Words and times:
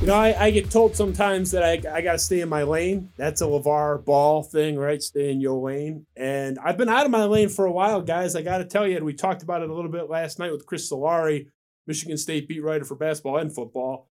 You 0.00 0.06
know, 0.06 0.14
I, 0.14 0.46
I 0.46 0.50
get 0.50 0.70
told 0.70 0.96
sometimes 0.96 1.50
that 1.50 1.62
I, 1.62 1.72
I 1.94 2.00
got 2.00 2.12
to 2.12 2.18
stay 2.18 2.40
in 2.40 2.48
my 2.48 2.62
lane. 2.62 3.10
That's 3.18 3.42
a 3.42 3.44
LaVar 3.44 4.02
Ball 4.02 4.42
thing, 4.42 4.78
right? 4.78 5.02
Stay 5.02 5.30
in 5.30 5.42
your 5.42 5.60
lane. 5.60 6.06
And 6.16 6.58
I've 6.58 6.78
been 6.78 6.88
out 6.88 7.04
of 7.04 7.10
my 7.10 7.24
lane 7.24 7.50
for 7.50 7.66
a 7.66 7.70
while, 7.70 8.00
guys. 8.00 8.34
I 8.34 8.40
got 8.40 8.58
to 8.58 8.64
tell 8.64 8.88
you, 8.88 8.96
and 8.96 9.04
we 9.04 9.12
talked 9.12 9.42
about 9.42 9.60
it 9.60 9.68
a 9.68 9.74
little 9.74 9.90
bit 9.90 10.08
last 10.08 10.38
night 10.38 10.52
with 10.52 10.64
Chris 10.64 10.90
Solari, 10.90 11.48
Michigan 11.86 12.16
State 12.16 12.48
beat 12.48 12.60
writer 12.60 12.86
for 12.86 12.94
basketball 12.94 13.36
and 13.36 13.54
football. 13.54 14.08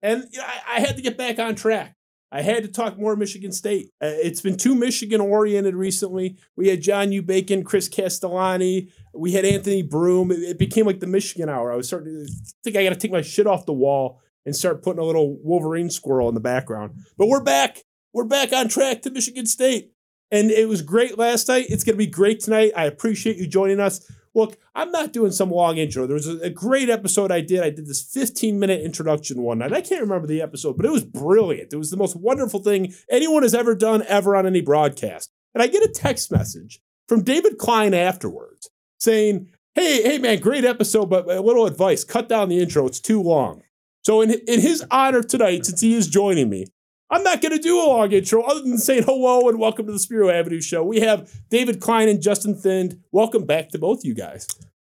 And 0.00 0.28
you 0.30 0.38
know, 0.38 0.44
I, 0.46 0.76
I 0.76 0.80
had 0.80 0.94
to 0.94 1.02
get 1.02 1.18
back 1.18 1.40
on 1.40 1.56
track. 1.56 1.96
I 2.30 2.42
had 2.42 2.62
to 2.62 2.70
talk 2.70 2.96
more 2.96 3.16
Michigan 3.16 3.50
State. 3.50 3.90
Uh, 4.00 4.14
it's 4.14 4.40
been 4.40 4.56
too 4.56 4.76
Michigan 4.76 5.20
oriented 5.20 5.74
recently. 5.74 6.36
We 6.54 6.68
had 6.68 6.82
John 6.82 7.10
U. 7.10 7.20
Bacon, 7.20 7.64
Chris 7.64 7.88
Castellani. 7.88 8.92
We 9.12 9.32
had 9.32 9.44
Anthony 9.44 9.82
Broome. 9.82 10.30
It, 10.30 10.38
it 10.38 10.58
became 10.58 10.86
like 10.86 11.00
the 11.00 11.08
Michigan 11.08 11.48
hour. 11.48 11.72
I 11.72 11.76
was 11.76 11.88
starting 11.88 12.26
to 12.26 12.32
think 12.62 12.76
I 12.76 12.84
got 12.84 12.90
to 12.90 12.96
take 12.96 13.10
my 13.10 13.22
shit 13.22 13.48
off 13.48 13.66
the 13.66 13.72
wall 13.72 14.20
and 14.44 14.56
start 14.56 14.82
putting 14.82 15.00
a 15.00 15.04
little 15.04 15.38
Wolverine 15.42 15.90
squirrel 15.90 16.28
in 16.28 16.34
the 16.34 16.40
background. 16.40 16.94
But 17.16 17.28
we're 17.28 17.42
back. 17.42 17.82
We're 18.12 18.24
back 18.24 18.52
on 18.52 18.68
track 18.68 19.02
to 19.02 19.10
Michigan 19.10 19.46
State. 19.46 19.92
And 20.30 20.50
it 20.50 20.68
was 20.68 20.82
great 20.82 21.18
last 21.18 21.48
night. 21.48 21.66
It's 21.68 21.84
going 21.84 21.94
to 21.94 21.98
be 21.98 22.06
great 22.06 22.40
tonight. 22.40 22.72
I 22.74 22.86
appreciate 22.86 23.36
you 23.36 23.46
joining 23.46 23.80
us. 23.80 24.10
Look, 24.34 24.56
I'm 24.74 24.90
not 24.90 25.12
doing 25.12 25.30
some 25.30 25.50
long 25.50 25.76
intro. 25.76 26.06
There 26.06 26.14
was 26.14 26.26
a, 26.26 26.48
great 26.48 26.88
episode 26.88 27.30
I 27.30 27.42
did. 27.42 27.60
I 27.60 27.68
did 27.68 27.86
this 27.86 28.02
15 28.02 28.58
minute 28.58 28.80
introduction 28.80 29.42
one 29.42 29.58
night. 29.58 29.74
I 29.74 29.82
can't 29.82 30.00
remember 30.00 30.26
the 30.26 30.40
episode, 30.40 30.78
but 30.78 30.86
it 30.86 30.92
was 30.92 31.04
brilliant. 31.04 31.74
It 31.74 31.76
was 31.76 31.90
the 31.90 31.98
most 31.98 32.16
wonderful 32.16 32.60
thing 32.60 32.94
anyone 33.10 33.42
has 33.42 33.54
ever 33.54 33.74
done 33.74 34.02
ever 34.08 34.34
on 34.34 34.46
any 34.46 34.62
broadcast. 34.62 35.30
And 35.54 35.62
I 35.62 35.66
get 35.66 35.82
a 35.82 35.88
text 35.88 36.32
message 36.32 36.80
from 37.08 37.22
David 37.22 37.58
Klein 37.58 37.92
afterwards 37.92 38.70
saying, 38.98 39.50
Hey, 39.74 40.02
hey 40.02 40.18
man, 40.18 40.40
great 40.40 40.64
episode, 40.64 41.10
but 41.10 41.28
a 41.28 41.42
little 41.42 41.66
advice. 41.66 42.04
Cut 42.04 42.28
down 42.28 42.48
the 42.48 42.58
intro. 42.58 42.86
It's 42.86 43.00
too 43.00 43.22
long. 43.22 43.62
So, 44.04 44.20
in, 44.20 44.32
in 44.32 44.60
his 44.60 44.84
honor 44.90 45.22
tonight, 45.22 45.64
since 45.64 45.80
he 45.80 45.94
is 45.94 46.08
joining 46.08 46.48
me, 46.50 46.66
I'm 47.08 47.22
not 47.22 47.40
going 47.40 47.52
to 47.52 47.62
do 47.62 47.78
a 47.78 47.86
long 47.86 48.10
intro 48.10 48.42
other 48.42 48.60
than 48.60 48.78
saying 48.78 49.04
hello 49.04 49.48
and 49.48 49.60
welcome 49.60 49.86
to 49.86 49.92
the 49.92 49.98
Spiro 49.98 50.28
Avenue 50.28 50.60
Show. 50.60 50.82
We 50.82 51.00
have 51.00 51.30
David 51.50 51.80
Klein 51.80 52.08
and 52.08 52.20
Justin 52.20 52.56
Thind. 52.56 52.98
Welcome 53.12 53.46
back 53.46 53.68
to 53.70 53.78
both 53.78 54.04
you 54.04 54.14
guys. 54.14 54.48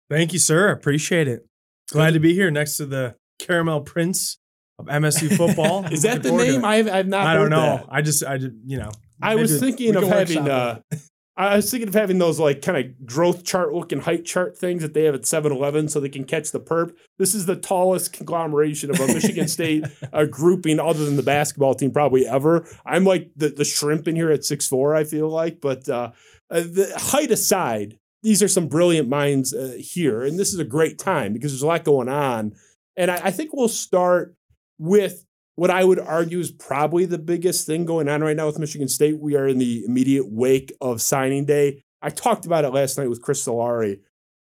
Thank 0.08 0.32
you, 0.32 0.38
sir. 0.38 0.70
Appreciate 0.70 1.26
it. 1.26 1.44
Glad 1.90 2.12
to 2.12 2.20
be 2.20 2.34
here 2.34 2.52
next 2.52 2.76
to 2.76 2.86
the 2.86 3.16
Caramel 3.40 3.80
Prince 3.80 4.38
of 4.78 4.86
MSU 4.86 5.36
football. 5.36 5.86
is 5.86 6.02
that 6.02 6.22
the 6.22 6.30
name? 6.30 6.64
I 6.64 6.76
have, 6.76 6.88
I 6.88 6.96
have 6.98 7.08
not. 7.08 7.26
I 7.26 7.34
don't 7.34 7.50
know. 7.50 7.78
That. 7.78 7.86
I 7.90 8.02
just, 8.02 8.24
I 8.24 8.38
just, 8.38 8.54
you 8.64 8.78
know. 8.78 8.92
I 9.20 9.34
was 9.34 9.58
thinking 9.58 9.96
of 9.96 10.04
having. 10.04 10.48
Uh, 10.48 10.80
I 11.48 11.56
was 11.56 11.70
thinking 11.70 11.88
of 11.88 11.94
having 11.94 12.18
those 12.18 12.38
like 12.38 12.60
kind 12.60 12.76
of 12.76 13.06
growth 13.06 13.44
chart 13.44 13.72
looking 13.72 14.00
height 14.00 14.26
chart 14.26 14.58
things 14.58 14.82
that 14.82 14.92
they 14.92 15.04
have 15.04 15.14
at 15.14 15.22
7-Eleven 15.22 15.88
so 15.88 15.98
they 15.98 16.10
can 16.10 16.24
catch 16.24 16.50
the 16.50 16.60
perp. 16.60 16.94
This 17.18 17.34
is 17.34 17.46
the 17.46 17.56
tallest 17.56 18.12
conglomeration 18.12 18.90
of 18.90 19.00
a 19.00 19.06
Michigan 19.06 19.48
State 19.48 19.86
uh, 20.12 20.26
grouping 20.26 20.78
other 20.78 21.04
than 21.04 21.16
the 21.16 21.22
basketball 21.22 21.74
team 21.74 21.92
probably 21.92 22.26
ever. 22.26 22.66
I'm 22.84 23.04
like 23.04 23.30
the, 23.36 23.48
the 23.48 23.64
shrimp 23.64 24.06
in 24.06 24.16
here 24.16 24.30
at 24.30 24.44
six 24.44 24.66
four. 24.66 24.94
I 24.94 25.04
feel 25.04 25.28
like. 25.28 25.60
But 25.60 25.88
uh, 25.88 26.12
uh, 26.50 26.60
the 26.60 26.92
height 26.96 27.30
aside, 27.30 27.98
these 28.22 28.42
are 28.42 28.48
some 28.48 28.68
brilliant 28.68 29.08
minds 29.08 29.54
uh, 29.54 29.76
here. 29.78 30.22
And 30.22 30.38
this 30.38 30.52
is 30.52 30.58
a 30.58 30.64
great 30.64 30.98
time 30.98 31.32
because 31.32 31.52
there's 31.52 31.62
a 31.62 31.66
lot 31.66 31.84
going 31.84 32.08
on. 32.08 32.54
And 32.96 33.10
I, 33.10 33.20
I 33.24 33.30
think 33.30 33.50
we'll 33.54 33.68
start 33.68 34.34
with 34.78 35.24
what 35.60 35.68
I 35.68 35.84
would 35.84 35.98
argue 35.98 36.38
is 36.38 36.50
probably 36.50 37.04
the 37.04 37.18
biggest 37.18 37.66
thing 37.66 37.84
going 37.84 38.08
on 38.08 38.22
right 38.22 38.34
now 38.34 38.46
with 38.46 38.58
Michigan 38.58 38.88
State. 38.88 39.20
We 39.20 39.36
are 39.36 39.46
in 39.46 39.58
the 39.58 39.84
immediate 39.84 40.24
wake 40.32 40.72
of 40.80 41.02
signing 41.02 41.44
day. 41.44 41.82
I 42.00 42.08
talked 42.08 42.46
about 42.46 42.64
it 42.64 42.70
last 42.70 42.96
night 42.96 43.10
with 43.10 43.20
Chris 43.20 43.44
Solari. 43.44 44.00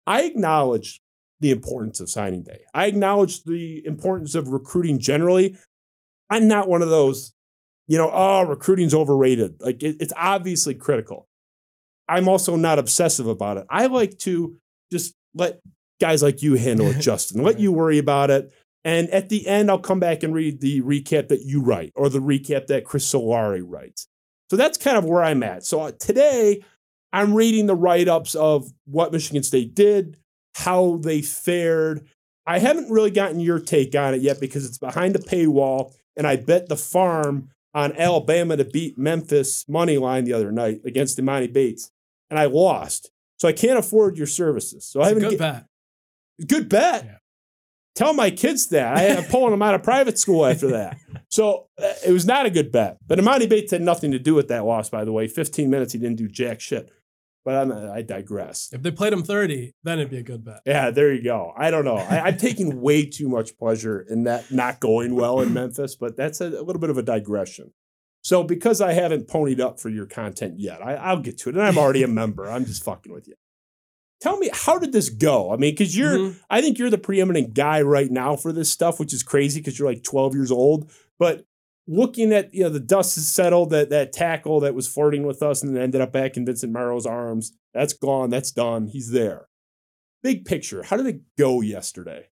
I 0.06 0.22
acknowledge 0.22 1.02
the 1.40 1.50
importance 1.50 1.98
of 1.98 2.08
signing 2.08 2.44
day. 2.44 2.60
I 2.72 2.86
acknowledge 2.86 3.42
the 3.42 3.84
importance 3.84 4.36
of 4.36 4.50
recruiting 4.50 5.00
generally. 5.00 5.56
I'm 6.30 6.46
not 6.46 6.68
one 6.68 6.82
of 6.82 6.88
those, 6.88 7.32
you 7.88 7.98
know, 7.98 8.08
oh, 8.12 8.44
recruiting's 8.44 8.94
overrated. 8.94 9.56
Like 9.58 9.82
it, 9.82 9.96
it's 9.98 10.12
obviously 10.16 10.76
critical. 10.76 11.26
I'm 12.08 12.28
also 12.28 12.54
not 12.54 12.78
obsessive 12.78 13.26
about 13.26 13.56
it. 13.56 13.66
I 13.68 13.86
like 13.86 14.18
to 14.18 14.56
just 14.92 15.14
let 15.34 15.58
guys 16.00 16.22
like 16.22 16.42
you 16.42 16.54
handle 16.54 16.86
it, 16.86 17.00
Justin. 17.00 17.42
Let 17.42 17.58
you 17.58 17.72
worry 17.72 17.98
about 17.98 18.30
it. 18.30 18.52
And 18.84 19.08
at 19.10 19.28
the 19.28 19.46
end, 19.46 19.70
I'll 19.70 19.78
come 19.78 20.00
back 20.00 20.22
and 20.22 20.34
read 20.34 20.60
the 20.60 20.80
recap 20.82 21.28
that 21.28 21.42
you 21.42 21.62
write 21.62 21.92
or 21.94 22.08
the 22.08 22.18
recap 22.18 22.66
that 22.66 22.84
Chris 22.84 23.10
Solari 23.10 23.62
writes. 23.64 24.08
So 24.50 24.56
that's 24.56 24.76
kind 24.76 24.96
of 24.96 25.04
where 25.04 25.22
I'm 25.22 25.42
at. 25.42 25.64
So 25.64 25.80
uh, 25.80 25.92
today, 25.92 26.62
I'm 27.12 27.34
reading 27.34 27.66
the 27.66 27.76
write 27.76 28.08
ups 28.08 28.34
of 28.34 28.72
what 28.84 29.12
Michigan 29.12 29.42
State 29.42 29.74
did, 29.74 30.16
how 30.54 30.96
they 30.96 31.22
fared. 31.22 32.08
I 32.46 32.58
haven't 32.58 32.90
really 32.90 33.10
gotten 33.10 33.38
your 33.38 33.60
take 33.60 33.94
on 33.94 34.14
it 34.14 34.20
yet 34.20 34.40
because 34.40 34.66
it's 34.66 34.78
behind 34.78 35.14
a 35.14 35.20
paywall. 35.20 35.94
And 36.16 36.26
I 36.26 36.36
bet 36.36 36.68
the 36.68 36.76
farm 36.76 37.50
on 37.74 37.92
Alabama 37.96 38.56
to 38.56 38.64
beat 38.64 38.98
Memphis 38.98 39.64
money 39.68 39.96
line 39.96 40.24
the 40.24 40.32
other 40.32 40.52
night 40.52 40.80
against 40.84 41.18
Emoni 41.18 41.50
Bates, 41.50 41.90
and 42.28 42.38
I 42.38 42.44
lost. 42.44 43.10
So 43.38 43.48
I 43.48 43.52
can't 43.52 43.78
afford 43.78 44.18
your 44.18 44.26
services. 44.26 44.84
So 44.84 45.00
it's 45.00 45.06
I 45.06 45.08
haven't 45.08 45.22
good 45.22 45.30
get, 45.30 45.38
bet. 45.38 45.66
Good 46.46 46.68
bet. 46.68 47.04
Yeah 47.04 47.16
tell 47.94 48.14
my 48.14 48.30
kids 48.30 48.68
that. 48.68 48.96
I 48.96 49.04
am 49.04 49.24
pulling 49.24 49.50
them 49.50 49.62
out 49.62 49.74
of 49.74 49.82
private 49.82 50.18
school 50.18 50.46
after 50.46 50.68
that. 50.68 50.98
So 51.28 51.68
uh, 51.82 51.92
it 52.06 52.12
was 52.12 52.26
not 52.26 52.44
a 52.46 52.50
good 52.50 52.70
bet. 52.70 52.98
But 53.06 53.18
Emoni 53.18 53.48
Bates 53.48 53.72
had 53.72 53.80
nothing 53.80 54.12
to 54.12 54.18
do 54.18 54.34
with 54.34 54.48
that 54.48 54.64
loss, 54.64 54.90
by 54.90 55.04
the 55.04 55.12
way. 55.12 55.28
15 55.28 55.70
minutes, 55.70 55.92
he 55.92 55.98
didn't 55.98 56.18
do 56.18 56.28
jack 56.28 56.60
shit. 56.60 56.90
But 57.44 57.56
I'm, 57.56 57.72
i 57.72 58.02
digress. 58.02 58.68
If 58.70 58.82
they 58.82 58.90
played 58.90 59.12
him 59.12 59.22
30, 59.22 59.72
then 59.82 59.98
it'd 59.98 60.10
be 60.10 60.18
a 60.18 60.22
good 60.22 60.44
bet. 60.44 60.60
Yeah, 60.64 60.90
there 60.90 61.12
you 61.12 61.24
go. 61.24 61.52
I 61.56 61.70
don't 61.70 61.84
know. 61.84 61.96
I, 61.96 62.28
am 62.28 62.36
taking 62.36 62.80
way 62.80 63.06
too 63.06 63.28
much 63.28 63.56
pleasure 63.56 64.06
in 64.08 64.24
that 64.24 64.52
not 64.52 64.78
going 64.78 65.16
well 65.16 65.40
in 65.40 65.52
Memphis, 65.52 65.96
but 65.96 66.16
that's 66.16 66.40
a, 66.40 66.48
a, 66.48 66.62
little 66.62 66.78
bit 66.78 66.90
of 66.90 66.98
a 66.98 67.02
digression. 67.02 67.72
So 68.20 68.44
because 68.44 68.80
I 68.80 68.92
haven't 68.92 69.26
ponied 69.26 69.58
up 69.58 69.80
for 69.80 69.88
your 69.88 70.06
content 70.06 70.60
yet, 70.60 70.80
I, 70.80 70.94
I'll 70.94 71.20
get 71.20 71.38
to 71.38 71.48
it. 71.48 71.56
And 71.56 71.64
I'm 71.64 71.78
already 71.78 72.04
a 72.04 72.08
member. 72.08 72.48
I'm 72.48 72.64
just 72.64 72.84
fucking 72.84 73.12
with 73.12 73.26
you 73.26 73.34
tell 74.22 74.36
me 74.36 74.48
how 74.52 74.78
did 74.78 74.92
this 74.92 75.08
go? 75.10 75.52
I 75.52 75.56
mean 75.56 75.72
because 75.72 75.96
you're 75.96 76.16
mm-hmm. 76.16 76.38
i 76.48 76.60
think 76.60 76.78
you're 76.78 76.90
the 76.90 76.98
preeminent 76.98 77.54
guy 77.54 77.82
right 77.82 78.10
now 78.10 78.36
for 78.36 78.52
this 78.52 78.70
stuff 78.70 79.00
which 79.00 79.12
is 79.12 79.22
crazy 79.22 79.60
because 79.60 79.78
you're 79.78 79.88
like 79.88 80.04
12 80.04 80.34
years 80.34 80.52
old. 80.52 80.90
But 81.18 81.44
looking 81.88 82.32
at 82.32 82.54
you 82.54 82.62
know 82.62 82.68
the 82.68 82.80
dust 82.80 83.16
has 83.16 83.26
settled 83.26 83.70
that 83.70 83.90
that 83.90 84.12
tackle 84.12 84.60
that 84.60 84.74
was 84.74 84.86
flirting 84.86 85.26
with 85.26 85.42
us 85.42 85.62
and 85.62 85.76
ended 85.76 86.00
up 86.00 86.12
back 86.12 86.36
in 86.36 86.46
vincent 86.46 86.72
marrow's 86.72 87.06
arms 87.06 87.52
that's 87.74 87.92
gone 87.92 88.30
that's 88.30 88.52
done 88.52 88.86
he's 88.86 89.10
there. 89.10 89.48
Big 90.22 90.44
picture 90.44 90.84
how 90.84 90.96
did 90.96 91.06
it 91.06 91.20
go 91.36 91.60
yesterday? 91.60 92.28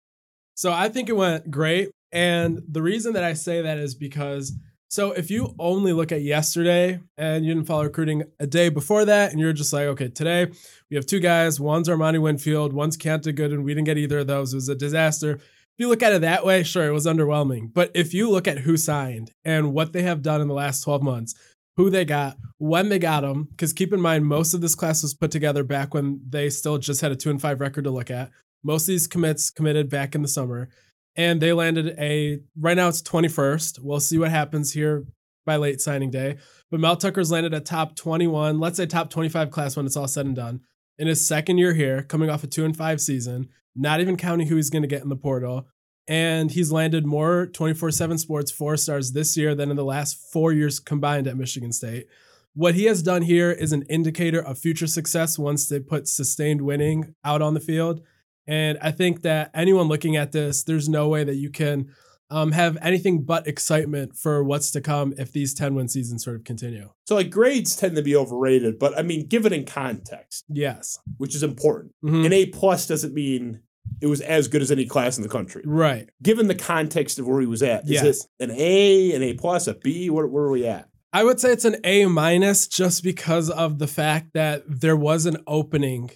So 0.55 0.73
i 0.73 0.89
think 0.89 1.09
it 1.09 1.17
went 1.17 1.51
great 1.51 1.91
and 2.11 2.63
the 2.69 2.83
reason 2.83 3.13
that 3.13 3.25
i 3.25 3.33
say 3.33 3.63
that 3.63 3.79
is 3.79 3.95
because 3.95 4.53
so 4.89 5.13
if 5.13 5.31
you 5.31 5.55
only 5.59 5.93
look 5.93 6.13
at 6.13 6.23
yesterday 6.23 7.01
and 7.19 7.45
you 7.45 7.55
didn't 7.55 7.67
follow 7.67 7.85
recruiting 7.85 8.23
a 8.39 8.47
day 8.47 8.69
before 8.69 9.05
that, 9.05 9.33
and 9.33 9.41
you're 9.41 9.53
just 9.53 9.73
like, 9.73 9.87
okay, 9.87 10.09
today 10.09 10.47
we 10.91 10.97
have 10.97 11.07
two 11.07 11.21
guys. 11.21 11.59
One's 11.59 11.89
Armani 11.89 12.21
Winfield, 12.21 12.73
one's 12.73 12.97
Kiyaunta 12.97 13.35
Goodwin. 13.35 13.65
We 13.65 13.75
didn't 13.75 13.87
get 13.87 13.99
either 13.99 14.21
of 14.21 14.27
those. 14.27 14.53
It 14.53 14.57
was 14.57 14.69
a 14.69 14.75
disaster. 14.75 15.33
If 15.33 15.83
you 15.83 15.89
look 15.89 16.03
at 16.03 16.13
it 16.13 16.23
that 16.23 16.47
way, 16.47 16.63
sure, 16.63 16.87
it 16.87 16.93
was 16.93 17.07
underwhelming. 17.07 17.73
But 17.75 17.91
if 17.95 18.15
you 18.15 18.31
look 18.31 18.49
at 18.49 18.61
who 18.61 18.77
signed 18.77 19.33
and 19.45 19.75
what 19.75 19.93
they 19.93 20.03
have 20.03 20.23
done 20.23 20.41
in 20.41 20.49
the 20.49 20.55
last 20.55 20.83
12 20.83 21.03
months, 21.03 21.35
who 21.77 21.91
they 21.91 22.05
got, 22.05 22.39
when 22.59 22.89
they 22.89 22.99
got 22.99 23.21
them, 23.21 23.45
because 23.51 23.73
keep 23.73 23.93
in 23.93 24.01
mind, 24.01 24.25
most 24.25 24.55
of 24.55 24.61
this 24.63 24.75
class 24.75 25.03
was 25.03 25.13
put 25.13 25.31
together 25.31 25.63
back 25.63 25.93
when 25.93 26.21
they 26.27 26.49
still 26.49 26.79
just 26.79 27.03
had 27.03 27.13
a 27.13 27.17
two 27.17 27.29
and 27.29 27.43
five 27.43 27.61
record 27.61 27.85
to 27.85 27.91
look 27.91 28.11
at. 28.11 28.31
Most 28.63 28.85
of 28.85 28.89
these 28.89 29.07
commits 29.07 29.51
committed 29.51 29.91
back 29.91 30.15
in 30.15 30.23
the 30.23 30.29
summer 30.29 30.71
and 31.17 31.41
they 31.41 31.53
landed 31.53 31.95
a 31.99 32.41
right 32.59 32.77
now 32.77 32.89
it's 32.89 33.03
21st. 33.03 33.81
We'll 33.81 34.01
see 34.01 34.19
what 34.19 34.31
happens 34.31 34.73
here 34.73 35.05
by 35.45 35.57
late 35.57 35.81
signing 35.81 36.11
day. 36.11 36.37
But 36.71 36.81
Mel 36.81 36.97
Tucker's 36.97 37.31
landed 37.31 37.55
a 37.55 37.61
top 37.61 37.95
21, 37.97 38.59
let's 38.59 38.77
say 38.77 38.87
top 38.87 39.11
25 39.11 39.51
class 39.51 39.77
when 39.77 39.87
it's 39.87 39.97
all 39.97 40.09
said 40.09 40.27
and 40.27 40.37
done. 40.37 40.61
In 40.99 41.07
his 41.07 41.27
second 41.27 41.59
year 41.59 41.75
here, 41.75 42.03
coming 42.03 42.29
off 42.29 42.45
a 42.45 42.47
two 42.47 42.65
and 42.65 42.77
five 42.77 43.01
season, 43.01 43.49
not 43.75 44.01
even 44.01 44.17
counting 44.17 44.49
who 44.49 44.57
he's 44.57 44.71
going 44.71 44.83
to 44.83 44.89
get 44.89 45.03
in 45.03 45.09
the 45.09 45.17
portal. 45.17 45.69
And 46.09 46.51
he's 46.51 46.71
landed 46.71 47.05
more 47.07 47.47
24 47.47 47.91
7 47.91 48.19
sports 48.19 48.51
four 48.51 48.77
stars 48.77 49.13
this 49.13 49.37
year 49.37 49.55
than 49.55 49.71
in 49.71 49.77
the 49.77 49.85
last 49.85 50.17
four 50.33 50.53
years 50.53 50.79
combined 50.79 51.27
at 51.27 51.37
Michigan 51.37 51.73
State. 51.73 52.07
What 52.55 52.75
he 52.75 52.85
has 52.85 53.03
done 53.03 53.23
here 53.23 53.51
is 53.51 53.73
an 53.73 53.83
indicator 53.83 54.41
of 54.41 54.59
future 54.59 54.87
success 54.87 55.39
once 55.39 55.69
they 55.69 55.81
put 55.81 56.09
sustained 56.09 56.63
winning 56.63 57.15
out 57.25 57.43
on 57.43 57.55
the 57.55 57.61
field. 57.61 58.01
And 58.47 58.79
I 58.81 58.91
think 58.93 59.23
that 59.23 59.51
anyone 59.55 59.89
looking 59.89 60.17
at 60.17 60.33
this, 60.33 60.63
there's 60.63 60.89
no 60.89 61.09
way 61.09 61.25
that 61.25 61.35
you 61.37 61.51
can 61.51 61.89
um, 62.31 62.53
have 62.53 62.77
anything 62.83 63.23
but 63.23 63.47
excitement 63.47 64.17
for 64.17 64.43
what's 64.43 64.71
to 64.73 64.81
come 64.81 65.15
if 65.17 65.31
these 65.33 65.55
10 65.55 65.75
win 65.77 65.89
seasons 65.89 66.25
sort 66.25 66.35
of 66.37 66.45
continue. 66.45 66.91
So 67.07 67.15
like 67.15 67.31
grades 67.31 67.77
tend 67.77 67.95
to 67.97 68.03
be 68.03 68.17
overrated, 68.17 68.79
but 68.81 68.99
I 68.99 69.03
mean, 69.03 69.27
give 69.29 69.47
it 69.47 69.53
in 69.53 69.65
context, 69.65 70.45
Yes. 70.49 70.99
which 71.19 71.37
is 71.37 71.43
important. 71.45 71.93
Mhm. 72.05 72.27
An 72.27 72.33
A 72.33 72.47
plus 72.47 72.87
doesn't 72.89 73.15
mean 73.15 73.61
it 74.01 74.09
was 74.09 74.21
as 74.21 74.49
good 74.49 74.61
as 74.61 74.73
any 74.73 74.87
class 74.87 75.17
in 75.17 75.23
the 75.23 75.29
country. 75.29 75.63
Right. 75.65 76.09
Given 76.21 76.49
the 76.49 76.57
context 76.57 77.21
of 77.21 77.29
where 77.29 77.41
he 77.41 77.47
was 77.47 77.63
at, 77.63 77.85
is 77.85 77.91
Yes. 77.91 78.05
it 78.05 78.51
an 78.51 78.51
A, 78.51 79.13
an 79.15 79.23
A 79.23 79.35
plus, 79.35 79.69
a 79.69 79.75
B? 79.75 80.11
Where, 80.11 80.27
where 80.27 80.45
are 80.45 80.51
we 80.51 80.67
at? 80.67 80.89
I 81.13 81.23
would 81.23 81.39
say 81.39 81.53
it's 81.53 81.65
an 81.65 81.77
A 81.85 82.07
minus 82.07 82.67
just 82.67 83.05
because 83.05 83.49
of 83.51 83.79
the 83.79 83.87
fact 83.87 84.33
that 84.35 84.65
there 84.69 84.97
was 84.97 85.25
an 85.27 85.37
opening 85.47 86.11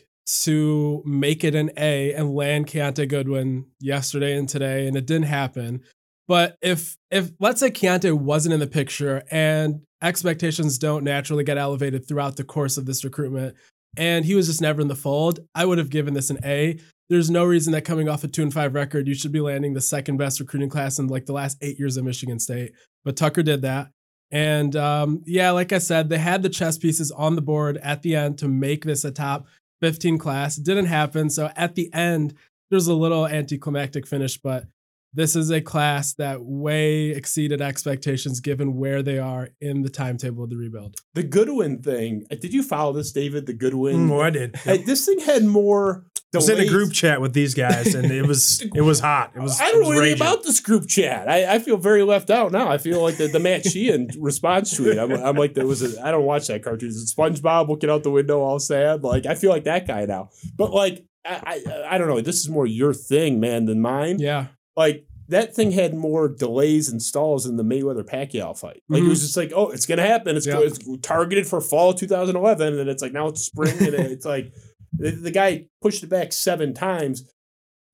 to 0.44 1.03
make 1.05 1.44
it 1.44 1.55
an 1.55 1.71
A 1.77 2.12
and 2.15 2.35
land 2.35 2.67
Kiyaunta 2.67 3.09
Goodwin 3.09 3.67
yesterday 3.81 4.37
and 4.37 4.49
today, 4.49 4.87
and 4.87 4.97
it 4.97 5.06
didn't 5.06 5.27
happen. 5.27 5.82
But 6.29 6.56
if 6.62 6.97
if 7.11 7.31
let's 7.41 7.61
say 7.61 7.71
Kiyaunta 7.71 8.12
wasn't 8.12 8.55
in 8.55 8.61
the 8.61 8.67
picture 8.67 9.23
and 9.31 9.82
expectations 10.03 10.79
don't 10.79 11.05
naturally 11.05 11.44
get 11.44 11.59
elevated 11.59 12.06
throughout 12.06 12.37
the 12.37 12.44
course 12.44 12.77
of 12.77 12.87
this 12.87 13.05
recruitment, 13.05 13.56
and 13.97 14.25
he 14.25 14.35
was 14.35 14.47
just 14.47 14.61
never 14.61 14.81
in 14.81 14.88
the 14.88 14.94
fold, 14.94 15.41
I 15.55 15.65
would 15.65 15.79
have 15.79 15.91
given 15.91 16.15
this 16.15 16.31
an 16.31 16.38
A. 16.44 16.79
There's 17.09 17.31
no 17.31 17.44
reason 17.44 17.73
that 17.73 17.85
coming 17.85 18.09
off 18.09 18.23
a 18.23 18.29
two 18.29 18.43
and 18.43 18.55
five 18.55 18.75
record, 18.75 19.09
you 19.09 19.15
should 19.15 19.32
be 19.32 19.41
landing 19.41 19.75
the 19.75 19.81
second 19.81 20.17
best 20.19 20.38
recruiting 20.38 20.69
class 20.69 20.99
in 20.99 21.09
like 21.09 21.27
the 21.27 21.32
last 21.32 21.59
eight 21.61 21.79
years 21.79 21.97
of 21.97 22.05
Michigan 22.05 22.38
State. 22.38 22.73
But 23.05 23.17
Tucker 23.17 23.43
did 23.43 23.62
that. 23.62 23.91
And 24.31 24.77
um, 24.77 25.23
yeah, 25.27 25.50
like 25.50 25.73
I 25.73 25.79
said, 25.79 26.09
they 26.09 26.19
had 26.19 26.44
the 26.44 26.49
chess 26.49 26.79
pieces 26.79 27.11
on 27.11 27.35
the 27.35 27.43
board 27.43 27.79
at 27.79 28.03
the 28.03 28.15
end 28.15 28.38
to 28.38 28.49
make 28.49 28.85
this 28.85 29.05
a 29.05 29.11
top 29.11 29.47
15 29.81 30.19
class. 30.19 30.59
It 30.59 30.65
didn't 30.65 30.87
happen. 30.87 31.31
So 31.31 31.50
at 31.56 31.75
the 31.75 31.93
end, 31.93 32.35
there's 32.71 32.87
a 32.87 32.94
little 32.94 33.27
anticlimactic 33.27 34.06
finish, 34.06 34.37
but 34.37 34.65
this 35.12 35.34
is 35.34 35.50
a 35.50 35.60
class 35.60 36.14
that 36.14 36.42
way 36.42 37.10
exceeded 37.10 37.60
expectations 37.60 38.40
given 38.40 38.76
where 38.76 39.02
they 39.02 39.18
are 39.18 39.50
in 39.60 39.82
the 39.82 39.90
timetable 39.90 40.44
of 40.44 40.50
the 40.50 40.56
rebuild. 40.56 40.96
The 41.14 41.22
Goodwin 41.24 41.82
thing. 41.82 42.26
uh, 42.30 42.36
Did 42.36 42.52
you 42.54 42.62
follow 42.62 42.92
this, 42.92 43.12
David? 43.12 43.46
The 43.46 43.52
Goodwin. 43.54 44.08
Mm, 44.08 44.12
oh, 44.12 44.20
I 44.20 44.30
did. 44.30 44.56
Hey, 44.56 44.78
this 44.78 45.06
thing 45.06 45.18
had 45.20 45.44
more. 45.44 46.04
I 46.32 46.36
was 46.36 46.48
in 46.48 46.60
a 46.60 46.66
group 46.68 46.92
chat 46.92 47.20
with 47.20 47.32
these 47.32 47.54
guys, 47.54 47.92
and 47.92 48.08
it 48.12 48.24
was 48.24 48.62
it 48.74 48.82
was 48.82 49.00
hot. 49.00 49.32
It 49.34 49.40
was. 49.40 49.60
I 49.60 49.72
don't 49.72 49.80
was 49.80 49.88
know 49.88 49.98
anything 50.00 50.16
about 50.20 50.44
this 50.44 50.60
group 50.60 50.86
chat. 50.86 51.28
I, 51.28 51.54
I 51.54 51.58
feel 51.58 51.76
very 51.76 52.04
left 52.04 52.30
out 52.30 52.52
now. 52.52 52.68
I 52.70 52.78
feel 52.78 53.02
like 53.02 53.16
the, 53.16 53.26
the 53.26 53.40
Matt 53.40 53.64
Sheehan 53.66 54.10
response 54.20 54.76
to 54.76 54.92
it. 54.92 54.96
I'm, 54.98 55.10
I'm 55.10 55.34
like 55.34 55.54
there 55.54 55.66
was 55.66 55.82
a 55.82 56.00
I 56.06 56.12
don't 56.12 56.24
watch 56.24 56.46
that 56.46 56.62
cartoon. 56.62 56.88
Is 56.90 57.02
it 57.02 57.16
SpongeBob 57.18 57.68
looking 57.68 57.90
out 57.90 58.04
the 58.04 58.12
window 58.12 58.42
all 58.42 58.60
sad? 58.60 59.02
Like 59.02 59.26
I 59.26 59.34
feel 59.34 59.50
like 59.50 59.64
that 59.64 59.88
guy 59.88 60.04
now. 60.04 60.30
But 60.56 60.70
like 60.72 61.04
I 61.24 61.60
I, 61.66 61.84
I 61.94 61.98
don't 61.98 62.06
know. 62.06 62.20
This 62.20 62.36
is 62.38 62.48
more 62.48 62.64
your 62.66 62.94
thing, 62.94 63.40
man, 63.40 63.64
than 63.64 63.80
mine. 63.80 64.20
Yeah. 64.20 64.46
Like 64.76 65.06
that 65.28 65.55
thing 65.55 65.70
had 65.70 65.94
more 65.94 66.28
delays 66.28 66.88
and 66.88 67.02
stalls 67.02 67.44
than 67.44 67.56
the 67.56 67.62
Mayweather 67.62 68.05
Pacquiao 68.05 68.58
fight. 68.58 68.82
Like 68.88 69.02
it 69.02 69.08
was 69.08 69.19
mm-hmm. 69.19 69.25
just 69.25 69.37
like, 69.37 69.52
oh, 69.55 69.70
it's 69.70 69.87
gonna 69.87 70.06
happen. 70.06 70.37
It's, 70.37 70.46
it's 70.46 70.78
targeted 71.02 71.46
for 71.46 71.61
fall 71.61 71.94
2011, 71.94 72.67
and 72.67 72.78
then 72.78 72.88
it's 72.88 73.02
like 73.02 73.12
now 73.12 73.28
it's 73.28 73.43
spring, 73.44 73.76
and 73.78 73.94
it's 73.94 74.26
like 74.26 74.52
the, 74.93 75.11
the 75.11 75.31
guy 75.31 75.67
pushed 75.81 76.02
it 76.02 76.11
back 76.11 76.32
seven 76.32 76.75
times. 76.75 77.31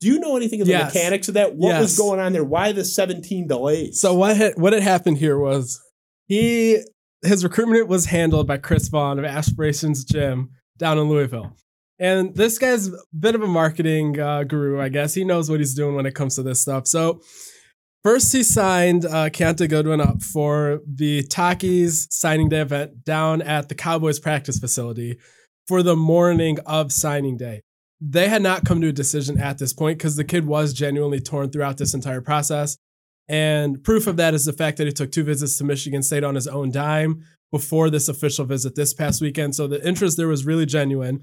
Do 0.00 0.08
you 0.08 0.19
know 0.19 0.37
anything 0.37 0.61
of 0.61 0.67
the 0.67 0.75
Yes. 0.75 0.94
mechanics 0.94 1.28
of 1.28 1.34
that? 1.34 1.56
What 1.56 1.81
was 1.81 1.96
going 1.96 2.20
on 2.20 2.32
there? 2.32 2.44
Why 2.44 2.73
the 2.73 2.84
17 2.84 3.49
delays? 3.49 3.99
So 3.99 4.12
what 4.12 4.37
had, 4.37 4.52
what 4.56 4.75
had 4.75 4.82
happened 4.82 5.17
here 5.19 5.38
was 5.38 5.81
he 6.26 6.82
his 7.23 7.43
recruitment 7.43 7.88
was 7.88 8.06
handled 8.06 8.46
by 8.46 8.58
Chris 8.58 8.88
Vaughn 8.88 9.19
of 9.19 9.25
Aspirations 9.25 10.05
Gym 10.05 10.50
down 10.78 10.99
in 10.99 11.08
Louisville. 11.08 11.56
And 11.98 12.34
this 12.34 12.58
guy's 12.58 12.88
a 12.88 12.98
bit 13.19 13.34
of 13.34 13.43
a 13.43 13.46
marketing 13.46 14.20
uh, 14.20 14.44
guru, 14.44 14.81
I 14.81 14.88
guess. 14.88 15.14
He 15.14 15.25
knows 15.25 15.50
what 15.50 15.60
he's 15.60 15.75
doing 15.75 15.94
when 15.94 16.06
it 16.06 16.14
comes 16.14 16.37
to 16.37 16.43
this 16.43 16.60
stuff. 16.60 16.87
So 16.87 17.20
first 18.04 18.32
he 18.32 18.43
signed 18.43 19.06
uh, 19.06 19.31
Kiyaunta 19.31 19.69
Goodwin 19.69 20.00
up 20.00 20.22
for 20.22 20.81
the 20.87 21.22
Takis 21.25 22.06
signing 22.10 22.48
day 22.48 22.60
event 22.60 23.04
down 23.04 23.40
at 23.40 23.69
the 23.69 23.75
Cowboys 23.75 24.19
practice 24.19 24.58
facility 24.58 25.19
for 25.66 25.82
the 25.82 25.96
morning 25.96 26.58
of 26.66 26.93
signing 26.93 27.37
day. 27.37 27.62
They 28.00 28.28
had 28.28 28.42
not 28.42 28.66
come 28.66 28.82
to 28.82 28.88
a 28.88 28.92
decision 28.92 29.40
at 29.40 29.58
this 29.58 29.72
point 29.72 29.99
because 29.99 30.16
the 30.16 30.25
kid 30.25 30.46
was 30.46 30.75
genuinely 30.75 31.20
torn 31.20 31.50
throughout 31.50 31.78
this 31.78 31.94
entire 31.94 32.20
process. 32.20 32.76
And 33.28 33.82
proof 33.82 34.06
of 34.06 34.16
that 34.19 34.34
is 34.34 34.44
the 34.44 34.52
fact 34.52 34.76
that 34.76 34.87
he 34.87 34.92
took 34.92 35.10
two 35.10 35.25
visits 35.25 35.56
to 35.58 35.64
Michigan 35.64 36.02
State 36.02 36.22
on 36.22 36.34
his 36.34 36.46
own 36.46 36.70
dime 36.70 37.25
before 37.50 37.90
this 37.90 38.08
official 38.08 38.44
visit 38.44 38.75
this 38.75 38.92
past 38.92 39.20
weekend. 39.20 39.54
So 39.54 39.66
the 39.66 39.84
interest 39.87 40.16
there 40.16 40.28
was 40.28 40.44
really 40.44 40.66
genuine. 40.66 41.22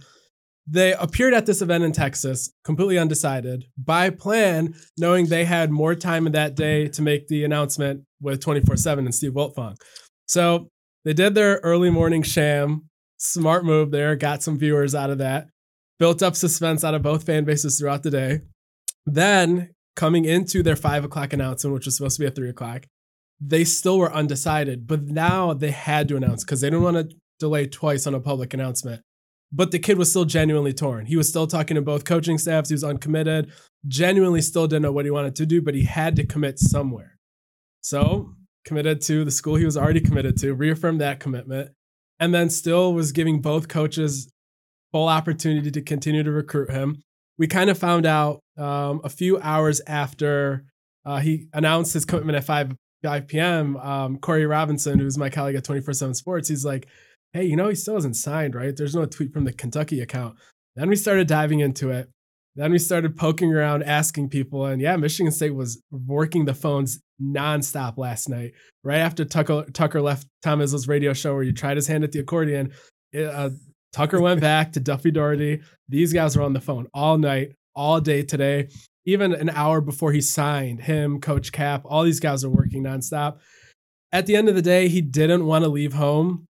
They 0.65 0.93
appeared 0.93 1.33
at 1.33 1.45
this 1.45 1.61
event 1.61 1.83
in 1.83 1.91
Texas, 1.91 2.53
completely 2.63 2.97
undecided, 2.97 3.65
by 3.77 4.09
plan, 4.09 4.73
knowing 4.97 5.25
they 5.25 5.43
had 5.45 5.71
more 5.71 5.93
time 5.93 6.25
in 6.25 6.31
that 6.33 6.55
day 6.55 6.87
to 6.89 7.01
make 7.01 7.27
the 7.27 7.43
announcement 7.43 8.03
with 8.21 8.39
24 8.41 8.77
7 8.77 9.05
and 9.05 9.13
Steve 9.13 9.33
Wiltfong. 9.33 9.75
So 10.25 10.69
they 11.03 11.13
did 11.13 11.35
their 11.35 11.59
early 11.63 11.89
morning 11.89 12.23
sham. 12.23 12.89
Smart 13.17 13.65
move 13.65 13.91
there, 13.91 14.15
got 14.15 14.43
some 14.43 14.57
viewers 14.57 14.95
out 14.95 15.09
of 15.09 15.17
that, 15.17 15.47
built 15.99 16.21
up 16.21 16.35
suspense 16.35 16.83
out 16.83 16.93
of 16.93 17.01
both 17.01 17.25
fan 17.25 17.45
bases 17.45 17.77
throughout 17.77 18.03
the 18.03 18.11
day. 18.11 18.41
Then 19.05 19.69
coming 19.95 20.25
into 20.25 20.63
their 20.63 20.75
five 20.75 21.03
o'clock 21.03 21.33
announcement, 21.33 21.73
which 21.73 21.85
was 21.85 21.97
supposed 21.97 22.17
to 22.17 22.21
be 22.21 22.27
at 22.27 22.35
three 22.35 22.49
o'clock, 22.49 22.85
they 23.39 23.63
still 23.63 23.97
were 23.97 24.13
undecided. 24.13 24.87
But 24.87 25.03
now 25.03 25.53
they 25.53 25.71
had 25.71 26.07
to 26.09 26.17
announce 26.17 26.43
because 26.43 26.61
they 26.61 26.69
didn't 26.69 26.83
want 26.83 27.09
to 27.09 27.15
delay 27.39 27.67
twice 27.67 28.07
on 28.07 28.13
a 28.13 28.19
public 28.19 28.53
announcement. 28.53 29.01
But 29.55 29.71
the 29.71 29.79
kid 29.79 29.99
was 29.99 30.09
still 30.09 30.25
genuinely 30.25 30.73
torn. 30.73 31.05
He 31.05 31.15
was 31.15 31.29
still 31.29 31.45
talking 31.45 31.75
to 31.75 31.81
both 31.81 32.05
coaching 32.05 32.39
staffs. 32.39 32.69
He 32.69 32.73
was 32.73 32.83
uncommitted, 32.83 33.51
genuinely 33.87 34.41
still 34.41 34.67
didn't 34.67 34.81
know 34.81 34.91
what 34.91 35.05
he 35.05 35.11
wanted 35.11 35.35
to 35.35 35.45
do, 35.45 35.61
but 35.61 35.75
he 35.75 35.83
had 35.83 36.15
to 36.15 36.25
commit 36.25 36.57
somewhere. 36.57 37.19
So 37.81 38.33
committed 38.65 39.01
to 39.01 39.23
the 39.23 39.31
school 39.31 39.55
he 39.55 39.65
was 39.65 39.77
already 39.77 40.01
committed 40.01 40.37
to, 40.37 40.53
reaffirmed 40.53 41.01
that 41.01 41.19
commitment, 41.19 41.71
and 42.19 42.33
then 42.33 42.49
still 42.49 42.93
was 42.93 43.11
giving 43.11 43.41
both 43.41 43.67
coaches 43.67 44.31
full 44.91 45.07
opportunity 45.07 45.71
to 45.71 45.81
continue 45.81 46.23
to 46.23 46.31
recruit 46.31 46.71
him. 46.71 47.01
We 47.37 47.47
kind 47.47 47.69
of 47.69 47.77
found 47.77 48.05
out 48.05 48.39
um, 48.57 49.01
a 49.03 49.09
few 49.09 49.39
hours 49.39 49.81
after 49.87 50.65
uh, 51.05 51.19
he 51.19 51.47
announced 51.53 51.93
his 51.93 52.05
commitment 52.05 52.37
at 52.37 52.43
5, 52.43 52.75
5 53.03 53.27
p.m. 53.27 53.75
Um, 53.77 54.17
Corey 54.17 54.45
Robinson, 54.45 54.99
who's 54.99 55.17
my 55.17 55.29
colleague 55.29 55.55
at 55.55 55.63
24 55.63 55.93
7 55.93 56.13
Sports, 56.13 56.47
he's 56.47 56.63
like, 56.63 56.87
hey, 57.33 57.45
you 57.45 57.55
know, 57.55 57.67
he 57.67 57.75
still 57.75 57.95
hasn't 57.95 58.15
signed, 58.15 58.55
right? 58.55 58.75
There's 58.75 58.95
no 58.95 59.05
tweet 59.05 59.33
from 59.33 59.43
the 59.43 59.53
Kentucky 59.53 59.99
account. 59.99 60.35
Then 60.75 60.89
we 60.89 60.95
started 60.95 61.27
diving 61.27 61.59
into 61.59 61.89
it. 61.89 62.09
Then 62.55 62.71
we 62.71 62.77
started 62.77 63.17
poking 63.17 63.51
around, 63.51 63.83
asking 63.83 64.29
people. 64.29 64.65
And 64.65 64.79
yeah, 64.81 64.95
Michigan 64.95 65.31
State 65.31 65.55
was 65.55 65.81
working 65.91 66.45
the 66.45 66.53
phones 66.53 66.99
nonstop 67.21 67.97
last 67.97 68.29
night. 68.29 68.53
Right 68.83 68.99
after 68.99 69.25
Tucker, 69.25 69.65
Tucker 69.73 70.01
left 70.01 70.27
Tom 70.43 70.59
Izzo's 70.59 70.87
radio 70.87 71.13
show 71.13 71.33
where 71.33 71.43
he 71.43 71.51
tried 71.51 71.77
his 71.77 71.87
hand 71.87 72.03
at 72.03 72.11
the 72.11 72.19
accordion, 72.19 72.71
it, 73.11 73.25
uh, 73.25 73.49
Tucker 73.91 74.21
went 74.21 74.41
back 74.51 74.73
to 74.73 74.79
Duffy 74.79 75.11
Daugherty. 75.11 75.61
These 75.89 76.13
guys 76.13 76.37
were 76.37 76.43
on 76.43 76.53
the 76.53 76.61
phone 76.61 76.87
all 76.93 77.17
night, 77.17 77.53
all 77.75 77.99
day 77.99 78.21
today. 78.23 78.69
Even 79.05 79.33
an 79.33 79.49
hour 79.49 79.81
before 79.81 80.11
he 80.11 80.21
signed, 80.21 80.81
him, 80.81 81.19
Coach 81.19 81.51
Cap, 81.51 81.81
all 81.85 82.03
these 82.03 82.19
guys 82.19 82.43
are 82.43 82.49
working 82.49 82.83
nonstop. 82.83 83.39
At 84.11 84.27
the 84.27 84.35
end 84.35 84.47
of 84.47 84.55
the 84.55 84.61
day, 84.61 84.87
he 84.87 85.01
didn't 85.01 85.45
want 85.45 85.65
to 85.65 85.69
leave 85.69 85.93
home. 85.93 86.47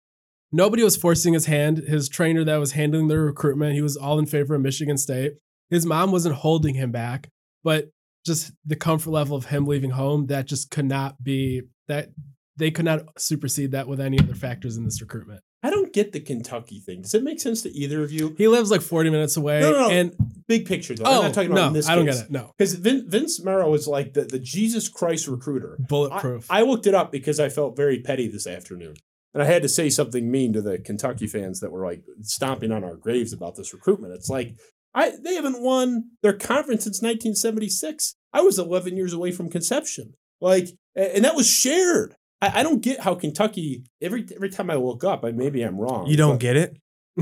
Nobody 0.52 0.84
was 0.84 0.96
forcing 0.96 1.34
his 1.34 1.46
hand. 1.46 1.80
His 1.80 2.08
trainer 2.08 2.44
that 2.44 2.58
was 2.58 2.72
handling 2.72 3.08
the 3.08 3.20
recruitment, 3.20 3.74
he 3.74 3.82
was 3.82 3.98
all 3.98 4.18
in 4.20 4.26
favor 4.26 4.56
of 4.56 4.62
Michigan 4.62 4.98
State. 4.98 5.34
His 5.70 5.86
mom 5.86 6.12
wasn't 6.12 6.36
holding 6.36 6.76
him 6.76 6.92
back, 6.92 7.30
but 7.64 7.90
just 8.26 8.52
the 8.66 8.76
comfort 8.76 9.12
level 9.12 9.36
of 9.36 9.46
him 9.46 9.66
leaving 9.66 9.92
home, 9.92 10.28
that 10.28 10.46
just 10.46 10.72
could 10.72 10.86
not 10.86 11.22
be 11.22 11.64
that 11.88 12.10
they 12.58 12.72
could 12.72 12.86
not 12.86 13.20
supersede 13.20 13.72
that 13.72 13.88
with 13.88 14.00
any 14.00 14.20
other 14.20 14.34
factors 14.34 14.78
in 14.78 14.84
this 14.84 15.02
recruitment. 15.02 15.42
I 15.64 15.70
don't 15.70 15.92
get 15.92 16.12
the 16.12 16.20
Kentucky 16.20 16.80
thing. 16.80 17.02
Does 17.02 17.14
it 17.14 17.24
make 17.24 17.40
sense 17.40 17.64
to 17.64 17.72
either 17.72 18.04
of 18.04 18.12
you? 18.12 18.36
He 18.38 18.48
lives 18.48 18.70
like 18.70 18.82
40 18.82 19.10
minutes 19.10 19.38
away. 19.38 19.60
No, 19.60 19.72
no, 19.72 19.88
no. 19.88 19.90
And 19.90 20.14
Big 20.48 20.66
picture 20.66 20.96
though. 20.96 21.04
oh, 21.06 21.08
I'm 21.08 21.22
not 21.24 21.32
oh, 21.32 21.34
talking 21.34 21.52
about 21.52 21.68
no, 21.70 21.74
this 21.74 21.90
I 21.90 21.96
don't 21.96 22.06
case. 22.06 22.20
get 22.20 22.26
it. 22.26 22.32
No. 22.32 22.54
Because 22.58 22.76
Vin, 22.76 23.10
Vince 23.10 23.44
Marrow 23.44 23.74
is 23.74 23.88
like 23.88 24.14
the, 24.14 24.22
the 24.22 24.40
Jesus 24.40 24.88
Christ 24.88 25.28
recruiter. 25.28 25.78
I, 25.80 25.84
Bulletproof. 25.88 26.46
I 26.50 26.62
looked 26.62 26.88
it 26.88 26.94
up 26.94 27.12
because 27.12 27.40
I 27.40 27.50
felt 27.50 27.76
very 27.76 28.00
petty 28.00 28.28
this 28.28 28.48
afternoon. 28.48 28.96
And 29.38 29.44
I 29.44 29.54
had 29.54 29.62
to 29.62 29.70
say 29.70 29.92
something 29.92 30.32
mean 30.32 30.52
to 30.54 30.64
the 30.64 30.80
Kentucky 30.80 31.28
fans 31.28 31.60
that 31.60 31.72
were 31.72 31.86
like 31.86 32.02
stomping 32.24 32.72
on 32.72 32.84
our 32.84 32.96
graves 32.96 33.34
about 33.34 33.56
this 33.56 33.72
recruitment. 33.72 34.16
It's 34.16 34.32
like, 34.32 34.56
I 34.96 35.12
they 35.12 35.36
haven't 35.36 35.62
won 35.62 36.06
their 36.24 36.34
conference 36.34 36.86
since 36.86 37.04
1976. 37.04 38.16
I 38.34 38.42
was 38.42 38.58
11 38.58 38.98
years 38.98 39.14
away 39.14 39.32
from 39.32 39.52
conception. 39.52 40.16
Like, 40.42 40.70
and 40.96 41.24
that 41.24 41.36
was 41.36 41.48
shared. 41.48 42.16
I, 42.42 42.62
I 42.62 42.64
don't 42.64 42.82
get 42.82 43.02
how 43.02 43.14
Kentucky, 43.14 43.84
every 44.02 44.26
every 44.34 44.50
time 44.50 44.72
I 44.72 44.76
look 44.76 45.04
up, 45.04 45.24
I 45.24 45.34
maybe 45.34 45.62
I'm 45.62 45.78
wrong. 45.78 46.08
You 46.08 46.18
don't 46.18 46.38
but- 46.38 46.40
get 46.40 46.56
it? 46.58 46.78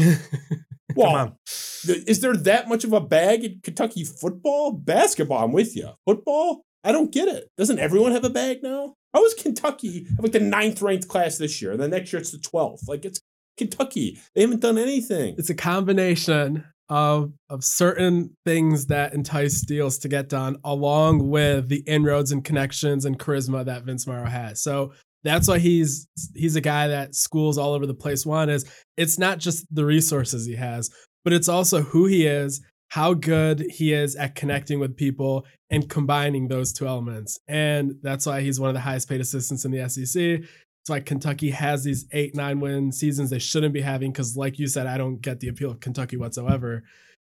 well, 0.95 1.11
Come 1.11 1.15
on. 1.15 1.35
Is 1.45 2.21
there 2.21 2.37
that 2.37 2.69
much 2.69 2.85
of 2.85 2.93
a 2.93 3.01
bag 3.01 3.43
in 3.43 3.59
Kentucky 3.61 4.05
football? 4.05 4.71
Basketball, 4.71 5.43
I'm 5.43 5.51
with 5.51 5.75
you. 5.75 5.89
Football? 6.05 6.63
I 6.81 6.93
don't 6.93 7.11
get 7.11 7.27
it. 7.27 7.49
Doesn't 7.57 7.79
everyone 7.79 8.13
have 8.13 8.23
a 8.23 8.29
bag 8.29 8.59
now? 8.63 8.93
How 9.15 9.23
is 9.23 9.33
Kentucky 9.33 10.05
have 10.17 10.23
like 10.23 10.33
the 10.33 10.41
ninth 10.41 10.81
ranked 10.81 11.07
class 11.07 11.37
this 11.37 11.61
year? 11.61 11.71
And 11.71 11.79
then 11.79 11.91
next 11.91 12.11
year 12.11 12.19
it's 12.19 12.31
the 12.31 12.37
12th. 12.37 12.81
Like 12.85 13.05
it's 13.05 13.21
Kentucky. 13.57 14.19
They 14.35 14.41
haven't 14.41 14.59
done 14.59 14.77
anything. 14.77 15.35
it's 15.37 15.49
a 15.49 15.55
combination 15.55 16.65
of 16.89 17.31
of 17.49 17.63
certain 17.63 18.35
things 18.45 18.87
that 18.87 19.13
entice 19.13 19.61
deals 19.61 19.97
to 19.99 20.09
get 20.09 20.27
done, 20.27 20.57
along 20.65 21.29
with 21.29 21.69
the 21.69 21.83
inroads 21.87 22.33
and 22.33 22.43
connections 22.43 23.05
and 23.05 23.17
charisma 23.17 23.63
that 23.63 23.83
Vince 23.83 24.05
Marrow 24.05 24.27
has. 24.27 24.61
So 24.61 24.91
that's 25.23 25.47
why 25.47 25.59
he's 25.59 26.07
he's 26.35 26.57
a 26.57 26.61
guy 26.61 26.89
that 26.89 27.15
schools 27.15 27.57
all 27.57 27.73
over 27.73 27.85
the 27.85 27.93
place. 27.93 28.25
One 28.25 28.49
is 28.49 28.69
it's 28.97 29.17
not 29.17 29.39
just 29.39 29.65
the 29.73 29.85
resources 29.85 30.45
he 30.45 30.55
has, 30.55 30.89
but 31.23 31.31
it's 31.31 31.47
also 31.47 31.81
who 31.81 32.05
he 32.05 32.25
is, 32.25 32.61
how 32.89 33.13
good 33.13 33.65
he 33.69 33.93
is 33.93 34.15
at 34.15 34.35
connecting 34.35 34.79
with 34.79 34.95
people 34.95 35.45
and 35.69 35.89
combining 35.89 36.47
those 36.47 36.71
two 36.71 36.87
elements. 36.87 37.39
And 37.47 37.95
that's 38.01 38.25
why 38.25 38.41
he's 38.41 38.59
one 38.59 38.69
of 38.69 38.73
the 38.73 38.81
highest 38.81 39.09
paid 39.09 39.21
assistants 39.21 39.65
in 39.65 39.71
the 39.71 39.89
SEC. 39.89 40.21
It's 40.21 40.89
why 40.89 40.99
Kentucky 40.99 41.49
has 41.49 41.83
these 41.83 42.05
eight, 42.11 42.35
nine 42.35 42.59
win 42.59 42.91
seasons 42.91 43.29
they 43.29 43.39
shouldn't 43.39 43.73
be 43.73 43.81
having. 43.81 44.11
Because, 44.11 44.37
like 44.37 44.59
you 44.59 44.67
said, 44.67 44.87
I 44.87 44.97
don't 44.97 45.19
get 45.21 45.39
the 45.39 45.47
appeal 45.47 45.71
of 45.71 45.79
Kentucky 45.79 46.15
whatsoever. 46.15 46.83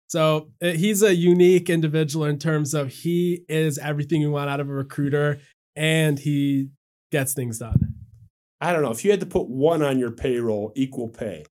So 0.08 0.50
uh, 0.62 0.72
he's 0.72 1.02
a 1.02 1.16
unique 1.16 1.70
individual 1.70 2.26
in 2.26 2.40
terms 2.40 2.74
of 2.74 2.90
he 2.90 3.46
is 3.48 3.78
everything 3.78 4.22
you 4.22 4.32
want 4.32 4.50
out 4.50 4.60
of 4.60 4.70
a 4.70 4.74
recruiter 4.74 5.40
and 5.76 6.20
he 6.20 6.70
gets 7.12 7.34
things 7.34 7.60
done. 7.60 7.96
I 8.60 8.74
don't 8.74 8.82
know. 8.82 8.92
If 8.92 9.04
you 9.04 9.12
had 9.12 9.20
to 9.22 9.26
put 9.26 9.50
one 9.50 9.82
on 9.82 10.00
your 10.00 10.12
payroll, 10.12 10.72
equal 10.76 11.10
pay, 11.10 11.46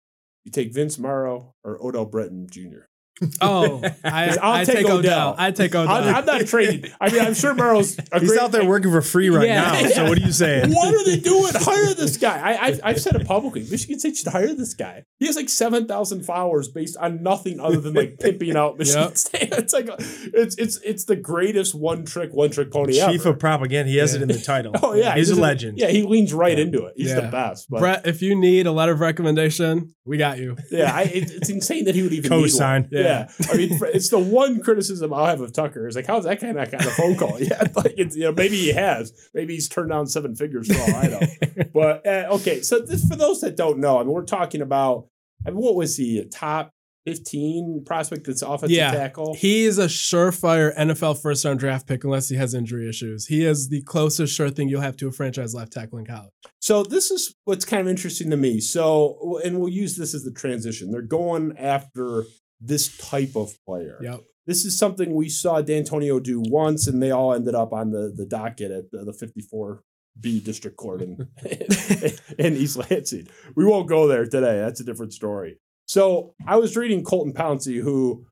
you 0.44 0.52
take 0.52 0.72
Vince 0.72 0.98
Marrow 0.98 1.54
or 1.64 1.78
Odell 1.84 2.06
Breton 2.06 2.46
Jr. 2.50 2.86
Oh, 3.40 3.80
I, 4.04 4.36
I'll 4.42 4.52
I 4.52 4.64
take 4.64 4.76
take 4.78 4.86
Odell. 4.86 4.98
Odell. 4.98 5.34
I 5.38 5.50
take 5.52 5.74
Odell. 5.74 5.94
I'm, 5.94 6.14
I'm 6.14 6.24
not 6.24 6.46
trading. 6.46 6.90
I 7.00 7.10
mean, 7.10 7.20
I'm 7.22 7.34
sure 7.34 7.54
Marrow's 7.54 7.96
a 8.10 8.18
He's 8.20 8.30
great, 8.30 8.40
out 8.40 8.50
there 8.52 8.64
working 8.64 8.90
for 8.90 9.00
free 9.00 9.28
right 9.30 9.46
Yeah. 9.46 9.60
now. 9.82 9.88
So 9.90 10.08
what 10.08 10.18
are 10.18 10.22
you 10.22 10.32
saying? 10.32 10.70
What 10.74 10.92
are 10.94 11.04
they 11.04 11.18
doing? 11.20 11.52
Hire 11.54 11.94
this 11.94 12.16
guy. 12.16 12.38
I, 12.40 12.66
I've, 12.66 12.80
I've 12.82 13.00
said 13.00 13.14
it 13.16 13.26
publicly. 13.26 13.64
Michigan 13.70 13.98
State 14.00 14.16
should 14.16 14.26
hire 14.28 14.52
this 14.54 14.74
guy. 14.74 15.04
He 15.20 15.26
has 15.26 15.36
like 15.36 15.48
seven 15.48 15.86
thousand 15.86 16.24
followers 16.24 16.68
based 16.68 16.96
on 16.96 17.22
nothing 17.22 17.60
other 17.60 17.80
than 17.80 17.94
like 17.94 18.18
pimping 18.18 18.56
out 18.56 18.78
Michigan 18.78 19.02
Yep. 19.02 19.16
State. 19.18 19.52
It's 19.52 19.72
like 19.72 19.88
a- 19.88 19.96
it's 20.00 20.56
it's 20.56 20.78
it's 20.78 21.04
the 21.04 21.16
greatest 21.16 21.74
one 21.74 22.04
trick 22.04 22.30
one 22.32 22.50
trick 22.50 22.72
pony 22.72 22.94
Chief 22.94 23.20
ever. 23.20 23.30
of 23.30 23.38
propaganda. 23.38 23.90
He 23.90 23.98
has 23.98 24.12
Yeah. 24.14 24.20
it 24.20 24.22
in 24.22 24.28
the 24.28 24.40
title. 24.40 24.72
oh 24.82 24.94
yeah, 24.94 25.14
he's 25.14 25.28
a 25.28 25.32
just- 25.32 25.40
legend. 25.40 25.78
Yeah, 25.78 25.88
he 25.88 26.02
leans 26.02 26.32
right 26.34 26.56
Yeah. 26.58 26.64
into 26.64 26.86
it. 26.86 26.94
He's 26.96 27.14
the 27.14 27.22
best. 27.22 27.70
But 27.70 27.78
Brett, 27.80 28.06
if 28.06 28.20
you 28.22 28.34
need 28.34 28.66
a 28.66 28.72
letter 28.72 28.92
of 28.92 29.00
recommendation, 29.00 29.94
we 30.04 30.16
got 30.16 30.38
you. 30.38 30.56
yeah, 30.70 30.92
I, 30.94 31.02
it, 31.02 31.30
it's 31.30 31.48
insane 31.50 31.84
that 31.84 31.94
he 31.94 32.02
would 32.02 32.12
even 32.12 32.30
need 32.30 32.52
one. 32.54 32.88
Yeah. 33.04 33.28
Yeah. 33.40 33.46
I 33.52 33.56
mean, 33.56 33.78
it's 33.94 34.08
the 34.08 34.18
one 34.18 34.60
criticism 34.60 35.12
I'll 35.12 35.26
have 35.26 35.40
of 35.40 35.52
Tucker 35.52 35.86
is 35.86 35.96
like, 35.96 36.06
how's 36.06 36.24
that 36.24 36.40
guy 36.40 36.52
not 36.52 36.70
gotten 36.70 36.88
a 36.88 36.90
phone 36.90 37.16
call 37.16 37.40
yet? 37.40 37.74
like, 37.76 37.94
it's, 37.96 38.16
you 38.16 38.24
know, 38.24 38.32
maybe 38.32 38.56
he 38.56 38.72
has. 38.72 39.12
Maybe 39.34 39.54
he's 39.54 39.68
turned 39.68 39.90
down 39.90 40.06
seven 40.06 40.34
figures 40.36 40.72
for 40.74 40.80
all 40.80 40.96
I 40.96 41.06
know. 41.08 41.20
but 41.74 42.06
uh, 42.06 42.28
okay, 42.36 42.60
so 42.62 42.78
this, 42.80 43.06
for 43.08 43.16
those 43.16 43.40
that 43.40 43.56
don't 43.56 43.78
know, 43.78 43.98
I 43.98 44.02
mean, 44.02 44.12
we're 44.12 44.24
talking 44.24 44.60
about 44.62 45.06
I 45.46 45.50
mean, 45.50 45.60
what 45.60 45.74
was 45.74 45.96
he? 45.96 46.18
A 46.18 46.24
top 46.24 46.70
fifteen 47.04 47.82
prospect 47.84 48.26
that's 48.26 48.42
offensive 48.42 48.70
Yeah. 48.70 48.92
tackle. 48.92 49.34
He's 49.34 49.76
a 49.78 49.86
surefire 49.86 50.72
NFL 50.76 51.20
first 51.20 51.44
round 51.44 51.58
draft 51.58 51.88
pick 51.88 52.04
unless 52.04 52.28
he 52.28 52.36
has 52.36 52.54
injury 52.54 52.88
issues. 52.88 53.26
He 53.26 53.44
is 53.44 53.68
the 53.68 53.82
closest 53.82 54.34
sure 54.34 54.50
thing 54.50 54.68
you'll 54.68 54.82
have 54.82 54.96
to 54.98 55.08
a 55.08 55.12
franchise 55.12 55.54
left 55.54 55.72
tackle 55.72 55.98
in 55.98 56.06
college. 56.06 56.30
So 56.60 56.84
this 56.84 57.10
is 57.10 57.34
what's 57.44 57.64
kind 57.64 57.80
of 57.82 57.88
interesting 57.88 58.30
to 58.30 58.36
me. 58.36 58.60
So, 58.60 59.40
and 59.44 59.58
we'll 59.58 59.72
use 59.72 59.96
this 59.96 60.14
as 60.14 60.22
the 60.22 60.30
transition. 60.30 60.92
They're 60.92 61.02
going 61.02 61.56
after 61.58 62.24
this 62.64 62.96
type 62.98 63.34
of 63.36 63.52
player. 63.66 63.98
Yep. 64.02 64.20
This 64.46 64.64
is 64.64 64.78
something 64.78 65.14
we 65.14 65.28
saw 65.28 65.62
Dantonio 65.62 66.22
do 66.22 66.40
once, 66.44 66.86
and 66.86 67.02
they 67.02 67.10
all 67.10 67.32
ended 67.34 67.54
up 67.54 67.72
on 67.72 67.90
the, 67.90 68.12
the 68.14 68.26
docket 68.26 68.70
at 68.70 68.90
the, 68.90 69.04
the 69.04 69.12
54B 69.12 70.42
District 70.44 70.76
Court 70.76 71.02
in, 71.02 71.28
in 72.38 72.54
East 72.56 72.76
Lansing. 72.76 73.28
We 73.54 73.64
won't 73.64 73.88
go 73.88 74.06
there 74.08 74.24
today. 74.24 74.58
That's 74.58 74.80
a 74.80 74.84
different 74.84 75.12
story. 75.12 75.58
So 75.86 76.34
I 76.46 76.56
was 76.56 76.76
reading 76.76 77.04
Colton 77.04 77.32
Pouncy, 77.32 77.80
who, 77.80 78.26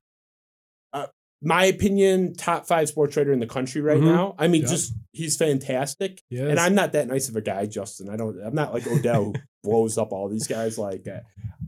uh, 0.93 1.07
my 1.41 1.65
opinion, 1.65 2.33
top 2.35 2.67
five 2.67 2.89
sports 2.89 3.13
trader 3.13 3.31
in 3.33 3.39
the 3.39 3.47
country 3.47 3.81
right 3.81 3.99
Mhm. 4.01 4.05
now. 4.05 4.35
I 4.37 4.47
mean, 4.47 4.61
Yep. 4.61 4.69
just 4.69 4.93
he's 5.13 5.37
fantastic. 5.37 6.21
Yes. 6.29 6.49
And 6.49 6.59
I'm 6.59 6.75
not 6.75 6.91
that 6.93 7.07
nice 7.07 7.29
of 7.29 7.35
a 7.35 7.41
guy, 7.41 7.65
Justin. 7.67 8.09
I 8.09 8.15
don't. 8.17 8.37
I'm 8.41 8.55
not 8.55 8.73
like 8.73 8.85
Odell 8.87 9.33
blows 9.63 9.97
up 9.97 10.11
all 10.11 10.29
these 10.29 10.47
guys. 10.47 10.77
Like, 10.77 11.07
uh, 11.07 11.19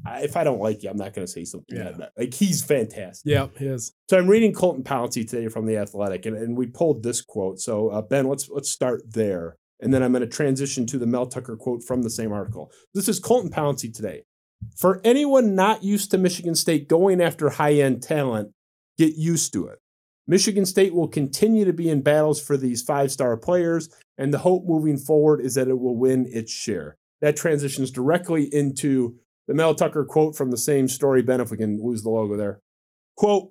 I, 0.06 0.22
if 0.22 0.36
I 0.36 0.44
don't 0.44 0.60
like 0.60 0.84
you, 0.84 0.90
I'm 0.90 0.98
not 0.98 1.14
going 1.14 1.26
to 1.26 1.32
say 1.32 1.46
something. 1.46 1.78
Yeah. 1.78 1.86
Like, 1.86 1.98
that. 1.98 2.12
like 2.18 2.34
he's 2.34 2.64
fantastic. 2.64 3.32
Yep, 3.32 3.58
he 3.58 3.68
is. 3.68 3.94
So 4.10 4.18
I'm 4.18 4.28
reading 4.28 4.54
Colton 4.54 4.84
Pouncy 4.84 5.28
today 5.28 5.48
from 5.48 5.66
the 5.66 5.78
Athletic, 5.78 6.26
and, 6.26 6.38
and 6.38 6.58
we 6.58 6.68
pulled 6.68 7.04
this 7.04 7.22
quote. 7.22 7.60
So 7.60 7.90
uh, 7.90 8.02
Ben, 8.02 8.28
let's 8.28 8.50
let's 8.50 8.70
start 8.70 9.02
there, 9.14 9.58
and 9.80 9.94
then 9.94 10.04
I'm 10.04 10.12
going 10.12 10.22
to 10.22 10.28
transition 10.28 10.86
to 10.88 10.98
the 10.98 11.08
Mel 11.08 11.28
Tucker 11.28 11.56
quote 11.56 11.84
from 11.84 12.04
the 12.04 12.10
same 12.10 12.32
article. 12.32 12.72
This 12.94 13.08
is 13.08 13.20
Colton 13.20 13.52
Pouncy 13.52 13.94
today. 13.94 14.24
For 14.78 15.02
anyone 15.04 15.56
not 15.56 15.84
used 15.84 16.12
to 16.12 16.18
Michigan 16.18 16.56
State 16.56 16.88
going 16.88 17.22
after 17.22 17.50
high 17.50 17.74
end 17.74 18.02
talent, 18.02 18.52
get 18.98 19.16
used 19.16 19.54
to 19.54 19.68
it. 19.68 19.80
Michigan 20.26 20.66
State 20.66 20.94
will 20.94 21.08
continue 21.08 21.66
to 21.66 21.74
be 21.74 21.90
in 21.90 22.02
battles 22.02 22.42
for 22.42 22.56
these 22.56 22.82
five 22.82 23.12
star 23.12 23.36
players, 23.36 23.90
and 24.18 24.34
the 24.34 24.40
hope 24.40 24.64
moving 24.66 24.98
forward 24.98 25.42
is 25.42 25.56
that 25.56 25.68
it 25.68 25.80
will 25.80 25.98
win 25.98 26.26
its 26.30 26.52
share. 26.52 26.98
That 27.24 27.38
transitions 27.38 27.90
directly 27.90 28.54
into 28.54 29.16
the 29.48 29.54
Mel 29.54 29.74
Tucker 29.74 30.04
quote 30.04 30.36
from 30.36 30.52
the 30.52 30.58
same 30.58 30.90
story. 30.90 31.22
Ben, 31.22 31.40
if 31.40 31.52
we 31.52 31.58
can 31.58 31.82
lose 31.82 32.04
the 32.04 32.10
logo 32.10 32.36
there. 32.36 32.60
Quote, 33.16 33.48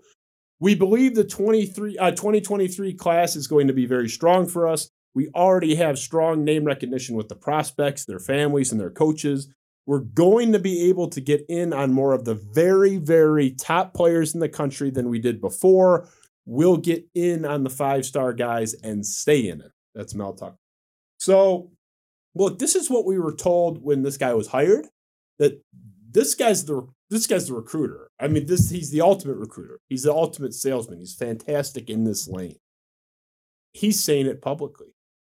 we 0.60 0.74
believe 0.74 1.14
the 1.14 1.24
23, 1.24 1.96
uh, 1.96 2.10
2023 2.10 2.92
class 2.92 3.34
is 3.34 3.46
going 3.46 3.68
to 3.68 3.72
be 3.72 3.86
very 3.86 4.10
strong 4.10 4.46
for 4.46 4.68
us. 4.68 4.90
We 5.14 5.30
already 5.34 5.74
have 5.76 5.98
strong 5.98 6.44
name 6.44 6.64
recognition 6.64 7.16
with 7.16 7.30
the 7.30 7.34
prospects, 7.34 8.04
their 8.04 8.18
families, 8.18 8.72
and 8.72 8.80
their 8.80 8.90
coaches. 8.90 9.48
We're 9.86 10.00
going 10.00 10.52
to 10.52 10.58
be 10.58 10.90
able 10.90 11.08
to 11.08 11.22
get 11.22 11.42
in 11.48 11.72
on 11.72 11.94
more 11.94 12.12
of 12.12 12.26
the 12.26 12.34
very, 12.34 12.98
very 12.98 13.52
top 13.52 13.94
players 13.94 14.34
in 14.34 14.40
the 14.40 14.50
country 14.50 14.90
than 14.90 15.08
we 15.08 15.18
did 15.18 15.40
before. 15.40 16.10
We'll 16.44 16.76
get 16.76 17.06
in 17.14 17.46
on 17.46 17.64
the 17.64 17.70
five 17.70 18.04
star 18.04 18.34
guys 18.34 18.74
and 18.74 19.06
stay 19.06 19.48
in 19.48 19.62
it. 19.62 19.72
That's 19.94 20.14
Mel 20.14 20.34
Tucker. 20.34 20.58
So, 21.16 21.70
look, 22.34 22.58
this 22.58 22.74
is 22.74 22.88
what 22.90 23.04
we 23.06 23.18
were 23.18 23.34
told 23.34 23.82
when 23.82 24.02
this 24.02 24.16
guy 24.16 24.34
was 24.34 24.48
hired 24.48 24.86
that 25.38 25.62
this 26.10 26.34
guy's 26.34 26.64
the 26.66 26.86
this 27.10 27.26
guy's 27.26 27.46
the 27.48 27.54
recruiter. 27.54 28.10
I 28.18 28.28
mean, 28.28 28.46
this 28.46 28.70
he's 28.70 28.90
the 28.90 29.00
ultimate 29.02 29.36
recruiter. 29.36 29.80
He's 29.88 30.04
the 30.04 30.12
ultimate 30.14 30.54
salesman. 30.54 30.98
He's 30.98 31.14
fantastic 31.14 31.90
in 31.90 32.04
this 32.04 32.26
lane. 32.28 32.56
He's 33.74 34.02
saying 34.02 34.26
it 34.26 34.40
publicly. 34.42 34.88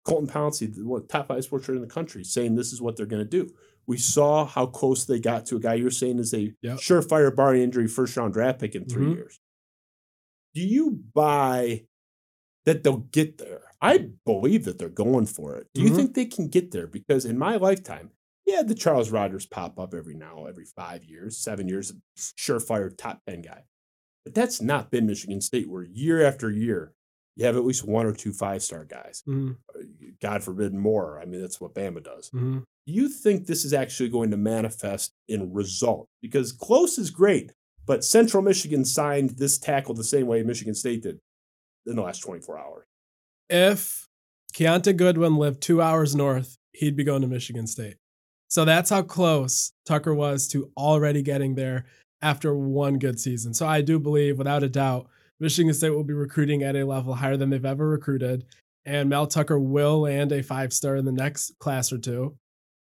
Colton 0.06 0.28
Pouncy, 0.28 0.68
the 0.74 1.06
top 1.10 1.28
five 1.30 1.44
sports 1.44 1.68
writer 1.68 1.78
in 1.82 1.88
the 1.88 1.94
country, 1.94 2.24
saying 2.24 2.56
this 2.56 2.72
is 2.72 2.82
what 2.82 2.96
they're 2.96 3.06
going 3.06 3.24
to 3.24 3.30
do. 3.30 3.50
We 3.88 3.98
saw 3.98 4.46
how 4.46 4.68
close 4.68 5.06
they 5.06 5.20
got 5.20 5.46
to 5.48 5.56
a 5.56 5.60
guy 5.60 5.74
you're 5.76 5.90
saying 5.92 6.20
is 6.20 6.34
a 6.34 6.54
Yep. 6.62 6.78
surefire 6.78 7.36
barring 7.36 7.62
injury 7.64 7.88
first 7.88 8.16
round 8.16 8.34
draft 8.34 8.60
pick 8.60 8.76
in 8.76 8.86
3 8.86 9.06
Mhm. 9.08 9.16
years. 9.16 9.40
Do 10.54 10.62
you 10.62 10.92
buy 11.14 11.86
that 12.66 12.84
they'll 12.84 12.98
get 13.12 13.38
there? 13.38 13.64
I 13.86 14.10
believe 14.26 14.66
that 14.66 14.78
they're 14.80 14.90
going 14.90 15.26
for 15.28 15.56
it. 15.56 15.68
Do 15.74 15.82
you 15.82 15.92
Mhm. 15.92 15.96
think 15.96 16.14
they 16.14 16.26
can 16.26 16.48
get 16.48 16.72
there? 16.72 16.88
Because 16.88 17.26
in 17.26 17.38
my 17.38 17.56
lifetime, 17.58 18.12
yeah, 18.46 18.62
the 18.64 18.76
Charles 18.76 19.12
Rogers 19.12 19.46
pop 19.46 19.80
up 19.80 19.94
every 19.94 20.14
now, 20.16 20.46
every 20.46 20.66
five 20.66 21.04
years, 21.04 21.38
seven 21.38 21.68
years, 21.68 21.94
surefire 22.18 22.96
top 22.96 23.22
10 23.26 23.42
guy. 23.42 23.64
But 24.24 24.34
that's 24.34 24.62
not 24.62 24.92
been 24.92 25.06
Michigan 25.06 25.42
State, 25.42 25.70
where 25.70 25.84
year 25.84 26.24
after 26.26 26.50
year, 26.52 26.94
you 27.36 27.46
have 27.46 27.56
at 27.58 27.66
least 27.66 27.86
one 27.86 28.06
or 28.06 28.14
two 28.14 28.32
five 28.34 28.64
star 28.64 28.86
guys. 28.86 29.22
Mhm, 29.28 29.58
God 30.22 30.44
forbid 30.44 30.74
more. 30.74 31.20
I 31.20 31.26
mean, 31.26 31.42
that's 31.42 31.60
what 31.62 31.76
Bama 31.76 32.04
does. 32.04 32.30
mhm. 32.32 32.64
Do 32.88 32.94
you 32.94 33.10
think 33.10 33.46
this 33.48 33.66
is 33.66 33.74
actually 33.74 34.10
going 34.10 34.32
to 34.32 34.38
manifest 34.38 35.12
in 35.28 35.52
result? 35.54 36.08
Because 36.22 36.52
close 36.52 36.98
is 36.98 37.10
great, 37.12 37.52
but 37.86 38.04
Central 38.04 38.42
Michigan 38.44 38.86
signed 38.86 39.32
this 39.32 39.58
tackle 39.58 39.96
the 39.96 40.04
same 40.04 40.28
way 40.28 40.44
Michigan 40.44 40.76
State 40.76 41.02
did 41.04 41.20
in 41.86 41.96
the 41.96 42.02
last 42.04 42.20
24 42.20 42.58
hours. 42.58 42.86
If 43.50 44.08
Kiyaunta 44.54 44.96
Goodwin 44.96 45.38
lived 45.38 45.62
two 45.62 45.82
hours 45.82 46.16
north, 46.16 46.58
he'd 46.74 46.96
be 46.96 47.04
going 47.04 47.22
to 47.22 47.28
Michigan 47.28 47.68
State. 47.68 47.98
So 48.48 48.66
that's 48.66 48.90
how 48.90 49.02
close 49.02 49.72
Tucker 49.86 50.14
was 50.14 50.48
to 50.50 50.72
already 50.78 51.22
getting 51.22 51.56
there 51.56 51.86
after 52.22 52.56
one 52.56 52.98
good 52.98 53.20
season. 53.20 53.54
So 53.54 53.68
I 53.68 53.82
do 53.82 54.00
believe, 54.00 54.38
without 54.38 54.64
a 54.64 54.70
doubt, 54.70 55.08
Michigan 55.40 55.74
State 55.74 55.90
will 55.90 56.04
be 56.04 56.14
recruiting 56.14 56.64
at 56.64 56.76
a 56.76 56.86
level 56.86 57.16
higher 57.16 57.38
than 57.38 57.50
they've 57.50 57.66
ever 57.66 57.88
recruited. 57.88 58.46
And 58.86 59.10
Mel 59.10 59.28
Tucker 59.28 59.60
will 59.60 60.02
land 60.02 60.32
a 60.32 60.42
five 60.42 60.72
star 60.72 60.96
in 60.96 61.06
the 61.06 61.12
next 61.12 61.58
class 61.60 61.92
or 61.92 61.98
two. 61.98 62.38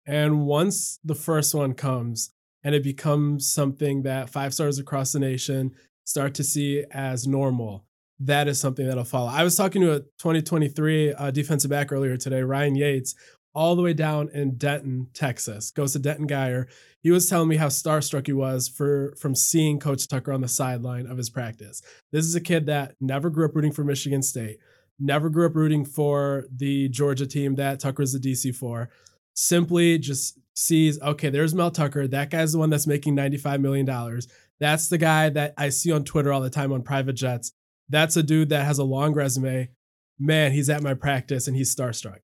And 0.07 0.47
once 0.47 0.99
the 1.05 1.15
first 1.15 1.55
one 1.55 1.75
comes 1.75 2.31
and 2.65 2.75
it 2.75 2.83
becomes 2.83 3.53
something 3.53 4.03
that 4.03 4.31
five 4.31 4.55
stars 4.55 4.79
across 4.79 5.13
the 5.13 5.19
nation 5.19 5.73
start 6.05 6.35
to 6.35 6.45
see 6.45 6.85
as 6.91 7.27
normal, 7.27 7.85
that 8.21 8.49
is 8.49 8.61
something 8.61 8.87
that'll 8.87 9.05
follow. 9.05 9.29
I 9.29 9.45
was 9.45 9.57
talking 9.57 9.83
to 9.83 9.93
a 9.93 10.01
2023 10.01 11.13
uh, 11.13 11.31
defensive 11.31 11.71
back 11.71 11.93
earlier 11.93 12.17
today, 12.17 12.43
Ryan 12.43 12.75
Yates, 12.75 13.15
all 13.55 13.77
the 13.77 13.83
way 13.83 13.93
down 13.93 14.29
in 14.35 14.57
Denton, 14.57 15.09
Texas. 15.15 15.71
Goes 15.71 15.93
to 15.93 15.99
Denton 15.99 16.29
Guyer. 16.29 16.67
He 17.01 17.11
was 17.11 17.29
telling 17.29 17.49
me 17.49 17.57
how 17.57 17.69
starstruck 17.69 18.27
he 18.27 18.33
was 18.33 18.69
for 18.69 19.15
from 19.21 19.35
seeing 19.35 19.79
Coach 19.79 20.09
Tucker 20.09 20.33
on 20.33 20.41
the 20.41 20.49
sideline 20.49 21.07
of 21.07 21.17
his 21.17 21.31
practice. 21.31 21.81
This 22.13 22.25
is 22.25 22.35
a 22.35 22.41
kid 22.41 22.67
that 22.67 22.95
never 23.01 23.31
grew 23.31 23.45
up 23.45 23.55
rooting 23.55 23.73
for 23.73 23.85
Michigan 23.85 24.23
State, 24.23 24.59
never 24.99 25.31
grew 25.31 25.47
up 25.47 25.55
rooting 25.55 25.85
for 25.85 26.47
the 26.55 26.89
Georgia 26.89 27.27
team 27.27 27.55
that 27.55 27.81
Tucker's 27.81 28.13
the 28.13 28.19
DC 28.19 28.55
for. 28.55 28.91
Simply 29.35 29.99
just 29.99 30.39
sees, 30.55 31.01
okay, 31.01 31.31
there's 31.31 31.55
Mel 31.55 31.71
Tucker. 31.71 32.09
That 32.09 32.31
guy's 32.31 32.53
the 32.53 32.59
one 32.59 32.71
that's 32.71 32.89
making 32.89 33.17
$95 33.17 33.61
million. 33.61 34.21
That's 34.59 34.89
the 34.89 34.99
guy 34.99 35.29
that 35.31 35.55
I 35.57 35.69
see 35.69 35.93
on 35.93 36.03
Twitter 36.03 36.33
all 36.33 36.41
the 36.41 36.51
time 36.51 36.73
on 36.73 36.83
private 36.83 37.13
jets. 37.13 37.53
That's 37.89 38.17
a 38.17 38.23
dude 38.23 38.49
that 38.51 38.65
has 38.65 38.79
a 38.79 38.85
long 38.85 39.15
resume. 39.15 39.71
Man, 40.19 40.53
he's 40.53 40.69
at 40.69 40.83
my 40.83 40.95
practice 40.95 41.47
and 41.49 41.57
he's 41.57 41.75
starstruck. 41.75 42.19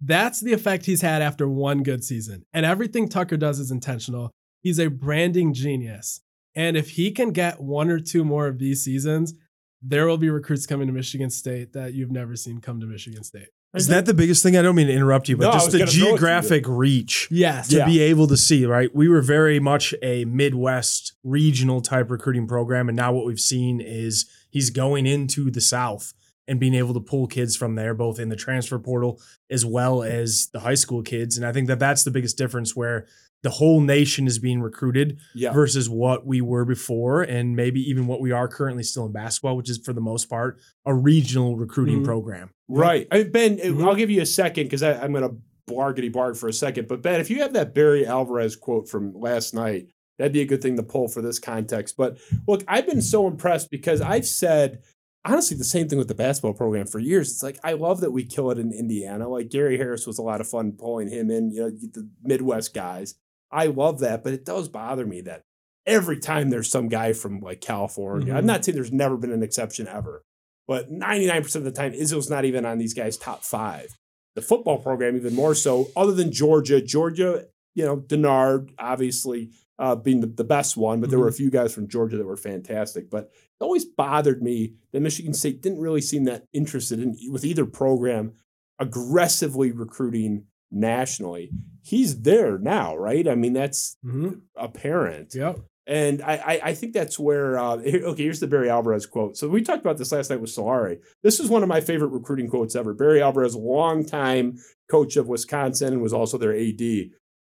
That's 0.00 0.40
the 0.40 0.52
effect 0.52 0.86
he's 0.86 1.02
had 1.02 1.20
after 1.20 1.48
one 1.48 1.82
good 1.82 2.04
season. 2.04 2.44
And 2.54 2.64
everything 2.64 3.08
Tucker 3.08 3.36
does 3.36 3.58
is 3.58 3.70
intentional. 3.70 4.30
He's 4.62 4.78
a 4.78 4.88
branding 4.88 5.52
genius. 5.52 6.20
And 6.54 6.76
if 6.76 6.90
he 6.90 7.10
can 7.10 7.32
get 7.32 7.60
one 7.60 7.90
or 7.90 8.00
two 8.00 8.24
more 8.24 8.46
of 8.46 8.58
these 8.58 8.82
seasons, 8.82 9.34
there 9.82 10.06
will 10.06 10.18
be 10.18 10.30
recruits 10.30 10.66
coming 10.66 10.86
to 10.86 10.92
Michigan 10.92 11.30
State 11.30 11.72
that 11.74 11.94
you've 11.94 12.10
never 12.10 12.36
seen 12.36 12.60
come 12.60 12.80
to 12.80 12.86
Michigan 12.86 13.24
State. 13.24 13.48
Is 13.72 13.86
that 13.86 14.04
the 14.04 14.14
biggest 14.14 14.42
thing? 14.42 14.56
I 14.56 14.62
don't 14.62 14.74
mean 14.74 14.88
to 14.88 14.92
interrupt 14.92 15.28
you, 15.28 15.36
but 15.36 15.44
No, 15.44 15.52
just 15.52 15.70
the 15.70 15.78
gonna 15.78 15.90
throw 15.90 15.92
it 15.92 15.94
to 15.94 15.98
you. 16.00 16.04
geographic 16.12 16.64
reach 16.66 17.28
Yes. 17.30 17.68
to 17.68 17.76
Yeah. 17.76 17.86
be 17.86 18.00
able 18.00 18.26
to 18.26 18.36
see, 18.36 18.66
right? 18.66 18.92
We 18.94 19.08
were 19.08 19.22
very 19.22 19.60
much 19.60 19.94
a 20.02 20.24
Midwest 20.24 21.12
regional 21.22 21.80
type 21.80 22.10
recruiting 22.10 22.48
program. 22.48 22.88
And 22.88 22.96
now 22.96 23.12
what 23.12 23.26
we've 23.26 23.38
seen 23.40 23.80
is 23.80 24.26
he's 24.50 24.70
going 24.70 25.06
into 25.06 25.50
the 25.50 25.60
South 25.60 26.12
and 26.48 26.58
being 26.58 26.74
able 26.74 26.94
to 26.94 27.00
pull 27.00 27.26
kids 27.26 27.56
from 27.56 27.74
there, 27.76 27.94
both 27.94 28.18
in 28.18 28.28
the 28.28 28.36
transfer 28.36 28.78
portal 28.78 29.20
as 29.50 29.64
well 29.64 30.02
as 30.02 30.48
the 30.52 30.60
high 30.60 30.74
school 30.74 31.02
kids. 31.02 31.36
And 31.36 31.46
I 31.46 31.52
think 31.52 31.68
that 31.68 31.78
that's 31.78 32.02
the 32.02 32.10
biggest 32.10 32.36
difference 32.36 32.74
where 32.74 33.06
the 33.42 33.50
whole 33.50 33.80
nation 33.80 34.26
is 34.26 34.38
being 34.38 34.60
recruited 34.60 35.18
Yeah. 35.34 35.52
versus 35.52 35.88
what 35.88 36.26
we 36.26 36.40
were 36.40 36.64
before 36.64 37.22
and 37.22 37.56
maybe 37.56 37.80
even 37.88 38.06
what 38.06 38.20
we 38.20 38.32
are 38.32 38.48
currently 38.48 38.82
still 38.82 39.06
in 39.06 39.12
basketball, 39.12 39.56
which 39.56 39.70
is 39.70 39.78
for 39.78 39.92
the 39.92 40.00
most 40.00 40.26
part 40.28 40.58
a 40.84 40.94
regional 40.94 41.56
recruiting 41.56 42.00
Mhm. 42.00 42.04
program. 42.04 42.50
Right. 42.68 43.06
I 43.10 43.18
mean, 43.18 43.30
Ben, 43.32 43.56
Mhm. 43.58 43.84
I'll 43.86 43.94
give 43.94 44.10
you 44.10 44.20
a 44.20 44.26
second 44.26 44.64
because 44.64 44.82
I'm 44.82 45.12
going 45.12 45.26
to 45.28 45.36
blargety 45.72 46.12
barg 46.12 46.36
for 46.36 46.48
a 46.48 46.52
second. 46.52 46.88
But 46.88 47.00
Ben, 47.00 47.20
if 47.20 47.30
you 47.30 47.38
have 47.40 47.52
that 47.52 47.74
Barry 47.74 48.04
Alvarez 48.04 48.56
quote 48.56 48.88
from 48.88 49.14
last 49.14 49.54
night, 49.54 49.86
that'd 50.20 50.32
be 50.32 50.42
a 50.42 50.46
good 50.46 50.62
thing 50.62 50.76
to 50.76 50.82
pull 50.82 51.08
for 51.08 51.20
this 51.22 51.38
context. 51.38 51.96
But 51.96 52.18
look, 52.46 52.62
I've 52.68 52.86
been 52.86 53.02
so 53.02 53.26
impressed 53.26 53.70
because 53.70 54.00
I've 54.00 54.26
said 54.26 54.82
honestly 55.24 55.56
the 55.56 55.64
same 55.64 55.88
thing 55.88 55.98
with 55.98 56.08
the 56.08 56.14
basketball 56.14 56.54
program 56.54 56.86
for 56.86 56.98
years. 56.98 57.30
It's 57.30 57.42
like 57.42 57.58
I 57.64 57.72
love 57.72 58.00
that 58.00 58.12
we 58.12 58.24
kill 58.24 58.50
it 58.50 58.58
in 58.58 58.72
Indiana. 58.72 59.28
Like 59.28 59.50
Gary 59.50 59.76
Harris 59.76 60.06
was 60.06 60.18
a 60.18 60.22
lot 60.22 60.40
of 60.40 60.48
fun 60.48 60.72
pulling 60.72 61.08
him 61.08 61.30
in, 61.30 61.50
you 61.50 61.60
know, 61.62 61.70
the 61.70 62.08
Midwest 62.22 62.72
guys. 62.74 63.16
I 63.50 63.66
love 63.66 63.98
that, 64.00 64.22
but 64.22 64.32
it 64.32 64.44
does 64.44 64.68
bother 64.68 65.04
me 65.04 65.20
that 65.22 65.42
every 65.86 66.20
time 66.20 66.50
there's 66.50 66.70
some 66.70 66.88
guy 66.88 67.12
from 67.12 67.40
like 67.40 67.60
California. 67.60 68.32
I'm 68.34 68.44
Mhm. 68.44 68.46
not 68.46 68.64
saying 68.64 68.76
there's 68.76 68.92
never 68.92 69.16
been 69.16 69.32
an 69.32 69.42
exception 69.42 69.88
ever, 69.88 70.22
but 70.68 70.90
99% 70.90 71.66
of 71.66 71.74
the 71.74 71.78
time, 71.78 71.92
Izzo's 71.92 72.30
not 72.30 72.44
even 72.44 72.64
on 72.64 72.78
these 72.78 72.94
guys' 72.94 73.16
top 73.16 73.42
five. 73.42 73.96
The 74.36 74.42
football 74.42 74.78
program, 74.78 75.16
even 75.16 75.34
more 75.34 75.54
so, 75.56 75.88
other 75.96 76.12
than 76.12 76.30
Georgia. 76.30 76.80
Georgia, 76.80 77.46
you 77.74 77.84
know, 77.84 77.96
Dennard, 77.96 78.70
obviously 78.78 79.50
uh, 79.80 79.96
being 79.96 80.20
the, 80.20 80.26
the 80.28 80.44
best 80.44 80.76
one, 80.76 81.00
but 81.00 81.10
there 81.10 81.18
were 81.18 81.26
a 81.28 81.32
few 81.32 81.50
guys 81.50 81.74
from 81.74 81.88
Georgia 81.88 82.16
that 82.18 82.26
were 82.26 82.36
fantastic. 82.36 83.10
But 83.10 83.24
it 83.24 83.64
always 83.64 83.84
bothered 83.84 84.42
me 84.42 84.74
that 84.92 85.00
Michigan 85.00 85.34
State 85.34 85.62
didn't 85.62 85.80
really 85.80 86.02
seem 86.02 86.24
that 86.24 86.44
interested 86.52 87.00
in 87.00 87.16
with 87.30 87.44
either 87.44 87.64
program 87.66 88.34
aggressively 88.78 89.72
recruiting 89.72 90.44
nationally. 90.70 91.50
He's 91.82 92.20
there 92.22 92.58
now, 92.58 92.96
right? 92.96 93.26
I 93.28 93.34
mean, 93.34 93.52
that's 93.52 93.96
Mhm. 94.04 94.42
apparent. 94.56 95.34
Yep. 95.34 95.60
And 95.86 96.22
I, 96.22 96.34
I, 96.36 96.60
I 96.70 96.74
think 96.74 96.92
that's 96.92 97.18
where, 97.18 97.58
uh, 97.58 97.76
okay, 97.78 98.22
here's 98.22 98.38
the 98.40 98.46
Barry 98.46 98.70
Alvarez 98.70 99.06
quote. 99.06 99.36
So 99.36 99.48
we 99.48 99.62
talked 99.62 99.80
about 99.80 99.96
this 99.98 100.12
last 100.12 100.30
night 100.30 100.40
with 100.40 100.50
Solari. 100.50 100.98
This 101.24 101.40
is 101.40 101.48
one 101.48 101.62
of 101.64 101.68
my 101.68 101.80
favorite 101.80 102.08
recruiting 102.08 102.48
quotes 102.48 102.76
ever. 102.76 102.94
Barry 102.94 103.20
Alvarez, 103.20 103.56
longtime 103.56 104.58
coach 104.90 105.16
of 105.16 105.26
Wisconsin 105.28 105.94
and 105.94 106.02
was 106.02 106.12
also 106.12 106.38
their 106.38 106.54
AD. 106.54 107.10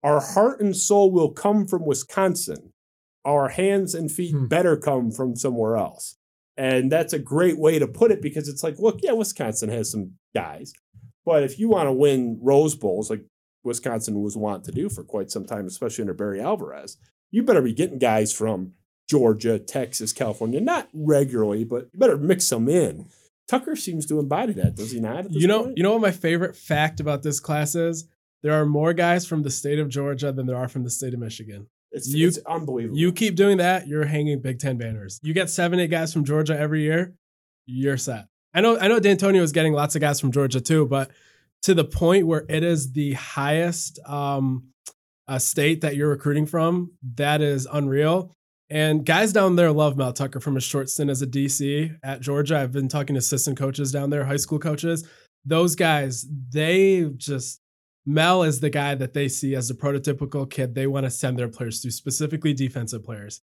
Our 0.06 0.22
heart 0.22 0.62
and 0.62 0.76
soul 0.76 1.12
will 1.12 1.32
come 1.32 1.66
from 1.66 1.86
Wisconsin. 1.86 2.72
Our 3.26 3.50
hands 3.50 3.96
and 3.96 4.12
feet 4.12 4.34
Hmm. 4.36 4.46
better 4.46 4.78
come 4.78 5.10
from 5.12 5.36
somewhere 5.36 5.78
else. 5.78 6.16
And 6.56 6.92
that's 6.92 7.12
a 7.12 7.20
great 7.20 7.58
way 7.58 7.80
to 7.80 7.88
put 7.88 8.12
it 8.12 8.22
because 8.22 8.48
it's 8.48 8.64
like, 8.64 8.80
look, 8.80 9.00
yeah, 9.02 9.12
Wisconsin 9.14 9.70
has 9.70 9.92
some 9.92 10.12
guys. 10.34 10.74
But 11.26 11.44
if 11.44 11.60
you 11.60 11.68
want 11.70 11.88
to 11.88 11.92
win 11.92 12.40
Rose 12.42 12.76
Bowls, 12.76 13.10
like 13.10 13.26
Wisconsin 13.64 14.22
was 14.22 14.38
want 14.38 14.64
to 14.66 14.72
do 14.72 14.88
for 14.90 15.04
quite 15.04 15.32
some 15.32 15.46
time, 15.46 15.66
especially 15.66 16.04
under 16.04 16.14
Barry 16.14 16.40
Alvarez, 16.40 16.98
you 17.32 17.42
better 17.44 17.64
be 17.64 17.74
getting 17.74 17.98
guys 17.98 18.32
from 18.32 18.74
Georgia, 19.10 19.58
Texas, 19.60 20.14
California, 20.14 20.62
not 20.62 20.88
regularly, 20.94 21.64
but 21.64 21.90
you 21.92 22.00
better 22.00 22.18
mix 22.18 22.48
them 22.50 22.70
in. 22.70 23.08
Tucker 23.48 23.76
seems 23.76 24.06
to 24.06 24.20
embody 24.20 24.54
that, 24.54 24.76
does 24.76 24.92
he 24.92 25.00
not? 25.00 25.32
You 25.32 25.48
know, 25.48 25.64
point? 25.66 25.78
you 25.78 25.84
know 25.84 25.92
what 25.94 26.02
my 26.02 26.12
favorite 26.12 26.56
fact 26.56 27.00
about 27.00 27.24
this 27.24 27.40
class 27.40 27.76
is? 27.76 28.08
There 28.46 28.54
are 28.54 28.66
more 28.68 28.94
guys 28.94 29.26
from 29.26 29.42
the 29.42 29.50
state 29.50 29.80
of 29.80 29.90
Georgia 29.90 30.32
than 30.32 30.46
there 30.46 30.56
are 30.56 30.68
from 30.68 30.84
the 30.84 30.92
state 30.92 31.16
of 31.16 31.20
Michigan. 31.20 31.66
it's, 31.92 32.08
you- 32.14 32.28
it's 32.28 32.38
unbelievable. 32.46 32.96
You 32.96 33.12
keep 33.12 33.36
doing 33.36 33.58
that, 33.58 33.88
you're 33.88 34.06
hanging 34.06 34.40
Big 34.40 34.60
Ten 34.60 34.78
banners. 34.78 35.20
You 35.24 35.34
get 35.34 35.50
seven, 35.50 35.80
eight 35.80 35.90
guys 35.90 36.14
from 36.14 36.26
Georgia 36.26 36.56
every 36.56 36.84
year, 36.84 37.16
you're 37.66 37.98
set. 37.98 38.28
I 38.54 38.62
know, 38.62 38.78
I 38.78 38.88
know 38.88 39.00
Dantonio 39.00 39.42
is 39.42 39.52
getting 39.52 39.74
lots 39.74 39.96
of 39.96 40.02
guys 40.02 40.20
from 40.20 40.32
Georgia 40.32 40.62
too, 40.62 40.86
but 40.86 41.10
to 41.64 41.74
the 41.74 41.84
point 41.86 42.28
where 42.28 42.46
it 42.48 42.64
is 42.64 42.92
the 42.92 43.14
highest 43.14 43.98
um, 44.06 44.66
uh, 45.28 45.40
state 45.40 45.82
that 45.82 45.96
you're 45.96 46.10
recruiting 46.10 46.46
from, 46.46 46.92
that 47.16 47.42
is 47.42 47.66
unreal. 47.66 48.32
And 48.70 49.04
guys 49.06 49.34
down 49.34 49.56
there 49.56 49.72
love 49.72 49.98
Mel 49.98 50.14
Tucker 50.14 50.40
from 50.40 50.56
a 50.56 50.62
short 50.62 50.92
stint 50.92 51.10
as 51.10 51.24
a 51.24 51.28
DC 51.28 51.98
at 52.04 52.22
Georgia. 52.22 52.60
I've 52.60 52.72
been 52.72 52.90
talking 52.90 53.16
to 53.16 53.20
assistant 53.20 53.58
coaches 53.58 53.92
down 53.92 54.12
there, 54.12 54.24
high 54.26 54.38
school 54.38 54.60
coaches. 54.60 55.08
Those 55.46 55.76
guys, 55.76 56.26
they 56.52 57.06
just 57.18 57.62
Mel 58.06 58.44
is 58.44 58.60
the 58.60 58.70
guy 58.70 58.96
that 58.96 59.14
they 59.14 59.28
see 59.28 59.56
as 59.56 59.68
the 59.68 59.74
prototypical 59.74 60.50
kid 60.50 60.76
they 60.76 60.88
want 60.88 61.06
to 61.06 61.10
send 61.10 61.40
their 61.40 61.48
players 61.48 61.82
to, 61.82 61.92
specifically 61.92 62.54
defensive 62.54 63.04
players. 63.04 63.42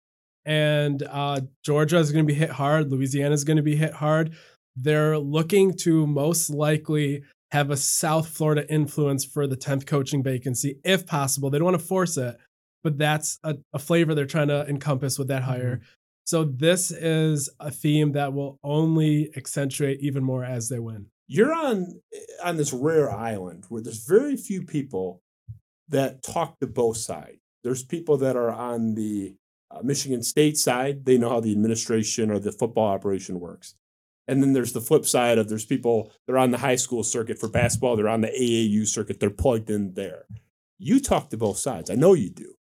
And 0.45 1.03
uh, 1.03 1.41
Georgia 1.63 1.97
is 1.97 2.11
going 2.11 2.25
to 2.25 2.33
be 2.33 2.37
hit 2.37 2.51
hard. 2.51 2.91
Louisiana 2.91 3.33
is 3.33 3.43
going 3.43 3.57
to 3.57 3.63
be 3.63 3.75
hit 3.75 3.93
hard. 3.93 4.35
They're 4.75 5.17
looking 5.17 5.73
to 5.79 6.07
most 6.07 6.49
likely 6.49 7.23
have 7.51 7.71
a 7.71 7.77
South 7.77 8.27
Florida 8.27 8.71
influence 8.71 9.25
for 9.25 9.47
the 9.47 9.57
10th 9.57 9.85
coaching 9.85 10.23
vacancy, 10.23 10.79
if 10.83 11.05
possible. 11.05 11.49
They 11.49 11.57
don't 11.57 11.65
want 11.65 11.79
to 11.79 11.85
force 11.85 12.17
it, 12.17 12.37
but 12.83 12.97
that's 12.97 13.39
a, 13.43 13.57
a 13.73 13.79
flavor 13.79 14.13
they're 14.13 14.25
trying 14.25 14.49
to 14.49 14.67
encompass 14.67 15.17
with 15.17 15.29
that 15.29 15.43
hire. 15.43 15.81
So 16.25 16.43
this 16.43 16.91
is 16.91 17.49
a 17.59 17.71
theme 17.71 18.11
that 18.11 18.33
will 18.33 18.59
only 18.63 19.31
accentuate 19.35 19.99
even 20.01 20.23
more 20.23 20.43
as 20.43 20.69
they 20.69 20.79
win. 20.79 21.07
You're 21.31 21.53
on 21.53 22.01
on 22.43 22.57
this 22.57 22.73
rare 22.73 23.11
island 23.11 23.65
where 23.69 23.83
there's 23.83 24.03
very 24.03 24.35
few 24.35 24.63
people 24.63 25.21
that 25.87 26.23
talk 26.23 26.59
to 26.59 26.67
both 26.67 26.97
sides. 26.97 27.37
There's 27.63 27.83
people 27.83 28.17
that 28.17 28.35
are 28.35 28.49
on 28.49 28.95
the 28.95 29.35
uh, 29.69 29.81
Michigan 29.83 30.23
State 30.23 30.57
side. 30.57 31.05
They 31.05 31.19
know 31.19 31.29
how 31.29 31.39
the 31.39 31.51
administration 31.51 32.31
or 32.31 32.39
the 32.39 32.51
football 32.51 32.87
operation 32.87 33.39
works. 33.39 33.75
And 34.27 34.41
then 34.41 34.53
there's 34.53 34.73
the 34.73 34.81
flip 34.81 35.05
side 35.05 35.37
of 35.37 35.49
there's 35.49 35.65
people 35.65 36.11
they're 36.25 36.37
on 36.39 36.49
the 36.49 36.57
high 36.57 36.77
school 36.77 37.03
circuit 37.03 37.39
for 37.39 37.47
basketball. 37.47 37.95
They're 37.95 38.09
on 38.09 38.21
the 38.21 38.27
AAU 38.27 38.87
circuit. 38.87 39.19
They're 39.19 39.29
plugged 39.29 39.69
in 39.69 39.93
there. 39.93 40.25
You 40.79 40.99
talk 40.99 41.29
to 41.29 41.37
both 41.37 41.59
sides. 41.59 41.91
I 41.91 41.95
know 41.95 42.13
you 42.13 42.31
do. 42.31 42.55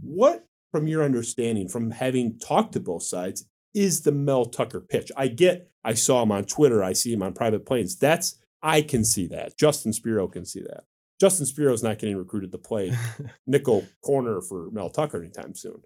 What, 0.00 0.46
from 0.72 0.86
your 0.86 1.02
understanding, 1.02 1.68
from 1.68 1.90
having 1.90 2.38
talked 2.38 2.72
to 2.72 2.80
both 2.80 3.02
sides, 3.02 3.46
is 3.78 4.02
the 4.02 4.12
Mel 4.12 4.46
Tucker 4.46 4.80
pitch? 4.80 5.10
I 5.16 5.28
get. 5.28 5.70
I 5.84 5.94
saw 5.94 6.22
him 6.22 6.32
on 6.32 6.44
Twitter. 6.44 6.82
I 6.82 6.92
see 6.92 7.12
him 7.12 7.22
on 7.22 7.32
private 7.32 7.64
planes. 7.64 7.96
That's 7.96 8.38
I 8.62 8.82
can 8.82 9.04
see 9.04 9.26
that. 9.28 9.56
Justin 9.56 9.92
Spiro 9.92 10.28
can 10.28 10.44
see 10.44 10.60
that. 10.60 10.84
Justin 11.20 11.46
Spiro's 11.46 11.82
not 11.82 11.98
getting 11.98 12.16
recruited 12.16 12.52
to 12.52 12.58
play 12.58 12.92
nickel 13.46 13.86
corner 14.04 14.40
for 14.40 14.70
Mel 14.70 14.90
Tucker 14.90 15.22
anytime 15.22 15.54
soon. 15.54 15.82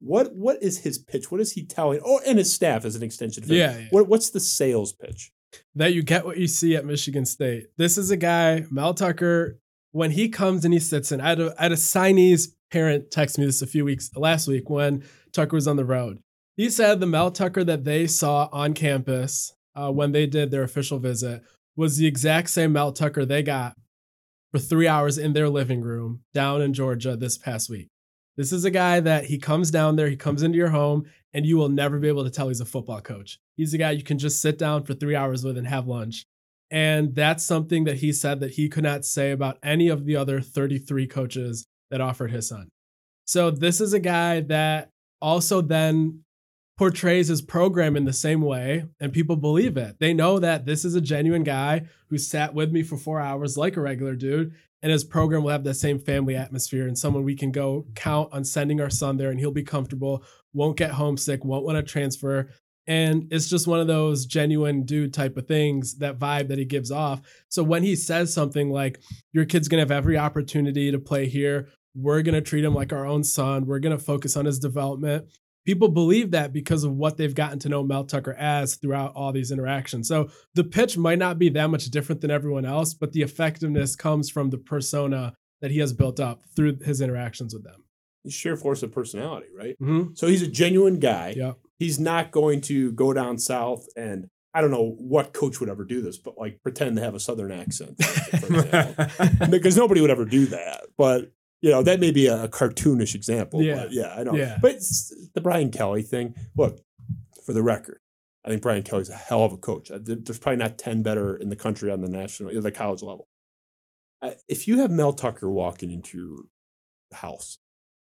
What 0.00 0.34
what 0.34 0.62
is 0.62 0.78
his 0.78 0.98
pitch? 0.98 1.30
What 1.30 1.40
is 1.40 1.52
he 1.52 1.64
telling? 1.64 2.00
Oh, 2.04 2.20
and 2.26 2.38
his 2.38 2.52
staff 2.52 2.84
as 2.84 2.96
an 2.96 3.02
extension. 3.02 3.44
Of. 3.44 3.50
Yeah, 3.50 3.78
yeah. 3.78 3.86
What 3.90 4.08
what's 4.08 4.30
the 4.30 4.40
sales 4.40 4.92
pitch? 4.92 5.32
that 5.74 5.92
you 5.92 6.02
get 6.02 6.24
what 6.24 6.38
you 6.38 6.46
see 6.46 6.76
at 6.76 6.84
Michigan 6.84 7.24
State. 7.24 7.68
This 7.76 7.98
is 7.98 8.10
a 8.10 8.16
guy, 8.16 8.64
Mel 8.70 8.94
Tucker, 8.94 9.58
when 9.92 10.10
he 10.10 10.28
comes 10.28 10.64
and 10.64 10.72
he 10.72 10.80
sits 10.80 11.12
in. 11.12 11.20
I 11.20 11.30
had 11.30 11.40
a, 11.40 11.54
I 11.58 11.62
had 11.64 11.72
a 11.72 11.76
signee's 11.76 12.54
parent 12.70 13.10
text 13.10 13.38
me 13.38 13.44
this 13.44 13.62
a 13.62 13.66
few 13.66 13.84
weeks 13.84 14.10
last 14.16 14.48
week 14.48 14.70
when 14.70 15.04
Tucker 15.32 15.54
was 15.54 15.68
on 15.68 15.76
the 15.76 15.84
road. 15.84 16.18
He 16.56 16.68
said 16.68 17.00
the 17.00 17.06
Mel 17.06 17.30
Tucker 17.30 17.64
that 17.64 17.84
they 17.84 18.06
saw 18.06 18.48
on 18.52 18.74
campus 18.74 19.54
uh, 19.74 19.90
when 19.90 20.12
they 20.12 20.26
did 20.26 20.50
their 20.50 20.62
official 20.62 20.98
visit 20.98 21.42
was 21.76 21.96
the 21.96 22.06
exact 22.06 22.50
same 22.50 22.72
Mel 22.72 22.92
Tucker 22.92 23.24
they 23.24 23.42
got 23.42 23.74
for 24.52 24.58
three 24.58 24.86
hours 24.86 25.16
in 25.16 25.32
their 25.32 25.48
living 25.48 25.80
room 25.80 26.20
down 26.34 26.60
in 26.60 26.74
Georgia 26.74 27.16
this 27.16 27.38
past 27.38 27.70
week. 27.70 27.88
This 28.36 28.52
is 28.52 28.64
a 28.64 28.70
guy 28.70 29.00
that 29.00 29.26
he 29.26 29.38
comes 29.38 29.70
down 29.70 29.96
there, 29.96 30.08
he 30.08 30.16
comes 30.16 30.42
into 30.42 30.58
your 30.58 30.70
home, 30.70 31.04
and 31.32 31.46
you 31.46 31.56
will 31.56 31.68
never 31.70 31.98
be 31.98 32.08
able 32.08 32.24
to 32.24 32.30
tell 32.30 32.48
he's 32.48 32.60
a 32.60 32.66
football 32.66 33.00
coach. 33.00 33.38
He's 33.56 33.72
a 33.72 33.78
guy 33.78 33.92
you 33.92 34.02
can 34.02 34.18
just 34.18 34.40
sit 34.42 34.58
down 34.58 34.84
for 34.84 34.94
three 34.94 35.16
hours 35.16 35.44
with 35.44 35.56
and 35.56 35.66
have 35.66 35.86
lunch. 35.86 36.24
And 36.70 37.14
that's 37.14 37.44
something 37.44 37.84
that 37.84 37.98
he 37.98 38.12
said 38.12 38.40
that 38.40 38.52
he 38.52 38.68
could 38.68 38.84
not 38.84 39.04
say 39.04 39.30
about 39.30 39.58
any 39.62 39.88
of 39.88 40.04
the 40.04 40.16
other 40.16 40.40
33 40.40 41.06
coaches 41.06 41.66
that 41.90 42.00
offered 42.00 42.30
his 42.30 42.48
son. 42.48 42.68
So 43.26 43.50
this 43.50 43.80
is 43.80 43.92
a 43.92 44.00
guy 44.00 44.40
that 44.40 44.88
also 45.20 45.60
then 45.60 46.24
portrays 46.78 47.28
his 47.28 47.42
program 47.42 47.96
in 47.96 48.04
the 48.04 48.12
same 48.12 48.40
way, 48.40 48.84
and 49.00 49.12
people 49.12 49.36
believe 49.36 49.76
it. 49.76 49.96
They 50.00 50.14
know 50.14 50.38
that 50.38 50.66
this 50.66 50.84
is 50.84 50.94
a 50.94 51.00
genuine 51.00 51.44
guy 51.44 51.82
who 52.08 52.18
sat 52.18 52.54
with 52.54 52.72
me 52.72 52.82
for 52.82 52.96
four 52.96 53.20
hours 53.20 53.56
like 53.56 53.76
a 53.76 53.80
regular 53.80 54.16
dude, 54.16 54.52
and 54.82 54.90
his 54.90 55.04
program 55.04 55.44
will 55.44 55.50
have 55.50 55.64
that 55.64 55.74
same 55.74 55.98
family 55.98 56.34
atmosphere 56.34 56.88
and 56.88 56.98
someone 56.98 57.22
we 57.22 57.36
can 57.36 57.52
go 57.52 57.86
count 57.94 58.32
on 58.32 58.44
sending 58.44 58.80
our 58.80 58.90
son 58.90 59.16
there 59.16 59.30
and 59.30 59.38
he'll 59.38 59.52
be 59.52 59.62
comfortable 59.62 60.24
won't 60.52 60.76
get 60.76 60.90
homesick, 60.90 61.44
won't 61.44 61.64
want 61.64 61.76
to 61.76 61.82
transfer. 61.82 62.50
And 62.86 63.28
it's 63.30 63.48
just 63.48 63.66
one 63.66 63.80
of 63.80 63.86
those 63.86 64.26
genuine 64.26 64.84
dude 64.84 65.14
type 65.14 65.36
of 65.36 65.46
things, 65.46 65.98
that 65.98 66.18
vibe 66.18 66.48
that 66.48 66.58
he 66.58 66.64
gives 66.64 66.90
off. 66.90 67.20
So 67.48 67.62
when 67.62 67.84
he 67.84 67.94
says 67.94 68.34
something 68.34 68.70
like, 68.70 69.00
Your 69.32 69.44
kid's 69.44 69.68
going 69.68 69.78
to 69.78 69.82
have 69.82 69.96
every 69.96 70.18
opportunity 70.18 70.90
to 70.90 70.98
play 70.98 71.26
here, 71.26 71.68
we're 71.94 72.22
going 72.22 72.34
to 72.34 72.40
treat 72.40 72.64
him 72.64 72.74
like 72.74 72.92
our 72.92 73.06
own 73.06 73.22
son, 73.22 73.66
we're 73.66 73.78
going 73.78 73.96
to 73.96 74.02
focus 74.02 74.36
on 74.36 74.46
his 74.46 74.58
development. 74.58 75.26
People 75.64 75.88
believe 75.88 76.32
that 76.32 76.52
because 76.52 76.84
of 76.84 76.92
what 76.92 77.16
they've 77.16 77.34
gotten 77.34 77.58
to 77.60 77.68
know 77.68 77.82
Mel 77.82 78.04
Tucker 78.04 78.34
as 78.34 78.76
throughout 78.76 79.14
all 79.14 79.32
these 79.32 79.52
interactions. 79.52 80.08
So 80.08 80.30
the 80.54 80.64
pitch 80.64 80.96
might 80.96 81.18
not 81.18 81.38
be 81.38 81.48
that 81.50 81.70
much 81.70 81.86
different 81.86 82.20
than 82.20 82.30
everyone 82.30 82.64
else, 82.64 82.94
but 82.94 83.12
the 83.12 83.22
effectiveness 83.22 83.94
comes 83.94 84.28
from 84.28 84.50
the 84.50 84.58
persona 84.58 85.34
that 85.60 85.70
he 85.70 85.78
has 85.78 85.92
built 85.92 86.18
up 86.18 86.42
through 86.56 86.78
his 86.84 87.00
interactions 87.00 87.54
with 87.54 87.62
them. 87.62 87.84
He's 88.24 88.34
sheer 88.34 88.56
force 88.56 88.82
of 88.82 88.92
personality, 88.92 89.46
right? 89.56 89.76
Mm-hmm. 89.80 90.14
So 90.14 90.26
he's 90.26 90.42
a 90.42 90.48
genuine 90.48 90.98
guy. 90.98 91.34
Yeah. 91.36 91.52
He's 91.78 91.98
not 91.98 92.30
going 92.30 92.60
to 92.62 92.92
go 92.92 93.12
down 93.12 93.38
south 93.38 93.86
and 93.96 94.28
I 94.54 94.60
don't 94.60 94.70
know 94.70 94.96
what 94.98 95.32
coach 95.32 95.60
would 95.60 95.70
ever 95.70 95.84
do 95.84 96.02
this, 96.02 96.18
but 96.18 96.36
like 96.36 96.62
pretend 96.62 96.96
to 96.96 97.02
have 97.02 97.14
a 97.14 97.20
southern 97.20 97.52
accent, 97.52 97.96
because 99.50 99.78
nobody 99.78 100.02
would 100.02 100.10
ever 100.10 100.26
do 100.26 100.46
that. 100.46 100.82
But 100.98 101.32
you 101.62 101.70
know 101.70 101.82
that 101.82 102.00
may 102.00 102.10
be 102.10 102.26
a 102.26 102.48
cartoonish 102.48 103.14
example. 103.14 103.62
Yeah. 103.62 103.76
but 103.76 103.92
yeah, 103.92 104.14
I 104.14 104.22
know. 104.24 104.34
Yeah. 104.34 104.58
But 104.60 104.80
the 105.34 105.40
Brian 105.40 105.70
Kelly 105.70 106.02
thing. 106.02 106.34
Look, 106.56 106.80
for 107.46 107.52
the 107.54 107.62
record, 107.62 108.00
I 108.44 108.50
think 108.50 108.60
Brian 108.62 108.82
Kelly's 108.82 109.08
a 109.08 109.14
hell 109.14 109.44
of 109.44 109.52
a 109.52 109.56
coach. 109.56 109.90
Uh, 109.90 109.98
There's 110.02 110.38
probably 110.38 110.58
not 110.58 110.76
ten 110.76 111.02
better 111.02 111.36
in 111.36 111.48
the 111.48 111.56
country 111.56 111.90
on 111.90 112.02
the 112.02 112.08
national, 112.08 112.60
the 112.60 112.70
college 112.70 113.02
level. 113.02 113.28
Uh, 114.20 114.32
If 114.48 114.68
you 114.68 114.78
have 114.80 114.90
Mel 114.90 115.12
Tucker 115.12 115.48
walking 115.48 115.90
into 115.90 116.18
your 116.18 117.18
house, 117.18 117.58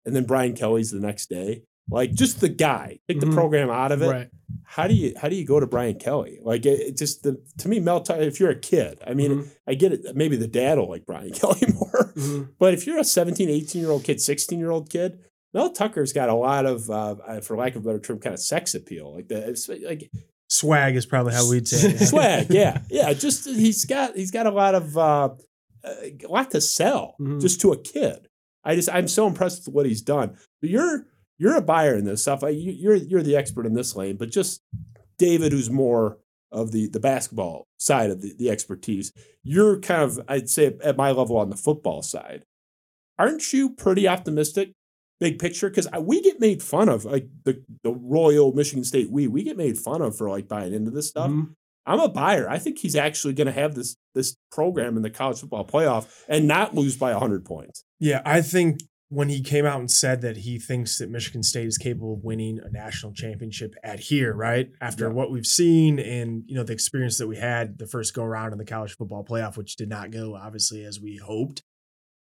and 0.05 0.15
then 0.15 0.25
Brian 0.25 0.53
Kelly's 0.53 0.91
the 0.91 0.99
next 0.99 1.29
day, 1.29 1.63
like 1.89 2.13
just 2.13 2.39
the 2.41 2.49
guy, 2.49 2.99
take 3.07 3.19
the 3.19 3.27
Mhm. 3.27 3.33
program 3.33 3.69
out 3.69 3.91
of 3.91 4.01
it 4.01 4.07
Right. 4.09 4.29
how 4.63 4.87
do 4.87 4.93
you 4.95 5.13
how 5.17 5.29
do 5.29 5.35
you 5.35 5.45
go 5.45 5.59
to 5.59 5.67
Brian 5.67 5.95
Kelly? 5.99 6.39
Like 6.41 6.65
it, 6.65 6.79
it 6.79 6.97
just 6.97 7.23
the 7.23 7.39
to 7.59 7.69
me, 7.69 7.79
Mel 7.79 8.03
if 8.09 8.39
you're 8.39 8.49
a 8.49 8.59
kid, 8.59 8.99
I 9.05 9.13
mean, 9.13 9.31
Mhm. 9.31 9.51
I 9.67 9.75
get 9.75 9.93
it. 9.93 10.15
Maybe 10.15 10.35
the 10.35 10.47
dad 10.47 10.77
will 10.77 10.89
like 10.89 11.05
Brian 11.05 11.31
Kelly 11.39 11.61
more, 11.73 12.13
Mhm. 12.15 12.49
but 12.59 12.73
if 12.73 12.87
you're 12.87 12.97
a 12.99 13.03
17, 13.03 13.49
18 13.49 13.81
year 13.81 13.91
old 13.91 14.03
kid, 14.03 14.19
16 14.21 14.59
year 14.59 14.71
old 14.71 14.89
kid, 14.89 15.19
Mel 15.53 15.69
Tucker's 15.71 16.11
got 16.11 16.27
a 16.29 16.33
lot 16.33 16.65
of, 16.65 16.89
uh, 16.89 17.15
uh, 17.25 17.39
for 17.39 17.55
lack 17.55 17.75
of 17.75 17.83
a 17.83 17.85
better 17.85 17.99
term, 17.99 18.19
kind 18.19 18.33
of 18.33 18.39
sex 18.41 18.75
appeal. 18.75 19.13
Like 19.15 19.27
the 19.29 19.55
like 19.87 20.09
Swag 20.49 20.95
is 20.95 21.05
probably 21.05 21.33
how 21.33 21.49
we'd 21.49 21.67
say 21.67 21.89
it. 21.89 21.99
yeah. 22.01 22.05
swag. 22.07 22.47
Yeah, 22.49 22.81
yeah. 22.89 23.13
Just 23.13 23.45
he's 23.47 23.85
got 23.85 24.15
he's 24.15 24.31
got 24.31 24.45
a 24.47 24.51
lot 24.51 24.75
of 24.75 24.97
uh, 24.97 25.29
a 25.83 26.27
lot 26.27 26.51
to 26.51 26.61
sell 26.61 27.15
Mhm. 27.21 27.39
just 27.41 27.61
to 27.61 27.71
a 27.71 27.77
kid. 27.81 28.27
I 28.63 28.75
just 28.75 28.89
I'm 28.91 29.07
so 29.07 29.27
impressed 29.27 29.65
with 29.65 29.73
what 29.75 29.85
he's 29.85 30.01
done. 30.01 30.35
But 30.61 30.69
you're 30.71 31.07
you're 31.37 31.55
a 31.55 31.61
buyer 31.61 31.95
in 31.95 32.05
this 32.05 32.21
stuff. 32.21 32.41
You, 32.43 32.51
you're 32.71 32.95
you're 32.95 33.23
the 33.23 33.35
expert 33.35 33.65
in 33.65 33.73
this 33.73 33.95
lane, 33.95 34.17
but 34.17 34.31
just 34.31 34.61
David, 35.17 35.51
who's 35.51 35.69
more 35.69 36.17
of 36.51 36.71
the 36.71 36.87
the 36.87 36.99
basketball 36.99 37.67
side 37.77 38.09
of 38.09 38.21
the, 38.21 38.33
the 38.37 38.49
expertise, 38.49 39.11
you're 39.43 39.79
kind 39.79 40.01
of 40.03 40.19
I'd 40.27 40.49
say 40.49 40.75
at 40.83 40.97
my 40.97 41.11
level 41.11 41.37
on 41.37 41.49
the 41.49 41.57
football 41.57 42.01
side. 42.01 42.43
Aren't 43.17 43.53
you 43.53 43.69
pretty 43.69 44.07
optimistic? 44.07 44.71
Big 45.21 45.39
picture, 45.39 45.69
because 45.69 45.87
we 46.01 46.21
get 46.21 46.41
made 46.41 46.61
fun 46.61 46.89
of, 46.89 47.05
like 47.05 47.27
the 47.45 47.63
the 47.83 47.91
Royal 47.93 48.51
Michigan 48.53 48.83
State. 48.83 49.09
We 49.09 49.27
we 49.27 49.43
get 49.43 49.55
made 49.55 49.77
fun 49.77 50.01
of 50.01 50.17
for 50.17 50.29
like 50.29 50.47
buying 50.49 50.73
into 50.73 50.91
this 50.91 51.07
stuff. 51.09 51.29
Mhm. 51.31 51.55
I'm 51.85 51.99
a 51.99 52.09
buyer. 52.09 52.49
I 52.49 52.57
think 52.57 52.79
he's 52.79 52.95
actually 52.95 53.33
going 53.33 53.47
to 53.47 53.53
have 53.53 53.75
this 53.75 53.95
this 54.13 54.35
program 54.51 54.97
in 54.97 55.03
the 55.03 55.09
college 55.09 55.39
football 55.39 55.65
playoff 55.65 56.07
and 56.27 56.47
not 56.47 56.73
lose 56.75 56.97
by 56.97 57.11
100 57.11 57.45
points. 57.45 57.85
Yeah, 57.99 58.21
I 58.25 58.41
think 58.41 58.79
when 59.09 59.29
he 59.29 59.41
came 59.41 59.65
out 59.65 59.79
and 59.79 59.89
said 59.91 60.21
that 60.21 60.37
he 60.37 60.57
thinks 60.57 60.97
that 60.97 61.09
Michigan 61.11 61.43
State 61.43 61.67
is 61.67 61.77
capable 61.77 62.13
of 62.13 62.23
winning 62.23 62.59
a 62.59 62.69
national 62.71 63.13
championship 63.13 63.75
at 63.83 63.99
here, 63.99 64.33
right? 64.33 64.71
After 64.81 65.05
Yeah. 65.05 65.11
what 65.13 65.31
we've 65.31 65.45
seen 65.45 65.99
and 65.99 66.43
you 66.47 66.55
know 66.55 66.63
the 66.63 66.73
experience 66.73 67.17
that 67.19 67.27
we 67.27 67.37
had 67.37 67.77
the 67.77 67.85
first 67.87 68.13
go 68.15 68.23
around 68.23 68.51
in 68.51 68.57
the 68.57 68.65
college 68.65 68.95
football 68.97 69.23
playoff, 69.23 69.57
which 69.57 69.75
did 69.75 69.89
not 69.89 70.09
go 70.11 70.35
obviously 70.35 70.83
as 70.83 70.99
we 70.99 71.17
hoped. 71.17 71.61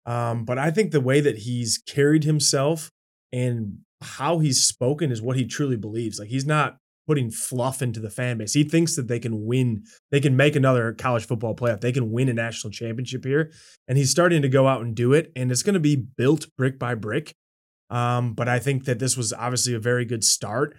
Um, 0.06 0.44
but 0.44 0.58
I 0.58 0.70
think 0.70 0.90
the 0.90 1.00
way 1.00 1.20
that 1.20 1.38
he's 1.38 1.78
carried 1.78 2.24
himself 2.24 2.90
and 3.32 3.78
how 4.00 4.40
he's 4.40 4.64
spoken 4.64 5.12
is 5.12 5.22
what 5.22 5.36
he 5.36 5.44
truly 5.46 5.76
believes. 5.76 6.18
Like 6.18 6.28
he's 6.28 6.46
not 6.46 6.78
putting 7.06 7.30
fluff 7.30 7.82
into 7.82 8.00
the 8.00 8.10
fan 8.10 8.38
base. 8.38 8.52
He 8.52 8.64
thinks 8.64 8.96
that 8.96 9.08
they 9.08 9.18
can 9.18 9.44
win, 9.44 9.84
they 10.10 10.20
can 10.20 10.36
make 10.36 10.56
another 10.56 10.92
college 10.92 11.26
football 11.26 11.54
playoff, 11.54 11.80
they 11.80 11.92
can 11.92 12.10
win 12.10 12.28
a 12.28 12.34
national 12.34 12.70
championship 12.70 13.24
here. 13.24 13.50
And 13.88 13.98
he's 13.98 14.10
starting 14.10 14.42
to 14.42 14.48
go 14.48 14.68
out 14.68 14.82
and 14.82 14.94
do 14.94 15.12
it 15.12 15.32
and 15.34 15.50
it's 15.50 15.62
going 15.62 15.74
to 15.74 15.80
be 15.80 15.96
built 15.96 16.46
brick 16.56 16.78
by 16.78 16.94
brick. 16.94 17.34
Um, 17.90 18.32
but 18.32 18.48
i 18.48 18.58
think 18.58 18.86
that 18.86 18.98
this 18.98 19.18
was 19.18 19.34
obviously 19.34 19.74
a 19.74 19.80
very 19.80 20.04
good 20.04 20.24
start. 20.24 20.78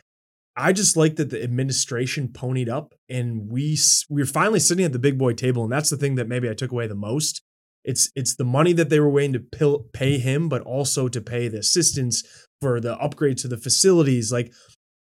I 0.56 0.72
just 0.72 0.96
like 0.96 1.16
that 1.16 1.32
the 1.32 1.44
administration 1.44 2.28
ponied 2.28 2.70
up 2.70 2.94
and 3.10 3.50
we 3.50 3.78
we 4.10 4.22
we're 4.22 4.26
finally 4.26 4.60
sitting 4.60 4.86
at 4.86 4.94
the 4.94 5.00
big 5.00 5.18
boy 5.18 5.34
table 5.34 5.64
and 5.64 5.72
that's 5.72 5.90
the 5.90 5.98
thing 5.98 6.16
that 6.16 6.28
maybe 6.28 6.50
i 6.50 6.54
took 6.54 6.72
away 6.72 6.88
the 6.88 6.96
most. 6.96 7.42
It's 7.84 8.12
it's 8.16 8.36
the 8.36 8.46
money 8.46 8.72
that 8.74 8.90
they 8.90 9.00
were 9.00 9.10
willing 9.10 9.34
to 9.34 9.86
pay 9.94 10.18
him 10.18 10.50
but 10.50 10.62
also 10.62 11.08
to 11.08 11.22
pay 11.22 11.48
the 11.48 11.60
assistants 11.60 12.24
for 12.62 12.80
the 12.80 12.96
upgrade 12.98 13.38
to 13.40 13.48
the 13.48 13.58
facilities. 13.58 14.32
Like 14.32 14.54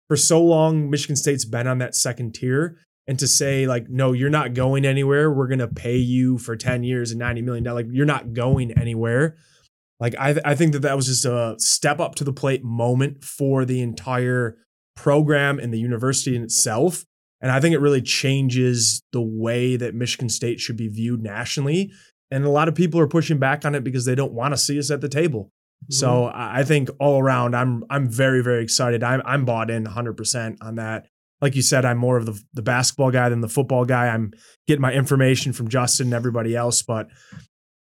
for 0.10 0.18
so 0.18 0.44
long 0.44 0.90
michigan 0.90 1.16
state's 1.16 1.46
been 1.46 1.68
on 1.68 1.78
that 1.78 1.96
second 1.96 2.36
tier 2.36 2.78
and 3.08 3.18
to 3.18 3.28
say 3.28 3.66
like 3.66 3.90
no 3.90 4.12
you're 4.12 4.30
not 4.30 4.54
going 4.54 4.86
anywhere 4.86 5.32
we're 5.32 5.48
going 5.48 5.60
to 5.60 5.68
pay 5.68 5.96
you 5.96 6.38
for 6.38 6.58
10 6.58 6.84
years 6.84 7.12
and 7.12 7.20
90 7.20 7.42
million 7.42 7.64
dollars 7.64 7.86
like 7.86 7.94
you're 7.94 8.06
not 8.06 8.34
going 8.34 8.72
anywhere. 8.74 9.38
Like 10.00 10.16
I, 10.18 10.34
th- 10.34 10.46
I 10.46 10.56
think 10.56 10.74
that 10.74 10.84
that 10.84 10.96
was 10.96 11.08
just 11.08 11.26
a 11.26 11.56
step 11.58 12.00
up 12.00 12.16
to 12.16 12.24
the 12.24 12.32
plate 12.32 12.64
moment 12.64 13.24
for 13.24 13.66
the 13.66 13.82
entire 13.82 14.58
program 15.00 15.60
and 15.60 15.74
the 15.74 15.80
university 15.80 16.36
in 16.36 16.44
itself 16.44 17.06
and 17.40 17.54
i 17.54 17.62
think 17.62 17.74
it 17.74 17.80
really 17.80 18.02
changes 18.02 19.02
the 19.14 19.22
way 19.22 19.78
that 19.78 19.96
michigan 19.96 20.28
state 20.28 20.60
should 20.60 20.76
be 20.76 20.90
viewed 20.90 21.24
nationally 21.24 21.90
and 22.30 22.44
a 22.44 22.50
lot 22.50 22.68
of 22.68 22.76
people 22.76 23.00
are 23.00 23.08
pushing 23.08 23.40
back 23.40 23.64
on 23.64 23.76
it 23.76 23.82
because 23.82 24.04
they 24.04 24.14
don't 24.14 24.34
want 24.34 24.54
to 24.54 24.58
see 24.58 24.78
us 24.78 24.92
at 24.92 25.00
the 25.00 25.08
table 25.08 25.54
so 25.90 26.08
mm-hmm. 26.08 26.38
I 26.38 26.60
I 26.60 26.64
think 26.64 26.90
all 27.00 27.20
around, 27.20 27.56
I'm 27.56 27.84
I'm 27.90 28.10
very 28.10 28.44
very 28.44 28.64
excited. 28.64 29.04
I'm 29.04 29.22
I'm 29.26 29.46
bought 29.46 29.70
in 29.70 29.84
100 29.84 30.14
percent 30.14 30.58
on 30.62 30.76
that. 30.76 31.08
Like 31.42 31.56
you 31.56 31.62
said, 31.62 31.86
I'm 31.86 31.98
more 31.98 32.18
of 32.18 32.26
the 32.26 32.40
the 32.54 32.62
basketball 32.62 33.12
guy 33.12 33.30
than 33.30 33.42
the 33.42 33.50
football 33.50 33.86
guy. 33.86 34.08
I'm 34.08 34.32
getting 34.68 34.82
my 34.82 34.94
information 34.94 35.54
from 35.54 35.70
Justin 35.70 36.08
and 36.08 36.14
everybody 36.14 36.56
else, 36.56 36.82
but 36.82 37.08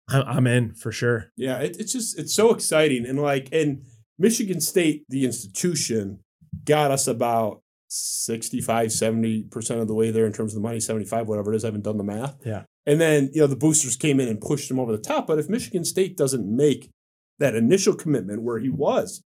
I'm, 0.09 0.23
I'm 0.27 0.47
in 0.47 0.75
for 0.75 0.93
sure. 0.93 1.27
Yeah, 1.37 1.59
it, 1.59 1.77
it's 1.79 1.93
just 1.93 2.19
it's 2.19 2.35
so 2.35 2.53
exciting 2.53 3.07
and 3.07 3.21
like 3.21 3.49
and 3.53 3.85
Michigan 4.19 4.61
State 4.61 5.05
the 5.09 5.25
institution 5.25 6.21
got 6.65 6.91
us 6.91 7.07
about 7.07 7.63
65 7.89 8.89
70% 8.89 9.81
of 9.81 9.89
the 9.89 9.95
way 9.95 10.11
there 10.11 10.27
in 10.27 10.33
terms 10.33 10.53
of 10.53 10.61
the 10.61 10.67
money 10.67 10.81
75 10.81 11.27
whatever 11.27 11.53
it 11.53 11.57
is 11.57 11.65
I 11.65 11.69
haven't 11.69 11.85
done 11.85 11.97
the 11.97 12.05
math. 12.05 12.37
Yeah. 12.45 12.65
And 12.87 13.01
then, 13.01 13.31
you 13.33 13.41
know, 13.41 13.47
the 13.47 13.57
boosters 13.57 13.97
came 13.97 14.19
in 14.21 14.29
and 14.29 14.41
pushed 14.41 14.69
them 14.69 14.79
over 14.79 14.93
the 14.93 15.03
top, 15.03 15.27
but 15.27 15.39
if 15.39 15.49
Michigan 15.49 15.85
State 15.85 16.17
doesn't 16.17 16.45
make 16.45 16.91
that 17.39 17.55
initial 17.55 17.95
commitment 17.95 18.43
where 18.43 18.59
he 18.59 18.69
was 18.69 19.23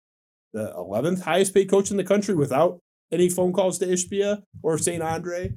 the 0.54 0.74
11th 0.78 1.22
highest 1.22 1.54
paid 1.54 1.70
coach 1.70 1.92
in 1.92 1.98
the 1.98 2.04
country 2.04 2.36
without 2.36 2.80
any 3.12 3.30
phone 3.30 3.54
calls 3.54 3.78
to 3.80 3.86
Ishbia 3.86 4.44
or 4.64 4.78
St. 4.78 5.02
Andre, 5.02 5.54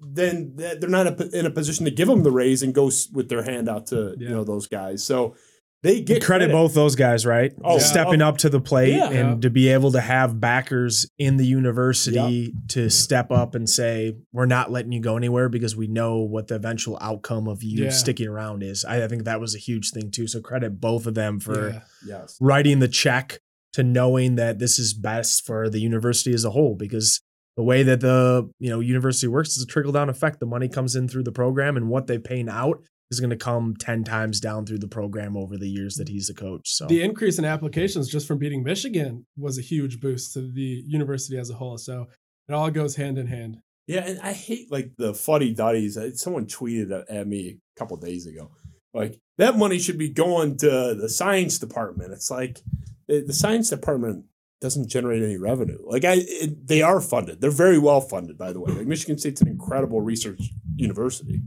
then 0.00 0.52
they're 0.56 0.88
not 0.88 1.20
in 1.20 1.46
a 1.46 1.50
position 1.50 1.84
to 1.84 1.90
give 1.90 2.08
him 2.08 2.22
the 2.22 2.32
raise 2.32 2.62
and 2.62 2.74
go 2.74 2.90
with 3.12 3.28
their 3.28 3.42
hand 3.42 3.68
out 3.68 3.86
to 3.88 4.16
you 4.18 4.28
know 4.28 4.44
those 4.44 4.66
guys. 4.66 5.04
So 5.04 5.36
they 5.82 6.00
get 6.00 6.24
credit 6.24 6.50
both 6.50 6.74
those 6.74 6.96
guys, 6.96 7.24
right? 7.24 7.52
Oh, 7.62 7.74
yeah. 7.74 7.78
stepping 7.82 8.20
up 8.20 8.38
to 8.38 8.48
the 8.48 8.60
plate 8.60 8.94
Yeah. 8.94 9.10
and 9.10 9.42
to 9.42 9.50
be 9.50 9.68
able 9.68 9.92
to 9.92 10.00
have 10.00 10.40
backers 10.40 11.08
in 11.18 11.36
the 11.36 11.46
university 11.46 12.52
to 12.68 12.90
step 12.90 13.30
up 13.30 13.54
and 13.54 13.68
say, 13.68 14.16
"We're 14.32 14.46
not 14.46 14.70
letting 14.72 14.92
you 14.92 15.00
go 15.00 15.16
anywhere 15.16 15.48
because 15.48 15.76
we 15.76 15.86
know 15.86 16.18
what 16.18 16.48
the 16.48 16.56
eventual 16.56 16.98
outcome 17.00 17.46
of 17.48 17.62
you 17.62 17.84
Yeah. 17.84 17.90
sticking 17.90 18.26
around 18.28 18.62
is." 18.62 18.84
I, 18.84 19.04
I 19.04 19.08
think 19.08 19.24
that 19.24 19.40
was 19.40 19.54
a 19.54 19.58
huge 19.58 19.90
thing 19.90 20.10
too. 20.10 20.26
So 20.26 20.40
credit 20.40 20.80
both 20.80 21.06
of 21.06 21.14
them 21.14 21.38
for 21.40 21.70
Yeah. 21.70 21.80
Yes. 22.06 22.36
writing 22.40 22.80
the 22.80 22.88
check 22.88 23.38
to 23.74 23.82
knowing 23.82 24.34
that 24.36 24.58
this 24.58 24.78
is 24.78 24.94
best 24.94 25.46
for 25.46 25.68
the 25.68 25.80
university 25.80 26.32
as 26.34 26.44
a 26.44 26.50
whole 26.50 26.74
because 26.74 27.20
the 27.56 27.62
way 27.62 27.82
that 27.82 28.00
the 28.00 28.48
you 28.58 28.70
know 28.70 28.80
university 28.80 29.26
works 29.28 29.56
is 29.56 29.62
a 29.62 29.66
trickle 29.66 29.92
down 29.92 30.08
effect 30.08 30.40
the 30.40 30.46
money 30.46 30.68
comes 30.68 30.96
in 30.96 31.06
through 31.08 31.24
the 31.24 31.32
program 31.32 31.76
and 31.76 31.88
what 31.88 32.06
they 32.06 32.18
paying 32.18 32.48
out 32.48 32.82
is 33.10 33.20
going 33.20 33.30
to 33.30 33.36
come 33.36 33.74
10 33.76 34.04
times 34.04 34.40
down 34.40 34.66
through 34.66 34.78
the 34.78 34.88
program 34.88 35.36
over 35.36 35.56
the 35.56 35.68
years 35.68 35.94
that 35.94 36.08
he's 36.08 36.28
a 36.28 36.34
coach 36.34 36.62
so 36.68 36.86
The 36.86 37.02
increase 37.02 37.38
in 37.38 37.44
applications 37.44 38.08
just 38.08 38.26
from 38.26 38.38
beating 38.38 38.62
Michigan 38.62 39.26
was 39.36 39.58
a 39.58 39.62
huge 39.62 40.00
boost 40.00 40.34
to 40.34 40.40
the 40.52 40.82
university 40.86 41.38
as 41.38 41.50
a 41.50 41.54
whole. 41.54 41.78
So 41.78 42.06
it 42.48 42.52
all 42.52 42.70
goes 42.70 42.96
hand 42.96 43.18
in 43.18 43.26
hand. 43.26 43.58
Yeah, 43.86 44.00
and 44.06 44.20
I 44.20 44.32
hate 44.34 44.70
like 44.70 44.92
the 44.98 45.14
fuddy 45.14 45.54
duddies. 45.54 45.96
Someone 46.20 46.46
tweeted 46.46 46.90
at- 46.92 47.08
at 47.10 47.26
me 47.26 47.58
a 47.76 47.78
couple 47.78 47.96
days 47.96 48.26
ago, 48.26 48.50
like 48.92 49.18
that 49.38 49.56
money 49.56 49.78
should 49.78 49.96
be 49.98 50.10
going 50.10 50.58
to 50.58 50.94
the 50.94 51.08
science 51.08 51.58
department. 51.58 52.12
It's 52.12 52.30
like 52.30 52.60
the 53.06 53.22
the 53.22 53.32
science 53.32 53.70
department 53.70 54.26
doesn't 54.60 54.88
generate 54.90 55.22
any 55.22 55.38
revenue. 55.38 55.78
Like 55.86 56.04
I, 56.04 56.16
it, 56.18 56.66
they 56.66 56.82
are 56.82 57.00
funded. 57.00 57.40
They're 57.40 57.50
very 57.50 57.78
well 57.78 58.00
funded, 58.02 58.36
by 58.36 58.52
the 58.52 58.60
way. 58.60 58.72
Like 58.72 58.86
Michigan 58.86 59.16
State's 59.16 59.40
an 59.40 59.48
incredible 59.48 60.00
research 60.02 60.40
university. 60.76 61.40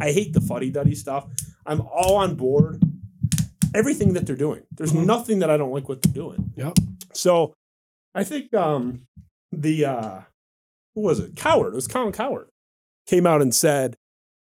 I 0.00 0.12
hate 0.12 0.32
the 0.32 0.40
fuddy 0.40 0.70
duddy 0.70 0.94
stuff. 0.94 1.26
I'm 1.66 1.80
all 1.80 2.16
on 2.16 2.34
board. 2.34 2.82
Everything 3.74 4.12
that 4.14 4.26
they're 4.26 4.36
doing. 4.36 4.62
There's 4.72 4.92
Mhm. 4.92 5.06
nothing 5.06 5.38
that 5.38 5.50
I 5.50 5.56
don't 5.56 5.72
like 5.72 5.88
what 5.88 6.02
they're 6.02 6.12
doing. 6.12 6.52
Yep. 6.56 6.74
So 7.14 7.54
I 8.14 8.24
think 8.24 8.52
um 8.54 9.02
the 9.50 9.84
uh 9.84 10.20
who 10.94 11.02
was 11.02 11.20
it? 11.20 11.36
Cowherd. 11.36 11.72
It 11.72 11.76
was 11.76 11.88
Colin 11.88 12.12
Cowherd. 12.12 12.48
Came 13.06 13.26
out 13.26 13.40
and 13.42 13.54
said 13.54 13.96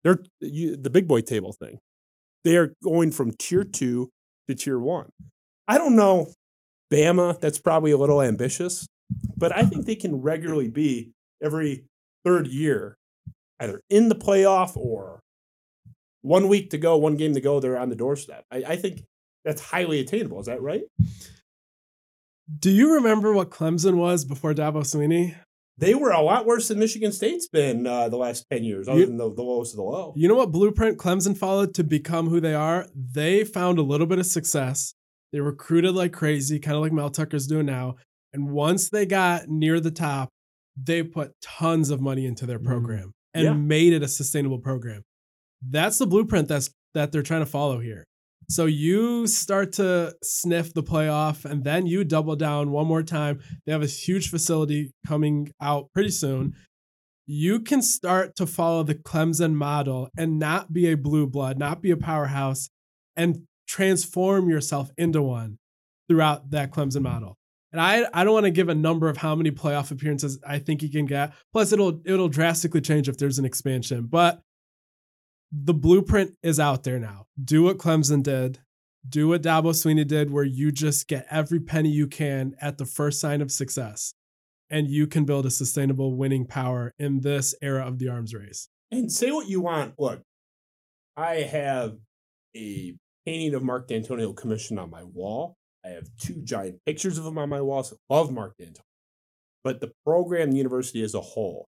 they're 0.03 0.23
you, 0.39 0.77
the 0.77 0.89
big 0.89 1.07
boy 1.07 1.21
table 1.21 1.51
thing. 1.53 1.79
They 2.43 2.55
are 2.55 2.73
going 2.83 3.11
from 3.11 3.31
tier 3.33 3.63
two 3.65 4.09
to 4.47 4.55
tier 4.55 4.79
one. 4.79 5.09
I 5.67 5.77
don't 5.77 5.95
know, 5.97 6.31
Bama. 6.91 7.37
That's 7.41 7.59
probably 7.59 7.91
a 7.91 7.97
little 7.97 8.21
ambitious, 8.21 8.87
but 9.35 9.53
I 9.53 9.63
think 9.63 9.85
they 9.85 9.95
can 9.95 10.21
regularly 10.21 10.69
be 10.69 11.11
every 11.43 11.83
third 12.23 12.47
year, 12.47 12.95
either 13.59 13.81
in 13.89 14.07
the 14.07 14.15
playoff 14.15 14.77
or 14.77 15.19
one 16.27 16.47
week 16.47 16.69
to 16.71 16.77
go, 16.77 16.97
one 16.97 17.15
game 17.15 17.33
to 17.33 17.41
go. 17.41 17.59
They're 17.59 17.77
on 17.77 17.89
the 17.89 17.95
doorstep. 17.95 18.43
I, 18.51 18.57
I 18.67 18.75
think 18.75 19.01
that's 19.45 19.61
highly 19.61 19.99
attainable. 19.99 20.39
Is 20.39 20.45
that 20.47 20.61
right? 20.61 20.83
Do 22.59 22.69
you 22.71 22.93
remember 22.95 23.33
what 23.33 23.49
Clemson 23.49 23.95
was 23.95 24.25
before 24.25 24.53
Dabo 24.53 24.77
Swinney? 24.83 25.35
They 25.77 25.93
were 25.93 26.09
a 26.11 26.21
lot 26.21 26.45
worse 26.47 26.69
than 26.69 26.79
Michigan 26.79 27.11
State's 27.11 27.47
been 27.47 27.85
uh, 27.85 28.09
the 28.09 28.17
last 28.17 28.45
10 28.51 28.63
years, 28.63 28.87
other 28.87 28.99
You- 29.01 29.05
than 29.05 29.17
the, 29.17 29.31
the 29.33 29.43
lowest 29.43 29.73
of 29.73 29.77
the 29.77 29.83
low. 29.83 30.13
You 30.15 30.27
know 30.27 30.35
what 30.35 30.51
blueprint 30.51 30.97
Clemson 30.97 31.37
followed 31.37 31.73
to 31.75 31.83
become 31.83 32.29
who 32.29 32.39
they 32.39 32.55
are? 32.55 32.87
They 32.95 33.43
found 33.43 33.77
a 33.77 33.83
little 33.83 34.07
bit 34.07 34.17
of 34.17 34.25
success. 34.25 34.93
They 35.31 35.39
recruited 35.39 35.93
like 35.93 36.13
crazy, 36.13 36.57
kind 36.59 36.75
of 36.77 36.81
like 36.81 36.93
Mel 36.93 37.09
Tucker's 37.11 37.47
doing 37.47 37.65
now. 37.67 37.97
And 38.33 38.49
once 38.51 38.89
they 38.89 39.05
got 39.05 39.49
near 39.49 39.79
the 39.79 39.91
top, 39.91 40.29
they 40.81 41.03
put 41.03 41.33
tons 41.41 41.89
of 41.91 42.01
money 42.01 42.25
into 42.25 42.45
their 42.45 42.59
Mm. 42.59 42.65
program 42.65 43.11
and 43.33 43.43
Yeah. 43.43 43.53
made 43.53 43.93
it 43.93 44.01
a 44.03 44.07
sustainable 44.07 44.59
program. 44.59 45.03
That's 45.61 45.97
the 45.97 46.07
blueprint 46.07 46.47
that's 46.47 46.69
that 46.93 47.11
they're 47.11 47.23
trying 47.23 47.41
to 47.41 47.45
follow 47.45 47.79
here. 47.79 48.03
So 48.49 48.65
you 48.65 49.27
start 49.27 49.73
to 49.73 50.15
sniff 50.23 50.73
the 50.73 50.83
playoff 50.83 51.43
and 51.43 51.63
then 51.63 51.85
you 51.85 52.05
double 52.05 52.35
down 52.35 52.71
one 52.71 52.87
more 52.87 53.03
time. 53.03 53.41
They 53.65 53.73
have 53.73 53.83
a 53.83 53.87
huge 53.87 54.29
facility 54.29 54.91
coming 55.05 55.51
out 55.61 55.89
pretty 55.93 56.11
soon. 56.11 56.53
You 57.25 57.59
can 57.59 57.81
start 57.81 58.37
to 58.37 58.45
follow 58.45 58.83
the 58.83 58.95
Clemson 58.95 59.53
model 59.53 60.09
and 60.17 60.39
not 60.39 60.71
be 60.71 60.89
a 60.89 60.95
blue 60.95 61.27
blood, 61.27 61.59
not 61.59 61.81
be 61.81 61.91
a 61.91 61.97
powerhouse, 61.97 62.69
and 63.17 63.43
transform 63.67 64.49
yourself 64.49 64.91
into 64.97 65.21
one 65.21 65.57
throughout 66.07 66.51
that 66.51 66.71
Clemson 66.71 67.01
model. 67.01 67.35
And 67.73 67.81
I, 67.81 68.05
I 68.13 68.23
don't 68.23 68.33
want 68.33 68.45
to 68.45 68.51
give 68.51 68.69
a 68.69 68.75
number 68.75 69.09
of 69.09 69.17
how 69.17 69.35
many 69.35 69.51
playoff 69.51 69.91
appearances 69.91 70.39
I 70.47 70.59
think 70.59 70.79
he 70.79 70.87
can 70.87 71.05
get. 71.05 71.33
Plus, 71.51 71.73
it'll 71.73 72.01
it'll 72.05 72.29
drastically 72.29 72.79
change 72.79 73.09
if 73.09 73.17
there's 73.17 73.39
an 73.39 73.45
expansion. 73.45 74.07
But 74.09 74.39
the 75.51 75.73
blueprint 75.73 76.35
is 76.43 76.59
out 76.59 76.83
there 76.83 76.99
now. 76.99 77.25
Do 77.41 77.63
what 77.63 77.77
Clemson 77.77 78.23
did. 78.23 78.59
Do 79.07 79.29
what 79.29 79.41
Dabo 79.41 79.71
Swinney 79.71 80.05
did, 80.05 80.31
where 80.31 80.43
you 80.43 80.71
just 80.71 81.07
get 81.07 81.25
every 81.29 81.61
penny 81.61 81.89
you 81.89 82.07
can 82.07 82.55
at 82.59 82.77
the 82.77 82.85
first 82.85 83.21
sign 83.21 83.41
of 83.41 83.51
success, 83.51 84.13
and 84.69 84.89
you 84.89 85.07
can 85.07 85.23
build 85.23 85.45
a 85.45 85.51
sustainable 85.51 86.15
winning 86.15 86.45
power 86.45 86.93
in 86.99 87.21
this 87.21 87.55
era 87.61 87.87
of 87.87 87.99
the 87.99 88.09
arms 88.09 88.33
race. 88.33 88.67
And 88.91 89.11
say 89.11 89.31
what 89.31 89.47
you 89.47 89.61
want. 89.61 89.93
Look, 89.97 90.21
I 91.15 91.35
have 91.35 91.97
a 92.55 92.95
painting 93.25 93.53
of 93.53 93.63
Mark 93.63 93.87
Dantonio 93.87 94.35
commissioned 94.35 94.79
on 94.79 94.89
my 94.89 95.03
wall. 95.03 95.55
I 95.85 95.89
have 95.89 96.09
two 96.19 96.41
giant 96.43 96.79
pictures 96.85 97.17
of 97.17 97.25
him 97.25 97.37
on 97.37 97.47
my 97.47 97.61
wall. 97.61 97.83
So 97.83 97.95
love 98.09 98.31
Mark 98.31 98.55
Dantonio. 98.59 98.81
But 99.63 99.79
the 99.79 99.91
program, 100.05 100.51
the 100.51 100.57
university 100.57 101.01
as 101.01 101.13
a 101.13 101.21
whole, 101.21 101.67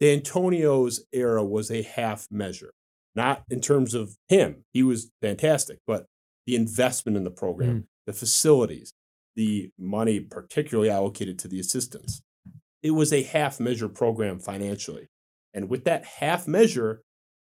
Dantonio's 0.00 1.04
era 1.12 1.44
was 1.44 1.70
a 1.70 1.82
half 1.82 2.26
measure. 2.30 2.72
Not 3.14 3.42
in 3.50 3.60
terms 3.60 3.94
of 3.94 4.16
him. 4.28 4.64
He 4.72 4.82
was 4.82 5.10
fantastic, 5.22 5.78
but 5.86 6.06
the 6.46 6.54
investment 6.56 7.16
in 7.16 7.24
the 7.24 7.30
program, 7.30 7.88
the 8.06 8.12
facilities, 8.12 8.92
the 9.36 9.70
money 9.78 10.20
particularly 10.20 10.90
allocated 10.90 11.38
to 11.40 11.48
the 11.48 11.60
assistants. 11.60 12.22
It 12.82 12.92
was 12.92 13.12
a 13.12 13.22
half 13.22 13.60
measure 13.60 13.88
program 13.88 14.38
financially. 14.38 15.08
And 15.54 15.68
with 15.68 15.84
that 15.84 16.04
half 16.04 16.46
measure, 16.46 17.02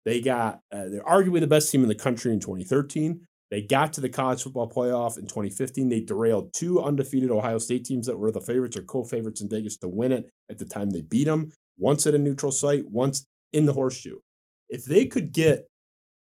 they 0.04 0.20
got, 0.20 0.60
uh, 0.72 0.88
they're 0.88 1.04
arguably 1.04 1.40
the 1.40 1.46
best 1.46 1.70
team 1.70 1.82
in 1.82 1.88
the 1.88 1.94
country 1.94 2.32
in 2.32 2.40
2013. 2.40 3.26
They 3.50 3.62
got 3.62 3.92
to 3.94 4.00
the 4.00 4.08
college 4.08 4.42
football 4.42 4.70
playoff 4.70 5.18
in 5.18 5.26
2015. 5.26 5.88
They 5.88 6.00
derailed 6.00 6.52
two 6.52 6.80
undefeated 6.80 7.30
Ohio 7.30 7.58
State 7.58 7.84
teams 7.84 8.06
that 8.06 8.18
were 8.18 8.30
the 8.30 8.40
favorites 8.40 8.76
or 8.76 8.82
co 8.82 9.04
favorites 9.04 9.40
in 9.40 9.48
Vegas 9.48 9.76
to 9.78 9.88
win 9.88 10.12
it 10.12 10.30
at 10.48 10.58
the 10.58 10.64
time 10.64 10.90
they 10.90 11.02
beat 11.02 11.24
them, 11.24 11.50
once 11.76 12.06
at 12.06 12.14
a 12.14 12.18
neutral 12.18 12.52
site, 12.52 12.88
once 12.88 13.26
in 13.52 13.66
the 13.66 13.72
horseshoe. 13.72 14.18
If 14.70 14.84
they 14.84 15.04
could 15.06 15.32
get 15.32 15.66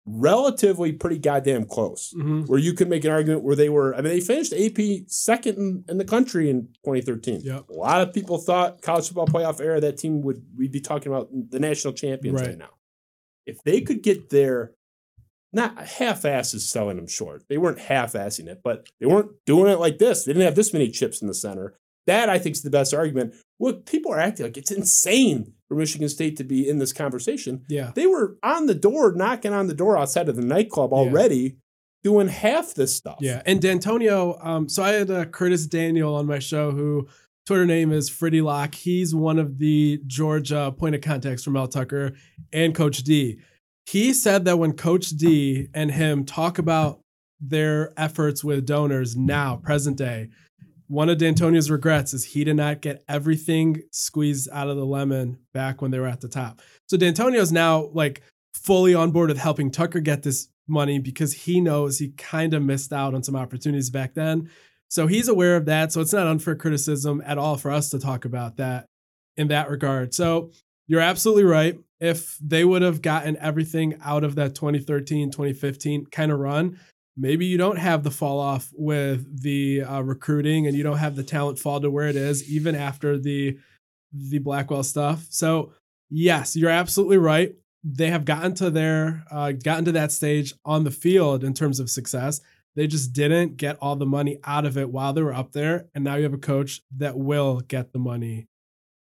relatively 0.07 0.93
pretty 0.93 1.19
goddamn 1.19 1.65
close, 1.65 2.15
Mhm. 2.17 2.47
where 2.49 2.61
you 2.61 2.73
could 2.75 2.89
make 2.89 3.05
an 3.05 3.11
argument 3.11 3.43
where 3.43 3.57
they 3.57 3.69
were, 3.69 3.93
I 3.95 4.01
mean, 4.01 4.13
they 4.13 4.21
finished 4.21 4.53
AP 4.53 5.05
second 5.09 5.59
in, 5.59 5.85
in 5.89 5.99
the 5.99 6.05
country 6.05 6.49
in 6.49 6.69
2013. 6.85 7.41
Yep. 7.41 7.69
A 7.71 7.73
lot 7.73 8.01
of 8.07 8.15
people 8.15 8.39
thought 8.39 8.83
college 8.83 9.09
football 9.09 9.27
playoff 9.27 9.61
era, 9.61 9.81
that 9.81 9.99
team 9.99 10.23
would, 10.23 10.45
we'd 10.57 10.71
be 10.71 10.81
talking 10.81 11.11
about 11.13 11.29
the 11.51 11.59
national 11.59 11.93
champions 11.93 12.41
right, 12.41 12.51
Right. 12.51 12.59
now. 12.59 12.71
If 13.47 13.63
they 13.65 13.81
could 13.81 14.03
get 14.03 14.31
there, 14.31 14.75
not 15.53 15.77
half 15.79 16.25
ass 16.25 16.55
is 16.55 16.69
selling 16.69 16.97
them 16.97 17.07
short. 17.09 17.43
They 17.49 17.59
weren't 17.59 17.79
half 17.81 18.13
assing 18.13 18.47
it, 18.47 18.61
but 18.63 18.89
they 19.01 19.07
weren't 19.07 19.33
doing 19.45 19.73
it 19.73 19.81
like 19.81 19.99
this. 19.99 20.25
They 20.25 20.33
didn't 20.33 20.45
have 20.45 20.55
this 20.57 20.73
many 20.73 20.89
chips 20.91 21.21
in 21.21 21.27
the 21.29 21.35
center. 21.35 21.75
That 22.07 22.29
I 22.29 22.39
think 22.39 22.55
is 22.55 22.63
the 22.63 22.71
best 22.71 22.95
argument. 22.95 23.35
What 23.59 23.87
people 23.87 24.13
are 24.13 24.21
acting 24.21 24.47
like 24.47 24.57
it's 24.57 24.71
insane 24.71 25.55
for 25.69 25.75
Michigan 25.75 26.09
State 26.09 26.37
to 26.37 26.45
be 26.45 26.69
in 26.69 26.79
this 26.79 26.93
conversation. 26.93 27.65
Yeah. 27.69 27.93
They 27.95 28.07
were 28.07 28.37
on 28.43 28.67
the 28.67 28.75
door, 28.75 29.13
knocking 29.13 29.53
on 29.53 29.67
the 29.67 29.75
door 29.75 29.99
outside 29.99 30.29
of 30.29 30.37
the 30.37 30.43
nightclub 30.43 30.93
already, 30.93 31.59
doing 32.05 32.29
half 32.29 32.75
this 32.75 32.95
stuff. 32.95 33.19
Yeah, 33.21 33.43
and 33.47 33.61
Dantonio. 33.61 34.45
Um, 34.45 34.69
so 34.69 34.83
I 34.83 34.91
had 34.91 35.11
uh, 35.11 35.25
Curtis 35.25 35.67
Daniel 35.67 36.15
on 36.15 36.27
my 36.27 36.39
show, 36.39 36.71
who 36.71 37.09
Twitter 37.47 37.67
name 37.67 37.93
is 37.93 38.09
Fritty 38.09 38.41
Lock. 38.41 38.75
He's 38.75 39.15
one 39.15 39.39
of 39.39 39.59
the 39.59 40.01
Georgia 40.07 40.73
point 40.77 40.95
of 40.95 41.01
contacts 41.01 41.45
for 41.45 41.51
Mel 41.51 41.69
Tucker 41.69 42.13
and 42.53 42.75
Coach 42.75 42.99
D. 42.99 43.41
He 43.87 44.13
said 44.13 44.45
that 44.45 44.59
when 44.59 44.73
Coach 44.73 45.11
D 45.11 45.69
and 45.75 45.91
him 45.91 46.25
talk 46.25 46.59
about 46.59 47.01
their 47.41 47.93
efforts 47.97 48.43
with 48.43 48.67
donors 48.67 49.17
now, 49.17 49.57
present 49.57 49.97
day, 49.97 50.31
one 50.89 51.09
of 51.09 51.19
Dantonio's 51.19 51.71
regrets 51.71 52.15
is 52.15 52.25
he 52.25 52.45
did 52.45 52.57
not 52.57 52.81
get 52.81 53.05
everything 53.09 53.83
squeezed 53.91 54.49
out 54.53 54.69
of 54.69 54.77
the 54.77 54.87
lemon 54.87 55.39
back 55.53 55.83
when 55.83 55.91
they 55.91 55.99
were 55.99 56.07
at 56.07 56.21
the 56.21 56.29
top. 56.29 56.63
So 56.89 56.97
Dantonio's 56.97 57.53
now 57.53 57.91
like 57.93 58.23
fully 58.55 58.95
on 58.95 59.11
board 59.11 59.29
with 59.29 59.39
helping 59.39 59.71
Tucker 59.71 60.01
get 60.01 60.23
this 60.23 60.49
money 60.69 60.99
because 60.99 61.33
he 61.33 61.61
knows 61.61 61.99
he 61.99 62.11
kind 62.11 62.55
of 62.55 62.63
missed 62.63 62.93
out 62.93 63.15
on 63.15 63.23
some 63.23 63.37
opportunities 63.37 63.91
back 63.91 64.15
then. 64.15 64.51
So 64.89 65.07
he's 65.07 65.29
aware 65.29 65.57
of 65.57 65.67
that. 65.67 65.93
So 65.93 66.01
it's 66.01 66.13
not 66.13 66.27
unfair 66.27 66.55
criticism 66.55 67.23
at 67.25 67.39
all 67.39 67.57
for 67.57 67.71
us 67.71 67.91
to 67.91 67.99
talk 67.99 68.25
about 68.25 68.57
that 68.57 68.87
in 69.37 69.49
that 69.49 69.71
regard. 69.71 70.15
So 70.15 70.51
you're 70.87 71.01
absolutely 71.01 71.45
right. 71.45 71.79
If 71.99 72.37
they 72.41 72.65
would 72.65 72.83
have 72.83 73.03
gotten 73.03 73.37
everything 73.39 73.99
out 74.05 74.23
of 74.23 74.35
that 74.37 74.55
2013, 74.55 75.31
2015 75.31 76.07
kind 76.07 76.31
of 76.31 76.39
run, 76.39 76.79
maybe 77.17 77.47
you 77.47 77.59
don't 77.59 77.79
have 77.79 78.03
the 78.03 78.11
fall 78.11 78.39
off 78.39 78.71
with 78.75 79.43
the 79.43 79.83
uh, 79.83 80.01
recruiting 80.01 80.67
and 80.67 80.77
you 80.77 80.83
don't 80.83 80.99
have 80.99 81.17
the 81.17 81.23
talent 81.23 81.59
fall 81.59 81.81
to 81.81 81.91
where 81.91 82.09
it 82.09 82.17
is 82.17 82.49
even 82.49 82.75
after 82.75 83.19
the 83.19 83.59
the 84.13 84.39
Blackwell 84.39 84.83
stuff. 84.83 85.27
So 85.31 85.73
yes, 86.11 86.57
you're 86.57 86.71
absolutely 86.71 87.19
right. 87.19 87.55
They 87.85 88.11
have 88.11 88.25
gotten 88.25 88.55
to 88.55 88.71
their 88.71 89.25
uh, 89.31 89.53
gotten 89.53 89.85
to 89.87 89.93
that 89.93 90.13
stage 90.13 90.55
on 90.65 90.85
the 90.85 90.91
field 90.91 91.45
in 91.45 91.55
terms 91.55 91.81
of 91.81 91.91
success. 91.91 92.41
They 92.75 92.87
just 92.87 93.13
didn't 93.13 93.57
get 93.57 93.79
all 93.81 93.97
the 93.97 94.07
money 94.07 94.39
out 94.45 94.67
of 94.67 94.77
it 94.77 94.91
while 94.91 95.13
they 95.13 95.23
were 95.23 95.33
up 95.33 95.53
there, 95.53 95.87
and 95.95 96.05
now 96.05 96.17
you 96.17 96.25
have 96.25 96.35
a 96.35 96.39
coach 96.39 96.83
that 96.99 97.17
will 97.17 97.61
get 97.61 97.93
the 97.93 97.99
money 97.99 98.49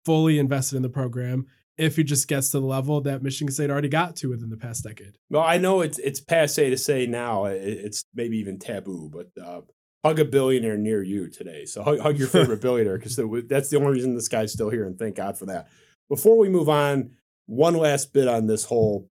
fully 0.05 0.37
invested 0.37 0.75
in 0.75 0.83
the 0.83 0.89
program 0.89 1.47
if 1.77 1.95
he 1.95 2.03
just 2.03 2.27
gets 2.27 2.49
to 2.51 2.59
the 2.59 2.65
level 2.65 3.01
that 3.01 3.23
Michigan 3.23 3.51
State 3.51 3.69
already 3.69 3.89
got 3.89 4.15
to 4.17 4.29
within 4.29 4.49
the 4.49 4.57
past 4.57 4.83
decade. 4.83 5.17
Well, 5.29 5.43
I 5.43 5.57
know 5.57 5.81
it's 5.81 5.99
it's 5.99 6.19
passe 6.19 6.69
to 6.69 6.77
say 6.77 7.07
now. 7.07 7.45
It's 7.45 8.05
maybe 8.13 8.37
even 8.37 8.59
taboo, 8.59 9.09
but 9.11 9.29
uh, 9.43 9.61
hug 10.03 10.19
a 10.19 10.25
billionaire 10.25 10.77
near 10.77 11.01
you 11.01 11.29
today. 11.29 11.65
So 11.65 11.83
hug, 11.83 11.99
hug 11.99 12.17
your 12.17 12.27
favorite 12.27 12.61
billionaire 12.61 12.97
because 12.97 13.19
that's 13.47 13.69
the 13.69 13.77
only 13.77 13.93
reason 13.93 14.15
this 14.15 14.27
guy's 14.27 14.53
still 14.53 14.69
here, 14.69 14.85
and 14.85 14.97
thank 14.97 15.15
God 15.15 15.37
for 15.37 15.45
that. 15.47 15.67
Before 16.09 16.37
we 16.37 16.49
move 16.49 16.69
on, 16.69 17.11
one 17.45 17.75
last 17.75 18.13
bit 18.13 18.27
on 18.27 18.47
this 18.47 18.65
whole 18.65 19.09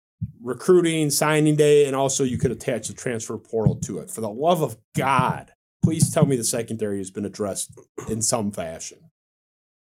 recruiting 0.42 1.10
signing 1.10 1.56
day, 1.56 1.86
and 1.86 1.94
also 1.94 2.24
you 2.24 2.38
could 2.38 2.52
attach 2.52 2.88
the 2.88 2.94
transfer 2.94 3.36
portal 3.36 3.76
to 3.76 3.98
it. 3.98 4.10
For 4.10 4.20
the 4.20 4.30
love 4.30 4.62
of 4.62 4.76
God, 4.96 5.52
please 5.84 6.12
tell 6.12 6.26
me 6.26 6.36
the 6.36 6.44
secondary 6.44 6.98
has 6.98 7.10
been 7.10 7.24
addressed 7.24 7.78
in 8.08 8.22
some 8.22 8.50
fashion. 8.50 8.98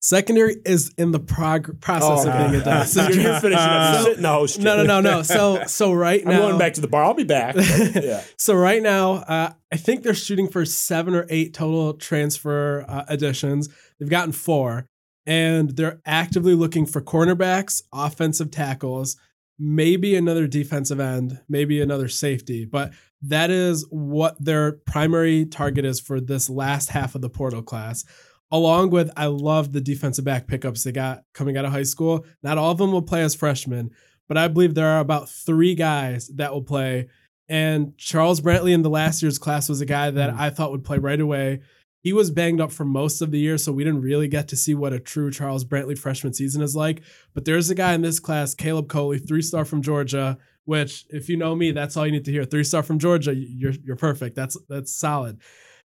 Secondary 0.06 0.54
is 0.64 0.94
in 0.96 1.10
the 1.10 1.18
prog- 1.18 1.80
process 1.80 2.24
of 2.26 2.32
being 2.32 2.44
okay. 2.44 2.58
addressed. 2.58 2.94
you're, 2.94 3.10
you're 3.10 3.40
finishing 3.40 3.58
up. 3.58 3.92
You're 3.92 3.98
So- 3.98 4.04
sitting 4.04 4.22
the 4.22 4.28
host 4.28 4.60
no, 4.60 4.76
no, 4.76 4.84
no, 4.84 5.00
no. 5.00 5.22
So, 5.22 5.64
so 5.66 5.92
right 5.92 6.22
I'm 6.24 6.30
now, 6.30 6.38
going 6.42 6.58
back 6.58 6.74
to 6.74 6.80
the 6.80 6.86
bar. 6.86 7.02
I'll 7.02 7.12
be 7.12 7.24
back. 7.24 7.56
yeah. 7.58 8.22
So 8.38 8.54
right 8.54 8.80
now, 8.80 9.14
uh, 9.14 9.52
I 9.72 9.76
think 9.76 10.04
they're 10.04 10.14
shooting 10.14 10.46
for 10.46 10.64
seven 10.64 11.16
or 11.16 11.26
eight 11.28 11.54
total 11.54 11.92
transfer 11.94 12.84
uh, 12.86 13.02
additions. 13.08 13.68
They've 13.98 14.08
gotten 14.08 14.30
four, 14.30 14.86
and 15.26 15.70
they're 15.70 16.00
actively 16.06 16.54
looking 16.54 16.86
for 16.86 17.02
cornerbacks, 17.02 17.82
offensive 17.92 18.52
tackles, 18.52 19.16
maybe 19.58 20.14
another 20.14 20.46
defensive 20.46 21.00
end, 21.00 21.40
maybe 21.48 21.80
another 21.82 22.06
safety. 22.06 22.64
But 22.64 22.92
that 23.22 23.50
is 23.50 23.84
what 23.90 24.36
their 24.38 24.70
primary 24.70 25.46
target 25.46 25.84
is 25.84 25.98
for 25.98 26.20
this 26.20 26.48
last 26.48 26.90
half 26.90 27.16
of 27.16 27.22
the 27.22 27.30
portal 27.30 27.62
class. 27.62 28.04
Along 28.50 28.90
with 28.90 29.11
I 29.16 29.26
love 29.26 29.72
the 29.72 29.80
defensive 29.80 30.24
back 30.24 30.46
pickups 30.46 30.85
they 30.85 30.92
got 30.92 31.22
coming 31.35 31.56
out 31.56 31.64
of 31.64 31.72
high 31.72 31.82
school. 31.82 32.24
Not 32.42 32.59
all 32.59 32.70
of 32.70 32.78
them 32.78 32.92
will 32.92 33.02
play 33.02 33.22
as 33.22 33.35
freshmen, 33.35 33.90
but 34.28 34.37
I 34.37 34.48
believe 34.48 34.74
there 34.74 34.88
are 34.88 35.00
about 35.00 35.28
three 35.28 35.74
guys 35.74 36.28
that 36.37 36.52
will 36.52 36.62
play. 36.62 37.09
And 37.48 37.96
Charles 37.96 38.40
Brantley 38.40 38.72
in 38.72 38.82
the 38.82 38.90
last 38.90 39.22
year's 39.22 39.38
class 39.38 39.68
was 39.68 39.80
a 39.80 39.87
guy 39.87 40.11
that 40.11 40.30
Mm. 40.35 40.38
I 40.38 40.50
thought 40.50 40.72
would 40.72 40.85
play 40.85 40.98
right 40.98 41.20
away. 41.20 41.61
He 42.02 42.12
was 42.12 42.30
banged 42.30 42.61
up 42.61 42.70
for 42.70 42.85
most 42.85 43.20
of 43.20 43.32
the 43.32 43.38
year, 43.38 43.59
so 43.59 43.72
we 43.72 43.82
didn't 43.82 44.02
really 44.02 44.28
get 44.28 44.46
to 44.48 44.56
see 44.56 44.74
what 44.74 44.92
a 44.92 45.00
true 45.00 45.30
Charles 45.30 45.64
Brantley 45.64 45.98
freshman 45.98 46.32
season 46.35 46.62
is 46.62 46.76
like. 46.76 47.02
But 47.35 47.44
there's 47.44 47.68
a 47.68 47.74
guy 47.74 47.94
in 47.94 48.02
this 48.02 48.20
class, 48.20 48.54
Caleb 48.54 48.88
Coley, 48.88 49.18
three 49.18 49.42
star 49.42 49.64
from 49.64 49.82
Georgia, 49.82 50.38
which 50.64 51.04
if 51.11 51.28
you 51.28 51.37
know 51.37 51.56
me, 51.56 51.72
that's 51.72 51.96
all 51.96 52.06
you 52.06 52.12
need 52.12 52.24
to 52.26 52.32
hear. 52.32 52.44
Three 52.44 52.62
star 52.64 52.85
from 52.85 52.98
Georgia, 53.00 53.35
you're 53.35 53.74
you're 53.85 53.96
perfect. 53.96 54.37
That's 54.37 54.56
that's 54.68 54.94
solid. 54.94 55.40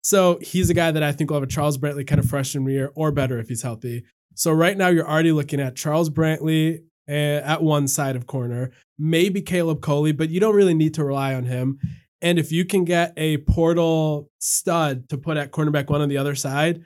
So 0.06 0.38
he's 0.40 0.70
a 0.70 0.74
guy 0.74 0.92
that 0.92 1.02
I 1.02 1.10
think 1.10 1.30
will 1.30 1.38
have 1.38 1.42
a 1.42 1.48
Charles 1.48 1.78
Brantley 1.78 2.06
kind 2.06 2.20
of 2.20 2.30
freshman 2.30 2.64
year 2.68 2.92
or 2.94 3.10
better 3.10 3.40
if 3.40 3.48
he's 3.48 3.62
healthy. 3.62 4.04
So 4.36 4.52
right 4.52 4.76
now 4.76 4.86
you're 4.86 5.04
already 5.04 5.32
looking 5.32 5.58
at 5.58 5.74
Charles 5.74 6.10
Brantley 6.10 6.84
uh, 7.08 7.12
at 7.12 7.60
one 7.60 7.88
side 7.88 8.14
of 8.14 8.24
corner, 8.24 8.70
maybe 8.96 9.42
Caleb 9.42 9.80
Coley, 9.80 10.12
but 10.12 10.30
you 10.30 10.38
don't 10.38 10.54
really 10.54 10.74
need 10.74 10.94
to 10.94 11.02
rely 11.02 11.34
on 11.34 11.46
him. 11.46 11.80
And 12.22 12.38
if 12.38 12.52
you 12.52 12.64
can 12.64 12.84
get 12.84 13.14
a 13.16 13.38
portal 13.38 14.30
stud 14.38 15.08
to 15.08 15.18
put 15.18 15.38
at 15.38 15.50
cornerback 15.50 15.90
one 15.90 16.00
on 16.00 16.08
the 16.08 16.18
other 16.18 16.36
side, 16.36 16.84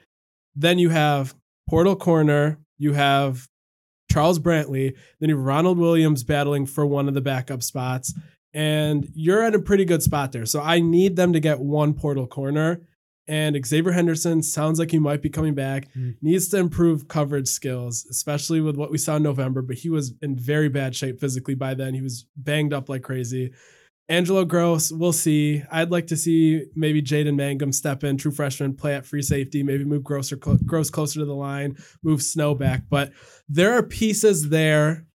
then 0.57 0.79
you 0.79 0.89
have 0.89 1.35
portal 1.69 1.97
corner, 1.97 2.59
you 2.79 2.95
have 2.95 3.49
Charles 4.11 4.39
Brantley, 4.39 4.97
then 5.19 5.29
you 5.29 5.37
have 5.37 5.45
Ronald 5.45 5.77
Williams 5.77 6.25
battling 6.25 6.65
for 6.65 6.87
one 6.87 7.07
of 7.07 7.13
the 7.13 7.21
backup 7.21 7.63
spots, 7.63 8.15
and 8.55 9.11
you're 9.13 9.43
at 9.43 9.55
a 9.55 9.61
pretty 9.61 9.85
good 9.85 10.03
spot 10.03 10.33
there. 10.33 10.47
So 10.47 10.63
I 10.63 10.81
need 10.81 11.17
them 11.17 11.35
to 11.35 11.41
get 11.41 11.61
one 11.61 11.93
portal 11.93 12.27
corner. 12.27 12.81
And 13.31 13.65
Xavier 13.65 13.93
Henderson 13.93 14.43
sounds 14.43 14.81
like 14.81 14.91
he 14.91 14.99
might 14.99 15.23
be 15.23 15.31
coming 15.31 15.55
back. 15.55 15.87
Mm. 15.95 16.17
Needs 16.21 16.49
to 16.49 16.57
improve 16.57 17.07
coverage 17.07 17.47
skills, 17.47 18.05
especially 18.11 18.61
with 18.61 18.77
what 18.77 18.91
we 18.91 18.99
saw 18.99 19.17
in 19.17 19.23
November. 19.23 19.63
But 19.63 19.77
he 19.77 19.89
was 19.89 20.15
in 20.21 20.37
very 20.37 20.69
bad 20.69 20.97
shape 20.97 21.21
physically 21.21 21.55
by 21.55 21.75
then. 21.75 21.95
He 21.95 22.03
was 22.03 22.27
banged 22.37 22.73
up 22.73 22.89
like 22.89 23.03
crazy. 23.03 23.53
Angelo 24.09 24.45
Grose, 24.45 24.93
we'll 24.93 25.13
see. 25.13 25.63
I'd 25.71 25.93
like 25.93 26.09
to 26.09 26.17
see 26.17 26.65
maybe 26.75 27.01
Jaden 27.01 27.37
Mangham 27.37 27.73
step 27.73 28.03
in, 28.03 28.17
true 28.17 28.33
freshman, 28.33 28.75
play 28.75 28.97
at 28.97 29.07
free 29.07 29.23
safety, 29.23 29.63
maybe 29.63 29.85
move 29.85 30.03
Grose, 30.03 30.33
or 30.33 30.39
cl- 30.45 30.59
Grose 30.67 30.91
closer 30.91 31.21
to 31.21 31.25
the 31.25 31.33
line, 31.33 31.77
move 32.03 32.21
Snow 32.21 32.57
back. 32.57 32.83
But 32.91 33.13
there 33.49 33.75
are 33.75 33.85
pieces 33.85 34.49
there 34.49 35.07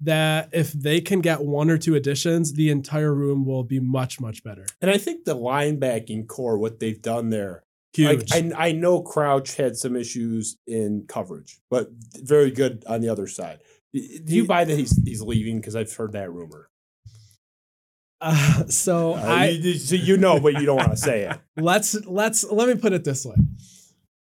that 0.00 0.50
if 0.52 0.72
they 0.72 1.00
can 1.00 1.20
get 1.20 1.42
one 1.42 1.70
or 1.70 1.78
two 1.78 1.94
additions, 1.94 2.52
the 2.52 2.70
entire 2.70 3.14
room 3.14 3.44
will 3.44 3.64
be 3.64 3.80
much, 3.80 4.20
much 4.20 4.44
better. 4.44 4.66
And 4.80 4.90
I 4.90 4.98
think 4.98 5.24
the 5.24 5.36
linebacking 5.36 6.26
core, 6.26 6.58
what 6.58 6.80
they've 6.80 7.00
done 7.00 7.30
there, 7.30 7.62
Huge. 7.96 8.30
Like, 8.30 8.52
I, 8.54 8.68
I 8.68 8.72
know 8.72 9.00
Crouch 9.00 9.56
had 9.56 9.76
some 9.76 9.96
issues 9.96 10.58
in 10.66 11.06
coverage, 11.08 11.60
but 11.70 11.88
very 12.16 12.50
good 12.50 12.84
on 12.86 13.00
the 13.00 13.08
other 13.08 13.26
side. 13.26 13.60
Do 13.94 14.34
you 14.36 14.44
buy 14.44 14.64
that 14.64 14.76
he's 14.76 15.02
he's 15.02 15.22
leaving? 15.22 15.60
Because 15.60 15.74
I've 15.74 15.90
heard 15.94 16.12
that 16.12 16.30
rumor. 16.30 16.68
Uh, 18.20 18.64
so 18.68 19.14
Uh, 19.14 19.22
I 19.22 19.48
you, 19.48 19.74
so 19.74 19.94
you 19.94 20.18
know, 20.18 20.38
but 20.40 20.60
you 20.60 20.66
don't 20.66 20.76
want 20.76 20.90
to 20.90 20.96
say 20.98 21.22
it. 21.22 21.38
let's 21.56 21.94
let's 22.04 22.44
let 22.44 22.68
me 22.68 22.74
put 22.74 22.92
it 22.92 23.04
this 23.04 23.24
way. 23.24 23.36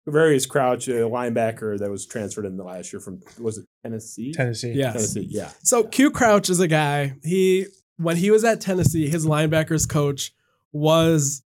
Quavaris 0.06 0.48
Crouch, 0.48 0.86
a 0.86 0.92
linebacker 0.92 1.76
that 1.80 1.90
was 1.90 2.06
transferred 2.06 2.46
in 2.46 2.56
the 2.56 2.62
last 2.62 2.92
year 2.92 3.00
from 3.00 3.20
was 3.40 3.58
it 3.58 3.66
Tennessee? 3.86 4.32
Tennessee. 4.32 4.72
Yes. 4.72 4.92
Tennessee, 4.94 5.28
yeah. 5.30 5.50
So 5.62 5.84
Q 5.84 6.10
Crouch 6.10 6.50
is 6.50 6.60
a 6.60 6.68
guy. 6.68 7.14
He 7.22 7.66
when 7.96 8.16
he 8.16 8.30
was 8.30 8.44
at 8.44 8.60
Tennessee, 8.60 9.08
his 9.08 9.26
linebackers 9.26 9.88
coach 9.88 10.32
was 10.72 11.42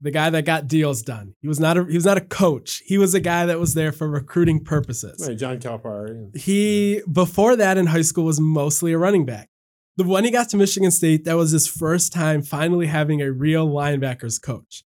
the 0.00 0.10
guy 0.10 0.30
that 0.30 0.44
got 0.44 0.68
deals 0.68 1.02
done. 1.02 1.34
He 1.40 1.48
was 1.48 1.58
not 1.58 1.76
a 1.76 1.84
he 1.84 1.94
was 1.94 2.04
not 2.04 2.18
a 2.18 2.22
coach. 2.22 2.82
He 2.84 2.98
was 2.98 3.14
a 3.14 3.20
guy 3.20 3.46
that 3.46 3.58
was 3.58 3.74
there 3.74 3.92
for 3.92 4.08
recruiting 4.08 4.62
purposes. 4.62 5.26
Right, 5.26 5.36
John 5.36 5.58
Calipari. 5.58 6.36
He 6.36 7.02
before 7.10 7.56
that 7.56 7.78
in 7.78 7.86
high 7.86 8.02
school 8.02 8.24
was 8.24 8.40
mostly 8.40 8.92
a 8.92 8.98
running 8.98 9.24
back. 9.24 9.48
The 9.96 10.04
when 10.04 10.24
he 10.24 10.30
got 10.30 10.50
to 10.50 10.56
Michigan 10.56 10.90
State, 10.90 11.24
that 11.24 11.36
was 11.36 11.52
his 11.52 11.66
first 11.66 12.12
time 12.12 12.42
finally 12.42 12.86
having 12.86 13.22
a 13.22 13.32
real 13.32 13.66
linebackers 13.66 14.40
coach. 14.40 14.84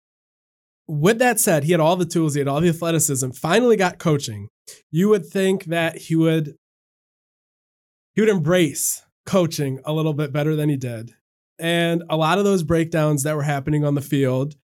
With 0.87 1.19
that 1.19 1.41
said, 1.41 1.65
he 1.65 1.73
had 1.73 1.81
all 1.81 1.97
the 1.97 2.05
tools, 2.05 2.35
he 2.35 2.41
had 2.41 2.49
all 2.49 2.61
the 2.61 2.69
athleticism, 2.69 3.31
finally 3.31 3.77
got 3.77 3.99
coaching. 3.99 4.49
You 4.91 5.09
would 5.09 5.27
think 5.27 5.65
that 5.67 5.97
he 5.97 6.17
would 6.17 6.57
he 8.15 8.21
would 8.21 8.31
embrace 8.31 9.03
coaching 9.27 9.81
a 9.85 9.93
little 9.93 10.15
bit 10.15 10.33
better 10.33 10.55
than 10.55 10.69
he 10.69 10.77
did. 10.77 11.13
And 11.59 12.03
a 12.09 12.17
lot 12.17 12.39
of 12.39 12.45
those 12.45 12.63
breakdowns 12.63 13.23
that 13.23 13.37
were 13.37 13.43
happening 13.43 13.85
on 13.85 13.95
the 13.95 14.01
field, 14.01 14.55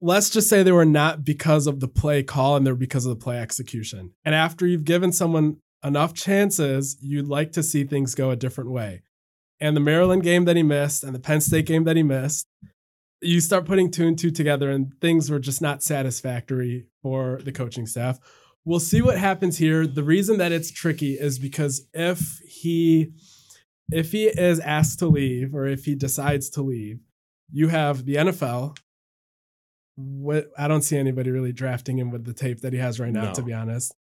let's 0.00 0.30
just 0.30 0.48
say 0.48 0.62
they 0.62 0.72
were 0.72 0.84
not 0.84 1.24
because 1.24 1.66
of 1.66 1.80
the 1.80 1.88
play 1.88 2.22
call 2.22 2.56
and 2.56 2.66
they're 2.66 2.74
because 2.74 3.06
of 3.06 3.10
the 3.10 3.22
play 3.22 3.38
execution. 3.38 4.12
And 4.24 4.34
after 4.34 4.66
you've 4.66 4.84
given 4.84 5.12
someone 5.12 5.58
enough 5.84 6.14
chances, 6.14 6.96
you'd 7.00 7.28
like 7.28 7.52
to 7.52 7.62
see 7.62 7.84
things 7.84 8.14
go 8.14 8.30
a 8.30 8.36
different 8.36 8.70
way. 8.70 9.02
And 9.60 9.76
the 9.76 9.80
Maryland 9.80 10.22
game 10.22 10.46
that 10.46 10.56
he 10.56 10.62
missed 10.62 11.04
and 11.04 11.14
the 11.14 11.20
Penn 11.20 11.40
State 11.40 11.66
game 11.66 11.84
that 11.84 11.96
he 11.96 12.02
missed, 12.02 12.46
you 13.22 13.40
start 13.40 13.64
putting 13.66 13.90
two 13.90 14.06
and 14.06 14.18
two 14.18 14.30
together, 14.30 14.70
and 14.70 14.92
things 15.00 15.30
were 15.30 15.38
just 15.38 15.60
not 15.60 15.82
satisfactory 15.82 16.86
for 17.02 17.40
the 17.42 17.52
coaching 17.52 17.86
staff. 17.86 18.18
We'll 18.64 18.80
see 18.80 19.02
what 19.02 19.18
happens 19.18 19.58
here. 19.58 19.86
The 19.86 20.02
reason 20.02 20.38
that 20.38 20.52
it's 20.52 20.70
tricky 20.70 21.14
is 21.14 21.38
because 21.38 21.86
if 21.94 22.38
he 22.46 23.12
if 23.90 24.12
he 24.12 24.26
is 24.26 24.60
asked 24.60 25.00
to 25.00 25.06
leave 25.08 25.54
or 25.54 25.66
if 25.66 25.84
he 25.84 25.94
decides 25.96 26.48
to 26.50 26.62
leave, 26.62 27.00
you 27.50 27.68
have 27.68 28.04
the 28.04 28.14
NFL. 28.16 28.76
What 29.96 30.46
I 30.56 30.68
don't 30.68 30.82
see 30.82 30.96
anybody 30.96 31.30
really 31.30 31.52
drafting 31.52 31.98
him 31.98 32.10
with 32.10 32.24
the 32.24 32.32
tape 32.32 32.60
that 32.60 32.72
he 32.72 32.78
has 32.78 33.00
right 33.00 33.12
now, 33.12 33.24
No. 33.26 33.32
to 33.34 33.42
be 33.42 33.52
honest. 33.52 33.94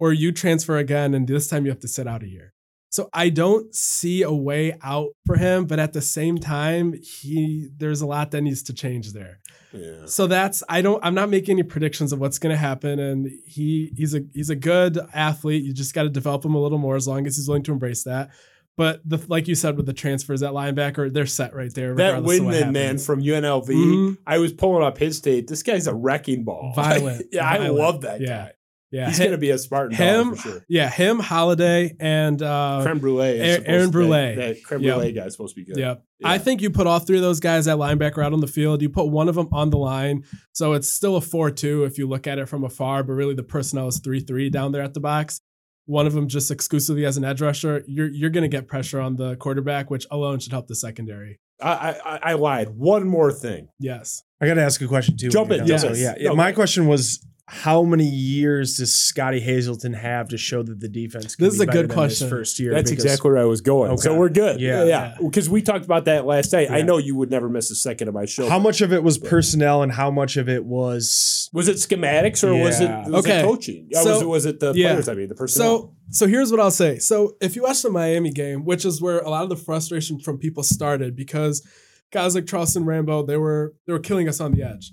Or 0.00 0.12
you 0.12 0.32
transfer 0.32 0.78
again, 0.78 1.14
and 1.14 1.28
this 1.28 1.46
time 1.48 1.64
you 1.64 1.70
have 1.70 1.80
to 1.80 1.88
sit 1.88 2.06
out 2.08 2.22
a 2.22 2.28
year. 2.28 2.53
So 2.94 3.08
I 3.12 3.28
don't 3.28 3.74
see 3.74 4.22
a 4.22 4.30
way 4.32 4.78
out 4.80 5.08
for 5.26 5.34
him, 5.34 5.64
but 5.64 5.80
at 5.80 5.92
the 5.92 6.00
same 6.00 6.38
time, 6.38 6.92
he 7.02 7.66
there's 7.76 8.02
a 8.02 8.06
lot 8.06 8.30
that 8.30 8.42
needs 8.42 8.62
to 8.64 8.72
change 8.72 9.12
there. 9.12 9.40
Yeah. 9.72 10.06
So 10.06 10.28
that's 10.28 10.62
I 10.68 10.80
don't 10.80 11.04
I'm 11.04 11.14
not 11.14 11.28
making 11.28 11.54
any 11.58 11.64
predictions 11.64 12.12
of 12.12 12.20
what's 12.20 12.38
going 12.38 12.52
to 12.54 12.56
happen 12.56 13.00
and 13.00 13.28
he 13.46 13.90
he's 13.96 14.14
a 14.14 14.20
he's 14.32 14.48
a 14.50 14.54
good 14.54 14.96
athlete. 15.12 15.64
You 15.64 15.72
just 15.72 15.92
got 15.92 16.04
to 16.04 16.08
develop 16.08 16.44
him 16.44 16.54
a 16.54 16.60
little 16.62 16.78
more 16.78 16.94
as 16.94 17.08
long 17.08 17.26
as 17.26 17.36
he's 17.36 17.48
willing 17.48 17.64
to 17.64 17.72
embrace 17.72 18.04
that. 18.04 18.30
But 18.76 19.00
the 19.04 19.20
like 19.26 19.48
you 19.48 19.56
said 19.56 19.76
with 19.76 19.86
the 19.86 19.92
transfers 19.92 20.44
at 20.44 20.52
linebacker, 20.52 21.12
they're 21.12 21.26
set 21.26 21.52
right 21.52 21.74
there. 21.74 21.96
That 21.96 22.06
regardless 22.10 22.38
of 22.38 22.44
what 22.46 22.54
Windmon 22.54 22.72
man 22.72 22.98
from 22.98 23.20
UNLV, 23.22 23.66
Mhm. 23.70 24.18
I 24.24 24.38
was 24.38 24.52
pulling 24.52 24.84
up 24.84 24.98
his 24.98 25.20
tape. 25.20 25.48
This 25.48 25.64
guy's 25.64 25.88
a 25.88 25.94
wrecking 25.94 26.44
ball. 26.44 26.72
Violent, 26.76 27.26
yeah, 27.32 27.44
I 27.48 27.58
love 27.68 28.02
that 28.02 28.20
Yeah. 28.20 28.28
guy. 28.28 28.52
Yeah, 28.94 29.08
He's 29.08 29.18
him, 29.18 29.24
going 29.24 29.32
to 29.32 29.38
be 29.38 29.50
a 29.50 29.58
Spartan 29.58 29.96
him, 29.96 30.34
for 30.36 30.48
sure. 30.50 30.64
yeah, 30.68 30.88
him, 30.88 31.18
Holiday, 31.18 31.96
and 31.98 32.40
uh, 32.40 32.80
Creme 32.84 33.00
brulee. 33.00 33.30
is 33.30 33.40
Aaron- 33.40 33.50
supposed 33.54 33.68
Aaron 33.70 33.90
Brule. 33.90 34.08
That, 34.10 34.36
that 34.36 34.62
creme 34.64 34.80
Yep. 34.82 34.94
brulee 34.94 35.12
guy 35.12 35.24
is 35.24 35.32
supposed 35.32 35.54
to 35.56 35.60
be 35.60 35.64
good. 35.66 35.76
yeah. 35.76 35.94
Yeah. 36.20 36.28
I 36.28 36.38
think 36.38 36.62
you 36.62 36.70
put 36.70 36.86
all 36.86 37.00
three 37.00 37.16
of 37.16 37.22
those 37.22 37.40
guys 37.40 37.66
at 37.66 37.76
linebacker 37.76 38.24
out 38.24 38.32
on 38.32 38.40
the 38.40 38.46
field. 38.46 38.80
You 38.82 38.88
put 38.88 39.06
one 39.06 39.28
of 39.28 39.34
them 39.34 39.48
on 39.52 39.70
the 39.70 39.78
line, 39.78 40.22
so 40.52 40.74
it's 40.74 40.88
still 40.88 41.16
a 41.16 41.20
four-two 41.20 41.84
if 41.84 41.98
you 41.98 42.06
look 42.08 42.26
at 42.28 42.38
it 42.38 42.46
from 42.48 42.62
afar. 42.64 43.02
But 43.02 43.14
really, 43.14 43.34
the 43.34 43.42
personnel 43.42 43.88
is 43.88 43.98
three-three 43.98 44.48
down 44.50 44.70
there 44.72 44.82
at 44.82 44.94
the 44.94 45.00
box. 45.00 45.40
One 45.86 46.06
of 46.06 46.12
them 46.14 46.28
just 46.28 46.50
exclusively 46.50 47.04
as 47.04 47.16
an 47.16 47.24
edge 47.24 47.42
rusher. 47.42 47.82
You're 47.86 48.08
you're 48.08 48.30
going 48.30 48.42
to 48.42 48.48
get 48.56 48.68
pressure 48.68 49.00
on 49.00 49.16
the 49.16 49.36
quarterback, 49.36 49.90
which 49.90 50.06
alone 50.10 50.38
should 50.38 50.52
help 50.52 50.66
the 50.68 50.76
secondary. 50.76 51.40
I, 51.60 51.96
I, 52.04 52.18
I 52.22 52.32
lied. 52.34 52.70
One 52.70 53.06
more 53.06 53.32
thing. 53.32 53.68
Yes. 53.78 54.22
I 54.40 54.46
got 54.46 54.54
to 54.54 54.62
ask 54.62 54.80
a 54.82 54.86
question 54.88 55.16
too. 55.16 55.28
Jump 55.30 55.50
when 55.50 55.60
in, 55.60 55.66
yes. 55.66 55.82
So, 55.82 55.92
yeah, 55.92 56.14
yeah. 56.18 56.28
No, 56.30 56.36
my 56.36 56.52
question 56.52 56.86
was, 56.86 57.24
how 57.46 57.82
many 57.82 58.06
years 58.08 58.78
does 58.78 58.94
Scottie 58.94 59.40
Hazelton 59.40 59.92
have 59.92 60.28
to 60.30 60.38
show 60.38 60.62
that 60.62 60.80
the 60.80 60.88
defense? 60.88 61.36
Can 61.36 61.44
This 61.44 61.54
is 61.54 61.60
be 61.60 61.66
a 61.66 61.70
good 61.72 61.90
question. 61.90 62.30
First 62.30 62.58
year. 62.58 62.72
That's 62.72 62.90
Because- 62.90 63.04
exactly 63.04 63.30
where 63.32 63.40
I 63.40 63.44
was 63.44 63.60
going. 63.60 63.90
Okay. 63.92 64.00
So 64.00 64.16
we're 64.16 64.30
good. 64.30 64.60
Yeah. 64.60 64.84
yeah. 64.84 65.16
Because 65.20 65.50
we 65.50 65.60
talked 65.60 65.84
about 65.84 66.06
that 66.06 66.24
last 66.24 66.52
night. 66.54 66.70
I 66.70 66.80
know 66.80 66.96
you 66.96 67.14
would 67.16 67.30
never 67.30 67.50
miss 67.50 67.70
a 67.70 67.74
second 67.74 68.08
of 68.08 68.14
my 68.14 68.24
show. 68.24 68.48
How 68.48 68.58
much 68.58 68.80
of 68.80 68.94
it 68.94 69.02
was 69.02 69.18
personnel 69.18 69.82
and 69.82 69.92
how 69.92 70.10
much 70.10 70.38
of 70.38 70.48
it 70.48 70.64
was? 70.64 71.50
was 71.52 71.68
it 71.68 71.76
schematics 71.76 72.42
or 72.42 72.54
was 72.54 72.80
it 72.80 72.90
was 73.06 73.24
Okay. 73.26 73.40
it 73.40 73.44
coaching? 73.44 73.88
Uh, 73.94 74.02
was 74.04 74.22
it 74.22 74.28
was 74.28 74.46
it 74.46 74.60
the 74.60 74.72
yeah. 74.74 74.88
players? 74.92 75.08
I 75.08 75.14
mean, 75.14 75.28
the 75.28 75.34
personnel. 75.34 75.78
So 75.78 75.94
so 76.10 76.26
here's 76.26 76.50
what 76.50 76.60
I'll 76.60 76.70
say. 76.70 76.98
So 76.98 77.36
if 77.42 77.56
you 77.56 77.62
watch 77.64 77.82
the 77.82 77.90
Miami 77.90 78.30
game, 78.30 78.64
which 78.64 78.84
is 78.86 79.02
where 79.02 79.18
a 79.18 79.28
lot 79.28 79.42
of 79.42 79.50
the 79.50 79.56
frustration 79.56 80.18
from 80.18 80.38
people 80.38 80.62
started, 80.62 81.14
because 81.14 81.66
guys 82.10 82.34
like 82.34 82.46
Charleston 82.46 82.86
Rambo, 82.86 83.24
they 83.26 83.36
were 83.36 83.74
they 83.86 83.92
were 83.92 83.98
killing 83.98 84.28
us 84.28 84.40
on 84.40 84.52
the 84.52 84.62
edge. 84.62 84.92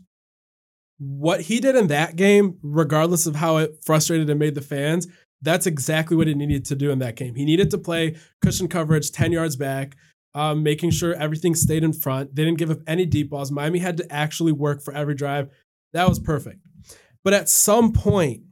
What 1.03 1.41
he 1.41 1.59
did 1.59 1.75
in 1.75 1.87
that 1.87 2.15
game, 2.15 2.59
regardless 2.61 3.25
of 3.25 3.35
how 3.35 3.57
it 3.57 3.83
frustrated 3.83 4.29
and 4.29 4.39
made 4.39 4.53
the 4.53 4.61
fans, 4.61 5.07
that's 5.41 5.65
exactly 5.65 6.15
what 6.15 6.27
he 6.27 6.35
needed 6.35 6.65
to 6.65 6.75
do 6.75 6.91
in 6.91 6.99
that 6.99 7.15
game. 7.15 7.33
He 7.33 7.43
needed 7.45 7.71
to 7.71 7.79
play 7.79 8.17
cushion 8.41 8.67
coverage 8.67 9.11
10 9.11 9.31
yards 9.31 9.55
back, 9.55 9.97
um, 10.35 10.61
making 10.61 10.91
sure 10.91 11.15
everything 11.15 11.55
stayed 11.55 11.83
in 11.83 11.93
front. 11.93 12.35
They 12.35 12.45
didn't 12.45 12.59
give 12.59 12.69
up 12.69 12.81
any 12.85 13.07
deep 13.07 13.31
balls. 13.31 13.51
Miami 13.51 13.79
had 13.79 13.97
to 13.97 14.13
actually 14.13 14.51
work 14.51 14.83
for 14.83 14.93
every 14.93 15.15
drive. 15.15 15.49
That 15.93 16.07
was 16.07 16.19
perfect. 16.19 16.59
But 17.23 17.33
at 17.33 17.49
some 17.49 17.93
point, 17.93 18.43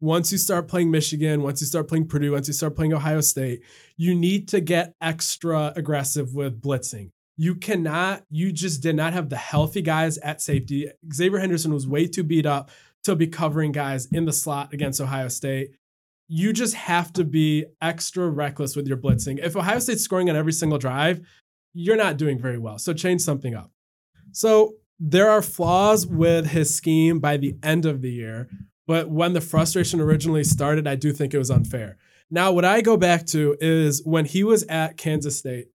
once 0.00 0.32
you 0.32 0.38
start 0.38 0.68
playing 0.68 0.90
Michigan, 0.90 1.42
once 1.42 1.60
you 1.60 1.66
start 1.66 1.86
playing 1.86 2.08
Purdue, 2.08 2.32
once 2.32 2.48
you 2.48 2.54
start 2.54 2.74
playing 2.74 2.94
Ohio 2.94 3.20
State, 3.20 3.60
you 3.98 4.14
need 4.14 4.48
to 4.48 4.60
get 4.60 4.94
extra 5.00 5.72
aggressive 5.76 6.34
with 6.34 6.60
blitzing. 6.60 7.10
You 7.42 7.54
cannot, 7.54 8.26
you 8.28 8.52
just 8.52 8.82
did 8.82 8.96
not 8.96 9.14
have 9.14 9.30
the 9.30 9.36
healthy 9.36 9.80
guys 9.80 10.18
at 10.18 10.42
safety. 10.42 10.90
Xavier 11.10 11.38
Henderson 11.38 11.72
was 11.72 11.86
way 11.86 12.06
too 12.06 12.22
beat 12.22 12.44
up 12.44 12.68
to 13.04 13.16
be 13.16 13.26
covering 13.26 13.72
guys 13.72 14.04
in 14.12 14.26
the 14.26 14.32
slot 14.32 14.74
against 14.74 15.00
Ohio 15.00 15.28
State. 15.28 15.70
You 16.28 16.52
just 16.52 16.74
have 16.74 17.14
to 17.14 17.24
be 17.24 17.64
extra 17.80 18.28
reckless 18.28 18.76
with 18.76 18.86
your 18.86 18.98
blitzing. 18.98 19.42
If 19.42 19.56
Ohio 19.56 19.78
State's 19.78 20.02
scoring 20.02 20.28
on 20.28 20.36
every 20.36 20.52
single 20.52 20.76
drive, 20.76 21.26
you're 21.72 21.96
not 21.96 22.18
doing 22.18 22.38
very 22.38 22.58
well. 22.58 22.78
So 22.78 22.92
change 22.92 23.22
something 23.22 23.54
up. 23.54 23.70
So 24.32 24.74
there 24.98 25.30
are 25.30 25.40
flaws 25.40 26.06
with 26.06 26.48
his 26.48 26.74
scheme 26.74 27.20
by 27.20 27.38
the 27.38 27.56
end 27.62 27.86
of 27.86 28.02
the 28.02 28.12
year, 28.12 28.50
but 28.86 29.08
when 29.08 29.32
the 29.32 29.40
frustration 29.40 29.98
originally 29.98 30.44
started, 30.44 30.86
I 30.86 30.94
do 30.94 31.10
think 31.10 31.32
it 31.32 31.38
was 31.38 31.50
unfair. 31.50 31.96
Now, 32.30 32.52
what 32.52 32.66
I 32.66 32.82
go 32.82 32.98
back 32.98 33.24
to 33.28 33.56
is 33.62 34.02
when 34.04 34.26
he 34.26 34.44
was 34.44 34.62
at 34.64 34.98
Kansas 34.98 35.38
State, 35.38 35.68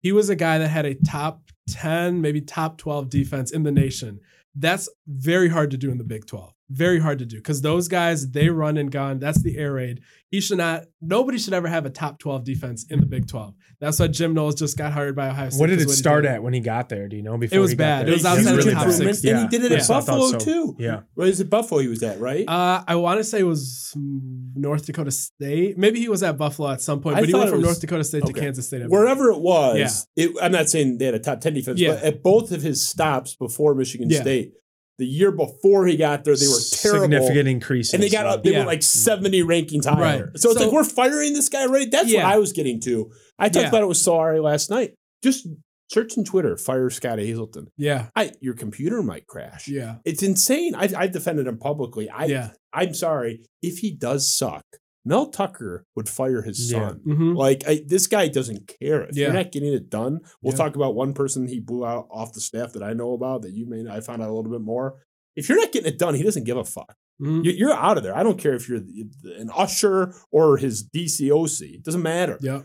he 0.00 0.12
was 0.12 0.30
a 0.30 0.36
guy 0.36 0.58
that 0.58 0.68
had 0.68 0.86
a 0.86 0.94
top 0.94 1.42
10, 1.70 2.20
maybe 2.20 2.40
top 2.40 2.78
12 2.78 3.08
defense 3.10 3.50
in 3.50 3.62
the 3.62 3.72
nation. 3.72 4.20
That's 4.54 4.88
very 5.06 5.48
hard 5.48 5.70
to 5.72 5.76
do 5.76 5.90
in 5.90 5.98
the 5.98 6.04
Big 6.04 6.26
12. 6.26 6.52
Very 6.70 7.00
hard 7.00 7.18
to 7.20 7.24
do 7.24 7.36
because 7.36 7.62
those 7.62 7.88
guys, 7.88 8.30
they 8.30 8.50
run 8.50 8.76
and 8.76 8.90
gun. 8.90 9.18
That's 9.18 9.40
the 9.42 9.56
air 9.56 9.72
raid. 9.72 10.00
He 10.30 10.42
should 10.42 10.58
not, 10.58 10.84
nobody 11.00 11.38
should 11.38 11.54
ever 11.54 11.66
have 11.68 11.86
a 11.86 11.90
top 11.90 12.18
12 12.18 12.44
defense 12.44 12.84
in 12.90 13.00
the 13.00 13.06
Big 13.06 13.26
12. 13.26 13.54
That's 13.80 13.98
why 13.98 14.08
Jim 14.08 14.34
Knowles 14.34 14.56
just 14.56 14.76
got 14.76 14.92
hired 14.92 15.16
by 15.16 15.28
Ohio 15.30 15.48
State. 15.48 15.58
What 15.60 15.70
did 15.70 15.80
it 15.80 15.86
he 15.86 15.92
start 15.94 16.24
did. 16.24 16.32
at 16.32 16.42
when 16.42 16.52
he 16.52 16.60
got 16.60 16.90
there? 16.90 17.08
Do 17.08 17.16
you 17.16 17.22
know? 17.22 17.38
Before 17.38 17.56
It 17.56 17.60
was 17.62 17.70
he 17.70 17.76
got 17.76 17.84
bad. 17.84 18.06
there? 18.06 18.12
It 18.12 18.16
was 18.18 18.26
outside 18.26 18.42
Huge 18.50 18.58
of 18.58 18.64
the 18.66 18.70
top 18.72 18.82
improvement. 18.88 19.16
six. 19.16 19.32
And 19.32 19.40
he 19.40 19.48
did 19.58 19.64
it 19.64 19.72
at 19.72 19.78
Yeah, 19.80 19.88
Buffalo 19.88 20.26
so. 20.32 20.38
too. 20.38 20.76
Yeah. 20.78 21.00
Right, 21.16 21.28
is 21.28 21.40
it 21.40 21.48
Buffalo 21.48 21.80
he 21.80 21.88
was 21.88 22.02
at, 22.02 22.20
right? 22.20 22.46
Uh, 22.46 22.84
I 22.86 22.96
want 22.96 23.18
to 23.20 23.24
say 23.24 23.38
it 23.40 23.44
was 23.44 23.94
North 23.96 24.84
Dakota 24.84 25.10
State. 25.10 25.78
Maybe 25.78 26.00
he 26.00 26.10
was 26.10 26.22
at 26.22 26.36
Buffalo 26.36 26.70
at 26.70 26.82
some 26.82 27.00
point, 27.00 27.16
I 27.16 27.20
but 27.20 27.28
he 27.30 27.34
went 27.34 27.48
from 27.48 27.60
was- 27.60 27.66
North 27.66 27.80
Dakota 27.80 28.04
State 28.04 28.24
okay. 28.24 28.32
to 28.34 28.40
Kansas 28.40 28.66
State. 28.66 28.82
Wherever 28.90 29.30
it 29.30 29.38
was, 29.40 30.06
it, 30.16 30.32
I'm 30.42 30.52
not 30.52 30.68
saying 30.68 30.98
they 30.98 31.06
had 31.06 31.14
a 31.14 31.18
top 31.18 31.40
10 31.40 31.54
defense, 31.54 31.80
Yeah. 31.80 31.94
but 31.94 32.02
at 32.02 32.22
both 32.22 32.52
of 32.52 32.60
his 32.60 32.86
stops 32.86 33.34
before 33.34 33.74
Michigan 33.74 34.10
Yeah. 34.10 34.20
State, 34.20 34.52
the 34.98 35.06
year 35.06 35.30
before 35.30 35.86
he 35.86 35.96
got 35.96 36.24
there, 36.24 36.34
they 36.36 36.48
were 36.48 36.58
terrible. 36.72 37.02
Significant 37.02 37.48
increase. 37.48 37.94
And 37.94 38.02
they 38.02 38.08
got 38.10 38.26
up, 38.26 38.42
they 38.42 38.50
Yeah. 38.52 38.60
were 38.60 38.66
like 38.66 38.82
70 38.82 39.42
rankings 39.42 39.84
higher. 39.86 40.26
Right. 40.26 40.38
So 40.38 40.50
it's 40.50 40.60
like 40.60 40.72
we're 40.72 40.84
firing 40.84 41.34
this 41.34 41.48
guy 41.48 41.66
right. 41.66 41.90
That's 41.90 42.08
Yeah. 42.10 42.24
what 42.24 42.34
I 42.34 42.38
was 42.38 42.52
getting 42.52 42.80
to. 42.82 43.10
I 43.38 43.48
talked 43.48 43.62
Yeah. 43.64 43.68
about 43.68 43.82
it 43.82 43.86
with 43.88 43.98
Solari 43.98 44.42
last 44.42 44.70
night. 44.70 44.94
Just 45.22 45.46
search 45.90 46.16
in 46.16 46.24
Twitter, 46.24 46.56
fire 46.56 46.90
Scott 46.90 47.18
Hazelton. 47.18 47.68
yeah, 47.76 48.08
I 48.16 48.32
your 48.40 48.54
computer 48.54 49.02
might 49.02 49.26
crash. 49.26 49.68
yeah, 49.68 49.96
It's 50.04 50.22
insane. 50.22 50.74
I 50.74 50.88
I 50.96 51.06
defended 51.06 51.46
him 51.46 51.58
publicly. 51.58 52.10
I 52.10 52.24
yeah. 52.26 52.50
I'm 52.72 52.92
sorry. 52.94 53.42
If 53.62 53.78
he 53.78 53.94
does 53.94 54.30
suck, 54.36 54.64
Mel 55.04 55.26
Tucker 55.30 55.84
would 55.96 56.08
fire 56.08 56.42
his 56.42 56.70
Yeah. 56.70 56.88
son. 56.90 57.00
hmm 57.04 57.32
Like 57.34 57.64
I, 57.66 57.82
this 57.86 58.06
guy 58.06 58.28
doesn't 58.28 58.70
care 58.80 59.04
if 59.04 59.16
you're 59.16 59.32
not 59.32 59.52
getting 59.52 59.72
it 59.72 59.88
done. 59.90 60.20
We'll 60.42 60.52
Yeah. 60.52 60.58
talk 60.58 60.76
about 60.76 60.94
one 60.94 61.14
person 61.14 61.48
he 61.48 61.60
blew 61.60 61.86
out 61.86 62.08
off 62.10 62.32
the 62.32 62.40
staff 62.40 62.72
that 62.74 62.82
I 62.82 62.92
know 62.92 63.12
about 63.12 63.42
that 63.42 63.52
you 63.52 63.66
may 63.66 63.88
I 63.90 64.00
found 64.00 64.22
out 64.22 64.28
a 64.28 64.34
little 64.34 64.50
bit 64.50 64.60
more. 64.60 64.96
If 65.36 65.48
you're 65.48 65.58
not 65.58 65.72
getting 65.72 65.92
it 65.92 65.98
done, 65.98 66.14
he 66.14 66.22
doesn't 66.22 66.44
give 66.44 66.56
a 66.56 66.64
fuck. 66.64 66.94
hmm 67.18 67.42
You- 67.44 67.52
You're 67.52 67.72
out 67.72 67.96
of 67.96 68.02
there. 68.02 68.14
I 68.16 68.22
don't 68.22 68.38
care 68.38 68.54
if 68.54 68.68
you're 68.68 68.78
an 68.78 69.50
usher 69.56 70.14
or 70.30 70.56
his 70.58 70.82
DCOC. 70.82 71.74
It 71.76 71.82
doesn't 71.84 72.02
matter. 72.02 72.38
Yeah. 72.40 72.62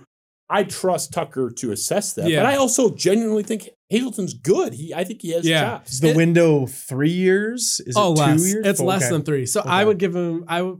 I 0.49 0.63
trust 0.63 1.13
Tucker 1.13 1.49
to 1.49 1.71
assess 1.71 2.13
that, 2.13 2.29
Yeah. 2.29 2.43
but 2.43 2.47
I 2.53 2.57
also 2.57 2.93
genuinely 2.93 3.43
think 3.43 3.69
Hazelton's 3.89 4.33
good. 4.33 4.73
He, 4.73 4.93
I 4.93 5.03
think 5.03 5.21
he 5.21 5.29
has 5.31 5.47
Yeah. 5.47 5.61
chops. 5.63 5.93
Is 5.93 5.99
the 6.01 6.09
And- 6.09 6.17
window 6.17 6.65
three 6.67 7.11
years? 7.13 7.81
Is 7.87 7.95
oh, 7.97 8.11
it 8.13 8.15
two 8.17 8.21
less. 8.21 8.47
years? 8.53 8.65
It's 8.67 8.79
Oh, 8.81 8.85
less 8.85 9.03
okay. 9.03 9.11
than 9.11 9.23
three. 9.23 9.45
So 9.45 9.61
Okay. 9.61 9.69
I 9.69 9.83
would 9.85 9.97
give 9.97 10.15
him. 10.15 10.43
I 10.47 10.61
would. 10.63 10.79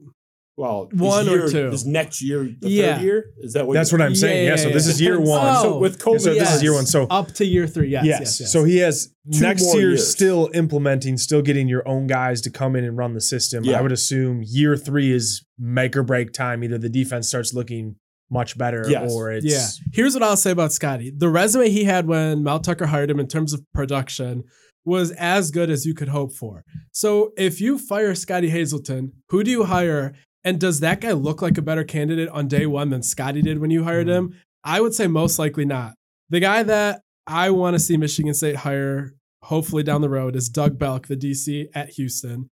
Well, 0.55 0.87
his 0.91 0.99
one 1.01 1.27
or 1.27 1.31
year- 1.31 1.47
two. 1.49 1.71
His 1.71 1.83
next 1.85 2.21
year, 2.21 2.43
the 2.61 2.69
Yeah. 2.69 2.95
third 2.97 3.03
year, 3.03 3.25
is 3.39 3.53
that 3.53 3.65
what? 3.65 3.73
That's 3.73 3.91
what 3.91 4.01
I'm 4.01 4.13
saying. 4.13 4.45
Yeah, 4.45 4.51
Yeah. 4.51 4.55
so 4.57 4.69
this 4.69 4.85
yeah. 4.85 4.91
is 4.93 5.01
year 5.01 5.19
one. 5.19 5.55
Oh, 5.57 5.61
So 5.63 5.79
with 5.79 5.97
COVID, 5.97 6.21
so 6.21 6.33
this 6.35 6.53
is 6.55 6.61
year 6.61 6.73
one. 6.73 6.85
So 6.85 7.03
Up 7.09 7.31
to 7.33 7.45
year 7.45 7.65
three. 7.65 7.89
Yes. 7.89 8.05
yes. 8.05 8.19
Yes. 8.19 8.39
yes. 8.41 8.51
So 8.51 8.63
he 8.63 8.77
has 8.77 9.07
Two 9.31 9.39
next 9.41 9.73
year 9.73 9.89
years. 9.89 10.07
still 10.07 10.51
implementing, 10.53 11.17
still 11.17 11.41
getting 11.41 11.67
your 11.67 11.87
own 11.87 12.05
guys 12.05 12.39
to 12.41 12.51
come 12.51 12.75
in 12.75 12.83
and 12.83 12.95
run 12.95 13.13
the 13.15 13.21
system. 13.21 13.63
Yeah. 13.63 13.79
I 13.79 13.81
would 13.81 13.91
assume 13.91 14.43
year 14.45 14.77
three 14.77 15.11
is 15.11 15.43
make 15.57 15.97
or 15.97 16.03
break 16.03 16.33
time. 16.33 16.63
Either 16.63 16.77
the 16.77 16.89
defense 16.89 17.27
starts 17.27 17.53
looking 17.55 17.95
much 18.29 18.55
better 18.57 18.85
Yes. 18.87 19.11
or 19.11 19.31
it's 19.31 19.45
Yeah. 19.45 19.65
Here's 19.91 20.13
what 20.13 20.21
I'll 20.23 20.37
say 20.37 20.51
about 20.51 20.71
Scottie. 20.71 21.11
The 21.15 21.29
resume 21.29 21.69
he 21.69 21.83
had 21.85 22.05
when 22.07 22.43
Mel 22.43 22.59
Tucker 22.59 22.87
hired 22.87 23.09
him 23.09 23.19
in 23.19 23.27
terms 23.27 23.53
of 23.53 23.61
production 23.73 24.43
was 24.85 25.11
as 25.11 25.49
good 25.49 25.69
as 25.69 25.85
you 25.85 25.93
could 25.93 26.09
hope 26.09 26.33
for. 26.35 26.63
So 26.91 27.31
if 27.37 27.61
you 27.61 27.77
fire 27.79 28.13
Scottie 28.13 28.49
Hazelton, 28.49 29.13
who 29.29 29.43
do 29.43 29.49
you 29.49 29.63
hire? 29.63 30.13
And 30.43 30.59
does 30.59 30.81
that 30.81 31.01
guy 31.01 31.11
look 31.11 31.41
like 31.41 31.57
a 31.57 31.61
better 31.61 31.83
candidate 31.83 32.29
on 32.29 32.47
day 32.47 32.65
one 32.65 32.89
than 32.89 33.03
Scottie 33.03 33.41
did 33.41 33.59
when 33.59 33.71
you 33.71 33.83
hired 33.83 34.09
him? 34.09 34.35
I 34.63 34.81
would 34.81 34.93
say 34.93 35.07
most 35.07 35.39
likely 35.39 35.65
not. 35.65 35.93
The 36.29 36.39
guy 36.39 36.63
that 36.63 37.01
I 37.27 37.49
want 37.51 37.75
to 37.75 37.79
see 37.79 37.97
Michigan 37.97 38.33
State 38.33 38.57
hire, 38.57 39.13
hopefully 39.43 39.83
down 39.83 40.01
the 40.01 40.09
road, 40.09 40.35
is 40.35 40.49
Doug 40.49 40.77
Belk, 40.77 41.07
the 41.07 41.15
DC 41.15 41.67
at 41.73 41.91
Houston. 41.91 42.49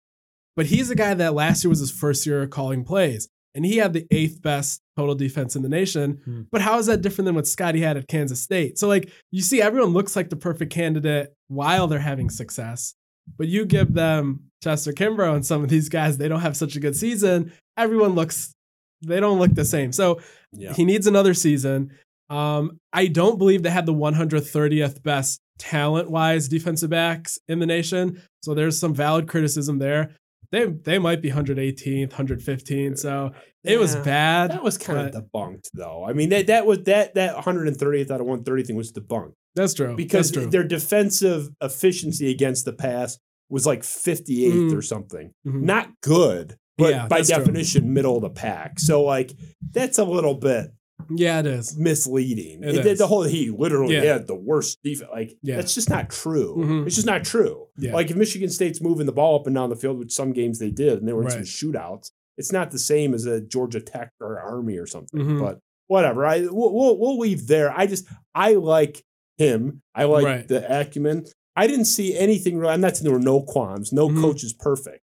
But 0.56 0.68
he's 0.68 0.90
a 0.90 0.96
guy 0.96 1.14
that 1.14 1.34
last 1.34 1.64
year 1.64 1.70
was 1.70 1.80
his 1.80 1.92
first 1.92 2.26
year 2.26 2.48
calling 2.48 2.84
plays, 2.84 3.28
and 3.54 3.66
he 3.66 3.78
had 3.78 3.94
the 3.94 4.08
eighth 4.10 4.42
best 4.42 4.82
total 4.96 5.14
defense 5.14 5.56
in 5.56 5.62
the 5.62 5.70
nation. 5.70 6.22
Hmm. 6.24 6.42
But 6.52 6.62
how 6.62 6.80
is 6.80 6.86
that 6.86 7.02
different 7.02 7.26
than 7.26 7.36
what 7.36 7.48
Scottie 7.48 7.82
had 7.82 7.98
at 7.98 8.08
Kansas 8.08 8.42
State? 8.42 8.78
So, 8.78 8.88
like, 8.88 9.12
you 9.32 9.42
see, 9.42 9.62
everyone 9.62 9.94
looks 9.94 10.16
like 10.16 10.30
the 10.30 10.36
perfect 10.36 10.72
candidate 10.72 11.34
while 11.48 11.88
they're 11.88 12.00
having 12.00 12.30
success. 12.30 12.96
But 13.38 13.48
you 13.48 13.66
give 13.66 13.94
them 13.94 14.46
Chester 14.64 14.92
Kimbrough 14.94 15.36
and 15.36 15.46
some 15.46 15.64
of 15.64 15.70
these 15.70 15.90
guys, 15.90 16.18
they 16.18 16.28
don't 16.28 16.42
have 16.42 16.58
such 16.58 16.76
a 16.76 16.80
good 16.80 16.96
season. 16.96 17.52
Everyone 17.78 18.16
looks, 18.16 18.54
they 19.02 19.20
don't 19.20 19.40
look 19.40 19.54
the 19.54 19.66
same. 19.66 19.92
So 19.92 20.20
Yeah. 20.54 20.74
he 20.74 20.86
needs 20.86 21.08
another 21.08 21.34
season. 21.34 21.92
Um, 22.30 22.80
I 22.94 23.08
don't 23.08 23.38
believe 23.38 23.62
they 23.64 23.70
had 23.70 23.86
the 23.86 23.94
130th 23.94 25.04
best 25.04 25.40
talent 25.60 26.10
wise 26.10 26.48
defensive 26.48 26.90
backs 26.90 27.38
in 27.48 27.60
the 27.60 27.66
nation. 27.66 28.22
So 28.44 28.54
there's 28.54 28.80
some 28.80 28.94
valid 28.94 29.28
criticism 29.28 29.80
there. 29.80 30.16
They 30.52 30.66
they 30.66 31.00
might 31.00 31.22
be 31.22 31.30
118th, 31.32 32.12
115th. 32.12 32.98
So 33.00 33.32
it 33.64 33.80
was 33.80 33.96
bad. 33.98 34.52
That 34.52 34.64
was 34.64 34.78
kind 34.78 35.12
but- 35.12 35.16
of 35.20 35.26
debunked, 35.32 35.70
though. 35.74 36.06
I 36.08 36.14
mean, 36.14 36.30
that 36.30 36.48
that 36.48 36.66
was 36.66 36.80
that 36.84 37.16
that 37.16 37.36
130th 37.36 38.12
out 38.12 38.22
of 38.22 38.28
130 38.28 38.64
thing 38.64 38.76
was 38.76 38.92
debunked 38.92 39.34
That's 39.56 39.74
true. 39.74 39.96
because 39.96 40.32
That's 40.32 40.44
true. 40.44 40.52
their 40.52 40.64
defensive 40.68 41.50
efficiency 41.62 42.30
against 42.32 42.66
the 42.66 42.74
pass 42.74 43.18
was 43.50 43.66
like 43.66 43.84
58th 43.84 44.54
Mhm. 44.72 44.78
or 44.78 44.82
something. 44.82 45.32
Mhm. 45.48 45.62
Not 45.62 45.90
good, 46.02 46.56
but 46.78 46.92
Yeah, 46.94 47.08
by 47.08 47.18
that's 47.18 47.30
true. 47.30 47.38
definition, 47.40 47.94
middle 47.94 48.16
of 48.16 48.22
the 48.24 48.30
pack. 48.30 48.80
So 48.80 49.04
like 49.04 49.34
that's 49.72 49.98
a 49.98 50.04
little 50.06 50.36
bit 50.36 50.72
Yeah, 51.16 51.40
it 51.40 51.46
is. 51.46 51.78
misleading. 51.78 52.64
It 52.64 52.70
It 52.76 52.84
did 52.84 52.86
is. 52.94 52.98
the 53.00 53.08
whole 53.08 53.24
he 53.24 53.50
literally 53.52 53.96
Yeah. 53.96 54.14
had 54.14 54.28
the 54.28 54.36
worst 54.36 54.80
defense. 54.84 55.10
Like 55.14 55.38
Yeah. 55.44 55.58
that's 55.58 55.74
just 55.76 55.90
not 55.90 56.10
true. 56.10 56.56
Mhm. 56.58 56.86
It's 56.88 56.96
just 56.96 57.06
not 57.08 57.24
true. 57.24 57.68
Yeah. 57.78 57.94
Like 57.94 58.10
if 58.10 58.16
Michigan 58.18 58.50
State's 58.50 58.82
moving 58.82 59.06
the 59.06 59.12
ball 59.12 59.40
up 59.40 59.46
and 59.46 59.56
down 59.56 59.70
the 59.70 59.76
field, 59.76 60.00
which 60.00 60.14
some 60.14 60.32
games 60.34 60.58
they 60.60 60.72
did, 60.72 61.00
and 61.00 61.08
they 61.08 61.14
were 61.14 61.24
in 61.24 61.30
some 61.30 61.42
shootouts, 61.42 62.12
it's 62.38 62.52
not 62.52 62.72
the 62.72 62.80
same 62.80 63.14
as 63.14 63.26
a 63.26 63.40
Georgia 63.42 63.82
Tech 63.82 64.12
or 64.20 64.40
Army 64.40 64.78
or 64.78 64.88
something. 64.88 65.20
Mhm. 65.20 65.40
But 65.40 65.60
whatever. 65.88 66.26
I 66.26 66.42
we'll, 66.42 66.74
we'll 66.74 66.98
we'll 67.00 67.20
leave 67.20 67.48
there. 67.48 67.72
I 67.78 67.86
just 67.88 68.06
I 68.34 68.54
like 68.54 69.04
him. 69.38 69.82
I 69.94 70.06
like 70.06 70.26
Right. 70.26 70.48
the 70.48 70.66
acumen. 70.82 71.26
I 71.56 71.68
didn't 71.68 71.86
see 71.86 72.18
anything. 72.18 72.66
I'm 72.66 72.82
not 72.82 72.98
saying 72.98 73.04
there 73.04 73.14
were 73.18 73.24
no 73.24 73.42
qualms. 73.42 73.94
No 73.94 74.10
Mhm. 74.10 74.22
coach 74.22 74.44
is 74.44 74.54
perfect. 74.54 75.02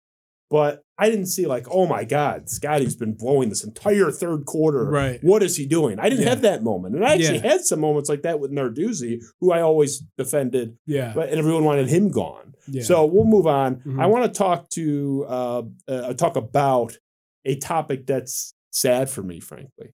But 0.50 0.82
I 1.02 1.10
didn't 1.10 1.28
see 1.28 1.46
like, 1.48 1.66
oh 1.72 1.86
my 1.88 2.04
God, 2.04 2.50
Scottie's 2.50 2.96
been 2.96 3.14
blowing 3.14 3.48
this 3.50 3.64
entire 3.64 4.12
third 4.12 4.46
quarter. 4.46 4.84
Right. 4.86 5.24
What 5.24 5.42
is 5.44 5.56
he 5.56 5.66
doing? 5.66 5.98
I 6.00 6.10
didn't 6.10 6.24
Yeah. 6.26 6.30
have 6.32 6.42
that 6.42 6.62
moment. 6.62 6.96
And 6.96 7.06
I 7.06 7.14
actually 7.14 7.36
Yeah. 7.40 7.52
had 7.54 7.62
some 7.62 7.80
moments 7.80 8.10
like 8.10 8.24
that 8.24 8.40
with 8.40 8.52
Narduzzi, 8.52 9.22
who 9.40 9.52
I 9.52 9.62
always 9.62 10.00
defended, 10.18 10.78
Yeah. 10.86 11.14
but 11.16 11.30
and 11.30 11.38
everyone 11.40 11.64
wanted 11.64 11.88
him 11.88 12.10
gone. 12.10 12.54
yeah. 12.68 12.84
So 12.84 13.06
we'll 13.06 13.24
move 13.26 13.48
on. 13.48 13.78
Mhm. 13.78 14.00
I 14.02 14.08
want 14.08 14.26
to 14.32 14.38
talk 14.38 14.70
to 14.72 15.26
uh, 15.28 15.62
uh, 15.88 16.14
talk 16.16 16.36
about 16.36 16.98
a 17.46 17.56
topic 17.56 18.06
that's 18.06 18.54
sad 18.72 19.10
for 19.10 19.24
me, 19.24 19.40
frankly. 19.40 19.94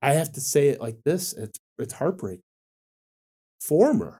I 0.00 0.12
have 0.12 0.32
to 0.34 0.40
say 0.40 0.68
it 0.68 0.80
like 0.80 1.02
this: 1.04 1.32
it's 1.32 1.58
it's 1.78 1.94
heartbreaking. 1.94 2.44
Former 3.60 4.18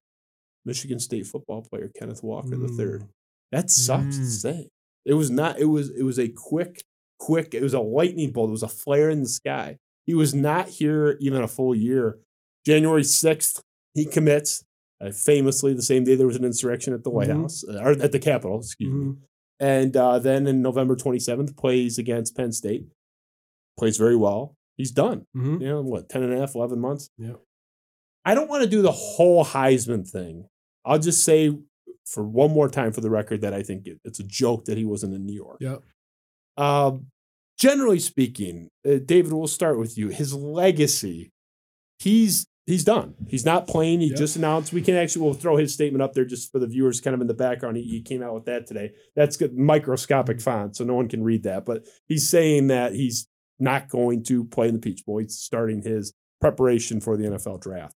Michigan 0.64 0.98
State 0.98 1.26
football 1.26 1.62
player 1.62 1.90
Kenneth 1.98 2.22
Walker 2.22 2.56
the 2.56 2.68
third. 2.68 3.02
Mm. 3.02 3.08
That 3.52 3.70
sucks 3.70 4.16
to 4.16 4.22
Mm. 4.22 4.26
say. 4.26 4.68
It 5.04 5.14
was 5.14 5.30
not. 5.30 5.58
It 5.58 5.66
was. 5.66 5.90
It 5.90 6.02
was 6.02 6.18
a 6.18 6.28
quick, 6.28 6.82
quick. 7.18 7.54
It 7.54 7.62
was 7.62 7.74
a 7.74 7.80
lightning 7.80 8.30
bolt. 8.32 8.48
It 8.50 8.52
was 8.52 8.62
a 8.62 8.68
flare 8.68 9.10
in 9.10 9.22
the 9.22 9.28
sky. 9.28 9.76
He 10.06 10.14
was 10.14 10.34
not 10.34 10.68
here 10.68 11.16
even 11.20 11.42
a 11.42 11.48
full 11.48 11.74
year. 11.74 12.18
January 12.66 13.04
sixth, 13.04 13.62
he 13.94 14.04
commits. 14.04 14.64
Uh, 15.00 15.12
famously, 15.12 15.72
the 15.74 15.82
same 15.82 16.02
day 16.04 16.16
there 16.16 16.26
was 16.26 16.36
an 16.36 16.44
insurrection 16.44 16.92
at 16.92 17.04
the 17.04 17.10
White 17.10 17.28
Mhm. 17.28 17.42
House 17.42 17.64
uh, 17.68 17.78
or 17.82 17.90
at 17.92 18.10
the 18.12 18.18
Capitol. 18.18 18.58
Excuse 18.58 18.92
me. 18.92 19.04
Mhm. 19.12 19.16
And 19.60 19.96
uh, 19.96 20.18
then 20.18 20.46
in 20.46 20.60
November 20.62 20.96
27th, 20.96 21.56
plays 21.56 21.98
against 21.98 22.36
Penn 22.36 22.50
State. 22.52 22.84
Plays 23.78 23.96
very 23.96 24.16
well. 24.16 24.56
He's 24.76 24.90
done. 24.90 25.24
Mhm. 25.36 25.60
You 25.60 25.68
know, 25.68 25.82
what, 25.82 26.08
10 26.08 26.22
and 26.24 26.32
a 26.32 26.38
half, 26.38 26.54
11 26.54 26.80
months? 26.80 27.10
Yeah. 27.16 27.34
I 28.24 28.34
don't 28.34 28.48
want 28.50 28.62
to 28.64 28.68
do 28.68 28.82
the 28.82 28.92
whole 28.92 29.44
Heisman 29.44 30.08
thing. 30.08 30.46
I'll 30.84 30.98
just 30.98 31.22
say 31.24 31.56
for 32.08 32.24
one 32.26 32.50
more 32.50 32.68
time 32.68 32.92
for 32.92 33.00
the 33.00 33.10
record 33.10 33.40
that 33.42 33.54
I 33.54 33.62
think 33.62 33.86
it, 33.86 33.98
it's 34.04 34.20
a 34.20 34.24
joke 34.24 34.64
that 34.66 34.78
he 34.78 34.84
wasn't 34.84 35.14
in 35.14 35.26
New 35.26 35.34
York. 35.34 35.58
Yep. 35.60 35.82
Um, 36.56 37.06
generally 37.58 37.98
speaking, 37.98 38.68
uh, 38.86 38.96
David, 39.04 39.32
we'll 39.32 39.46
start 39.46 39.78
with 39.78 39.96
you. 39.98 40.08
His 40.08 40.34
legacy, 40.34 41.30
he's 41.98 42.46
he's 42.66 42.84
done. 42.84 43.14
He's 43.28 43.44
not 43.44 43.66
playing. 43.66 44.00
He 44.00 44.08
Yep. 44.08 44.18
just 44.18 44.36
announced. 44.36 44.72
We 44.72 44.82
can 44.82 44.94
actually 44.94 45.22
we'll 45.22 45.34
throw 45.34 45.56
his 45.56 45.72
statement 45.72 46.02
up 46.02 46.12
there 46.14 46.24
just 46.24 46.50
for 46.52 46.58
the 46.58 46.66
viewers, 46.66 47.00
kind 47.00 47.14
of 47.14 47.20
in 47.20 47.26
the 47.26 47.34
background. 47.34 47.76
He, 47.76 47.82
he 47.84 48.02
came 48.02 48.22
out 48.22 48.34
with 48.34 48.44
that 48.46 48.66
today. 48.66 48.92
That's 49.16 49.36
good, 49.36 49.56
microscopic 49.56 50.40
font, 50.40 50.76
so 50.76 50.84
no 50.84 50.94
one 50.94 51.08
can 51.08 51.22
read 51.22 51.44
that. 51.44 51.64
But 51.64 51.86
he's 52.06 52.28
saying 52.28 52.68
that 52.68 52.94
he's 52.94 53.28
not 53.58 53.88
going 53.88 54.22
to 54.24 54.44
play 54.44 54.68
in 54.68 54.74
the 54.74 54.80
Peach 54.80 55.04
Bowl. 55.04 55.18
He's 55.18 55.36
starting 55.38 55.82
his 55.82 56.12
preparation 56.40 57.00
for 57.00 57.16
the 57.16 57.24
NFL 57.24 57.60
draft. 57.60 57.94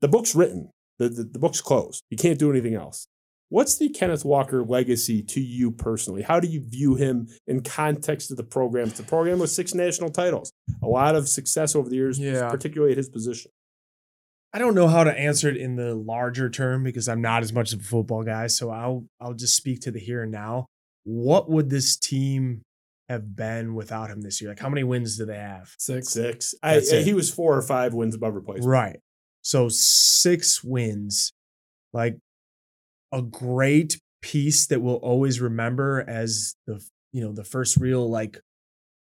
The 0.00 0.08
book's 0.08 0.34
written. 0.34 0.70
The, 0.98 1.08
the, 1.08 1.24
the 1.24 1.38
book's 1.38 1.60
closed. 1.60 2.02
You 2.10 2.16
can't 2.16 2.38
do 2.38 2.50
anything 2.50 2.74
else. 2.74 3.06
What's 3.50 3.76
the 3.78 3.88
Kenneth 3.88 4.24
Walker 4.24 4.64
legacy 4.64 5.22
to 5.22 5.40
you 5.40 5.70
personally? 5.70 6.22
How 6.22 6.40
do 6.40 6.48
you 6.48 6.60
view 6.60 6.94
him 6.96 7.28
in 7.46 7.62
context 7.62 8.30
of 8.30 8.36
the 8.36 8.42
program? 8.42 8.88
It's 8.88 9.00
a 9.00 9.04
program 9.04 9.38
with 9.38 9.50
six 9.50 9.74
national 9.74 10.10
titles, 10.10 10.52
a 10.82 10.86
lot 10.88 11.14
of 11.14 11.28
success 11.28 11.76
over 11.76 11.88
the 11.88 11.94
years, 11.96 12.18
Yeah. 12.18 12.48
particularly 12.50 12.92
at 12.92 12.96
his 12.96 13.08
position. 13.08 13.50
I 14.52 14.58
don't 14.58 14.74
know 14.74 14.86
how 14.88 15.04
to 15.04 15.12
answer 15.16 15.48
it 15.48 15.56
in 15.56 15.74
the 15.76 15.94
larger 15.94 16.48
term 16.48 16.84
because 16.84 17.08
I'm 17.08 17.20
not 17.20 17.42
as 17.42 17.52
much 17.52 17.72
of 17.72 17.80
a 17.80 17.82
football 17.84 18.22
guy. 18.22 18.46
So 18.46 18.70
I'll 18.70 19.04
I'll 19.20 19.34
just 19.34 19.56
speak 19.56 19.80
to 19.80 19.90
the 19.90 19.98
here 19.98 20.22
and 20.22 20.30
now. 20.32 20.66
What 21.04 21.50
would 21.50 21.70
this 21.70 21.96
team 21.96 22.62
have 23.08 23.34
been 23.36 23.74
without 23.74 24.10
him 24.10 24.22
this 24.22 24.40
year? 24.40 24.50
Like 24.52 24.60
how 24.60 24.68
many 24.68 24.84
wins 24.84 25.18
do 25.18 25.26
they 25.26 25.36
have? 25.38 25.74
Six. 25.78 26.08
Six. 26.10 26.54
I, 26.62 26.78
uh, 26.78 26.80
he 27.02 27.14
was 27.14 27.32
four 27.34 27.56
or 27.56 27.62
five 27.62 27.94
wins 27.94 28.14
above 28.14 28.34
replacement. 28.34 28.68
Right. 28.68 29.00
So 29.44 29.68
six 29.68 30.64
wins, 30.64 31.32
like 31.92 32.16
a 33.12 33.22
great 33.22 33.98
piece 34.22 34.66
that 34.66 34.80
we'll 34.80 34.94
always 34.96 35.40
remember 35.40 36.02
as 36.08 36.54
the 36.66 36.82
you 37.12 37.20
know 37.20 37.32
the 37.32 37.44
first 37.44 37.76
real 37.76 38.10
like 38.10 38.40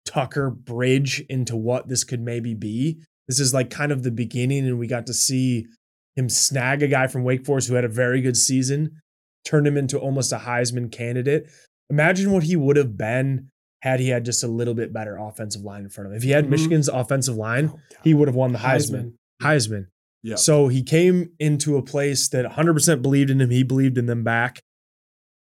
Tucker 0.05 0.49
bridge 0.49 1.23
into 1.29 1.55
what 1.55 1.87
this 1.89 2.03
could 2.03 2.21
maybe 2.21 2.53
be. 2.55 2.97
This 3.27 3.39
is 3.39 3.53
like 3.53 3.69
kind 3.69 3.91
of 3.91 4.03
the 4.03 4.11
beginning, 4.11 4.65
and 4.65 4.79
we 4.79 4.87
got 4.87 5.05
to 5.07 5.13
see 5.13 5.67
him 6.15 6.27
snag 6.29 6.81
a 6.81 6.87
guy 6.87 7.07
from 7.07 7.23
Wake 7.23 7.45
Forest 7.45 7.67
who 7.67 7.75
had 7.75 7.85
a 7.85 7.89
very 7.89 8.21
good 8.21 8.35
season, 8.37 9.01
turn 9.45 9.65
him 9.67 9.77
into 9.77 9.99
almost 9.99 10.31
a 10.33 10.37
Heisman 10.37 10.91
candidate. 10.91 11.49
Imagine 11.89 12.31
what 12.31 12.43
he 12.43 12.55
would 12.55 12.77
have 12.77 12.97
been 12.97 13.49
had 13.81 13.99
he 13.99 14.09
had 14.09 14.23
just 14.25 14.43
a 14.43 14.47
little 14.47 14.73
bit 14.73 14.93
better 14.93 15.17
offensive 15.17 15.61
line 15.61 15.83
in 15.83 15.89
front 15.89 16.07
of 16.07 16.13
him. 16.13 16.17
If 16.17 16.23
he 16.23 16.29
had 16.31 16.45
Mhm. 16.45 16.49
Michigan's 16.49 16.87
offensive 16.87 17.35
line, 17.35 17.69
Oh, 17.73 17.79
he 18.03 18.13
would 18.13 18.27
have 18.27 18.35
won 18.35 18.53
the 18.53 18.59
Heisman. 18.59 19.13
Heisman. 19.41 19.87
Yeah. 20.23 20.35
So 20.35 20.67
he 20.67 20.83
came 20.83 21.31
into 21.39 21.77
a 21.77 21.81
place 21.81 22.27
that 22.29 22.45
100% 22.45 23.01
believed 23.01 23.29
in 23.29 23.41
him. 23.41 23.49
He 23.49 23.63
believed 23.63 23.97
in 23.97 24.05
them 24.05 24.23
back. 24.23 24.61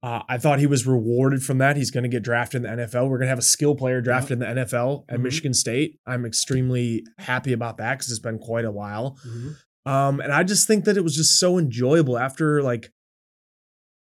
Uh, 0.02 0.22
I 0.30 0.38
thought 0.38 0.60
he 0.60 0.68
was 0.68 0.88
rewarded 0.88 1.44
from 1.44 1.58
that. 1.58 1.76
He's 1.76 1.92
going 1.92 2.04
to 2.04 2.10
get 2.10 2.24
drafted 2.24 2.64
in 2.64 2.78
the 2.78 2.84
NFL. 2.84 3.10
We're 3.10 3.18
going 3.18 3.26
to 3.26 3.30
have 3.30 3.38
a 3.40 3.42
skill 3.42 3.76
player 3.76 4.00
drafted 4.00 4.34
in 4.34 4.40
the 4.40 4.46
NFL 4.62 5.04
at 5.10 5.20
Mhm. 5.20 5.24
Michigan 5.24 5.54
State. 5.54 6.00
I'm 6.06 6.26
extremely 6.26 7.04
happy 7.18 7.52
about 7.52 7.78
that 7.80 7.98
because 7.98 8.10
it's 8.10 8.22
been 8.22 8.40
quite 8.40 8.64
a 8.64 8.72
while. 8.72 9.18
Mhm. 9.28 9.56
Um, 9.86 10.20
and 10.22 10.32
I 10.32 10.44
just 10.44 10.68
think 10.68 10.86
that 10.86 10.96
it 10.96 11.04
was 11.04 11.16
just 11.18 11.38
so 11.38 11.58
enjoyable 11.58 12.18
after 12.18 12.62
like 12.64 12.92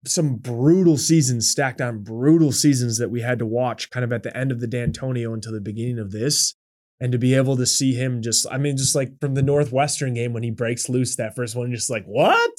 some 0.05 0.37
brutal 0.37 0.97
seasons 0.97 1.49
stacked 1.49 1.81
on 1.81 2.03
brutal 2.03 2.53
seasons 2.53 2.97
that 2.99 3.09
we 3.11 3.19
had 3.19 3.37
to 3.39 3.45
watch 3.45 3.89
kind 3.89 4.05
of 4.05 4.13
at 4.13 4.23
the 4.23 4.35
end 4.37 4.51
of 4.51 4.61
the 4.61 4.67
Dantonio 4.67 5.33
until 5.33 5.51
the 5.51 5.59
beginning 5.59 5.99
of 5.99 6.11
this. 6.11 6.55
And 7.01 7.11
to 7.13 7.17
be 7.17 7.33
able 7.33 7.55
to 7.57 7.65
see 7.65 7.93
him 7.93 8.21
just, 8.21 8.45
I 8.51 8.57
mean, 8.57 8.75
just 8.75 8.95
like 8.95 9.19
from 9.21 9.33
the 9.33 9.41
Northwestern 9.41 10.13
game 10.15 10.33
when 10.33 10.43
he 10.43 10.51
breaks 10.51 10.89
loose 10.89 11.15
that 11.15 11.35
first 11.35 11.55
one, 11.55 11.71
just 11.71 11.89
like, 11.89 12.05
what? 12.05 12.51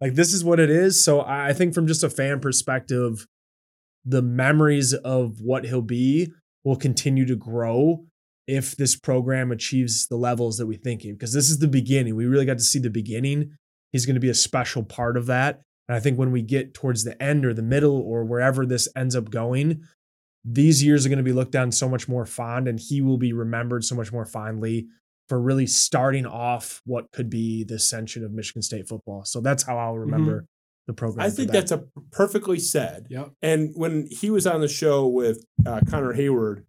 Like, 0.00 0.14
this 0.14 0.32
is 0.32 0.44
what 0.44 0.60
it 0.60 0.70
is. 0.70 1.04
So 1.04 1.20
I 1.20 1.52
think 1.52 1.74
from 1.74 1.86
just 1.86 2.04
a 2.04 2.10
fan 2.10 2.40
perspective, 2.40 3.26
the 4.04 4.22
memories 4.22 4.94
of 4.94 5.40
what 5.40 5.64
he'll 5.64 5.82
be 5.82 6.32
will 6.64 6.76
continue 6.76 7.26
to 7.26 7.36
grow 7.36 8.04
if 8.46 8.76
this 8.76 8.96
program 8.96 9.52
achieves 9.52 10.06
the 10.08 10.16
levels 10.16 10.58
that 10.58 10.66
we 10.66 10.76
think 10.76 11.04
of. 11.04 11.12
because 11.12 11.32
this 11.32 11.50
is 11.50 11.58
the 11.58 11.68
beginning. 11.68 12.16
We 12.16 12.26
really 12.26 12.46
got 12.46 12.58
to 12.58 12.64
see 12.64 12.78
the 12.78 12.90
beginning. 12.90 13.56
He's 13.92 14.06
going 14.06 14.14
to 14.14 14.20
be 14.20 14.30
a 14.30 14.34
special 14.34 14.82
part 14.82 15.16
of 15.16 15.26
that. 15.26 15.60
And 15.88 15.96
I 15.96 16.00
think 16.00 16.18
when 16.18 16.32
we 16.32 16.42
get 16.42 16.74
towards 16.74 17.04
the 17.04 17.20
end 17.22 17.44
or 17.44 17.54
the 17.54 17.62
middle 17.62 18.00
or 18.00 18.24
wherever 18.24 18.64
this 18.64 18.88
ends 18.96 19.14
up 19.14 19.30
going, 19.30 19.82
these 20.44 20.82
years 20.82 21.06
are 21.06 21.08
going 21.08 21.18
to 21.18 21.22
be 21.22 21.32
looked 21.32 21.52
down 21.52 21.70
so 21.70 21.88
much 21.88 22.08
more 22.08 22.26
fond 22.26 22.66
and 22.68 22.80
he 22.80 23.00
will 23.00 23.18
be 23.18 23.32
remembered 23.32 23.84
so 23.84 23.94
much 23.94 24.12
more 24.12 24.24
fondly 24.26 24.86
for 25.28 25.40
really 25.40 25.66
starting 25.66 26.26
off 26.26 26.80
what 26.84 27.10
could 27.12 27.30
be 27.30 27.64
the 27.64 27.74
ascension 27.74 28.24
of 28.24 28.32
Michigan 28.32 28.62
State 28.62 28.88
football. 28.88 29.24
So 29.24 29.40
that's 29.40 29.62
how 29.62 29.78
I'll 29.78 29.98
remember 29.98 30.46
the 30.86 30.92
program. 30.92 31.24
I 31.24 31.30
think 31.30 31.52
that. 31.52 31.68
that's 31.68 31.72
a 31.72 31.84
perfectly 32.10 32.58
said. 32.58 33.06
Yep. 33.08 33.30
And 33.40 33.70
when 33.74 34.08
he 34.10 34.30
was 34.30 34.46
on 34.46 34.60
the 34.60 34.68
show 34.68 35.06
with 35.06 35.44
uh, 35.64 35.80
Connor 35.88 36.14
Heyward, 36.14 36.64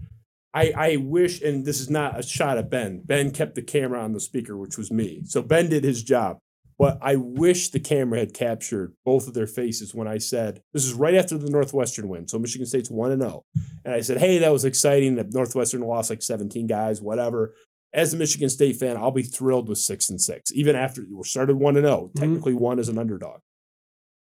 I, 0.54 0.72
I 0.78 0.96
wish, 0.98 1.42
and 1.42 1.66
this 1.66 1.80
is 1.80 1.90
not 1.90 2.20
a 2.20 2.24
shot 2.24 2.60
at 2.60 2.70
Ben. 2.70 3.02
Ben 3.04 3.32
kept 3.32 3.56
the 3.56 3.64
camera 3.64 4.00
on 4.00 4.14
the 4.14 4.20
speaker, 4.20 4.56
which 4.56 4.78
was 4.78 4.92
me. 4.92 5.24
So 5.26 5.42
Ben 5.42 5.68
did 5.68 5.84
his 5.84 6.04
job. 6.04 6.38
But 6.78 6.98
I 7.02 7.16
wish 7.16 7.70
the 7.70 7.80
camera 7.80 8.20
had 8.20 8.34
captured 8.34 8.94
both 9.06 9.28
of 9.28 9.34
their 9.34 9.48
faces 9.48 9.94
when 9.94 10.08
I 10.08 10.18
said, 10.18 10.62
this 10.74 10.86
is 10.86 10.94
right 10.94 11.14
after 11.16 11.38
the 11.38 11.50
Northwestern 11.50 12.08
win. 12.08 12.28
So 12.28 12.40
Michigan 12.40 12.66
State's 12.66 12.90
1 12.90 13.12
and 13.12 13.22
0. 13.22 13.44
And 13.86 13.94
I 13.94 14.02
said, 14.02 14.18
hey, 14.18 14.40
that 14.40 14.52
was 14.52 14.66
exciting. 14.66 15.16
that 15.16 15.34
Northwestern 15.34 15.82
lost 15.82 16.10
like 16.10 16.22
17 16.22 16.68
guys, 16.68 17.02
whatever. 17.02 17.54
As 17.94 18.14
a 18.14 18.18
Michigan 18.18 18.50
State 18.50 18.78
fan, 18.78 18.98
I'll 18.98 19.12
be 19.12 19.24
thrilled 19.24 19.70
with 19.70 19.78
6 19.78 20.10
and 20.10 20.20
6, 20.20 20.52
even 20.54 20.76
after 20.76 21.06
we 21.10 21.24
started 21.24 21.58
1 21.58 21.78
and 21.78 21.86
0. 21.86 22.12
Technically, 22.16 22.54
one 22.54 22.80
as 22.80 22.90
an 22.90 22.98
underdog. 22.98 23.40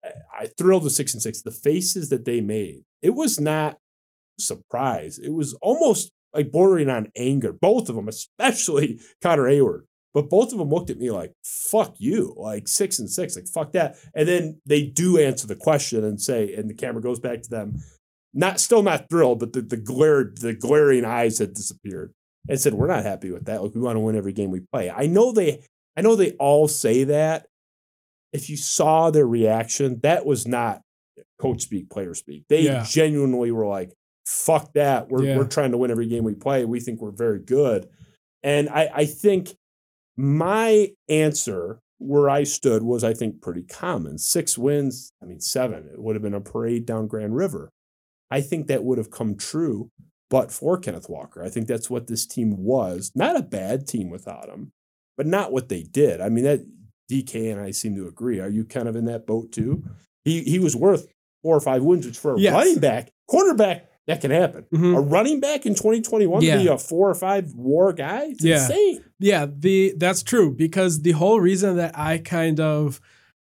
I, 0.02 0.10
I 0.40 0.46
thrilled 0.46 0.84
with 0.84 0.94
6 0.94 1.14
and 1.14 1.22
6. 1.22 1.42
The 1.42 1.50
faces 1.50 2.08
that 2.08 2.24
they 2.24 2.40
made, 2.40 2.84
it 3.02 3.10
was 3.10 3.38
not 3.38 3.78
surprise. 4.38 5.18
It 5.18 5.34
was 5.34 5.54
almost 5.54 6.10
like 6.32 6.50
bordering 6.50 6.88
on 6.88 7.12
anger. 7.16 7.52
Both 7.52 7.88
of 7.88 7.96
them, 7.96 8.08
especially 8.08 9.00
Connor 9.22 9.44
Heyward. 9.44 9.82
But 10.20 10.30
both 10.30 10.52
of 10.52 10.58
them 10.58 10.68
looked 10.68 10.90
at 10.90 10.98
me 10.98 11.10
like, 11.12 11.32
fuck 11.44 11.94
you, 11.98 12.34
like 12.36 12.66
six 12.66 12.98
and 12.98 13.08
six, 13.08 13.36
like 13.36 13.46
fuck 13.46 13.70
that. 13.72 13.96
And 14.16 14.26
then 14.26 14.60
they 14.66 14.82
do 14.82 15.16
answer 15.18 15.46
the 15.46 15.54
question 15.54 16.04
and 16.04 16.20
say, 16.20 16.52
and 16.54 16.68
the 16.68 16.74
camera 16.74 17.00
goes 17.00 17.20
back 17.20 17.42
to 17.42 17.48
them, 17.50 17.76
not 18.34 18.58
still 18.58 18.82
not 18.82 19.08
thrilled, 19.08 19.38
but 19.38 19.52
the, 19.52 19.60
the 19.62 19.76
glare, 19.76 20.24
the 20.34 20.54
glaring 20.54 21.04
eyes 21.04 21.38
had 21.38 21.54
disappeared. 21.54 22.12
And 22.48 22.58
said, 22.58 22.74
We're 22.74 22.88
not 22.88 23.04
happy 23.04 23.30
with 23.30 23.44
that. 23.44 23.62
Like 23.62 23.74
we 23.74 23.80
want 23.80 23.96
to 23.96 24.00
win 24.00 24.16
every 24.16 24.32
game 24.32 24.50
we 24.50 24.60
play. 24.72 24.90
I 24.90 25.06
know 25.06 25.30
they 25.32 25.62
I 25.96 26.00
know 26.00 26.16
they 26.16 26.32
all 26.32 26.66
say 26.66 27.04
that. 27.04 27.46
If 28.32 28.50
you 28.50 28.56
saw 28.56 29.10
their 29.10 29.26
reaction, 29.26 30.00
that 30.02 30.26
was 30.26 30.46
not 30.48 30.80
coach 31.38 31.62
speak, 31.62 31.90
player 31.90 32.14
speak. 32.14 32.44
They 32.48 32.62
Yeah. 32.62 32.84
genuinely 32.88 33.50
were 33.52 33.66
like, 33.66 33.92
fuck 34.26 34.72
that. 34.74 35.08
We're, 35.10 35.24
Yeah. 35.24 35.36
we're 35.36 35.46
trying 35.46 35.70
to 35.72 35.78
win 35.78 35.90
every 35.90 36.06
game 36.08 36.24
we 36.24 36.34
play. 36.34 36.64
We 36.64 36.80
think 36.80 37.00
we're 37.00 37.10
very 37.10 37.38
good. 37.38 37.88
And 38.42 38.68
I, 38.68 38.90
I 38.94 39.04
think 39.04 39.54
my 40.18 40.90
answer 41.08 41.78
where 41.98 42.28
I 42.28 42.42
stood 42.42 42.82
was, 42.82 43.02
I 43.04 43.14
think, 43.14 43.40
pretty 43.40 43.62
common. 43.62 44.18
Six 44.18 44.58
wins, 44.58 45.12
I 45.22 45.26
mean, 45.26 45.40
seven. 45.40 45.88
It 45.92 46.00
would 46.02 46.16
have 46.16 46.22
been 46.22 46.34
a 46.34 46.40
parade 46.40 46.84
down 46.86 47.06
Grand 47.06 47.34
River. 47.36 47.70
I 48.30 48.40
think 48.40 48.66
that 48.66 48.84
would 48.84 48.98
have 48.98 49.10
come 49.10 49.36
true, 49.36 49.90
but 50.28 50.52
for 50.52 50.76
Kenneth 50.78 51.08
Walker. 51.08 51.42
I 51.42 51.48
think 51.48 51.66
that's 51.66 51.88
what 51.88 52.08
this 52.08 52.26
team 52.26 52.56
was. 52.58 53.10
Not 53.14 53.36
a 53.36 53.42
bad 53.42 53.86
team 53.86 54.10
without 54.10 54.48
him, 54.48 54.72
but 55.16 55.26
not 55.26 55.52
what 55.52 55.68
they 55.68 55.82
did. 55.84 56.20
I 56.20 56.28
mean, 56.28 56.44
that 56.44 56.60
DK 57.10 57.50
and 57.52 57.60
I 57.60 57.70
seem 57.70 57.94
to 57.94 58.06
agree. 58.06 58.38
Are 58.40 58.50
you 58.50 58.64
kind 58.64 58.86
of 58.88 58.96
in 58.96 59.06
that 59.06 59.26
boat 59.26 59.50
too? 59.52 59.82
He 60.24 60.42
he 60.42 60.58
was 60.58 60.76
worth 60.76 61.06
four 61.42 61.56
or 61.56 61.60
five 61.60 61.82
wins, 61.82 62.04
which 62.06 62.18
for 62.18 62.34
a 62.34 62.38
Yes. 62.40 62.52
running 62.52 62.80
back, 62.80 63.10
quarterback, 63.28 63.87
that 64.08 64.20
can 64.20 64.30
happen. 64.32 64.64
Mhm. 64.74 64.96
A 64.96 65.00
running 65.00 65.38
back 65.38 65.64
in 65.66 65.74
2021 65.76 66.40
to 66.42 66.46
be 66.58 66.66
a 66.66 66.76
four 66.78 67.08
or 67.08 67.14
five 67.14 67.54
war 67.54 67.92
guy, 67.92 68.24
it's 68.30 68.42
Yeah. 68.42 68.62
insane. 68.62 69.00
Yeah, 69.20 69.46
the 69.56 69.94
that's 69.96 70.22
true 70.24 70.52
because 70.54 71.02
the 71.02 71.12
whole 71.12 71.40
reason 71.40 71.76
that 71.76 71.96
I 71.96 72.18
kind 72.18 72.58
of 72.58 73.00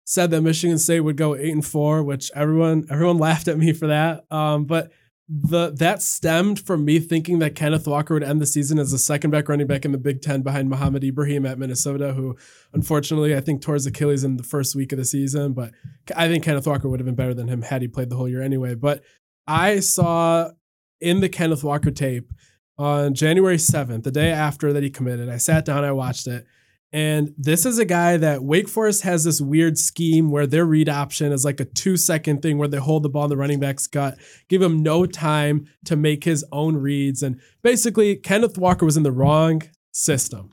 said 0.06 0.32
that 0.32 0.42
Michigan 0.42 0.78
State 0.78 1.02
would 1.02 1.18
go 1.18 1.36
eight 1.36 1.52
and 1.52 1.66
four, 1.66 2.04
which 2.04 2.32
everyone 2.36 2.86
everyone 2.90 3.18
laughed 3.28 3.48
at 3.50 3.58
me 3.58 3.74
for 3.74 3.88
that. 3.88 4.24
Um, 4.32 4.66
but 4.66 4.92
the 5.34 5.72
that 5.78 6.02
stemmed 6.02 6.60
from 6.60 6.84
me 6.84 7.00
thinking 7.00 7.40
that 7.40 7.56
Kenneth 7.56 7.88
Walker 7.88 8.14
would 8.14 8.24
end 8.24 8.42
the 8.42 8.46
season 8.46 8.78
as 8.78 8.92
the 8.92 8.98
second 8.98 9.30
back 9.32 9.48
running 9.48 9.66
back 9.66 9.86
in 9.86 9.94
the 9.94 9.98
Big 9.98 10.22
Ten 10.22 10.42
behind 10.42 10.70
Mohamed 10.70 11.06
Ibrahim 11.06 11.46
at 11.46 11.58
Minnesota, 11.58 12.12
who 12.12 12.36
unfortunately 12.74 13.34
I 13.36 13.40
think 13.40 13.62
tore 13.62 13.76
his 13.76 13.86
Achilles 13.86 14.26
in 14.26 14.36
the 14.36 14.44
first 14.44 14.76
week 14.76 14.92
of 14.92 14.98
the 15.00 15.06
season. 15.06 15.54
But 15.54 15.72
I 16.16 16.28
think 16.28 16.44
Kenneth 16.44 16.68
Walker 16.68 16.90
would 16.90 17.00
have 17.00 17.06
been 17.06 17.16
better 17.16 17.34
than 17.34 17.48
him 17.48 17.62
had 17.62 17.82
he 17.82 17.88
played 17.88 18.10
the 18.10 18.18
whole 18.18 18.28
year 18.28 18.42
anyway. 18.42 18.76
But 18.76 19.04
I 19.48 19.80
saw 19.80 20.52
in 21.00 21.20
the 21.20 21.30
Kenneth 21.30 21.64
Walker 21.64 21.92
tape 21.92 22.32
on 22.78 23.14
January 23.14 23.58
7th, 23.58 24.04
the 24.04 24.12
day 24.12 24.32
after 24.32 24.74
that 24.74 24.84
he 24.84 24.90
committed. 24.90 25.30
I 25.30 25.38
sat 25.38 25.66
down, 25.66 25.84
I 25.84 25.92
watched 25.92 26.28
it. 26.28 26.46
And 26.94 27.34
this 27.38 27.66
is 27.66 27.80
a 27.80 27.86
guy 27.86 28.18
that 28.18 28.44
Wake 28.44 28.68
Forest 28.68 29.04
has 29.04 29.24
this 29.24 29.40
weird 29.40 29.78
scheme 29.78 30.30
where 30.30 30.46
their 30.46 30.66
read 30.66 30.90
option 30.90 31.32
is 31.32 31.46
like 31.46 31.60
a 31.62 31.66
two 31.66 31.96
second 31.96 32.42
thing 32.42 32.58
where 32.58 32.68
they 32.68 32.78
hold 32.78 33.04
the 33.04 33.10
ball 33.10 33.26
in 33.26 33.30
the 33.30 33.38
running 33.38 33.62
back's 33.62 33.88
gut, 33.88 34.18
give 34.50 34.62
him 34.62 34.84
no 34.84 35.06
time 35.06 35.68
to 35.86 35.96
make 35.96 36.26
his 36.26 36.44
own 36.52 36.76
reads. 36.76 37.24
And 37.24 37.40
basically, 37.62 38.18
Kenneth 38.18 38.58
Walker 38.58 38.86
was 38.86 38.98
in 38.98 39.04
the 39.04 39.12
wrong 39.12 39.62
system. 39.94 40.52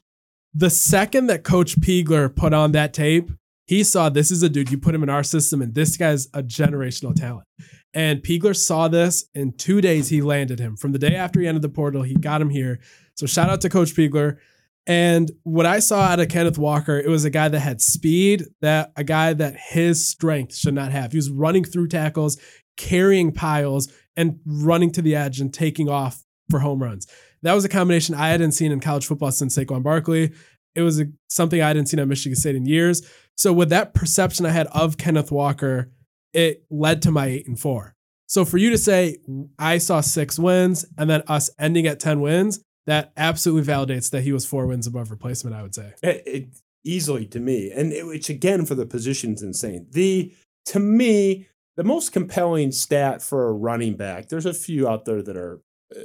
The 0.54 0.70
second 0.70 1.26
that 1.26 1.42
Coach 1.42 1.80
Peagler 1.80 2.34
put 2.34 2.52
on 2.52 2.72
that 2.72 2.94
tape, 2.94 3.32
he 3.66 3.82
saw 3.82 4.08
this 4.08 4.30
is 4.30 4.42
a 4.42 4.48
dude, 4.48 4.70
you 4.70 4.78
put 4.78 4.94
him 4.94 5.02
in 5.02 5.10
our 5.10 5.24
system, 5.24 5.60
and 5.60 5.74
this 5.74 5.96
guy's 5.96 6.26
a 6.34 6.42
generational 6.42 7.14
talent. 7.14 7.46
And 7.94 8.22
Peagler 8.22 8.56
saw 8.56 8.88
this 8.88 9.26
in 9.34 9.52
two 9.56 9.80
days. 9.80 10.08
He 10.08 10.20
landed 10.20 10.58
him 10.58 10.76
from 10.76 10.92
the 10.92 10.98
day 10.98 11.14
after 11.14 11.40
he 11.40 11.46
entered 11.46 11.62
the 11.62 11.68
portal. 11.68 12.02
He 12.02 12.14
got 12.14 12.40
him 12.40 12.50
here. 12.50 12.80
So 13.14 13.26
shout 13.26 13.48
out 13.48 13.60
to 13.62 13.68
Coach 13.68 13.94
Peagler. 13.94 14.38
And 14.86 15.30
what 15.42 15.66
I 15.66 15.80
saw 15.80 16.00
out 16.00 16.20
of 16.20 16.28
Kenneth 16.28 16.58
Walker, 16.58 16.98
it 16.98 17.08
was 17.08 17.24
a 17.24 17.30
guy 17.30 17.48
that 17.48 17.60
had 17.60 17.82
speed, 17.82 18.44
that 18.62 18.92
a 18.96 19.04
guy 19.04 19.34
that 19.34 19.54
his 19.56 20.08
strength 20.08 20.54
should 20.54 20.74
not 20.74 20.92
have. 20.92 21.12
He 21.12 21.18
was 21.18 21.30
running 21.30 21.64
through 21.64 21.88
tackles, 21.88 22.38
carrying 22.78 23.32
piles, 23.32 23.92
and 24.16 24.40
running 24.46 24.90
to 24.92 25.02
the 25.02 25.14
edge 25.14 25.40
and 25.40 25.52
taking 25.52 25.88
off 25.88 26.24
for 26.50 26.60
home 26.60 26.82
runs. 26.82 27.06
That 27.42 27.52
was 27.52 27.64
a 27.64 27.68
combination 27.68 28.14
I 28.14 28.28
hadn't 28.28 28.52
seen 28.52 28.72
in 28.72 28.80
college 28.80 29.06
football 29.06 29.30
since 29.30 29.56
Saquon 29.56 29.82
Barkley. 29.82 30.32
It 30.74 30.82
was 30.82 31.00
a, 31.00 31.06
something 31.28 31.60
I 31.60 31.68
hadn't 31.68 31.86
seen 31.86 32.00
at 32.00 32.08
Michigan 32.08 32.36
State 32.36 32.56
in 32.56 32.64
years. 32.64 33.02
So 33.36 33.52
with 33.52 33.68
that 33.70 33.94
perception 33.94 34.46
I 34.46 34.50
had 34.50 34.66
of 34.68 34.96
Kenneth 34.96 35.30
Walker, 35.30 35.92
it 36.32 36.64
led 36.70 37.02
to 37.02 37.10
my 37.10 37.26
eight 37.26 37.46
and 37.46 37.58
four. 37.58 37.94
So 38.26 38.44
for 38.44 38.58
you 38.58 38.70
to 38.70 38.78
say 38.78 39.18
I 39.58 39.78
saw 39.78 40.00
six 40.00 40.38
wins 40.38 40.84
and 40.98 41.08
then 41.08 41.22
us 41.26 41.50
ending 41.58 41.86
at 41.86 41.98
10 41.98 42.20
wins, 42.20 42.60
that 42.86 43.12
absolutely 43.16 43.70
validates 43.70 44.10
that 44.10 44.22
he 44.22 44.32
was 44.32 44.46
four 44.46 44.66
wins 44.66 44.86
above 44.86 45.10
replacement, 45.10 45.56
I 45.56 45.62
would 45.62 45.74
say. 45.74 45.94
It, 46.02 46.22
it, 46.26 46.48
easily 46.84 47.26
to 47.26 47.40
me. 47.40 47.70
And 47.70 47.92
it, 47.92 48.06
which 48.06 48.28
again 48.28 48.64
for 48.64 48.74
the 48.74 48.86
position's 48.86 49.42
insane. 49.42 49.86
The 49.90 50.34
to 50.66 50.78
me, 50.80 51.48
the 51.76 51.84
most 51.84 52.12
compelling 52.12 52.72
stat 52.72 53.22
for 53.22 53.48
a 53.48 53.52
running 53.52 53.94
back, 53.94 54.28
there's 54.28 54.46
a 54.46 54.54
few 54.54 54.88
out 54.88 55.04
there 55.04 55.22
that 55.22 55.36
are 55.36 55.60
uh, 55.94 56.00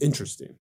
interesting. 0.00 0.56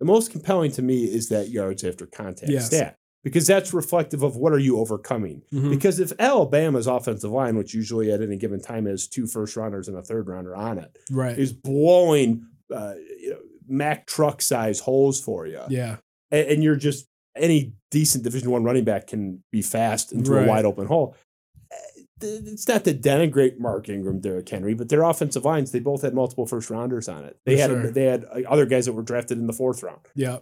The 0.00 0.06
most 0.06 0.30
compelling 0.30 0.72
to 0.72 0.82
me 0.82 1.04
is 1.04 1.28
that 1.28 1.48
yards 1.50 1.84
after 1.84 2.06
contact 2.06 2.50
Yes. 2.50 2.66
stat 2.66 2.96
because 3.24 3.46
that's 3.46 3.74
reflective 3.74 4.22
of 4.22 4.36
what 4.36 4.52
are 4.52 4.58
you 4.58 4.78
overcoming. 4.78 5.42
Mhm. 5.52 5.70
Because 5.70 5.98
if 5.98 6.12
Alabama's 6.20 6.86
offensive 6.86 7.30
line, 7.32 7.56
which 7.56 7.74
usually 7.74 8.12
at 8.12 8.22
any 8.22 8.36
given 8.36 8.60
time 8.60 8.86
has 8.86 9.08
two 9.08 9.26
first 9.26 9.56
rounders 9.56 9.88
and 9.88 9.96
a 9.96 10.02
third 10.02 10.28
rounder 10.28 10.54
on 10.54 10.78
it, 10.78 10.96
Right. 11.10 11.36
is 11.36 11.52
blowing 11.52 12.46
uh, 12.72 12.94
you 13.20 13.30
know, 13.30 13.38
Mack 13.68 14.06
truck 14.06 14.40
size 14.42 14.80
holes 14.80 15.20
for 15.20 15.46
you, 15.46 15.60
Yeah. 15.68 15.96
and, 16.30 16.46
and 16.48 16.62
you're 16.64 16.76
just 16.76 17.06
any 17.36 17.72
decent 17.90 18.22
Division 18.24 18.50
One 18.50 18.62
running 18.64 18.84
back 18.84 19.06
can 19.06 19.42
be 19.52 19.60
fast 19.62 20.12
into 20.12 20.30
Right. 20.32 20.44
a 20.46 20.48
wide 20.48 20.64
open 20.64 20.86
hole. 20.86 21.14
It's 22.24 22.66
not 22.68 22.84
to 22.84 22.94
denigrate 22.94 23.58
Mark 23.58 23.88
Ingram, 23.88 24.20
Derrick 24.20 24.48
Henry, 24.48 24.74
but 24.74 24.88
their 24.88 25.02
offensive 25.02 25.44
lines 25.44 25.70
they 25.72 25.78
both 25.80 26.02
had 26.02 26.14
multiple 26.14 26.46
first 26.46 26.70
rounders 26.70 27.08
on 27.08 27.24
it. 27.24 27.38
They 27.44 27.56
For 27.56 27.60
had 27.62 27.70
sure. 27.70 27.90
they 27.90 28.04
had 28.04 28.24
uh, 28.24 28.40
other 28.48 28.66
guys 28.66 28.86
that 28.86 28.92
were 28.92 29.02
drafted 29.02 29.38
in 29.38 29.46
the 29.46 29.52
fourth 29.52 29.82
round. 29.82 30.00
Yeah. 30.14 30.38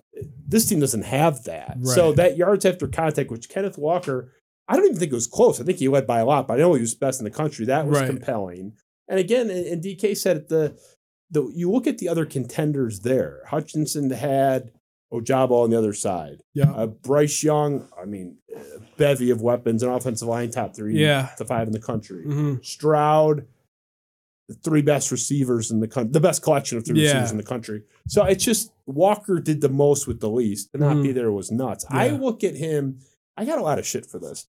This 0.47 0.67
team 0.67 0.81
doesn't 0.81 1.03
have 1.05 1.45
that. 1.45 1.79
So 1.85 2.13
that 2.13 2.37
yards 2.37 2.65
after 2.65 2.87
contact, 2.89 3.31
which 3.31 3.49
Kenneth 3.49 3.79
Walker, 3.79 4.33
I 4.69 4.77
don't 4.77 4.87
even 4.87 4.99
think 4.99 5.13
it 5.13 5.15
was 5.15 5.27
close. 5.27 5.61
I 5.61 5.65
think 5.65 5.79
he 5.79 5.89
led 5.89 6.07
by 6.07 6.21
a 6.21 6.25
lot, 6.27 6.47
but 6.49 6.55
I 6.55 6.59
know 6.59 6.75
he 6.75 6.81
was 6.81 6.95
best 6.95 7.21
in 7.21 7.25
the 7.25 7.31
country. 7.31 7.67
That 7.67 7.87
was 7.87 7.99
Right. 8.01 8.09
compelling. 8.09 8.75
And 9.09 9.19
again, 9.19 9.51
and 9.51 9.67
and 9.67 9.83
DK 9.83 10.17
said 10.17 10.37
it, 10.37 10.49
the 10.49 10.79
the 11.31 11.51
you 11.55 11.71
look 11.71 11.87
at 11.87 11.99
the 11.99 12.09
other 12.09 12.25
contenders 12.27 13.01
there. 13.01 13.43
Hutchinson 13.49 14.11
had 14.11 14.71
Ojabo 15.13 15.63
on 15.65 15.71
the 15.71 15.77
other 15.79 15.93
side. 15.93 16.43
Yeah. 16.55 16.73
Uh, 16.73 16.87
Bryce 16.87 17.43
Young, 17.43 17.89
I 18.01 18.07
mean, 18.07 18.39
a 18.57 18.81
bevy 18.97 19.31
of 19.31 19.43
weapons, 19.43 19.83
an 19.83 19.91
offensive 19.91 20.27
line 20.29 20.51
top 20.51 20.75
three, 20.75 20.99
Yeah. 20.99 21.31
to 21.39 21.45
five 21.45 21.67
in 21.67 21.73
the 21.73 21.81
country. 21.81 22.23
hmm 22.25 22.55
Stroud, 22.63 23.47
the 24.49 24.55
three 24.55 24.83
best 24.83 25.11
receivers 25.13 25.71
in 25.71 25.81
the 25.81 25.89
country, 25.89 26.13
the 26.13 26.21
best 26.21 26.43
collection 26.43 26.79
of 26.79 26.87
three 26.87 27.01
Yeah. 27.01 27.09
receivers 27.09 27.31
in 27.33 27.37
the 27.37 27.43
country. 27.43 27.83
So 28.09 28.25
it's 28.25 28.45
just 28.45 28.73
Walker 28.87 29.39
did 29.39 29.61
the 29.61 29.69
most 29.69 30.07
with 30.09 30.21
the 30.21 30.31
least. 30.31 30.73
To 30.73 30.79
not 30.79 30.97
Mhm. 30.97 31.03
be 31.03 31.13
there 31.13 31.31
was 31.31 31.51
nuts. 31.53 31.85
I 31.89 32.11
look 32.11 32.43
at 32.43 32.57
him. 32.57 32.99
I 33.37 33.45
got 33.45 33.59
a 33.59 33.63
lot 33.63 33.79
of 33.79 33.87
shit 33.87 34.07
for 34.07 34.19
this. 34.19 34.47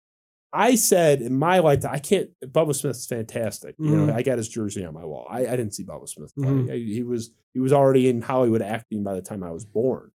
I 0.53 0.75
said 0.75 1.23
in 1.23 1.37
my 1.39 1.59
lifetime, 1.61 1.93
I 1.95 1.99
can't. 2.01 2.31
Bubba 2.45 2.75
Smith's 2.75 3.07
fantastic. 3.07 3.77
You 3.79 3.91
know, 3.97 4.07
Mhm. 4.13 4.15
I 4.15 4.23
got 4.23 4.37
his 4.39 4.49
jersey 4.49 4.85
on 4.85 4.93
my 4.95 5.05
wall. 5.05 5.27
I, 5.31 5.41
I 5.47 5.57
didn't 5.57 5.75
see 5.75 5.85
Bubba 5.85 6.09
Smith 6.09 6.35
play. 6.35 6.45
Mhm. 6.47 6.71
I- 6.73 6.77
he 6.77 7.03
was 7.03 7.31
he 7.55 7.61
was 7.61 7.73
already 7.73 8.09
in 8.09 8.23
Hollywood 8.23 8.63
acting 8.63 9.03
by 9.03 9.15
the 9.15 9.23
time 9.23 9.43
I 9.43 9.51
was 9.51 9.65
born. 9.65 10.11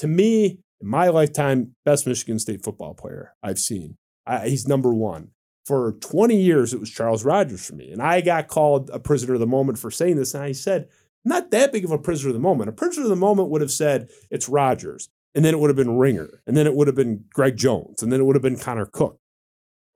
To 0.00 0.08
me, 0.08 0.60
in 0.80 0.88
my 0.88 1.08
lifetime, 1.08 1.74
best 1.84 2.06
Michigan 2.06 2.38
State 2.38 2.64
football 2.64 2.94
player 2.94 3.34
I've 3.42 3.58
seen. 3.58 3.96
I, 4.26 4.48
he's 4.48 4.66
number 4.66 4.94
one. 4.94 5.28
For 5.66 5.92
20 6.00 6.40
years, 6.40 6.72
it 6.72 6.80
was 6.80 6.90
Charles 6.90 7.22
Rogers 7.22 7.66
for 7.66 7.74
me. 7.74 7.92
And 7.92 8.00
I 8.02 8.22
got 8.22 8.48
called 8.48 8.90
a 8.90 8.98
prisoner 8.98 9.34
of 9.34 9.40
the 9.40 9.46
moment 9.46 9.78
for 9.78 9.90
saying 9.90 10.16
this. 10.16 10.34
And 10.34 10.42
I 10.42 10.52
said, 10.52 10.88
not 11.24 11.50
that 11.50 11.70
big 11.70 11.84
of 11.84 11.90
a 11.90 11.98
prisoner 11.98 12.30
of 12.30 12.34
the 12.34 12.40
moment. 12.40 12.70
A 12.70 12.72
prisoner 12.72 13.04
of 13.04 13.10
the 13.10 13.16
moment 13.16 13.50
would 13.50 13.60
have 13.60 13.70
said, 13.70 14.08
it's 14.30 14.48
Rogers. 14.48 15.10
And 15.34 15.44
then 15.44 15.54
it 15.54 15.60
would 15.60 15.68
have 15.68 15.76
been 15.76 15.98
Ringer. 15.98 16.42
And 16.46 16.56
then 16.56 16.66
it 16.66 16.74
would 16.74 16.88
have 16.88 16.96
been 16.96 17.26
Greg 17.32 17.56
Jones. 17.56 18.02
And 18.02 18.10
then 18.10 18.20
it 18.20 18.24
would 18.24 18.36
have 18.36 18.42
been 18.42 18.58
Connor 18.58 18.86
Cook. 18.86 19.18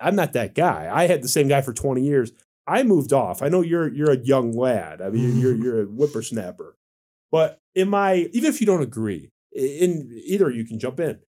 I'm 0.00 0.16
not 0.16 0.34
that 0.34 0.54
guy. 0.54 0.90
I 0.92 1.06
had 1.06 1.22
the 1.22 1.28
same 1.28 1.48
guy 1.48 1.62
for 1.62 1.72
20 1.72 2.02
years. 2.02 2.30
I 2.66 2.82
moved 2.82 3.12
off. 3.12 3.42
I 3.42 3.48
know 3.48 3.62
you're 3.62 3.92
you're 3.92 4.12
a 4.12 4.18
young 4.18 4.52
lad. 4.52 5.02
I 5.02 5.10
mean, 5.10 5.38
you're 5.38 5.54
you're 5.54 5.82
a 5.82 5.86
whippersnapper. 5.86 6.76
But 7.30 7.58
am 7.76 7.94
I 7.94 8.28
even 8.32 8.48
if 8.48 8.60
you 8.60 8.66
don't 8.66 8.82
agree, 8.82 9.30
in 9.54 10.10
either 10.26 10.50
you 10.50 10.64
can 10.64 10.78
jump 10.78 11.00
in. 11.00 11.20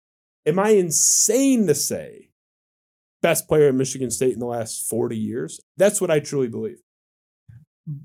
Am 0.47 0.59
I 0.59 0.71
insane 0.71 1.67
to 1.69 1.75
say 1.75 2.31
best 3.23 3.49
player 3.49 3.69
at 3.69 3.75
Michigan 3.75 4.11
State 4.11 4.35
in 4.35 4.39
the 4.41 4.47
last 4.47 4.89
40 4.89 5.17
years? 5.17 5.61
That's 5.77 6.01
what 6.01 6.11
I 6.11 6.21
truly 6.21 6.49
believe. 6.49 6.79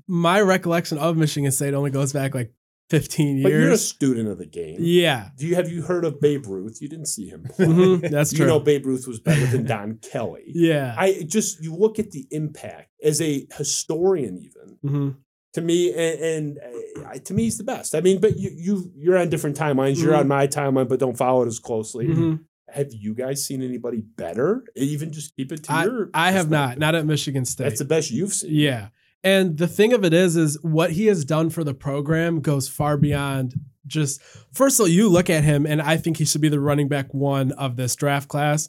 My 0.06 0.40
recollection 0.40 0.98
of 0.98 1.16
Michigan 1.16 1.50
State 1.52 1.74
only 1.74 1.90
goes 1.90 2.12
back 2.12 2.34
like 2.34 2.52
15 2.90 3.42
But 3.42 3.52
you're 3.52 3.70
a 3.70 3.76
student 3.78 4.28
of 4.28 4.36
the 4.38 4.46
game. 4.46 4.76
Yeah. 4.80 5.28
Do 5.38 5.46
you 5.46 5.54
have 5.54 5.70
you 5.70 5.82
heard 5.82 6.04
of 6.04 6.20
Babe 6.20 6.44
Ruth? 6.46 6.78
You 6.82 6.88
didn't 6.88 7.06
see 7.06 7.28
him. 7.28 7.46
Mhm. 7.58 8.10
That's 8.10 8.32
you 8.32 8.38
true. 8.38 8.46
know 8.46 8.60
Babe 8.60 8.84
Ruth 8.84 9.06
was 9.06 9.20
better 9.20 9.46
than 9.46 9.64
Don 9.64 9.98
Kelly. 10.12 10.44
yeah. 10.48 10.94
I 10.98 11.22
just 11.26 11.62
you 11.62 11.74
look 11.74 11.98
at 11.98 12.10
the 12.10 12.26
impact 12.30 12.90
as 13.02 13.20
a 13.22 13.46
historian 13.56 14.38
even 14.38 14.78
Mhm. 14.84 15.16
To 15.54 15.60
me 15.60 15.90
and, 15.92 16.20
and 16.20 16.58
uh, 17.06 17.18
to 17.24 17.34
me 17.34 17.44
he's 17.44 17.58
the 17.58 17.64
best. 17.64 17.94
I 17.94 18.00
mean, 18.00 18.20
but 18.20 18.38
you 18.38 18.50
you 18.54 18.92
you're 18.96 19.18
on 19.18 19.28
different 19.30 19.56
timelines. 19.56 20.02
You're 20.02 20.12
Mhm. 20.14 20.20
on 20.20 20.28
my 20.28 20.46
timeline, 20.46 20.88
but 20.88 21.00
don't 21.00 21.16
follow 21.16 21.42
it 21.42 21.46
as 21.48 21.58
closely. 21.58 22.06
Mhm. 22.06 22.40
Have 22.72 22.92
you 22.92 23.14
guys 23.14 23.44
seen 23.44 23.62
anybody 23.62 24.00
better? 24.16 24.62
Even 24.76 25.12
just 25.12 25.34
keep 25.34 25.50
it 25.50 25.64
to 25.64 25.72
I, 25.72 25.84
your. 25.84 26.10
I 26.14 26.30
have 26.30 26.50
not, 26.50 26.78
not 26.78 26.94
at 26.94 27.04
Michigan 27.04 27.44
State. 27.44 27.64
That's 27.64 27.80
the 27.80 27.84
best 27.84 28.12
you've 28.12 28.32
seen. 28.32 28.52
Yeah. 28.54 28.88
And 29.24 29.58
the 29.58 29.66
thing 29.66 29.92
of 29.92 30.04
it 30.04 30.14
is, 30.14 30.36
is 30.36 30.56
what 30.62 30.92
he 30.92 31.06
has 31.06 31.24
done 31.24 31.50
for 31.50 31.64
the 31.64 31.74
program 31.74 32.40
goes 32.40 32.68
far 32.68 32.96
beyond 32.96 33.54
just 33.86 34.22
first 34.52 34.78
of 34.78 34.84
all, 34.84 34.88
you 34.88 35.08
look 35.08 35.28
at 35.28 35.42
him 35.42 35.66
and 35.66 35.82
I 35.82 35.96
think 35.96 36.18
he 36.18 36.24
should 36.24 36.40
be 36.42 36.48
the 36.48 36.60
running 36.60 36.86
back 36.86 37.12
one 37.12 37.50
of 37.52 37.74
this 37.76 37.96
draft 37.96 38.28
class. 38.28 38.68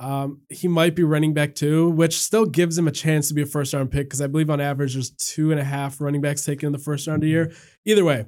Um, 0.00 0.40
he 0.48 0.66
might 0.66 0.96
be 0.96 1.04
running 1.04 1.34
back 1.34 1.54
two, 1.54 1.90
which 1.90 2.18
still 2.18 2.46
gives 2.46 2.78
him 2.78 2.88
a 2.88 2.90
chance 2.90 3.28
to 3.28 3.34
be 3.34 3.42
a 3.42 3.46
first 3.46 3.74
round 3.74 3.90
pick 3.90 4.06
because 4.06 4.22
I 4.22 4.28
believe 4.28 4.48
on 4.48 4.58
average 4.58 4.94
there's 4.94 5.10
two 5.10 5.50
and 5.50 5.60
a 5.60 5.64
half 5.64 6.00
running 6.00 6.22
backs 6.22 6.42
taken 6.42 6.68
in 6.68 6.72
the 6.72 6.78
first 6.78 7.06
round 7.06 7.22
a 7.22 7.26
year. 7.26 7.52
Either 7.84 8.02
way, 8.02 8.24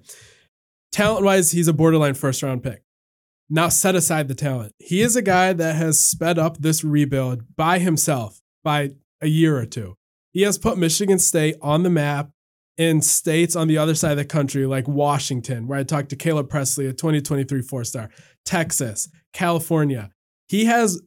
talent 0.93 1.25
wise, 1.25 1.53
he's 1.53 1.69
a 1.69 1.73
borderline 1.73 2.13
first 2.13 2.43
round 2.43 2.63
pick. 2.63 2.83
Now 3.49 3.71
set 3.71 3.95
aside 3.95 4.29
the 4.29 4.35
talent. 4.35 4.75
He 4.79 5.01
is 5.01 5.17
a 5.17 5.23
guy 5.23 5.55
that 5.55 5.75
has 5.77 5.99
sped 5.99 6.39
up 6.39 6.59
this 6.59 6.85
rebuild 6.85 7.57
by 7.57 7.79
himself 7.79 8.43
by 8.63 8.91
a 9.23 9.29
year 9.29 9.57
or 9.57 9.65
two. 9.65 9.97
He 10.33 10.43
has 10.43 10.59
put 10.59 10.77
Michigan 10.77 11.19
State 11.19 11.57
on 11.63 11.85
the 11.85 11.91
map 11.91 12.31
in 12.77 13.01
states 13.01 13.57
on 13.57 13.69
the 13.69 13.79
other 13.79 13.95
side 13.95 14.13
of 14.13 14.17
the 14.19 14.25
country, 14.27 14.67
like 14.67 14.89
Washington, 14.89 15.67
where 15.67 15.79
I 15.79 15.85
talked 15.85 16.11
to 16.11 16.17
Caleb 16.17 16.51
Presley, 16.51 16.87
a 16.87 16.93
2023 16.93 17.63
four 17.63 17.85
star, 17.85 18.11
Texas, 18.45 19.09
California. 19.33 20.11
He 20.49 20.67
has 20.67 21.01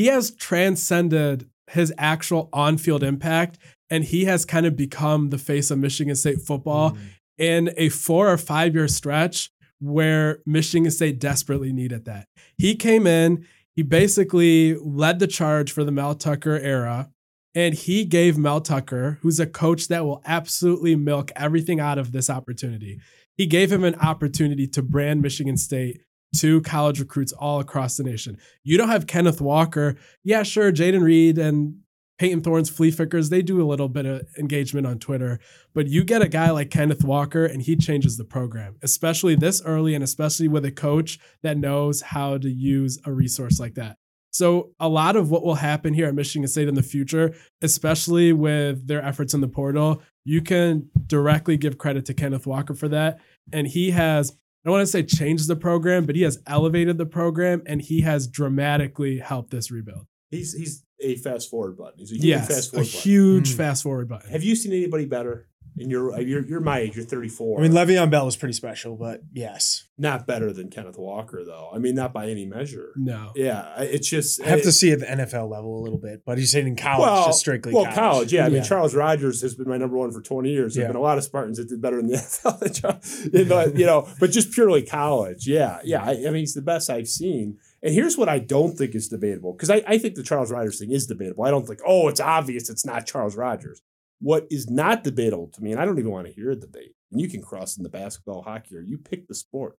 he 0.00 0.06
has 0.06 0.30
transcended 0.30 1.46
his 1.70 1.92
actual 1.98 2.48
on-field 2.54 3.02
impact 3.02 3.58
and 3.90 4.02
he 4.02 4.24
has 4.24 4.46
kind 4.46 4.64
of 4.64 4.74
become 4.74 5.28
the 5.28 5.36
face 5.36 5.70
of 5.70 5.78
Michigan 5.78 6.16
State 6.16 6.40
football 6.40 6.92
mm. 6.92 7.00
in 7.36 7.70
a 7.76 7.90
four 7.90 8.32
or 8.32 8.38
five 8.38 8.74
year 8.74 8.88
stretch 8.88 9.50
where 9.78 10.38
Michigan 10.46 10.90
State 10.90 11.20
desperately 11.20 11.70
needed 11.70 12.06
that. 12.06 12.28
He 12.56 12.76
came 12.76 13.06
in, 13.06 13.46
he 13.76 13.82
basically 13.82 14.74
led 14.76 15.18
the 15.18 15.26
charge 15.26 15.70
for 15.70 15.84
the 15.84 15.92
Mel 15.92 16.14
Tucker 16.14 16.56
era. 16.56 17.10
And 17.54 17.74
he 17.74 18.06
gave 18.06 18.38
Mel 18.38 18.62
Tucker, 18.62 19.18
who's 19.20 19.38
a 19.38 19.46
coach 19.46 19.88
that 19.88 20.06
will 20.06 20.22
absolutely 20.24 20.96
milk 20.96 21.30
everything 21.36 21.78
out 21.78 21.98
of 21.98 22.12
this 22.12 22.30
opportunity, 22.30 23.00
he 23.36 23.44
gave 23.44 23.70
him 23.70 23.84
an 23.84 23.96
opportunity 23.96 24.66
to 24.68 24.82
brand 24.82 25.20
Michigan 25.20 25.58
State 25.58 26.00
to 26.36 26.60
college 26.62 27.00
recruits 27.00 27.32
all 27.32 27.60
across 27.60 27.96
the 27.96 28.04
nation. 28.04 28.38
You 28.62 28.78
don't 28.78 28.88
have 28.88 29.06
Kenneth 29.06 29.40
Walker. 29.40 29.96
Yeah, 30.22 30.42
sure, 30.42 30.72
Jayden 30.72 31.02
Reed 31.02 31.38
and 31.38 31.80
Payton 32.20 32.42
Thorne's 32.42 32.68
flea 32.68 32.90
flickers, 32.90 33.30
they 33.30 33.40
do 33.40 33.62
a 33.62 33.66
little 33.66 33.88
bit 33.88 34.04
of 34.04 34.28
engagement 34.38 34.86
on 34.86 34.98
Twitter. 34.98 35.40
But 35.74 35.88
you 35.88 36.04
get 36.04 36.20
a 36.20 36.28
guy 36.28 36.50
like 36.50 36.70
Kenneth 36.70 37.02
Walker 37.02 37.46
and 37.46 37.62
he 37.62 37.76
changes 37.76 38.18
the 38.18 38.26
program, 38.26 38.76
especially 38.82 39.36
this 39.36 39.62
early 39.64 39.94
and 39.94 40.04
especially 40.04 40.46
with 40.46 40.66
a 40.66 40.70
coach 40.70 41.18
that 41.42 41.56
knows 41.56 42.02
how 42.02 42.36
to 42.36 42.50
use 42.50 42.98
a 43.06 43.12
resource 43.12 43.58
like 43.58 43.72
that. 43.76 43.96
So, 44.32 44.70
a 44.78 44.88
lot 44.88 45.16
of 45.16 45.30
what 45.30 45.42
will 45.42 45.54
happen 45.54 45.94
here 45.94 46.06
at 46.06 46.14
Michigan 46.14 46.46
State 46.46 46.68
in 46.68 46.74
the 46.74 46.82
future, 46.82 47.34
especially 47.62 48.34
with 48.34 48.86
their 48.86 49.02
efforts 49.02 49.32
in 49.32 49.40
the 49.40 49.48
portal, 49.48 50.02
you 50.24 50.42
can 50.42 50.90
directly 51.06 51.56
give 51.56 51.78
credit 51.78 52.04
to 52.04 52.14
Kenneth 52.14 52.46
Walker 52.46 52.74
for 52.74 52.88
that. 52.88 53.18
And 53.50 53.66
he 53.66 53.92
has, 53.92 54.36
I 54.64 54.68
don't 54.68 54.72
want 54.76 54.82
to 54.82 54.86
say 54.90 55.02
changed 55.02 55.48
the 55.48 55.56
program, 55.56 56.04
but 56.06 56.16
he 56.16 56.22
has 56.22 56.38
elevated 56.46 56.98
the 56.98 57.06
program 57.06 57.62
and 57.66 57.80
he 57.80 58.02
has 58.02 58.26
dramatically 58.26 59.18
helped 59.18 59.50
this 59.50 59.70
rebuild. 59.70 60.06
He's 60.30 60.52
he's 60.52 60.84
a 61.02 61.16
fast 61.16 61.48
forward 61.50 61.76
button. 61.78 61.98
He's 61.98 62.12
a 62.12 62.14
huge 62.16 62.24
Yes, 62.24 62.46
fast 62.48 62.68
a 62.68 62.76
button. 62.76 62.84
huge 62.84 63.50
Mm. 63.52 63.56
fast 63.56 63.82
forward 63.82 64.08
button. 64.08 64.30
Have 64.30 64.44
you 64.44 64.54
seen 64.54 64.72
anybody 64.72 65.06
better? 65.06 65.48
And 65.78 65.90
you're 65.90 66.12
uh, 66.14 66.18
you're 66.18 66.44
you're 66.46 66.60
my 66.60 66.80
age. 66.80 66.96
You're 66.96 67.04
34. 67.04 67.58
I 67.58 67.62
mean, 67.62 67.72
Le'Veon 67.72 68.10
Bell 68.10 68.24
was 68.26 68.36
pretty 68.36 68.52
special, 68.54 68.96
but 68.96 69.20
yes, 69.32 69.88
not 69.98 70.26
better 70.26 70.52
than 70.52 70.68
Kenneth 70.70 70.98
Walker 70.98 71.44
though. 71.44 71.70
I 71.72 71.78
mean, 71.78 71.94
not 71.94 72.12
by 72.12 72.28
any 72.28 72.44
measure. 72.46 72.92
No. 72.96 73.32
Yeah, 73.36 73.80
it's 73.80 74.08
just 74.08 74.42
I 74.42 74.48
have 74.48 74.58
it- 74.60 74.62
to 74.64 74.72
see 74.72 74.92
at 74.92 75.00
the 75.00 75.06
NFL 75.06 75.48
level 75.50 75.78
a 75.78 75.82
little 75.82 75.98
bit. 75.98 76.22
But 76.26 76.38
he's 76.38 76.50
saying 76.52 76.66
in 76.66 76.76
college, 76.76 77.06
well, 77.06 77.26
just 77.26 77.40
strictly 77.40 77.72
well, 77.72 77.84
college. 77.84 77.96
college. 77.96 78.32
Yeah, 78.32 78.46
I 78.46 78.48
mean, 78.48 78.62
Charles 78.62 78.94
Rogers 78.94 79.42
has 79.42 79.54
been 79.54 79.68
my 79.68 79.76
number 79.78 79.96
one 79.96 80.10
for 80.12 80.20
20 80.20 80.50
years. 80.50 80.74
There's 80.74 80.82
Yeah. 80.84 80.88
been 80.88 80.96
a 80.96 81.00
lot 81.02 81.18
of 81.18 81.24
Spartans 81.24 81.58
that 81.58 81.68
did 81.68 81.80
better 81.80 81.98
in 81.98 82.06
the 82.08 82.14
NFL 82.16 82.58
than 82.60 82.72
Charles, 82.72 83.28
you 83.32 83.44
know, 83.44 83.64
you 83.66 83.86
know, 83.86 84.08
but 84.18 84.30
just 84.30 84.52
purely 84.52 84.82
college. 84.82 85.46
Yeah, 85.46 85.78
yeah. 85.84 86.02
I, 86.04 86.10
I 86.12 86.24
mean, 86.24 86.36
he's 86.36 86.54
the 86.54 86.62
best 86.62 86.90
I've 86.90 87.08
seen. 87.08 87.58
And 87.82 87.94
here's 87.94 88.18
what 88.18 88.28
I 88.28 88.38
don't 88.40 88.76
think 88.76 88.94
is 88.94 89.08
debatable 89.08 89.54
because 89.54 89.70
I, 89.70 89.82
I 89.86 89.96
think 89.96 90.14
the 90.14 90.22
Charles 90.22 90.50
Rogers 90.52 90.78
thing 90.78 90.90
is 90.90 91.06
debatable. 91.06 91.44
I 91.44 91.50
don't 91.50 91.66
think, 91.66 91.80
oh, 91.86 92.08
it's 92.08 92.20
obvious 92.20 92.68
it's 92.68 92.84
not 92.84 93.06
Charles 93.06 93.36
Rogers. 93.36 93.80
What 94.20 94.46
is 94.50 94.68
not 94.68 95.02
debatable 95.02 95.48
to 95.48 95.62
me, 95.62 95.72
and 95.72 95.80
I 95.80 95.84
don't 95.84 95.98
even 95.98 96.10
want 96.10 96.26
to 96.26 96.32
hear 96.32 96.50
a 96.50 96.56
debate, 96.56 96.94
and 97.10 97.20
you 97.20 97.28
can 97.28 97.42
cross 97.42 97.76
in 97.76 97.82
the 97.82 97.88
basketball, 97.88 98.42
hockey, 98.42 98.76
or 98.76 98.82
you 98.82 98.98
pick 98.98 99.26
the 99.26 99.34
sport. 99.34 99.76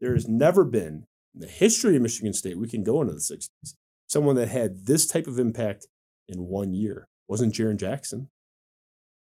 There 0.00 0.14
has 0.14 0.28
never 0.28 0.64
been 0.64 1.06
in 1.34 1.40
the 1.40 1.46
history 1.46 1.96
of 1.96 2.02
Michigan 2.02 2.32
State, 2.32 2.58
we 2.58 2.68
can 2.68 2.84
go 2.84 3.00
into 3.00 3.14
the 3.14 3.18
60s, 3.18 3.74
someone 4.06 4.36
that 4.36 4.48
had 4.48 4.86
this 4.86 5.06
type 5.06 5.26
of 5.26 5.38
impact 5.38 5.86
in 6.28 6.46
one 6.46 6.72
year. 6.72 7.08
Wasn't 7.26 7.54
Jaren 7.54 7.76
Jackson. 7.76 8.28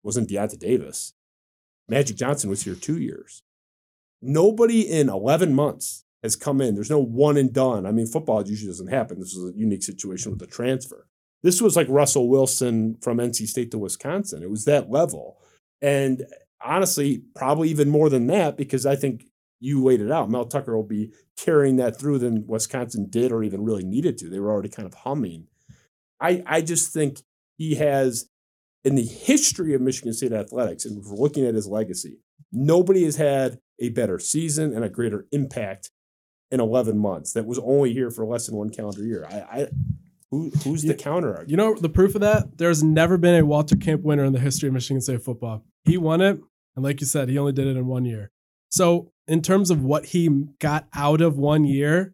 Wasn't 0.03 0.29
Deyonta 0.29 0.57
Davis. 0.57 1.13
Magic 1.87 2.15
Johnson 2.17 2.49
was 2.49 2.63
here 2.63 2.75
two 2.75 2.97
years. 2.97 3.43
Nobody 4.21 4.81
in 4.81 5.09
11 5.09 5.53
months 5.53 6.05
has 6.23 6.35
come 6.35 6.61
in. 6.61 6.75
There's 6.75 6.89
no 6.89 6.99
one 6.99 7.37
and 7.37 7.51
done. 7.51 7.85
I 7.85 7.91
mean, 7.91 8.07
football 8.07 8.47
usually 8.47 8.69
doesn't 8.69 8.87
happen. 8.87 9.19
This 9.19 9.33
is 9.33 9.53
a 9.53 9.57
unique 9.57 9.83
situation 9.83 10.31
with 10.31 10.39
the 10.39 10.47
transfer. 10.47 11.07
This 11.43 11.61
was 11.61 11.75
like 11.75 11.87
Russell 11.89 12.29
Wilson 12.29 12.97
from 13.01 13.17
NC 13.17 13.47
State 13.47 13.71
to 13.71 13.77
Wisconsin. 13.77 14.43
It 14.43 14.49
was 14.49 14.65
that 14.65 14.89
level. 14.89 15.37
And 15.81 16.25
honestly, 16.63 17.23
probably 17.35 17.69
even 17.69 17.89
more 17.89 18.09
than 18.09 18.27
that, 18.27 18.57
because 18.57 18.85
I 18.85 18.95
think 18.95 19.25
you 19.59 19.83
laid 19.83 20.01
it 20.01 20.11
out. 20.11 20.29
Mel 20.29 20.45
Tucker 20.45 20.75
will 20.75 20.83
be 20.83 21.11
carrying 21.37 21.77
that 21.77 21.99
through 21.99 22.19
than 22.19 22.45
Wisconsin 22.47 23.07
did 23.09 23.31
or 23.31 23.43
even 23.43 23.63
really 23.63 23.83
needed 23.83 24.17
to. 24.19 24.29
They 24.29 24.39
were 24.39 24.51
already 24.51 24.69
kind 24.69 24.87
of 24.87 24.93
humming. 24.93 25.47
I, 26.19 26.43
I 26.45 26.61
just 26.61 26.93
think 26.93 27.21
he 27.57 27.75
has, 27.75 28.27
in 28.83 28.95
the 28.95 29.05
history 29.05 29.73
of 29.73 29.81
Michigan 29.81 30.13
State 30.13 30.33
athletics, 30.33 30.85
and 30.85 31.03
we're 31.03 31.15
looking 31.15 31.45
at 31.45 31.55
his 31.55 31.67
legacy, 31.67 32.17
nobody 32.51 33.03
has 33.05 33.15
had 33.15 33.59
a 33.79 33.89
better 33.89 34.19
season 34.19 34.73
and 34.73 34.83
a 34.83 34.89
greater 34.89 35.27
impact 35.31 35.91
in 36.51 36.59
11 36.59 36.97
months 36.97 37.33
that 37.33 37.45
was 37.45 37.59
only 37.59 37.93
here 37.93 38.11
for 38.11 38.25
less 38.25 38.47
than 38.47 38.55
one 38.55 38.69
calendar 38.69 39.03
year. 39.03 39.25
I, 39.29 39.35
I 39.35 39.67
who, 40.31 40.49
who's 40.63 40.83
the 40.83 40.93
counter 40.93 41.27
argument? 41.27 41.49
You 41.49 41.57
know 41.57 41.75
the 41.75 41.89
proof 41.89 42.15
of 42.15 42.21
that? 42.21 42.57
There's 42.57 42.81
never 42.81 43.17
been 43.17 43.35
a 43.35 43.45
Walter 43.45 43.75
Camp 43.75 44.01
winner 44.01 44.23
in 44.23 44.33
the 44.33 44.39
history 44.39 44.67
of 44.67 44.73
Michigan 44.73 45.01
State 45.01 45.21
football. 45.21 45.65
He 45.83 45.97
won 45.97 46.21
it, 46.21 46.39
and 46.75 46.85
like 46.85 47.01
you 47.01 47.07
said, 47.07 47.29
he 47.29 47.37
only 47.37 47.51
did 47.51 47.67
it 47.67 47.75
in 47.75 47.85
one 47.85 48.05
year. 48.05 48.31
So, 48.69 49.11
in 49.27 49.41
terms 49.41 49.69
of 49.69 49.83
what 49.83 50.07
he 50.07 50.29
got 50.59 50.87
out 50.93 51.21
of 51.21 51.37
one 51.37 51.65
year, 51.65 52.13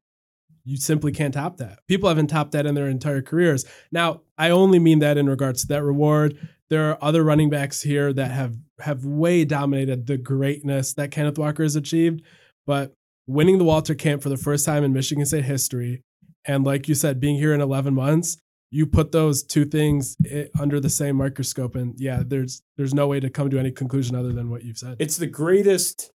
you 0.66 0.78
simply 0.78 1.12
can't 1.12 1.34
top 1.34 1.58
that. 1.58 1.80
People 1.88 2.10
haven't 2.10 2.28
topped 2.28 2.52
that 2.52 2.66
in 2.66 2.76
their 2.76 2.90
entire 2.90 3.22
careers. 3.22 3.66
Now, 3.92 4.22
I 4.38 4.50
only 4.50 4.80
mean 4.80 5.00
that 5.00 5.18
in 5.18 5.30
regards 5.30 5.62
to 5.62 5.68
that 5.68 5.84
reward. 5.84 6.38
There 6.70 6.90
are 6.90 6.98
other 7.02 7.24
running 7.24 7.50
backs 7.50 7.84
here 7.84 8.12
that 8.14 8.32
have 8.32 8.58
have 8.80 9.06
way 9.06 9.46
dominated 9.46 10.08
the 10.08 10.18
greatness 10.18 10.94
that 10.94 11.12
Kenneth 11.12 11.38
Walker 11.38 11.64
has 11.64 11.76
achieved, 11.76 12.22
but 12.66 12.94
winning 13.28 13.60
the 13.60 13.64
Walter 13.64 13.96
Camp 13.96 14.22
for 14.22 14.30
the 14.30 14.38
first 14.38 14.66
time 14.66 14.84
in 14.84 14.92
Michigan 14.92 15.26
State 15.26 15.46
history 15.46 16.04
and 16.48 16.64
like 16.64 16.88
you 16.88 16.96
said, 16.96 17.20
being 17.20 17.36
here 17.36 17.54
in 17.54 17.62
11 17.62 17.94
months, 17.94 18.38
you 18.72 18.86
put 18.86 19.12
those 19.12 19.44
two 19.44 19.66
things 19.66 20.18
under 20.60 20.80
the 20.80 20.90
same 20.90 21.16
microscope, 21.18 21.76
and 21.76 21.94
yeah, 22.00 22.24
there's 22.26 22.62
there's 22.78 22.94
no 22.94 23.08
way 23.08 23.20
to 23.20 23.30
come 23.30 23.50
to 23.50 23.60
any 23.60 23.72
conclusion 23.72 24.16
other 24.16 24.34
than 24.34 24.50
what 24.50 24.64
you've 24.64 24.78
said. 24.78 24.96
It's 25.00 25.18
the 25.18 25.28
greatest 25.28 26.12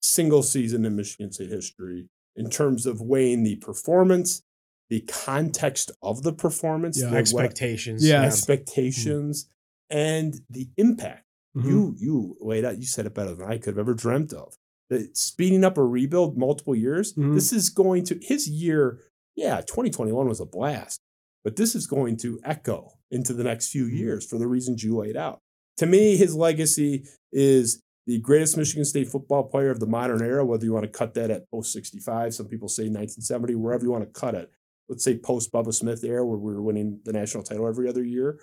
single 0.00 0.42
season 0.42 0.84
in 0.84 0.96
Michigan 0.96 1.32
State 1.32 1.50
history 1.50 2.08
in 2.36 2.50
terms 2.50 2.86
of 2.86 3.00
weighing 3.00 3.42
the 3.42 3.56
performance, 3.56 4.42
the 4.90 5.00
context 5.02 5.90
of 6.02 6.22
the 6.22 6.32
performance, 6.32 6.98
Yeah. 6.98 7.06
the 7.06 7.10
what- 7.12 7.18
expectations. 7.20 8.04
Yeah. 8.06 8.22
expectations, 8.22 9.46
and 9.90 10.40
the 10.50 10.68
impact. 10.76 11.26
Mhm. 11.56 11.64
You 11.66 11.94
you 11.98 12.36
laid 12.40 12.64
out. 12.64 12.78
You 12.78 12.84
said 12.86 13.06
it 13.06 13.14
better 13.14 13.34
than 13.34 13.46
I 13.50 13.58
could 13.58 13.76
have 13.76 13.78
ever 13.78 13.94
dreamt 13.94 14.32
of. 14.32 14.56
The 14.90 15.08
speeding 15.14 15.64
up 15.64 15.78
a 15.78 15.84
rebuild 15.84 16.36
multiple 16.36 16.74
years. 16.74 17.14
Mhm. 17.14 17.34
This 17.34 17.52
is 17.52 17.70
going 17.70 18.04
to 18.04 18.18
his 18.20 18.48
year. 18.48 19.00
Yeah, 19.42 19.56
2021 19.56 20.28
was 20.28 20.38
a 20.38 20.46
blast, 20.46 21.00
but 21.42 21.56
this 21.56 21.74
is 21.74 21.88
going 21.88 22.16
to 22.18 22.38
echo 22.44 22.92
into 23.10 23.32
the 23.32 23.42
next 23.42 23.72
few 23.72 23.86
mm-hmm. 23.86 23.96
years 23.96 24.24
for 24.24 24.38
the 24.38 24.46
reasons 24.46 24.84
you 24.84 24.96
laid 24.96 25.16
out. 25.16 25.40
To 25.78 25.86
me, 25.86 26.16
his 26.16 26.36
legacy 26.36 27.06
is 27.32 27.82
the 28.06 28.20
greatest 28.20 28.56
Michigan 28.56 28.84
State 28.84 29.08
football 29.08 29.42
player 29.42 29.70
of 29.70 29.80
the 29.80 29.86
modern 29.88 30.22
era. 30.22 30.46
Whether 30.46 30.64
you 30.64 30.72
want 30.72 30.84
to 30.84 30.96
cut 30.96 31.14
that 31.14 31.32
at 31.32 31.50
post 31.50 31.72
65, 31.72 32.34
some 32.34 32.46
people 32.46 32.68
say 32.68 32.84
1970, 32.84 33.56
wherever 33.56 33.82
you 33.82 33.90
want 33.90 34.04
to 34.04 34.20
cut 34.20 34.36
it. 34.36 34.48
Let's 34.88 35.02
say 35.02 35.18
post 35.18 35.52
Bubba 35.52 35.74
Smith 35.74 36.04
era, 36.04 36.24
where 36.24 36.38
we 36.38 36.54
were 36.54 36.62
winning 36.62 37.00
the 37.04 37.12
national 37.12 37.42
title 37.42 37.66
every 37.66 37.88
other 37.88 38.04
year 38.04 38.38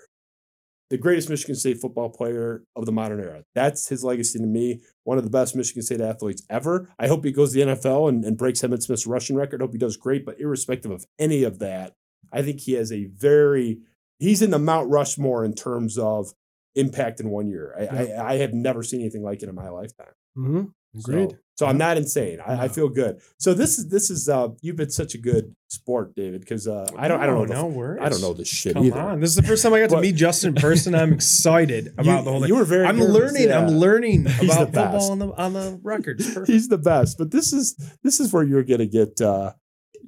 the 0.90 0.98
greatest 0.98 1.30
Michigan 1.30 1.54
State 1.54 1.80
football 1.80 2.10
player 2.10 2.64
of 2.76 2.84
the 2.84 2.92
modern 2.92 3.20
era. 3.20 3.44
That's 3.54 3.88
his 3.88 4.02
legacy 4.04 4.38
to 4.40 4.46
me. 4.46 4.80
One 5.04 5.18
of 5.18 5.24
the 5.24 5.30
best 5.30 5.54
Michigan 5.54 5.82
State 5.82 6.00
athletes 6.00 6.42
ever. 6.50 6.88
I 6.98 7.06
hope 7.06 7.24
he 7.24 7.30
goes 7.32 7.52
to 7.52 7.64
the 7.64 7.72
NFL 7.72 8.08
and, 8.08 8.24
and 8.24 8.36
breaks 8.36 8.60
Emmitt 8.60 8.82
Smith's 8.82 9.06
rushing 9.06 9.36
record. 9.36 9.62
I 9.62 9.64
hope 9.64 9.72
he 9.72 9.78
does 9.78 9.96
great. 9.96 10.26
But 10.26 10.40
irrespective 10.40 10.90
of 10.90 11.04
any 11.18 11.44
of 11.44 11.60
that, 11.60 11.94
I 12.32 12.42
think 12.42 12.60
he 12.60 12.72
has 12.72 12.90
a 12.92 13.04
very 13.06 13.78
he's 14.18 14.42
in 14.42 14.50
the 14.50 14.58
Mount 14.58 14.90
Rushmore 14.90 15.44
in 15.44 15.54
terms 15.54 15.96
of 15.96 16.34
impact 16.74 17.20
in 17.20 17.30
one 17.30 17.48
year. 17.48 17.74
I, 17.78 17.86
I, 17.86 18.32
I 18.32 18.36
have 18.38 18.52
never 18.52 18.82
seen 18.82 19.00
anything 19.00 19.22
like 19.22 19.42
it 19.42 19.48
in 19.48 19.54
my 19.54 19.68
lifetime. 19.70 20.12
Mhm. 20.36 20.72
Agreed. 20.98 21.30
So, 21.30 21.36
so 21.56 21.66
I'm 21.66 21.76
not 21.78 21.96
insane. 21.98 22.38
I, 22.44 22.64
I 22.64 22.68
feel 22.68 22.88
good. 22.88 23.20
So 23.38 23.52
this 23.54 23.78
is 23.78 23.88
this 23.88 24.08
is 24.10 24.28
uh 24.28 24.48
you've 24.62 24.76
been 24.76 24.90
such 24.90 25.14
a 25.14 25.18
good 25.18 25.54
sport, 25.68 26.14
David, 26.16 26.40
because 26.40 26.66
uh 26.66 26.88
I 26.96 27.06
don't 27.06 27.20
I 27.20 27.26
don't 27.26 27.34
know 27.36 27.46
the- 27.46 27.54
No 27.54 27.66
worries. 27.66 28.00
I 28.02 28.08
don't 28.08 28.22
know 28.22 28.32
this 28.32 28.48
shit 28.48 28.74
Come 28.74 28.86
either. 28.86 28.98
on, 28.98 29.20
this 29.20 29.30
is 29.30 29.36
the 29.36 29.42
first 29.42 29.62
time 29.62 29.74
I 29.74 29.80
got 29.80 29.90
to 29.90 30.00
meet 30.00 30.14
Justin 30.16 30.56
in 30.56 30.60
person. 30.60 30.94
I'm 30.94 31.12
excited 31.12 31.88
about 31.98 32.18
You- 32.20 32.24
the 32.24 32.30
whole 32.30 32.40
thing. 32.40 32.48
You 32.48 32.56
were 32.56 32.64
very 32.64 32.86
I'm 32.86 32.98
nervous, 32.98 33.14
learning. 33.14 33.48
yeah. 33.48 33.58
I'm 33.60 33.68
learning 33.68 34.20
about 34.40 34.40
the 34.40 34.80
football 34.80 35.10
on 35.12 35.18
the 35.18 35.28
on 35.32 35.52
the 35.52 35.78
record. 35.82 36.20
He's 36.46 36.68
the 36.68 36.78
best. 36.78 37.18
But 37.18 37.30
this 37.30 37.52
is 37.52 37.76
this 38.02 38.20
is 38.20 38.32
where 38.32 38.42
you're 38.42 38.64
gonna 38.64 38.86
get 38.86 39.20
uh 39.20 39.52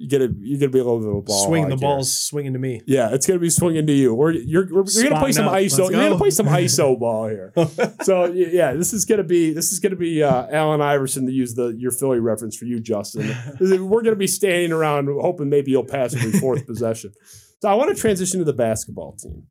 you 0.03 0.09
gonna 0.09 0.27
you're 0.39 0.59
gonna 0.59 0.69
be 0.71 0.79
a 0.79 0.83
little 0.83 0.99
bit 0.99 1.09
of 1.09 1.15
a 1.15 1.21
ball. 1.21 1.45
Swing 1.47 1.69
the 1.69 1.77
balls 1.77 2.11
swinging 2.17 2.51
to 2.53 2.59
me. 2.59 2.81
Yeah, 2.85 3.13
it's 3.13 3.25
gonna 3.25 3.39
be 3.39 3.49
swinging 3.49 3.87
to 3.87 3.93
you. 3.93 4.13
We're 4.13 4.31
you're 4.31 4.67
we're, 4.69 4.83
you're 4.87 5.09
gonna 5.09 5.19
play 5.21 5.31
some 5.31 5.47
up. 5.47 5.53
ISO. 5.53 5.79
Let's 5.79 5.91
You're 5.91 5.91
gonna 6.03 6.17
play 6.17 6.29
some 6.29 6.45
ISO 6.61 6.99
ball 6.99 7.27
here. 7.29 7.53
So 8.03 8.25
yeah, 8.25 8.73
this 8.73 8.91
is 8.91 9.05
gonna 9.05 9.23
be 9.23 9.53
this 9.53 9.71
is 9.71 9.79
gonna 9.79 9.95
be 9.95 10.21
uh, 10.21 10.47
Allen 10.51 10.81
Iverson 10.81 11.25
to 11.25 11.31
use 11.31 11.53
the 11.55 11.67
your 11.77 11.91
Philly 11.91 12.19
reference 12.19 12.57
for 12.57 12.65
you, 12.65 12.79
Justin. 12.81 13.33
We're 13.61 14.01
gonna 14.01 14.15
be 14.17 14.27
standing 14.27 14.71
around 14.73 15.07
hoping 15.07 15.49
maybe 15.49 15.71
you'll 15.71 15.85
pass 15.85 16.13
every 16.15 16.37
fourth 16.39 16.67
possession. 16.67 17.13
So 17.61 17.69
I 17.69 17.75
want 17.75 17.95
to 17.95 17.99
transition 18.01 18.39
to 18.39 18.45
the 18.45 18.51
basketball 18.53 19.15
team. 19.15 19.43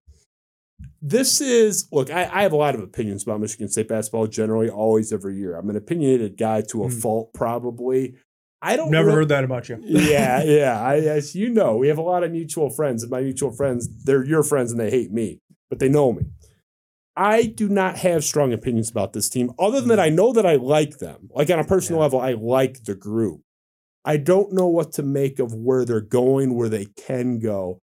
This 1.00 1.40
is 1.40 1.88
look, 1.90 2.10
I, 2.10 2.28
I 2.32 2.42
have 2.42 2.52
a 2.52 2.56
lot 2.56 2.74
of 2.74 2.80
opinions 2.82 3.22
about 3.22 3.40
Michigan 3.40 3.68
State 3.68 3.88
basketball 3.88 4.26
generally, 4.26 4.68
always 4.68 5.12
every 5.12 5.36
year. 5.36 5.56
I'm 5.56 5.68
an 5.70 5.76
opinionated 5.76 6.36
guy 6.36 6.60
to 6.70 6.84
a 6.84 6.88
Hmm. 6.88 6.98
fault, 6.98 7.32
probably. 7.34 8.14
I 8.64 8.76
don't 8.76 8.90
Never 8.92 9.06
really- 9.08 9.16
heard 9.18 9.28
that 9.28 9.44
about 9.44 9.68
you. 9.68 9.78
yeah, 9.82 10.42
yeah. 10.44 10.80
I, 10.80 10.98
as 10.98 11.34
you 11.34 11.50
know, 11.50 11.76
we 11.76 11.88
have 11.88 11.98
a 11.98 12.02
lot 12.02 12.22
of 12.22 12.30
mutual 12.30 12.70
friends, 12.70 13.02
and 13.02 13.10
my 13.10 13.20
mutual 13.20 13.50
friends, 13.50 13.88
they're 14.04 14.24
your 14.24 14.44
friends 14.44 14.70
and 14.70 14.80
they 14.80 14.90
hate 14.90 15.10
me, 15.12 15.40
but 15.68 15.80
they 15.80 15.88
know 15.88 16.12
me. 16.12 16.26
I 17.16 17.42
do 17.42 17.68
not 17.68 17.98
have 17.98 18.24
strong 18.24 18.52
opinions 18.52 18.88
about 18.88 19.12
this 19.12 19.28
team, 19.28 19.50
other 19.58 19.80
than 19.80 19.88
that 19.88 19.98
mm. 19.98 20.04
I 20.04 20.08
know 20.08 20.32
that 20.32 20.46
I 20.46 20.54
like 20.56 20.98
them. 20.98 21.28
Like 21.34 21.50
on 21.50 21.58
a 21.58 21.64
personal 21.64 21.98
Yeah. 21.98 22.04
level, 22.04 22.20
I 22.20 22.32
like 22.32 22.84
the 22.84 22.94
group. 22.94 23.40
I 24.04 24.16
don't 24.16 24.52
know 24.52 24.66
what 24.68 24.92
to 24.92 25.02
make 25.02 25.38
of 25.38 25.52
where 25.52 25.84
they're 25.84 26.00
going, 26.00 26.54
where 26.54 26.68
they 26.68 26.86
can 26.96 27.38
go. 27.38 27.80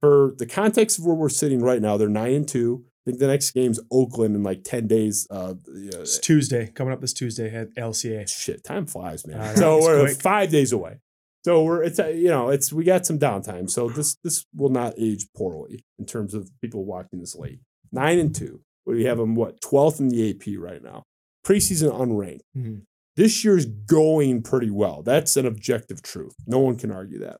For 0.00 0.34
the 0.36 0.46
context 0.46 0.98
of 0.98 1.06
where 1.06 1.14
we're 1.14 1.28
sitting 1.28 1.62
right 1.62 1.80
now, 1.80 1.96
they're 1.96 2.08
nine 2.08 2.34
and 2.34 2.48
two. 2.48 2.84
I 3.04 3.10
think 3.10 3.18
the 3.18 3.26
next 3.26 3.50
game's 3.50 3.80
Oakland 3.90 4.36
in 4.36 4.42
like 4.44 4.62
10 4.64 4.86
days. 4.86 5.26
Uh, 5.30 5.54
It's 5.66 6.18
Tuesday 6.18 6.70
coming 6.74 6.92
up 6.92 7.00
this 7.00 7.12
Tuesday 7.12 7.52
at 7.54 7.74
LCA. 7.74 8.28
shit, 8.28 8.62
time 8.62 8.86
flies, 8.86 9.26
man. 9.26 9.38
Know, 9.38 9.54
so 9.56 9.80
we're 9.80 10.04
quick. 10.06 10.20
five 10.20 10.50
days 10.50 10.72
away. 10.72 10.98
So 11.44 11.64
we're 11.64 11.82
it's 11.82 11.98
uh, 11.98 12.06
you 12.06 12.28
know 12.28 12.50
it's 12.50 12.72
we 12.72 12.84
got 12.84 13.04
some 13.04 13.18
downtime. 13.18 13.68
So 13.68 13.88
this 13.88 14.14
this 14.22 14.46
will 14.54 14.68
not 14.68 14.94
age 14.96 15.26
poorly 15.36 15.84
in 15.98 16.06
terms 16.06 16.34
of 16.34 16.48
people 16.60 16.84
watching 16.84 17.18
this 17.18 17.34
late. 17.34 17.58
Nine 17.90 18.20
and 18.20 18.32
two. 18.32 18.60
We 18.86 19.04
have 19.06 19.18
them 19.18 19.34
what 19.34 19.60
twelfth 19.60 19.98
in 19.98 20.08
the 20.08 20.30
AP 20.30 20.56
right 20.56 20.80
now. 20.80 21.02
Preseason 21.44 21.90
unranked. 21.92 22.42
Mhm. 22.56 22.82
This 23.16 23.44
year's 23.44 23.66
going 23.66 24.42
pretty 24.44 24.70
well. 24.70 25.02
That's 25.02 25.36
an 25.36 25.44
objective 25.44 26.00
truth. 26.02 26.36
No 26.46 26.60
one 26.60 26.76
can 26.76 26.92
argue 26.92 27.18
that. 27.18 27.38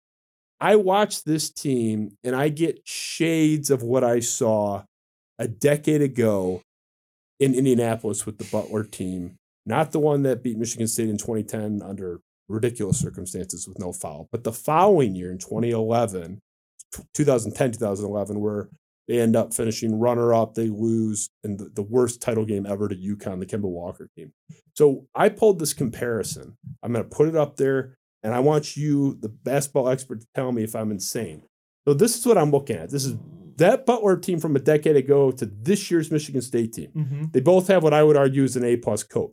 I 0.61 0.75
watch 0.75 1.23
this 1.23 1.49
team 1.51 2.17
and 2.25 2.35
I 2.35 2.49
get 2.49 2.81
shades 2.85 3.71
of 3.71 3.85
what 3.85 4.03
I 4.03 4.19
saw 4.19 4.83
a 5.43 5.49
decade 5.49 6.03
ago 6.03 6.63
in 7.41 7.55
Indianapolis 7.55 8.25
with 8.25 8.39
the 8.39 8.45
Butler 8.45 8.85
team 8.85 9.37
not 9.65 9.93
the 9.93 10.01
one 10.01 10.23
that 10.23 10.43
beat 10.43 10.59
Michigan 10.59 10.89
State 10.89 11.09
in 11.09 11.19
2010 11.19 11.83
under 11.83 12.21
ridiculous 12.49 12.99
circumstances 12.99 13.69
with 13.69 13.79
no 13.79 13.93
foul, 13.93 14.29
but 14.33 14.45
the 14.45 14.53
following 14.53 15.15
year 15.15 15.31
in 15.31 15.39
2011, 15.39 16.41
2010, 17.15 17.73
2011, 17.73 18.41
where 18.41 18.69
They 19.09 19.21
end 19.21 19.35
up 19.35 19.53
finishing 19.53 19.99
runner 19.99 20.33
up. 20.33 20.55
They 20.55 20.69
lose 20.69 21.29
in 21.43 21.57
the, 21.57 21.71
the 21.75 21.83
worst 21.83 22.23
title 22.23 22.45
game 22.45 22.67
ever 22.67 22.89
to 22.89 22.95
UConn, 22.95 23.41
the 23.41 23.47
Kemba 23.47 23.63
Walker 23.63 24.09
team. 24.17 24.33
So 24.77 25.07
I 25.15 25.29
pulled 25.29 25.59
this 25.59 25.75
comparison. 25.75 26.57
I'm 26.83 26.93
going 26.93 27.05
to 27.05 27.11
put 27.11 27.29
it 27.29 27.37
up 27.37 27.57
there, 27.57 27.97
and 28.23 28.33
I 28.33 28.39
want 28.41 28.77
you, 28.77 29.19
the 29.21 29.29
basketball 29.29 29.89
expert, 29.89 30.21
to 30.21 30.27
tell 30.35 30.53
me 30.53 30.63
if 30.63 30.77
I'm 30.77 30.93
insane. 30.93 31.43
So 31.87 31.95
this 31.95 32.17
is 32.17 32.25
what 32.25 32.39
I'm 32.39 32.53
looking 32.53 32.77
at. 32.77 32.91
This 32.91 33.05
is 33.05 33.17
that 33.57 33.87
Butler 33.87 34.17
team 34.17 34.39
from 34.39 34.57
a 34.57 34.61
decade 34.61 34.97
ago 34.97 35.31
to 35.33 35.47
this 35.47 35.91
year's 35.91 36.11
Michigan 36.11 36.43
State 36.43 36.73
team. 36.73 36.91
Mm-hmm. 36.95 37.25
They 37.33 37.41
both 37.41 37.69
have 37.69 37.83
what 37.83 37.95
I 37.95 38.03
would 38.03 38.17
argue 38.17 38.45
is 38.45 38.57
an 38.57 38.65
A 38.65 38.77
plus 38.77 39.03
coach. 39.03 39.33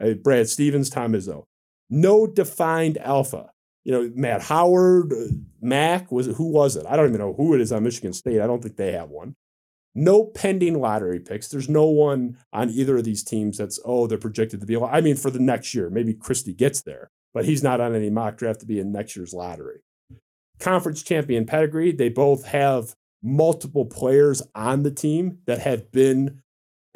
Uh, 0.00 0.14
Brad 0.14 0.48
Stevens, 0.48 0.90
Tom 0.90 1.12
Izzo. 1.12 1.44
No 1.88 2.26
defined 2.26 2.98
alpha. 2.98 3.50
You 3.84 3.92
know, 3.92 4.12
Matt 4.14 4.42
Howard, 4.42 5.12
uh, 5.12 5.32
Mack 5.60 6.12
was 6.12 6.26
who 6.26 6.50
was 6.50 6.76
it? 6.76 6.86
I 6.88 6.96
don't 6.96 7.08
even 7.08 7.20
know 7.20 7.34
who 7.34 7.54
it 7.54 7.60
is 7.60 7.72
on 7.72 7.82
Michigan 7.82 8.12
State. 8.12 8.40
I 8.40 8.46
don't 8.46 8.62
think 8.62 8.76
they 8.76 8.92
have 8.92 9.10
one. 9.10 9.36
No 9.94 10.24
pending 10.24 10.80
lottery 10.80 11.18
picks. 11.18 11.48
There's 11.48 11.68
no 11.68 11.86
one 11.86 12.38
on 12.52 12.70
either 12.70 12.98
of 12.98 13.04
these 13.04 13.24
teams 13.24 13.58
that's 13.58 13.80
oh 13.84 14.06
they're 14.06 14.18
projected 14.18 14.60
to 14.60 14.66
be. 14.66 14.76
I 14.76 15.00
mean, 15.00 15.16
for 15.16 15.30
the 15.30 15.40
next 15.40 15.74
year, 15.74 15.90
maybe 15.90 16.14
Christie 16.14 16.54
gets 16.54 16.82
there, 16.82 17.10
but 17.34 17.44
he's 17.44 17.62
not 17.62 17.80
on 17.80 17.94
any 17.94 18.10
mock 18.10 18.36
draft 18.36 18.60
to 18.60 18.66
be 18.66 18.78
in 18.78 18.92
next 18.92 19.16
year's 19.16 19.32
lottery. 19.32 19.80
Conference 20.60 21.02
champion 21.02 21.46
pedigree. 21.46 21.90
They 21.90 22.10
both 22.10 22.44
have 22.44 22.94
multiple 23.22 23.84
players 23.84 24.42
on 24.54 24.82
the 24.82 24.90
team 24.90 25.38
that 25.46 25.60
have 25.60 25.90
been 25.92 26.42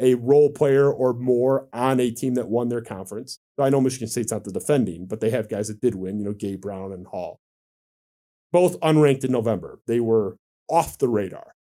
a 0.01 0.15
role 0.15 0.51
player 0.51 0.91
or 0.91 1.13
more 1.13 1.69
on 1.73 2.01
a 2.01 2.11
team 2.11 2.35
that 2.35 2.49
won 2.49 2.69
their 2.69 2.81
conference. 2.81 3.39
So 3.57 3.65
I 3.65 3.71
know 3.71 3.81
Michigan 3.81 4.09
State's 4.09 4.33
not 4.33 4.45
the 4.45 4.53
defending, 4.53 5.07
but 5.07 5.21
they 5.21 5.31
have 5.31 5.49
guys 5.49 5.69
that 5.69 5.81
did 5.81 5.95
win, 5.95 6.19
you 6.19 6.25
know, 6.25 6.33
Gabe 6.33 6.61
Brown 6.61 6.93
and 6.93 7.07
Hall. 7.07 7.41
Both 8.53 8.81
unranked 8.81 9.25
in 9.25 9.33
November. 9.33 9.81
They 9.87 10.01
were 10.01 10.37
off 10.69 10.99
the 10.99 11.09
radar. 11.09 11.55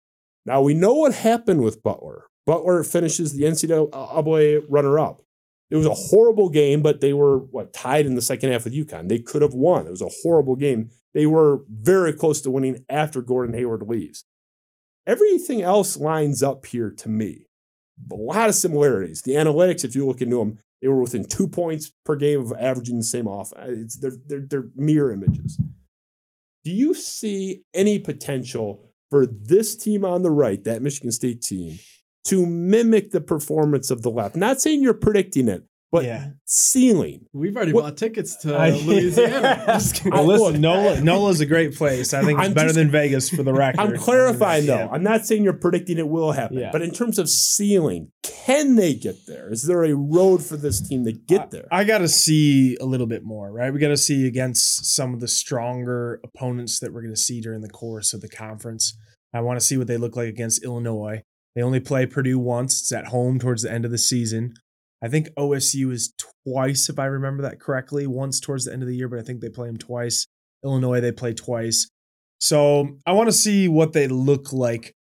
Now 0.46 0.62
we 0.62 0.74
know 0.74 0.94
what 0.94 1.14
happened 1.14 1.62
with 1.62 1.84
Butler. 1.84 2.26
Butler 2.46 2.84
finishes 2.84 3.34
the 3.34 3.44
NCAA 3.44 4.66
runner 4.68 5.00
up. 5.00 5.22
It 5.70 5.78
was 5.78 5.86
a 5.86 5.94
horrible 5.94 6.50
game, 6.50 6.82
but 6.82 7.02
they 7.02 7.14
were 7.14 7.40
what 7.40 7.74
tied 7.74 8.06
in 8.06 8.16
the 8.16 8.22
second 8.22 8.52
half 8.52 8.66
with 8.66 8.76
UConn. 8.76 9.10
They 9.10 9.20
could 9.20 9.42
have 9.42 9.54
won. 9.54 9.88
It 9.88 9.92
was 9.92 10.02
a 10.02 10.12
horrible 10.22 10.56
game. 10.56 10.90
They 11.14 11.26
were 11.26 11.62
very 11.70 12.14
close 12.14 12.42
to 12.42 12.52
winning 12.52 12.86
after 12.90 13.22
Gordon 13.22 13.56
Hayward 13.56 13.82
leaves. 13.88 14.26
Everything 15.06 15.62
else 15.62 15.98
lines 15.98 16.42
up 16.42 16.66
here 16.66 16.90
to 16.90 17.10
me. 17.10 17.48
A 18.12 18.16
lot 18.16 18.50
of 18.50 18.56
similarities. 18.56 19.22
The 19.22 19.34
analytics, 19.34 19.84
if 19.84 19.96
you 19.96 20.06
look 20.06 20.22
into 20.22 20.38
them, 20.38 20.60
they 20.82 20.88
were 20.88 21.02
within 21.02 21.26
two 21.26 21.48
points 21.48 21.92
per 22.06 22.16
game 22.16 22.42
of 22.42 22.54
averaging 22.60 22.98
the 22.98 23.04
same 23.04 23.28
off. 23.28 23.54
Uh, 23.54 23.66
it's, 23.68 23.98
they're, 23.98 24.18
they're, 24.28 24.46
they're 24.50 24.70
mirror 24.76 25.12
images. 25.12 25.60
Do 26.64 26.72
you 26.72 26.94
see 26.94 27.64
any 27.74 28.00
potential 28.00 28.90
for 29.10 29.26
this 29.26 29.76
team 29.76 30.04
on 30.04 30.24
the 30.24 30.32
right, 30.32 30.64
that 30.64 30.82
Michigan 30.82 31.12
State 31.12 31.42
team, 31.42 31.80
to 32.26 32.46
mimic 32.46 33.12
the 33.12 33.22
performance 33.22 33.92
of 33.92 34.02
the 34.02 34.10
left? 34.10 34.36
Not 34.36 34.62
saying 34.62 34.82
you're 34.82 34.94
predicting 34.94 35.48
it, 35.48 35.64
but 35.94 36.04
Yeah. 36.06 36.32
ceiling. 36.46 37.28
We've 37.34 37.56
already 37.56 37.72
What- 37.72 37.84
bought 37.84 37.98
tickets 37.98 38.36
to 38.42 38.56
I- 38.56 38.72
Louisiana. 38.86 39.64
Just. 39.68 40.04
Well, 40.04 40.20
I- 40.20 40.24
listen, 40.24 40.60
NOLA, 40.62 41.02
NOLA's 41.02 41.40
a 41.40 41.46
great 41.46 41.76
place. 41.76 42.14
I 42.14 42.22
think 42.24 42.40
it's 42.40 42.48
I'm 42.50 42.54
better 42.54 42.70
just- 42.70 42.76
than 42.80 42.90
Vegas 42.92 43.30
for 43.30 43.44
the 43.44 43.54
record. 43.54 43.80
I'm 43.80 43.96
clarifying 43.98 44.66
though. 44.66 44.76
Yeah. 44.76 44.88
I'm 44.92 45.04
not 45.04 45.26
saying 45.26 45.44
you're 45.44 45.54
predicting 45.54 45.98
it 46.00 46.10
will 46.10 46.32
happen, 46.34 46.58
Yeah. 46.58 46.72
but 46.72 46.82
in 46.82 46.92
terms 46.92 47.20
of 47.20 47.30
ceiling, 47.30 48.12
can 48.24 48.76
they 48.76 48.94
get 48.96 49.26
there? 49.28 49.52
Is 49.54 49.64
there 49.64 49.84
a 49.84 49.94
road 49.94 50.44
for 50.44 50.58
this 50.58 50.82
team 50.86 51.06
to 51.06 51.14
get 51.14 51.52
there? 51.52 51.68
I 51.72 51.84
got 51.84 52.00
to 52.00 52.08
see 52.08 52.76
a 52.82 52.86
little 52.86 53.08
bit 53.08 53.24
more, 53.24 53.52
right? 53.52 53.72
We 53.72 53.80
got 53.80 53.90
to 53.90 53.98
see 53.98 54.28
against 54.28 54.86
some 54.96 55.14
of 55.14 55.20
the 55.20 55.28
stronger 55.28 56.20
opponents 56.24 56.80
that 56.80 56.92
we're 56.92 57.04
going 57.04 57.14
to 57.14 57.22
see 57.22 57.40
during 57.40 57.62
the 57.62 57.70
course 57.70 58.14
of 58.14 58.22
the 58.22 58.30
conference. 58.30 58.98
I 59.34 59.42
want 59.42 59.60
to 59.60 59.66
see 59.66 59.78
what 59.78 59.88
they 59.88 59.98
look 59.98 60.16
like 60.16 60.28
against 60.28 60.64
Illinois. 60.64 61.22
They 61.56 61.62
only 61.62 61.80
play 61.80 62.08
Purdue 62.08 62.40
once. 62.40 62.82
It's 62.82 62.92
at 62.92 63.08
home 63.08 63.38
towards 63.38 63.62
the 63.62 63.72
end 63.72 63.86
of 63.86 63.92
the 63.92 63.98
season. 64.00 64.54
I 65.04 65.10
think 65.10 65.28
OSU 65.38 65.92
is 65.92 66.14
twice, 66.48 66.88
if 66.90 66.98
I 66.98 67.06
remember 67.06 67.44
that 67.44 67.60
correctly, 67.60 68.08
once 68.08 68.40
towards 68.40 68.66
the 68.66 68.74
end 68.74 68.84
of 68.84 68.88
the 68.88 68.96
year, 68.96 69.10
but 69.10 69.20
I 69.20 69.22
think 69.22 69.42
they 69.42 69.50
play 69.50 69.68
them 69.68 69.78
twice. 69.78 70.28
Illinois, 70.64 71.02
they 71.02 71.12
play 71.12 71.34
twice. 71.34 71.90
So 72.40 72.98
I 73.06 73.12
want 73.12 73.28
to 73.28 73.34
see 73.34 73.68
what 73.68 73.92
they 73.92 74.08
look 74.08 74.54
like 74.54 74.94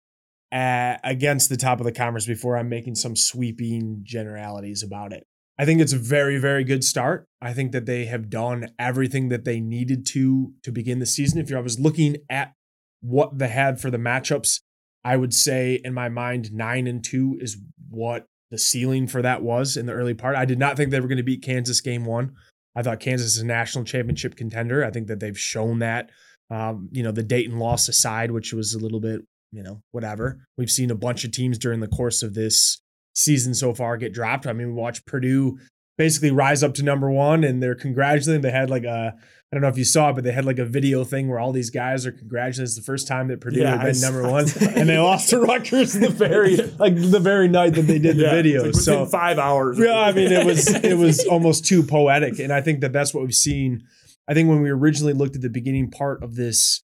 at, 0.51 1.01
against 1.05 1.51
the 1.51 1.57
top 1.59 1.81
of 1.81 1.85
the 1.85 1.93
conference 1.93 2.27
before 2.27 2.57
I'm 2.57 2.71
making 2.71 2.95
some 2.95 3.15
sweeping 3.15 4.01
generalities 4.03 4.83
about 4.83 5.13
it. 5.13 5.25
I 5.59 5.67
think 5.67 5.83
it's 5.83 5.93
a 5.93 5.99
very, 5.99 6.39
very 6.39 6.65
good 6.65 6.83
start. 6.83 7.27
I 7.43 7.53
think 7.53 7.73
that 7.73 7.85
they 7.85 8.07
have 8.07 8.31
done 8.31 8.69
everything 8.79 9.29
that 9.29 9.45
they 9.45 9.61
needed 9.61 10.07
to 10.07 10.55
to 10.63 10.73
begin 10.73 10.99
the 10.99 11.07
season. 11.07 11.39
If 11.39 11.53
I 11.53 11.61
was 11.61 11.79
looking 11.79 12.17
at 12.31 12.55
what 13.03 13.39
they 13.39 13.49
had 13.49 13.79
for 13.79 13.91
the 13.91 13.99
matchups, 13.99 14.61
I 15.05 15.19
would 15.19 15.35
say 15.35 15.79
in 15.85 15.93
my 15.93 16.09
mind, 16.09 16.55
nine 16.55 16.87
and 16.87 17.05
two 17.05 17.37
is 17.41 17.59
what 17.91 18.25
the 18.51 18.59
ceiling 18.59 19.07
for 19.07 19.23
that 19.23 19.43
was 19.43 19.77
in 19.77 19.87
the 19.87 19.93
early 19.93 20.15
part. 20.15 20.37
I 20.37 20.45
did 20.45 20.59
not 20.59 20.77
think 20.77 20.91
they 20.91 21.01
were 21.01 21.09
going 21.09 21.19
to 21.19 21.23
beat 21.23 21.43
Kansas 21.43 21.81
game 21.81 22.05
one. 22.05 22.35
I 22.75 22.83
thought 22.83 23.01
Kansas 23.01 23.37
is 23.37 23.43
a 23.43 23.47
national 23.47 23.85
championship 23.85 24.37
contender. 24.37 24.85
I 24.85 24.91
think 24.91 25.09
that 25.09 25.21
they've 25.21 25.39
shown 25.39 25.81
that. 25.81 26.11
Um, 26.51 26.89
you 26.91 27.03
know, 27.03 27.13
the 27.13 27.23
Dayton 27.23 27.59
loss 27.59 27.89
aside, 27.89 28.31
which 28.33 28.53
was 28.53 28.75
a 28.75 28.79
little 28.79 29.01
bit, 29.01 29.21
you 29.53 29.63
know, 29.63 29.83
whatever. 29.93 30.47
We've 30.57 30.71
seen 30.71 30.91
a 30.91 30.97
bunch 30.97 31.25
of 31.25 31.33
teams 31.33 31.59
during 31.59 31.81
the 31.81 31.89
course 31.89 32.23
of 32.23 32.35
this 32.35 32.81
season 33.15 33.55
so 33.55 33.73
far 33.75 33.97
get 33.97 34.13
dropped. 34.13 34.47
I 34.47 34.53
mean, 34.53 34.69
we 34.69 34.73
watched 34.73 35.07
Purdue 35.07 35.59
basically 36.01 36.31
rise 36.31 36.63
up 36.63 36.73
to 36.73 36.83
number 36.83 37.11
one 37.11 37.45
and 37.45 37.63
they're 37.63 37.75
congratulating. 37.75 38.41
They 38.41 38.51
had 38.51 38.71
like 38.71 38.85
a, 38.85 39.15
I 39.15 39.55
don't 39.55 39.61
know 39.61 39.69
if 39.69 39.77
you 39.77 39.85
saw 39.85 40.09
it, 40.09 40.15
but 40.15 40.25
they 40.25 40.33
had 40.33 40.47
like 40.47 40.59
a 40.59 40.65
video 40.65 41.05
thing 41.05 41.29
where 41.29 41.39
all 41.39 41.53
these 41.53 41.69
guys 41.69 42.07
are 42.07 42.13
congratulating. 42.13 42.65
It's 42.65 42.75
the 42.75 42.81
first 42.81 43.07
time 43.07 43.29
that 43.29 43.43
Purdue 43.43 43.61
Yeah, 43.61 43.77
had 43.77 43.93
been 43.93 44.01
number 44.01 44.23
one, 44.23 44.47
and 44.63 44.89
they 44.89 44.97
lost 44.97 45.29
to 45.29 45.41
Rutgers 45.41 45.93
the 45.93 46.09
very 46.09 46.57
like 46.79 46.97
the 46.97 47.21
very 47.21 47.49
night 47.49 47.75
that 47.75 47.83
they 47.83 47.99
did 47.99 48.17
the 48.17 48.31
video. 48.31 48.65
like 48.65 48.75
so 48.77 49.05
five 49.05 49.39
hours. 49.39 49.79
yeah, 49.79 50.01
I 50.01 50.13
mean, 50.13 50.33
it 50.33 50.47
was 50.47 50.69
it 50.83 50.97
was 50.97 51.27
almost 51.27 51.67
too 51.67 51.83
poetic, 51.83 52.39
and 52.39 52.51
I 52.51 52.63
think 52.63 52.81
that 52.81 52.95
that's 52.95 53.13
what 53.13 53.23
we've 53.23 53.35
seen. 53.35 53.83
I 54.27 54.33
think 54.33 54.49
when 54.49 54.63
we 54.63 54.71
originally 54.71 55.13
looked 55.13 55.37
at 55.37 55.43
the 55.43 55.51
beginning 55.51 55.91
part 55.91 56.23
of 56.23 56.35
this 56.37 56.83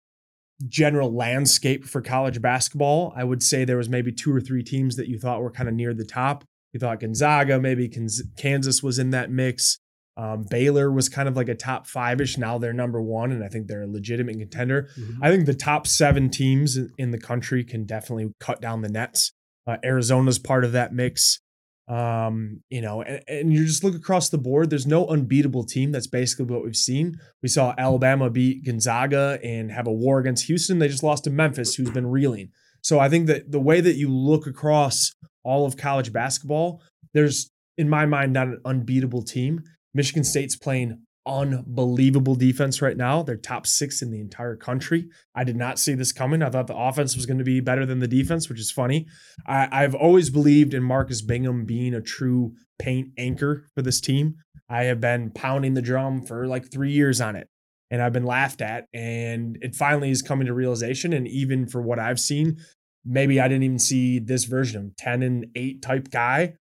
general 0.66 1.14
landscape 1.14 1.84
for 1.84 2.00
college 2.02 2.42
basketball, 2.42 3.12
I 3.14 3.22
would 3.22 3.44
say 3.44 3.64
there 3.64 3.76
was 3.76 3.88
maybe 3.88 4.10
two 4.10 4.34
or 4.34 4.40
three 4.40 4.64
teams 4.64 4.96
that 4.96 5.06
you 5.06 5.20
thought 5.20 5.40
were 5.40 5.52
kind 5.52 5.68
of 5.68 5.74
near 5.76 5.94
the 5.94 6.04
top. 6.04 6.42
You 6.74 6.80
thought 6.80 7.00
Gonzaga, 7.00 7.58
maybe 7.60 7.88
Kansas 8.36 8.82
was 8.82 8.98
in 8.98 9.10
that 9.10 9.30
mix. 9.30 9.78
Um, 10.16 10.44
Baylor 10.50 10.92
was 10.92 11.08
kind 11.08 11.28
of 11.28 11.36
like 11.36 11.48
a 11.48 11.54
top 11.54 11.86
five 11.86 12.20
ish. 12.20 12.36
Now 12.36 12.58
they're 12.58 12.72
number 12.72 13.00
one, 13.00 13.32
and 13.32 13.42
I 13.42 13.48
think 13.48 13.66
they're 13.68 13.82
a 13.82 13.86
legitimate 13.86 14.38
contender. 14.38 14.88
Mhm. 14.98 15.18
I 15.22 15.30
think 15.30 15.46
the 15.46 15.54
top 15.54 15.86
seven 15.86 16.30
teams 16.30 16.76
in- 16.76 16.90
in 16.98 17.10
the 17.12 17.18
country 17.18 17.64
can 17.64 17.84
definitely 17.84 18.32
cut 18.40 18.60
down 18.60 18.82
the 18.82 18.88
nets. 18.88 19.32
Uh, 19.66 19.76
Arizona's 19.84 20.38
part 20.38 20.64
of 20.64 20.72
that 20.72 20.92
mix. 20.92 21.40
Um, 21.86 22.62
you 22.70 22.80
know, 22.80 23.02
and, 23.02 23.20
and 23.28 23.52
you 23.52 23.66
just 23.66 23.84
look 23.84 23.94
across 23.94 24.30
the 24.30 24.38
board, 24.38 24.70
there's 24.70 24.86
no 24.86 25.06
unbeatable 25.06 25.64
team. 25.64 25.92
That's 25.92 26.06
basically 26.06 26.46
what 26.46 26.64
we've 26.64 26.74
seen. 26.76 27.16
We 27.42 27.48
saw 27.48 27.74
Alabama 27.76 28.30
beat 28.30 28.64
Gonzaga 28.64 29.38
and 29.44 29.70
have 29.70 29.86
a 29.86 29.92
war 29.92 30.18
against 30.18 30.46
Houston. 30.46 30.78
They 30.78 30.88
just 30.88 31.02
lost 31.02 31.24
to 31.24 31.30
Memphis, 31.30 31.74
who's 31.74 31.90
been 31.90 32.06
reeling. 32.06 32.50
So 32.82 32.98
I 33.00 33.08
think 33.08 33.26
that 33.26 33.50
the 33.52 33.60
way 33.60 33.80
that 33.80 33.96
you 33.96 34.08
look 34.10 34.46
across 34.46 35.12
all 35.45 35.66
of 35.66 35.76
college 35.76 36.12
basketball, 36.12 36.82
there's, 37.12 37.51
in 37.78 37.88
my 37.88 38.07
mind, 38.07 38.32
not 38.32 38.49
an 38.49 38.61
unbeatable 38.64 39.22
team. 39.22 39.62
Michigan 39.95 40.24
State's 40.24 40.57
playing 40.57 40.99
unbelievable 41.26 42.34
defense 42.34 42.82
right 42.82 42.97
now. 42.97 43.22
They're 43.22 43.36
top 43.36 43.66
six 43.66 44.03
in 44.03 44.11
the 44.11 44.20
entire 44.20 44.57
country. 44.57 45.09
I 45.34 45.45
did 45.45 45.57
not 45.57 45.78
see 45.78 45.95
this 45.95 46.12
coming. 46.12 46.42
I 46.42 46.51
thought 46.51 46.66
the 46.66 46.76
offense 46.76 47.16
was 47.16 47.26
going 47.26 47.38
to 47.38 47.45
be 47.45 47.61
better 47.61 47.86
than 47.86 48.01
the 48.01 48.09
defense, 48.09 48.49
which 48.49 48.61
is 48.61 48.70
funny. 48.70 49.07
I, 49.47 49.68
I've 49.70 49.95
always 49.95 50.30
believed 50.30 50.74
in 50.74 50.82
Marcus 50.82 51.22
Bingham 51.22 51.64
being 51.64 51.95
a 51.95 52.03
true 52.03 52.55
paint 52.78 53.09
anchor 53.16 53.66
for 53.74 53.82
this 53.82 54.01
team. 54.01 54.36
I 54.68 54.84
have 54.84 55.01
been 55.01 55.30
pounding 55.30 55.74
the 55.74 55.82
drum 55.82 56.26
for 56.26 56.47
like 56.47 56.70
three 56.70 56.92
years 56.92 57.20
on 57.20 57.36
it, 57.36 57.49
and 57.90 58.03
I've 58.03 58.12
been 58.12 58.26
laughed 58.26 58.61
at. 58.61 58.86
And 58.92 59.57
it 59.62 59.74
finally 59.74 60.11
is 60.11 60.22
coming 60.22 60.47
to 60.47 60.55
realization. 60.55 61.12
And 61.12 61.26
even 61.28 61.66
for 61.66 61.80
what 61.80 61.99
I've 61.99 62.20
seen, 62.20 62.59
maybe 63.05 63.40
I 63.40 63.48
didn't 63.48 63.64
even 63.64 63.78
see 63.78 64.18
this 64.18 64.44
version 64.44 64.86
of 64.86 64.96
10 64.96 65.22
and 65.22 65.46
8 65.55 65.82
type 65.82 66.11
guy 66.11 66.55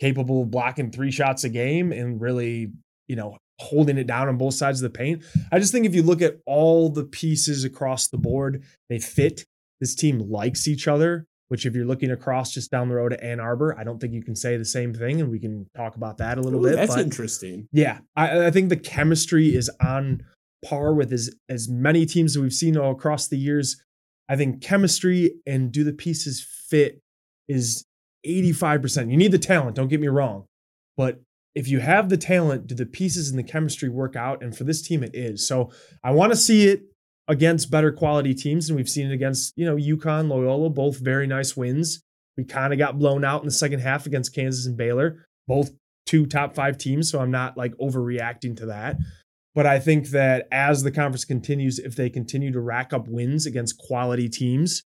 capable 0.00 0.42
of 0.42 0.50
blocking 0.50 0.90
three 0.90 1.10
shots 1.10 1.44
a 1.44 1.48
game 1.48 1.92
and 1.92 2.20
really, 2.20 2.72
you 3.06 3.16
know, 3.16 3.36
holding 3.58 3.98
it 3.98 4.06
down 4.06 4.28
on 4.28 4.38
both 4.38 4.54
sides 4.54 4.82
of 4.82 4.90
the 4.90 4.98
paint. 4.98 5.22
I 5.52 5.58
just 5.58 5.72
think 5.72 5.84
if 5.84 5.94
you 5.94 6.02
look 6.02 6.22
at 6.22 6.38
all 6.46 6.88
the 6.88 7.04
pieces 7.04 7.64
across 7.64 8.08
the 8.08 8.16
board, 8.16 8.64
they 8.88 8.98
fit. 8.98 9.44
This 9.80 9.94
team 9.94 10.18
likes 10.18 10.66
each 10.66 10.88
other, 10.88 11.26
which 11.48 11.66
if 11.66 11.74
you're 11.74 11.84
looking 11.84 12.10
across 12.10 12.52
just 12.52 12.70
down 12.70 12.88
the 12.88 12.94
road 12.94 13.12
at 13.12 13.22
Ann 13.22 13.40
Arbor, 13.40 13.78
I 13.78 13.84
don't 13.84 13.98
think 13.98 14.14
you 14.14 14.22
can 14.22 14.34
say 14.34 14.56
the 14.56 14.64
same 14.64 14.94
thing. 14.94 15.20
And 15.20 15.30
we 15.30 15.38
can 15.38 15.66
talk 15.76 15.96
about 15.96 16.18
that 16.18 16.38
a 16.38 16.40
little 16.40 16.64
Ooh, 16.64 16.70
bit. 16.70 16.76
That's 16.76 16.94
but 16.94 17.04
interesting. 17.04 17.68
yeah, 17.72 17.98
I, 18.16 18.46
I 18.46 18.50
think 18.50 18.70
the 18.70 18.76
chemistry 18.76 19.54
is 19.54 19.70
on 19.84 20.22
par 20.64 20.94
with 20.94 21.12
as 21.12 21.30
as 21.48 21.68
many 21.68 22.06
teams 22.06 22.34
that 22.34 22.40
we've 22.40 22.52
seen 22.52 22.76
all 22.76 22.92
across 22.92 23.28
the 23.28 23.38
years. 23.38 23.82
I 24.30 24.36
think 24.36 24.62
chemistry 24.62 25.34
and 25.44 25.72
do 25.72 25.82
the 25.82 25.92
pieces 25.92 26.46
fit 26.68 27.02
is 27.48 27.84
85%. 28.24 29.10
You 29.10 29.16
need 29.16 29.32
the 29.32 29.38
talent, 29.38 29.74
don't 29.74 29.88
get 29.88 30.00
me 30.00 30.06
wrong. 30.06 30.46
But 30.96 31.20
if 31.56 31.66
you 31.66 31.80
have 31.80 32.08
the 32.08 32.16
talent, 32.16 32.68
do 32.68 32.76
the 32.76 32.86
pieces 32.86 33.28
and 33.28 33.38
the 33.38 33.42
chemistry 33.42 33.88
work 33.88 34.14
out? 34.14 34.40
And 34.40 34.56
for 34.56 34.62
this 34.62 34.82
team, 34.82 35.02
it 35.02 35.14
is. 35.14 35.46
So 35.46 35.72
I 36.04 36.12
want 36.12 36.32
to 36.32 36.36
see 36.36 36.68
it 36.68 36.84
against 37.26 37.72
better 37.72 37.90
quality 37.90 38.32
teams, 38.34 38.68
and 38.68 38.76
we've 38.76 38.88
seen 38.88 39.10
it 39.10 39.14
against 39.14 39.52
you 39.56 39.64
know 39.64 39.76
UConn, 39.76 40.28
Loyola, 40.28 40.70
both 40.70 40.98
very 40.98 41.26
nice 41.26 41.56
wins. 41.56 42.02
We 42.36 42.44
kind 42.44 42.72
of 42.72 42.78
got 42.78 42.98
blown 42.98 43.24
out 43.24 43.40
in 43.40 43.46
the 43.46 43.52
second 43.52 43.80
half 43.80 44.06
against 44.06 44.34
Kansas 44.34 44.66
and 44.66 44.76
Baylor, 44.76 45.26
both 45.48 45.72
two 46.06 46.26
top 46.26 46.54
five 46.54 46.78
teams. 46.78 47.10
So 47.10 47.20
I'm 47.20 47.30
not 47.30 47.56
like 47.56 47.74
overreacting 47.78 48.56
to 48.58 48.66
that. 48.66 48.96
But 49.60 49.66
I 49.66 49.78
think 49.78 50.08
that 50.08 50.48
as 50.50 50.84
the 50.84 50.90
conference 50.90 51.26
continues, 51.26 51.78
if 51.78 51.94
they 51.94 52.08
continue 52.08 52.50
to 52.50 52.60
rack 52.62 52.94
up 52.94 53.06
wins 53.06 53.44
against 53.44 53.76
quality 53.76 54.26
teams, 54.26 54.84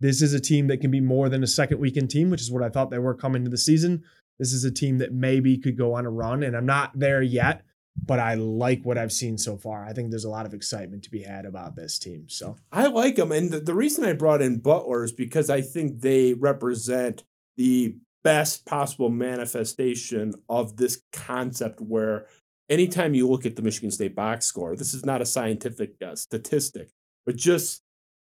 this 0.00 0.22
is 0.22 0.34
a 0.34 0.40
team 0.40 0.66
that 0.66 0.80
can 0.80 0.90
be 0.90 1.00
more 1.00 1.28
than 1.28 1.44
a 1.44 1.46
second 1.46 1.78
weekend 1.78 2.10
team, 2.10 2.28
which 2.28 2.40
is 2.40 2.50
what 2.50 2.64
I 2.64 2.68
thought 2.68 2.90
they 2.90 2.98
were 2.98 3.14
coming 3.14 3.44
to 3.44 3.48
the 3.48 3.56
season. 3.56 4.02
This 4.40 4.52
is 4.52 4.64
a 4.64 4.72
team 4.72 4.98
that 4.98 5.12
maybe 5.12 5.56
could 5.56 5.78
go 5.78 5.94
on 5.94 6.04
a 6.04 6.10
run, 6.10 6.42
and 6.42 6.56
I'm 6.56 6.66
not 6.66 6.98
there 6.98 7.22
yet, 7.22 7.62
but 8.04 8.18
I 8.18 8.34
like 8.34 8.82
what 8.82 8.98
I've 8.98 9.12
seen 9.12 9.38
so 9.38 9.56
far. 9.56 9.84
I 9.84 9.92
think 9.92 10.10
there's 10.10 10.24
a 10.24 10.30
lot 10.30 10.46
of 10.46 10.52
excitement 10.52 11.04
to 11.04 11.12
be 11.12 11.22
had 11.22 11.46
about 11.46 11.76
this 11.76 11.96
team. 11.96 12.24
So 12.28 12.56
I 12.72 12.88
like 12.88 13.14
them, 13.14 13.30
and 13.30 13.52
the, 13.52 13.60
the 13.60 13.74
reason 13.74 14.02
I 14.02 14.14
brought 14.14 14.42
in 14.42 14.58
Butler 14.58 15.04
is 15.04 15.12
because 15.12 15.48
I 15.48 15.60
think 15.60 16.00
they 16.00 16.34
represent 16.34 17.22
the 17.56 17.94
best 18.24 18.66
possible 18.66 19.10
manifestation 19.10 20.34
of 20.48 20.76
this 20.76 21.02
concept 21.12 21.80
where 21.80 22.26
anytime 22.68 23.14
you 23.14 23.28
look 23.28 23.46
at 23.46 23.56
the 23.56 23.62
Michigan 23.62 23.90
State 23.90 24.14
box 24.14 24.46
score, 24.46 24.76
this 24.76 24.94
is 24.94 25.04
not 25.04 25.22
a 25.22 25.26
scientific 25.26 25.94
uh, 26.04 26.14
statistic, 26.14 26.90
but 27.24 27.36
just 27.36 27.82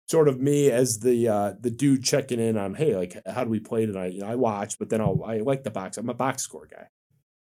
sort 0.09 0.29
of 0.29 0.41
me 0.41 0.71
as 0.71 1.01
the 1.01 1.29
uh, 1.29 1.53
the 1.61 1.71
dude 1.71 2.05
checking 2.05 2.41
in 2.41 2.57
on, 2.57 2.75
hey, 2.75 2.97
like 2.97 3.17
how 3.27 3.45
do 3.45 3.51
we 3.51 3.61
play 3.61 3.87
tonight? 3.87 4.13
You 4.13 4.21
know, 4.21 4.29
I 4.29 4.35
watch, 4.35 4.79
but 4.79 4.91
then 4.91 5.01
I'll 5.01 5.23
I 5.25 5.39
like 5.39 5.65
the 5.65 5.71
box. 5.71 5.97
I'm 5.97 6.09
a 6.09 6.15
box 6.15 6.43
score 6.43 6.69
guy. 6.71 6.89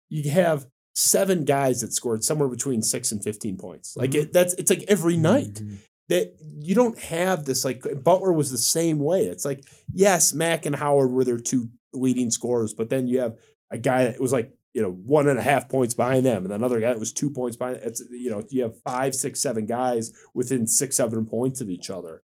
You 0.08 0.30
have 0.30 0.66
seven 0.94 1.44
guys 1.44 1.80
that 1.80 1.92
scored 1.92 2.22
somewhere 2.22 2.48
between 2.48 2.82
six 2.82 3.12
and 3.12 3.22
fifteen 3.22 3.56
points. 3.56 3.96
Like 3.96 4.10
mm-hmm. 4.10 4.22
it, 4.22 4.32
that's 4.32 4.54
it's 4.54 4.70
like 4.70 4.84
every 4.88 5.16
night. 5.16 5.54
Mm-hmm. 5.54 5.76
That 6.10 6.34
you 6.60 6.74
don't 6.74 6.98
have 6.98 7.46
this 7.46 7.64
like 7.64 7.82
Butler 8.04 8.34
was 8.34 8.50
the 8.50 8.58
same 8.58 8.98
way. 8.98 9.24
It's 9.24 9.46
like 9.46 9.64
yes, 9.90 10.34
Mack 10.34 10.66
and 10.66 10.76
Howard 10.76 11.10
were 11.10 11.24
their 11.24 11.38
two 11.38 11.70
leading 11.94 12.30
scorers, 12.30 12.74
but 12.74 12.90
then 12.90 13.06
you 13.06 13.20
have 13.20 13.38
a 13.70 13.78
guy 13.78 14.04
that 14.04 14.20
was 14.20 14.30
like 14.30 14.52
you 14.74 14.82
know 14.82 14.90
one 14.90 15.28
and 15.28 15.38
a 15.38 15.42
half 15.42 15.68
points 15.68 15.94
behind 15.94 16.26
them, 16.26 16.44
and 16.44 16.52
another 16.52 16.80
guy 16.80 16.88
that 16.88 16.98
was 16.98 17.12
two 17.12 17.30
points 17.30 17.56
behind. 17.56 17.78
It's 17.82 18.02
you 18.10 18.28
know 18.28 18.42
you 18.50 18.62
have 18.64 18.80
five, 18.82 19.14
six, 19.14 19.40
seven 19.40 19.66
guys 19.66 20.12
within 20.34 20.66
six, 20.66 20.96
seven 20.96 21.24
points 21.24 21.60
of 21.60 21.70
each 21.70 21.88
other. 21.88 22.22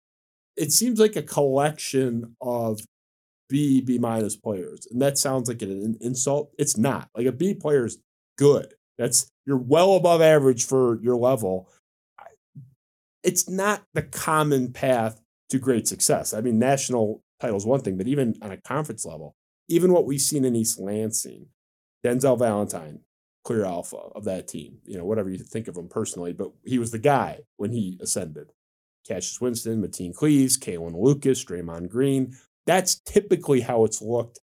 It 0.56 0.72
seems 0.72 0.98
like 0.98 1.14
a 1.14 1.22
collection 1.22 2.34
of 2.40 2.80
B, 3.48 3.80
B 3.80 3.98
minus 3.98 4.34
players, 4.34 4.88
and 4.90 5.00
that 5.00 5.18
sounds 5.18 5.48
like 5.48 5.62
an 5.62 5.96
insult. 6.00 6.50
It's 6.58 6.76
not. 6.76 7.10
Like 7.14 7.26
a 7.26 7.32
B 7.32 7.54
player 7.54 7.84
is 7.84 7.98
good. 8.38 8.74
That's 8.96 9.30
you're 9.46 9.58
well 9.58 9.94
above 9.94 10.22
average 10.22 10.64
for 10.64 10.98
your 11.02 11.16
level. 11.16 11.68
It's 13.22 13.48
not 13.48 13.82
the 13.92 14.02
common 14.02 14.72
path 14.72 15.20
to 15.50 15.58
great 15.58 15.86
success. 15.86 16.32
I 16.32 16.40
mean, 16.40 16.58
national 16.58 17.22
titles 17.40 17.66
one 17.66 17.80
thing, 17.80 17.98
but 17.98 18.08
even 18.08 18.36
on 18.40 18.52
a 18.52 18.56
conference 18.56 19.04
level, 19.04 19.34
even 19.68 19.92
what 19.92 20.06
we've 20.06 20.20
seen 20.20 20.44
in 20.44 20.56
East 20.56 20.78
Lansing, 20.78 21.46
Denzel 22.04 22.38
Valentine, 22.38 23.00
clear 23.44 23.64
alpha 23.64 23.96
of 23.96 24.24
that 24.24 24.48
team. 24.48 24.78
You 24.84 24.98
know, 24.98 25.04
whatever 25.04 25.30
you 25.30 25.38
think 25.38 25.68
of 25.68 25.76
him 25.76 25.88
personally, 25.88 26.32
but 26.32 26.52
he 26.64 26.78
was 26.78 26.90
the 26.90 26.98
guy 26.98 27.40
when 27.56 27.72
he 27.72 27.98
ascended. 28.00 28.52
Cassius 29.06 29.40
Winston, 29.40 29.82
Mateen 29.82 30.14
Cleaves, 30.14 30.58
Kalin 30.58 31.00
Lucas, 31.00 31.44
Draymond 31.44 31.88
Green. 31.88 32.36
That's 32.66 33.00
typically 33.00 33.62
how 33.62 33.84
it's 33.84 34.02
looked. 34.02 34.38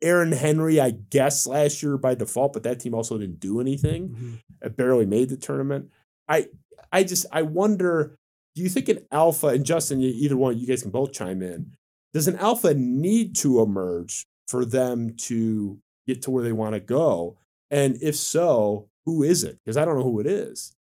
Aaron 0.00 0.32
Henry, 0.32 0.80
I 0.80 0.90
guess 0.90 1.46
last 1.46 1.82
year 1.82 1.96
by 1.96 2.14
default, 2.14 2.52
but 2.52 2.64
that 2.64 2.80
team 2.80 2.94
also 2.94 3.18
didn't 3.18 3.40
do 3.40 3.60
anything. 3.60 4.08
Mm-hmm. 4.08 4.34
It 4.62 4.76
barely 4.76 5.06
made 5.06 5.28
the 5.28 5.36
tournament. 5.36 5.90
I 6.28 6.48
I 6.90 7.04
just 7.04 7.26
I 7.32 7.42
wonder, 7.42 8.16
do 8.54 8.62
you 8.62 8.68
think 8.68 8.88
an 8.88 9.06
alpha 9.10 9.48
and 9.48 9.64
Justin, 9.64 10.00
either 10.00 10.36
one, 10.36 10.58
you 10.58 10.66
guys 10.66 10.82
can 10.82 10.90
both 10.90 11.12
chime 11.12 11.42
in. 11.42 11.72
Does 12.12 12.28
an 12.28 12.36
alpha 12.36 12.74
need 12.74 13.36
to 13.36 13.62
emerge 13.62 14.26
for 14.48 14.64
them 14.64 15.14
to 15.16 15.78
get 16.06 16.22
to 16.22 16.30
where 16.30 16.44
they 16.44 16.52
want 16.52 16.74
to 16.74 16.80
go? 16.80 17.38
And 17.70 17.98
if 18.02 18.16
so, 18.16 18.88
who 19.04 19.22
is 19.22 19.44
it? 19.44 19.58
Because 19.64 19.76
I 19.76 19.84
don't 19.84 19.96
know 19.96 20.04
who 20.04 20.20
it 20.20 20.26
is. 20.26 20.74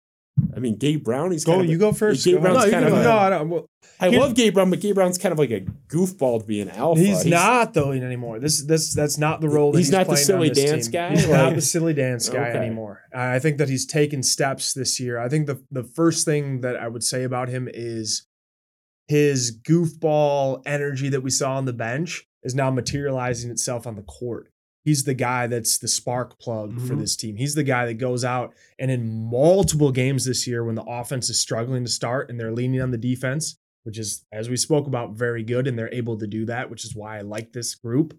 I 0.55 0.59
mean, 0.59 0.77
Gabe 0.77 1.03
Brown. 1.03 1.31
He's 1.31 1.45
go. 1.45 1.57
Kind 1.57 1.69
you 1.69 1.77
go 1.77 1.91
first. 1.91 2.25
Gabe 2.25 2.41
Brown's 2.41 2.65
no, 2.65 2.71
kind 2.71 2.85
of. 2.85 2.93
A, 2.93 3.03
no, 3.03 3.17
I 3.17 3.29
don't. 3.29 3.49
Well, 3.49 3.69
I 3.99 4.09
love 4.09 4.35
Gabe 4.35 4.53
Brown, 4.53 4.69
but 4.69 4.79
Gabe 4.79 4.95
Brown's 4.95 5.17
kind 5.17 5.33
of 5.33 5.39
like 5.39 5.51
a 5.51 5.61
goofball 5.89 6.39
to 6.39 6.45
be 6.45 6.61
an 6.61 6.69
alpha. 6.69 7.01
He's, 7.01 7.23
he's 7.23 7.31
not 7.31 7.73
though 7.73 7.91
anymore. 7.91 8.39
This 8.39 8.63
this 8.63 8.93
that's 8.93 9.17
not 9.17 9.41
the 9.41 9.49
role. 9.49 9.75
He's, 9.75 9.87
he's, 9.87 9.91
not 9.91 10.07
the 10.07 10.15
silly 10.15 10.49
dance 10.49 10.85
team. 10.85 10.93
guy. 10.93 11.09
He's 11.11 11.27
like, 11.27 11.37
not 11.37 11.55
the 11.55 11.61
silly 11.61 11.93
dance 11.93 12.29
guy 12.29 12.49
okay. 12.49 12.57
anymore. 12.57 13.01
I 13.13 13.39
think 13.39 13.57
that 13.57 13.69
he's 13.69 13.85
taken 13.85 14.23
steps 14.23 14.73
this 14.73 14.99
year. 14.99 15.19
I 15.19 15.29
think 15.29 15.47
the 15.47 15.61
the 15.71 15.83
first 15.83 16.25
thing 16.25 16.61
that 16.61 16.77
I 16.77 16.87
would 16.87 17.03
say 17.03 17.23
about 17.23 17.49
him 17.49 17.67
is 17.71 18.25
his 19.07 19.59
goofball 19.63 20.61
energy 20.65 21.09
that 21.09 21.21
we 21.21 21.31
saw 21.31 21.55
on 21.55 21.65
the 21.65 21.73
bench 21.73 22.25
is 22.43 22.55
now 22.55 22.71
materializing 22.71 23.51
itself 23.51 23.85
on 23.85 23.95
the 23.95 24.03
court. 24.03 24.51
He's 24.85 25.03
the 25.03 25.13
guy 25.13 25.47
that's 25.47 25.77
the 25.77 25.87
spark 25.87 26.39
plug 26.39 26.71
mm-hmm. 26.71 26.87
for 26.87 26.95
this 26.95 27.15
team. 27.15 27.35
He's 27.35 27.55
the 27.55 27.63
guy 27.63 27.85
that 27.85 27.95
goes 27.95 28.23
out 28.23 28.53
and 28.77 28.89
in 28.89 29.29
multiple 29.29 29.91
games 29.91 30.25
this 30.25 30.47
year 30.47 30.63
when 30.63 30.75
the 30.75 30.85
offense 30.85 31.29
is 31.29 31.41
struggling 31.41 31.83
to 31.83 31.91
start 31.91 32.29
and 32.29 32.39
they're 32.39 32.53
leaning 32.53 32.81
on 32.81 32.91
the 32.91 32.97
defense, 32.97 33.57
which 33.83 33.99
is, 33.99 34.25
as 34.31 34.49
we 34.49 34.57
spoke 34.57 34.87
about, 34.87 35.11
very 35.11 35.43
good. 35.43 35.67
And 35.67 35.77
they're 35.77 35.93
able 35.93 36.17
to 36.17 36.27
do 36.27 36.45
that, 36.45 36.69
which 36.69 36.85
is 36.85 36.95
why 36.95 37.17
I 37.17 37.21
like 37.21 37.51
this 37.51 37.75
group. 37.75 38.17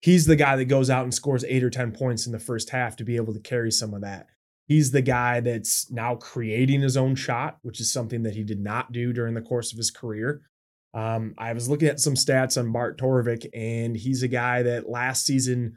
He's 0.00 0.26
the 0.26 0.36
guy 0.36 0.56
that 0.56 0.64
goes 0.64 0.90
out 0.90 1.04
and 1.04 1.14
scores 1.14 1.44
eight 1.44 1.62
or 1.62 1.70
10 1.70 1.92
points 1.92 2.26
in 2.26 2.32
the 2.32 2.40
first 2.40 2.70
half 2.70 2.96
to 2.96 3.04
be 3.04 3.16
able 3.16 3.34
to 3.34 3.40
carry 3.40 3.70
some 3.70 3.94
of 3.94 4.00
that. 4.00 4.26
He's 4.66 4.90
the 4.90 5.02
guy 5.02 5.40
that's 5.40 5.90
now 5.90 6.14
creating 6.16 6.80
his 6.80 6.96
own 6.96 7.14
shot, 7.14 7.58
which 7.62 7.80
is 7.80 7.92
something 7.92 8.22
that 8.22 8.34
he 8.34 8.42
did 8.42 8.60
not 8.60 8.92
do 8.92 9.12
during 9.12 9.34
the 9.34 9.40
course 9.40 9.72
of 9.72 9.78
his 9.78 9.90
career. 9.90 10.42
Um, 10.94 11.34
I 11.38 11.52
was 11.52 11.68
looking 11.68 11.88
at 11.88 12.00
some 12.00 12.14
stats 12.14 12.58
on 12.58 12.72
Bart 12.72 12.98
Torvik, 12.98 13.46
and 13.54 13.96
he's 13.96 14.22
a 14.22 14.28
guy 14.28 14.62
that 14.62 14.88
last 14.88 15.24
season, 15.24 15.76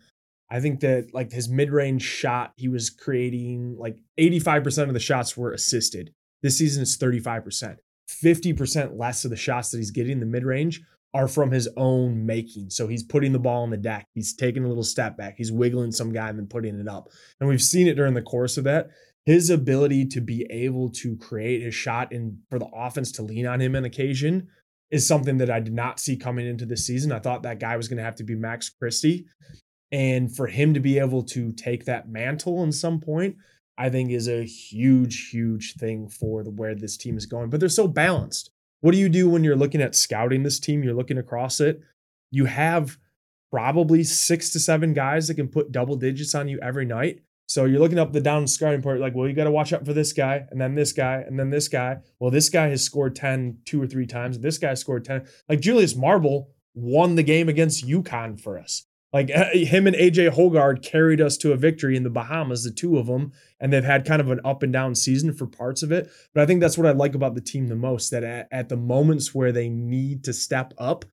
I 0.50 0.60
think 0.60 0.82
that 0.82 1.14
like 1.14 1.32
his 1.32 1.50
mid 1.50 1.72
range 1.72 2.02
shot, 2.02 2.54
he 2.58 2.68
was 2.68 2.90
creating 2.90 3.78
like 3.78 3.98
85% 4.20 4.88
of 4.88 4.94
the 4.94 5.00
shots 5.00 5.38
were 5.38 5.54
assisted. 5.54 6.14
This 6.44 6.58
season 6.58 6.84
is 6.84 6.98
35%. 6.98 7.78
50% 8.10 8.98
less 8.98 9.26
of 9.26 9.32
the 9.32 9.38
shots 9.38 9.72
that 9.72 9.78
he's 9.78 9.92
getting 9.92 10.14
in 10.14 10.20
the 10.20 10.26
mid 10.26 10.44
range 10.44 10.82
are 11.14 11.28
from 11.30 11.50
his 11.50 11.70
own 11.78 12.26
making. 12.26 12.70
So 12.70 12.88
he's 12.88 13.02
putting 13.02 13.32
the 13.32 13.40
ball 13.40 13.64
on 13.64 13.70
the 13.70 13.78
deck. 13.78 14.06
He's 14.14 14.36
taking 14.36 14.66
a 14.66 14.68
little 14.68 14.84
step 14.84 15.18
back. 15.18 15.36
He's 15.38 15.52
wiggling 15.52 15.94
some 15.94 16.12
guy 16.12 16.28
and 16.28 16.38
then 16.38 16.46
putting 16.46 16.78
it 16.78 16.88
up. 16.90 17.08
And 17.40 17.48
we've 17.48 17.62
seen 17.62 17.88
it 17.88 17.96
during 17.96 18.14
the 18.14 18.22
course 18.22 18.58
of 18.58 18.66
that. 18.66 18.90
His 19.26 19.50
ability 19.50 20.08
to 20.08 20.22
be 20.22 20.46
able 20.52 20.90
to 20.92 21.16
create 21.16 21.64
his 21.64 21.74
shot 21.74 22.12
and 22.12 22.40
for 22.50 22.60
the 22.60 22.68
offense 22.76 23.14
to 23.14 23.24
lean 23.24 23.48
on 23.48 23.62
him 23.62 23.76
on 23.76 23.86
occasion 23.86 24.50
is 24.92 25.08
something 25.08 25.38
that 25.38 25.50
I 25.50 25.60
did 25.60 25.74
not 25.74 26.00
see 26.00 26.16
coming 26.16 26.48
into 26.48 26.66
this 26.66 26.86
season. 26.86 27.12
I 27.12 27.20
thought 27.20 27.44
that 27.44 27.60
guy 27.60 27.76
was 27.78 27.88
going 27.88 27.98
to 27.98 28.04
have 28.04 28.16
to 28.16 28.24
be 28.24 28.36
Max 28.36 28.70
Christie. 28.70 29.26
And 29.92 30.36
for 30.36 30.48
him 30.48 30.74
to 30.74 30.80
be 30.80 31.00
able 31.00 31.24
to 31.24 31.52
take 31.54 31.86
that 31.86 32.10
mantle 32.10 32.64
in 32.64 32.72
some 32.72 33.00
point, 33.00 33.36
I 33.78 33.90
think 33.90 34.12
is 34.12 34.28
a 34.28 34.44
huge, 34.44 35.30
huge 35.30 35.76
thing 35.76 36.08
for 36.08 36.44
the 36.44 36.52
where 36.52 36.76
this 36.76 36.98
team 36.98 37.18
is 37.18 37.26
going. 37.26 37.50
But 37.50 37.60
they're 37.60 37.70
so 37.70 37.88
balanced. 37.88 38.52
What 38.82 38.92
do 38.92 38.98
you 38.98 39.10
do 39.10 39.30
when 39.30 39.44
you're 39.44 39.56
looking 39.56 39.82
at 39.82 39.96
scouting 39.96 40.44
this 40.44 40.60
team? 40.60 40.84
You're 40.84 40.94
looking 40.94 41.18
across 41.18 41.60
it. 41.60 41.82
You 42.32 42.46
have 42.46 42.98
probably 43.52 44.04
six 44.04 44.50
to 44.52 44.60
seven 44.60 44.94
guys 44.94 45.28
that 45.28 45.36
can 45.36 45.48
put 45.48 45.72
double 45.72 45.96
digits 45.96 46.36
on 46.36 46.48
you 46.48 46.60
every 46.62 46.86
night. 46.86 47.22
So 47.48 47.66
you're 47.66 47.80
looking 47.80 48.00
up 48.00 48.12
the 48.12 48.22
down 48.22 48.48
scouting 48.48 48.82
part, 48.82 49.00
like, 49.00 49.14
well, 49.14 49.28
you 49.28 49.34
got 49.34 49.44
to 49.44 49.52
watch 49.52 49.72
out 49.72 49.86
for 49.86 49.94
this 49.94 50.14
guy, 50.14 50.46
and 50.50 50.60
then 50.60 50.76
this 50.76 50.94
guy, 50.94 51.24
and 51.26 51.40
then 51.40 51.52
this 51.52 51.68
guy. 51.68 51.98
Well, 52.20 52.32
this 52.32 52.50
guy 52.50 52.70
has 52.70 52.84
scored 52.84 53.16
10 53.16 53.60
two 53.66 53.82
or 53.82 53.88
three 53.88 54.08
times. 54.08 54.40
This 54.40 54.58
guy 54.58 54.74
scored 54.74 55.06
10. 55.06 55.28
Like 55.48 55.62
Julius 55.62 55.96
Marble 55.96 56.52
won 56.74 57.16
the 57.16 57.24
game 57.24 57.48
against 57.48 57.88
UConn 57.88 58.40
for 58.40 58.58
us. 58.58 58.86
Like 59.14 59.30
eh, 59.30 59.50
eh, 59.54 59.66
him 59.66 59.88
and 59.88 59.96
AJ 59.96 60.32
Hoggard 60.32 60.84
carried 60.84 61.22
us 61.22 61.38
to 61.38 61.54
a 61.54 61.58
victory 61.58 61.96
in 61.96 62.04
the 62.04 62.10
Bahamas, 62.10 62.64
the 62.66 62.72
two 62.72 62.98
of 62.98 63.06
them, 63.06 63.32
and 63.62 63.72
they've 63.72 63.84
had 63.84 64.06
kind 64.06 64.20
of 64.20 64.30
an 64.30 64.42
up 64.44 64.62
and 64.62 64.74
down 64.74 64.94
season 64.94 65.32
for 65.32 65.46
parts 65.48 65.84
of 65.84 65.92
it. 65.92 66.10
But 66.34 66.44
I 66.44 66.46
think 66.46 66.60
that's 66.60 66.78
what 66.78 66.88
I 66.88 66.92
like 66.92 67.16
about 67.16 67.36
the 67.36 67.42
team 67.42 67.68
the 67.68 67.76
most 67.76 68.10
that 68.10 68.26
at, 68.26 68.48
at 68.52 68.70
the 68.70 68.76
moments 68.76 69.34
where 69.34 69.54
they 69.54 69.70
need 69.70 70.26
to 70.26 70.34
step 70.34 70.74
up, 70.78 71.06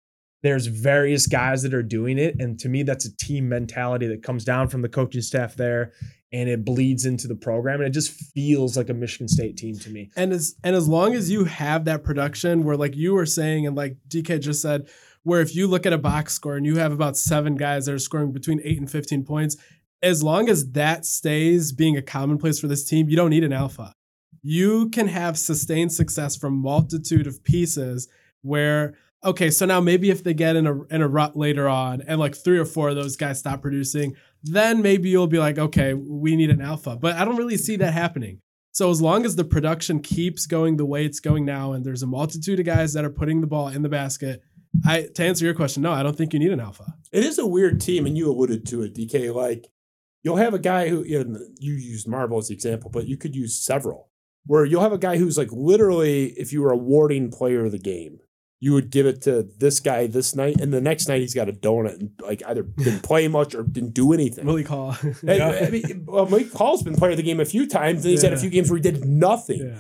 there's 0.42 0.66
various 0.66 1.28
guys 1.28 1.62
that 1.62 1.74
are 1.74 1.82
doing 1.82 2.18
it. 2.18 2.34
And 2.40 2.58
to 2.58 2.68
me, 2.68 2.82
that's 2.82 3.04
a 3.04 3.16
team 3.16 3.48
mentality 3.48 4.08
that 4.08 4.24
comes 4.24 4.44
down 4.44 4.66
from 4.66 4.82
the 4.82 4.88
coaching 4.88 5.22
staff 5.22 5.54
there 5.54 5.92
and 6.32 6.48
it 6.48 6.64
bleeds 6.64 7.04
into 7.04 7.28
the 7.28 7.34
program 7.34 7.80
and 7.80 7.88
it 7.88 7.92
just 7.92 8.10
feels 8.10 8.76
like 8.76 8.88
a 8.88 8.94
Michigan 8.94 9.28
State 9.28 9.56
team 9.56 9.78
to 9.80 9.90
me. 9.90 10.10
And 10.16 10.32
as 10.32 10.54
and 10.64 10.74
as 10.74 10.88
long 10.88 11.14
as 11.14 11.30
you 11.30 11.44
have 11.44 11.84
that 11.84 12.02
production 12.02 12.64
where 12.64 12.76
like 12.76 12.96
you 12.96 13.14
were 13.14 13.26
saying 13.26 13.66
and 13.66 13.76
like 13.76 13.96
DK 14.08 14.40
just 14.40 14.62
said 14.62 14.88
where 15.24 15.40
if 15.40 15.54
you 15.54 15.66
look 15.66 15.86
at 15.86 15.92
a 15.92 15.98
box 15.98 16.34
score 16.34 16.56
and 16.56 16.66
you 16.66 16.76
have 16.76 16.90
about 16.90 17.16
7 17.16 17.56
guys 17.56 17.86
that 17.86 17.94
are 17.94 17.98
scoring 17.98 18.32
between 18.32 18.60
8 18.64 18.78
and 18.78 18.90
15 18.90 19.24
points 19.24 19.56
as 20.02 20.22
long 20.22 20.48
as 20.48 20.72
that 20.72 21.04
stays 21.04 21.70
being 21.70 21.96
a 21.96 22.02
commonplace 22.02 22.58
for 22.58 22.66
this 22.66 22.84
team 22.84 23.08
you 23.08 23.16
don't 23.16 23.30
need 23.30 23.44
an 23.44 23.52
alpha. 23.52 23.92
You 24.42 24.88
can 24.88 25.08
have 25.08 25.38
sustained 25.38 25.92
success 25.92 26.36
from 26.36 26.54
multitude 26.54 27.26
of 27.26 27.44
pieces 27.44 28.08
where 28.40 28.94
okay, 29.24 29.50
so 29.50 29.66
now 29.66 29.80
maybe 29.80 30.10
if 30.10 30.24
they 30.24 30.34
get 30.34 30.56
in 30.56 30.66
a 30.66 30.82
in 30.84 31.02
a 31.02 31.08
rut 31.08 31.36
later 31.36 31.68
on 31.68 32.02
and 32.02 32.18
like 32.18 32.34
three 32.34 32.58
or 32.58 32.64
four 32.64 32.88
of 32.88 32.96
those 32.96 33.16
guys 33.16 33.38
stop 33.38 33.62
producing, 33.62 34.16
then 34.43 34.82
maybe 34.82 35.09
you'll 35.09 35.26
be 35.26 35.38
like, 35.38 35.59
okay, 35.59 35.95
we 35.95 36.36
need 36.36 36.51
an 36.51 36.61
alpha. 36.61 36.97
But 36.97 37.16
I 37.16 37.24
don't 37.24 37.36
really 37.36 37.57
see 37.57 37.76
that 37.76 37.93
happening. 37.93 38.40
So 38.72 38.90
as 38.90 39.03
long 39.03 39.24
as 39.24 39.36
the 39.36 39.45
production 39.45 40.01
keeps 40.01 40.47
going 40.47 40.76
the 40.76 40.86
way 40.86 41.05
it's 41.05 41.20
going 41.20 41.45
now, 41.45 41.72
and 41.72 41.84
there's 41.84 42.03
a 42.03 42.07
multitude 42.07 42.59
of 42.59 42.66
guys 42.66 42.95
that 42.95 43.05
are 43.05 43.11
putting 43.11 43.40
the 43.40 43.47
ball 43.47 43.68
in 43.68 43.82
the 43.82 43.88
basket, 43.88 44.43
I 44.86 45.09
to 45.14 45.24
answer 45.24 45.45
your 45.45 45.55
question, 45.55 45.82
no, 45.82 45.93
I 45.93 46.03
don't 46.03 46.16
think 46.16 46.32
you 46.32 46.38
need 46.38 46.53
an 46.53 46.61
alpha. 46.61 46.95
It 47.12 47.24
is 47.24 47.38
a 47.38 47.47
weird 47.47 47.80
team, 47.80 48.07
and 48.07 48.16
you 48.16 48.30
alluded 48.30 48.66
to 48.68 48.82
it, 48.82 48.95
DK. 48.95 49.34
Like 49.34 49.68
you'll 50.22 50.36
have 50.36 50.55
a 50.55 50.59
guy 50.59 50.88
who 50.88 51.05
you, 51.05 51.22
know, 51.22 51.40
you 51.59 51.74
used 51.74 52.09
Marble 52.09 52.38
as 52.38 52.49
the 52.49 52.55
example, 52.55 52.90
but 52.90 53.07
you 53.07 53.18
could 53.18 53.34
use 53.34 53.62
several. 53.62 54.09
Where 54.47 54.64
you'll 54.64 54.82
have 54.82 54.93
a 54.93 54.99
guy 54.99 55.18
who's 55.18 55.38
like 55.38 55.53
literally, 55.53 56.28
if 56.30 56.53
you 56.53 56.62
were 56.62 56.72
awarding 56.72 57.30
player 57.30 57.66
of 57.66 57.72
the 57.72 57.78
game, 57.78 58.18
you 58.62 58.72
would 58.74 58.90
give 58.90 59.06
it 59.06 59.20
to 59.22 59.42
this 59.58 59.80
guy 59.80 60.06
this 60.06 60.36
night, 60.36 60.60
and 60.60 60.72
the 60.72 60.80
next 60.80 61.08
night 61.08 61.20
he's 61.20 61.34
got 61.34 61.48
a 61.48 61.52
donut 61.52 61.98
and 61.98 62.12
like 62.22 62.44
either 62.46 62.62
didn't 62.62 63.02
play 63.10 63.26
much 63.26 63.56
or 63.56 63.64
didn't 63.64 63.92
do 63.92 64.12
anything. 64.12 64.46
Willie 64.46 64.62
Caul. 64.62 64.96
I, 65.28 65.40
I 65.66 65.70
mean, 65.70 66.04
well, 66.06 66.26
Mike 66.28 66.52
Caul's 66.52 66.84
been 66.84 66.94
player 66.94 67.10
of 67.10 67.16
the 67.16 67.24
game 67.24 67.40
a 67.40 67.44
few 67.44 67.66
times, 67.68 68.04
and 68.04 68.12
he's 68.12 68.22
had 68.22 68.32
a 68.32 68.38
few 68.38 68.50
games 68.50 68.70
where 68.70 68.76
he 68.76 68.82
did 68.82 69.04
nothing. 69.04 69.66
yeah. 69.66 69.78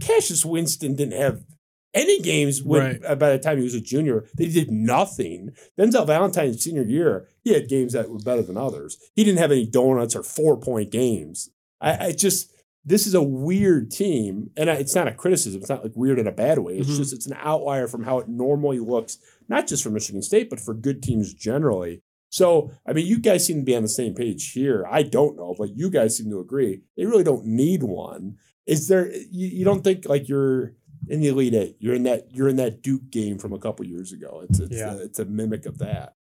Cassius 0.00 0.44
Winston 0.44 0.96
didn't 0.96 1.16
have 1.16 1.44
any 1.94 2.20
games 2.22 2.60
when, 2.60 2.80
Right. 2.82 3.00
Uh, 3.06 3.14
by 3.14 3.30
the 3.30 3.38
time 3.38 3.58
he 3.58 3.62
was 3.62 3.74
a 3.76 3.80
junior. 3.80 4.24
They 4.36 4.48
did 4.48 4.68
nothing. 4.68 5.50
Denzel 5.78 6.04
Valentine's 6.04 6.60
senior 6.64 6.82
year, 6.82 7.28
he 7.44 7.54
had 7.54 7.68
games 7.68 7.92
that 7.92 8.10
were 8.10 8.18
better 8.18 8.42
than 8.42 8.56
others. 8.56 8.98
He 9.14 9.22
didn't 9.22 9.38
have 9.38 9.52
any 9.52 9.64
donuts 9.64 10.16
or 10.16 10.24
four 10.24 10.56
point 10.56 10.90
games. 10.90 11.50
I, 11.80 12.06
I 12.06 12.12
just 12.12 12.50
this 12.84 13.06
is 13.06 13.14
a 13.14 13.22
weird 13.22 13.90
team, 13.90 14.50
and 14.56 14.68
it's 14.68 14.94
not 14.94 15.08
a 15.08 15.12
criticism. 15.14 15.60
It's 15.60 15.70
not 15.70 15.82
like 15.82 15.92
weird 15.96 16.18
in 16.18 16.26
a 16.26 16.32
bad 16.32 16.58
way. 16.58 16.76
It's 16.78 16.90
Mhm. 16.90 16.96
just 16.98 17.12
it's 17.14 17.26
an 17.26 17.36
outlier 17.38 17.86
from 17.88 18.02
how 18.04 18.18
it 18.18 18.28
normally 18.28 18.78
looks, 18.78 19.18
not 19.48 19.66
just 19.66 19.82
for 19.82 19.90
Michigan 19.90 20.22
State, 20.22 20.50
but 20.50 20.60
for 20.60 20.74
good 20.74 21.02
teams 21.02 21.32
generally. 21.32 22.02
So, 22.30 22.70
I 22.86 22.92
mean, 22.92 23.06
you 23.06 23.18
guys 23.20 23.46
seem 23.46 23.58
to 23.58 23.62
be 23.64 23.76
on 23.76 23.82
the 23.82 23.88
same 23.88 24.12
page 24.14 24.52
here. 24.52 24.84
I 24.90 25.02
don't 25.04 25.36
know, 25.36 25.54
but 25.56 25.76
you 25.76 25.88
guys 25.88 26.16
seem 26.16 26.28
to 26.30 26.40
agree. 26.40 26.82
They 26.96 27.06
really 27.06 27.22
don't 27.24 27.46
need 27.46 27.82
one. 27.84 28.36
Is 28.66 28.88
there? 28.88 29.10
You, 29.30 29.46
you 29.48 29.64
don't 29.64 29.84
think 29.84 30.08
like 30.08 30.28
you're 30.28 30.74
in 31.08 31.20
the 31.20 31.28
Elite 31.28 31.54
Eight? 31.54 31.76
You're 31.78 31.94
in 31.94 32.02
that. 32.04 32.34
You're 32.34 32.48
in 32.48 32.56
that 32.56 32.82
Duke 32.82 33.08
game 33.10 33.38
from 33.38 33.52
a 33.52 33.58
couple 33.58 33.86
years 33.86 34.12
ago. 34.12 34.42
It's 34.48 34.58
it's, 34.58 34.76
Yeah. 34.76 34.94
a, 34.94 34.96
it's 34.98 35.18
a 35.18 35.24
mimic 35.24 35.64
of 35.64 35.78
that. 35.78 36.14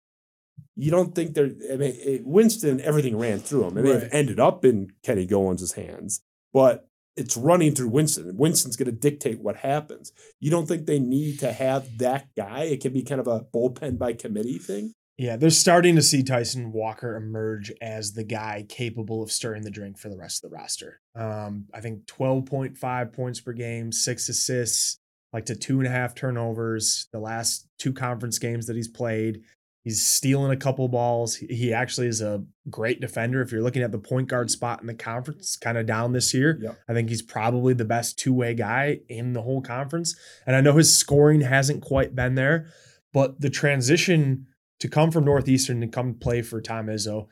You 0.76 0.90
don't 0.90 1.14
think 1.14 1.34
they're? 1.34 1.50
I 1.72 1.76
mean, 1.76 1.94
it, 1.96 2.26
Winston. 2.26 2.80
Everything 2.80 3.16
ran 3.16 3.38
through 3.38 3.64
him. 3.64 3.78
It 3.78 3.82
may 3.84 3.90
have 3.92 4.02
Right. 4.02 4.10
ended 4.14 4.40
up 4.40 4.64
in 4.64 4.90
Kenny 5.02 5.26
Goins' 5.26 5.74
hands, 5.74 6.22
but 6.52 6.88
it's 7.16 7.36
running 7.36 7.74
through 7.74 7.88
Winston. 7.88 8.36
Winston's 8.36 8.76
going 8.76 8.86
to 8.86 8.92
dictate 8.92 9.40
what 9.40 9.56
happens. 9.56 10.12
You 10.38 10.50
don't 10.50 10.66
think 10.66 10.86
they 10.86 10.98
need 10.98 11.38
to 11.40 11.52
have 11.52 11.98
that 11.98 12.28
guy? 12.36 12.62
It 12.62 12.80
can 12.80 12.92
be 12.92 13.02
kind 13.02 13.20
of 13.20 13.26
a 13.26 13.40
bullpen 13.40 13.98
by 13.98 14.14
committee 14.14 14.58
thing. 14.58 14.92
Yeah, 15.18 15.36
they're 15.36 15.50
starting 15.50 15.96
to 15.96 16.02
see 16.02 16.22
Tyson 16.22 16.72
Walker 16.72 17.14
emerge 17.14 17.70
as 17.82 18.14
the 18.14 18.24
guy 18.24 18.64
capable 18.66 19.22
of 19.22 19.30
stirring 19.30 19.64
the 19.64 19.70
drink 19.70 19.98
for 19.98 20.08
the 20.08 20.16
rest 20.16 20.42
of 20.42 20.50
the 20.50 20.56
roster. 20.56 21.02
Um, 21.14 21.66
I 21.74 21.82
think 21.82 22.06
12.5 22.06 23.12
points 23.12 23.38
per 23.38 23.52
game, 23.52 23.92
six 23.92 24.30
assists, 24.30 24.98
like 25.34 25.44
to 25.46 25.56
two 25.56 25.78
and 25.78 25.86
a 25.86 25.90
half 25.90 26.14
turnovers 26.14 27.06
the 27.12 27.20
last 27.20 27.68
two 27.78 27.92
conference 27.92 28.38
games 28.38 28.66
that 28.66 28.76
he's 28.76 28.88
played. 28.88 29.42
He's 29.82 30.04
stealing 30.04 30.52
a 30.52 30.56
couple 30.56 30.86
balls. 30.88 31.36
He- 31.36 31.72
actually 31.72 32.08
is 32.08 32.20
a 32.20 32.44
great 32.68 33.00
defender. 33.00 33.40
If 33.40 33.50
you're 33.50 33.62
looking 33.62 33.82
at 33.82 33.92
the 33.92 33.98
point 33.98 34.28
guard 34.28 34.50
spot 34.50 34.80
in 34.80 34.86
the 34.86 34.94
conference, 34.94 35.56
kind 35.56 35.78
of 35.78 35.86
down 35.86 36.12
this 36.12 36.34
year. 36.34 36.58
Yep. 36.60 36.78
I 36.88 36.92
think 36.92 37.08
he's 37.08 37.22
probably 37.22 37.72
the 37.72 37.84
best 37.84 38.18
two 38.18 38.34
way 38.34 38.54
guy 38.54 39.00
in 39.08 39.32
the 39.32 39.42
whole 39.42 39.62
conference. 39.62 40.14
And 40.46 40.54
I 40.54 40.60
know 40.60 40.74
his 40.74 40.94
scoring 40.94 41.40
hasn't 41.40 41.82
quite 41.82 42.14
been 42.14 42.34
there, 42.34 42.68
but 43.12 43.40
the 43.40 43.50
transition 43.50 44.46
to 44.80 44.88
come 44.88 45.10
from 45.10 45.24
Northeastern 45.24 45.82
and 45.82 45.92
come 45.92 46.14
play 46.14 46.42
for 46.42 46.60
Tom 46.60 46.86
Izzo, 46.86 47.28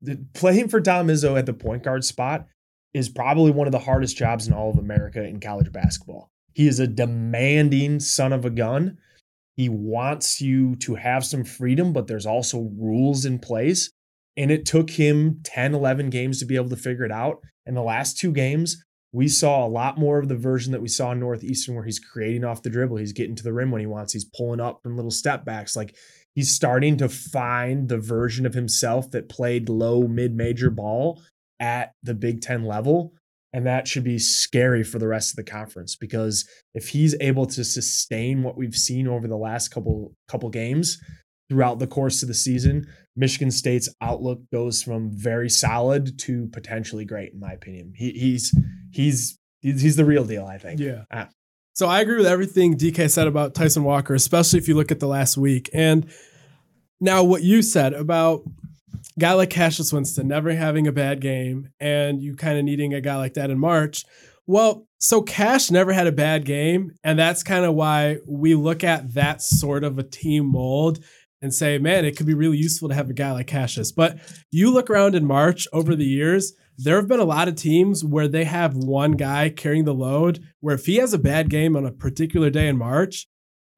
the, 0.00 0.24
playing 0.34 0.68
for 0.68 0.80
Tom 0.80 1.08
Izzo 1.08 1.38
at 1.38 1.46
the 1.46 1.52
point 1.52 1.82
guard 1.84 2.04
spot 2.04 2.46
is 2.94 3.08
probably 3.08 3.50
one 3.50 3.66
of 3.66 3.72
the 3.72 3.78
hardest 3.78 4.16
jobs 4.16 4.46
in 4.46 4.52
all 4.52 4.70
of 4.70 4.78
America 4.78 5.22
in 5.22 5.40
college 5.40 5.70
basketball. 5.72 6.30
He 6.52 6.68
is 6.68 6.78
a 6.80 6.86
demanding 6.86 8.00
son 8.00 8.32
of 8.32 8.44
a 8.44 8.50
gun. 8.50 8.98
He 9.56 9.68
wants 9.68 10.40
you 10.40 10.76
to 10.76 10.94
have 10.94 11.24
some 11.24 11.44
freedom, 11.44 11.92
but 11.92 12.06
there's 12.06 12.26
also 12.26 12.70
rules 12.78 13.24
in 13.24 13.38
place. 13.38 13.90
And 14.36 14.50
it 14.50 14.64
took 14.64 14.90
him 14.90 15.40
10, 15.44 15.74
11 15.74 16.10
games 16.10 16.38
to 16.38 16.46
be 16.46 16.56
able 16.56 16.70
to 16.70 16.76
figure 16.76 17.04
it 17.04 17.12
out. 17.12 17.40
And 17.66 17.76
the 17.76 17.82
last 17.82 18.18
two 18.18 18.32
games, 18.32 18.82
we 19.12 19.28
saw 19.28 19.66
a 19.66 19.68
lot 19.68 19.98
more 19.98 20.18
of 20.18 20.28
the 20.28 20.36
version 20.36 20.72
that 20.72 20.80
we 20.80 20.88
saw 20.88 21.12
in 21.12 21.20
Northeastern 21.20 21.74
where 21.74 21.84
he's 21.84 21.98
creating 21.98 22.44
off 22.44 22.62
the 22.62 22.70
dribble. 22.70 22.96
He's 22.96 23.12
getting 23.12 23.36
to 23.36 23.42
the 23.42 23.52
rim 23.52 23.70
when 23.70 23.80
he 23.80 23.86
wants. 23.86 24.14
He's 24.14 24.24
pulling 24.24 24.60
up 24.60 24.80
from 24.82 24.96
little 24.96 25.10
step 25.10 25.44
backs. 25.44 25.76
Like 25.76 25.94
he's 26.34 26.54
starting 26.54 26.96
to 26.96 27.10
find 27.10 27.90
the 27.90 27.98
version 27.98 28.46
of 28.46 28.54
himself 28.54 29.10
that 29.10 29.28
played 29.28 29.68
low, 29.68 30.08
mid 30.08 30.34
major 30.34 30.70
ball 30.70 31.22
at 31.60 31.92
the 32.02 32.14
Big 32.14 32.40
Ten 32.40 32.64
level. 32.64 33.12
And 33.52 33.66
that 33.66 33.86
should 33.86 34.04
be 34.04 34.18
scary 34.18 34.82
for 34.82 34.98
the 34.98 35.06
rest 35.06 35.32
of 35.32 35.36
the 35.36 35.50
conference 35.50 35.94
because 35.94 36.48
if 36.74 36.88
he's 36.88 37.14
able 37.20 37.46
to 37.46 37.64
sustain 37.64 38.42
what 38.42 38.56
we've 38.56 38.74
seen 38.74 39.06
over 39.06 39.28
the 39.28 39.36
last 39.36 39.68
couple 39.68 40.14
couple 40.26 40.48
games 40.48 40.98
throughout 41.50 41.78
the 41.78 41.86
course 41.86 42.22
of 42.22 42.28
the 42.28 42.34
season, 42.34 42.86
Michigan 43.14 43.50
State's 43.50 43.90
outlook 44.00 44.40
goes 44.50 44.82
from 44.82 45.10
very 45.12 45.50
solid 45.50 46.18
to 46.20 46.48
potentially 46.52 47.04
great, 47.04 47.34
in 47.34 47.40
my 47.40 47.52
opinion. 47.52 47.92
He, 47.94 48.12
he's 48.12 48.58
he's 48.90 49.38
he's 49.60 49.96
the 49.96 50.04
real 50.04 50.24
deal, 50.24 50.46
I 50.46 50.58
think. 50.58 50.80
Yeah. 50.80 51.04
Ah. 51.12 51.28
So 51.74 51.86
I 51.88 52.00
agree 52.00 52.16
with 52.16 52.26
everything 52.26 52.76
DK 52.76 53.10
said 53.10 53.26
about 53.26 53.54
Tyson 53.54 53.84
Walker, 53.84 54.14
especially 54.14 54.58
if 54.58 54.68
you 54.68 54.74
look 54.74 54.90
at 54.90 55.00
the 55.00 55.06
last 55.06 55.36
week. 55.38 55.70
And 55.72 56.06
now 57.00 57.22
what 57.22 57.42
you 57.42 57.62
said 57.62 57.94
about 57.94 58.42
guy 59.18 59.32
like 59.32 59.50
Cassius 59.50 59.92
Winston 59.92 60.28
never 60.28 60.52
having 60.54 60.86
a 60.86 60.92
bad 60.92 61.20
game 61.20 61.68
and 61.80 62.20
you 62.22 62.34
kind 62.34 62.58
of 62.58 62.64
needing 62.64 62.94
a 62.94 63.00
guy 63.00 63.16
like 63.16 63.34
that 63.34 63.50
in 63.50 63.58
March. 63.58 64.04
Well, 64.46 64.86
so 64.98 65.22
Cash 65.22 65.70
never 65.70 65.92
had 65.92 66.06
a 66.06 66.12
bad 66.12 66.44
game. 66.44 66.92
And 67.04 67.18
that's 67.18 67.42
kind 67.42 67.64
of 67.64 67.74
why 67.74 68.18
we 68.26 68.54
look 68.54 68.84
at 68.84 69.14
that 69.14 69.42
sort 69.42 69.84
of 69.84 69.98
a 69.98 70.02
team 70.02 70.46
mold 70.46 71.02
and 71.40 71.52
say, 71.52 71.78
man, 71.78 72.04
it 72.04 72.16
could 72.16 72.26
be 72.26 72.34
really 72.34 72.56
useful 72.56 72.88
to 72.88 72.94
have 72.94 73.10
a 73.10 73.14
guy 73.14 73.32
like 73.32 73.48
Cassius. 73.48 73.90
But 73.92 74.18
you 74.50 74.70
look 74.72 74.88
around 74.88 75.14
in 75.14 75.24
March 75.26 75.66
over 75.72 75.96
the 75.96 76.04
years, 76.04 76.52
there 76.78 76.96
have 76.96 77.08
been 77.08 77.20
a 77.20 77.24
lot 77.24 77.48
of 77.48 77.56
teams 77.56 78.04
where 78.04 78.28
they 78.28 78.44
have 78.44 78.76
one 78.76 79.12
guy 79.12 79.50
carrying 79.50 79.84
the 79.84 79.94
load, 79.94 80.42
where 80.60 80.74
if 80.74 80.86
he 80.86 80.96
has 80.96 81.12
a 81.12 81.18
bad 81.18 81.50
game 81.50 81.76
on 81.76 81.84
a 81.84 81.92
particular 81.92 82.48
day 82.48 82.68
in 82.68 82.78
March 82.78 83.26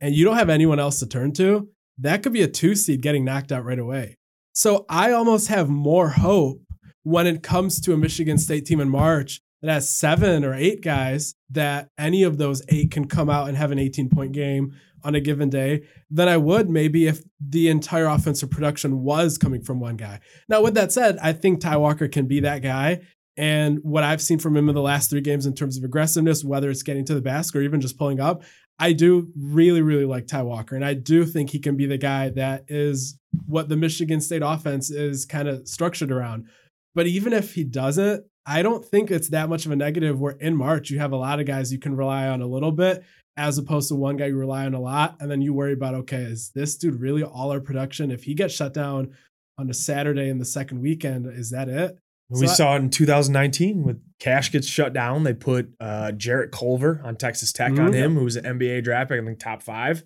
and 0.01 0.15
you 0.15 0.25
don't 0.25 0.37
have 0.37 0.51
anyone 0.51 0.79
else 0.79 0.99
to 1.01 1.07
turn 1.07 1.33
to, 1.33 1.69
that 1.99 2.23
could 2.23 2.33
be 2.33 2.43
a 2.43 2.49
two 2.49 2.75
seed 2.75 3.01
getting 3.01 3.25
knocked 3.25 3.51
out 3.51 3.65
right 3.65 3.79
away. 3.79 4.17
So 4.55 4.87
I 4.89 5.11
almost 5.11 5.49
have 5.49 5.69
more 5.69 6.11
hope 6.11 6.63
when 7.03 7.27
it 7.27 7.43
comes 7.43 7.81
to 7.81 7.93
a 7.93 7.97
Michigan 7.97 8.39
State 8.39 8.65
team 8.65 8.81
in 8.81 8.89
March 8.89 9.41
that 9.61 9.73
has 9.73 9.93
seven 9.93 10.45
or 10.45 10.55
eight 10.55 10.81
guys 10.81 11.35
that 11.51 11.89
any 11.99 12.23
of 12.23 12.39
those 12.39 12.63
eight 12.69 12.93
can 12.93 13.07
come 13.07 13.29
out 13.29 13.49
and 13.49 13.57
have 13.57 13.73
an 13.73 13.81
18 13.81 14.09
point 14.11 14.33
game 14.33 14.73
on 15.03 15.17
a 15.17 15.21
given 15.21 15.51
day 15.51 15.83
than 16.09 16.29
I 16.29 16.37
would 16.37 16.71
maybe 16.71 17.09
if 17.09 17.21
the 17.41 17.69
entire 17.69 18.07
offensive 18.07 18.51
production 18.51 19.03
was 19.03 19.39
coming 19.39 19.61
from 19.61 19.81
one 19.81 19.97
guy. 19.97 20.21
Now, 20.49 20.63
with 20.63 20.75
that 20.75 20.93
said, 20.93 21.19
I 21.21 21.33
think 21.33 21.61
Ty 21.61 21.77
Walker 21.79 22.07
can 22.07 22.27
be 22.27 22.41
that 22.41 22.63
guy. 22.63 23.01
And 23.37 23.81
what 23.83 24.05
I've 24.05 24.23
seen 24.23 24.39
from 24.39 24.57
him 24.57 24.69
in 24.69 24.77
the 24.77 24.81
last 24.81 25.11
three 25.11 25.21
games 25.21 25.47
in 25.47 25.55
terms 25.55 25.77
of 25.77 25.83
aggressiveness, 25.83 26.45
whether 26.45 26.71
it's 26.71 26.85
getting 26.85 27.05
to 27.07 27.15
the 27.15 27.21
basket 27.21 27.59
or 27.59 27.63
even 27.63 27.81
just 27.81 27.99
pulling 27.99 28.21
up, 28.21 28.45
I 28.79 28.93
do 28.93 29.31
really, 29.37 29.83
really 29.83 30.05
like 30.05 30.27
Ty 30.27 30.43
Walker. 30.43 30.75
And 30.75 30.85
I 30.85 30.95
do 30.95 31.25
think 31.25 31.51
he 31.51 31.59
can 31.59 31.77
be 31.77 31.87
the 31.87 31.99
guy 31.99 32.31
that 32.31 32.65
is 32.69 33.19
what 33.47 33.69
the 33.69 33.77
Michigan 33.77 34.21
State 34.21 34.43
offense 34.45 34.91
is 34.91 35.25
kind 35.25 35.49
of 35.49 35.69
structured 35.69 36.11
around. 36.11 36.49
But 36.95 37.07
even 37.07 37.33
if 37.33 37.55
he 37.55 37.65
doesn't, 37.65 38.25
I 38.47 38.63
don't 38.63 38.85
think 38.85 39.11
it's 39.11 39.31
that 39.31 39.49
much 39.49 39.65
of 39.65 39.73
a 39.73 39.77
negative 39.77 40.21
where 40.21 40.37
in 40.41 40.57
March 40.57 40.91
you 40.91 40.99
have 40.99 41.13
a 41.13 41.17
lot 41.17 41.41
of 41.41 41.47
guys 41.47 41.73
you 41.73 41.79
can 41.79 41.97
rely 41.97 42.29
on 42.29 42.43
a 42.43 42.47
little 42.47 42.73
bit 42.73 43.03
as 43.37 43.59
opposed 43.59 43.89
to 43.89 43.95
one 43.95 44.17
guy 44.17 44.27
you 44.27 44.37
rely 44.37 44.67
on 44.67 44.75
a 44.75 44.81
lot. 44.81 45.17
And 45.21 45.31
then 45.31 45.41
you 45.41 45.53
worry 45.53 45.73
about, 45.73 45.95
okay, 45.95 46.23
is 46.23 46.51
this 46.55 46.77
dude 46.77 47.01
really 47.01 47.23
all 47.23 47.51
our 47.51 47.61
production? 47.61 48.11
If 48.11 48.25
he 48.25 48.35
gets 48.35 48.55
shut 48.55 48.75
down 48.75 49.13
on 49.59 49.71
a 49.71 49.75
Saturday 49.75 50.29
in 50.29 50.39
the 50.39 50.45
second 50.45 50.81
weekend, 50.81 51.27
is 51.27 51.51
that 51.51 51.69
it? 51.69 51.99
We 52.31 52.47
I- 52.47 52.51
saw 52.51 52.75
it 52.77 52.79
in 52.81 52.91
2019 52.91 53.83
with 53.83 54.01
Cash 54.19 54.51
gets 54.53 54.67
shut 54.67 54.93
down. 54.93 55.25
They 55.25 55.35
put 55.35 55.69
uh, 55.81 56.13
Jarrett 56.13 56.51
Culver 56.53 57.01
on 57.05 57.17
Texas 57.17 57.53
Tech 57.53 57.73
on 57.73 57.93
Mhm. 57.93 57.95
him, 57.95 58.15
who 58.17 58.25
was 58.25 58.37
an 58.37 58.45
NBA 58.47 58.83
draft 58.83 59.11
pick, 59.11 59.21
I 59.21 59.25
think 59.25 59.39
top 59.39 59.63
five. 59.63 60.03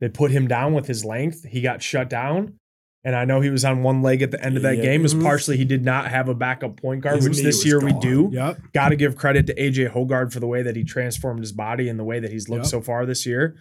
They 0.00 0.08
put 0.08 0.30
him 0.30 0.46
down 0.46 0.74
with 0.74 0.86
his 0.86 1.04
length. 1.04 1.44
He 1.48 1.60
got 1.60 1.82
shut 1.82 2.08
down. 2.10 2.54
And 3.02 3.14
I 3.14 3.24
know 3.24 3.40
he 3.40 3.50
was 3.50 3.64
on 3.64 3.82
one 3.84 4.02
leg 4.02 4.20
at 4.22 4.32
the 4.32 4.44
end 4.44 4.56
of 4.56 4.62
that 4.64 4.78
Yeah. 4.78 4.82
game. 4.82 5.00
It 5.00 5.04
was 5.04 5.14
partially 5.14 5.56
he 5.56 5.64
did 5.64 5.84
not 5.84 6.08
have 6.10 6.28
a 6.28 6.34
backup 6.34 6.76
point 6.80 7.02
guard, 7.02 7.16
His 7.16 7.28
which 7.28 7.40
this 7.42 7.64
year 7.64 7.78
we 7.80 7.92
do. 8.00 8.30
Yep. 8.32 8.58
Got 8.74 8.88
to 8.88 8.96
give 8.96 9.14
credit 9.16 9.46
to 9.46 9.54
AJ 9.54 9.86
Hoggard 9.92 10.32
for 10.32 10.40
the 10.40 10.46
way 10.48 10.62
that 10.62 10.74
he 10.74 10.82
transformed 10.82 11.38
his 11.40 11.52
body 11.52 11.88
and 11.88 11.98
the 12.00 12.04
way 12.04 12.18
that 12.18 12.32
he's 12.32 12.48
looked 12.48 12.64
Yep. 12.64 12.70
so 12.70 12.80
far 12.80 13.06
this 13.06 13.24
year. 13.24 13.54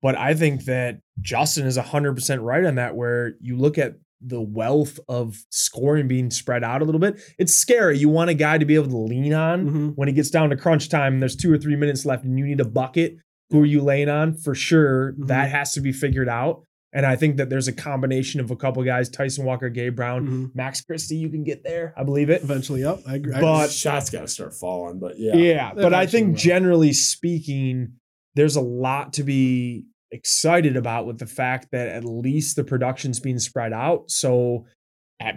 But 0.00 0.16
I 0.16 0.32
think 0.34 0.64
that 0.66 1.00
Justin 1.20 1.66
is 1.66 1.76
100% 1.76 2.40
right 2.42 2.64
on 2.64 2.76
that, 2.76 2.94
where 2.94 3.34
you 3.40 3.56
look 3.56 3.78
at 3.78 3.96
the 4.20 4.40
wealth 4.40 4.98
of 5.08 5.36
scoring 5.50 6.08
being 6.08 6.30
spread 6.30 6.64
out 6.64 6.82
a 6.82 6.84
little 6.84 6.98
bit. 7.00 7.20
It's 7.38 7.54
scary. 7.54 7.98
You 7.98 8.08
want 8.08 8.30
a 8.30 8.34
guy 8.34 8.58
to 8.58 8.64
be 8.64 8.74
able 8.74 8.88
to 8.88 8.96
lean 8.98 9.32
on 9.32 9.68
Mhm. 9.70 9.92
when 9.96 10.08
he 10.08 10.14
gets 10.14 10.30
down 10.30 10.50
to 10.50 10.56
crunch 10.56 10.88
time 10.88 11.14
and 11.14 11.22
there's 11.22 11.36
two 11.36 11.52
or 11.52 11.58
three 11.58 11.76
minutes 11.76 12.04
left 12.04 12.24
and 12.24 12.38
you 12.38 12.44
need 12.46 12.60
a 12.60 12.64
bucket. 12.64 13.16
Who 13.50 13.62
are 13.62 13.66
you 13.66 13.80
laying 13.80 14.08
on? 14.08 14.34
For 14.34 14.54
sure, 14.54 15.12
Mhm. 15.12 15.28
that 15.28 15.50
has 15.50 15.72
to 15.74 15.80
be 15.80 15.92
figured 15.92 16.28
out. 16.28 16.62
And 16.92 17.04
I 17.06 17.16
think 17.16 17.36
that 17.36 17.48
there's 17.50 17.68
a 17.68 17.72
combination 17.72 18.40
of 18.40 18.50
a 18.50 18.56
couple 18.56 18.82
guys, 18.82 19.08
Tyson 19.10 19.44
Walker, 19.44 19.68
Gabe 19.68 19.94
Brown, 19.94 20.26
Mhm. 20.26 20.54
Max 20.54 20.80
Christie, 20.80 21.16
you 21.16 21.28
can 21.28 21.44
get 21.44 21.62
there. 21.62 21.92
I 21.96 22.02
believe 22.02 22.30
it. 22.30 22.42
Eventually, 22.42 22.80
yep. 22.80 23.00
I 23.06 23.16
agree. 23.16 23.34
But- 23.38 23.70
shots 23.70 24.08
got 24.10 24.22
to 24.22 24.28
start 24.28 24.54
falling, 24.54 24.98
but 24.98 25.18
Yeah. 25.18 25.36
yeah. 25.36 25.72
but 25.74 25.92
I 25.94 26.06
think 26.06 26.28
will. 26.28 26.34
generally 26.36 26.92
speaking, 26.94 27.92
there's 28.34 28.56
a 28.56 28.60
lot 28.62 29.12
to 29.14 29.22
be 29.22 29.84
excited 30.10 30.76
about 30.76 31.06
with 31.06 31.18
the 31.18 31.26
fact 31.26 31.68
that 31.72 31.88
at 31.88 32.04
least 32.04 32.56
the 32.56 32.64
production's 32.64 33.20
being 33.20 33.38
spread 33.38 33.72
out. 33.72 34.10
So, 34.10 34.66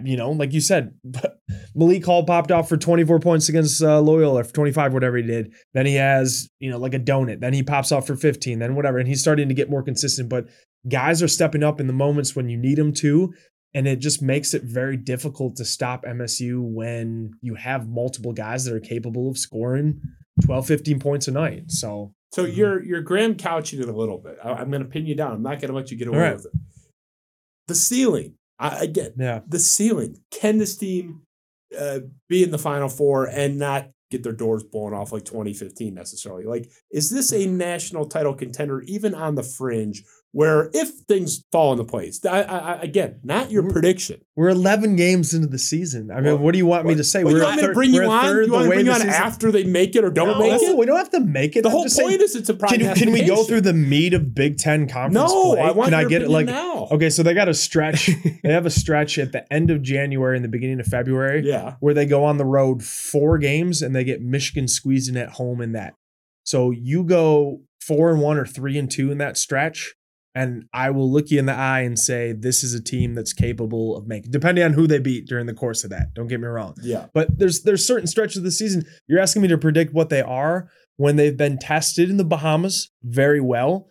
you 0.04 0.16
know, 0.16 0.30
like 0.30 0.52
you 0.52 0.60
said, 0.60 0.94
Malik 1.74 2.04
Hall 2.04 2.24
popped 2.24 2.52
off 2.52 2.68
for 2.68 2.76
24 2.76 3.20
points 3.20 3.48
against 3.48 3.82
uh, 3.82 4.00
Loyola, 4.00 4.40
or 4.40 4.44
25, 4.44 4.92
whatever 4.92 5.16
he 5.16 5.22
did. 5.24 5.52
Then 5.74 5.86
he 5.86 5.94
has, 5.94 6.48
you 6.60 6.70
know, 6.70 6.78
like 6.78 6.94
a 6.94 7.00
donut. 7.00 7.40
Then 7.40 7.52
he 7.52 7.62
pops 7.62 7.92
off 7.92 8.06
for 8.06 8.16
15, 8.16 8.58
then 8.58 8.74
whatever. 8.74 8.98
And 8.98 9.08
he's 9.08 9.20
starting 9.20 9.48
to 9.48 9.54
get 9.54 9.70
more 9.70 9.82
consistent. 9.82 10.28
But 10.28 10.48
guys 10.88 11.22
are 11.22 11.28
stepping 11.28 11.62
up 11.62 11.80
in 11.80 11.86
the 11.86 11.92
moments 11.92 12.36
when 12.36 12.48
you 12.48 12.56
need 12.56 12.78
them 12.78 12.92
to. 12.94 13.34
And 13.74 13.88
it 13.88 14.00
just 14.00 14.20
makes 14.20 14.52
it 14.52 14.64
very 14.64 14.98
difficult 14.98 15.56
to 15.56 15.64
stop 15.64 16.04
MSU 16.04 16.60
when 16.60 17.32
you 17.40 17.54
have 17.54 17.88
multiple 17.88 18.34
guys 18.34 18.64
that 18.64 18.74
are 18.74 18.80
capable 18.80 19.30
of 19.30 19.38
scoring 19.38 20.00
12, 20.44 20.66
15 20.66 21.00
points 21.00 21.26
a 21.26 21.32
night. 21.32 21.70
So, 21.70 22.12
So 22.32 22.46
you're 22.46 22.82
you're 22.82 23.02
Graham 23.02 23.36
couching 23.36 23.80
it 23.80 23.88
a 23.88 23.92
little 23.92 24.18
bit. 24.18 24.38
I, 24.42 24.62
am 24.62 24.70
going 24.70 24.82
to 24.82 24.88
pin 24.88 25.06
you 25.06 25.14
down. 25.14 25.32
I'm 25.32 25.42
not 25.42 25.60
going 25.60 25.68
to 25.68 25.76
let 25.76 25.90
you 25.90 25.98
get 25.98 26.08
away 26.08 26.18
right. 26.18 26.34
with 26.34 26.46
it. 26.46 26.52
The 27.68 27.74
ceiling. 27.74 28.34
I, 28.58 28.84
again, 28.84 29.12
yeah. 29.18 29.40
the 29.46 29.58
ceiling. 29.58 30.18
Can 30.30 30.58
this 30.58 30.76
team 30.76 31.22
uh, 31.78 32.00
be 32.28 32.42
in 32.42 32.50
the 32.50 32.58
Final 32.58 32.88
Four 32.88 33.26
and 33.26 33.58
not 33.58 33.90
get 34.10 34.22
their 34.22 34.32
doors 34.32 34.62
blown 34.62 34.94
off 34.94 35.12
like 35.12 35.24
2015 35.24 35.92
necessarily? 35.92 36.44
Like, 36.44 36.70
is 36.90 37.10
this 37.10 37.32
a 37.32 37.46
national 37.46 38.06
title 38.06 38.34
contender, 38.34 38.80
even 38.82 39.14
on 39.14 39.34
the 39.34 39.42
fringe, 39.42 40.02
where 40.32 40.70
if 40.72 40.88
things 41.06 41.44
fall 41.52 41.72
into 41.72 41.84
place? 41.84 42.24
I, 42.24 42.42
I, 42.42 42.72
again, 42.82 43.20
not 43.22 43.50
your 43.50 43.62
We're- 43.62 43.72
prediction. 43.72 44.20
We're 44.34 44.48
11 44.48 44.96
games 44.96 45.34
into 45.34 45.46
the 45.46 45.58
season. 45.58 46.10
I 46.10 46.14
mean, 46.16 46.24
Well, 46.24 46.38
what 46.38 46.52
do 46.52 46.58
you 46.58 46.64
want 46.64 46.86
me 46.86 46.94
to 46.94 47.04
say? 47.04 47.22
Well, 47.22 47.34
we're 47.34 47.42
want 47.44 47.60
me 47.60 47.66
to 47.66 47.72
bring 47.74 47.92
you 47.92 48.02
on? 48.04 48.24
You 48.34 48.46
the 48.46 48.52
want 48.52 48.64
to 48.64 48.70
bring 48.70 48.86
you 48.86 48.92
on 48.92 49.02
after 49.02 49.52
they 49.52 49.64
make 49.64 49.94
it 49.94 50.04
or 50.04 50.10
don't 50.10 50.28
No, 50.28 50.38
make 50.38 50.62
it? 50.62 50.74
we 50.74 50.86
don't 50.86 50.96
have 50.96 51.10
to 51.10 51.20
make 51.20 51.54
it. 51.54 51.62
The 51.62 51.68
I'm 51.68 51.72
whole 51.72 51.82
point 51.82 51.92
saying- 51.92 52.20
is 52.22 52.34
it's 52.34 52.48
a 52.48 52.54
can, 52.54 52.94
can 52.94 53.12
we 53.12 53.24
go 53.26 53.44
through 53.44 53.60
the 53.60 53.74
meat 53.74 54.14
of 54.14 54.34
Big 54.34 54.56
Ten 54.56 54.88
conference 54.88 55.30
No, 55.30 55.52
play? 55.52 55.60
I 55.60 55.70
want 55.72 55.90
Can 55.90 55.94
I 55.94 56.04
get 56.08 56.22
it 56.22 56.30
like 56.30 56.46
now. 56.46 56.88
okay? 56.92 57.10
So 57.10 57.22
they 57.22 57.34
got 57.34 57.48
a 57.50 57.54
stretch. 57.54 58.06
they 58.42 58.50
have 58.52 58.64
a 58.64 58.70
stretch 58.70 59.18
at 59.18 59.32
the 59.32 59.50
end 59.52 59.70
of 59.70 59.82
January 59.82 60.34
and 60.36 60.42
the 60.44 60.48
beginning 60.48 60.80
of 60.80 60.86
February 60.86 61.42
Yeah. 61.44 61.74
where 61.80 61.92
they 61.92 62.06
go 62.06 62.24
on 62.24 62.38
the 62.38 62.46
road 62.46 62.82
four 62.82 63.36
games 63.36 63.82
and 63.82 63.94
they 63.94 64.02
get 64.02 64.22
Michigan 64.22 64.66
squeezing 64.66 65.16
at 65.18 65.28
home 65.32 65.60
in 65.60 65.72
that. 65.72 65.92
So 66.44 66.70
you 66.70 67.04
go 67.04 67.60
four 67.82 68.10
and 68.10 68.20
one 68.22 68.38
or 68.38 68.46
three 68.46 68.78
and 68.78 68.90
two 68.90 69.12
in 69.12 69.18
that 69.18 69.36
stretch, 69.36 69.94
and 70.34 70.64
I 70.72 70.90
will 70.90 71.10
look 71.10 71.30
you 71.30 71.38
in 71.38 71.46
the 71.46 71.54
eye 71.54 71.80
and 71.80 71.98
say 71.98 72.32
this 72.32 72.64
is 72.64 72.72
a 72.72 72.82
team 72.82 73.14
that's 73.14 73.32
capable 73.32 73.96
of 73.96 74.06
making, 74.06 74.30
depending 74.30 74.64
on 74.64 74.72
who 74.72 74.86
they 74.86 74.98
beat 74.98 75.26
during 75.26 75.46
the 75.46 75.54
course 75.54 75.84
of 75.84 75.90
that. 75.90 76.14
Don't 76.14 76.28
get 76.28 76.40
me 76.40 76.46
wrong. 76.46 76.74
Yeah. 76.82 77.06
But 77.12 77.38
there's 77.38 77.62
there's 77.62 77.86
certain 77.86 78.06
stretches 78.06 78.38
of 78.38 78.44
the 78.44 78.50
season. 78.50 78.84
You're 79.08 79.20
asking 79.20 79.42
me 79.42 79.48
to 79.48 79.58
predict 79.58 79.92
what 79.92 80.08
they 80.08 80.22
are 80.22 80.68
when 80.96 81.16
they've 81.16 81.36
been 81.36 81.58
tested 81.58 82.08
in 82.08 82.16
the 82.16 82.24
Bahamas 82.24 82.90
very 83.02 83.40
well. 83.40 83.88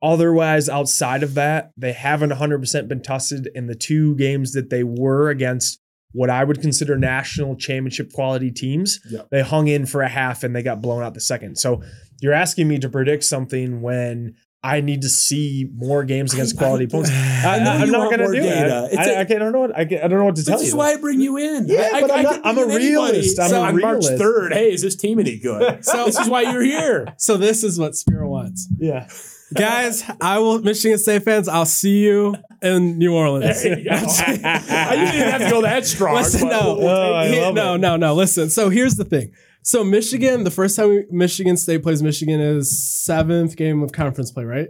Otherwise, 0.00 0.68
outside 0.68 1.22
of 1.22 1.34
that, 1.34 1.72
they 1.76 1.92
haven't 1.92 2.30
100% 2.30 2.88
been 2.88 3.02
tested 3.02 3.50
in 3.54 3.66
the 3.66 3.74
two 3.74 4.14
games 4.16 4.52
that 4.52 4.70
they 4.70 4.84
were 4.84 5.28
against 5.28 5.80
what 6.12 6.30
I 6.30 6.44
would 6.44 6.60
consider 6.60 6.96
national 6.96 7.56
championship 7.56 8.12
quality 8.12 8.50
teams. 8.50 9.00
Yeah. 9.10 9.22
They 9.30 9.42
hung 9.42 9.68
in 9.68 9.86
for 9.86 10.02
a 10.02 10.08
half 10.08 10.42
and 10.44 10.54
they 10.54 10.62
got 10.62 10.80
blown 10.80 11.02
out 11.02 11.14
the 11.14 11.20
second. 11.20 11.58
So 11.58 11.82
you're 12.20 12.32
asking 12.32 12.68
me 12.68 12.78
to 12.78 12.88
predict 12.88 13.24
something 13.24 13.82
when 13.82 14.36
I 14.60 14.80
need 14.80 15.02
to 15.02 15.08
see 15.08 15.68
more 15.72 16.02
games 16.04 16.34
against 16.34 16.56
I- 16.56 16.58
quality 16.58 16.84
I- 16.84 16.88
opponents. 16.88 17.10
I 17.12 17.58
know 17.60 17.70
I'm 17.70 17.86
you 17.86 17.92
not 17.92 17.98
want 17.98 18.10
going 18.10 18.18
to 18.20 18.24
more 18.24 18.34
do 18.34 18.42
data. 18.42 18.84
it. 18.90 18.98
It's 18.98 19.08
I, 19.08 19.10
a- 19.12 19.20
I, 19.20 19.24
can't- 19.24 19.40
I 19.40 19.44
don't 19.44 19.52
know 19.52 19.60
what 19.60 19.76
I, 19.78 19.80
I 19.82 19.84
don't 19.84 20.10
know 20.18 20.24
what 20.24 20.36
to 20.36 20.44
tell 20.44 20.54
This 20.58 20.62
you. 20.66 20.68
is 20.70 20.74
why 20.74 20.92
I 20.92 20.96
bring 20.96 21.20
you 21.20 21.36
in. 21.36 21.68
Yeah, 21.68 21.90
I, 21.94 22.00
but 22.00 22.10
I, 22.10 22.16
I'm 22.16 22.22
not- 22.24 22.40
I'm 22.46 22.58
a 22.58 22.66
realist. 22.66 23.38
I'm 23.38 23.50
so 23.50 23.62
a 23.62 23.66
on 23.66 23.80
March 23.80 24.02
3rd, 24.02 24.52
hey, 24.54 24.72
is 24.72 24.82
this 24.82 24.96
team 24.96 25.20
any 25.20 25.38
good? 25.38 25.84
So- 25.84 26.06
this 26.06 26.18
is 26.18 26.28
why 26.28 26.42
you're 26.42 26.62
here. 26.62 27.14
so 27.18 27.36
this 27.36 27.62
is 27.62 27.78
what 27.78 27.94
Spiro 27.94 28.28
wants. 28.28 28.68
Yeah. 28.78 29.08
Guys, 29.54 30.04
I 30.20 30.38
will 30.40 30.58
Michigan 30.60 30.98
State 30.98 31.22
fans, 31.22 31.48
I'll 31.48 31.64
see 31.64 32.00
you 32.04 32.34
in 32.60 32.98
New 32.98 33.14
Orleans. 33.14 33.62
There 33.62 33.78
you 33.78 33.84
go. 33.84 33.92
I 33.96 34.94
didn't 34.96 35.30
have 35.30 35.40
to 35.42 35.50
go 35.50 35.62
that 35.62 35.86
strong. 35.86 36.16
Listen, 36.16 36.48
no, 36.48 36.76
we'll 36.78 36.88
Oh, 36.88 37.14
I 37.14 37.28
take 37.28 37.34
it. 37.36 37.54
no, 37.54 37.74
it. 37.76 37.78
no, 37.78 37.96
no. 37.96 38.14
Listen. 38.14 38.50
So 38.50 38.68
here's 38.68 38.96
the 38.96 39.04
thing. 39.06 39.32
So 39.68 39.84
Michigan, 39.84 40.44
the 40.44 40.50
first 40.50 40.76
time 40.76 40.88
we, 40.88 41.04
Michigan 41.10 41.58
State 41.58 41.82
plays 41.82 42.02
Michigan 42.02 42.40
is 42.40 42.82
seventh 42.82 43.54
game 43.54 43.82
of 43.82 43.92
conference 43.92 44.30
play, 44.30 44.44
right? 44.44 44.68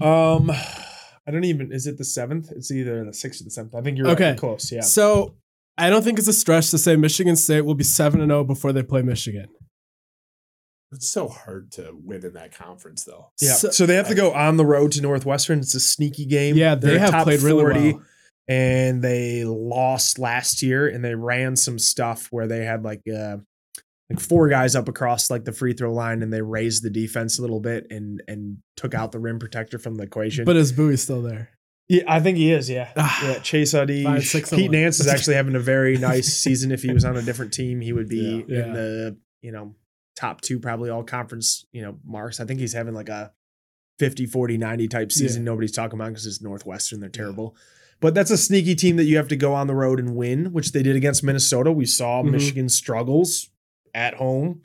Um, 0.00 0.48
I 0.48 1.32
don't 1.32 1.42
even. 1.42 1.72
Is 1.72 1.88
it 1.88 1.98
the 1.98 2.04
seventh? 2.04 2.52
It's 2.52 2.70
either 2.70 3.04
the 3.04 3.12
sixth 3.12 3.40
or 3.40 3.44
the 3.44 3.50
seventh. 3.50 3.74
I 3.74 3.80
think 3.80 3.98
you're 3.98 4.06
Okay. 4.10 4.30
right, 4.30 4.38
close. 4.38 4.70
Yeah. 4.70 4.82
So 4.82 5.34
I 5.76 5.90
don't 5.90 6.04
think 6.04 6.20
it's 6.20 6.28
a 6.28 6.32
stretch 6.32 6.70
to 6.70 6.78
say 6.78 6.94
Michigan 6.94 7.34
State 7.34 7.62
will 7.62 7.74
be 7.74 7.82
seven 7.82 8.20
and 8.20 8.30
zero 8.30 8.44
before 8.44 8.72
they 8.72 8.84
play 8.84 9.02
Michigan. 9.02 9.48
It's 10.92 11.08
so 11.08 11.26
hard 11.26 11.72
to 11.72 11.90
win 12.04 12.24
in 12.24 12.34
that 12.34 12.56
conference, 12.56 13.02
though. 13.02 13.30
Yeah. 13.40 13.54
So- 13.54 13.70
So, 13.70 13.86
they 13.86 13.96
have 13.96 14.06
to 14.06 14.14
go 14.14 14.32
on 14.34 14.56
the 14.56 14.64
road 14.64 14.92
to 14.92 15.00
Northwestern. 15.02 15.58
It's 15.58 15.74
a 15.74 15.80
sneaky 15.80 16.26
game. 16.26 16.54
Yeah, 16.54 16.76
they 16.76 16.90
They're 16.90 16.98
have 17.00 17.10
top 17.10 17.24
played 17.24 17.40
really 17.40 17.64
well. 17.94 18.02
and 18.46 19.02
they 19.02 19.42
lost 19.44 20.20
last 20.20 20.62
year. 20.62 20.86
And 20.86 21.04
they 21.04 21.16
ran 21.16 21.56
some 21.56 21.80
stuff 21.80 22.28
where 22.30 22.46
they 22.46 22.64
had 22.64 22.84
like 22.84 23.00
uh, 23.08 23.38
like 24.10 24.20
four 24.20 24.48
guys 24.48 24.74
up 24.76 24.88
across 24.88 25.30
like 25.30 25.44
the 25.44 25.52
free 25.52 25.72
throw 25.72 25.92
line, 25.92 26.22
and 26.22 26.32
they 26.32 26.42
raised 26.42 26.82
the 26.82 26.90
defense 26.90 27.38
a 27.38 27.42
little 27.42 27.60
bit 27.60 27.86
and 27.90 28.22
and 28.28 28.58
took 28.76 28.94
out 28.94 29.12
the 29.12 29.18
rim 29.18 29.38
protector 29.38 29.78
from 29.78 29.94
the 29.96 30.04
equation. 30.04 30.44
But 30.44 30.56
is 30.56 30.72
Buie 30.72 30.96
still 30.98 31.22
there? 31.22 31.50
Yeah, 31.88 32.02
I 32.06 32.20
think 32.20 32.38
he 32.38 32.52
is. 32.52 32.70
Yeah, 32.70 32.90
Ah. 32.96 33.26
yeah. 33.28 33.38
Chase 33.40 33.72
Five, 33.72 34.24
six, 34.24 34.50
Pete. 34.50 34.70
Nance 34.70 35.00
is 35.00 35.08
actually 35.08 35.34
having 35.36 35.54
a 35.56 35.60
very 35.60 35.96
nice 36.10 36.28
season. 36.36 36.72
If 36.72 36.82
he 36.82 36.92
was 36.92 37.04
on 37.04 37.16
a 37.16 37.22
different 37.22 37.52
team, 37.52 37.80
he 37.80 37.92
would 37.92 38.08
be 38.08 38.44
Yeah. 38.48 38.64
in 38.64 38.72
the 38.72 39.16
you 39.42 39.52
know 39.52 39.74
top 40.16 40.40
two, 40.42 40.58
probably 40.60 40.90
all 40.90 41.02
conference 41.02 41.66
you 41.72 41.82
know 41.82 41.98
marks. 42.04 42.38
I 42.40 42.44
think 42.44 42.60
he's 42.60 42.72
having 42.72 42.94
like 42.94 43.08
a 43.08 43.32
50, 43.98 44.26
40, 44.26 44.58
90 44.58 44.88
type 44.88 45.12
season. 45.12 45.44
Nobody's 45.44 45.72
talking 45.72 45.98
about 45.98 46.08
because 46.08 46.26
it's 46.26 46.42
Northwestern. 46.42 47.00
They're 47.00 47.08
terrible. 47.10 47.54
But 48.00 48.14
that's 48.14 48.30
a 48.32 48.36
sneaky 48.38 48.74
team 48.74 48.96
that 48.96 49.04
you 49.04 49.16
have 49.16 49.28
to 49.28 49.36
go 49.36 49.54
on 49.54 49.68
the 49.68 49.74
road 49.76 50.00
and 50.00 50.16
win, 50.16 50.52
which 50.52 50.72
they 50.72 50.82
did 50.82 50.96
against 50.96 51.22
Minnesota. 51.22 51.70
We 51.70 51.86
saw 51.86 52.20
Mhm. 52.22 52.32
Michigan 52.32 52.68
struggles 52.68 53.50
at 53.94 54.14
home. 54.14 54.62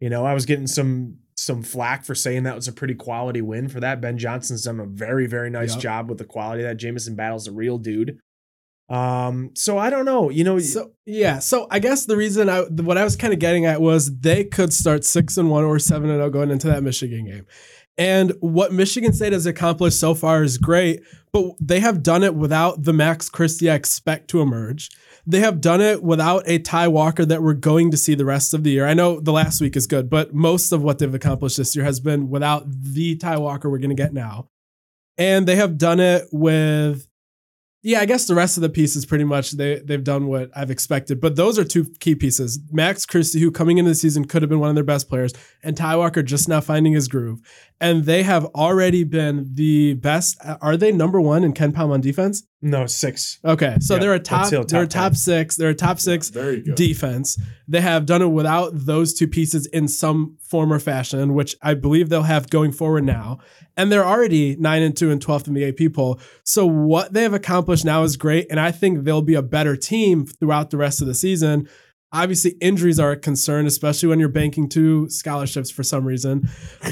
You 0.00 0.10
know, 0.10 0.24
I 0.26 0.34
was 0.34 0.46
getting 0.46 0.66
some 0.66 1.18
some 1.38 1.62
flack 1.62 2.04
for 2.04 2.14
saying 2.14 2.44
that 2.44 2.54
was 2.54 2.66
a 2.68 2.72
pretty 2.72 2.94
quality 2.94 3.42
win 3.42 3.68
for 3.68 3.78
that. 3.80 4.00
Ben 4.00 4.16
Johnson's 4.18 4.62
done 4.64 4.80
a 4.80 4.86
very, 4.86 5.26
very 5.26 5.50
nice 5.50 5.72
Yep. 5.74 5.80
job 5.82 6.08
with 6.08 6.18
the 6.18 6.24
quality 6.24 6.62
of 6.62 6.68
that. 6.68 6.76
Jamison 6.76 7.14
Battle's 7.14 7.46
a 7.46 7.52
real 7.52 7.76
dude. 7.78 8.18
Um, 8.88 9.50
so 9.54 9.76
I 9.78 9.90
don't 9.90 10.04
know. 10.04 10.30
You 10.30 10.44
know, 10.44 10.58
So 10.60 10.92
yeah, 11.04 11.40
so 11.40 11.66
I 11.70 11.78
guess 11.80 12.06
the 12.06 12.16
reason 12.16 12.48
I 12.48 12.62
what 12.62 12.96
I 12.96 13.04
was 13.04 13.16
kind 13.16 13.32
of 13.32 13.38
getting 13.40 13.66
at 13.66 13.80
was 13.80 14.18
they 14.20 14.44
could 14.44 14.72
start 14.72 15.04
six 15.04 15.36
and 15.36 15.50
one 15.50 15.64
or 15.64 15.78
seven 15.78 16.08
and 16.08 16.18
zero 16.18 16.30
going 16.30 16.50
into 16.50 16.68
that 16.68 16.82
Michigan 16.84 17.26
game, 17.26 17.46
and 17.98 18.32
what 18.40 18.72
Michigan 18.72 19.12
State 19.12 19.32
has 19.32 19.44
accomplished 19.44 19.98
so 19.98 20.14
far 20.14 20.44
is 20.44 20.56
great, 20.56 21.00
but 21.32 21.52
they 21.60 21.80
have 21.80 22.02
done 22.02 22.22
it 22.22 22.36
without 22.36 22.84
the 22.84 22.92
Max 22.92 23.28
Christie 23.28 23.68
I 23.68 23.74
expect 23.74 24.28
to 24.30 24.40
emerge. 24.40 24.88
They 25.28 25.40
have 25.40 25.60
done 25.60 25.80
it 25.80 26.04
without 26.04 26.44
a 26.46 26.60
Ty 26.60 26.88
Walker 26.88 27.24
that 27.24 27.42
we're 27.42 27.54
going 27.54 27.90
to 27.90 27.96
see 27.96 28.14
the 28.14 28.24
rest 28.24 28.54
of 28.54 28.62
the 28.62 28.70
year. 28.70 28.86
I 28.86 28.94
know 28.94 29.18
the 29.18 29.32
last 29.32 29.60
week 29.60 29.76
is 29.76 29.88
good, 29.88 30.08
but 30.08 30.32
most 30.32 30.70
of 30.70 30.82
what 30.82 30.98
they've 30.98 31.12
accomplished 31.12 31.56
this 31.56 31.74
year 31.74 31.84
has 31.84 31.98
been 31.98 32.30
without 32.30 32.64
the 32.68 33.16
Ty 33.16 33.38
Walker 33.38 33.68
we're 33.68 33.78
going 33.78 33.90
to 33.90 33.96
get 33.96 34.12
now, 34.12 34.48
and 35.18 35.46
they 35.46 35.56
have 35.56 35.78
done 35.78 35.98
it 35.98 36.28
with 36.30 37.08
yeah, 37.88 38.00
I 38.00 38.04
guess 38.04 38.26
the 38.26 38.34
rest 38.34 38.56
of 38.56 38.62
the 38.62 38.68
pieces 38.68 39.06
pretty 39.06 39.22
much 39.22 39.52
they 39.52 39.78
they've 39.78 40.02
done 40.02 40.26
what 40.26 40.50
I've 40.56 40.72
expected. 40.72 41.20
But 41.20 41.36
those 41.36 41.56
are 41.56 41.62
two 41.64 41.84
key 42.00 42.16
pieces. 42.16 42.58
Max 42.72 43.06
Christie, 43.06 43.38
who 43.40 43.52
coming 43.52 43.78
into 43.78 43.92
the 43.92 43.94
season 43.94 44.24
could 44.24 44.42
have 44.42 44.48
been 44.48 44.58
one 44.58 44.70
of 44.70 44.74
their 44.74 44.82
best 44.82 45.08
players, 45.08 45.32
and 45.62 45.76
Ty 45.76 45.94
Walker 45.96 46.20
just 46.24 46.48
now 46.48 46.60
finding 46.60 46.94
his 46.94 47.06
groove. 47.06 47.40
And 47.80 48.04
they 48.04 48.22
have 48.24 48.44
already 48.46 49.04
been 49.04 49.50
the 49.54 49.94
best. 49.94 50.36
Uh, 50.44 50.56
are 50.60 50.76
they 50.76 50.90
number 50.90 51.20
one 51.20 51.44
in 51.44 51.52
KenPom 51.52 51.90
on 51.92 52.00
defense? 52.00 52.42
no 52.62 52.86
six. 52.86 53.38
Okay, 53.44 53.76
so 53.80 53.94
Yeah, 53.94 54.00
they're 54.00 54.14
a 54.14 54.18
that's 54.18 54.28
top. 54.50 54.50
They're 54.66 54.82
a 54.82 54.86
top 54.88 54.90
top 54.90 55.12
10. 55.12 55.14
six. 55.14 55.56
They're 55.56 55.68
a 55.70 55.74
top 55.74 56.00
six 56.00 56.30
Very 56.30 56.62
good. 56.62 56.74
defense. 56.74 57.38
They 57.68 57.80
have 57.80 58.06
done 58.06 58.22
it 58.22 58.28
without 58.28 58.70
those 58.74 59.12
two 59.12 59.26
pieces 59.26 59.66
in 59.66 59.88
some 59.88 60.36
form 60.40 60.72
or 60.72 60.78
fashion, 60.78 61.34
which 61.34 61.56
I 61.62 61.74
believe 61.74 62.08
they'll 62.08 62.22
have 62.22 62.48
going 62.48 62.72
forward 62.72 63.04
now. 63.04 63.38
And 63.76 63.90
they're 63.90 64.06
already 64.06 64.56
nine 64.56 64.82
and 64.82 64.96
two 64.96 65.10
and 65.10 65.20
twelfth 65.20 65.48
in 65.48 65.54
the 65.54 65.66
AP 65.66 65.92
poll. 65.92 66.20
So 66.44 66.64
what 66.64 67.12
they 67.12 67.22
have 67.22 67.34
accomplished 67.34 67.84
now 67.84 68.04
is 68.04 68.16
great, 68.16 68.46
and 68.50 68.60
I 68.60 68.70
think 68.70 69.04
they'll 69.04 69.22
be 69.22 69.34
a 69.34 69.42
better 69.42 69.76
team 69.76 70.26
throughout 70.26 70.70
the 70.70 70.76
rest 70.76 71.00
of 71.00 71.06
the 71.06 71.14
season. 71.14 71.68
Obviously, 72.16 72.52
injuries 72.62 72.98
are 72.98 73.12
a 73.12 73.16
concern, 73.16 73.66
especially 73.66 74.08
when 74.08 74.18
you're 74.18 74.30
banking 74.30 74.68
two 74.68 75.08
scholarships 75.10 75.70
for 75.70 75.82
some 75.82 76.04
reason. 76.06 76.48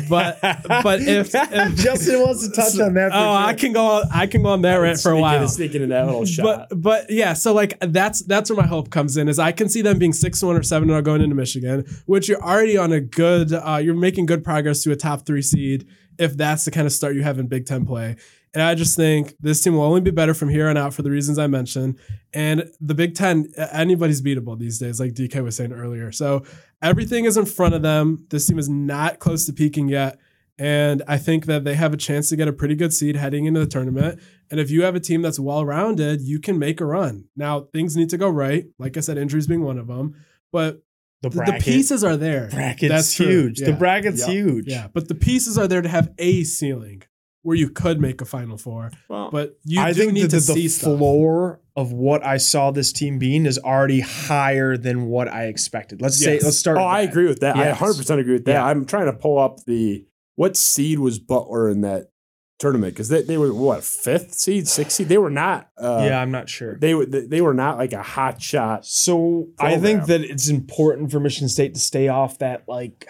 But 0.08 0.38
but 0.82 1.00
if, 1.00 1.30
if 1.34 1.76
Justin 1.76 2.20
wants 2.20 2.46
to 2.46 2.52
touch 2.54 2.78
on 2.78 2.92
that. 2.94 3.10
oh, 3.12 3.32
I 3.32 3.54
can 3.54 3.72
go 3.72 4.04
I 4.12 4.26
can 4.26 4.42
go 4.42 4.50
on 4.50 4.62
that 4.62 4.76
rant 4.76 5.00
for 5.00 5.12
a 5.12 5.20
while 5.20 5.48
Sneaking 5.48 5.82
in 5.82 5.88
that 5.88 6.04
little 6.04 6.26
shot. 6.26 6.68
but 6.70 6.82
but 6.82 7.10
yeah, 7.10 7.32
so 7.32 7.54
like 7.54 7.78
that's 7.80 8.22
that's 8.22 8.50
where 8.50 8.58
my 8.58 8.66
hope 8.66 8.90
comes 8.90 9.16
in 9.16 9.28
is 9.28 9.38
I 9.38 9.52
can 9.52 9.70
see 9.70 9.80
them 9.80 9.98
being 9.98 10.12
six 10.12 10.42
one 10.42 10.56
or 10.56 10.62
seven 10.62 10.90
and 10.90 11.04
going 11.04 11.22
into 11.22 11.34
Michigan, 11.34 11.86
which 12.04 12.28
you're 12.28 12.42
already 12.42 12.76
on 12.76 12.92
a 12.92 13.00
good 13.00 13.52
uh, 13.52 13.80
you're 13.82 13.94
making 13.94 14.26
good 14.26 14.44
progress 14.44 14.82
to 14.82 14.92
a 14.92 14.96
top 14.96 15.24
three 15.24 15.42
seed 15.42 15.86
if 16.18 16.36
that's 16.36 16.64
the 16.64 16.70
kind 16.70 16.86
of 16.86 16.92
start 16.92 17.14
you 17.14 17.22
have 17.22 17.38
in 17.38 17.46
Big 17.46 17.66
Ten 17.66 17.84
play. 17.86 18.16
And 18.54 18.62
I 18.62 18.74
just 18.76 18.94
think 18.96 19.34
this 19.40 19.60
team 19.62 19.74
will 19.74 19.82
only 19.82 20.00
be 20.00 20.12
better 20.12 20.32
from 20.32 20.48
here 20.48 20.68
on 20.68 20.76
out 20.76 20.94
for 20.94 21.02
the 21.02 21.10
reasons 21.10 21.38
I 21.38 21.48
mentioned. 21.48 21.98
And 22.32 22.70
the 22.80 22.94
Big 22.94 23.14
Ten, 23.16 23.48
anybody's 23.72 24.22
beatable 24.22 24.56
these 24.58 24.78
days, 24.78 25.00
like 25.00 25.12
DK 25.12 25.42
was 25.42 25.56
saying 25.56 25.72
earlier. 25.72 26.12
So 26.12 26.44
everything 26.80 27.24
is 27.24 27.36
in 27.36 27.46
front 27.46 27.74
of 27.74 27.82
them. 27.82 28.26
This 28.30 28.46
team 28.46 28.58
is 28.58 28.68
not 28.68 29.18
close 29.18 29.44
to 29.46 29.52
peaking 29.52 29.88
yet. 29.88 30.18
And 30.56 31.02
I 31.08 31.18
think 31.18 31.46
that 31.46 31.64
they 31.64 31.74
have 31.74 31.92
a 31.92 31.96
chance 31.96 32.28
to 32.28 32.36
get 32.36 32.46
a 32.46 32.52
pretty 32.52 32.76
good 32.76 32.94
seed 32.94 33.16
heading 33.16 33.46
into 33.46 33.58
the 33.58 33.66
tournament. 33.66 34.20
And 34.52 34.60
if 34.60 34.70
you 34.70 34.82
have 34.84 34.94
a 34.94 35.00
team 35.00 35.20
that's 35.20 35.40
well 35.40 35.64
rounded, 35.66 36.20
you 36.20 36.38
can 36.38 36.56
make 36.56 36.80
a 36.80 36.84
run. 36.86 37.24
Now, 37.34 37.62
things 37.72 37.96
need 37.96 38.08
to 38.10 38.16
go 38.16 38.28
right. 38.28 38.66
Like 38.78 38.96
I 38.96 39.00
said, 39.00 39.18
injuries 39.18 39.48
being 39.48 39.64
one 39.64 39.78
of 39.78 39.88
them. 39.88 40.14
But 40.52 40.80
The, 41.22 41.30
the, 41.30 41.42
the 41.44 41.58
pieces 41.60 42.04
are 42.04 42.16
there. 42.16 42.50
bracket's 42.52 42.88
That's 42.92 43.14
true. 43.14 43.26
huge. 43.26 43.58
The 43.58 43.72
bracket's 43.72 44.20
Yep. 44.20 44.28
huge. 44.30 44.66
Yeah. 44.68 44.86
But 44.94 45.08
the 45.08 45.16
pieces 45.16 45.58
are 45.58 45.66
there 45.66 45.82
to 45.82 45.88
have 45.88 46.10
a 46.18 46.44
ceiling 46.44 47.02
where 47.44 47.56
you 47.56 47.68
could 47.68 48.00
make 48.00 48.20
a 48.20 48.24
Final 48.24 48.56
Four. 48.56 48.90
Well, 49.08 49.30
But 49.30 49.58
you 49.64 49.80
I 49.80 49.92
do 49.92 50.00
think 50.00 50.12
need 50.14 50.22
that 50.22 50.30
to 50.30 50.36
the, 50.36 50.40
see 50.42 50.62
the 50.62 50.68
stuff. 50.68 50.98
floor 50.98 51.60
of 51.76 51.92
what 51.92 52.24
I 52.24 52.38
saw 52.38 52.70
this 52.70 52.92
team 52.92 53.18
being 53.18 53.46
is 53.46 53.58
already 53.58 54.00
higher 54.00 54.76
than 54.76 55.06
what 55.06 55.28
I 55.28 55.44
expected. 55.46 56.00
Let's 56.02 56.18
say 56.18 56.40
let's 56.40 56.58
start. 56.58 56.78
oh, 56.78 56.80
with 56.80 56.88
I 56.88 57.04
that. 57.04 57.10
agree 57.10 57.26
with 57.28 57.40
that. 57.40 57.56
Yes. 57.56 57.80
I 57.80 57.84
100% 57.84 58.18
agree 58.18 58.32
with 58.32 58.44
that. 58.46 58.52
Yeah. 58.52 58.64
I'm 58.66 58.84
trying 58.86 59.06
to 59.06 59.12
pull 59.12 59.38
up 59.38 59.64
the 59.64 60.04
what 60.36 60.56
seed 60.56 60.98
was 60.98 61.18
Butler 61.18 61.68
in 61.68 61.82
that 61.82 62.10
tournament 62.58 62.94
because 62.94 63.08
they, 63.08 63.22
they 63.22 63.36
were 63.36 63.52
what 63.52 63.84
fifth 63.84 64.34
seed, 64.34 64.66
sixth 64.66 64.96
seed. 64.96 65.08
They 65.08 65.18
were 65.18 65.30
not. 65.30 65.68
Uh, 65.76 66.04
yeah, 66.08 66.20
I'm 66.20 66.30
not 66.30 66.48
sure. 66.48 66.78
they 66.78 66.94
were 66.94 67.04
they 67.06 67.40
were 67.40 67.54
not 67.54 67.76
like 67.76 67.92
a 67.92 68.02
hot 68.02 68.40
shot. 68.40 68.86
So 68.86 69.48
I 69.58 69.76
think 69.78 70.06
that 70.06 70.22
it's 70.22 70.48
important 70.48 71.10
for 71.10 71.20
Michigan 71.20 71.48
State 71.48 71.74
to 71.74 71.80
stay 71.80 72.08
off 72.08 72.38
that 72.38 72.64
like 72.68 73.06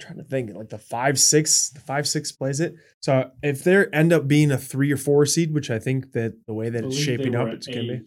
I'm 0.00 0.06
trying 0.06 0.18
to 0.18 0.24
think 0.24 0.54
like 0.54 0.68
the 0.68 0.78
five 0.78 1.18
six 1.18 1.70
the 1.70 1.80
five 1.80 2.06
six 2.06 2.30
plays 2.30 2.60
it. 2.60 2.74
So 3.02 3.30
if 3.42 3.64
they 3.64 3.86
end 3.92 4.12
up 4.12 4.28
being 4.28 4.50
a 4.50 4.58
three 4.58 4.92
or 4.92 4.96
four 4.96 5.26
seed, 5.26 5.52
which 5.52 5.70
I 5.70 5.78
think 5.78 6.12
that 6.12 6.34
the 6.46 6.54
way 6.54 6.68
that 6.68 6.84
it's 6.84 6.96
shaping 6.96 7.34
up, 7.34 7.48
it's 7.48 7.66
gonna 7.66 7.82
be. 7.82 8.00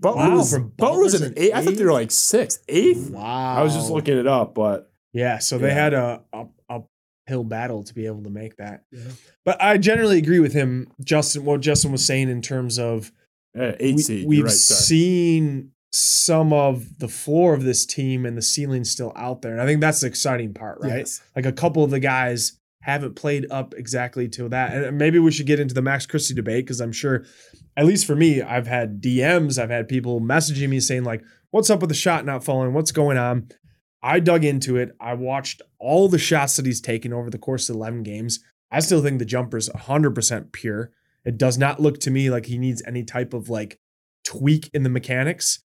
Butler 0.00 0.28
Wow, 0.28 0.36
was, 0.36 0.52
from 0.52 0.68
Butler 0.76 0.98
was 1.00 1.14
an 1.14 1.28
an 1.28 1.34
eight. 1.36 1.54
I 1.54 1.62
thought 1.62 1.74
they 1.76 1.84
were 1.84 1.92
like 1.92 2.10
sixth, 2.10 2.62
eighth. 2.68 3.10
Wow. 3.10 3.56
I 3.56 3.62
was 3.62 3.74
just 3.74 3.90
looking 3.90 4.18
it 4.18 4.26
up, 4.26 4.54
but 4.54 4.90
Yeah, 5.12 5.38
so 5.38 5.58
they 5.58 5.72
had 5.72 5.94
a, 5.94 6.22
a 6.32 6.46
uphill 6.68 7.44
battle 7.44 7.82
to 7.84 7.94
be 7.94 8.06
able 8.06 8.22
to 8.24 8.30
make 8.30 8.56
that. 8.56 8.84
Yeah. 8.90 9.00
But 9.44 9.62
I 9.62 9.78
generally 9.78 10.18
agree 10.18 10.40
with 10.40 10.52
him, 10.52 10.88
Justin. 11.02 11.44
What 11.44 11.60
Justin 11.60 11.92
was 11.92 12.04
saying 12.04 12.28
in 12.28 12.42
terms 12.42 12.78
of 12.78 13.12
uh, 13.58 13.72
eight 13.78 13.96
we, 13.96 14.02
seed. 14.02 14.28
we've 14.28 14.44
right. 14.44 14.52
Seen 14.52 15.70
some 15.94 16.52
of 16.52 16.98
the 16.98 17.06
floor 17.06 17.54
of 17.54 17.62
this 17.62 17.86
team 17.86 18.26
and 18.26 18.36
the 18.36 18.42
ceiling's 18.42 18.90
still 18.90 19.12
out 19.14 19.42
there. 19.42 19.52
And 19.52 19.60
I 19.60 19.66
think 19.66 19.80
that's 19.80 20.00
the 20.00 20.08
exciting 20.08 20.52
part, 20.52 20.78
right? 20.80 20.98
Yes. 20.98 21.22
Like 21.36 21.46
a 21.46 21.52
couple 21.52 21.84
of 21.84 21.90
the 21.90 22.00
guys 22.00 22.58
haven't 22.80 23.14
played 23.14 23.46
up 23.48 23.74
exactly 23.74 24.28
to 24.28 24.48
that. 24.48 24.72
And 24.72 24.98
maybe 24.98 25.20
we 25.20 25.30
should 25.30 25.46
get 25.46 25.60
into 25.60 25.72
the 25.72 25.82
Max 25.82 26.04
Christie 26.04 26.34
debate 26.34 26.66
because 26.66 26.80
I'm 26.80 26.90
sure, 26.90 27.24
at 27.76 27.86
least 27.86 28.06
for 28.06 28.16
me, 28.16 28.42
I've 28.42 28.66
had 28.66 29.00
DMs, 29.00 29.56
I've 29.56 29.70
had 29.70 29.86
people 29.88 30.20
messaging 30.20 30.68
me 30.68 30.80
saying, 30.80 31.04
like, 31.04 31.22
what's 31.50 31.70
up 31.70 31.80
with 31.80 31.90
the 31.90 31.94
shot 31.94 32.26
not 32.26 32.42
falling? 32.42 32.72
What's 32.72 32.92
going 32.92 33.16
on? 33.16 33.48
I 34.02 34.18
dug 34.18 34.44
into 34.44 34.76
it. 34.76 34.96
I 35.00 35.14
watched 35.14 35.62
all 35.78 36.08
the 36.08 36.18
shots 36.18 36.56
that 36.56 36.66
he's 36.66 36.80
taken 36.80 37.12
over 37.12 37.30
the 37.30 37.38
course 37.38 37.68
of 37.70 37.76
11 37.76 38.02
games. 38.02 38.40
I 38.70 38.80
still 38.80 39.00
think 39.00 39.20
the 39.20 39.24
jumper's 39.24 39.68
100% 39.68 40.50
pure. 40.50 40.90
It 41.24 41.38
does 41.38 41.56
not 41.56 41.80
look 41.80 42.00
to 42.00 42.10
me 42.10 42.30
like 42.30 42.46
he 42.46 42.58
needs 42.58 42.82
any 42.84 43.04
type 43.04 43.32
of 43.32 43.48
like 43.48 43.78
tweak 44.24 44.68
in 44.74 44.82
the 44.82 44.90
mechanics. 44.90 45.60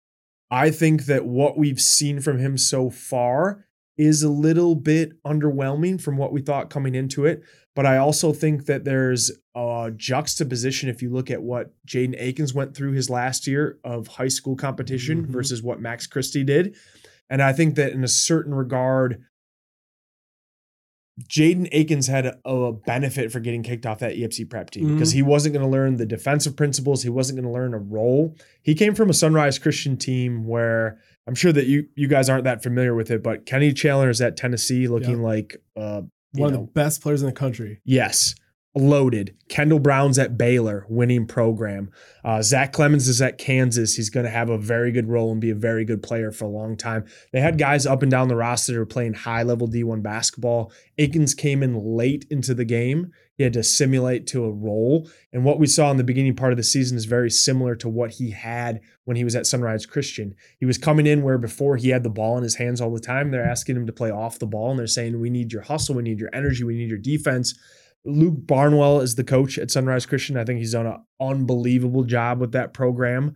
I 0.49 0.71
think 0.71 1.05
that 1.05 1.25
what 1.25 1.57
we've 1.57 1.79
seen 1.81 2.19
from 2.19 2.39
him 2.39 2.57
so 2.57 2.89
far 2.89 3.65
is 3.97 4.21
a 4.23 4.29
little 4.29 4.75
bit 4.75 5.21
underwhelming 5.23 5.99
from 5.99 6.17
what 6.17 6.31
we 6.31 6.41
thought 6.41 6.69
coming 6.69 6.93
into 6.95 7.25
it. 7.25 7.41
But 7.75 7.85
I 7.85 7.97
also 7.97 8.31
think 8.31 8.65
that 8.65 8.85
there's 8.85 9.31
a 9.55 9.91
juxtaposition 9.95 10.87
if 10.89 11.01
you 11.01 11.09
look 11.09 11.29
at 11.31 11.41
what 11.41 11.73
Jaden 11.87 12.15
Akins 12.19 12.53
went 12.53 12.75
through 12.75 12.91
his 12.93 13.09
last 13.09 13.47
year 13.47 13.79
of 13.83 14.07
high 14.07 14.27
school 14.27 14.55
competition 14.55 15.25
Mhm. 15.25 15.29
versus 15.29 15.63
what 15.63 15.81
Max 15.81 16.05
Christie 16.07 16.43
did. 16.43 16.75
And 17.29 17.41
I 17.41 17.53
think 17.53 17.75
that 17.75 17.91
in 17.91 18.03
a 18.03 18.07
certain 18.07 18.53
regard, 18.53 19.23
Jaden 21.27 21.67
Akins 21.71 22.07
had 22.07 22.25
a, 22.27 22.37
a 22.49 22.73
benefit 22.73 23.31
for 23.31 23.39
getting 23.39 23.63
kicked 23.63 23.85
off 23.85 23.99
that 23.99 24.13
EFC 24.15 24.47
prep 24.47 24.69
team 24.69 24.93
because 24.93 25.11
he 25.11 25.23
wasn't 25.23 25.53
going 25.53 25.65
to 25.65 25.71
learn 25.71 25.97
the 25.97 26.05
defensive 26.05 26.55
principles. 26.55 27.01
He 27.01 27.09
wasn't 27.09 27.37
going 27.39 27.51
to 27.51 27.53
learn 27.53 27.73
a 27.73 27.79
role. 27.79 28.35
He 28.61 28.75
came 28.75 28.93
from 28.93 29.09
a 29.09 29.13
Sunrise 29.13 29.57
Christian 29.57 29.97
team 29.97 30.45
where 30.45 30.99
I'm 31.25 31.33
sure 31.35 31.51
that 31.51 31.65
you 31.65 31.87
you 31.95 32.07
guys 32.07 32.29
aren't 32.29 32.43
that 32.43 32.61
familiar 32.61 32.93
with 32.93 33.09
it, 33.09 33.23
but 33.23 33.45
Kenny 33.45 33.73
Chandler 33.73 34.09
is 34.09 34.21
at 34.21 34.37
Tennessee 34.37 34.87
looking 34.87 35.17
Yep. 35.17 35.19
like 35.19 35.57
uh, 35.75 36.01
One 36.33 36.53
know, 36.53 36.59
of 36.61 36.65
the 36.67 36.71
best 36.73 37.01
players 37.01 37.21
in 37.23 37.27
the 37.27 37.33
country. 37.33 37.81
Yes. 37.83 38.35
Loaded. 38.77 39.35
Kendall 39.49 39.79
Brown's 39.79 40.19
at 40.19 40.37
Baylor, 40.37 40.85
winning 40.89 41.25
program. 41.25 41.91
Uh, 42.23 42.41
Zach 42.41 42.73
Clemence 42.73 43.07
is 43.07 43.21
at 43.21 43.37
Kansas. 43.37 43.95
He's 43.95 44.09
going 44.09 44.25
to 44.25 44.29
have 44.29 44.49
a 44.49 44.57
very 44.57 44.91
good 44.91 45.07
role 45.07 45.31
and 45.31 45.41
be 45.41 45.49
a 45.49 45.55
very 45.55 45.85
good 45.85 46.03
player 46.03 46.31
for 46.31 46.45
a 46.45 46.49
long 46.49 46.77
time. 46.77 47.05
They 47.31 47.41
had 47.41 47.57
guys 47.57 47.85
up 47.85 48.01
and 48.01 48.11
down 48.11 48.27
the 48.27 48.35
roster 48.35 48.73
that 48.73 48.79
were 48.79 48.85
playing 48.85 49.13
high 49.13 49.43
level 49.43 49.67
D1 49.67 50.03
basketball. 50.03 50.71
Akins 50.97 51.33
came 51.33 51.63
in 51.63 51.75
late 51.75 52.25
into 52.29 52.53
the 52.53 52.65
game. 52.65 53.11
He 53.37 53.43
had 53.43 53.53
to 53.53 53.63
simulate 53.63 54.25
to 54.27 54.45
a 54.45 54.51
role. 54.51 55.07
And 55.31 55.45
what 55.45 55.59
we 55.59 55.67
saw 55.67 55.91
in 55.91 55.97
the 55.97 56.03
beginning 56.03 56.35
part 56.35 56.53
of 56.53 56.57
the 56.57 56.63
season 56.63 56.97
is 56.97 57.05
very 57.05 57.29
similar 57.29 57.75
to 57.75 57.87
what 57.87 58.11
he 58.11 58.31
had 58.31 58.81
when 59.05 59.15
he 59.15 59.23
was 59.23 59.35
at 59.35 59.45
Sunrise 59.45 59.85
Christian. 59.85 60.35
He 60.59 60.65
was 60.65 60.79
coming 60.79 61.05
in 61.05 61.21
where 61.21 61.37
before 61.37 61.77
he 61.77 61.89
had 61.89 62.03
the 62.03 62.09
ball 62.09 62.37
in 62.37 62.43
his 62.43 62.55
hands 62.55 62.81
all 62.81 62.91
the 62.91 62.99
time. 62.99 63.29
They're 63.29 63.47
asking 63.47 63.75
him 63.75 63.85
to 63.85 63.93
play 63.93 64.09
off 64.09 64.39
the 64.39 64.47
ball 64.47 64.71
and 64.71 64.79
they're 64.79 64.87
saying, 64.87 65.19
We 65.19 65.29
need 65.29 65.53
your 65.53 65.61
hustle, 65.61 65.95
we 65.95 66.03
need 66.03 66.19
your 66.19 66.31
energy, 66.33 66.63
we 66.63 66.77
need 66.77 66.89
your 66.89 66.97
defense. 66.97 67.57
Luke 68.05 68.35
Barnwell 68.37 69.01
is 69.01 69.15
the 69.15 69.23
coach 69.23 69.57
at 69.57 69.71
Sunrise 69.71 70.05
Christian. 70.05 70.37
I 70.37 70.45
think 70.45 70.59
he's 70.59 70.71
done 70.71 70.87
an 70.87 71.03
unbelievable 71.19 72.03
job 72.03 72.39
with 72.39 72.53
that 72.53 72.73
program. 72.73 73.35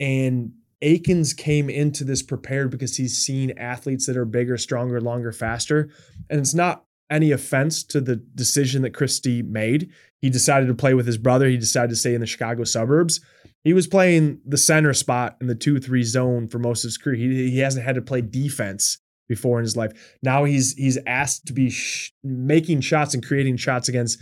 And 0.00 0.52
Akins 0.82 1.32
came 1.32 1.68
into 1.70 2.04
this 2.04 2.22
prepared 2.22 2.70
because 2.70 2.96
he's 2.96 3.18
seen 3.18 3.52
athletes 3.58 4.06
that 4.06 4.16
are 4.16 4.24
bigger, 4.24 4.56
stronger, 4.56 5.00
longer, 5.00 5.32
faster. 5.32 5.90
And 6.30 6.40
it's 6.40 6.54
not 6.54 6.84
any 7.10 7.32
offense 7.32 7.82
to 7.82 8.00
the 8.00 8.16
decision 8.16 8.82
that 8.82 8.94
Christie 8.94 9.42
made. 9.42 9.90
He 10.20 10.30
decided 10.30 10.66
to 10.66 10.74
play 10.74 10.94
with 10.94 11.06
his 11.06 11.18
brother. 11.18 11.48
He 11.48 11.56
decided 11.56 11.90
to 11.90 11.96
stay 11.96 12.14
in 12.14 12.20
the 12.20 12.26
Chicago 12.26 12.64
suburbs. 12.64 13.20
He 13.64 13.72
was 13.72 13.86
playing 13.86 14.40
the 14.44 14.56
center 14.56 14.92
spot 14.94 15.36
in 15.40 15.46
the 15.46 15.54
2 15.54 15.80
3 15.80 16.02
zone 16.02 16.48
for 16.48 16.58
most 16.58 16.84
of 16.84 16.88
his 16.88 16.98
career. 16.98 17.16
He, 17.16 17.50
he 17.50 17.58
hasn't 17.58 17.84
had 17.84 17.96
to 17.96 18.02
play 18.02 18.20
defense 18.20 18.98
before 19.28 19.58
in 19.58 19.64
his 19.64 19.76
life. 19.76 20.16
Now 20.22 20.44
he's 20.44 20.74
he's 20.74 20.98
asked 21.06 21.46
to 21.46 21.52
be 21.52 21.70
sh- 21.70 22.12
making 22.24 22.80
shots 22.80 23.14
and 23.14 23.24
creating 23.24 23.56
shots 23.56 23.88
against 23.88 24.20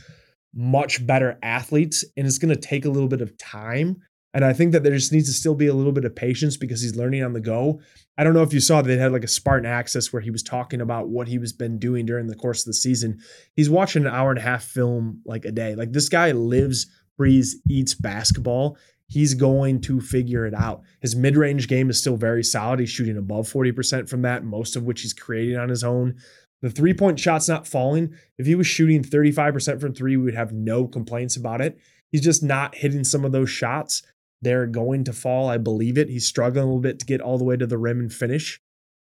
much 0.54 1.06
better 1.06 1.38
athletes, 1.42 2.04
and 2.16 2.26
it's 2.26 2.38
going 2.38 2.54
to 2.54 2.60
take 2.60 2.84
a 2.84 2.90
little 2.90 3.08
bit 3.08 3.20
of 3.20 3.36
time. 3.38 3.96
And 4.34 4.44
I 4.44 4.52
think 4.52 4.72
that 4.72 4.82
there 4.82 4.92
just 4.92 5.12
needs 5.12 5.28
to 5.28 5.32
still 5.32 5.54
be 5.54 5.66
a 5.66 5.74
little 5.74 5.92
bit 5.92 6.04
of 6.04 6.14
patience 6.14 6.58
because 6.58 6.82
he's 6.82 6.94
learning 6.94 7.22
on 7.22 7.32
the 7.32 7.40
go. 7.40 7.80
I 8.18 8.24
don't 8.24 8.34
know 8.34 8.42
if 8.42 8.52
you 8.52 8.60
saw 8.60 8.82
they 8.82 8.98
had 8.98 9.12
like 9.12 9.24
a 9.24 9.28
Spartan 9.28 9.64
Access 9.64 10.12
where 10.12 10.20
he 10.20 10.30
was 10.30 10.42
talking 10.42 10.82
about 10.82 11.08
what 11.08 11.26
he 11.26 11.38
was 11.38 11.54
been 11.54 11.78
doing 11.78 12.04
during 12.04 12.26
the 12.26 12.34
course 12.34 12.60
of 12.60 12.66
the 12.66 12.74
season. 12.74 13.18
He's 13.54 13.70
watching 13.70 14.04
an 14.04 14.12
hour 14.12 14.30
and 14.30 14.38
a 14.38 14.42
half 14.42 14.62
film 14.64 15.22
like 15.24 15.46
a 15.46 15.52
day. 15.52 15.74
Like 15.74 15.92
this 15.92 16.10
guy 16.10 16.32
lives, 16.32 16.86
breathes, 17.16 17.56
eats 17.68 17.94
basketball 17.94 18.76
he's 19.08 19.34
going 19.34 19.80
to 19.82 20.00
figure 20.00 20.46
it 20.46 20.54
out. 20.54 20.82
His 21.00 21.16
mid 21.16 21.36
range 21.36 21.68
game 21.68 21.90
is 21.90 21.98
still 21.98 22.16
very 22.16 22.42
solid. 22.42 22.80
He's 22.80 22.90
shooting 22.90 23.16
above 23.16 23.50
40% 23.50 24.08
from 24.08 24.22
that, 24.22 24.44
most 24.44 24.76
of 24.76 24.84
which 24.84 25.02
he's 25.02 25.12
creating 25.12 25.56
on 25.56 25.68
his 25.68 25.84
own. 25.84 26.16
The 26.62 26.70
three 26.70 26.94
point 26.94 27.20
shot's 27.20 27.48
not 27.48 27.66
falling. 27.66 28.14
If 28.38 28.46
he 28.46 28.54
was 28.54 28.66
shooting 28.66 29.02
35% 29.02 29.80
from 29.80 29.94
three, 29.94 30.16
we 30.16 30.24
would 30.24 30.34
have 30.34 30.52
no 30.52 30.86
complaints 30.86 31.36
about 31.36 31.60
it. 31.60 31.78
He's 32.10 32.22
just 32.22 32.42
not 32.42 32.74
hitting 32.74 33.04
some 33.04 33.24
of 33.24 33.32
those 33.32 33.50
shots. 33.50 34.02
They're 34.42 34.66
going 34.66 35.04
to 35.04 35.12
fall. 35.12 35.48
I 35.48 35.58
believe 35.58 35.98
it. 35.98 36.08
He's 36.08 36.26
struggling 36.26 36.64
a 36.64 36.66
little 36.66 36.80
bit 36.80 36.98
to 37.00 37.06
get 37.06 37.20
all 37.20 37.38
the 37.38 37.44
way 37.44 37.56
to 37.56 37.66
the 37.66 37.78
rim 37.78 38.00
and 38.00 38.12
finish. 38.12 38.60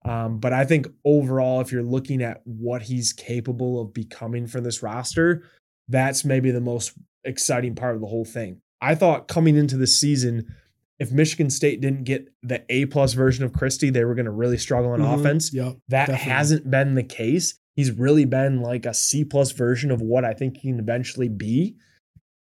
Um, 0.05 0.39
but 0.39 0.53
I 0.53 0.65
think 0.65 0.87
overall, 1.05 1.61
if 1.61 1.73
you're 1.73 1.83
looking 1.83 2.23
at 2.23 2.41
what 2.45 2.83
he's 2.83 3.13
capable 3.13 3.81
of 3.81 3.93
becoming 3.93 4.47
for 4.47 4.61
this 4.61 4.83
roster, 4.83 5.45
that's 5.89 6.25
maybe 6.25 6.51
the 6.51 6.61
most 6.61 6.93
exciting 7.25 7.75
part 7.75 7.95
of 7.95 8.01
the 8.01 8.07
whole 8.07 8.25
thing. 8.25 8.61
I 8.81 8.95
thought 8.95 9.29
coming 9.29 9.57
into 9.57 9.77
the 9.77 9.87
season, 9.87 10.47
if 10.99 11.13
Michigan 11.13 11.51
State 11.51 11.81
didn't 11.81 12.05
get 12.05 12.29
the 12.43 12.65
A 12.69 12.87
plus 12.87 13.13
version 13.13 13.45
of 13.45 13.53
Christie, 13.53 13.91
they 13.91 14.05
were 14.05 14.15
going 14.15 14.27
to 14.27 14.31
really 14.33 14.59
struggle 14.59 14.91
on 14.93 15.01
Mhm. 15.01 15.19
offense. 15.21 15.53
Yep. 15.53 15.77
That 15.89 16.07
definitely. 16.07 16.31
hasn't 16.33 16.71
been 16.71 16.95
the 16.95 17.03
case. 17.03 17.55
He's 17.75 17.93
really 17.93 18.25
been 18.25 18.61
like 18.61 18.87
a 18.87 18.95
C 18.95 19.25
plus 19.25 19.53
version 19.53 19.91
of 19.91 20.01
what 20.01 20.25
I 20.25 20.33
think 20.35 20.57
he 20.57 20.69
can 20.69 20.79
eventually 20.81 21.29
be. 21.29 21.77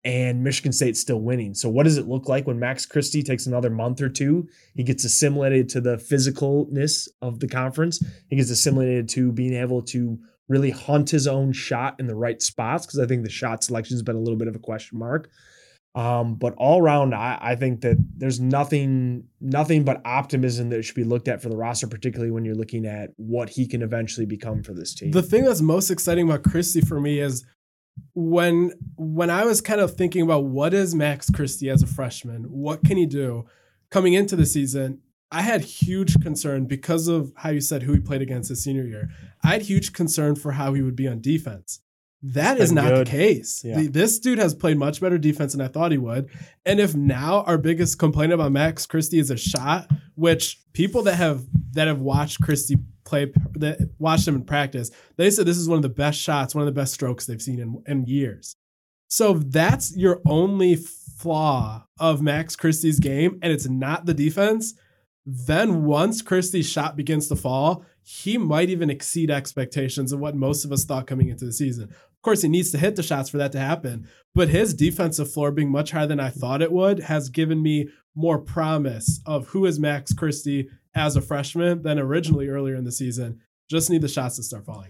And 0.05 0.43
Michigan 0.43 0.71
State's 0.71 0.99
still 0.99 1.19
winning. 1.19 1.55
So, 1.55 1.67
what 1.67 1.83
does 1.83 1.97
it 1.97 2.07
look 2.07 2.29
like 2.29 2.45
when 2.45 2.59
Max 2.59 2.85
Christie 2.85 3.23
takes 3.23 3.47
another 3.47 3.71
month 3.71 4.01
or 4.01 4.07
two? 4.07 4.47
He 4.75 4.83
gets 4.83 5.03
assimilated 5.03 5.67
to 5.69 5.81
the 5.81 5.97
physicalness 5.97 7.07
of 7.21 7.39
the 7.39 7.47
conference. 7.47 8.03
He 8.29 8.35
gets 8.35 8.51
assimilated 8.51 9.09
to 9.09 9.31
being 9.31 9.53
able 9.53 9.81
to 9.83 10.19
really 10.47 10.69
hunt 10.69 11.09
his 11.09 11.25
own 11.27 11.51
shot 11.53 11.95
in 11.99 12.05
the 12.05 12.15
right 12.15 12.39
spots 12.41 12.85
because 12.85 12.99
I 12.99 13.07
think 13.07 13.23
the 13.23 13.31
shot 13.31 13.63
selection 13.63 13.95
has 13.95 14.03
been 14.03 14.15
a 14.15 14.19
little 14.19 14.37
bit 14.37 14.47
of 14.47 14.55
a 14.55 14.59
question 14.59 14.99
mark. 14.99 15.29
Um, 15.95 16.35
but 16.35 16.53
all 16.57 16.81
around, 16.81 17.15
I, 17.15 17.37
I 17.41 17.55
think 17.55 17.79
that 17.81 17.95
there's 18.17 18.39
nothing, 18.39 19.23
nothing 19.39 19.85
but 19.85 20.01
optimism 20.03 20.69
that 20.69 20.83
should 20.83 20.95
be 20.95 21.05
looked 21.05 21.29
at 21.29 21.41
for 21.41 21.47
the 21.47 21.55
roster, 21.55 21.87
particularly 21.87 22.31
when 22.31 22.43
you're 22.43 22.53
looking 22.53 22.85
at 22.85 23.11
what 23.15 23.49
he 23.49 23.65
can 23.65 23.81
eventually 23.81 24.25
become 24.25 24.61
for 24.61 24.73
this 24.73 24.93
team. 24.93 25.11
The 25.11 25.21
thing 25.21 25.45
that's 25.45 25.61
most 25.61 25.89
exciting 25.89 26.29
about 26.29 26.43
Christie 26.43 26.81
for 26.81 26.99
me 26.99 27.19
is 27.19 27.45
when 28.13 28.73
when 28.97 29.29
I 29.29 29.45
was 29.45 29.61
kind 29.61 29.79
of 29.79 29.95
thinking 29.95 30.21
about 30.21 30.43
what 30.43 30.73
is 30.73 30.93
Max 30.93 31.29
Christie 31.29 31.69
as 31.69 31.81
a 31.81 31.87
freshman, 31.87 32.43
what 32.43 32.83
can 32.83 32.97
he 32.97 33.05
do 33.05 33.45
coming 33.89 34.13
into 34.13 34.35
the 34.35 34.45
season, 34.45 34.99
I 35.31 35.41
had 35.41 35.61
huge 35.61 36.19
concern 36.21 36.65
because 36.65 37.07
of 37.07 37.31
how 37.37 37.49
you 37.49 37.61
said 37.61 37.83
who 37.83 37.93
he 37.93 37.99
played 37.99 38.21
against 38.21 38.49
his 38.49 38.63
senior 38.63 38.85
year. 38.85 39.09
I 39.43 39.49
had 39.49 39.63
huge 39.63 39.93
concern 39.93 40.35
for 40.35 40.53
how 40.53 40.73
he 40.73 40.81
would 40.81 40.95
be 40.95 41.07
on 41.07 41.21
defense. 41.21 41.79
That 42.33 42.59
is 42.59 42.71
not 42.71 42.89
good. 42.89 43.07
the 43.07 43.11
case. 43.11 43.63
Yeah. 43.63 43.77
The- 43.81 43.87
this 43.87 44.19
dude 44.19 44.39
has 44.39 44.55
played 44.55 44.77
much 44.77 44.99
better 44.99 45.17
defense 45.17 45.51
than 45.51 45.61
I 45.61 45.67
thought 45.67 45.91
he 45.91 45.97
would. 45.97 46.29
And 46.65 46.79
if 46.79 46.95
now 46.95 47.43
our 47.43 47.57
biggest 47.57 47.99
complaint 47.99 48.33
about 48.33 48.51
Max 48.51 48.85
Christie 48.85 49.19
is 49.19 49.29
a 49.29 49.37
shot, 49.37 49.91
which 50.15 50.59
people 50.73 51.03
that 51.03 51.15
have 51.15 51.45
that 51.73 51.87
have 51.87 51.99
watched 52.01 52.41
Christie 52.41 52.77
play 53.03 53.31
that 53.53 53.91
watched 53.99 54.27
him 54.27 54.35
in 54.35 54.43
practice, 54.43 54.89
they 55.17 55.29
said 55.29 55.45
this 55.45 55.57
is 55.57 55.69
one 55.69 55.77
of 55.77 55.83
the 55.83 55.89
best 55.89 56.19
shots, 56.19 56.55
one 56.55 56.63
of 56.63 56.73
the 56.73 56.79
best 56.79 56.93
strokes 56.93 57.25
they've 57.25 57.41
seen 57.41 57.59
in, 57.59 57.83
in 57.87 58.05
years. 58.05 58.55
So 59.07 59.35
if 59.35 59.51
that's 59.51 59.95
your 59.95 60.21
only 60.25 60.75
flaw 60.75 61.85
of 61.99 62.21
Max 62.21 62.55
Christie's 62.55 62.99
game, 62.99 63.39
and 63.41 63.53
it's 63.53 63.67
not 63.69 64.05
the 64.05 64.13
defense. 64.13 64.73
Then 65.27 65.85
once 65.85 66.21
Christie's 66.21 66.69
shot 66.69 66.95
begins 66.95 67.27
to 67.29 67.35
fall, 67.35 67.83
he 68.03 68.37
might 68.37 68.69
even 68.69 68.91
exceed 68.91 69.31
expectations 69.31 70.11
of 70.11 70.19
what 70.19 70.35
most 70.35 70.65
of 70.65 70.71
us 70.71 70.85
thought 70.85 71.07
coming 71.07 71.29
into 71.29 71.45
the 71.45 71.53
season. 71.53 71.91
Course, 72.25 72.41
he 72.41 72.47
needs 72.47 72.71
to 72.71 72.79
hit 72.79 72.95
the 72.95 73.03
shots 73.03 73.29
for 73.29 73.37
that 73.37 73.51
to 73.51 73.59
happen, 73.59 74.07
but 74.33 74.49
his 74.49 74.73
defensive 74.73 75.31
floor 75.31 75.51
being 75.51 75.69
much 75.69 75.91
higher 75.91 76.07
than 76.07 76.19
I 76.19 76.31
thought 76.31 76.63
it 76.63 76.71
would 76.71 77.01
has 77.01 77.29
given 77.29 77.61
me 77.61 77.87
more 78.15 78.39
promise 78.39 79.21
of 79.27 79.49
who 79.49 79.67
is 79.67 79.79
Max 79.79 80.11
Christie 80.11 80.67
as 80.95 81.15
a 81.15 81.21
freshman 81.21 81.83
than 81.83 81.99
originally 81.99 82.47
earlier 82.47 82.73
in 82.73 82.83
the 82.83 82.91
season. 82.91 83.41
Just 83.69 83.91
need 83.91 84.01
the 84.01 84.07
shots 84.07 84.37
to 84.37 84.43
start 84.43 84.65
falling. 84.65 84.89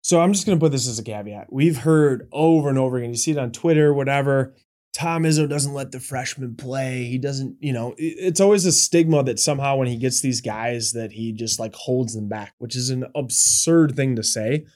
So 0.00 0.20
I'm 0.20 0.32
just 0.32 0.46
going 0.46 0.58
to 0.58 0.60
put 0.60 0.72
this 0.72 0.88
as 0.88 0.98
a 0.98 1.04
caveat. 1.04 1.52
We've 1.52 1.78
heard 1.78 2.26
over 2.32 2.68
and 2.68 2.76
over 2.76 2.96
again. 2.96 3.10
You 3.10 3.16
see 3.16 3.30
it 3.30 3.38
on 3.38 3.52
Twitter, 3.52 3.94
whatever. 3.94 4.52
Tom 4.92 5.22
Izzo 5.22 5.48
doesn't 5.48 5.74
let 5.74 5.92
the 5.92 6.00
freshmen 6.00 6.56
play. 6.56 7.04
He 7.04 7.18
doesn't, 7.18 7.56
you 7.60 7.72
know, 7.72 7.94
it's 7.98 8.40
always 8.40 8.66
a 8.66 8.72
stigma 8.72 9.22
that 9.22 9.38
somehow 9.38 9.76
when 9.76 9.86
he 9.86 9.96
gets 9.96 10.22
these 10.22 10.40
guys 10.40 10.90
that 10.92 11.12
he 11.12 11.32
just 11.32 11.60
like 11.60 11.76
holds 11.76 12.16
them 12.16 12.28
back, 12.28 12.54
which 12.58 12.74
is 12.74 12.90
an 12.90 13.04
absurd 13.14 13.94
thing 13.94 14.16
to 14.16 14.24
say. 14.24 14.66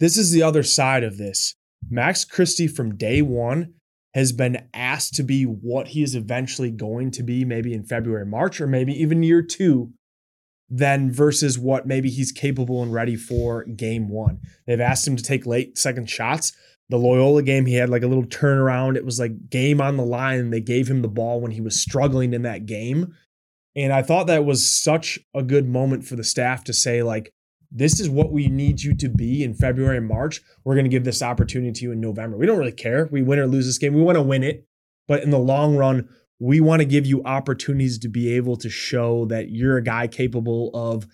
This 0.00 0.16
is 0.16 0.32
the 0.32 0.42
other 0.42 0.62
side 0.62 1.04
of 1.04 1.18
this. 1.18 1.54
Max 1.88 2.24
Christie 2.24 2.66
from 2.66 2.96
day 2.96 3.22
one 3.22 3.74
has 4.14 4.32
been 4.32 4.66
asked 4.74 5.14
to 5.14 5.22
be 5.22 5.44
what 5.44 5.88
he 5.88 6.02
is 6.02 6.16
eventually 6.16 6.70
going 6.70 7.12
to 7.12 7.22
be, 7.22 7.44
maybe 7.44 7.72
in 7.72 7.84
February, 7.84 8.26
March, 8.26 8.60
or 8.60 8.66
maybe 8.66 8.92
even 8.92 9.22
year 9.22 9.42
two 9.42 9.92
then 10.70 11.10
versus 11.10 11.58
what 11.58 11.86
maybe 11.86 12.08
he's 12.08 12.30
capable 12.30 12.82
and 12.82 12.92
ready 12.92 13.16
for 13.16 13.64
game 13.64 14.08
one. 14.08 14.38
They've 14.66 14.80
asked 14.80 15.06
him 15.06 15.16
to 15.16 15.22
take 15.22 15.44
late 15.44 15.76
second 15.76 16.08
shots. 16.08 16.52
The 16.88 16.96
Loyola 16.96 17.42
game, 17.42 17.66
he 17.66 17.74
had 17.74 17.90
like 17.90 18.04
a 18.04 18.06
little 18.06 18.24
turnaround. 18.24 18.96
It 18.96 19.04
was 19.04 19.18
like 19.18 19.50
game 19.50 19.80
on 19.80 19.96
the 19.96 20.04
line, 20.04 20.50
they 20.50 20.60
gave 20.60 20.88
him 20.88 21.02
the 21.02 21.08
ball 21.08 21.40
when 21.40 21.50
he 21.50 21.60
was 21.60 21.80
struggling 21.80 22.32
in 22.32 22.42
that 22.42 22.66
game. 22.66 23.14
And 23.76 23.92
I 23.92 24.02
thought 24.02 24.28
that 24.28 24.44
was 24.44 24.66
such 24.66 25.18
a 25.34 25.42
good 25.42 25.68
moment 25.68 26.04
for 26.04 26.16
the 26.16 26.24
staff 26.24 26.64
to 26.64 26.72
say, 26.72 27.02
like, 27.02 27.32
this 27.70 28.00
is 28.00 28.10
what 28.10 28.32
we 28.32 28.48
need 28.48 28.82
you 28.82 28.94
to 28.96 29.08
be 29.08 29.44
in 29.44 29.54
February 29.54 29.96
and 29.96 30.06
March. 30.08 30.40
We're 30.64 30.74
going 30.74 30.84
to 30.84 30.90
give 30.90 31.04
this 31.04 31.22
opportunity 31.22 31.72
to 31.72 31.84
you 31.84 31.92
in 31.92 32.00
November. 32.00 32.36
We 32.36 32.46
don't 32.46 32.58
really 32.58 32.72
care. 32.72 33.08
We 33.12 33.22
win 33.22 33.38
or 33.38 33.46
lose 33.46 33.66
this 33.66 33.78
game. 33.78 33.94
We 33.94 34.02
want 34.02 34.16
to 34.16 34.22
win 34.22 34.42
it. 34.42 34.66
But 35.06 35.22
in 35.22 35.30
the 35.30 35.38
long 35.38 35.76
run, 35.76 36.08
we 36.38 36.60
want 36.60 36.80
to 36.80 36.86
give 36.86 37.06
you 37.06 37.22
opportunities 37.24 37.98
to 38.00 38.08
be 38.08 38.34
able 38.34 38.56
to 38.56 38.70
show 38.70 39.26
that 39.26 39.50
you're 39.50 39.76
a 39.76 39.82
guy 39.82 40.06
capable 40.06 40.70
of 40.74 41.06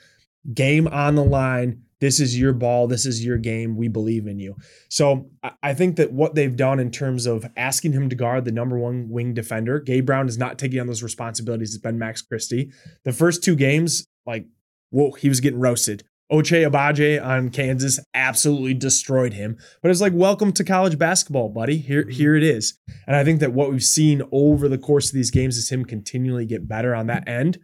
game 0.55 0.87
on 0.89 1.15
the 1.15 1.25
line. 1.25 1.83
This 2.01 2.21
is 2.21 2.39
your 2.39 2.53
ball. 2.53 2.87
This 2.87 3.07
is 3.07 3.25
your 3.25 3.39
game. 3.39 3.77
We 3.77 3.89
believe 3.89 4.27
in 4.27 4.39
you. 4.39 4.55
So 4.89 5.31
I- 5.63 5.75
think 5.75 5.97
that 5.97 6.13
what 6.13 6.35
they've 6.35 6.55
done 6.55 6.79
in 6.79 6.91
terms 6.91 7.27
of 7.27 7.47
asking 7.57 7.93
him 7.93 8.09
to 8.09 8.17
guard 8.17 8.45
the 8.45 8.53
number 8.53 8.79
one 8.79 9.09
wing 9.09 9.35
defender, 9.35 9.81
Gabe 9.81 10.07
Brown 10.07 10.29
is 10.29 10.39
not 10.39 10.59
taking 10.59 10.79
on 10.79 10.87
those 10.87 11.03
responsibilities. 11.03 11.75
It's 11.75 11.83
been 11.83 11.99
Max 11.99 12.23
Christie. 12.23 12.71
The 13.05 13.13
first 13.13 13.43
two 13.43 13.57
games, 13.57 14.07
like, 14.27 14.47
whoa, 14.91 15.13
he 15.13 15.29
was 15.29 15.41
getting 15.41 15.59
roasted. 15.61 16.05
Ochai 16.31 16.69
Agbaji 16.69 17.25
on 17.25 17.51
Kansas 17.51 18.01
absolutely 18.15 18.75
destroyed 18.75 19.33
him. 19.33 19.57
But 19.81 19.91
it's 19.91 20.01
like, 20.01 20.13
welcome 20.13 20.53
to 20.53 20.65
college 20.65 20.99
basketball, 20.99 21.49
buddy. 21.49 21.77
Here, 21.79 22.03
mm-hmm. 22.03 22.11
here 22.11 22.35
it 22.35 22.43
is. 22.43 22.79
And 23.07 23.15
I 23.15 23.25
think 23.25 23.41
that 23.41 23.53
what 23.53 23.71
we've 23.71 23.83
seen 23.83 24.23
over 24.33 24.69
the 24.69 24.79
course 24.79 25.09
of 25.09 25.15
these 25.15 25.31
games 25.31 25.57
is 25.57 25.71
him 25.71 25.85
continually 25.85 26.47
get 26.47 26.69
better 26.69 26.95
on 26.95 27.07
that 27.07 27.29
end. 27.29 27.59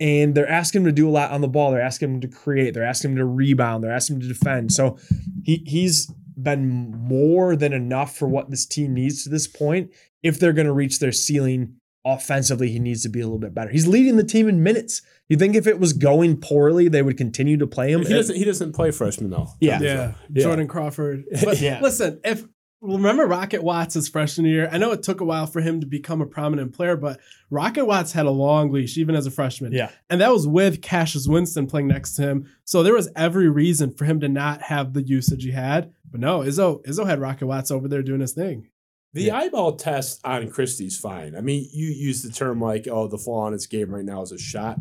And 0.00 0.34
they're 0.34 0.48
asking 0.48 0.82
him 0.82 0.86
to 0.86 0.92
do 0.92 1.08
a 1.08 1.12
lot 1.12 1.30
on 1.30 1.40
the 1.40 1.48
ball. 1.48 1.70
They're 1.70 1.80
asking 1.80 2.14
him 2.14 2.20
to 2.20 2.28
create. 2.28 2.74
They're 2.74 2.84
asking 2.84 3.12
him 3.12 3.16
to 3.18 3.24
rebound. 3.24 3.82
They're 3.82 3.94
asking 3.94 4.16
him 4.16 4.22
to 4.22 4.28
defend. 4.28 4.72
So 4.72 4.98
he 5.44 5.62
he's 5.66 6.12
been 6.36 6.90
more 6.90 7.54
than 7.54 7.72
enough 7.72 8.16
for 8.16 8.26
what 8.26 8.50
this 8.50 8.66
team 8.66 8.92
needs 8.92 9.22
to 9.22 9.30
this 9.30 9.46
point. 9.46 9.92
If 10.22 10.40
they're 10.40 10.52
going 10.52 10.66
to 10.66 10.72
reach 10.72 10.98
their 10.98 11.12
ceiling 11.12 11.76
offensively, 12.04 12.70
he 12.70 12.78
needs 12.78 13.02
to 13.02 13.08
be 13.08 13.20
a 13.20 13.24
little 13.24 13.38
bit 13.38 13.54
better. 13.54 13.70
He's 13.70 13.86
leading 13.86 14.16
the 14.16 14.24
team 14.24 14.48
in 14.48 14.62
minutes. 14.62 15.02
You 15.28 15.36
think 15.36 15.56
if 15.56 15.66
it 15.66 15.78
was 15.80 15.92
going 15.92 16.36
poorly, 16.38 16.88
they 16.88 17.02
would 17.02 17.16
continue 17.16 17.56
to 17.58 17.66
play 17.66 17.90
him? 17.92 18.02
He 18.04 18.12
doesn't. 18.12 18.36
He 18.36 18.44
doesn't 18.44 18.72
play 18.72 18.90
freshman 18.90 19.30
though. 19.30 19.48
Yeah. 19.60 19.80
Yeah, 19.80 20.12
Yeah. 20.30 20.42
Jordan 20.42 20.68
Crawford. 20.68 21.24
But 21.44 21.60
Yeah. 21.60 21.80
listen, 21.80 22.20
if 22.24 22.44
remember 22.82 23.24
Rocket 23.26 23.62
Watts 23.62 23.94
his 23.94 24.08
freshman 24.10 24.44
year, 24.46 24.68
I 24.70 24.76
know 24.76 24.92
it 24.92 25.02
took 25.02 25.22
a 25.22 25.24
while 25.24 25.46
for 25.46 25.62
him 25.62 25.80
to 25.80 25.86
become 25.86 26.20
a 26.20 26.26
prominent 26.26 26.74
player, 26.74 26.96
but 26.98 27.18
Rocket 27.48 27.86
Watts 27.86 28.12
had 28.12 28.26
a 28.26 28.30
long 28.30 28.70
leash 28.70 28.98
even 28.98 29.14
as 29.14 29.26
a 29.26 29.30
freshman. 29.30 29.72
Yeah. 29.72 29.88
And 30.10 30.20
that 30.20 30.30
was 30.30 30.46
with 30.46 30.82
Cassius 30.82 31.26
Winston 31.26 31.66
playing 31.66 31.88
next 31.88 32.16
to 32.16 32.22
him. 32.22 32.46
So 32.64 32.82
there 32.82 32.92
was 32.92 33.08
every 33.16 33.48
reason 33.48 33.94
for 33.94 34.04
him 34.04 34.20
to 34.20 34.28
not 34.28 34.60
have 34.60 34.92
the 34.92 35.02
usage 35.02 35.44
he 35.44 35.52
had. 35.52 35.92
But 36.10 36.20
no, 36.20 36.40
Izzo, 36.40 36.84
Izzo 36.84 37.06
had 37.06 37.18
Rocket 37.20 37.46
Watts 37.46 37.70
over 37.70 37.88
there 37.88 38.02
doing 38.02 38.20
his 38.20 38.34
thing. 38.34 38.68
The 39.14 39.30
eyeball 39.30 39.76
test 39.76 40.20
on 40.24 40.50
Christie's 40.50 40.98
fine. 40.98 41.34
I 41.36 41.40
mean, 41.40 41.68
you 41.72 41.86
use 41.86 42.22
the 42.22 42.30
term 42.32 42.60
like, 42.60 42.86
"Oh, 42.88 43.06
the 43.08 43.18
flaw 43.18 43.46
in 43.46 43.52
his 43.52 43.66
game 43.66 43.94
right 43.94 44.04
now 44.04 44.22
is 44.22 44.32
a 44.32 44.38
shot." 44.38 44.80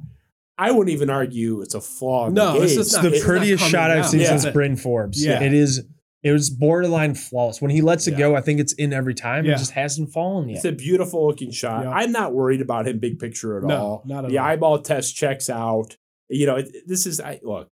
I 0.58 0.72
wouldn't 0.72 0.90
even 0.94 1.10
argue 1.10 1.62
it's 1.62 1.74
a 1.74 1.82
flaw. 1.82 2.28
In 2.28 2.34
No, 2.36 2.54
the 2.54 2.64
it's 2.64 2.74
game. 2.74 2.82
It's 2.82 2.94
not- 2.94 3.02
the 3.04 3.14
it's 3.14 3.24
prettiest 3.26 3.60
coming 3.62 3.72
shot 3.72 3.92
I've 3.92 4.04
down. 4.04 4.12
seen 4.12 4.20
Yeah. 4.22 4.38
since 4.38 4.54
Bryn 4.54 4.76
Forbes. 4.76 5.24
Yeah. 5.26 5.42
It 5.42 5.54
is. 5.54 5.84
It 6.22 6.32
was 6.32 6.50
borderline 6.50 7.16
flawless. 7.16 7.62
When 7.62 7.70
he 7.72 7.82
lets 7.82 8.08
it 8.08 8.12
Yeah. 8.12 8.18
go, 8.20 8.36
I 8.36 8.42
think 8.42 8.60
it's 8.60 8.72
in 8.74 8.94
every 8.94 9.14
time. 9.14 9.46
Yeah. 9.46 9.54
It 9.54 9.58
just 9.58 9.72
hasn't 9.72 10.12
fallen 10.14 10.48
yet. 10.48 10.58
It's 10.58 10.66
a 10.66 10.72
beautiful 10.72 11.28
looking 11.28 11.52
shot. 11.52 11.84
Yeah. 11.84 11.90
I'm 11.92 12.12
not 12.14 12.34
worried 12.34 12.62
about 12.62 12.88
him 12.88 13.00
big 13.00 13.20
picture 13.20 13.58
at 13.58 13.64
No, 13.66 13.76
all. 13.76 14.04
not 14.06 14.24
at 14.26 14.32
the 14.32 14.38
all. 14.38 14.46
eyeball 14.46 14.80
test 14.84 15.16
checks 15.16 15.50
out. 15.50 15.98
You 16.30 16.46
know, 16.46 16.56
it, 16.58 16.70
this 16.88 17.06
is 17.06 17.20
I 17.20 17.40
look. 17.44 17.68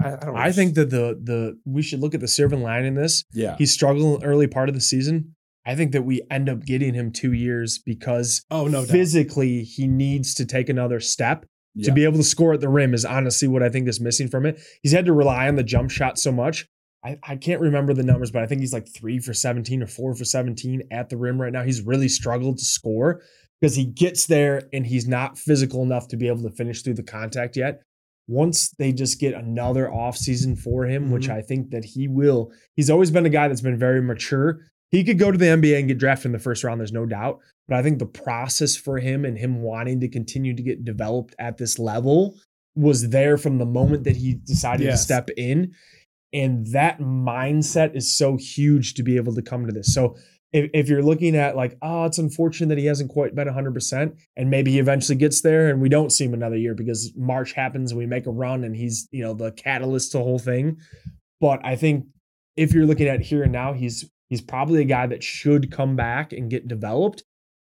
I, 0.00 0.12
I 0.12 0.16
don't. 0.16 0.36
I 0.36 0.52
think 0.52 0.74
that 0.74 0.90
the 0.90 1.18
the 1.22 1.58
we 1.64 1.82
should 1.82 2.00
look 2.00 2.14
at 2.14 2.20
the 2.20 2.28
silver 2.28 2.56
line 2.56 2.84
in 2.84 2.94
this. 2.94 3.24
yeah. 3.32 3.56
He 3.56 3.64
struggled 3.66 4.14
in 4.16 4.20
the 4.20 4.26
early 4.26 4.46
part 4.48 4.68
of 4.68 4.74
the 4.74 4.80
season. 4.80 5.34
I 5.68 5.74
think 5.76 5.92
that 5.92 6.02
we 6.02 6.22
end 6.30 6.48
up 6.48 6.64
getting 6.64 6.94
him 6.94 7.12
two 7.12 7.32
years 7.34 7.78
because 7.78 8.42
Oh, 8.50 8.66
no 8.66 8.80
doubt. 8.80 8.88
physically 8.90 9.62
he 9.64 9.86
needs 9.86 10.32
to 10.34 10.46
take 10.46 10.68
another 10.70 10.98
step 10.98 11.44
yeah. 11.74 11.84
to 11.86 11.92
be 11.92 12.04
able 12.04 12.16
to 12.16 12.22
score 12.24 12.54
at 12.54 12.60
the 12.60 12.68
rim 12.70 12.94
is 12.94 13.04
honestly 13.04 13.46
what 13.48 13.62
I 13.62 13.68
think 13.68 13.86
is 13.86 14.00
missing 14.00 14.28
from 14.28 14.46
it. 14.46 14.60
He's 14.82 14.92
had 14.92 15.04
to 15.04 15.12
rely 15.12 15.46
on 15.46 15.56
the 15.56 15.62
jump 15.62 15.90
shot 15.90 16.18
so 16.18 16.32
much. 16.32 16.66
I, 17.04 17.18
I 17.22 17.36
can't 17.36 17.60
remember 17.60 17.92
the 17.94 18.02
numbers, 18.02 18.30
but 18.30 18.42
I 18.42 18.46
think 18.46 18.60
he's 18.62 18.72
like 18.72 18.88
three 18.92 19.18
for 19.20 19.32
17 19.34 19.82
or 19.82 19.86
four 19.86 20.14
for 20.14 20.24
17 20.24 20.82
at 20.90 21.10
the 21.10 21.16
rim 21.18 21.40
right 21.40 21.52
now. 21.52 21.62
He's 21.62 21.82
really 21.82 22.08
struggled 22.08 22.58
to 22.58 22.64
score 22.64 23.20
because 23.60 23.76
he 23.76 23.84
gets 23.84 24.26
there 24.26 24.62
and 24.72 24.86
he's 24.86 25.06
not 25.06 25.36
physical 25.38 25.82
enough 25.82 26.08
to 26.08 26.16
be 26.16 26.28
able 26.28 26.42
to 26.42 26.50
finish 26.50 26.82
through 26.82 26.94
the 26.94 27.02
contact 27.04 27.56
yet. 27.56 27.82
Once 28.26 28.70
they 28.78 28.92
just 28.92 29.20
get 29.20 29.32
another 29.34 29.86
offseason 29.86 30.58
for 30.58 30.84
him, 30.86 31.10
which 31.10 31.28
Mhm. 31.28 31.34
I 31.34 31.42
think 31.42 31.70
that 31.70 31.84
he 31.84 32.08
will, 32.08 32.52
he's 32.74 32.90
always 32.90 33.10
been 33.10 33.26
a 33.26 33.30
guy 33.30 33.48
that's 33.48 33.60
been 33.60 33.78
very 33.78 34.02
mature. 34.02 34.60
He 34.90 35.04
could 35.04 35.18
go 35.18 35.30
to 35.30 35.38
the 35.38 35.46
NBA 35.46 35.78
and 35.78 35.88
get 35.88 35.98
drafted 35.98 36.26
in 36.26 36.32
the 36.32 36.38
first 36.38 36.64
round, 36.64 36.80
there's 36.80 36.92
no 36.92 37.04
doubt. 37.06 37.40
But 37.66 37.76
I 37.78 37.82
think 37.82 37.98
the 37.98 38.06
process 38.06 38.76
for 38.76 38.98
him 38.98 39.24
and 39.24 39.36
him 39.38 39.60
wanting 39.60 40.00
to 40.00 40.08
continue 40.08 40.54
to 40.54 40.62
get 40.62 40.84
developed 40.84 41.34
at 41.38 41.58
this 41.58 41.78
level 41.78 42.36
was 42.74 43.10
there 43.10 43.36
from 43.36 43.58
the 43.58 43.66
moment 43.66 44.04
that 44.04 44.16
he 44.16 44.34
decided 44.34 44.84
Yes. 44.86 45.00
to 45.00 45.04
step 45.04 45.28
in. 45.36 45.74
And 46.32 46.66
that 46.68 47.00
mindset 47.00 47.96
is 47.96 48.16
so 48.16 48.36
huge 48.36 48.94
to 48.94 49.02
be 49.02 49.16
able 49.16 49.34
to 49.34 49.42
come 49.42 49.66
to 49.66 49.72
this. 49.72 49.92
So 49.92 50.16
if, 50.52 50.70
if 50.72 50.88
you're 50.88 51.02
looking 51.02 51.36
at 51.36 51.56
like, 51.56 51.76
oh, 51.82 52.04
it's 52.04 52.18
unfortunate 52.18 52.68
that 52.68 52.78
he 52.78 52.86
hasn't 52.86 53.10
quite 53.10 53.34
been 53.34 53.48
100%, 53.48 54.16
and 54.36 54.50
maybe 54.50 54.70
he 54.72 54.78
eventually 54.78 55.16
gets 55.16 55.42
there 55.42 55.68
and 55.68 55.80
we 55.80 55.88
don't 55.90 56.10
see 56.12 56.24
him 56.24 56.32
another 56.34 56.56
year 56.56 56.74
because 56.74 57.12
March 57.16 57.52
happens 57.52 57.90
and 57.92 57.98
we 57.98 58.06
make 58.06 58.26
a 58.26 58.30
run 58.30 58.64
and 58.64 58.74
he's, 58.76 59.08
you 59.10 59.22
know, 59.22 59.34
the 59.34 59.52
catalyst 59.52 60.12
to 60.12 60.18
the 60.18 60.24
whole 60.24 60.38
thing. 60.38 60.78
But 61.40 61.60
I 61.64 61.76
think 61.76 62.06
if 62.56 62.72
you're 62.72 62.86
looking 62.86 63.08
at 63.08 63.20
here 63.20 63.42
and 63.42 63.52
now, 63.52 63.72
he's 63.74 64.10
he's 64.28 64.40
probably 64.40 64.80
a 64.80 64.84
guy 64.84 65.06
that 65.06 65.22
should 65.22 65.70
come 65.70 65.96
back 65.96 66.32
and 66.32 66.50
get 66.50 66.68
developed. 66.68 67.22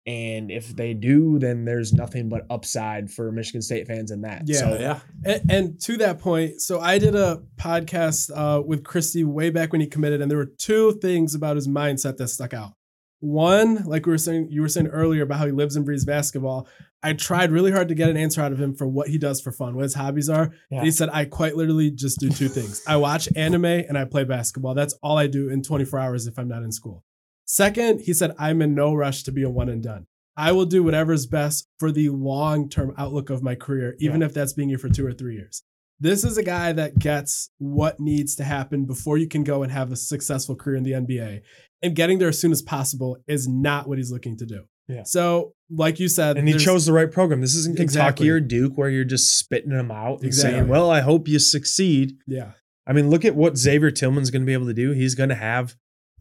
And 0.07 0.49
if 0.49 0.75
they 0.75 0.95
do, 0.95 1.37
then 1.37 1.63
there's 1.63 1.93
nothing 1.93 2.27
but 2.27 2.47
upside 2.49 3.11
for 3.11 3.31
Michigan 3.31 3.61
State 3.61 3.85
fans 3.85 4.09
in 4.09 4.21
that. 4.21 4.43
Yeah. 4.45 4.59
So 4.59 4.77
yeah. 4.79 4.99
And, 5.23 5.51
and 5.51 5.81
to 5.81 5.97
that 5.97 6.17
point, 6.17 6.59
so 6.59 6.79
I 6.79 6.97
did 6.97 7.13
a 7.13 7.43
podcast 7.55 8.31
uh, 8.35 8.63
with 8.63 8.83
Christie 8.83 9.23
way 9.23 9.51
back 9.51 9.71
when 9.71 9.79
he 9.79 9.85
committed, 9.85 10.19
and 10.21 10.31
there 10.31 10.39
were 10.39 10.51
two 10.57 10.93
things 10.93 11.35
about 11.35 11.55
his 11.55 11.67
mindset 11.67 12.17
that 12.17 12.29
stuck 12.29 12.53
out. 12.53 12.73
One, 13.21 13.83
like 13.85 14.07
we 14.07 14.11
were 14.11 14.17
saying, 14.17 14.47
you 14.49 14.61
were 14.61 14.67
saying 14.67 14.87
earlier 14.87 15.23
about 15.23 15.37
how 15.37 15.45
he 15.45 15.51
lives 15.51 15.75
and 15.75 15.85
breathes 15.85 16.05
basketball. 16.05 16.67
I 17.03 17.13
tried 17.13 17.51
really 17.51 17.71
hard 17.71 17.87
to 17.89 17.95
get 17.95 18.09
an 18.09 18.17
answer 18.17 18.41
out 18.41 18.51
of 18.51 18.59
him 18.59 18.75
for 18.75 18.87
what 18.87 19.09
he 19.09 19.19
does 19.19 19.39
for 19.39 19.51
fun, 19.51 19.75
what 19.75 19.83
his 19.83 19.93
hobbies 19.93 20.27
are. 20.27 20.51
Yeah. 20.71 20.79
And 20.79 20.85
he 20.85 20.91
said, 20.91 21.09
I 21.13 21.25
quite 21.25 21.55
literally 21.55 21.91
just 21.91 22.19
do 22.19 22.29
two 22.29 22.47
things. 22.47 22.83
I 22.87 22.97
watch 22.97 23.29
anime 23.35 23.65
and 23.65 23.97
I 23.97 24.05
play 24.05 24.23
basketball. 24.23 24.73
That's 24.73 24.95
all 25.03 25.17
I 25.17 25.27
do 25.27 25.49
in 25.49 25.61
24 25.61 25.99
hours 25.99 26.25
if 26.27 26.37
I'm 26.39 26.47
not 26.47 26.63
in 26.63 26.71
school. 26.71 27.03
Second, 27.45 28.01
he 28.01 28.13
said, 28.13 28.33
I'm 28.39 28.61
in 28.61 28.73
no 28.73 28.93
rush 28.93 29.23
to 29.23 29.31
be 29.31 29.43
a 29.43 29.49
one 29.49 29.69
and 29.69 29.83
done. 29.83 30.07
I 30.35 30.51
will 30.53 30.65
do 30.65 30.83
whatever's 30.83 31.27
best 31.27 31.67
for 31.77 31.91
the 31.91 32.09
long 32.09 32.69
term 32.69 32.93
outlook 32.97 33.29
of 33.29 33.43
my 33.43 33.53
career, 33.53 33.95
even 33.99 34.23
if 34.23 34.33
that's 34.33 34.53
being 34.53 34.69
here 34.69 34.77
for 34.77 34.89
two 34.89 35.05
or 35.05 35.13
three 35.13 35.35
years. 35.35 35.63
This 36.01 36.23
is 36.23 36.35
a 36.37 36.43
guy 36.43 36.73
that 36.73 36.97
gets 36.97 37.51
what 37.59 37.99
needs 37.99 38.35
to 38.37 38.43
happen 38.43 38.85
before 38.85 39.17
you 39.19 39.27
can 39.27 39.43
go 39.43 39.61
and 39.61 39.71
have 39.71 39.91
a 39.91 39.95
successful 39.95 40.55
career 40.55 40.75
in 40.75 40.83
the 40.83 40.93
NBA. 40.93 41.41
And 41.83 41.95
getting 41.95 42.17
there 42.19 42.29
as 42.29 42.41
soon 42.41 42.51
as 42.51 42.61
possible 42.63 43.17
is 43.27 43.47
not 43.47 43.87
what 43.87 43.99
he's 43.99 44.11
looking 44.11 44.35
to 44.37 44.45
do. 44.45 44.63
Yeah. 44.87 45.03
So, 45.03 45.53
like 45.69 45.99
you 45.99 46.07
said, 46.09 46.37
And 46.37 46.47
he 46.47 46.57
chose 46.57 46.85
the 46.87 46.91
right 46.93 47.09
program. 47.09 47.39
This 47.39 47.55
isn't 47.55 47.77
Kentucky 47.77 47.83
Exactly. 47.83 48.29
or 48.29 48.39
Duke 48.39 48.77
where 48.77 48.89
you're 48.89 49.05
just 49.05 49.37
spitting 49.37 49.69
them 49.71 49.91
out 49.91 50.17
and 50.17 50.25
Exactly. 50.25 50.59
saying, 50.59 50.67
well, 50.67 50.89
I 50.89 51.01
hope 51.01 51.27
you 51.27 51.39
succeed. 51.39 52.17
Yeah. 52.27 52.53
I 52.87 52.93
mean, 52.93 53.09
look 53.09 53.23
at 53.23 53.35
what 53.35 53.57
Xavier 53.57 53.91
Tillman's 53.91 54.31
going 54.31 54.41
to 54.41 54.45
be 54.45 54.53
able 54.53 54.65
to 54.65 54.73
do. 54.73 54.91
He's 54.91 55.15
going 55.15 55.29
to 55.29 55.35
have, 55.35 55.75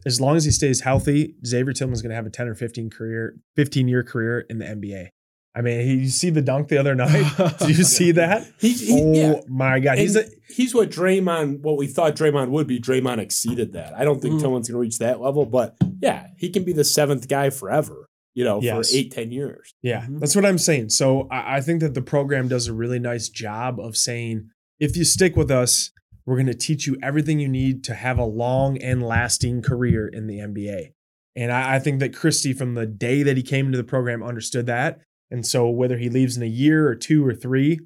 as 0.05 0.21
long 0.21 0.37
as 0.37 0.45
he 0.45 0.51
stays 0.51 0.81
healthy, 0.81 1.35
Xavier 1.45 1.73
Tillman's 1.73 2.01
going 2.01 2.11
to 2.11 2.15
have 2.15 2.27
a 2.27 2.29
10 2.29 2.47
or 2.47 2.55
15 2.55 2.89
career, 2.91 3.35
15 3.55 3.87
year 3.87 4.03
career 4.03 4.45
in 4.49 4.59
the 4.59 4.65
NBA. 4.65 5.07
I 5.53 5.61
mean, 5.61 5.85
he, 5.85 5.93
you 5.95 6.09
see 6.09 6.29
the 6.29 6.41
dunk 6.41 6.69
the 6.69 6.77
other 6.77 6.95
night? 6.95 7.25
Did 7.59 7.77
you 7.77 7.83
see 7.83 8.11
that? 8.13 8.47
He, 8.59 8.71
he, 8.71 8.93
oh 9.01 9.13
yeah. 9.13 9.41
my 9.49 9.79
God. 9.79 9.97
He's 9.97 10.15
a, 10.15 10.25
he's 10.47 10.73
what 10.73 10.89
Draymond, 10.89 11.59
what 11.61 11.77
we 11.77 11.87
thought 11.87 12.15
Draymond 12.15 12.49
would 12.51 12.67
be. 12.67 12.79
Draymond 12.79 13.17
exceeded 13.19 13.73
that. 13.73 13.93
I 13.93 14.05
don't 14.05 14.21
think. 14.21 14.39
Tillman's 14.39 14.69
going 14.69 14.77
to 14.77 14.77
reach 14.79 14.97
that 14.99 15.19
level, 15.19 15.45
but 15.45 15.75
yeah, 16.01 16.27
he 16.37 16.49
can 16.49 16.63
be 16.63 16.71
the 16.73 16.85
seventh 16.85 17.27
guy 17.27 17.49
forever. 17.49 18.07
You 18.33 18.45
know, 18.45 18.61
Yes. 18.61 18.91
for 18.91 18.97
eight, 18.97 19.11
ten 19.11 19.31
years. 19.33 19.73
Yeah, 19.81 20.05
Mhm. 20.05 20.21
that's 20.21 20.37
what 20.37 20.45
I'm 20.45 20.57
saying. 20.57 20.89
So 20.91 21.27
I, 21.29 21.57
I 21.57 21.61
think 21.61 21.81
that 21.81 21.95
the 21.95 22.01
program 22.01 22.47
does 22.47 22.67
a 22.67 22.73
really 22.73 22.97
nice 22.99 23.27
job 23.27 23.77
of 23.77 23.97
saying, 23.97 24.47
if 24.79 24.95
you 24.95 25.03
stick 25.03 25.35
with 25.35 25.51
us, 25.51 25.91
we're 26.25 26.35
going 26.37 26.47
to 26.47 26.53
teach 26.53 26.87
you 26.87 26.95
everything 27.03 27.41
you 27.41 27.49
need 27.49 27.83
to 27.83 27.93
have 27.93 28.17
a 28.17 28.23
long 28.23 28.77
and 28.77 29.03
lasting 29.03 29.61
career 29.63 30.07
in 30.07 30.27
the 30.27 30.37
NBA. 30.39 30.93
And 31.35 31.51
I, 31.51 31.75
I 31.75 31.79
think 31.79 31.99
that 31.99 32.13
Christie, 32.15 32.53
from 32.53 32.75
the 32.75 32.85
day 32.85 33.21
that 33.23 33.35
he 33.35 33.43
came 33.43 33.65
into 33.65 33.77
the 33.77 33.83
program, 33.83 34.23
understood 34.23 34.65
that. 34.67 34.99
And 35.31 35.45
so 35.45 35.69
whether 35.69 35.97
he 35.97 36.09
leaves 36.09 36.37
in 36.37 36.43
a 36.43 36.47
year 36.47 36.87
or 36.87 36.95
two 36.95 37.25
or 37.25 37.33
three, 37.33 37.79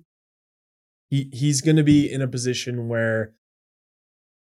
he 1.10 1.30
he's 1.32 1.62
going 1.62 1.78
to 1.78 1.84
be 1.84 2.12
in 2.12 2.22
a 2.22 2.28
position 2.28 2.88
where 2.88 3.34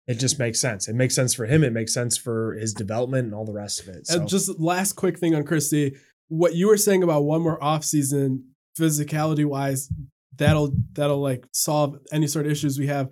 it 0.08 0.16
just 0.16 0.40
makes 0.40 0.60
sense. 0.60 0.88
It 0.88 0.96
makes 0.96 1.14
sense 1.14 1.34
for 1.34 1.46
him. 1.46 1.64
It 1.64 1.74
makes 1.74 1.94
sense 1.94 2.18
for 2.18 2.54
his 2.54 2.74
development 2.74 3.26
and 3.26 3.36
all 3.36 3.46
the 3.46 3.54
rest 3.54 3.82
of 3.82 3.90
it. 3.90 4.08
So. 4.08 4.20
And 4.20 4.30
just 4.30 4.58
last 4.58 4.94
quick 4.94 5.20
thing 5.20 5.36
on 5.36 5.44
Christie, 5.44 5.98
what 6.30 6.56
you 6.56 6.68
were 6.68 6.78
saying 6.78 7.04
about 7.04 7.26
one 7.26 7.42
more 7.42 7.60
offseason, 7.60 8.44
physicality 8.80 9.46
wise, 9.46 9.90
that'll 10.36 10.72
that'll 10.94 11.22
like 11.22 11.46
solve 11.52 11.98
any 12.12 12.28
sort 12.28 12.46
of 12.46 12.52
issues 12.54 12.80
we 12.80 12.88
have. 12.88 13.10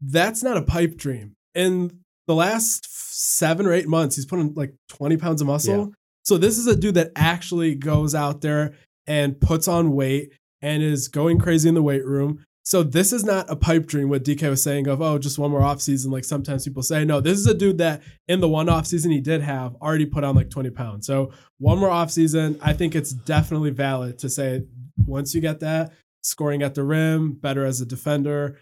That's 0.00 0.42
not 0.42 0.56
a 0.56 0.62
pipe 0.62 0.96
dream. 0.96 1.36
In 1.54 2.00
the 2.26 2.34
last 2.34 2.86
seven 3.10 3.66
or 3.66 3.72
eight 3.72 3.88
months, 3.88 4.16
he's 4.16 4.26
put 4.26 4.38
on 4.38 4.54
like 4.54 4.74
20 4.90 5.16
pounds 5.16 5.40
of 5.40 5.48
muscle. 5.48 5.78
Yeah. 5.78 5.86
So 6.22 6.38
this 6.38 6.56
is 6.58 6.66
a 6.66 6.76
dude 6.76 6.94
that 6.94 7.10
actually 7.16 7.74
goes 7.74 8.14
out 8.14 8.42
there 8.42 8.74
and 9.08 9.40
puts 9.40 9.66
on 9.66 9.92
weight 9.92 10.32
and 10.62 10.82
is 10.82 11.08
going 11.08 11.38
crazy 11.38 11.68
in 11.68 11.74
the 11.74 11.82
weight 11.82 12.04
room. 12.04 12.44
So 12.62 12.82
this 12.82 13.14
is 13.14 13.24
not 13.24 13.48
a 13.48 13.56
pipe 13.56 13.86
dream, 13.86 14.10
what 14.10 14.24
DK 14.24 14.50
was 14.50 14.62
saying 14.62 14.88
of, 14.88 15.00
oh, 15.00 15.18
just 15.18 15.38
one 15.38 15.50
more 15.50 15.62
off 15.62 15.80
season 15.80 16.10
like 16.10 16.24
sometimes 16.24 16.64
people 16.64 16.82
say. 16.82 17.02
No, 17.02 17.18
this 17.18 17.38
is 17.38 17.46
a 17.46 17.54
dude 17.54 17.78
that 17.78 18.02
in 18.28 18.40
the 18.40 18.48
one 18.48 18.68
off 18.68 18.86
season 18.86 19.10
he 19.10 19.22
did 19.22 19.40
have 19.40 19.74
already 19.76 20.04
put 20.04 20.22
on 20.22 20.36
like 20.36 20.50
20 20.50 20.68
pounds. 20.70 21.06
So 21.06 21.32
one 21.56 21.78
more 21.78 21.88
off 21.88 22.10
season 22.10 22.58
I 22.62 22.74
think 22.74 22.94
it's 22.94 23.12
definitely 23.12 23.70
valid 23.70 24.18
to 24.18 24.28
say 24.28 24.64
once 25.06 25.34
you 25.34 25.40
get 25.40 25.60
that, 25.60 25.92
scoring 26.22 26.62
at 26.62 26.74
the 26.74 26.84
rim, 26.84 27.32
better 27.32 27.64
as 27.64 27.80
a 27.80 27.86
defender, 27.86 28.58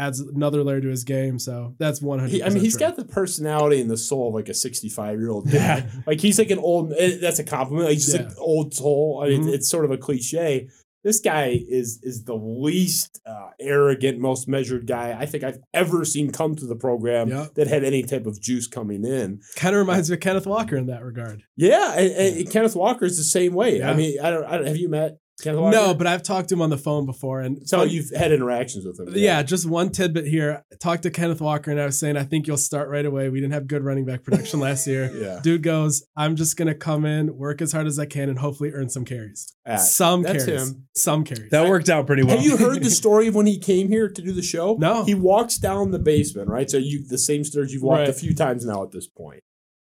adds 0.00 0.20
another 0.20 0.64
layer 0.64 0.80
to 0.80 0.88
his 0.88 1.04
game. 1.04 1.38
So 1.38 1.74
that's 1.78 2.00
100 2.00 2.30
He, 2.30 2.42
I 2.42 2.48
mean, 2.48 2.60
he's 2.62 2.76
got 2.76 2.96
the 2.96 3.04
personality 3.04 3.80
and 3.80 3.90
the 3.90 3.96
soul 3.96 4.28
of 4.28 4.34
like 4.34 4.48
a 4.48 4.54
65 4.54 5.18
year 5.20 5.30
old 5.30 5.48
Yeah. 5.52 5.86
Like 6.06 6.20
he's 6.20 6.38
like 6.38 6.50
an 6.50 6.58
old. 6.58 6.92
eh, 6.98 7.18
That's 7.20 7.38
a 7.38 7.44
compliment. 7.44 7.86
Like, 7.86 7.94
he's 7.94 8.06
just 8.06 8.18
Yeah. 8.18 8.26
like 8.28 8.38
old 8.38 8.74
soul. 8.74 9.20
I 9.24 9.28
mean, 9.28 9.44
Mhm. 9.44 9.54
it's 9.54 9.68
sort 9.68 9.84
of 9.84 9.90
a 9.90 9.98
cliche. 9.98 10.68
This 11.02 11.18
guy 11.20 11.58
is 11.66 11.98
is 12.02 12.24
the 12.24 12.34
least 12.34 13.20
uh, 13.24 13.48
arrogant, 13.58 14.18
most 14.18 14.46
measured 14.48 14.86
guy 14.86 15.16
I 15.18 15.24
think 15.24 15.44
I've 15.44 15.58
ever 15.72 16.04
seen 16.04 16.30
come 16.30 16.54
to 16.56 16.66
the 16.66 16.76
program 16.76 17.28
Yeah. 17.30 17.46
that 17.54 17.68
had 17.68 17.84
any 17.84 18.02
type 18.02 18.26
of 18.26 18.38
juice 18.40 18.66
coming 18.66 19.04
in. 19.06 19.40
kind 19.56 19.74
of 19.74 19.80
reminds 19.80 20.10
me 20.10 20.14
of 20.14 20.20
Kenneth 20.20 20.46
Walker 20.46 20.76
in 20.76 20.86
that 20.86 21.02
regard. 21.02 21.42
Yeah, 21.56 21.94
and, 21.98 22.38
and 22.38 22.50
Kenneth 22.50 22.76
Walker 22.76 23.06
is 23.06 23.16
the 23.16 23.24
same 23.24 23.54
way. 23.54 23.82
I 23.82 23.94
mean, 23.94 24.18
I 24.22 24.30
don't, 24.30 24.44
I 24.44 24.56
don't. 24.58 24.66
Have 24.66 24.76
you 24.76 24.90
met? 24.90 25.16
No, 25.46 25.94
but 25.94 26.06
I've 26.06 26.22
talked 26.22 26.48
to 26.50 26.54
him 26.54 26.62
on 26.62 26.70
the 26.70 26.78
phone 26.78 27.06
before. 27.06 27.40
And 27.40 27.68
so 27.68 27.82
you've 27.82 28.10
had 28.16 28.32
interactions 28.32 28.84
with 28.84 28.98
him. 28.98 29.08
Yeah, 29.14 29.42
just 29.42 29.68
one 29.68 29.90
tidbit 29.90 30.26
here. 30.26 30.64
I 30.72 30.76
talked 30.76 31.02
to 31.04 31.10
Kenneth 31.10 31.40
Walker 31.40 31.70
and 31.70 31.80
I 31.80 31.86
was 31.86 31.98
saying, 31.98 32.16
I 32.16 32.24
think 32.24 32.46
you'll 32.46 32.56
start 32.56 32.88
right 32.88 33.04
away. 33.04 33.28
We 33.28 33.40
didn't 33.40 33.54
have 33.54 33.66
good 33.66 33.82
running 33.84 34.04
back 34.04 34.22
production 34.22 34.60
last 34.68 34.86
year. 34.86 35.10
yeah. 35.14 35.40
Dude 35.42 35.62
goes, 35.62 36.04
I'm 36.16 36.36
just 36.36 36.56
going 36.56 36.68
to 36.68 36.74
come 36.74 37.04
in, 37.04 37.36
work 37.36 37.62
as 37.62 37.72
hard 37.72 37.86
as 37.86 37.98
I 37.98 38.06
can, 38.06 38.28
and 38.28 38.38
hopefully 38.38 38.72
earn 38.72 38.88
some 38.88 39.04
carries. 39.04 39.54
Ah, 39.66 39.76
some 39.76 40.22
that's 40.22 40.44
carries. 40.44 40.70
him. 40.70 40.86
Some 40.94 41.24
carries. 41.24 41.50
that 41.50 41.68
worked 41.68 41.88
out 41.88 42.06
pretty 42.06 42.22
well. 42.22 42.36
Have 42.36 42.44
you 42.44 42.56
heard 42.56 42.82
the 42.82 42.90
story 42.90 43.28
of 43.28 43.34
when 43.34 43.46
he 43.46 43.58
came 43.58 43.88
here 43.88 44.08
to 44.08 44.22
do 44.22 44.32
the 44.32 44.42
show? 44.42 44.76
No. 44.78 45.04
He 45.04 45.14
walks 45.14 45.58
down 45.58 45.90
the 45.90 45.98
basement, 45.98 46.48
right? 46.48 46.70
So 46.70 46.76
you 46.78 47.06
the 47.06 47.18
same 47.18 47.44
stairs 47.44 47.72
you've 47.72 47.82
walked 47.82 48.08
a 48.08 48.12
few 48.12 48.34
times 48.34 48.64
now 48.64 48.82
at 48.82 48.90
this 48.90 49.06
point. 49.06 49.42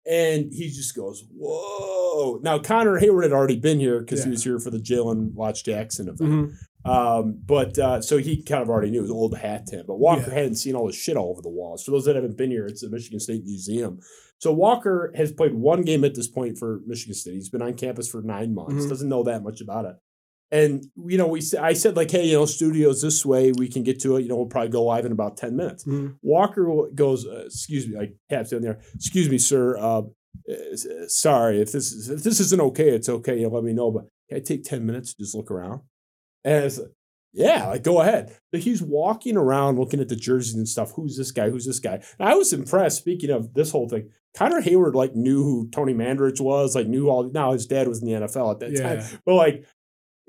And 0.08 0.52
he 0.52 0.68
just 0.68 0.96
goes, 0.96 1.24
Whoa. 1.36 2.40
Now 2.42 2.58
Connor 2.58 2.98
Heyward 3.00 3.24
had 3.24 3.32
already 3.32 3.56
been 3.58 3.78
here 3.78 4.00
because 4.00 4.24
he 4.24 4.30
was 4.30 4.42
here 4.44 4.58
for 4.58 4.70
the 4.70 4.78
Jalen 4.78 5.32
Watch 5.34 5.64
Jackson 5.64 6.08
event. 6.08 6.30
Mhm. 6.30 6.54
Um, 6.90 7.38
but 7.44 7.78
uh, 7.78 8.00
so 8.00 8.16
he 8.18 8.42
kind 8.42 8.62
of 8.62 8.70
already 8.70 8.90
knew 8.90 9.00
it 9.00 9.02
was 9.02 9.10
old 9.10 9.36
hat 9.36 9.66
to 9.66 9.76
him. 9.80 9.84
But 9.86 9.98
Walker 9.98 10.24
Yeah. 10.28 10.34
hadn't 10.34 10.54
seen 10.56 10.74
all 10.74 10.86
the 10.86 10.92
shit 10.92 11.16
all 11.16 11.30
over 11.30 11.42
the 11.42 11.50
walls. 11.50 11.84
For 11.84 11.90
those 11.90 12.06
that 12.06 12.14
haven't 12.16 12.38
been 12.38 12.50
here, 12.50 12.66
it's 12.66 12.80
the 12.80 12.88
Michigan 12.88 13.20
State 13.20 13.44
Museum. 13.44 13.98
So 14.38 14.52
Walker 14.52 15.12
has 15.16 15.32
played 15.32 15.52
one 15.54 15.82
game 15.82 16.04
at 16.04 16.14
this 16.14 16.28
point 16.28 16.56
for 16.58 16.80
Michigan 16.86 17.14
State. 17.14 17.34
He's 17.34 17.48
been 17.50 17.60
on 17.60 17.74
campus 17.74 18.08
for 18.08 18.22
nine 18.22 18.54
months. 18.54 18.86
Mhm. 18.86 18.88
Doesn't 18.88 19.08
know 19.08 19.24
that 19.24 19.42
much 19.42 19.60
about 19.60 19.84
it. 19.84 19.96
And 20.50 20.84
you 20.96 21.18
know, 21.18 21.26
we 21.26 21.42
I 21.60 21.74
said 21.74 21.96
like, 21.96 22.10
hey, 22.10 22.26
you 22.26 22.32
know, 22.34 22.46
studios 22.46 23.02
this 23.02 23.24
way, 23.26 23.52
we 23.52 23.68
can 23.68 23.82
get 23.82 24.00
to 24.00 24.16
it. 24.16 24.22
You 24.22 24.28
know, 24.28 24.36
we'll 24.36 24.46
probably 24.46 24.70
go 24.70 24.84
live 24.84 25.04
in 25.04 25.12
about 25.12 25.36
ten 25.36 25.56
minutes. 25.56 25.84
Mhm. 25.84 26.16
Walker 26.22 26.88
goes, 26.94 27.26
uh, 27.26 27.44
excuse 27.46 27.86
me, 27.86 27.96
like 27.96 28.14
taps 28.30 28.52
in 28.52 28.62
there. 28.62 28.80
Excuse 28.94 29.28
me, 29.28 29.36
sir. 29.38 29.76
Uh, 29.76 30.02
uh, 30.50 30.54
sorry 31.08 31.60
if 31.60 31.72
this 31.72 31.92
is 31.92 32.08
if 32.08 32.22
this 32.22 32.40
isn't 32.40 32.60
okay. 32.60 32.88
It's 32.90 33.08
okay. 33.08 33.36
You 33.38 33.48
know, 33.48 33.54
let 33.54 33.64
me 33.64 33.72
know. 33.74 33.90
But 33.90 34.04
can 34.28 34.38
I 34.38 34.40
take 34.40 34.64
ten 34.64 34.86
minutes 34.86 35.12
to 35.14 35.22
just 35.22 35.34
look 35.34 35.50
around? 35.50 35.82
And 36.44 36.64
it's 36.64 36.78
like, 36.78 36.88
yeah, 37.34 37.68
like 37.68 37.82
go 37.82 38.00
ahead. 38.00 38.34
But 38.50 38.60
he's 38.62 38.80
walking 38.82 39.36
around 39.36 39.78
looking 39.78 40.00
at 40.00 40.08
the 40.08 40.16
jerseys 40.16 40.54
and 40.54 40.66
stuff. 40.66 40.92
Who's 40.92 41.16
this 41.18 41.30
guy? 41.30 41.50
Who's 41.50 41.66
this 41.66 41.78
guy? 41.78 42.00
And 42.18 42.26
I 42.28 42.34
was 42.34 42.54
impressed. 42.54 42.96
Speaking 42.98 43.28
of 43.30 43.52
this 43.52 43.70
whole 43.70 43.86
thing, 43.88 44.08
Connor 44.34 44.62
Heyward 44.62 44.94
like 44.94 45.14
knew 45.14 45.42
who 45.42 45.68
Tony 45.70 45.92
Mandarich 45.92 46.40
was. 46.40 46.74
Like 46.74 46.86
knew 46.86 47.10
all. 47.10 47.30
Now 47.30 47.52
his 47.52 47.66
dad 47.66 47.86
was 47.86 48.00
in 48.02 48.06
the 48.08 48.14
NFL 48.26 48.52
at 48.52 48.60
that 48.60 48.72
Yeah. 48.72 48.94
time. 49.02 49.20
But 49.26 49.34
like 49.34 49.64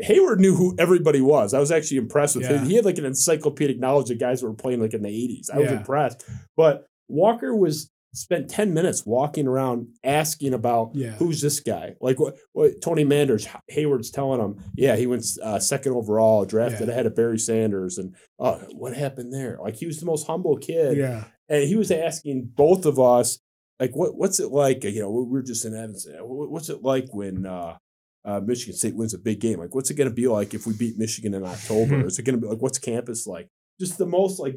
Heyward 0.04 0.40
knew 0.40 0.56
who 0.56 0.76
everybody 0.80 1.22
was. 1.22 1.54
I 1.54 1.60
was 1.60 1.72
actually 1.72 1.98
impressed 1.98 2.36
with 2.36 2.46
Yeah. 2.50 2.60
him. 2.60 2.66
He 2.70 2.76
had 2.76 2.86
like 2.86 2.98
an 2.98 3.06
encyclopedic 3.06 3.80
knowledge 3.80 4.10
of 4.12 4.20
guys 4.20 4.42
that 4.42 4.48
were 4.48 4.54
playing 4.54 4.80
like 4.82 4.94
in 4.94 5.02
the 5.04 5.10
80s. 5.10 5.50
I 5.54 5.60
was 5.60 5.72
impressed. 5.72 6.24
But 6.56 6.86
Walker 7.08 7.56
was 7.56 7.90
spent 8.16 8.50
10 8.50 8.74
minutes 8.74 9.06
walking 9.06 9.46
around 9.46 9.88
asking 10.04 10.54
about 10.54 10.92
Yeah. 10.96 11.12
who's 11.12 11.42
this 11.42 11.60
guy? 11.60 11.96
Like 12.02 12.20
what, 12.20 12.38
what 12.54 12.82
Tony 12.82 13.06
Mandarich, 13.06 13.48
Heyward's 13.72 14.10
telling 14.10 14.40
him, 14.42 14.56
yeah, 14.76 14.96
he 14.96 15.06
went 15.06 15.26
uh, 15.44 15.60
second 15.60 15.94
overall, 15.94 16.44
drafted 16.46 16.88
Yeah. 16.88 16.94
ahead 16.94 17.06
of 17.06 17.16
Barry 17.16 17.38
Sanders. 17.38 17.98
And 18.00 18.16
oh, 18.40 18.56
what 18.72 18.96
happened 18.96 19.32
there? 19.34 19.60
Like 19.62 19.76
he 19.76 19.86
was 19.86 20.00
the 20.00 20.06
most 20.08 20.26
humble 20.26 20.58
kid 20.58 20.98
Yeah. 20.98 21.26
and 21.50 21.64
he 21.66 21.76
was 21.76 21.92
asking 21.92 22.52
both 22.56 22.86
of 22.88 23.00
us 23.00 23.38
like 23.80 23.96
what 23.96 24.16
what's 24.18 24.40
it 24.40 24.52
like 24.52 24.84
you 24.84 25.02
know 25.02 25.10
we 25.12 25.24
we're 25.24 25.42
just 25.42 25.64
in 25.64 25.74
Evanston 25.76 26.16
what's 26.22 26.68
it 26.70 26.84
like 26.84 27.06
when 27.14 27.46
uh, 27.46 27.78
uh, 28.26 28.40
Michigan 28.42 28.76
State 28.76 28.96
wins 28.96 29.14
a 29.14 29.18
big 29.18 29.40
game 29.40 29.60
like 29.60 29.74
what's 29.74 29.90
it 29.90 29.96
going 29.96 30.10
to 30.10 30.14
be 30.16 30.28
like 30.28 30.54
if 30.54 30.68
we 30.68 30.74
beat 30.74 30.98
Michigan 30.98 31.34
in 31.34 31.44
October 31.46 32.06
is 32.06 32.20
it 32.20 32.24
going 32.24 32.36
to 32.36 32.42
be 32.42 32.48
like 32.48 32.62
what's 32.62 32.78
campus 32.78 33.26
like 33.28 33.48
just 33.80 33.98
the 33.98 34.06
most 34.06 34.40
like 34.40 34.56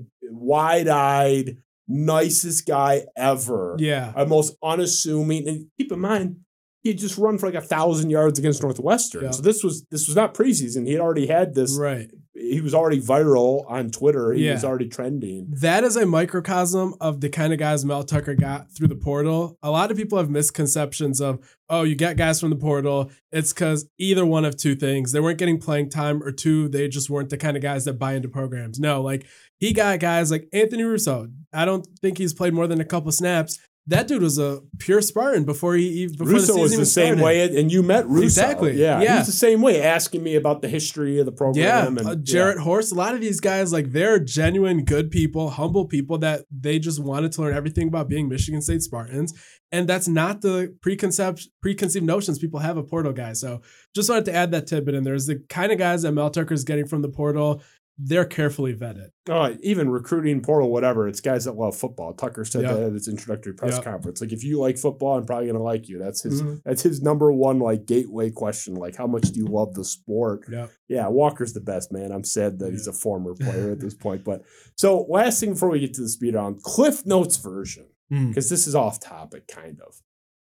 wide-eyed 0.56 1.56
nicest 1.89 2.66
guy 2.66 3.02
ever 3.16 3.76
Yeah. 3.78 4.12
uh, 4.14 4.24
most 4.24 4.56
unassuming 4.62 5.48
and 5.48 5.66
keep 5.78 5.90
in 5.93 6.01
mind 6.01 6.36
he 6.82 6.90
had 6.90 6.98
just 6.98 7.18
run 7.18 7.39
for 7.39 7.47
like 7.47 7.55
a 7.62 7.66
thousand 7.66 8.10
yards 8.10 8.39
against 8.39 8.62
Northwestern 8.62 9.24
Yeah. 9.24 9.30
so 9.32 9.43
this 9.43 9.62
was 9.64 9.84
this 9.90 10.06
was 10.06 10.16
not 10.16 10.34
preseason 10.34 10.86
he 10.86 10.93
had 10.93 11.01
already 11.01 11.26
had 11.26 11.55
this 11.55 11.76
Right. 11.78 12.10
He 12.43 12.60
was 12.60 12.74
already 12.74 13.01
viral 13.01 13.64
on 13.70 13.90
Twitter 13.90 14.32
he 14.32 14.47
Yeah. 14.47 14.55
was 14.55 14.64
already 14.64 14.89
trending 14.89 15.47
That 15.60 15.85
is 15.85 15.97
a 15.97 16.05
microcosm 16.05 16.94
of 17.01 17.20
the 17.20 17.28
kind 17.28 17.52
of 17.52 17.59
guys 17.59 17.85
Mel 17.85 18.02
Tucker 18.02 18.35
got 18.35 18.70
through 18.74 18.89
the 18.89 18.97
portal. 18.97 19.56
A 19.62 19.70
lot 19.70 19.90
of 19.90 19.97
people 19.97 20.19
have 20.19 20.28
misconceptions 20.28 21.20
of, 21.20 21.39
oh, 21.69 21.82
you 21.82 21.94
get 21.94 22.16
guys 22.16 22.40
from 22.40 22.51
the 22.51 22.56
portal. 22.56 23.10
It's 23.31 23.52
because 23.52 23.89
either 23.98 24.27
one 24.27 24.44
of 24.44 24.56
two 24.56 24.74
things. 24.74 25.12
They 25.12 25.20
weren't 25.20 25.39
getting 25.39 25.59
playing 25.59 25.90
time, 25.90 26.23
or 26.23 26.32
two, 26.32 26.69
they 26.69 26.89
just 26.89 27.09
weren't 27.09 27.31
the 27.31 27.36
kind 27.39 27.56
of 27.56 27.62
guys 27.62 27.85
that 27.85 27.94
buy 27.98 28.14
into 28.14 28.28
programs. 28.28 28.78
No, 28.78 29.02
like 29.02 29.27
he 29.59 29.73
got 29.73 30.01
guys 30.01 30.31
like 30.31 30.48
Anthony 30.52 30.82
Russo. 30.82 31.28
I 31.52 31.64
don't 31.64 31.86
think 32.01 32.19
he's 32.19 32.35
played 32.35 32.55
more 32.55 32.66
than 32.66 32.81
a 32.81 32.85
couple 32.85 33.12
snaps. 33.12 33.59
That 33.88 34.06
dude 34.06 34.22
was 34.22 34.38
a 34.38 34.60
pure 34.78 35.00
Spartan 35.00 35.44
before 35.44 35.74
he 35.74 35.88
even 36.02 36.16
before 36.16 36.34
Russo 36.34 36.54
the 36.54 36.60
was 36.60 36.76
the 36.76 36.86
same 36.86 37.16
started. 37.18 37.24
way, 37.24 37.59
and 37.60 37.72
you 37.72 37.82
met 37.82 38.06
Russo. 38.06 38.22
Exactly, 38.24 38.80
Yeah, 38.80 38.98
he 39.00 39.04
yeah. 39.04 39.18
was 39.18 39.26
the 39.26 39.32
same 39.32 39.60
way, 39.60 39.82
asking 39.82 40.22
me 40.22 40.36
about 40.36 40.62
the 40.62 40.68
history 40.68 41.18
of 41.18 41.26
the 41.26 41.32
Yeah, 41.32 41.36
program. 41.36 41.98
and 41.98 42.06
uh, 42.06 42.14
Jarrett 42.14 42.59
Horst. 42.59 42.92
A 42.92 42.94
lot 42.94 43.14
of 43.14 43.20
these 43.20 43.40
guys, 43.40 43.72
like 43.72 43.90
they're 43.90 44.20
genuine 44.20 44.84
good 44.84 45.10
people, 45.10 45.50
humble 45.50 45.86
people 45.86 46.18
that 46.18 46.44
they 46.50 46.78
just 46.78 47.00
wanted 47.02 47.32
to 47.32 47.42
learn 47.42 47.54
everything 47.56 47.88
about 47.88 48.09
being 48.09 48.28
Michigan 48.28 48.62
State 48.62 48.82
Spartans, 48.82 49.34
and 49.72 49.88
that's 49.88 50.06
not 50.06 50.42
the 50.42 50.76
preconcept 50.86 51.46
preconceived 51.60 52.04
notions 52.06 52.38
people 52.38 52.60
have 52.60 52.76
of 52.76 52.86
portal 52.88 53.12
guys. 53.12 53.40
So 53.40 53.62
just 53.96 54.09
wanted 54.09 54.26
to 54.26 54.34
add 54.34 54.52
that 54.52 54.68
tidbit 54.68 54.94
in 54.94 55.02
there. 55.02 55.14
Is 55.14 55.26
the 55.26 55.42
kind 55.48 55.72
of 55.72 55.78
guys 55.78 56.02
that 56.02 56.12
Mel 56.12 56.30
Tucker 56.30 56.54
is 56.54 56.62
getting 56.62 56.86
from 56.86 57.02
the 57.02 57.09
portal. 57.09 57.60
They're 57.98 58.24
carefully 58.24 58.74
vetted. 58.74 59.10
Oh, 59.28 59.55
even 59.62 59.90
recruiting 59.90 60.40
portal, 60.40 60.70
whatever. 60.73 61.06
It's 61.06 61.20
guys 61.20 61.44
that 61.44 61.52
love 61.56 61.77
football. 61.77 62.14
Tucker 62.14 62.44
said 62.44 62.62
Yeah. 62.62 62.73
that 62.74 62.82
at 62.85 62.93
his 62.94 63.06
introductory 63.06 63.52
press 63.52 63.77
Yeah. 63.77 63.82
conference. 63.85 64.20
Like, 64.20 64.32
if 64.32 64.43
you 64.43 64.59
like 64.59 64.78
football, 64.78 65.16
I'm 65.19 65.27
probably 65.27 65.47
gonna 65.48 65.62
like 65.62 65.89
you. 65.89 65.98
That's 65.98 66.23
his. 66.23 66.43
Mhm. 66.43 66.62
That's 66.64 66.82
his 66.82 67.02
number 67.02 67.31
one 67.31 67.59
like 67.59 67.85
gateway 67.86 68.31
question. 68.31 68.74
Like, 68.74 68.97
how 68.97 69.06
much 69.06 69.31
do 69.31 69.39
you 69.39 69.47
love 69.47 69.74
the 69.74 69.85
sport? 69.85 70.47
Yeah. 70.51 70.69
Yeah, 70.89 71.09
Walker's 71.09 71.52
the 71.52 71.60
best 71.60 71.93
man. 71.93 72.12
I'm 72.12 72.24
sad 72.24 72.59
that 72.60 72.73
he's 72.73 72.86
a 72.86 72.93
former 72.93 73.35
player 73.35 73.70
at 73.73 73.81
this 73.81 73.94
point. 73.94 74.24
But 74.24 74.43
so 74.74 75.02
last 75.09 75.39
thing 75.40 75.51
before 75.52 75.69
we 75.70 75.78
get 75.81 75.94
to 75.94 76.01
the 76.02 76.09
speed 76.09 76.35
on 76.35 76.59
Cliff 76.62 77.05
Notes 77.06 77.36
version 77.36 77.86
Hmm. 78.10 78.28
because 78.28 78.48
this 78.48 78.66
is 78.66 78.74
off 78.74 79.01
topic, 79.01 79.47
kind 79.47 79.81
of. 79.81 80.01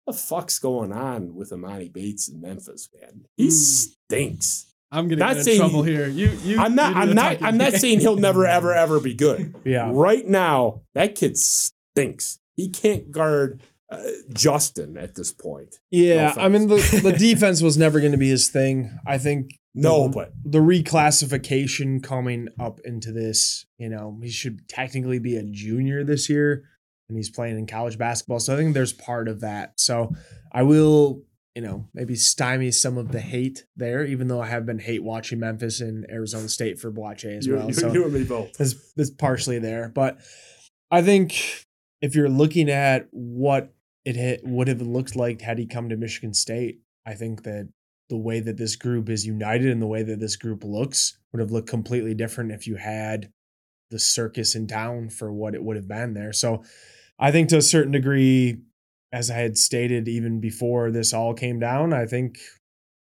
What 0.05 0.15
the 0.15 0.23
fuck's 0.23 0.59
going 0.59 0.93
on 0.93 1.35
with 1.35 1.51
Emoni 1.51 1.93
Bates 1.93 2.29
in 2.29 2.41
Memphis, 2.41 2.89
man? 3.01 3.25
He 3.37 3.49
Mm. 3.49 3.53
stinks. 3.53 4.67
I'm 4.93 5.09
gonna 5.09 5.21
Not 5.21 5.29
get 5.31 5.39
in 5.39 5.45
saying 5.45 5.59
trouble 5.61 5.83
here. 5.83 6.09
You, 6.09 6.31
you, 6.43 6.59
I'm 6.59 6.75
not, 6.75 6.95
you 6.95 7.01
I'm 7.01 7.15
not, 7.15 7.33
talking. 7.33 7.47
I'm 7.47 7.59
not 7.59 7.73
saying 7.75 8.01
he'll 8.01 8.17
never, 8.17 8.47
ever, 8.47 8.75
ever 8.75 9.01
be 9.01 9.15
good. 9.15 9.55
Yeah. 9.65 9.91
Right 9.93 10.27
now, 10.27 10.83
that 10.95 11.15
kid 11.15 11.37
stinks. 11.37 12.39
He 12.57 12.69
can't 12.71 13.11
guard 13.12 13.62
uh, 13.91 14.03
Justin 14.33 14.97
at 14.97 15.15
this 15.15 15.33
point. 15.33 15.77
Yeah, 15.91 16.33
No 16.37 16.43
I 16.43 16.49
mean 16.49 16.69
the, 16.69 17.01
the 17.03 17.12
defense 17.19 17.62
was 17.62 17.77
never 17.77 18.01
going 18.01 18.12
to 18.12 18.19
be 18.19 18.31
his 18.31 18.49
thing. 18.49 18.99
I 19.07 19.19
think 19.19 19.53
No, 19.75 20.09
the, 20.09 20.15
but 20.15 20.33
the 20.45 20.59
reclassification 20.61 22.03
coming 22.03 22.49
up 22.59 22.81
into 22.85 23.12
this, 23.12 23.67
you 23.79 23.89
know, 23.89 24.19
he 24.23 24.31
should 24.31 24.69
technically 24.69 25.19
be 25.19 25.37
a 25.37 25.43
junior 25.43 26.05
this 26.05 26.29
year, 26.29 26.65
and 27.09 27.17
he's 27.17 27.31
playing 27.31 27.59
in 27.59 27.67
college 27.67 27.99
basketball. 27.99 28.41
So 28.41 28.55
I 28.55 28.57
think 28.57 28.75
there's 28.75 28.93
part 28.93 29.29
of 29.29 29.41
that. 29.41 29.75
So 29.77 30.12
I 30.53 30.62
will, 30.62 31.23
you 31.55 31.62
know, 31.62 31.89
maybe 31.93 32.14
stymie 32.14 32.70
some 32.70 32.97
of 32.97 33.10
the 33.12 33.20
hate 33.20 33.66
there, 33.77 34.05
even 34.05 34.28
though 34.28 34.40
I 34.40 34.47
have 34.47 34.66
been 34.66 34.78
hate 34.78 35.02
watching 35.02 35.40
Memphis 35.40 35.81
and 35.81 36.06
Arizona 36.10 36.48
State 36.48 36.78
for 36.78 36.93
Boache 36.93 37.39
as 37.39 37.47
you, 37.47 37.56
well. 37.56 37.66
you, 37.66 37.72
so 37.72 37.93
you 37.93 38.05
and 38.05 38.12
me 38.12 38.24
both. 38.24 38.60
is 38.60 38.93
is 38.97 39.10
partially 39.10 39.59
there. 39.59 39.89
But 39.89 40.18
I 40.90 41.02
think 41.02 41.66
if 42.01 42.14
you're 42.14 42.28
looking 42.28 42.70
at 42.70 43.09
what 43.10 43.74
it 44.05 44.16
hit, 44.16 44.40
would 44.44 44.68
have 44.68 44.81
looked 44.81 45.16
like 45.16 45.40
had 45.40 45.59
he 45.59 45.66
come 45.66 45.89
to 45.89 45.97
Michigan 45.97 46.35
State, 46.35 46.81
I 47.05 47.14
think 47.14 47.43
that 47.43 47.68
the 48.09 48.16
way 48.16 48.40
that 48.40 48.56
this 48.56 48.77
group 48.77 49.09
is 49.09 49.27
united 49.27 49.70
and 49.70 49.82
the 49.82 49.86
way 49.86 50.02
that 50.02 50.20
this 50.20 50.36
group 50.36 50.64
looks 50.64 51.18
would 51.32 51.40
have 51.40 51.52
looked 51.52 51.68
completely 51.68 52.14
different 52.14 52.52
if 52.52 52.66
you 52.66 52.77
had 52.77 53.31
the 53.90 53.98
circus 53.98 54.55
in 54.55 54.66
town 54.66 55.10
for 55.10 55.32
what 55.32 55.55
it 55.55 55.62
would 55.62 55.77
have 55.77 55.89
been 55.89 56.14
there. 56.14 56.32
So 56.32 56.62
I 57.18 57.31
think 57.31 57.48
to 57.51 57.56
a 57.56 57.62
certain 57.62 57.93
degree, 57.93 58.59
as 59.12 59.31
I 59.31 59.35
had 59.35 59.59
stated 59.59 60.09
even 60.09 60.41
before 60.41 60.91
this 60.91 61.12
all 61.12 61.35
came 61.35 61.59
down, 61.59 61.93
I 61.93 62.07
think 62.07 62.39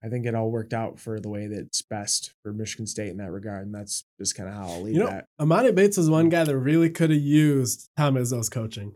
I 0.04 0.08
think 0.08 0.26
it 0.26 0.34
all 0.34 0.50
worked 0.50 0.74
out 0.74 0.98
for 0.98 1.20
the 1.20 1.30
way 1.30 1.48
that's 1.48 1.82
best 1.82 2.34
for 2.42 2.54
Michigan 2.54 2.88
State 2.88 3.10
in 3.10 3.18
that 3.18 3.32
regard. 3.32 3.66
And 3.66 3.76
that's 3.76 4.06
just 4.18 4.36
kind 4.36 4.48
of 4.48 4.56
how 4.56 4.68
I'll 4.70 4.82
leave 4.82 4.94
You 4.94 5.02
know, 5.02 5.08
that. 5.08 5.26
Emoni 5.42 5.76
Bates 5.76 5.98
is 5.98 6.10
one 6.10 6.28
mm. 6.28 6.32
guy 6.32 6.46
that 6.46 6.58
really 6.58 6.90
could 6.90 7.10
have 7.10 7.20
used 7.20 7.90
Tom 7.98 8.16
Izzo's 8.16 8.50
coaching. 8.50 8.94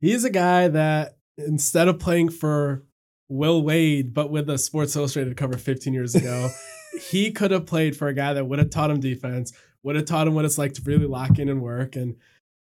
He's 0.00 0.24
a 0.24 0.30
guy 0.30 0.66
that 0.68 1.16
instead 1.38 1.86
of 1.86 2.00
playing 2.00 2.30
for 2.30 2.82
Will 3.28 3.62
Wade, 3.62 4.12
but 4.12 4.30
with 4.30 4.50
a 4.50 4.58
Sports 4.58 4.96
Illustrated 4.96 5.36
cover 5.36 5.56
15 5.56 5.94
years 5.94 6.16
ago, 6.16 6.50
he 7.10 7.30
could 7.30 7.52
have 7.52 7.66
played 7.66 7.96
for 7.96 8.08
a 8.08 8.14
guy 8.14 8.32
that 8.34 8.46
would 8.46 8.58
have 8.58 8.70
taught 8.70 8.90
him 8.90 8.98
defense, 8.98 9.52
would 9.84 9.94
have 9.94 10.06
taught 10.06 10.26
him 10.26 10.34
what 10.34 10.44
it's 10.44 10.58
like 10.58 10.74
to 10.74 10.82
really 10.82 11.06
lock 11.06 11.38
in 11.38 11.48
and 11.48 11.62
work. 11.62 11.94
And 11.94 12.16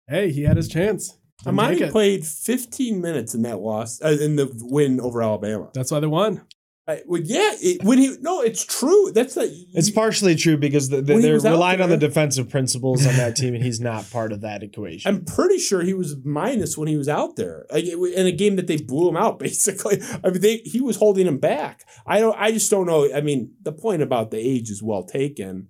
hey, 0.08 0.32
he 0.32 0.44
had 0.44 0.58
his 0.58 0.68
chance. 0.68 1.18
Didn't 1.44 1.58
take 1.60 1.78
Emoni 1.78 1.82
it. 1.82 1.92
played 1.92 2.26
15 2.26 3.02
minutes 3.02 3.34
in 3.34 3.42
that 3.44 3.60
loss, 3.60 4.02
uh, 4.02 4.18
in 4.20 4.36
the 4.36 4.52
win 4.62 5.00
over 5.00 5.22
Alabama. 5.22 5.70
That's 5.74 5.92
why 5.92 6.00
they 6.00 6.08
won. 6.08 6.42
I, 6.88 7.04
well, 7.06 7.22
yeah, 7.24 7.52
it, 7.62 7.84
when 7.84 8.00
he 8.00 8.16
no, 8.22 8.42
it's 8.42 8.66
true. 8.66 9.12
That's 9.14 9.36
the 9.36 9.44
It's 9.74 9.92
partially 9.92 10.36
true 10.36 10.58
because 10.58 10.90
the, 10.90 10.98
the, 10.98 11.20
they're 11.20 11.36
was 11.36 11.46
out 11.46 11.52
relying 11.52 11.80
on 11.80 11.90
the 11.90 11.96
defensive 11.98 12.50
principles 12.50 13.06
on 13.06 13.16
that 13.18 13.36
team, 13.36 13.54
and 13.54 13.64
he's 13.64 13.80
not 13.80 14.10
part 14.10 14.32
of 14.32 14.42
that 14.42 14.64
equation. 14.64 15.08
I'm 15.08 15.24
pretty 15.24 15.60
sure 15.60 15.84
he 15.84 15.94
was 15.94 16.16
minus 16.26 16.80
when 16.80 16.88
he 16.88 16.98
was 16.98 17.08
out 17.08 17.36
there 17.36 17.68
like, 17.72 17.86
it- 17.86 17.98
in 18.16 18.26
a 18.26 18.32
game 18.32 18.56
that 18.56 18.66
they 18.66 18.78
blew 18.78 19.08
him 19.08 19.16
out. 19.16 19.38
Basically, 19.40 20.02
I 20.24 20.32
mean, 20.32 20.42
they 20.42 20.58
he 20.66 20.82
was 20.82 20.98
holding 20.98 21.28
him 21.28 21.38
back. 21.38 21.86
I 22.08 22.20
don't. 22.20 22.36
I 22.38 22.52
just 22.52 22.72
don't 22.72 22.88
know. 22.88 23.14
I 23.14 23.22
mean, 23.22 23.54
the 23.62 23.72
point 23.74 24.02
about 24.02 24.32
the 24.32 24.40
age 24.40 24.72
is 24.72 24.82
well 24.82 25.04
taken, 25.04 25.68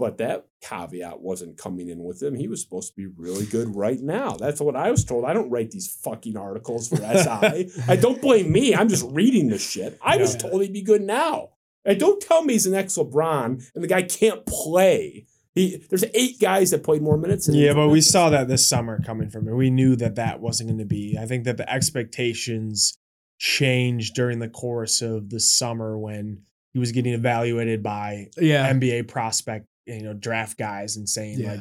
but 0.00 0.18
that 0.18 0.47
caveat 0.60 1.20
wasn't 1.20 1.56
coming 1.56 1.88
in 1.88 2.02
with 2.02 2.22
him. 2.22 2.34
He 2.34 2.48
was 2.48 2.60
supposed 2.62 2.90
to 2.90 2.96
be 2.96 3.06
really 3.06 3.46
good 3.46 3.74
right 3.76 4.00
now. 4.00 4.32
That's 4.32 4.60
what 4.60 4.76
I 4.76 4.90
was 4.90 5.04
told. 5.04 5.24
I 5.24 5.32
don't 5.32 5.50
write 5.50 5.70
these 5.70 5.88
fucking 6.02 6.36
articles 6.36 6.88
for 6.88 6.96
SI. 6.96 7.70
I 7.88 7.96
don't 7.96 8.20
blame 8.20 8.50
me. 8.52 8.74
I'm 8.74 8.88
just 8.88 9.06
reading 9.10 9.48
the 9.48 9.58
shit. 9.58 9.98
I 10.02 10.16
was 10.16 10.36
told 10.36 10.62
he'd 10.62 10.72
be 10.72 10.82
good 10.82 11.02
now. 11.02 11.50
And 11.84 11.98
don't 11.98 12.20
tell 12.20 12.42
me 12.44 12.54
he's 12.54 12.66
an 12.66 12.74
ex 12.74 12.96
LeBron 12.98 13.70
and 13.74 13.84
the 13.84 13.88
guy 13.88 14.02
can't 14.02 14.44
play. 14.46 15.26
He, 15.54 15.82
there's 15.88 16.04
eight 16.14 16.38
guys 16.40 16.70
that 16.72 16.84
played 16.84 17.02
more 17.02 17.16
minutes. 17.16 17.46
Than 17.46 17.54
yeah, 17.56 17.72
but 17.72 17.88
we 17.88 18.00
saw 18.00 18.30
that 18.30 18.46
this 18.48 18.68
summer 18.68 19.00
coming 19.02 19.28
from 19.30 19.48
him. 19.48 19.56
We 19.56 19.70
knew 19.70 19.96
that 19.96 20.16
that 20.16 20.40
wasn't 20.40 20.68
going 20.68 20.78
to 20.78 20.84
be. 20.84 21.16
I 21.18 21.26
think 21.26 21.44
that 21.44 21.56
the 21.56 21.68
expectations 21.72 22.96
changed 23.38 24.14
during 24.14 24.38
the 24.40 24.48
course 24.48 25.00
of 25.02 25.30
the 25.30 25.40
summer 25.40 25.98
when 25.98 26.42
he 26.72 26.78
was 26.78 26.92
getting 26.92 27.12
evaluated 27.12 27.82
by 27.82 28.28
Yeah. 28.36 28.70
NBA 28.72 29.08
prospect, 29.08 29.66
you 29.88 30.02
know, 30.02 30.14
draft 30.14 30.58
guys 30.58 30.96
and 30.96 31.08
saying 31.08 31.40
Yeah. 31.40 31.52
like 31.52 31.60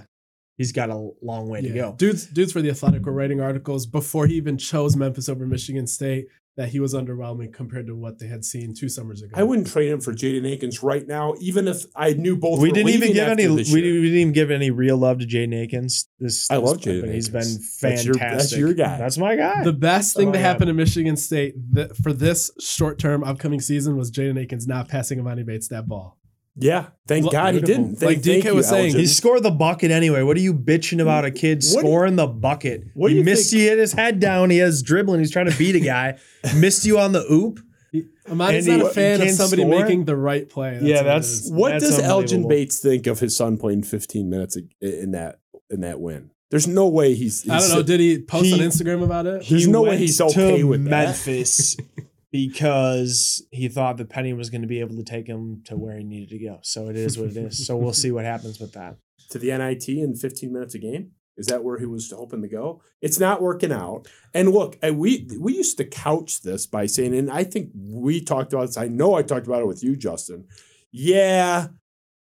he's 0.58 0.72
got 0.72 0.90
a 0.90 1.10
long 1.22 1.48
way 1.50 1.62
to 1.62 1.70
go. 1.70 1.96
Dudes, 1.98 2.26
dudes 2.28 2.52
for 2.52 2.62
the 2.62 2.70
Athletic 2.70 3.06
were 3.06 3.12
writing 3.14 3.42
articles 3.42 3.86
before 3.86 4.28
he 4.28 4.36
even 4.36 4.58
chose 4.58 4.96
Memphis 4.96 5.30
over 5.30 5.46
Michigan 5.46 5.88
State 5.88 6.28
that 6.56 6.70
he 6.70 6.80
was 6.80 6.96
underwhelming 6.96 7.54
compared 7.54 7.86
to 7.86 7.96
what 7.96 8.18
they 8.18 8.26
had 8.26 8.44
seen 8.44 8.74
two 8.74 8.90
summers 8.90 9.22
ago. 9.22 9.32
I 9.36 9.44
wouldn't 9.44 9.68
trade 9.68 9.90
him 9.90 10.02
for 10.02 10.12
Jaden 10.12 10.44
Akins 10.52 10.82
right 10.82 11.06
now, 11.08 11.36
even 11.40 11.68
if 11.68 11.86
I 11.96 12.14
knew 12.14 12.36
both. 12.36 12.60
we 12.60 12.70
were 12.70 12.74
didn't 12.74 12.94
even 12.94 13.14
give 13.14 13.28
any. 13.28 13.48
We 13.48 13.58
didn't, 13.64 13.74
we 13.74 13.82
didn't 13.82 14.18
even 14.18 14.34
give 14.34 14.50
any 14.50 14.72
real 14.72 14.98
love 14.98 15.20
to 15.20 15.28
Jaden 15.28 15.54
Akins. 15.54 16.08
This 16.20 16.50
I 16.50 16.56
this 16.56 16.66
love 16.66 16.78
Jaden 16.80 17.02
but 17.02 17.10
He's 17.12 17.30
been 17.30 17.42
Akins. 17.44 17.78
fantastic. 17.80 17.82
That's 17.84 18.06
your- 18.06 18.16
that's 18.38 18.58
your 18.58 18.74
guy. 18.74 18.98
That's 18.98 19.18
my 19.20 19.36
guy. 19.36 19.64
The 19.64 19.72
best 19.72 20.16
thing 20.16 20.30
Oh, 20.30 20.32
to 20.32 20.40
happen 20.40 20.66
to 20.66 20.74
Michigan 20.74 21.16
State 21.16 21.54
th- 21.76 21.92
for 22.02 22.12
this 22.12 22.50
short 22.60 22.98
term 22.98 23.24
upcoming 23.24 23.62
season 23.62 23.96
was 23.96 24.10
Jaden 24.10 24.42
Akins 24.42 24.66
not 24.66 24.90
passing 24.90 25.20
Emoni 25.20 25.46
Bates 25.46 25.68
that 25.68 25.88
ball. 25.88 26.17
Yeah, 26.60 26.88
thank 27.08 27.24
Look, 27.26 27.34
God 27.34 27.54
he 27.54 27.62
didn't. 27.62 28.02
Like 28.02 28.18
DK 28.20 28.42
thank 28.42 28.44
was 28.46 28.56
you, 28.56 28.64
saying, 28.64 28.86
Elgin. 28.88 29.00
He 29.02 29.06
scored 29.08 29.44
the 29.44 29.52
bucket 29.52 29.92
anyway. 29.92 30.24
What 30.24 30.36
are 30.38 30.42
you 30.42 30.54
bitching 30.56 31.00
about 31.02 31.24
a 31.24 31.30
kid 31.32 31.58
What 31.58 31.62
do 31.62 31.68
you- 31.68 31.80
scoring 31.80 32.16
the 32.16 32.26
bucket? 32.28 32.84
What 32.96 33.10
do 33.10 33.14
he 33.14 33.20
you 33.20 33.26
missed 33.26 33.52
think- 33.52 33.62
you, 33.62 33.70
hit 33.70 33.78
his 33.78 33.94
head 33.94 34.20
down. 34.20 34.50
He 34.50 34.58
has 34.58 34.82
dribbling. 34.82 35.20
He's 35.20 35.30
trying 35.32 35.50
to 35.52 35.58
beat 35.58 35.76
a 35.76 35.80
guy. 35.80 36.18
missed 36.56 36.84
you 36.86 36.98
on 37.00 37.12
the 37.12 37.24
oop. 37.32 37.60
He, 37.92 38.06
Emoni's 38.28 38.68
not 38.68 38.80
he- 38.80 38.86
a 38.86 38.90
fan 38.90 39.22
of 39.22 39.30
somebody 39.30 39.62
score? 39.62 39.80
making 39.82 40.06
the 40.06 40.16
right 40.16 40.50
play. 40.50 40.80
Yeah, 40.82 41.04
that's- 41.04 41.42
is. 41.46 41.52
What 41.52 41.74
That's 41.74 41.84
does 41.86 42.00
Elgin. 42.00 42.48
Bates 42.48 42.80
think 42.80 43.06
of 43.08 43.20
his 43.20 43.38
son 43.38 43.58
playing 43.58 43.84
15 43.84 44.30
minutes 44.30 44.58
in 44.82 45.12
that 45.12 45.40
in 45.70 45.82
that 45.82 46.00
win? 46.00 46.32
There's 46.50 46.66
no 46.68 46.88
way 46.88 47.14
he's. 47.14 47.42
he's 47.44 47.52
I 47.52 47.60
don't 47.60 47.70
know. 47.70 47.84
Did 47.84 48.00
he 48.00 48.20
post 48.20 48.46
He- 48.46 48.54
on 48.54 48.60
Instagram 48.60 49.04
about 49.04 49.26
it? 49.28 49.46
There's 49.48 49.66
He 49.66 49.72
no 49.72 49.84
way 49.84 49.98
he's 49.98 50.20
okay 50.20 50.58
to 50.60 50.64
with 50.64 50.86
that. 50.86 50.90
Memphis 51.08 51.78
because 52.38 53.44
he 53.52 53.68
thought 53.68 53.98
that 53.98 54.10
Penny 54.10 54.32
was 54.32 54.52
going 54.52 54.62
to 54.62 54.68
be 54.68 54.80
able 54.80 54.96
to 54.96 55.04
take 55.04 55.26
him 55.26 55.64
to 55.66 55.76
where 55.76 55.98
he 55.98 56.04
needed 56.04 56.30
to 56.30 56.38
go. 56.38 56.60
So 56.62 56.88
it 56.88 56.96
is 56.96 57.18
what 57.18 57.32
it 57.32 57.38
is. 57.38 57.66
So 57.66 57.76
we'll 57.76 57.94
see 57.94 58.12
what 58.12 58.26
happens 58.26 58.60
with 58.60 58.74
that. 58.74 58.98
to 59.32 59.40
the 59.40 59.58
NIT 59.58 59.90
in 59.90 60.16
15 60.16 60.54
minutes 60.54 60.76
a 60.76 60.78
game? 60.78 61.14
Is 61.36 61.48
that 61.48 61.64
where 61.64 61.80
he 61.80 61.88
was 61.88 62.12
hoping 62.12 62.44
to 62.44 62.48
go? 62.48 62.84
It's 63.02 63.20
not 63.20 63.42
working 63.42 63.72
out. 63.72 64.08
And 64.36 64.52
look, 64.52 64.78
we 64.84 65.28
we 65.40 65.56
used 65.56 65.78
to 65.78 65.86
couch 65.86 66.42
this 66.44 66.68
by 66.68 66.86
saying, 66.86 67.16
and 67.16 67.32
I 67.32 67.44
think 67.44 67.72
we 67.76 68.24
talked 68.24 68.54
about 68.54 68.68
this. 68.68 68.78
I 68.78 68.88
know 68.88 69.16
I 69.16 69.24
talked 69.24 69.48
about 69.48 69.62
it 69.62 69.68
with 69.68 69.84
you, 69.84 69.96
Justin. 69.96 70.46
Yeah, 70.92 71.70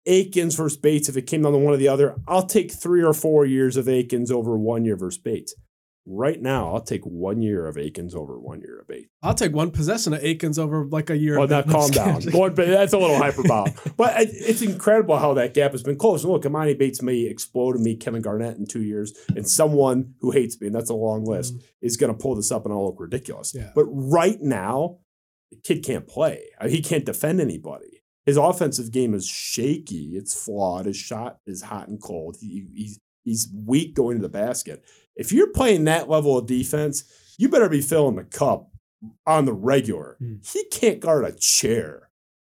Akins 0.06 0.56
versus 0.56 0.78
Bates. 0.78 1.08
If 1.08 1.16
it 1.16 1.24
came 1.24 1.42
down 1.42 1.54
to 1.54 1.58
one 1.58 1.74
or 1.74 1.78
the 1.78 1.88
other, 1.88 2.16
I'll 2.28 2.46
take 2.46 2.72
three 2.72 3.04
or 3.04 3.14
four 3.14 3.46
years 3.46 3.78
of 3.78 3.88
Akins 3.88 4.32
over 4.32 4.58
one 4.58 4.84
year 4.84 4.98
versus 4.98 5.22
Bates. 5.22 5.56
Right 6.08 6.42
now, 6.42 6.74
I'll 6.74 6.82
take 6.82 7.04
one 7.04 7.44
year 7.44 7.68
of 7.68 7.78
Akins 7.78 8.16
over 8.16 8.40
one 8.40 8.62
year 8.62 8.80
of 8.80 8.88
Bates. 8.88 9.10
I'll 9.22 9.36
take 9.36 9.54
one 9.54 9.70
possession 9.70 10.14
of 10.14 10.24
Akins 10.24 10.58
over 10.58 10.86
like 10.86 11.12
a 11.12 11.18
year. 11.18 11.36
Well, 11.36 11.44
of 11.44 11.52
now 11.52 11.62
calm 11.72 11.92
down. 11.92 12.22
Going, 12.22 12.56
that's 12.56 12.94
a 12.94 12.98
little 12.98 13.18
hyperbolic. 13.18 13.76
But 13.98 14.16
it's 14.18 14.64
incredible 14.64 15.18
how 15.18 15.36
that 15.36 15.54
gap 15.54 15.74
has 15.74 15.84
been 15.84 15.98
closed. 15.98 16.24
And 16.24 16.34
look, 16.34 16.44
Emoni 16.44 16.76
Bates 16.78 17.04
may 17.04 17.22
explode 17.22 17.76
and 17.76 17.84
meet 17.84 18.00
Kevin 18.00 18.24
Garnett 18.24 18.58
in 18.58 18.66
two 18.66 18.82
years, 18.82 19.14
and 19.36 19.48
someone 19.48 20.16
who 20.22 20.32
hates 20.32 20.60
me, 20.60 20.68
and 20.68 20.76
that's 20.76 20.90
a 20.90 20.96
long 20.96 21.24
list, 21.24 21.56
mm. 21.56 21.64
is 21.82 21.98
going 21.98 22.12
to 22.12 22.18
pull 22.18 22.34
this 22.36 22.52
up 22.52 22.66
and 22.66 22.74
I'll 22.74 22.86
look 22.86 23.00
ridiculous. 23.00 23.54
Yeah. 23.54 23.72
But 23.76 23.86
right 23.86 24.42
now, 24.42 25.00
the 25.52 25.58
kid 25.58 25.84
can't 25.84 26.08
play. 26.08 26.46
I 26.60 26.66
mean, 26.66 26.74
he 26.74 26.82
can't 26.82 27.06
defend 27.06 27.40
anybody. 27.40 28.02
His 28.26 28.38
offensive 28.38 28.92
game 28.92 29.14
is 29.14 29.28
shaky. 29.28 30.14
It's 30.16 30.34
flawed. 30.34 30.88
His 30.88 30.98
shot 30.98 31.40
is 31.46 31.62
hot 31.62 31.90
and 31.90 32.02
cold. 32.02 32.38
He, 32.40 32.68
he's 32.74 33.00
He's 33.24 33.50
weak 33.54 33.94
going 33.94 34.18
to 34.18 34.22
the 34.22 34.30
basket. 34.30 34.84
If 35.16 35.32
you're 35.32 35.52
playing 35.52 35.86
that 35.86 36.10
level 36.10 36.38
of 36.38 36.48
defense, 36.48 37.04
you 37.38 37.50
better 37.50 37.70
be 37.70 37.82
filling 37.82 38.16
the 38.16 38.24
cup 38.24 38.70
on 39.26 39.46
the 39.46 39.54
regular. 39.54 40.16
Hmm. 40.20 40.36
He 40.44 40.66
can't 40.66 41.00
guard 41.00 41.26
a 41.26 41.32
chair. 41.32 42.10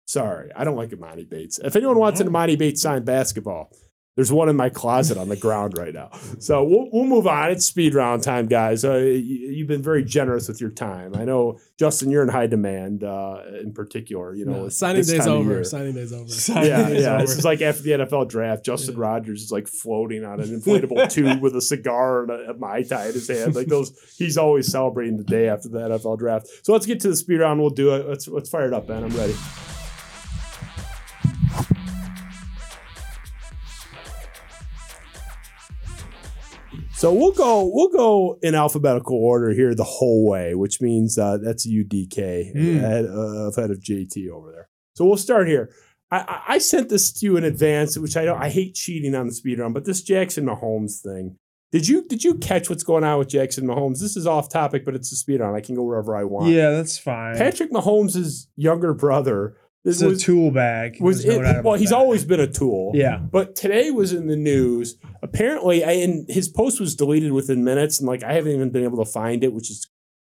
Sorry, 0.07 0.51
I 0.55 0.63
don't 0.63 0.75
like 0.75 0.89
Emoni 0.89 1.27
Bates. 1.27 1.59
If 1.63 1.75
anyone 1.75 1.97
wants 1.97 2.19
an 2.19 2.27
Emoni 2.27 2.57
Bates 2.57 2.81
signed 2.81 3.05
basketball, 3.05 3.71
there's 4.15 4.31
one 4.31 4.47
in 4.47 4.55
my 4.55 4.69
closet 4.69 5.17
on 5.17 5.27
the 5.27 5.35
ground 5.35 5.77
right 5.77 5.93
now. 5.93 6.09
So 6.39 6.63
we'll, 6.63 6.87
we'll 6.91 7.03
move 7.05 7.27
on. 7.27 7.51
It's 7.51 7.65
speed 7.65 7.93
round 7.93 8.23
time, 8.23 8.47
guys. 8.47 8.85
Uh, 8.85 8.95
you, 8.95 9.19
you've 9.51 9.67
been 9.67 9.81
very 9.81 10.03
generous 10.05 10.47
with 10.47 10.61
your 10.61 10.69
time. 10.69 11.15
I 11.15 11.25
know, 11.25 11.59
Justin, 11.77 12.09
you're 12.11 12.23
in 12.23 12.29
high 12.29 12.47
demand 12.47 13.03
uh, 13.03 13.41
in 13.61 13.73
particular. 13.73 14.33
You 14.33 14.45
know, 14.45 14.63
No, 14.63 14.69
signing 14.69 15.03
day's 15.03 15.27
over. 15.27 15.63
Signing 15.65 15.95
day's 15.95 16.13
over. 16.13 16.23
Yeah, 16.23 16.87
It's 16.87 17.01
yeah. 17.03 17.13
over. 17.15 17.21
This 17.23 17.37
is 17.37 17.43
like 17.45 17.61
after 17.61 17.83
the 17.83 17.91
NFL 17.91 18.29
draft. 18.29 18.63
Justin 18.63 18.95
Rogers 18.95 19.41
is 19.43 19.51
like 19.51 19.67
floating 19.67 20.23
on 20.23 20.39
an 20.39 20.47
inflatable 20.47 21.09
tube 21.11 21.41
with 21.41 21.55
a 21.55 21.61
cigar 21.61 22.21
and 22.23 22.31
a, 22.31 22.51
a 22.51 22.53
mai 22.53 22.83
tai 22.83 23.07
in 23.07 23.13
his 23.13 23.27
hand. 23.27 23.53
Like 23.53 23.67
those, 23.67 23.91
he's 24.17 24.37
always 24.37 24.71
celebrating 24.71 25.17
the 25.17 25.23
day 25.25 25.49
after 25.49 25.67
the 25.67 25.79
NFL 25.79 26.19
draft. 26.19 26.47
So 26.63 26.71
let's 26.71 26.85
get 26.85 27.01
to 27.01 27.09
the 27.09 27.15
speed 27.17 27.39
round. 27.41 27.59
We'll 27.59 27.69
do 27.69 27.93
it. 27.95 28.07
Let's 28.07 28.27
let's 28.29 28.49
fire 28.49 28.67
it 28.67 28.73
up, 28.73 28.87
Ben. 28.87 29.03
I'm 29.03 29.09
ready. 29.17 29.35
So 36.97 37.13
we'll 37.13 37.31
go 37.33 37.69
we'll 37.73 37.89
go 37.89 38.39
in 38.41 38.55
alphabetical 38.55 39.17
order 39.17 39.51
here 39.51 39.75
the 39.75 39.83
whole 39.83 40.27
way, 40.29 40.55
which 40.55 40.81
means 40.81 41.17
uh, 41.17 41.37
that's 41.43 41.67
UDK 41.67 42.55
Mm. 42.55 42.77
ahead, 42.77 43.05
uh, 43.05 43.51
ahead 43.51 43.69
of 43.71 43.79
JT 43.81 44.29
over 44.29 44.51
there. 44.51 44.69
So 44.95 45.05
we'll 45.05 45.17
start 45.17 45.47
here. 45.47 45.71
I, 46.09 46.17
I- 46.19 46.41
I 46.55 46.57
sent 46.59 46.89
this 46.89 47.11
to 47.13 47.25
you 47.25 47.35
in 47.37 47.43
advance, 47.43 47.97
which 47.97 48.15
I 48.15 48.23
don't. 48.25 48.41
I 48.41 48.49
hate 48.49 48.75
cheating 48.75 49.13
on 49.15 49.27
the 49.27 49.33
speed 49.33 49.59
round, 49.59 49.73
but 49.73 49.85
this 49.85 50.01
Jackson 50.01 50.45
Mahomes 50.45 51.01
thing. 51.01 51.37
Did 51.71 51.87
you 51.89 52.07
did 52.07 52.23
you 52.23 52.35
catch 52.35 52.69
what's 52.69 52.83
going 52.83 53.03
on 53.03 53.19
with 53.19 53.27
Jackson 53.27 53.65
Mahomes? 53.65 53.99
This 53.99 54.15
is 54.15 54.25
off 54.25 54.47
topic, 54.47 54.85
but 54.85 54.95
it's 54.95 55.11
a 55.11 55.15
speed 55.17 55.41
round. 55.41 55.55
I 55.57 55.61
can 55.61 55.75
go 55.75 55.83
wherever 55.83 56.15
I 56.15 56.23
want. 56.23 56.47
Yeah, 56.49 56.69
that's 56.71 56.97
fine. 56.97 57.35
Patrick 57.35 57.71
Mahomes' 57.71 58.47
younger 58.55 58.93
brother. 58.93 59.57
This 59.85 60.01
a 60.01 60.15
tool 60.17 60.51
bag. 60.51 60.99
was 60.99 61.23
no 61.25 61.41
it, 61.41 61.63
well. 61.63 61.75
He's 61.75 61.91
that. 61.91 61.95
always 61.97 62.25
been 62.25 62.39
a 62.39 62.47
tool. 62.47 62.91
Yeah. 62.95 63.17
But 63.19 63.55
today 63.55 63.91
was 63.91 64.11
in 64.13 64.27
the 64.27 64.35
news. 64.35 64.97
Apparently, 65.21 65.83
I, 65.83 65.91
and 65.91 66.29
his 66.29 66.49
post 66.49 66.79
was 66.79 66.95
deleted 66.95 67.31
within 67.31 67.63
minutes, 67.63 67.99
and 67.99 68.07
like 68.07 68.23
I 68.23 68.33
haven't 68.33 68.51
even 68.53 68.71
been 68.71 68.83
able 68.83 69.03
to 69.05 69.09
find 69.09 69.43
it, 69.43 69.53
which 69.53 69.69
is 69.69 69.87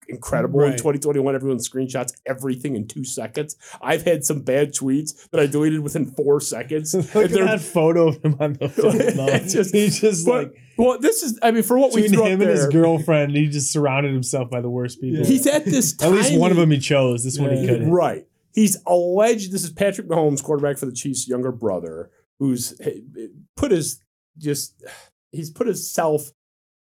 incredible. 0.08 0.62
In 0.62 0.72
2021, 0.72 1.34
everyone 1.34 1.58
screenshots 1.58 2.12
everything 2.26 2.76
in 2.76 2.88
two 2.88 3.04
seconds. 3.04 3.56
I've 3.80 4.02
had 4.02 4.24
some 4.24 4.40
bad 4.40 4.72
tweets 4.74 5.28
that 5.30 5.40
I 5.40 5.46
deleted 5.46 5.80
within 5.80 6.06
four 6.06 6.40
seconds. 6.40 6.94
Look 7.14 7.30
And 7.30 7.40
at 7.40 7.46
that 7.46 7.60
photo 7.60 8.08
of 8.08 8.22
him 8.24 8.36
on 8.40 8.54
the 8.54 8.68
phone. 9.16 9.48
Just- 9.48 9.74
He's 9.74 10.00
just 10.00 10.26
but- 10.26 10.48
like 10.48 10.58
well, 10.78 10.98
this 10.98 11.22
is, 11.22 11.38
I 11.42 11.50
mean, 11.50 11.62
for 11.62 11.78
what 11.78 11.92
we 11.92 12.02
between 12.02 12.18
threw 12.20 12.26
him 12.28 12.40
and 12.40 12.50
his 12.50 12.66
girlfriend. 12.68 13.36
He 13.36 13.46
just 13.48 13.70
surrounded 13.70 14.10
himself 14.14 14.48
by 14.50 14.62
the 14.62 14.70
worst 14.70 15.02
people. 15.02 15.22
he's 15.26 15.46
at 15.46 15.66
this. 15.66 15.94
Time. 15.94 16.14
At 16.14 16.14
least 16.16 16.38
one 16.38 16.50
of 16.50 16.56
them 16.56 16.70
he 16.70 16.78
chose. 16.78 17.22
This 17.24 17.38
one 17.38 17.54
he 17.54 17.66
couldn't. 17.66 17.90
Right. 17.90 18.26
He's 18.52 18.76
alleged. 18.86 19.52
This 19.52 19.64
is 19.64 19.70
Patrick 19.70 20.08
Mahomes, 20.08 20.42
quarterback 20.42 20.78
for 20.78 20.86
the 20.86 20.92
Chiefs' 20.92 21.28
younger 21.28 21.52
brother, 21.52 22.10
who's 22.38 22.78
eh, 22.80 23.00
put 23.56 23.70
his 23.70 24.00
just 24.38 24.82
he's 25.30 25.50
put 25.50 25.66
himself 25.66 26.32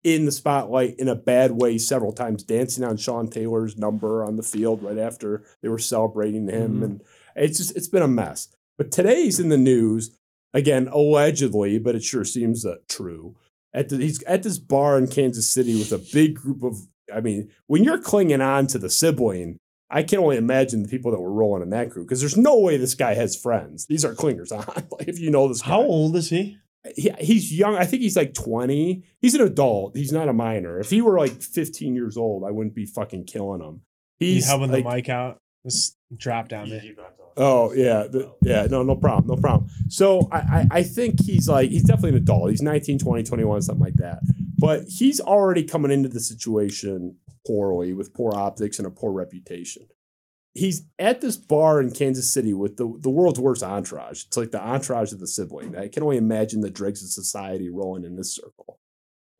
in 0.03 0.25
the 0.25 0.31
spotlight 0.31 0.95
in 0.99 1.07
a 1.07 1.15
bad 1.15 1.51
way 1.51 1.77
several 1.77 2.13
times, 2.13 2.43
dancing 2.43 2.83
on 2.83 2.95
Sean 2.97 3.27
Taylor's 3.27 3.77
number 3.77 4.23
on 4.23 4.35
the 4.35 4.43
field 4.43 4.83
right 4.83 4.97
after 4.99 5.43
they 5.61 5.69
were 5.69 5.79
celebrating 5.79 6.47
him, 6.47 6.79
Mhm. 6.79 6.83
and 6.83 7.03
it's 7.35 7.57
just 7.57 7.75
it's 7.75 7.87
been 7.87 8.03
a 8.03 8.07
mess. 8.07 8.49
But 8.77 8.91
today's 8.91 9.39
in 9.39 9.49
the 9.49 9.57
news 9.57 10.17
again, 10.53 10.87
allegedly, 10.89 11.79
but 11.79 11.95
it 11.95 12.03
sure 12.03 12.23
seems 12.25 12.65
uh, 12.65 12.75
true. 12.87 13.35
At 13.73 13.89
the, 13.89 13.97
he's 13.97 14.21
at 14.23 14.43
this 14.43 14.57
bar 14.59 14.97
in 14.97 15.07
Kansas 15.07 15.49
City 15.49 15.75
with 15.77 15.91
a 15.91 15.97
big 16.13 16.35
group 16.35 16.63
of. 16.63 16.87
I 17.13 17.21
mean, 17.21 17.49
when 17.67 17.83
you're 17.83 17.99
clinging 18.01 18.41
on 18.41 18.67
to 18.67 18.77
the 18.79 18.89
sibling, 18.89 19.57
I 19.89 20.03
can 20.03 20.19
only 20.19 20.37
imagine 20.37 20.83
the 20.83 20.89
people 20.89 21.11
that 21.11 21.19
were 21.19 21.31
rolling 21.31 21.61
in 21.61 21.69
that 21.69 21.89
group 21.89 22.07
because 22.07 22.19
there's 22.19 22.37
no 22.37 22.59
way 22.59 22.77
this 22.77 22.95
guy 22.95 23.13
has 23.13 23.35
friends. 23.35 23.85
These 23.85 24.03
are 24.03 24.13
clingers 24.15 24.51
on. 24.51 24.65
like 24.91 25.07
if 25.07 25.19
you 25.19 25.29
know 25.29 25.47
this 25.47 25.61
guy, 25.61 25.69
How 25.69 25.81
old 25.81 26.15
is 26.15 26.29
he? 26.29 26.57
he, 26.95 27.11
he's 27.19 27.53
young. 27.53 27.75
I 27.75 27.85
think 27.85 28.01
he's 28.01 28.17
like 28.17 28.33
20. 28.33 29.03
He's 29.21 29.35
an 29.35 29.41
adult. 29.41 29.95
He's 29.95 30.11
not 30.11 30.29
a 30.29 30.33
minor. 30.33 30.79
If 30.79 30.89
he 30.89 31.01
were 31.01 31.17
like 31.17 31.41
15 31.41 31.95
years 31.95 32.17
old, 32.17 32.43
I 32.43 32.51
wouldn't 32.51 32.75
be 32.75 32.85
fucking 32.85 33.25
killing 33.25 33.61
him. 33.61 33.81
He's 34.17 34.47
helping 34.47 34.71
like, 34.71 34.83
the 34.83 34.89
mic 34.89 35.09
out. 35.09 35.37
Just 35.65 35.97
drop 36.15 36.47
down 36.47 36.69
there. 36.69 36.81
Oh 37.37 37.73
yeah, 37.73 38.03
the- 38.03 38.33
yeah. 38.43 38.67
No, 38.69 38.83
no 38.83 38.95
problem, 38.95 39.27
no 39.35 39.41
problem. 39.41 39.69
So 39.89 40.29
I, 40.31 40.37
I, 40.37 40.67
I 40.71 40.83
think 40.83 41.15
he's 41.23 41.49
like 41.49 41.69
he's 41.69 41.83
definitely 41.83 42.11
an 42.11 42.15
adult. 42.17 42.51
He's 42.51 42.61
19, 42.61 42.99
20, 42.99 43.23
21, 43.23 43.61
something 43.63 43.83
like 43.83 43.95
that. 43.95 44.19
But 44.57 44.83
he's 44.87 45.19
already 45.19 45.63
coming 45.63 45.91
into 45.91 46.07
the 46.07 46.19
situation 46.19 47.17
poorly 47.45 47.93
with 47.93 48.13
poor 48.13 48.33
optics 48.33 48.77
and 48.77 48.87
a 48.87 48.91
poor 48.91 49.11
reputation. 49.11 49.87
He's 50.53 50.83
at 50.97 51.19
this 51.19 51.35
bar 51.35 51.81
in 51.81 51.91
Kansas 51.91 52.31
City 52.31 52.53
with 52.53 52.77
the, 52.77 52.97
the 53.01 53.09
world's 53.09 53.39
worst 53.39 53.61
entourage. 53.61 54.23
It's 54.25 54.37
like 54.37 54.51
the 54.51 54.61
entourage 54.61 55.11
of 55.11 55.19
the 55.19 55.27
sibling. 55.27 55.75
I 55.75 55.89
can 55.89 56.01
only 56.01 56.17
imagine 56.17 56.61
the 56.61 56.69
dregs 56.69 57.03
of 57.03 57.09
society 57.09 57.69
rolling 57.69 58.05
in 58.05 58.15
this 58.15 58.33
circle. 58.33 58.79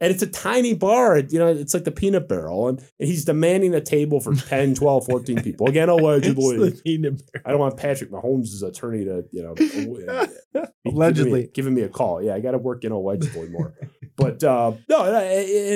And 0.01 0.11
it's 0.11 0.21
a 0.21 0.27
tiny 0.27 0.73
bar. 0.73 1.17
You 1.19 1.39
know, 1.39 1.47
it's 1.47 1.73
like 1.73 1.85
the 1.85 1.91
peanut 1.91 2.27
barrel. 2.27 2.67
And, 2.67 2.79
and 2.99 3.07
he's 3.07 3.23
demanding 3.23 3.73
a 3.73 3.81
table 3.81 4.19
for 4.19 4.35
10, 4.49 4.75
12, 4.75 5.05
14 5.05 5.41
people. 5.41 5.67
Again, 5.67 5.87
allegedly. 5.87 6.73
Peanut 6.83 7.21
I 7.45 7.51
don't 7.51 7.59
want 7.59 7.77
Patrick 7.77 8.11
Mahomes' 8.11 8.61
attorney 8.61 9.05
to, 9.05 9.23
you 9.31 9.41
know, 9.41 9.55
Allegedly. 10.85 10.93
Uh, 10.95 11.11
giving 11.11 11.33
me, 11.33 11.47
giving 11.53 11.73
me 11.73 11.81
a 11.83 11.89
call. 11.89 12.21
Yeah, 12.21 12.35
I 12.35 12.41
got 12.41 12.51
to 12.51 12.57
work 12.57 12.83
in 12.83 12.91
allegedly 12.91 13.49
more. 13.49 13.73
but 14.17 14.43
uh, 14.43 14.73
no, 14.89 15.19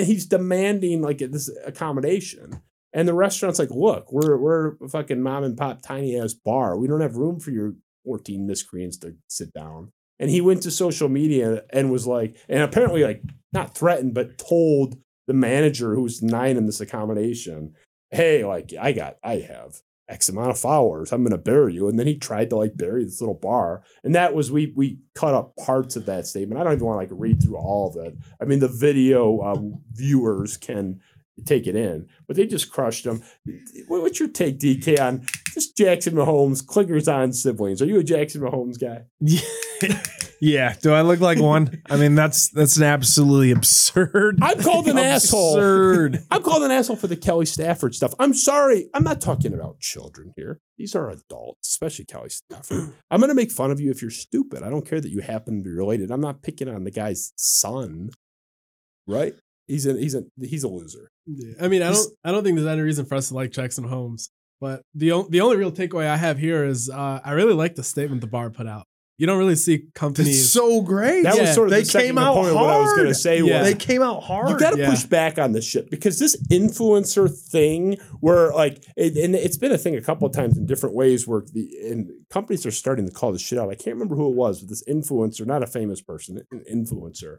he's 0.04 0.26
demanding 0.26 1.02
like 1.02 1.20
this 1.20 1.50
accommodation, 1.66 2.62
and 2.94 3.08
the 3.08 3.14
restaurant's 3.14 3.60
like, 3.60 3.72
"Look, 3.72 4.12
we're 4.12 4.38
we're 4.38 4.76
a 4.82 4.90
fucking 4.90 5.22
mom 5.22 5.44
and 5.44 5.58
pop 5.58 5.82
tiny 5.82 6.20
ass 6.20 6.34
bar. 6.34 6.78
We 6.78 6.88
don't 6.88 7.02
have 7.02 7.18
room 7.18 7.40
for 7.40 7.52
your 7.52 7.74
fourteen 8.06 8.48
miscreants 8.48 8.98
to 9.00 9.16
sit 9.28 9.54
down." 9.54 9.92
And 10.20 10.30
he 10.30 10.42
went 10.42 10.64
to 10.64 10.72
social 10.72 11.08
media 11.08 11.64
and 11.72 11.92
was 11.92 12.06
like, 12.06 12.36
and 12.50 12.62
apparently 12.62 13.04
like 13.04 13.24
not 13.54 13.74
threatened, 13.74 14.14
but 14.14 14.38
told 14.38 14.98
the 15.28 15.34
manager 15.34 15.96
who's 15.96 16.22
nine 16.22 16.58
in 16.58 16.66
this 16.66 16.82
accommodation, 16.82 17.74
"Hey, 18.12 18.46
like 18.46 18.74
I 18.80 18.92
got, 18.92 19.18
I 19.24 19.36
have." 19.36 19.82
X 20.10 20.28
amount 20.28 20.50
of 20.50 20.60
followers. 20.60 21.12
I'm 21.12 21.24
gonna 21.24 21.38
bury 21.38 21.76
you. 21.76 21.88
And 21.88 21.98
then 22.00 22.08
he 22.08 22.18
tried 22.18 22.50
to 22.50 22.58
like 22.58 22.76
bury 22.76 23.04
this 23.04 23.22
little 23.22 23.36
bar. 23.36 23.84
And 24.04 24.16
that 24.16 24.34
was 24.34 24.52
we 24.52 24.74
we 24.76 25.00
cut 25.14 25.34
up 25.34 25.56
parts 25.56 25.96
of 25.96 26.06
that 26.08 26.26
statement. 26.26 26.60
I 26.60 26.64
don't 26.64 26.74
even 26.74 26.86
want 26.86 26.96
to 26.96 27.14
like 27.14 27.22
read 27.22 27.42
through 27.42 27.58
all 27.58 27.90
of 27.90 28.06
it. 28.06 28.18
I 28.42 28.46
mean, 28.46 28.60
the 28.60 28.68
video 28.68 29.42
um, 29.42 29.82
viewers 29.94 30.58
can 30.58 31.00
take 31.46 31.68
it 31.68 31.76
in, 31.76 32.08
but 32.28 32.36
they 32.36 32.46
just 32.46 32.72
crushed 32.72 33.04
them. 33.04 33.22
What's 33.88 34.20
your 34.20 34.30
take, 34.30 34.60
DK, 34.60 35.00
on 35.00 35.26
just 35.54 35.78
Jackson 35.78 36.14
Mahomes, 36.14 36.64
clickers 36.64 37.12
on 37.12 37.34
siblings? 37.34 37.82
Are 37.82 37.86
you 37.86 38.00
a 38.00 38.04
Jackson 38.04 38.42
Mahomes 38.42 38.80
guy? 38.80 39.04
yeah. 40.40 40.76
Do 40.82 40.94
I 40.94 41.02
look 41.02 41.20
like 41.20 41.40
one? 41.40 41.82
I 41.90 41.98
mean, 41.98 42.16
that's 42.16 42.50
that's 42.50 42.78
an 42.78 42.84
absolutely 42.84 43.52
absurd. 43.52 44.40
I'm 44.42 44.62
called 44.62 44.88
an 44.88 44.98
asshole. 45.00 45.56
Absurd. 45.56 46.26
I'm 46.32 46.44
called 46.44 46.64
an 46.64 46.72
asshole 46.72 46.96
for 46.96 47.08
the 47.08 47.16
Kelly 47.16 47.46
Stafford 47.46 47.96
stuff. 47.96 48.14
I'm 48.20 48.34
sorry. 48.34 48.90
I'm 48.94 49.04
not 49.04 49.22
talking 49.22 49.54
about 49.54 49.80
children 49.80 50.34
here. 50.36 50.60
These 50.78 50.96
are 50.96 51.10
adults, 51.10 51.70
especially 51.70 52.06
Kelly 52.06 52.30
Stafford. 52.30 52.94
I'm 53.12 53.20
going 53.20 53.30
to 53.30 53.36
make 53.36 53.52
fun 53.52 53.72
of 53.72 53.80
you 53.80 53.92
if 53.92 54.02
you're 54.02 54.12
stupid. 54.12 54.64
I 54.64 54.70
don't 54.70 54.88
care 54.88 55.02
that 55.02 55.12
you 55.12 55.22
happen 55.22 55.58
to 55.58 55.64
be 55.64 55.76
related. 55.76 56.12
I'm 56.12 56.22
not 56.22 56.42
picking 56.42 56.70
on 56.70 56.84
the 56.84 56.92
guy's 56.92 57.34
son, 57.36 58.12
right? 59.08 59.34
He's 59.70 59.86
a 59.86 59.94
he's 59.94 60.16
a 60.16 60.24
he's 60.42 60.64
a 60.64 60.68
loser. 60.68 61.10
Yeah. 61.28 61.54
I 61.62 61.68
mean, 61.70 61.82
I 61.82 61.92
don't 61.92 62.08
I 62.26 62.32
don't 62.32 62.44
think 62.44 62.56
there's 62.58 62.68
any 62.68 62.82
reason 62.82 63.06
for 63.06 63.16
us 63.16 63.30
to 63.30 63.36
like 63.36 63.52
Jackson 63.52 63.86
Holmes. 63.86 64.30
But 64.60 64.82
the 64.94 65.14
o- 65.14 65.28
the 65.30 65.40
only 65.40 65.56
real 65.56 65.72
takeaway 65.72 66.08
I 66.08 66.18
have 66.18 66.38
here 66.38 66.66
is 66.66 66.90
uh, 66.90 67.22
I 67.24 67.32
really 67.32 67.54
like 67.54 67.76
the 67.76 67.84
statement 67.84 68.20
the 68.22 68.28
bar 68.28 68.50
put 68.50 68.68
out. 68.68 68.84
You 69.18 69.28
don't 69.28 69.38
really 69.38 69.56
see 69.56 69.84
companies. 69.96 70.40
It's 70.42 70.50
so 70.50 70.82
great. 70.82 71.24
That 71.24 71.36
Yeah. 71.36 71.42
was 71.42 71.54
sort 71.54 71.68
of 71.68 71.72
they 71.72 71.82
the 71.82 71.86
second 71.86 72.08
came 72.08 72.18
out 72.18 72.34
component 72.36 72.58
hard. 72.58 72.68
what 72.68 72.76
I 72.76 72.80
was 72.82 72.94
going 72.94 73.08
to 73.10 73.14
say. 73.14 73.42
Yeah. 73.42 73.60
Was, 73.62 73.68
They 73.74 73.78
came 73.78 74.02
out 74.02 74.24
hard. 74.24 74.50
You 74.50 74.58
got 74.58 74.72
to 74.72 74.80
Yeah. 74.80 74.90
push 74.90 75.04
back 75.04 75.38
on 75.38 75.52
this 75.52 75.66
shit 75.66 75.90
because 75.92 76.20
this 76.20 76.36
influencer 76.50 77.30
thing, 77.30 77.98
where 78.22 78.52
like, 78.54 78.84
it, 78.96 79.18
and 79.18 79.36
it's 79.36 79.58
been 79.58 79.74
a 79.74 79.78
thing 79.78 79.96
a 79.96 80.02
couple 80.02 80.26
of 80.28 80.34
times 80.34 80.58
in 80.58 80.66
different 80.66 80.96
ways, 80.96 81.28
where 81.28 81.44
the 81.54 81.70
and 81.90 82.10
companies 82.30 82.66
are 82.66 82.72
starting 82.72 83.06
to 83.06 83.12
call 83.12 83.32
this 83.34 83.42
shit 83.42 83.60
out. 83.60 83.70
I 83.70 83.76
can't 83.76 83.96
remember 83.96 84.16
who 84.16 84.30
it 84.30 84.36
was, 84.36 84.62
but 84.62 84.70
this 84.70 84.84
influencer, 84.88 85.46
not 85.46 85.64
a 85.64 85.68
famous 85.68 86.02
person, 86.02 86.42
an 86.52 86.64
influencer, 86.74 87.38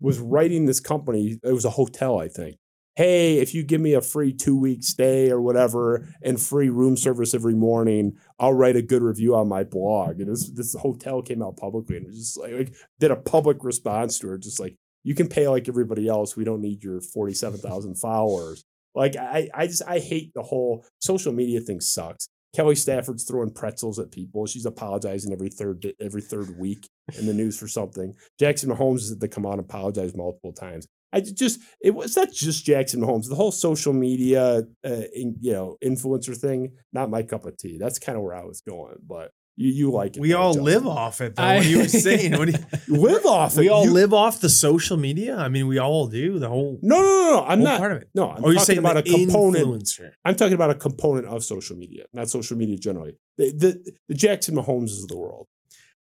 was 0.00 0.18
writing 0.18 0.66
this 0.66 0.80
company. 0.80 1.38
It 1.42 1.52
was 1.52 1.64
a 1.64 1.70
hotel, 1.70 2.18
I 2.18 2.28
think. 2.28 2.56
Hey, 2.94 3.38
if 3.38 3.54
you 3.54 3.62
give 3.62 3.80
me 3.80 3.92
a 3.92 4.00
free 4.00 4.32
two 4.32 4.58
week 4.58 4.82
stay 4.82 5.30
or 5.30 5.40
whatever 5.40 6.08
and 6.22 6.40
free 6.40 6.70
room 6.70 6.96
service 6.96 7.34
every 7.34 7.54
morning, 7.54 8.16
I'll 8.38 8.54
write 8.54 8.76
a 8.76 8.82
good 8.82 9.02
review 9.02 9.34
on 9.34 9.48
my 9.48 9.64
blog. 9.64 10.18
And 10.18 10.30
this 10.30 10.48
this 10.50 10.74
hotel 10.74 11.20
came 11.20 11.42
out 11.42 11.58
publicly 11.58 11.98
and 11.98 12.06
it 12.06 12.08
was 12.08 12.18
just 12.18 12.40
like, 12.40 12.52
like 12.52 12.74
did 12.98 13.10
a 13.10 13.16
public 13.16 13.62
response 13.64 14.18
to 14.20 14.28
her, 14.28 14.38
just 14.38 14.58
like 14.58 14.76
you 15.04 15.14
can 15.14 15.28
pay 15.28 15.46
like 15.46 15.68
everybody 15.68 16.08
else. 16.08 16.36
We 16.36 16.44
don't 16.44 16.62
need 16.62 16.82
your 16.82 17.02
47,000 17.02 17.96
followers. 17.96 18.64
Like 18.94 19.14
I, 19.14 19.50
I 19.54 19.66
just, 19.66 19.82
I 19.86 19.98
hate 19.98 20.32
the 20.34 20.42
whole 20.42 20.86
social 21.00 21.32
media 21.32 21.60
thing 21.60 21.82
sucks. 21.82 22.28
Kelly 22.56 22.74
Stafford's 22.74 23.24
throwing 23.24 23.50
pretzels 23.50 23.98
at 23.98 24.10
people. 24.10 24.46
She's 24.46 24.64
apologizing 24.64 25.30
every 25.30 25.50
third 25.50 25.86
every 26.00 26.22
third 26.22 26.58
week 26.58 26.88
in 27.18 27.26
the 27.26 27.34
news 27.34 27.58
for 27.58 27.68
something. 27.68 28.14
Jackson 28.38 28.70
Mahomes 28.70 29.10
has 29.10 29.16
to 29.18 29.28
come 29.28 29.44
and 29.44 29.60
apologize 29.60 30.16
multiple 30.16 30.54
times. 30.54 30.88
I 31.12 31.20
just 31.20 31.60
it 31.82 31.94
was 31.94 32.16
not 32.16 32.32
just 32.32 32.64
Jackson 32.64 33.02
Mahomes. 33.02 33.28
The 33.28 33.34
whole 33.34 33.52
social 33.52 33.92
media, 33.92 34.62
uh, 34.84 35.02
in, 35.14 35.36
you 35.38 35.52
know, 35.52 35.76
influencer 35.84 36.34
thing. 36.34 36.72
Not 36.94 37.10
my 37.10 37.22
cup 37.22 37.44
of 37.44 37.58
tea. 37.58 37.76
That's 37.76 37.98
kind 37.98 38.16
of 38.16 38.24
where 38.24 38.34
I 38.34 38.44
was 38.44 38.62
going, 38.62 38.96
but 39.06 39.32
you 39.56 39.70
you 39.72 39.90
like 39.90 40.16
it. 40.16 40.20
We 40.20 40.32
though, 40.32 40.38
all 40.38 40.52
Justin. 40.54 40.64
live 40.64 40.86
off 40.86 41.20
it, 41.20 41.34
though. 41.36 41.42
I- 41.42 41.56
what 41.56 41.66
are 41.66 41.68
you 41.68 41.88
saying? 41.88 42.32
What 42.38 42.46
do 42.46 42.52
you, 42.52 42.58
You 42.94 43.00
live 43.00 43.24
off. 43.26 43.56
It? 43.56 43.60
We 43.60 43.66
it. 43.66 43.70
all 43.70 43.84
You- 43.84 43.90
live 43.92 44.12
off 44.12 44.40
the 44.40 44.48
social 44.50 44.96
media. 44.96 45.36
I 45.36 45.48
mean, 45.48 45.66
we 45.66 45.78
all 45.78 46.06
do. 46.08 46.38
The 46.38 46.48
whole, 46.48 46.78
No, 46.82 46.96
no, 46.96 47.02
no, 47.02 47.30
no. 47.40 47.44
I'm 47.46 47.62
not. 47.62 47.78
part 47.78 47.92
of 47.92 48.02
it. 48.02 48.08
No, 48.14 48.30
I'm 48.30 48.44
oh, 48.44 48.48
you're 48.48 48.54
talking 48.60 48.64
saying 48.66 48.78
about 48.80 48.96
a 48.98 49.02
component. 49.02 49.66
influencer. 49.66 50.10
I'm 50.24 50.34
talking 50.36 50.54
about 50.54 50.70
a 50.70 50.74
component 50.74 51.26
of 51.26 51.42
social 51.44 51.76
media, 51.76 52.04
not 52.12 52.28
social 52.28 52.56
media 52.56 52.76
generally. 52.76 53.14
The, 53.38 53.50
the, 53.52 53.92
the 54.08 54.14
Jackson 54.14 54.54
Mahomes 54.56 55.02
of 55.02 55.08
the 55.08 55.16
world. 55.16 55.46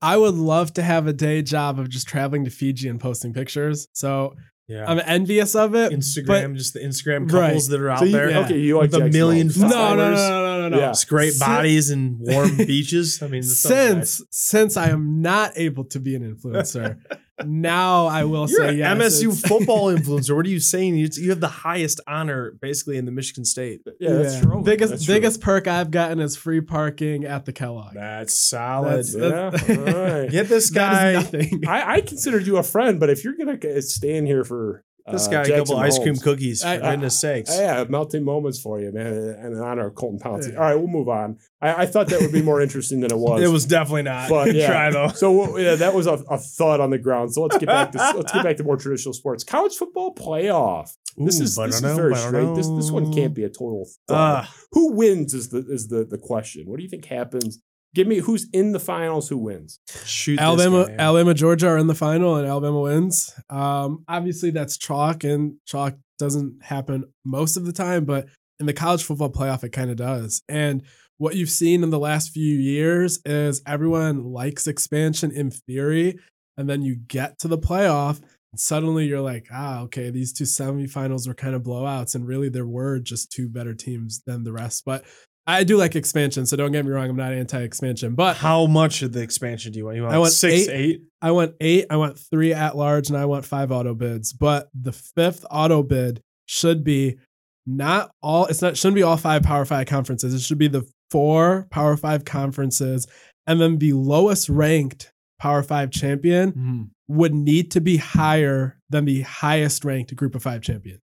I 0.03 0.17
would 0.17 0.33
love 0.35 0.73
to 0.73 0.81
have 0.83 1.05
a 1.07 1.13
day 1.13 1.41
job 1.41 1.79
of 1.79 1.89
just 1.89 2.07
traveling 2.07 2.43
to 2.45 2.51
Fiji 2.51 2.87
and 2.87 2.99
posting 2.99 3.33
pictures. 3.33 3.87
So 3.93 4.35
Yeah. 4.67 4.85
I'm 4.87 4.99
envious 5.05 5.53
of 5.55 5.75
it. 5.75 5.91
Instagram, 5.91 6.55
just 6.55 6.73
the 6.73 6.79
Instagram 6.79 7.31
Right. 7.31 7.47
couples 7.47 7.67
that 7.67 7.79
are 7.81 7.89
out 7.91 7.99
So 7.99 8.05
you, 8.05 8.11
there. 8.11 8.29
yeah. 8.31 8.39
okay, 8.45 8.57
you 8.57 8.77
like 8.77 8.83
With 8.91 8.95
a 8.95 8.97
Jackson 8.99 9.11
million 9.19 9.47
Mahomes. 9.49 9.59
No, 9.59 9.67
no, 9.67 9.73
followers. 9.73 10.17
no, 10.19 10.29
no, 10.29 10.50
no, 10.61 10.69
no, 10.69 10.75
no. 10.77 10.81
Yeah. 10.81 10.89
It's 10.91 11.05
great 11.05 11.37
bodies 11.39 11.89
and 11.89 12.17
warm 12.19 12.57
beaches. 12.57 13.21
I 13.21 13.27
mean, 13.27 13.41
that's 13.41 13.59
so 13.59 13.69
nice. 13.69 14.17
Since 14.17 14.21
since 14.31 14.77
I 14.77 14.89
am 14.89 15.21
not 15.21 15.53
able 15.55 15.85
to 15.85 15.99
be 15.99 16.15
an 16.15 16.35
influencer, 16.35 16.97
now 17.45 18.05
I 18.07 18.23
will 18.25 18.47
You're 18.49 18.59
say 18.59 18.69
an 18.69 18.77
yes. 18.77 19.21
MSU 19.21 19.47
football 19.47 19.93
influencer. 19.95 20.35
What 20.35 20.45
are 20.45 20.49
you 20.49 20.59
saying? 20.59 20.95
You, 20.95 21.09
you 21.13 21.29
have 21.31 21.39
the 21.39 21.47
highest 21.47 21.99
honor 22.07 22.51
basically 22.61 22.97
in 22.97 23.05
the 23.05 23.11
Michigan 23.11 23.45
State. 23.45 23.81
Yeah, 23.99 24.13
that's 24.13 24.35
Yeah. 24.35 24.41
true. 24.41 24.61
Biggest 24.63 24.91
That's 24.91 25.05
true. 25.05 25.15
biggest 25.15 25.41
perk 25.41 25.67
I've 25.67 25.91
gotten 25.91 26.19
is 26.19 26.35
free 26.35 26.61
parking 26.61 27.25
at 27.25 27.45
the 27.45 27.53
Kellogg. 27.53 27.93
That's 27.95 28.37
solid. 28.37 29.05
That's- 29.05 29.67
Yeah, 29.67 29.77
all 29.77 30.21
right. 30.21 30.29
Get 30.31 30.49
this 30.49 30.69
guy, 30.69 31.11
is 31.11 31.15
nothing. 31.33 31.63
I, 31.67 31.93
I 31.95 32.01
considered 32.01 32.45
you 32.45 32.57
a 32.57 32.63
friend, 32.63 32.99
but 32.99 33.09
if 33.09 33.23
you're 33.23 33.35
gonna 33.35 33.81
stay 33.81 34.15
in 34.15 34.25
here 34.25 34.43
for 34.43 34.83
this 35.09 35.27
uh, 35.27 35.31
guy, 35.31 35.41
a 35.41 35.45
Jackson 35.45 35.65
couple 35.65 35.77
ice 35.77 35.99
cream 35.99 36.15
cookies. 36.15 36.61
For 36.61 36.67
I- 36.69 36.77
goodness 36.77 37.19
sakes. 37.19 37.55
Yeah, 37.55 37.85
melting 37.87 38.23
moments 38.23 38.59
for 38.59 38.79
you, 38.79 38.91
man, 38.91 39.07
and 39.07 39.55
in 39.55 39.61
honor 39.61 39.87
of 39.87 39.95
Colton 39.95 40.19
Pouncy. 40.19 40.53
Yeah. 40.53 40.59
All 40.59 40.63
right, 40.63 40.75
we'll 40.75 40.87
move 40.87 41.09
on. 41.09 41.37
I, 41.61 41.83
I 41.83 41.85
thought 41.85 42.07
that 42.07 42.21
would 42.21 42.31
be 42.31 42.41
more 42.41 42.61
interesting 42.61 42.99
than 43.01 43.11
it 43.11 43.17
was. 43.17 43.41
It 43.41 43.47
was 43.47 43.65
definitely 43.65 44.03
not. 44.03 44.29
But, 44.29 44.53
yeah. 44.55 44.67
try 44.67 44.91
though. 44.91 45.09
So 45.09 45.57
yeah, 45.57 45.75
that 45.75 45.93
was 45.93 46.07
a, 46.07 46.13
a 46.29 46.37
thud 46.37 46.79
on 46.79 46.89
the 46.89 46.97
ground. 46.97 47.33
So 47.33 47.41
let's 47.41 47.57
get 47.57 47.67
back 47.67 47.91
to 47.93 47.97
let's 48.15 48.31
get 48.31 48.43
back 48.43 48.57
to 48.57 48.63
more 48.63 48.77
traditional 48.77 49.13
sports. 49.13 49.43
College 49.43 49.75
football 49.75 50.13
playoff. 50.13 50.89
This 51.17 51.39
is 51.39 51.55
this 51.55 51.75
is 51.75 51.81
very 51.81 52.15
straight. 52.15 52.55
This 52.55 52.67
this 52.69 52.91
one 52.91 53.13
can't 53.13 53.33
be 53.33 53.43
a 53.43 53.49
total 53.49 53.87
thud. 54.07 54.17
Uh, 54.17 54.45
Who 54.71 54.93
wins 54.93 55.33
is 55.33 55.49
the 55.49 55.65
is 55.69 55.87
the 55.87 56.05
the 56.05 56.17
question. 56.17 56.63
What 56.67 56.77
do 56.77 56.83
you 56.83 56.89
think 56.89 57.05
happens? 57.05 57.61
Give 57.93 58.07
me 58.07 58.19
who's 58.19 58.47
in 58.53 58.71
the 58.71 58.79
finals. 58.79 59.27
Who 59.29 59.37
wins? 59.37 59.79
shoot 60.05 60.37
this 60.37 60.43
Alabama. 60.43 60.87
Alabama, 60.97 61.33
Georgia 61.33 61.67
are 61.67 61.77
in 61.77 61.87
the 61.87 61.95
final, 61.95 62.35
and 62.37 62.47
Alabama 62.47 62.81
wins. 62.81 63.33
Um, 63.49 64.05
obviously, 64.07 64.51
that's 64.51 64.77
chalk, 64.77 65.23
and 65.23 65.55
chalk 65.65 65.95
doesn't 66.17 66.63
happen 66.63 67.05
most 67.25 67.57
of 67.57 67.65
the 67.65 67.73
time, 67.73 68.05
but 68.05 68.27
in 68.59 68.65
the 68.65 68.73
college 68.73 69.03
football 69.03 69.31
playoff, 69.31 69.63
it 69.63 69.69
kind 69.71 69.89
of 69.89 69.97
does. 69.97 70.41
And 70.47 70.83
what 71.17 71.35
you've 71.35 71.49
seen 71.49 71.83
in 71.83 71.89
the 71.89 71.99
last 71.99 72.31
few 72.31 72.55
years 72.55 73.19
is 73.25 73.61
everyone 73.67 74.23
likes 74.23 74.67
expansion 74.67 75.31
in 75.31 75.51
theory, 75.51 76.17
and 76.57 76.69
then 76.69 76.81
you 76.81 76.95
get 76.95 77.39
to 77.39 77.47
the 77.47 77.57
playoff, 77.57 78.21
and 78.51 78.59
suddenly 78.59 79.05
you're 79.05 79.21
like, 79.21 79.47
ah, 79.51 79.81
okay, 79.81 80.09
these 80.09 80.31
two 80.31 80.45
semifinals 80.45 81.27
were 81.27 81.33
kind 81.33 81.55
of 81.55 81.63
blowouts, 81.63 82.15
and 82.15 82.25
really 82.25 82.49
there 82.49 82.67
were 82.67 82.99
just 82.99 83.31
two 83.31 83.49
better 83.49 83.73
teams 83.73 84.21
than 84.25 84.43
the 84.43 84.53
rest. 84.53 84.83
But 84.85 85.03
I 85.47 85.63
do 85.63 85.75
like 85.77 85.95
expansion, 85.95 86.45
so 86.45 86.55
don't 86.55 86.71
get 86.71 86.85
me 86.85 86.91
wrong, 86.91 87.09
I'm 87.09 87.15
not 87.15 87.33
anti-expansion, 87.33 88.13
but 88.15 88.37
How 88.37 88.67
much 88.67 89.01
of 89.01 89.11
the 89.11 89.21
expansion 89.21 89.71
do 89.71 89.79
you 89.79 89.85
want? 89.85 89.97
You 89.97 90.03
want 90.03 90.13
I 90.13 90.19
want 90.19 90.31
six, 90.33 90.67
eight- 90.67 90.69
eight? 90.69 91.01
I 91.21 91.31
want 91.31 91.55
eight, 91.59 91.85
I 91.89 91.97
want 91.97 92.17
three 92.19 92.53
at 92.53 92.77
large, 92.77 93.09
and 93.09 93.17
I 93.17 93.25
want 93.25 93.45
five 93.45 93.71
auto 93.71 93.93
bids. 93.95 94.33
But 94.33 94.69
the 94.79 94.91
fifth 94.91 95.45
auto 95.49 95.81
bid 95.83 96.21
should 96.45 96.83
be 96.83 97.17
not 97.65 98.11
all, 98.21 98.45
it's 98.47 98.61
not, 98.61 98.77
shouldn't 98.77 98.95
be 98.95 99.03
all 99.03 99.17
five 99.17 99.43
Power 99.43 99.65
Five 99.65 99.87
conferences. 99.87 100.33
It 100.33 100.41
should 100.41 100.57
be 100.57 100.67
the 100.67 100.83
four 101.09 101.67
Power 101.71 101.97
Five 101.97 102.23
conferences, 102.25 103.07
and 103.47 103.59
then 103.59 103.77
the 103.79 103.93
lowest 103.93 104.47
ranked 104.49 105.11
Power 105.39 105.63
Five 105.63 105.89
champion 105.91 106.51
Mhm. 106.53 106.89
would 107.07 107.33
need 107.33 107.71
to 107.71 107.81
be 107.81 107.97
higher 107.97 108.79
than 108.89 109.05
the 109.05 109.21
highest 109.21 109.83
ranked 109.85 110.15
Group 110.15 110.35
of 110.35 110.43
Five 110.43 110.61
champion. 110.61 110.99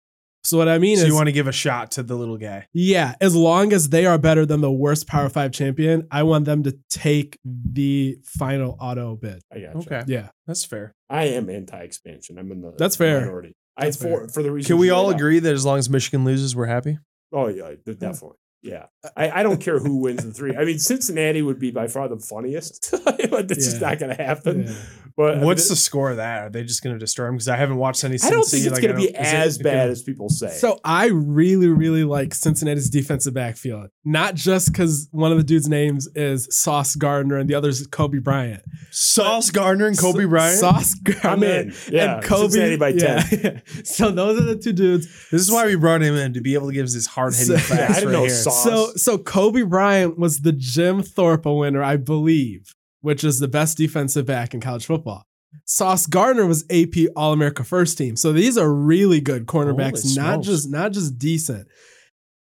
So 0.47 0.57
what 0.59 0.69
I 0.69 0.79
mean 0.79 0.97
So 0.97 1.03
is, 1.03 1.09
you 1.09 1.15
want 1.15 1.27
to 1.27 1.33
give 1.33 1.49
a 1.49 1.53
shot 1.53 1.91
to 1.93 2.03
the 2.03 2.15
little 2.15 2.37
guy? 2.39 2.69
yeah, 2.73 3.15
as 3.21 3.35
long 3.35 3.73
as 3.73 3.89
they 3.89 4.07
are 4.07 4.17
better 4.17 4.47
than 4.47 4.61
the 4.61 4.71
worst 4.71 5.07
Power 5.09 5.29
Five 5.29 5.51
champion, 5.53 6.07
I 6.11 6.23
want 6.23 6.45
them 6.45 6.63
to 6.63 6.79
take 6.89 7.39
the 7.45 8.19
final 8.25 8.77
auto 8.81 9.17
bid. 9.17 9.41
I 9.53 9.59
got 9.61 9.77
Okay, 9.77 10.03
Yeah. 10.07 10.29
that's 10.47 10.65
fair. 10.65 10.95
I 11.11 11.25
am 11.25 11.51
anti-expansion. 11.51 12.39
I'm 12.39 12.51
in 12.53 12.61
the 12.61 12.73
That's 12.79 12.95
fair. 12.97 13.21
minority. 13.23 13.55
I 13.77 13.87
That's 13.87 13.97
for 13.97 14.03
fair. 14.21 14.29
for 14.29 14.43
the 14.43 14.53
reason. 14.53 14.69
Can 14.69 14.79
we 14.79 14.91
all 14.91 15.11
agree 15.11 15.39
that 15.41 15.53
as 15.53 15.67
long 15.67 15.79
as 15.79 15.91
Michigan 15.91 16.25
loses, 16.25 16.55
we're 16.55 16.67
happy? 16.67 16.99
Oh 17.33 17.49
yeah, 17.49 17.73
de- 17.85 17.95
definitely. 17.95 18.39
Yeah, 18.63 18.87
I, 19.17 19.41
I 19.41 19.43
don't 19.43 19.61
care 19.61 19.79
who 19.79 19.97
wins 19.99 20.25
the 20.25 20.33
three. 20.33 20.57
I 20.57 20.65
mean, 20.65 20.79
Cincinnati 20.79 21.43
would 21.43 21.59
be 21.59 21.71
by 21.71 21.87
far 21.87 22.09
the 22.09 22.19
funniest, 22.19 22.95
but 23.05 23.49
just 23.49 23.81
Yeah. 23.81 23.89
not 23.91 23.99
going 23.99 24.17
to 24.17 24.23
happen. 24.23 24.65
Yeah. 24.67 24.75
But 25.17 25.33
I 25.33 25.35
mean, 25.37 25.45
What's 25.47 25.69
the 25.71 25.77
score 25.77 26.11
of 26.11 26.19
that? 26.19 26.43
Are 26.43 26.51
they 26.51 26.63
just 26.63 26.83
going 26.85 26.95
to 26.95 26.99
destroy 26.99 27.29
him? 27.29 27.35
Because 27.37 27.49
I 27.49 27.57
haven't 27.57 27.77
watched 27.79 28.05
any. 28.05 28.19
I 28.23 28.29
don't 28.29 28.45
think 28.45 28.65
it's 28.67 28.73
like, 28.75 28.83
going 28.83 28.95
to 28.95 29.01
be 29.01 29.09
it- 29.09 29.15
as 29.17 29.57
okay. 29.57 29.63
bad 29.63 29.89
as 29.89 30.03
people 30.03 30.29
say. 30.29 30.49
So 30.51 30.79
I 30.85 31.07
really, 31.07 31.69
really 31.69 32.05
like 32.05 32.35
Cincinnati's 32.35 32.91
defensive 32.91 33.33
backfield. 33.33 33.89
Not 34.05 34.35
just 34.35 34.71
because 34.73 35.09
one 35.13 35.33
of 35.33 35.39
the 35.39 35.45
dudes' 35.45 35.69
names 35.69 36.07
is 36.15 36.47
Sauce 36.55 36.95
Gardner 36.97 37.39
and 37.39 37.49
the 37.49 37.55
other 37.55 37.71
is 37.71 37.87
Coby 37.89 38.23
Bryant. 38.23 38.63
Sauce 38.91 39.51
Gardner 39.51 39.87
and 39.87 39.97
Coby 39.97 40.29
Bryant. 40.29 40.59
Sauce 40.59 40.95
I'm 41.07 41.15
Gardner 41.23 41.47
in. 41.47 41.75
Yeah, 41.91 42.17
and 42.17 42.25
Coby. 42.25 42.51
Cincinnati 42.51 42.77
by 42.77 42.93
ten. 42.93 43.63
so 43.85 44.11
those 44.11 44.39
are 44.39 44.45
the 44.45 44.57
two 44.57 44.75
dudes. 44.75 45.07
This 45.31 45.41
is 45.41 45.51
why 45.51 45.65
we 45.65 45.77
brought 45.77 46.03
him 46.03 46.15
in 46.15 46.35
to 46.35 46.41
be 46.43 46.53
able 46.55 46.69
to 46.69 46.75
give 46.75 46.85
us 46.85 46.93
this 46.95 47.07
hard 47.07 47.35
hitting 47.35 47.57
So- 47.57 47.75
Yeah, 47.75 47.85
I 47.89 47.95
didn't 47.95 48.05
right 48.09 48.13
know 48.13 48.21
here. 48.25 48.29
Sauce. 48.35 48.65
So 48.65 48.93
so 48.97 49.19
Coby 49.19 49.69
Bryant 49.69 50.19
was 50.19 50.41
the 50.41 50.53
Jim 50.53 51.03
Thorpe 51.03 51.47
winner, 51.47 51.83
I 51.83 51.97
believe, 51.97 52.75
which 53.01 53.25
is 53.25 53.39
the 53.39 53.49
best 53.49 53.77
defensive 53.77 54.27
back 54.27 54.55
in 54.55 54.61
college 54.61 54.87
football. 54.87 55.25
Sauce 55.65 56.07
Gardner 56.07 56.47
was 56.47 56.65
AP 56.71 57.09
All 57.15 57.33
America 57.33 57.65
first 57.65 57.97
team. 57.97 58.17
So 58.17 58.33
these 58.33 58.59
are 58.59 58.73
really 58.73 59.21
good 59.21 59.47
cornerbacks, 59.47 60.17
not 60.17 60.43
just 60.43 60.71
not 60.71 60.93
just 60.93 61.19
decent. 61.19 61.69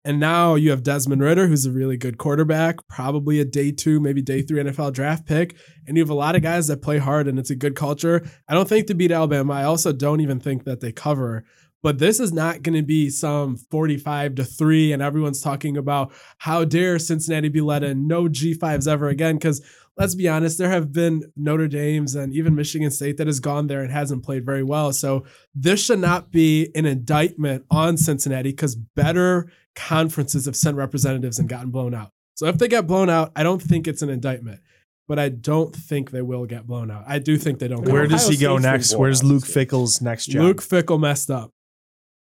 And 0.07 0.21
now 0.21 0.55
you 0.55 0.71
have 0.71 0.83
Desmond 0.83 1.23
Ridder, 1.23 1.47
who's 1.47 1.65
a 1.65 1.73
really 1.73 1.97
good 1.97 2.19
quarterback, 2.19 2.87
probably 2.89 3.41
a 3.41 3.45
day 3.45 3.73
two, 3.73 4.01
maybe 4.01 4.21
day 4.21 4.43
three 4.43 4.63
NFL 4.63 4.93
draft 4.93 5.25
pick. 5.27 5.57
And 5.87 5.97
you 5.97 6.03
have 6.03 6.11
a 6.11 6.15
lot 6.15 6.37
of 6.37 6.43
guys 6.43 6.67
that 6.67 6.83
play 6.83 6.99
hard 6.99 7.27
and 7.27 7.39
it's 7.39 7.49
a 7.49 7.57
good 7.57 7.75
culture. 7.75 8.23
I 8.47 8.53
don't 8.53 8.69
think 8.69 8.87
to 8.89 8.95
beat 8.95 9.11
Alabama. 9.11 9.55
I 9.55 9.65
also 9.65 9.93
don't 9.95 10.21
even 10.21 10.41
think 10.41 10.65
that 10.65 10.81
they 10.81 10.93
cover. 10.93 11.47
But 11.85 11.99
this 11.99 12.19
is 12.19 12.33
not 12.33 12.63
going 12.63 12.77
to 12.77 12.83
be 12.83 13.11
some 13.11 13.59
45 13.59 14.37
to 14.37 14.45
3, 14.45 14.95
and 14.95 15.03
everyone's 15.03 15.43
talking 15.43 15.77
about 15.77 16.15
how 16.39 16.65
dare 16.65 16.99
Cincinnati 16.99 17.51
be 17.51 17.61
let 17.61 17.85
in, 17.85 18.07
no 18.09 18.25
G5s 18.25 18.89
ever 18.89 19.09
again. 19.09 19.37
Because 19.37 19.63
let's 19.99 20.15
be 20.15 20.27
honest, 20.27 20.57
there 20.57 20.71
have 20.71 20.95
been 20.95 21.31
Notre 21.37 21.69
Dame's 21.69 22.15
and 22.15 22.33
even 22.35 22.55
Michigan 22.55 22.91
State 22.91 23.19
that 23.19 23.27
has 23.27 23.39
gone 23.39 23.67
there 23.67 23.83
and 23.83 23.93
hasn't 23.93 24.25
played 24.25 24.47
very 24.47 24.63
well. 24.63 24.95
So 24.95 25.27
this 25.55 25.85
should 25.85 25.99
not 25.99 26.33
be 26.33 26.71
an 26.75 26.87
indictment 26.87 27.67
on 27.71 27.99
Cincinnati 27.99 28.53
because 28.53 28.75
better 28.75 29.53
conferences 29.77 30.47
have 30.47 30.57
sent 30.57 30.79
representatives 30.79 31.39
and 31.39 31.51
gotten 31.51 31.71
blown 31.71 31.95
out. 31.95 32.13
So 32.35 32.47
if 32.47 32.57
they 32.57 32.67
get 32.67 32.87
blown 32.87 33.11
out, 33.11 33.31
I 33.37 33.43
don't 33.43 33.61
think 33.61 33.87
it's 33.87 34.01
an 34.01 34.09
indictment. 34.09 34.61
But 35.07 35.19
I 35.19 35.29
don't 35.29 35.77
think 35.77 36.13
they 36.13 36.23
will 36.23 36.47
get 36.47 36.67
blown 36.67 36.91
out. 36.91 37.05
I 37.07 37.19
do 37.19 37.37
think 37.37 37.59
they 37.59 37.69
don't. 37.69 37.87
Where 37.87 38.07
get 38.07 38.13
does 38.13 38.27
he 38.27 38.39
go 38.39 38.57
State's 38.57 38.63
next? 38.63 38.97
Where's 38.97 39.23
Luke 39.23 39.45
this. 39.45 39.55
Fickell's 39.55 40.01
next 40.01 40.29
job? 40.29 40.43
Luke 40.45 40.63
Fickell 40.63 40.99
messed 40.99 41.31
up. 41.31 41.51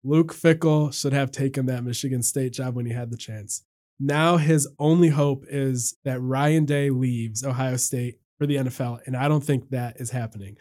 Luke 0.06 0.34
Fickell 0.34 0.92
should 0.92 1.14
have 1.14 1.32
taken 1.32 1.64
that 1.66 1.82
Michigan 1.82 2.22
State 2.22 2.52
job 2.52 2.76
when 2.76 2.84
he 2.84 2.92
had 2.92 3.10
the 3.10 3.16
chance. 3.16 3.64
Now 3.98 4.36
his 4.36 4.68
only 4.78 5.08
hope 5.08 5.46
is 5.48 5.96
that 6.04 6.20
Ryan 6.20 6.66
Day 6.66 6.90
leaves 6.90 7.42
Ohio 7.42 7.76
State 7.76 8.18
for 8.36 8.46
the 8.46 8.56
NFL, 8.56 9.00
and 9.06 9.16
I 9.16 9.28
don't 9.28 9.42
think 9.42 9.70
that 9.70 9.96
is 9.98 10.10
happening. 10.10 10.58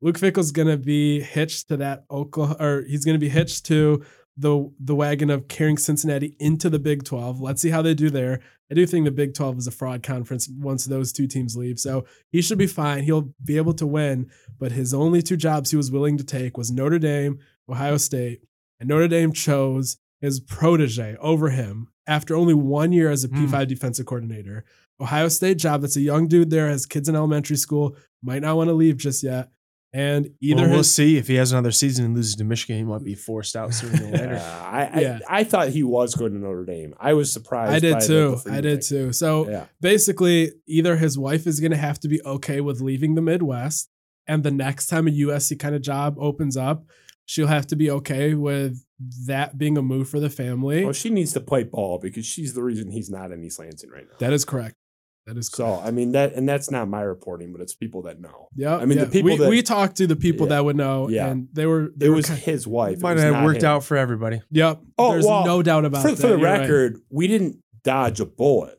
Luke 0.00 0.18
Fickell's 0.18 0.50
gonna 0.50 0.78
be 0.78 1.20
hitched 1.20 1.68
to 1.68 1.76
that 1.76 2.04
Oklahoma, 2.10 2.56
or 2.58 2.84
he's 2.88 3.04
gonna 3.04 3.18
be 3.18 3.28
hitched 3.28 3.66
to 3.66 4.02
the 4.38 4.70
the 4.80 4.94
wagon 4.94 5.28
of 5.28 5.48
carrying 5.48 5.76
Cincinnati 5.76 6.34
into 6.38 6.70
the 6.70 6.78
Big 6.78 7.04
12. 7.04 7.40
Let's 7.40 7.60
see 7.60 7.70
how 7.70 7.82
they 7.82 7.94
do 7.94 8.08
there. 8.08 8.40
I 8.70 8.74
do 8.74 8.86
think 8.86 9.04
the 9.04 9.10
Big 9.10 9.34
12 9.34 9.58
is 9.58 9.66
a 9.66 9.70
fraud 9.72 10.02
conference 10.02 10.48
once 10.48 10.86
those 10.86 11.12
two 11.12 11.26
teams 11.26 11.56
leave. 11.56 11.78
So 11.78 12.06
he 12.30 12.40
should 12.40 12.58
be 12.58 12.66
fine. 12.66 13.04
He'll 13.04 13.32
be 13.44 13.58
able 13.58 13.74
to 13.74 13.86
win, 13.86 14.30
but 14.58 14.72
his 14.72 14.94
only 14.94 15.22
two 15.22 15.36
jobs 15.36 15.70
he 15.70 15.76
was 15.76 15.90
willing 15.90 16.16
to 16.18 16.24
take 16.24 16.56
was 16.56 16.70
Notre 16.70 16.98
Dame, 16.98 17.38
Ohio 17.68 17.96
State, 17.96 18.40
and 18.80 18.88
Notre 18.88 19.08
Dame 19.08 19.32
chose 19.32 19.96
his 20.20 20.40
protege 20.40 21.16
over 21.20 21.50
him 21.50 21.88
after 22.06 22.34
only 22.36 22.54
one 22.54 22.92
year 22.92 23.10
as 23.10 23.24
a 23.24 23.28
Hmm. 23.28 23.46
P5 23.46 23.68
defensive 23.68 24.06
coordinator. 24.06 24.64
Ohio 25.00 25.28
State 25.28 25.58
job, 25.58 25.82
that's 25.82 25.96
a 25.96 26.00
young 26.00 26.26
dude 26.26 26.50
there, 26.50 26.68
has 26.68 26.86
kids 26.86 27.08
in 27.08 27.14
elementary 27.16 27.56
school, 27.56 27.96
might 28.22 28.42
not 28.42 28.56
want 28.56 28.68
to 28.68 28.74
leave 28.74 28.96
just 28.96 29.22
yet. 29.22 29.50
And 29.92 30.30
either 30.40 30.62
Well, 30.62 30.68
we'll 30.70 30.78
his 30.78 30.92
see 30.94 31.16
if 31.16 31.26
he 31.28 31.34
has 31.36 31.52
another 31.52 31.70
season 31.70 32.04
and 32.06 32.14
loses 32.14 32.34
to 32.36 32.44
Michigan, 32.44 32.76
he 32.78 32.84
might 32.84 33.04
be 33.04 33.14
forced 33.14 33.56
out 33.56 33.72
sooner 33.74 33.96
than 33.96 34.14
Uh, 34.14 34.18
later. 34.18 34.36
I, 34.36 34.90
I, 34.92 35.00
Yeah. 35.00 35.18
I 35.28 35.44
thought 35.44 35.68
he 35.68 35.82
was 35.82 36.14
going 36.14 36.32
to 36.32 36.38
Notre 36.38 36.64
Dame. 36.64 36.94
I 36.98 37.12
was 37.14 37.32
surprised. 37.32 37.72
I 37.72 37.78
did 37.78 37.92
by 37.94 38.00
too. 38.00 38.30
the 38.32 38.36
Freeman 38.38 38.58
I 38.58 38.60
did 38.62 38.84
thing. 38.84 38.98
too. 39.06 39.12
So 39.12 39.48
Yeah. 39.48 39.64
basically, 39.80 40.52
either 40.66 40.96
his 40.96 41.18
wife 41.18 41.46
is 41.46 41.60
going 41.60 41.70
to 41.72 41.76
have 41.78 41.98
to 42.00 42.08
be 42.08 42.20
okay 42.24 42.60
with 42.60 42.80
leaving 42.80 43.14
the 43.14 43.22
Midwest, 43.22 43.88
and 44.26 44.42
the 44.42 44.50
next 44.50 44.86
time 44.86 45.06
a 45.06 45.10
USC 45.10 45.56
kind 45.58 45.74
of 45.74 45.82
job 45.82 46.16
opens 46.18 46.56
up, 46.56 46.84
she'll 47.26 47.46
have 47.48 47.66
to 47.66 47.76
be 47.76 47.90
okay 47.90 48.32
with 48.34 48.82
that 49.26 49.58
being 49.58 49.76
a 49.76 49.82
move 49.82 50.08
for 50.08 50.18
the 50.20 50.30
family. 50.30 50.82
Well, 50.84 50.92
she 50.94 51.10
needs 51.10 51.32
to 51.34 51.40
play 51.40 51.64
ball 51.64 51.98
because 51.98 52.24
she's 52.24 52.54
the 52.54 52.62
reason 52.62 52.90
he's 52.90 53.10
not 53.10 53.30
in 53.32 53.44
East 53.44 53.58
Lansing 53.58 53.90
right 53.90 54.04
now. 54.08 54.16
that 54.20 54.32
is 54.32 54.44
correct. 54.46 54.74
That 55.26 55.36
is 55.36 55.48
correct. 55.48 55.82
So 55.82 55.86
I 55.86 55.90
mean 55.90 56.12
that, 56.12 56.34
and 56.34 56.48
that's 56.48 56.70
not 56.70 56.88
my 56.88 57.02
reporting, 57.02 57.50
but 57.52 57.60
it's 57.60 57.74
people 57.74 58.02
that 58.02 58.20
know. 58.20 58.48
Yeah, 58.54 58.76
I 58.76 58.84
mean, 58.86 58.98
the 58.98 59.06
people 59.06 59.32
we, 59.32 59.36
that- 59.38 59.50
we 59.50 59.60
talked 59.60 59.96
to 59.96 60.06
the 60.06 60.14
people 60.16 60.46
Yeah. 60.46 60.50
that 60.54 60.64
would 60.64 60.76
know, 60.76 61.08
Yeah. 61.08 61.26
and 61.26 61.48
they 61.52 61.66
were 61.66 61.90
they 61.96 62.06
It 62.06 62.10
were 62.10 62.14
was 62.16 62.26
kind- 62.26 62.38
his 62.40 62.66
wife. 62.66 62.98
It 62.98 63.02
Might 63.02 63.18
have 63.18 63.42
worked 63.44 63.62
him. 63.62 63.68
out 63.68 63.84
for 63.84 63.96
everybody. 63.96 64.40
Yep. 64.52 64.80
Oh, 64.96 65.12
There's 65.12 65.26
well, 65.26 65.44
no 65.44 65.62
doubt 65.64 65.84
about 65.84 66.02
for, 66.02 66.08
that. 66.10 66.16
for 66.16 66.22
the 66.28 66.38
You're 66.38 66.38
right. 66.46 66.60
record, 66.60 67.00
we 67.10 67.26
didn't 67.26 67.58
dodge 67.82 68.20
a 68.20 68.26
bullet. 68.26 68.78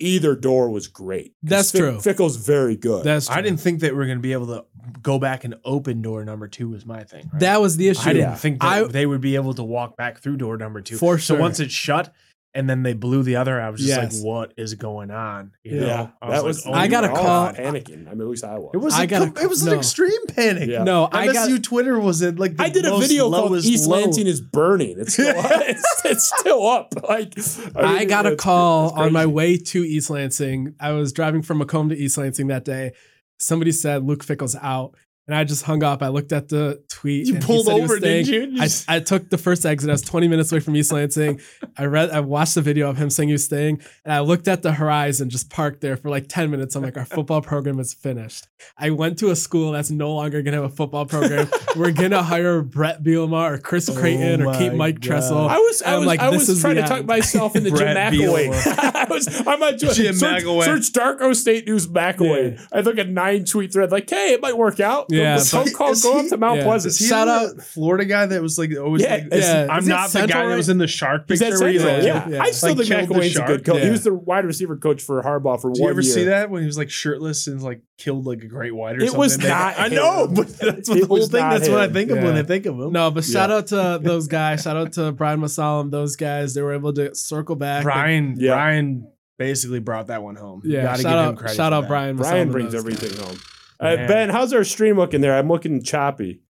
Either 0.00 0.36
door 0.36 0.70
was 0.70 0.86
great. 0.86 1.34
That's 1.42 1.72
Fick- 1.72 1.80
true. 1.80 2.00
Fickell's 2.00 2.36
very 2.36 2.76
good. 2.76 3.04
That's 3.04 3.26
true. 3.26 3.34
I 3.36 3.40
didn't 3.40 3.60
think 3.60 3.80
that 3.80 3.94
we 3.94 4.00
are 4.02 4.06
going 4.06 4.18
to 4.18 4.22
be 4.22 4.32
able 4.32 4.46
to 4.46 4.64
go 5.02 5.18
back 5.18 5.42
and 5.44 5.56
open 5.64 6.02
door 6.02 6.24
number 6.24 6.46
two 6.48 6.68
was 6.68 6.86
my 6.86 7.02
thing. 7.04 7.28
right? 7.32 7.40
That 7.40 7.60
was 7.60 7.76
the 7.76 7.88
issue. 7.88 8.08
I 8.08 8.12
didn't 8.12 8.30
Yeah. 8.30 8.34
think 8.36 8.60
that 8.60 8.66
I- 8.66 8.84
they 8.84 9.06
would 9.06 9.20
be 9.20 9.34
able 9.34 9.54
to 9.54 9.64
walk 9.64 9.96
back 9.96 10.18
through 10.20 10.36
door 10.36 10.56
number 10.56 10.80
two. 10.80 10.96
For 10.96 11.18
So 11.18 11.34
sure. 11.34 11.40
once 11.40 11.58
it's 11.60 11.72
shut 11.74 12.14
and 12.54 12.68
then 12.68 12.82
they 12.82 12.94
blew 12.94 13.22
the 13.22 13.36
other, 13.36 13.60
I 13.60 13.68
was 13.70 13.80
just 13.80 13.90
Yes. 13.90 14.16
like, 14.16 14.24
what 14.26 14.54
is 14.56 14.74
going 14.74 15.10
on? 15.10 15.52
You 15.62 15.80
yeah, 15.80 15.86
know? 15.86 16.12
that 16.30 16.44
was. 16.44 16.64
like, 16.64 16.74
oh 16.74 16.78
I 16.78 16.86
got 16.88 17.04
a 17.04 17.08
were 17.08 17.18
all 17.18 17.24
call- 17.24 17.52
Panicking. 17.52 18.06
I 18.08 18.12
mean, 18.12 18.22
at 18.22 18.26
least 18.28 18.44
I 18.44 18.58
was. 18.58 18.70
It 18.74 18.78
was 18.78 18.94
I 18.94 19.04
a 19.04 19.06
got 19.06 19.22
a- 19.38 19.42
it 19.42 19.48
was 19.48 19.64
no. 19.64 19.72
an 19.72 19.78
extreme 19.78 20.26
panic. 20.28 20.68
Yeah. 20.68 20.82
No, 20.82 21.08
I 21.12 21.28
MSU 21.28 21.32
got 21.56 21.62
Twitter 21.62 21.98
was 21.98 22.22
at 22.22 22.38
like 22.38 22.56
the 22.56 22.62
I 22.64 22.70
did 22.70 22.84
a 22.86 22.96
video 22.98 23.30
called 23.30 23.56
East 23.58 23.86
low. 23.86 24.00
Lansing 24.00 24.26
is 24.26 24.40
burning. 24.40 24.96
It's 24.98 25.12
still 25.12 25.28
it's, 25.36 26.02
it's 26.04 26.32
still 26.38 26.66
up. 26.66 26.94
Like 27.08 27.34
I, 27.76 27.98
mean, 28.00 28.08
got 28.08 28.26
a 28.26 28.34
call 28.36 28.90
on 28.90 29.12
my 29.12 29.26
way 29.26 29.56
to 29.58 29.84
East 29.84 30.08
Lansing. 30.10 30.74
I 30.80 30.92
was 30.92 31.12
driving 31.12 31.42
from 31.42 31.58
Macomb 31.58 31.90
to 31.90 31.96
East 31.96 32.16
Lansing 32.18 32.46
that 32.48 32.64
day. 32.64 32.92
Somebody 33.38 33.70
said 33.72 34.02
Luke 34.04 34.24
Fickell's 34.24 34.56
out, 34.56 34.96
and 35.28 35.36
I 35.36 35.44
just 35.44 35.62
hung 35.62 35.82
up. 35.82 36.02
I 36.02 36.08
looked 36.08 36.32
at 36.32 36.48
the 36.48 36.82
tweet. 36.88 37.26
You 37.26 37.34
and 37.34 37.44
he 37.44 37.46
pulled 37.46 37.66
said 37.66 37.74
he 37.74 37.80
was 37.82 37.90
over, 37.90 38.00
didn't 38.00 38.28
you? 38.28 38.62
I, 38.62 38.68
I 38.88 39.00
took 39.00 39.28
the 39.28 39.36
first 39.36 39.66
exit. 39.66 39.90
I 39.90 39.92
was 39.92 40.00
20 40.00 40.26
minutes 40.26 40.50
away 40.50 40.60
from 40.60 40.74
East 40.74 40.90
Lansing. 40.90 41.40
I 41.76 41.84
read, 41.84 42.08
I 42.10 42.20
watched 42.20 42.54
the 42.54 42.62
video 42.62 42.88
of 42.88 42.96
him 42.96 43.10
saying 43.10 43.28
he 43.28 43.34
was 43.34 43.44
staying, 43.44 43.82
and 44.06 44.14
I 44.14 44.20
looked 44.20 44.48
at 44.48 44.62
the 44.62 44.72
horizon, 44.72 45.28
just 45.28 45.50
parked 45.50 45.82
there 45.82 45.98
for 45.98 46.08
like 46.08 46.28
10 46.28 46.50
minutes. 46.50 46.74
I'm 46.76 46.82
like, 46.82 46.96
our 46.96 47.04
football 47.04 47.42
program 47.42 47.78
is 47.78 47.92
finished. 47.92 48.46
I 48.76 48.90
went 48.90 49.18
to 49.18 49.30
a 49.30 49.36
school 49.36 49.72
that's 49.72 49.90
no 49.90 50.14
longer 50.14 50.42
gonna 50.42 50.56
have 50.56 50.64
a 50.64 50.74
football 50.74 51.04
program. 51.04 51.48
We're 51.76 51.92
gonna 51.92 52.22
hire 52.22 52.62
Bret 52.62 53.02
Bielema 53.02 53.52
or 53.52 53.58
Chris 53.58 53.88
Oh 53.88 53.92
or 53.92 54.38
my 54.38 54.58
keep 54.58 54.72
Mike 54.72 54.96
God. 54.96 55.02
Tressel. 55.02 55.38
I 55.38 55.58
was, 55.58 55.82
I 55.82 55.92
I'm 55.92 55.98
was, 56.00 56.06
like, 56.06 56.20
I 56.20 56.30
was 56.30 56.60
trying 56.60 56.76
the 56.76 56.82
to 56.82 56.88
talk 56.88 57.04
myself 57.04 57.54
into 57.54 57.70
Jim 57.70 57.78
Brett 57.78 58.12
McElwain. 58.12 58.50
I 58.94 59.06
was, 59.08 59.28
I'm 59.46 59.60
not 59.60 59.74
on 59.74 59.78
Jim 59.78 60.14
search, 60.14 60.42
McElwain. 60.42 60.64
Search 60.64 60.92
Darko 60.92 61.34
State 61.34 61.66
News 61.66 61.86
McElwain. 61.86 62.60
I 62.72 62.80
look 62.80 62.98
at 62.98 63.08
nine 63.08 63.44
tweet 63.44 63.72
thread 63.72 63.92
like, 63.92 64.08
hey, 64.08 64.32
it 64.32 64.40
might 64.40 64.56
work 64.56 64.80
out. 64.80 65.06
Yeah, 65.10 65.17
the 65.38 65.44
phone 65.44 65.64
but- 65.64 65.74
call 65.74 65.94
go 65.94 66.20
up 66.20 66.26
to 66.28 66.36
Mount 66.36 66.58
yeah. 66.58 66.64
Pleasant. 66.64 66.90
Is 66.92 66.98
he 66.98 67.06
Shout 67.06 67.28
out 67.28 67.60
Florida 67.62 68.04
guy 68.04 68.26
that 68.26 68.42
was 68.42 68.58
like 68.58 68.70
always 68.76 69.02
Yeah, 69.02 69.14
like, 69.14 69.28
yeah. 69.32 69.66
I'm 69.70 69.78
Is 69.80 69.88
not 69.88 70.04
the 70.04 70.08
Central 70.10 70.42
guy 70.42 70.48
that 70.48 70.56
was 70.56 70.68
in 70.68 70.78
the 70.78 70.86
shark 70.86 71.26
picture 71.26 71.44
at 71.46 71.58
where 71.60 71.68
he's 71.70 71.82
Central. 71.82 72.14
like, 72.14 72.26
yeah. 72.28 72.36
yeah. 72.36 72.42
I 72.42 72.50
still 72.50 72.70
Like 72.70 72.78
think 72.78 72.88
killed 72.88 73.08
the 73.08 73.14
McElwain's 73.14 73.36
a 73.36 73.42
good 73.44 73.64
coach. 73.64 73.82
He 73.82 73.90
was 73.90 74.04
the 74.04 74.14
wide 74.14 74.44
receiver 74.44 74.76
coach 74.76 75.02
for 75.02 75.22
Harbaugh 75.22 75.60
for 75.60 75.70
Did 75.70 75.78
you 75.78 75.82
one 75.84 75.90
ever 75.90 76.00
year. 76.00 76.12
see 76.14 76.24
that 76.24 76.50
when 76.50 76.62
he 76.62 76.66
was 76.66 76.78
like 76.78 76.90
shirtless 76.90 77.46
and 77.46 77.62
like 77.62 77.80
killed 77.98 78.26
like 78.26 78.42
a 78.42 78.46
great 78.46 78.74
white 78.74 78.96
or 78.96 78.98
It 78.98 79.06
something? 79.06 79.18
was 79.18 79.38
They- 79.38 79.48
not 79.48 79.78
I 79.78 79.88
know, 79.88 80.28
but 80.28 80.48
that's 80.58 80.88
what 80.88 81.00
the 81.00 81.06
whole 81.06 81.26
thing. 81.26 81.40
not 81.40 81.50
That's 81.58 81.68
what 81.68 81.80
I 81.80 81.88
think 81.88 82.10
of 82.10 82.18
when 82.18 82.34
Yeah. 82.34 82.40
I 82.40 82.44
think 82.44 82.66
of 82.66 82.78
him. 82.78 82.92
No, 82.92 83.10
but 83.10 83.24
shout 83.24 83.50
out 83.50 83.66
to 83.68 83.98
those 84.02 84.28
guys. 84.28 84.62
Shout 84.62 84.76
out 84.76 84.92
to 84.94 85.12
Brian 85.12 85.40
Mosallam, 85.40 85.90
those 85.90 86.16
guys. 86.16 86.54
They 86.54 86.62
were 86.62 86.72
able 86.74 86.92
to 86.94 87.14
circle 87.14 87.56
back. 87.56 87.82
Brian, 87.84 88.36
Yeah. 88.38 88.52
Brian 88.54 89.08
basically 89.38 89.78
brought 89.80 90.08
that 90.08 90.22
one 90.22 90.34
home. 90.36 90.62
Yeah, 90.64 90.82
gotta 90.82 91.02
shout 91.02 91.12
give 91.12 91.12
him 91.12 91.18
out, 91.28 91.36
credit 91.36 91.56
shout 91.56 91.72
out 91.72 91.80
that. 91.82 91.88
Brian. 91.88 92.16
Brian 92.16 92.50
brings 92.50 92.74
everything 92.74 93.16
home. 93.24 93.38
Uh, 93.80 93.96
ben, 94.08 94.28
how's 94.30 94.52
our 94.52 94.64
stream 94.64 94.96
looking 94.96 95.20
there? 95.20 95.36
I'm 95.36 95.48
looking 95.48 95.82
choppy. 95.82 96.42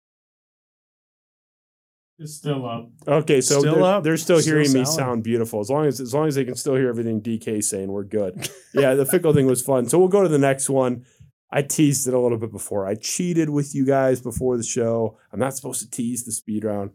It's 2.19 2.35
still 2.35 2.67
up. 2.67 2.89
Okay, 3.07 3.41
so 3.43 3.59
Still 3.61 3.75
they're, 3.75 3.85
up. 3.85 4.05
they're 4.05 4.17
still, 4.17 4.41
Still 4.41 4.55
hearing 4.55 4.73
me 4.73 4.85
solid. 4.87 4.97
sound 4.97 5.23
beautiful. 5.25 5.61
As 5.61 5.69
long 5.69 5.85
as 5.87 6.01
as 6.01 6.15
long 6.15 6.27
as 6.29 6.35
they 6.35 6.45
can 6.47 6.55
still 6.55 6.75
hear 6.75 6.89
everything 6.89 7.21
DK 7.21 7.63
saying, 7.63 7.89
we're 7.93 8.05
good. 8.05 8.49
yeah, 8.75 8.95
the 8.95 9.05
Fickell 9.05 9.35
thing 9.35 9.47
was 9.47 9.61
fun. 9.63 9.87
So 9.87 9.99
we'll 9.99 10.09
go 10.09 10.23
to 10.23 10.29
the 10.29 10.39
next 10.39 10.71
one. 10.71 11.05
I 11.51 11.63
teased 11.63 12.09
it 12.09 12.15
a 12.15 12.19
little 12.19 12.39
bit 12.39 12.51
before. 12.53 12.87
I 12.87 12.95
cheated 12.95 13.51
with 13.51 13.75
you 13.75 13.85
guys 13.85 14.21
before 14.23 14.57
the 14.57 14.63
show. 14.63 15.19
I'm 15.33 15.39
not 15.39 15.55
supposed 15.57 15.81
to 15.83 15.91
tease 15.91 16.25
the 16.25 16.33
speed 16.33 16.65
round. 16.65 16.91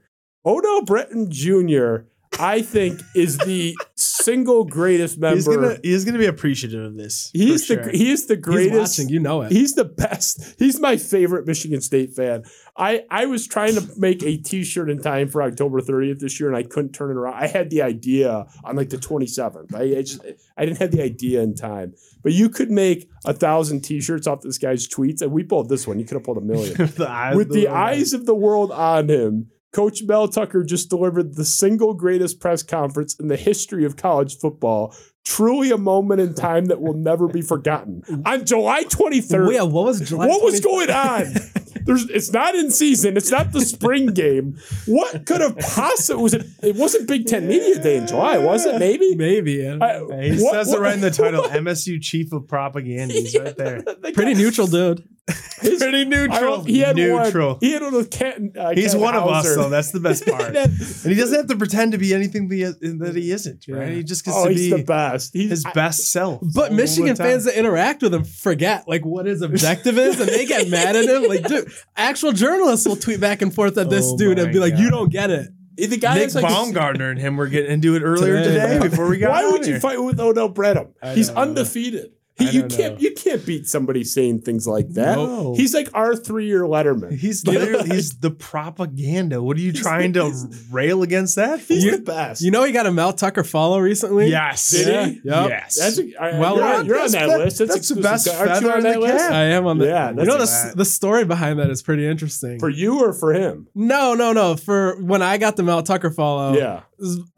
Odell 0.46 0.84
Breton 0.84 1.30
Jr. 1.30 2.08
I 2.40 2.62
think 2.62 3.02
is 3.14 3.38
the 3.40 3.76
single 3.96 4.64
greatest 4.64 5.20
member. 5.20 5.36
He's 5.36 5.48
gonna 5.48 5.78
he's 5.84 6.06
gonna 6.06 6.18
be 6.18 6.26
appreciative 6.26 6.84
of 6.84 6.96
this. 6.98 7.30
He's 7.34 7.68
the 7.68 7.76
sure. 7.76 7.90
he 7.92 8.12
is 8.12 8.26
the 8.28 8.36
He's 8.36 8.44
greatest. 8.44 8.98
watching. 9.00 9.10
You 9.10 9.20
know 9.20 9.42
it. 9.42 9.52
He's 9.52 9.74
the 9.74 9.86
best. 9.86 10.56
He's 10.58 10.80
my 10.80 10.98
favorite 10.98 11.46
Michigan 11.46 11.82
State 11.82 12.14
fan. 12.14 12.44
I, 12.78 13.04
I 13.12 13.26
was 13.26 13.48
trying 13.48 13.76
to 13.76 13.86
make 13.98 14.24
a 14.24 14.38
T-shirt 14.38 14.90
in 14.90 15.02
time 15.02 15.28
for 15.28 15.44
October 15.44 15.82
30th 15.82 16.20
this 16.20 16.40
year, 16.40 16.48
and 16.48 16.58
I 16.58 16.64
couldn't 16.64 16.94
turn 16.94 17.12
it 17.12 17.18
around. 17.18 17.34
I 17.36 17.48
had 17.48 17.70
the 17.70 17.82
idea 17.82 18.46
on 18.64 18.76
like 18.78 18.90
the 18.90 18.98
27th. 18.98 19.76
I, 19.76 19.98
I 20.00 20.02
just 20.02 20.22
I 20.58 20.66
didn't 20.66 20.80
have 20.80 20.92
the 20.92 21.04
idea 21.04 21.42
in 21.42 21.54
time. 21.54 21.94
But 22.24 22.32
you 22.34 22.50
could 22.50 22.72
make 22.72 23.10
a 23.26 23.34
thousand 23.34 23.82
T-shirts 23.82 24.26
off 24.26 24.42
this 24.42 24.58
guy's 24.58 24.88
tweets, 24.88 25.22
and 25.22 25.32
we 25.32 25.44
pulled 25.44 25.68
this 25.70 25.86
one. 25.86 26.00
You 26.00 26.06
could 26.06 26.16
have 26.16 26.24
pulled 26.24 26.38
a 26.38 26.42
million 26.42 26.76
the 26.96 27.08
eyes 27.10 27.36
with 27.36 27.50
the 27.52 27.66
world. 27.66 27.78
eyes 27.78 28.14
of 28.14 28.26
the 28.26 28.36
world 28.36 28.72
on 28.72 29.10
him. 29.10 29.48
Coach 29.74 30.04
Mel 30.04 30.28
Tucker 30.28 30.64
just 30.64 30.90
delivered 30.90 31.36
the 31.36 31.46
single 31.46 31.94
greatest 31.94 32.40
press 32.40 32.62
conference 32.62 33.16
in 33.20 33.28
the 33.28 33.38
history 33.38 33.86
of 33.86 33.96
college 33.96 34.38
football. 34.38 34.94
Truly 35.24 35.72
a 35.72 35.78
moment 35.78 36.20
in 36.20 36.34
time 36.34 36.66
that 36.66 36.82
will 36.82 36.96
never 36.96 37.28
be 37.28 37.42
forgotten. 37.42 38.02
On 38.26 38.44
July 38.46 38.84
23rd, 38.86 39.48
Wait, 39.48 39.62
what 39.62 39.86
was 39.86 40.02
July 40.02 40.28
what 40.28 40.44
was 40.44 40.60
going 40.60 40.90
on? 40.90 41.34
There's, 41.86 42.08
it's 42.10 42.32
not 42.32 42.54
in 42.54 42.70
season. 42.70 43.18
It's 43.18 43.32
not 43.32 43.54
the 43.54 43.62
spring 43.62 44.08
game. 44.08 44.58
What 44.88 45.26
could 45.26 45.42
have 45.42 45.58
possibly 45.58 46.22
was 46.22 46.34
it? 46.36 46.46
It 46.62 46.76
wasn't 46.76 47.08
Big 47.08 47.26
Ten 47.26 47.48
Media 47.48 47.82
Day 47.82 47.98
in 47.98 48.08
July, 48.08 48.38
was 48.40 48.66
it? 48.66 48.78
Maybe. 48.78 49.16
Maybe. 49.16 49.54
yeah. 49.54 49.78
I- 49.82 50.22
He 50.24 50.44
what- 50.44 50.54
says 50.54 50.68
what- 50.70 50.78
it 50.78 50.82
right 50.82 50.94
in 50.96 51.02
the 51.02 51.10
title. 51.12 51.44
MSU 51.44 52.00
Chief 52.02 52.32
of 52.34 52.48
Propaganda. 52.48 53.14
He's 53.14 53.38
right 53.38 53.56
there. 53.58 53.82
The 53.82 54.12
Pretty 54.14 54.34
guy- 54.34 54.40
neutral 54.42 54.68
dude. 54.68 55.08
his- 55.62 55.80
Pretty 55.80 56.06
neutral. 56.06 56.64
he 56.64 56.80
had 56.80 56.96
neutral. 56.96 57.50
one. 57.50 57.58
He 57.60 57.72
had 57.72 57.82
one 57.82 57.94
with 57.94 58.12
Ken. 58.12 58.54
Uh, 58.58 58.72
He's 58.74 58.94
Ken 58.94 59.02
one 59.02 59.16
of 59.16 59.24
us, 59.24 59.46
Hauser. 59.46 59.56
though. 59.56 59.70
That's 59.70 59.92
the 59.92 60.00
best 60.00 60.26
part. 60.28 60.56
and 60.56 60.72
he 60.78 61.16
doesn't 61.16 61.36
have 61.38 61.48
to 61.48 61.56
pretend 61.56 61.92
to 61.94 61.98
be 61.98 62.14
anything 62.14 62.48
that 62.50 63.14
he, 63.16 63.32
isn't, 63.32 63.66
right? 63.68 63.88
Yeah. 63.90 63.94
He 63.96 64.04
just 64.04 64.26
gets 64.26 64.38
oh, 64.38 64.48
to 64.48 64.54
be 64.54 64.70
the 64.70 64.84
best. 64.84 65.34
He's 65.34 65.50
his 65.50 65.66
I- 65.66 65.74
best 65.74 66.12
self. 66.12 66.42
But 66.54 66.74
Michigan 66.74 67.16
fans 67.16 67.46
that 67.46 67.58
interact 67.58 68.02
with 68.02 68.14
him 68.14 68.24
forget 68.24 68.88
like 68.88 69.06
what 69.06 69.26
his 69.26 69.42
objective 69.42 69.98
is, 69.98 70.20
and 70.20 70.30
they 70.30 70.46
get 70.46 70.70
mad 70.70 70.96
at 70.96 71.06
him. 71.06 71.28
Like, 71.28 71.48
dude, 71.48 71.72
actual 71.96 72.32
journalists 72.32 72.88
will 72.88 72.96
tweet 72.96 73.20
back 73.20 73.42
and 73.42 73.54
forth 73.54 73.78
at 73.78 73.90
this 73.90 74.06
Oh 74.08 74.18
dude 74.18 74.40
and 74.40 74.52
be 74.52 74.60
like, 74.60 74.78
"You 74.78 74.90
don't 74.90 75.12
get 75.12 75.30
it." 75.30 75.48
the 75.76 75.98
guy 75.98 76.16
Nick 76.16 76.34
like 76.36 76.46
Baumgardner 76.46 77.10
and 77.10 77.20
him 77.20 77.38
were 77.38 77.48
getting 77.48 77.72
into 77.72 77.96
it 77.96 78.04
earlier 78.04 78.44
Today. 78.44 78.74
today, 78.76 78.88
before 78.88 79.08
we 79.08 79.18
got 79.18 79.32
Why 79.32 79.50
would 79.50 79.66
you 79.66 79.80
fight 79.80 80.02
with 80.02 80.20
Odell 80.20 80.52
Bredham? 80.54 80.94
He's 81.16 81.30
undefeated. 81.30 82.12
He, 82.50 82.58
you 82.58 82.64
can't 82.68 82.96
know. 82.96 83.00
you 83.00 83.14
can't 83.14 83.46
beat 83.46 83.68
somebody 83.68 84.04
saying 84.04 84.42
things 84.42 84.68
like 84.68 84.90
that. 84.90 85.16
No. 85.16 85.54
He's 85.56 85.74
like 85.74 85.90
our 85.94 86.16
three 86.16 86.46
year 86.48 86.62
Letterman. 86.64 87.18
He's 87.18 87.46
literally 87.46 87.90
he's 87.96 88.18
the 88.20 88.32
propaganda. 88.32 89.42
What 89.44 89.58
are 89.58 89.62
you 89.62 89.74
trying 89.74 90.14
to 90.14 90.32
rail 90.72 91.04
against 91.04 91.36
that? 91.36 91.62
For? 91.62 91.74
He's 91.74 91.92
the 91.92 92.02
best. 92.02 92.42
You 92.42 92.52
know, 92.52 92.64
he 92.64 92.72
got 92.72 92.86
a 92.86 92.92
Mel 92.92 93.14
Tucker 93.14 93.44
follow 93.44 93.80
recently. 93.80 94.30
yes. 94.30 94.70
Did 94.72 94.88
Yeah. 94.88 95.06
he? 95.08 95.12
Yep. 95.24 95.50
Yes. 95.50 95.80
That's 95.80 96.00
a, 96.00 96.16
I, 96.22 96.40
Well, 96.40 96.56
you're, 96.56 96.66
on, 96.66 96.86
you're 96.86 96.96
on 96.96 97.02
That's 97.02 97.14
that 97.14 97.28
the- 97.30 97.38
list. 97.38 97.58
That's, 97.60 97.74
that's 97.76 97.90
the 97.90 98.02
best 98.02 98.28
Aren't 98.30 98.40
you 98.50 98.56
feather 98.56 98.74
on 98.76 98.84
that 98.84 99.00
list? 99.00 99.18
cap. 99.18 99.32
I 99.32 99.44
am 99.46 99.66
on 99.68 99.78
the. 99.78 99.86
Yeah, 99.88 100.10
you 100.10 100.26
know 100.26 100.38
the, 100.38 100.74
the 100.76 100.86
story 100.86 101.26
behind 101.26 101.60
that 101.60 101.70
is 101.70 101.82
pretty 101.82 102.08
interesting. 102.08 102.60
For 102.60 102.70
you 102.70 103.04
or 103.04 103.14
for 103.14 103.34
him? 103.34 103.68
no, 103.76 104.14
no, 104.14 104.34
no. 104.34 104.56
For 104.56 105.02
when 105.02 105.22
I 105.22 105.38
got 105.38 105.56
the 105.58 105.64
Mel 105.64 105.84
Tucker 105.84 106.12
follow, 106.12 106.54
yeah. 106.58 106.82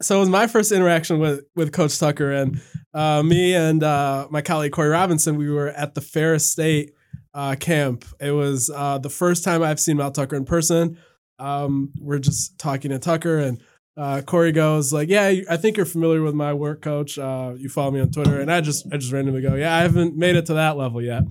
So 0.02 0.16
it 0.16 0.20
was 0.20 0.28
my 0.28 0.46
first 0.46 0.72
interaction 0.72 1.18
with 1.18 1.44
with 1.54 1.72
Coach 1.72 1.98
Tucker 1.98 2.30
and 2.32 2.60
uh, 2.92 3.22
me 3.22 3.54
and 3.54 3.82
uh, 3.82 4.26
my 4.30 4.42
colleague 4.42 4.72
Corey 4.72 4.90
Robinson. 4.90 5.36
We 5.36 5.50
were 5.50 5.68
at 5.68 5.94
the 5.94 6.00
Ferris 6.00 6.48
State 6.50 6.92
uh, 7.32 7.56
camp. 7.58 8.04
It 8.20 8.32
was 8.32 8.70
uh, 8.74 8.98
the 8.98 9.10
first 9.10 9.44
time 9.44 9.62
I've 9.62 9.80
seen 9.80 9.96
Mel 9.96 10.10
Tucker 10.10 10.36
in 10.36 10.44
person. 10.44 10.98
Um, 11.38 11.92
we're 11.98 12.18
just 12.18 12.58
talking 12.58 12.90
to 12.90 12.98
Tucker 12.98 13.38
and. 13.38 13.60
Uh, 13.96 14.20
Corey 14.22 14.50
goes 14.50 14.92
like, 14.92 15.08
"Yeah, 15.08 15.32
I 15.48 15.56
think 15.56 15.76
you're 15.76 15.86
familiar 15.86 16.20
with 16.20 16.34
my 16.34 16.52
work, 16.52 16.82
Coach. 16.82 17.16
Uh, 17.16 17.52
you 17.56 17.68
follow 17.68 17.92
me 17.92 18.00
on 18.00 18.10
Twitter." 18.10 18.40
And 18.40 18.50
I 18.50 18.60
just, 18.60 18.92
I 18.92 18.96
just 18.96 19.12
randomly 19.12 19.40
go, 19.40 19.54
"Yeah, 19.54 19.72
I 19.72 19.82
haven't 19.82 20.16
made 20.16 20.34
it 20.34 20.46
to 20.46 20.54
that 20.54 20.76
level 20.76 21.00
yet." 21.00 21.22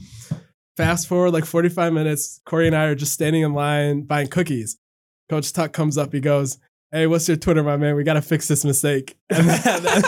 Fast 0.78 1.10
forward 1.10 1.32
like 1.32 1.44
45 1.44 1.92
minutes. 1.92 2.40
Corey 2.46 2.68
and 2.68 2.76
I 2.76 2.86
are 2.86 2.96
just 2.96 3.12
standing 3.12 3.42
in 3.42 3.54
line 3.54 4.04
buying 4.04 4.30
cookies. 4.30 4.78
Coach 5.30 5.52
Tuck 5.52 5.74
comes 5.74 5.98
up. 5.98 6.14
He 6.14 6.22
goes, 6.22 6.58
"Hey, 6.94 7.08
what's 7.08 7.28
your 7.28 7.36
Twitter, 7.38 7.64
my 7.64 7.76
man? 7.76 7.96
We 7.96 8.04
got 8.04 8.14
to 8.14 8.22
fix 8.22 8.48
this 8.48 8.64
mistake." 8.64 9.18
And 9.30 9.50
then, 9.50 10.04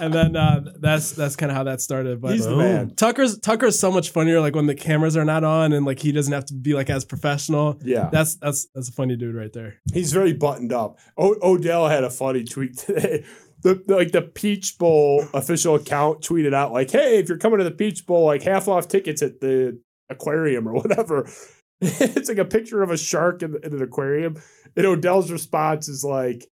and 0.00 0.14
then 0.14 0.36
uh, 0.36 0.60
that's 0.80 1.12
that's 1.12 1.34
kind 1.36 1.50
of 1.50 1.56
how 1.56 1.64
that 1.64 1.80
started. 1.80 2.20
But 2.20 2.32
He's 2.32 2.44
the 2.46 2.56
man. 2.56 2.94
Tucker's 2.94 3.38
Tucker's 3.38 3.78
so 3.78 3.90
much 3.90 4.10
funnier 4.10 4.40
like 4.40 4.54
when 4.54 4.66
the 4.66 4.74
cameras 4.74 5.16
are 5.16 5.24
not 5.24 5.42
on 5.44 5.72
and 5.72 5.84
like 5.84 5.98
he 5.98 6.12
doesn't 6.12 6.32
have 6.32 6.44
to 6.46 6.54
be 6.54 6.74
like 6.74 6.88
as 6.88 7.04
professional. 7.04 7.78
Yeah. 7.84 8.08
That's 8.12 8.36
that's 8.36 8.68
that's 8.74 8.88
a 8.88 8.92
funny 8.92 9.16
dude 9.16 9.34
right 9.34 9.52
there. 9.52 9.74
He's 9.92 10.12
very 10.12 10.32
buttoned 10.32 10.72
up. 10.72 10.98
O- 11.16 11.36
Odell 11.42 11.88
had 11.88 12.04
a 12.04 12.10
funny 12.10 12.44
tweet 12.44 12.76
today. 12.78 13.24
The, 13.62 13.82
the- 13.86 13.96
like 13.96 14.12
the 14.12 14.22
Peach 14.22 14.78
Bowl 14.78 15.24
official 15.34 15.74
account 15.74 16.20
tweeted 16.22 16.54
out 16.54 16.72
like, 16.72 16.90
"Hey, 16.92 17.18
if 17.18 17.28
you're 17.28 17.38
coming 17.38 17.58
to 17.58 17.64
the 17.64 17.72
Peach 17.72 18.06
Bowl, 18.06 18.24
like 18.24 18.42
half 18.42 18.68
off 18.68 18.86
tickets 18.86 19.20
at 19.22 19.40
the 19.40 19.80
aquarium 20.10 20.68
or 20.68 20.74
whatever." 20.74 21.28
it's 21.80 22.28
like 22.28 22.38
a 22.38 22.44
picture 22.44 22.82
of 22.82 22.90
a 22.90 22.96
shark 22.96 23.42
in, 23.42 23.56
in 23.62 23.72
an 23.72 23.82
aquarium, 23.82 24.36
and 24.78 24.86
Odell's 24.86 25.32
response 25.32 25.88
is 25.88 26.04
like, 26.04 26.48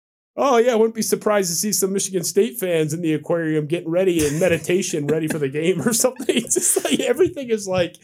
"Oh 0.40 0.56
yeah, 0.58 0.72
I 0.72 0.74
wouldn't 0.76 0.94
be 0.94 1.02
surprised 1.02 1.50
to 1.50 1.54
see 1.56 1.72
some 1.72 1.92
Michigan 1.92 2.24
State 2.24 2.58
fans 2.58 2.92
in 2.94 3.02
the 3.02 3.14
aquarium 3.14 3.66
getting 3.66 3.90
ready 3.90 4.26
in 4.26 4.38
meditation, 4.38 5.06
ready 5.06 5.28
for 5.28 5.38
the 5.38 5.48
game 5.48 5.80
or 5.82 5.92
something." 5.92 6.26
It's 6.40 6.54
just 6.54 6.84
like 6.84 7.00
everything 7.00 7.50
is 7.50 7.68
like 7.68 7.96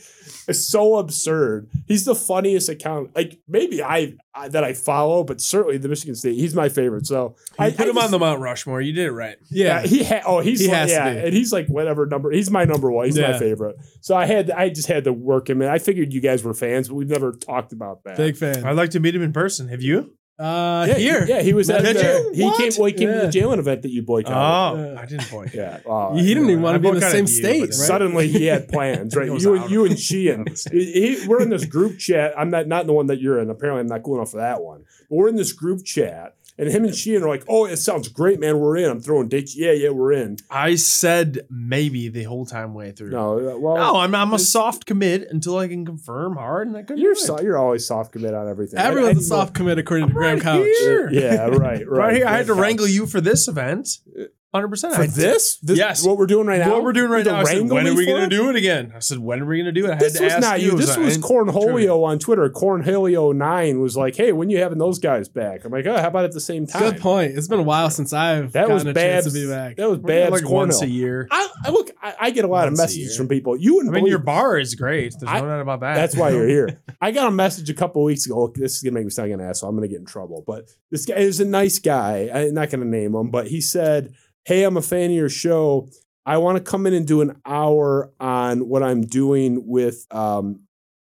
it's 0.49 0.65
so 0.65 0.97
absurd. 0.99 1.69
He's 1.87 2.05
the 2.05 2.15
funniest 2.15 2.69
account, 2.69 3.15
like 3.17 3.41
maybe 3.49 3.83
I, 3.83 4.15
I 4.35 4.49
that 4.49 4.63
I 4.63 4.75
follow, 4.75 5.25
but 5.25 5.41
certainly 5.41 5.79
the 5.79 5.89
Michigan 5.89 6.15
State. 6.15 6.35
He's 6.37 6.55
my 6.55 6.69
favorite. 6.69 7.07
So 7.07 7.35
I 7.59 7.67
I 7.67 7.71
put 7.71 7.87
I 7.87 7.91
him 7.91 7.99
on 7.99 8.11
the 8.11 8.19
Mount 8.19 8.41
Rushmore. 8.41 8.81
You 8.81 8.93
did 8.93 9.07
it 9.07 9.13
right. 9.13 9.37
Yeah, 9.51 9.81
Yeah. 9.83 9.87
he 9.87 10.05
ha- 10.05 10.23
oh 10.27 10.41
he's 10.41 10.61
He 10.61 10.69
like, 10.69 10.77
has 10.77 10.91
yeah, 10.91 11.07
and 11.09 11.33
he's 11.35 11.53
like 11.53 11.67
whatever 11.69 12.07
number. 12.07 12.31
He's 12.31 12.51
my 12.51 12.65
number 12.65 12.91
one. 12.91 13.07
He's 13.07 13.19
my 13.19 13.39
favorite. 13.39 13.77
So 14.03 14.15
I 14.17 14.27
had 14.27 14.51
I 14.51 14.69
just 14.69 14.89
had 14.89 15.05
to 15.05 15.13
work 15.13 15.49
him 15.51 15.63
in. 15.63 15.69
I 15.69 15.79
figured 15.79 16.13
you 16.13 16.21
guys 16.21 16.45
were 16.45 16.55
fans, 16.55 16.89
but 16.89 16.95
we've 16.95 17.09
never 17.09 17.33
talked 17.33 17.73
about 17.73 18.05
that. 18.05 18.17
Big 18.17 18.37
fan. 18.37 18.65
I'd 18.65 18.77
like 18.77 18.91
to 18.91 19.01
meet 19.01 19.15
him 19.17 19.23
in 19.23 19.33
person. 19.33 19.69
Have 19.69 19.83
you? 19.83 20.13
Uh, 20.39 20.85
yeah, 20.89 20.95
here. 20.97 21.25
he, 21.25 21.33
yeah, 21.33 21.41
he 21.41 21.53
was 21.55 21.71
at 21.71 21.83
the, 21.83 21.95
you? 21.95 22.33
he 22.35 22.45
What? 22.45 22.59
came 22.59 22.73
well, 22.77 22.87
he 22.87 22.93
came 22.93 23.09
Yeah. 23.09 23.21
to 23.23 23.27
the 23.29 23.39
Jalen 23.41 23.59
event 23.59 23.83
that 23.83 23.91
you 23.91 24.03
boycotted. 24.03 24.37
Oh, 24.37 24.77
boycotted. 24.77 24.99
I 24.99 25.07
didn't 25.07 25.31
boycott. 25.31 25.55
yeah, 25.55 26.15
he 26.23 26.35
didn't 26.35 26.51
even 26.51 26.63
want 26.63 26.75
to 26.75 26.79
be 26.79 26.89
in 26.89 26.95
the 26.97 27.01
same 27.11 27.23
you, 27.25 27.27
state, 27.27 27.61
right? 27.63 27.73
Suddenly 27.73 28.29
he 28.29 28.45
had 28.45 28.69
plans, 28.73 29.17
right? 29.17 29.31
He 29.31 29.39
You 29.39 29.55
and 29.55 29.63
out 29.65 29.71
you 29.71 29.85
and 29.87 29.99
Sheehan. 29.99 30.41
out 30.41 30.49
of 30.51 30.59
state. 30.59 30.75
He- 30.75 31.17
he- 31.17 31.27
we're 31.27 31.41
in 31.41 31.49
this 31.49 31.65
group 31.65 31.99
chat. 31.99 32.35
I'm 32.39 32.51
not 32.51 32.67
not 32.69 32.83
in 32.83 32.87
the 32.87 32.93
one 32.93 33.07
that 33.07 33.21
you're 33.21 33.39
in. 33.41 33.49
Apparently, 33.49 33.81
I'm 33.81 33.87
not 33.87 34.03
cool 34.03 34.17
enough 34.17 34.31
for 34.33 34.37
that 34.39 34.61
one. 34.63 34.85
But 35.09 35.17
we're 35.17 35.29
in 35.29 35.37
this 35.37 35.53
group 35.53 35.85
chat, 35.85 36.35
and 36.59 36.69
him 36.69 36.85
and 36.85 36.95
Sheehan 36.95 37.23
are 37.23 37.29
like, 37.29 37.45
"Oh, 37.49 37.67
it 37.67 37.77
sounds 37.77 38.09
great, 38.09 38.41
man. 38.41 38.59
We're 38.59 38.77
in. 38.77 38.91
I'm 38.91 39.01
throwing 39.01 39.29
dates. 39.29 39.57
Yeah, 39.57 39.73
yeah, 39.73 39.91
we're 39.91 40.13
in." 40.13 40.39
I 40.51 40.75
said 40.77 41.47
maybe 41.51 42.09
the 42.09 42.25
whole 42.25 42.47
time 42.47 42.75
way 42.75 42.93
through. 42.93 43.11
No, 43.11 43.39
uh, 43.55 43.59
well, 43.59 43.77
No, 43.77 43.97
I'm 44.01 44.15
I'm 44.15 44.33
a 44.33 44.39
soft 44.39 44.87
commit 44.87 45.27
until 45.31 45.59
I 45.59 45.69
can 45.69 45.85
confirm 45.85 46.37
hard, 46.37 46.69
and 46.69 46.77
I 46.77 46.83
couldn't 46.83 47.03
you're 47.03 47.15
so, 47.15 47.41
you're 47.41 47.59
always 47.59 47.87
soft 47.87 48.13
commit 48.13 48.35
on 48.35 48.49
everything. 48.49 48.79
Everyone's 48.79 49.19
I 49.19 49.21
a 49.21 49.39
soft 49.39 49.55
commit 49.55 49.79
according 49.79 50.07
to 50.07 50.13
I'm 50.13 50.17
Graham 50.17 50.35
right 50.37 50.43
Couch. 50.43 50.67
here. 50.81 51.11
Yeah, 51.11 51.47
right, 51.47 51.87
right. 51.87 51.87
Right 52.07 52.15
here, 52.17 52.27
I 52.27 52.37
had 52.37 52.47
to 52.47 52.55
wrangle 52.55 52.87
you 52.87 53.07
for 53.07 53.21
this 53.21 53.49
event. 53.49 53.89
Hundred 54.57 54.69
percent. 54.69 54.95
for 54.95 55.07
this. 55.07 55.59
This 55.59 55.79
Yes. 55.79 56.05
what 56.07 56.17
we're 56.17 56.27
doing 56.27 56.47
right 56.47 56.59
now. 56.61 56.73
What 56.73 56.83
we're 56.83 56.93
doing 56.93 57.11
right 57.11 57.25
now. 57.25 57.45
said, 57.45 57.69
when 57.69 57.87
are 57.87 57.95
we 57.95 58.07
going 58.07 58.29
to 58.29 58.35
do 58.37 58.49
it 58.51 58.57
again? 58.57 58.93
I 58.97 59.01
said, 59.01 59.19
when 59.19 59.43
are 59.43 59.45
we 59.47 59.57
going 59.59 59.67
to 59.67 59.73
do 59.81 59.85
it? 59.87 59.91
I 59.91 59.93
had 59.95 60.01
This 60.01 60.15
to 60.19 60.25
was 60.25 60.33
ask 60.33 60.41
not 60.43 60.61
you. 60.61 60.73
you. 60.73 60.77
This 60.79 60.95
So 60.95 61.01
was 61.03 61.19
Cornholio 61.19 62.05
on 62.05 62.19
Twitter. 62.19 62.49
Cornholio9 62.49 63.81
was 63.81 63.97
like, 63.97 64.17
hey, 64.17 64.33
when 64.33 64.51
you 64.51 64.59
having 64.59 64.79
those 64.79 64.99
guys 64.99 65.29
back? 65.29 65.65
I'm 65.65 65.73
like, 65.73 65.87
oh, 65.87 65.97
how 65.97 66.09
about 66.09 66.25
at 66.25 66.33
the 66.33 66.41
same 66.41 66.67
time? 66.67 66.83
Good 66.83 67.01
point. 67.01 67.37
It's 67.37 67.49
been 67.49 67.61
a 67.61 67.63
while 67.65 67.91
since 67.91 68.13
I've 68.13 68.53
That 68.53 68.69
was 68.69 68.85
a 68.85 68.93
bad. 68.93 69.23
chance 69.23 69.27
to 69.27 69.33
be 69.33 69.49
back. 69.49 69.77
That 69.77 69.89
was 69.91 69.99
bad. 69.99 70.33
like 70.33 70.49
once 70.49 70.83
a 70.83 70.89
year. 70.89 71.29
I, 71.31 71.49
I 71.65 71.71
look. 71.71 71.91
I, 72.03 72.15
I 72.21 72.31
get 72.31 72.45
a 72.45 72.49
lot 72.49 72.67
Once 72.67 72.79
of 72.81 72.85
messages 72.85 73.17
from 73.17 73.29
people. 73.29 73.57
You 73.57 73.81
and 73.81 73.89
I 73.91 73.93
mean, 73.93 74.07
your 74.07 74.19
bar 74.19 74.59
is 74.59 74.75
great. 74.75 75.15
There's 75.19 75.31
I- 75.31 75.41
no 75.41 75.47
doubt 75.47 75.61
about 75.61 75.81
that. 75.81 75.95
That's 75.95 76.17
why 76.17 76.31
you're 76.31 76.49
here. 76.57 76.81
I 77.01 77.11
got 77.11 77.29
a 77.29 77.31
message 77.31 77.69
a 77.71 77.75
couple 77.75 78.03
weeks 78.05 78.27
ago. 78.27 78.41
Look, 78.41 78.55
this 78.55 78.77
is 78.77 78.83
gonna 78.83 78.95
make 78.95 79.05
me 79.05 79.11
sound 79.11 79.31
like 79.31 79.41
an 79.41 79.47
asshole. 79.47 79.71
I'm 79.71 79.77
gonna 79.77 79.89
get 79.89 79.99
in 80.01 80.07
trouble. 80.07 80.45
But 80.47 80.71
this 80.91 81.05
guy 81.07 81.17
is 81.17 81.41
a 81.41 81.45
nice 81.45 81.79
guy. 81.79 82.31
I'm 82.33 82.55
not 82.55 82.71
gonna 82.71 82.85
name 82.85 83.15
him, 83.15 83.31
but 83.31 83.49
he 83.49 83.61
said, 83.61 84.15
"Hey, 84.47 84.63
I'm 84.65 84.77
a 84.77 84.83
fan 84.83 85.11
of 85.11 85.17
your 85.17 85.29
show. 85.29 85.89
I 86.25 86.39
want 86.39 86.57
to 86.59 86.63
come 86.65 86.87
in 86.87 86.95
and 86.95 87.07
do 87.07 87.21
an 87.21 87.41
hour 87.45 88.11
on 88.19 88.69
what 88.69 88.83
I'm 88.83 89.03
doing 89.03 89.67
with 89.67 90.07
um, 90.11 90.61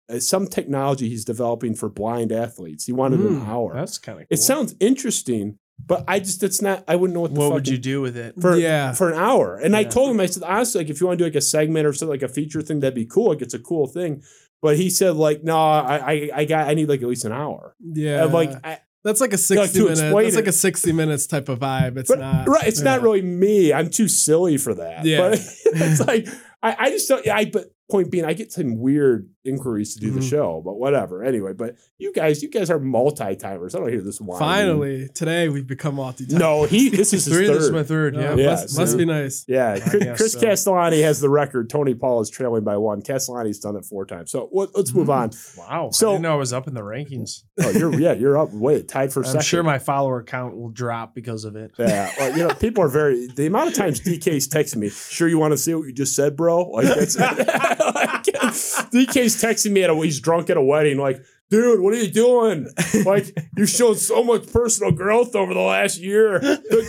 uh, 0.09 0.19
some 0.19 0.47
technology 0.49 1.09
he's 1.09 1.25
developing 1.25 1.75
for 1.75 1.89
blind 1.89 2.33
athletes. 2.33 2.87
He 2.87 2.93
wanted 2.93 3.21
an 3.21 3.41
Mm, 3.41 3.47
hour. 3.49 3.75
That's 3.75 3.99
kind 3.99 4.19
of. 4.21 4.23
Cool. 4.23 4.35
It 4.35 4.39
sounds 4.39 4.75
interesting, 4.81 5.59
but 5.87 6.03
I 6.09 6.19
just 6.19 6.43
it's 6.43 6.61
not. 6.61 6.83
I 6.89 6.97
wouldn't 6.97 7.15
know 7.15 7.21
what. 7.21 7.35
The 7.35 7.41
What 7.41 7.53
would 7.53 7.65
fucking- 7.67 7.73
you 7.75 7.79
do 7.79 8.01
with 8.01 8.17
it? 8.17 8.35
for 8.41 8.57
Yeah. 8.57 8.93
for 8.95 9.11
an 9.13 9.19
hour. 9.19 9.57
And 9.57 9.77
I 9.77 9.85
told 9.85 10.11
him, 10.11 10.19
I 10.21 10.27
said, 10.27 10.43
honestly, 10.43 10.81
like 10.83 10.91
if 10.91 11.01
you 11.01 11.07
want 11.07 11.19
to 11.19 11.25
do 11.25 11.29
like 11.29 11.37
a 11.37 11.41
segment 11.41 11.87
or 11.87 11.93
something 11.93 12.13
like 12.21 12.23
a 12.29 12.33
feature 12.33 12.63
thing, 12.63 12.81
that'd 12.81 12.95
be 12.95 13.07
cool. 13.07 13.29
Like 13.29 13.43
it's 13.43 13.55
a 13.55 13.59
cool 13.61 13.87
thing. 13.87 14.23
But 14.61 14.77
he 14.77 14.91
said, 14.91 15.15
like, 15.17 15.43
no, 15.45 15.57
I 15.57 15.97
I, 16.13 16.31
I 16.35 16.45
got 16.45 16.69
I 16.69 16.75
need 16.75 16.89
like 16.89 17.03
at 17.03 17.09
least 17.09 17.25
an 17.25 17.33
hour. 17.33 17.75
Yeah. 17.81 18.25
And 18.25 18.33
like 18.33 18.53
I, 18.65 18.79
that's 19.05 19.21
like 19.21 19.33
a 19.33 19.39
60 19.39 19.73
to 19.73 19.85
minute. 19.85 19.91
explain 19.93 20.25
That's 20.25 20.37
like 20.37 20.47
a 20.47 20.53
60 20.53 20.93
minutes 20.93 21.27
type 21.27 21.49
of 21.49 21.59
vibe. 21.59 21.97
It's 21.97 22.09
but 22.09 22.21
not. 22.21 22.49
right, 22.49 22.67
it's 22.67 22.81
not 22.81 23.03
really 23.03 23.23
me. 23.23 23.73
I'm 23.73 23.91
too 23.91 24.09
silly 24.09 24.59
for 24.59 24.75
that. 24.75 25.05
Yeah. 25.05 25.19
But 25.19 25.33
it's 25.67 26.01
like 26.01 26.29
I, 26.63 26.77
I 26.79 26.91
just 26.91 27.09
don't 27.09 27.27
I 27.29 27.47
but 27.47 27.73
point 27.91 28.11
being 28.11 28.25
I 28.25 28.33
get 28.33 28.53
some 28.53 28.79
weird 28.79 29.29
inquiries 29.45 29.95
to 29.95 30.01
do 30.01 30.11
the 30.13 30.21
Mhm. 30.21 30.31
show, 30.31 30.63
but 30.65 30.75
whatever. 30.79 31.23
Anyway, 31.25 31.53
but 31.53 31.75
you 31.99 32.13
guys, 32.13 32.43
you 32.43 32.49
guys 32.49 32.71
are 32.71 32.79
multi 32.79 33.35
timers. 33.37 33.75
I 33.75 33.81
don't 33.81 33.91
hear 33.91 34.01
this 34.01 34.21
one. 34.21 34.39
Finally, 34.39 35.09
today 35.15 35.49
we've 35.49 35.67
become 35.67 35.97
multi 35.97 36.25
timers. 36.25 36.39
No, 36.41 36.63
he 36.65 36.89
this 36.91 37.13
is 37.13 37.25
his 37.25 37.35
Three. 37.35 37.47
third. 37.49 37.57
This 37.57 37.65
is 37.65 37.71
my 37.73 37.83
third. 37.83 38.15
Yeah. 38.15 38.35
Yeah, 38.37 38.47
must, 38.53 38.71
so- 38.71 38.81
must 38.81 38.97
be 38.97 39.05
nice. 39.05 39.45
Yeah, 39.49 39.79
Chris, 39.81 40.17
Chris 40.17 40.33
so. 40.33 40.41
Castellani 40.41 41.03
has 41.03 41.21
the 41.21 41.29
record. 41.29 41.69
Tony 41.69 41.93
Paul 41.95 42.21
is 42.21 42.31
trailing 42.31 42.63
by 42.65 42.77
one. 42.77 43.03
Castellani's 43.03 43.59
done 43.59 43.77
it 43.77 43.85
four 43.85 44.07
times. 44.07 44.31
So 44.31 44.49
let- 44.53 44.75
let's 44.77 44.95
move 44.95 45.11
on. 45.11 45.31
Wow. 45.59 45.91
So- 45.93 46.11
I 46.11 46.13
didn't 46.13 46.23
know 46.23 46.33
I 46.33 46.37
was 46.37 46.53
up 46.53 46.69
in 46.69 46.75
the 46.75 46.83
rankings. 46.83 47.43
Oh, 47.63 47.71
you're 47.71 47.99
yeah, 48.01 48.13
you're 48.15 48.39
up. 48.39 48.53
Wait, 48.53 48.89
tied 48.89 49.13
for 49.13 49.21
I'm 49.21 49.27
second. 49.27 49.43
sure 49.43 49.63
my 49.65 49.79
follower 49.79 50.23
count 50.23 50.57
will 50.57 50.71
drop 50.71 51.15
because 51.15 51.45
of 51.45 51.57
it. 51.57 51.73
yeah, 51.79 52.11
well, 52.19 52.31
you 52.39 52.47
know, 52.47 52.55
people 52.55 52.83
are 52.85 52.89
very. 52.89 53.27
The 53.27 53.47
amount 53.47 53.69
of 53.71 53.75
times 53.75 54.01
DK's 54.01 54.47
texting 54.49 54.77
me, 54.77 54.89
"Sure, 54.89 55.27
you 55.29 55.39
want 55.39 55.53
to 55.53 55.59
see 55.59 55.75
what 55.75 55.83
you 55.87 55.93
just 55.93 56.15
said, 56.15 56.37
bro?" 56.37 56.63
Like, 56.71 56.87
that's, 56.87 57.17
like 57.87 58.25
DK's 58.93 59.41
texting 59.43 59.73
me 59.73 59.83
at 59.83 59.91
a 59.91 59.95
he's 59.97 60.21
drunk 60.21 60.51
at 60.51 60.57
a 60.57 60.63
wedding, 60.63 60.99
like, 60.99 61.23
"Dude, 61.51 61.81
what 61.81 61.93
are 61.95 61.99
you 61.99 62.11
doing? 62.11 62.69
Like, 63.05 63.37
you've 63.57 63.69
shown 63.69 63.97
so 63.97 64.23
much 64.23 64.51
personal 64.53 64.93
growth 64.93 65.35
over 65.35 65.55
the 65.55 65.61
last 65.61 65.99
year. 65.99 66.41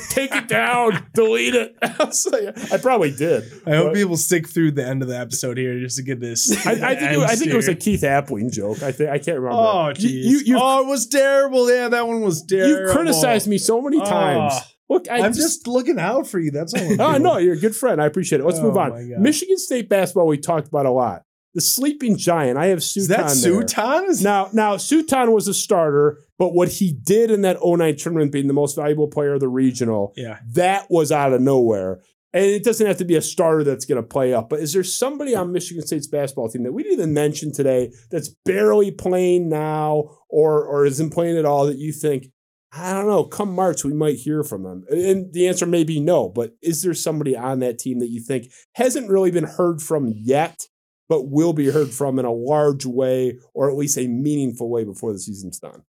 Take 0.10 0.34
it 0.36 0.48
down, 0.48 1.06
delete 1.14 1.56
it." 1.56 1.76
I, 1.82 2.11
like, 2.32 2.74
I 2.74 2.78
probably 2.78 3.11
did. 3.11 3.44
I 3.65 3.76
hope 3.76 3.94
people 3.94 4.18
stick 4.18 4.48
through 4.48 4.72
the 4.72 4.86
end 4.86 5.02
of 5.02 5.07
the 5.07 5.18
episode 5.18 5.57
here 5.57 5.80
just 5.80 5.98
to 5.98 6.03
get 6.03 6.20
this. 6.20 6.52
I, 6.68 6.72
I 6.72 6.95
think 6.95 7.11
it, 7.11 7.20
I 7.20 7.36
think 7.36 7.52
it 7.52 7.56
was 7.56 7.68
a. 7.68 7.76
Keith 7.84 8.02
Appling 8.02 8.52
joke. 8.52 8.82
I 8.82 8.91
think 8.91 9.10
I 9.10 9.18
can't 9.18 9.40
remember. 9.40 9.57
Oh, 9.57 9.88
You- 9.90 9.94
jeez. 9.95 10.24
you, 10.24 10.40
you, 10.45 10.57
oh, 10.60 10.84
it 10.84 10.88
was 10.88 11.07
terrible. 11.07 11.70
Yeah, 11.70 11.90
that 11.90 12.07
one 12.07 12.22
was 12.22 12.45
terrible. 12.45 12.88
you 12.88 12.94
criticized 12.94 13.48
me 13.48 13.57
so 13.57 13.82
many 13.82 13.99
oh. 13.99 14.06
times. 14.06 14.53
Oh. 14.56 14.72
Look, 14.89 15.10
I 15.10 15.19
I'm 15.19 15.34
just 15.34 15.68
looking 15.68 15.99
out 15.99 16.27
for 16.27 16.39
you. 16.39 16.51
That's 16.51 16.73
all. 16.73 16.84
Oh, 16.99 17.18
no, 17.18 17.38
you're 17.38 17.55
a 17.55 17.60
good 17.60 17.76
friend. 17.76 18.01
I 18.01 18.05
appreciate 18.05 18.41
it. 18.41 18.45
Let's 18.45 18.60
Oh, 18.60 18.64
move 18.64 18.77
on. 18.77 19.22
Michigan 19.22 19.57
State 19.57 19.89
basketball 19.89 20.27
we 20.27 20.38
talked 20.38 20.68
about 20.68 20.85
a 20.85 20.91
lot. 20.91 21.23
The 21.55 21.61
sleeping 21.61 22.18
giant. 22.18 22.57
I 22.57 22.68
have 22.68 22.80
Suton 22.80 22.97
Is 22.97 23.07
that. 23.10 23.26
Suton? 23.27 24.10
Is 24.10 24.23
Now, 24.23 24.49
now 24.53 24.76
Suton 24.77 25.31
was 25.31 25.47
a 25.47 25.53
starter, 25.53 26.19
but 26.39 26.53
what 26.53 26.68
he 26.68 26.91
did 26.91 27.30
in 27.30 27.41
that 27.41 27.57
09 27.64 27.95
tournament, 27.95 28.31
being 28.31 28.47
the 28.47 28.53
most 28.53 28.76
valuable 28.76 29.07
player 29.07 29.34
of 29.35 29.39
the 29.39 29.47
regional, 29.47 30.14
yeah. 30.18 30.39
that 30.53 30.88
was 30.89 31.11
out 31.11 31.31
of 31.31 31.41
nowhere. 31.41 32.01
And 32.35 32.43
it 32.45 32.64
doesn't 32.64 32.88
have 32.88 32.97
to 32.97 33.05
be 33.05 33.15
a 33.15 33.22
starter 33.22 33.64
that's 33.64 33.85
going 33.85 34.01
to 34.01 34.07
play 34.07 34.34
up. 34.34 34.49
But 34.49 34.61
is 34.61 34.73
there 34.73 34.84
somebody 34.84 35.35
on 35.35 35.51
Michigan 35.51 35.85
State's 35.85 36.07
basketball 36.07 36.49
team 36.49 36.64
that 36.64 36.72
we 36.73 36.81
didn't 36.81 36.97
even 36.99 37.14
mention 37.14 37.51
today 37.53 37.91
that's 38.10 38.30
barely 38.45 38.89
playing 38.89 39.49
now 39.49 40.18
or 40.30 40.65
or 40.65 40.85
isn't 40.88 41.11
playing 41.11 41.38
at 41.38 41.45
all 41.45 41.68
that 41.68 41.77
you 41.77 41.91
think, 41.93 42.30
I 42.75 42.93
don't 42.93 43.07
know, 43.07 43.23
come 43.25 43.53
March, 43.53 43.83
we 43.83 43.93
might 43.93 44.15
hear 44.15 44.43
from 44.43 44.63
them? 44.63 44.83
And 44.89 45.31
the 45.33 45.47
answer 45.47 45.65
may 45.65 45.83
be 45.83 45.99
no. 45.99 46.27
But 46.29 46.55
is 46.61 46.81
there 46.81 46.93
somebody 46.93 47.37
on 47.37 47.59
that 47.59 47.77
team 47.79 47.99
that 47.99 48.09
you 48.09 48.19
think 48.21 48.51
hasn't 48.73 49.09
really 49.09 49.29
been 49.31 49.43
heard 49.43 49.81
from 49.81 50.11
yet, 50.15 50.67
but 51.07 51.29
will 51.29 51.53
be 51.53 51.69
heard 51.69 51.91
from 51.91 52.17
in 52.17 52.25
a 52.25 52.31
large 52.33 52.85
way 52.85 53.37
or 53.53 53.69
at 53.69 53.77
least 53.77 53.97
a 53.97 54.07
meaningful 54.07 54.69
way 54.69 54.83
before 54.83 55.13
the 55.13 55.19
season's 55.19 55.59
done? 55.59 55.83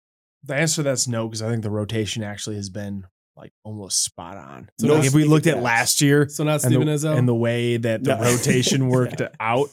The 0.43 0.55
answer 0.55 0.77
to 0.77 0.84
that's 0.84 1.07
no, 1.07 1.27
because 1.30 1.41
I 1.41 1.49
think 1.49 1.64
the 1.64 1.69
rotation 1.72 2.22
actually 2.22 2.57
has 2.57 2.69
been 2.69 3.05
like 3.38 3.53
almost 3.64 4.03
spot 4.03 4.35
on. 4.38 4.69
So 4.80 4.93
like 4.93 5.05
if 5.05 5.14
we 5.14 5.23
looked 5.23 5.47
at 5.47 5.61
last 5.64 6.01
year 6.01 6.27
So 6.27 6.43
not 6.43 6.53
and 6.53 6.61
Steven 6.64 6.88
the, 6.88 6.93
Izzo. 6.93 7.18
and 7.18 7.27
the 7.27 7.34
way 7.34 7.77
that 7.77 8.03
the 8.03 8.15
No. 8.18 8.22
rotation 8.31 8.89
worked 8.89 9.22
out, 9.39 9.69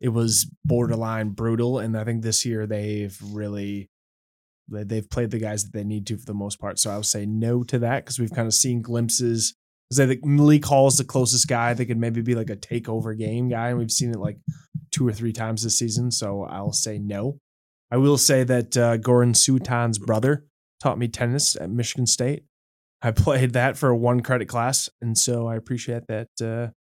it 0.00 0.08
was 0.08 0.50
borderline 0.64 1.30
brutal. 1.30 1.78
And 1.78 1.96
I 1.96 2.02
think 2.04 2.22
this 2.22 2.44
year 2.44 2.66
they've 2.66 3.16
really 3.32 3.74
they- 3.82 3.88
they've 4.68 5.08
played 5.08 5.30
the 5.30 5.38
guys 5.38 5.64
that 5.64 5.72
they 5.72 5.84
need 5.84 6.06
to 6.06 6.16
for 6.16 6.26
the 6.26 6.34
most 6.34 6.60
part. 6.60 6.78
So 6.78 6.90
I 6.90 6.96
would 6.96 7.06
say 7.06 7.26
no 7.26 7.62
to 7.64 7.78
that 7.80 8.04
because 8.04 8.18
we've 8.18 8.32
kind 8.32 8.46
of 8.46 8.54
seen 8.54 8.82
glimpses. 8.82 9.54
Because 9.88 10.00
I 10.00 10.06
think 10.06 10.24
Malik 10.24 10.64
Hall 10.66 10.86
is 10.86 10.98
the 10.98 11.04
closest 11.04 11.48
guy 11.48 11.72
that 11.72 11.86
could 11.86 11.98
maybe 11.98 12.20
be 12.20 12.34
like 12.34 12.50
a 12.50 12.56
takeover 12.56 13.16
game 13.16 13.48
guy, 13.48 13.70
and 13.70 13.78
we've 13.78 13.90
seen 13.90 14.10
it 14.10 14.18
like 14.18 14.38
two 14.90 15.06
or 15.06 15.12
three 15.12 15.32
times 15.32 15.62
this 15.62 15.78
season. 15.78 16.10
So 16.10 16.44
I'll 16.44 16.72
say 16.72 16.98
no. 16.98 17.38
I 17.90 17.96
will 17.96 18.18
say 18.18 18.44
that 18.44 18.76
uh, 18.76 18.98
Goran 18.98 19.34
Suton's 19.34 19.98
brother 19.98 20.44
taught 20.80 20.98
me 20.98 21.08
tennis 21.08 21.56
at 21.56 21.70
Michigan 21.70 22.06
State. 22.06 22.44
I 23.00 23.10
played 23.12 23.54
that 23.54 23.76
for 23.76 23.88
a 23.88 23.96
one 23.96 24.20
credit 24.20 24.48
class, 24.48 24.88
and 25.00 25.16
so 25.16 25.46
I 25.46 25.56
appreciate 25.56 26.06
that 26.08 26.28
uh, 26.42 26.72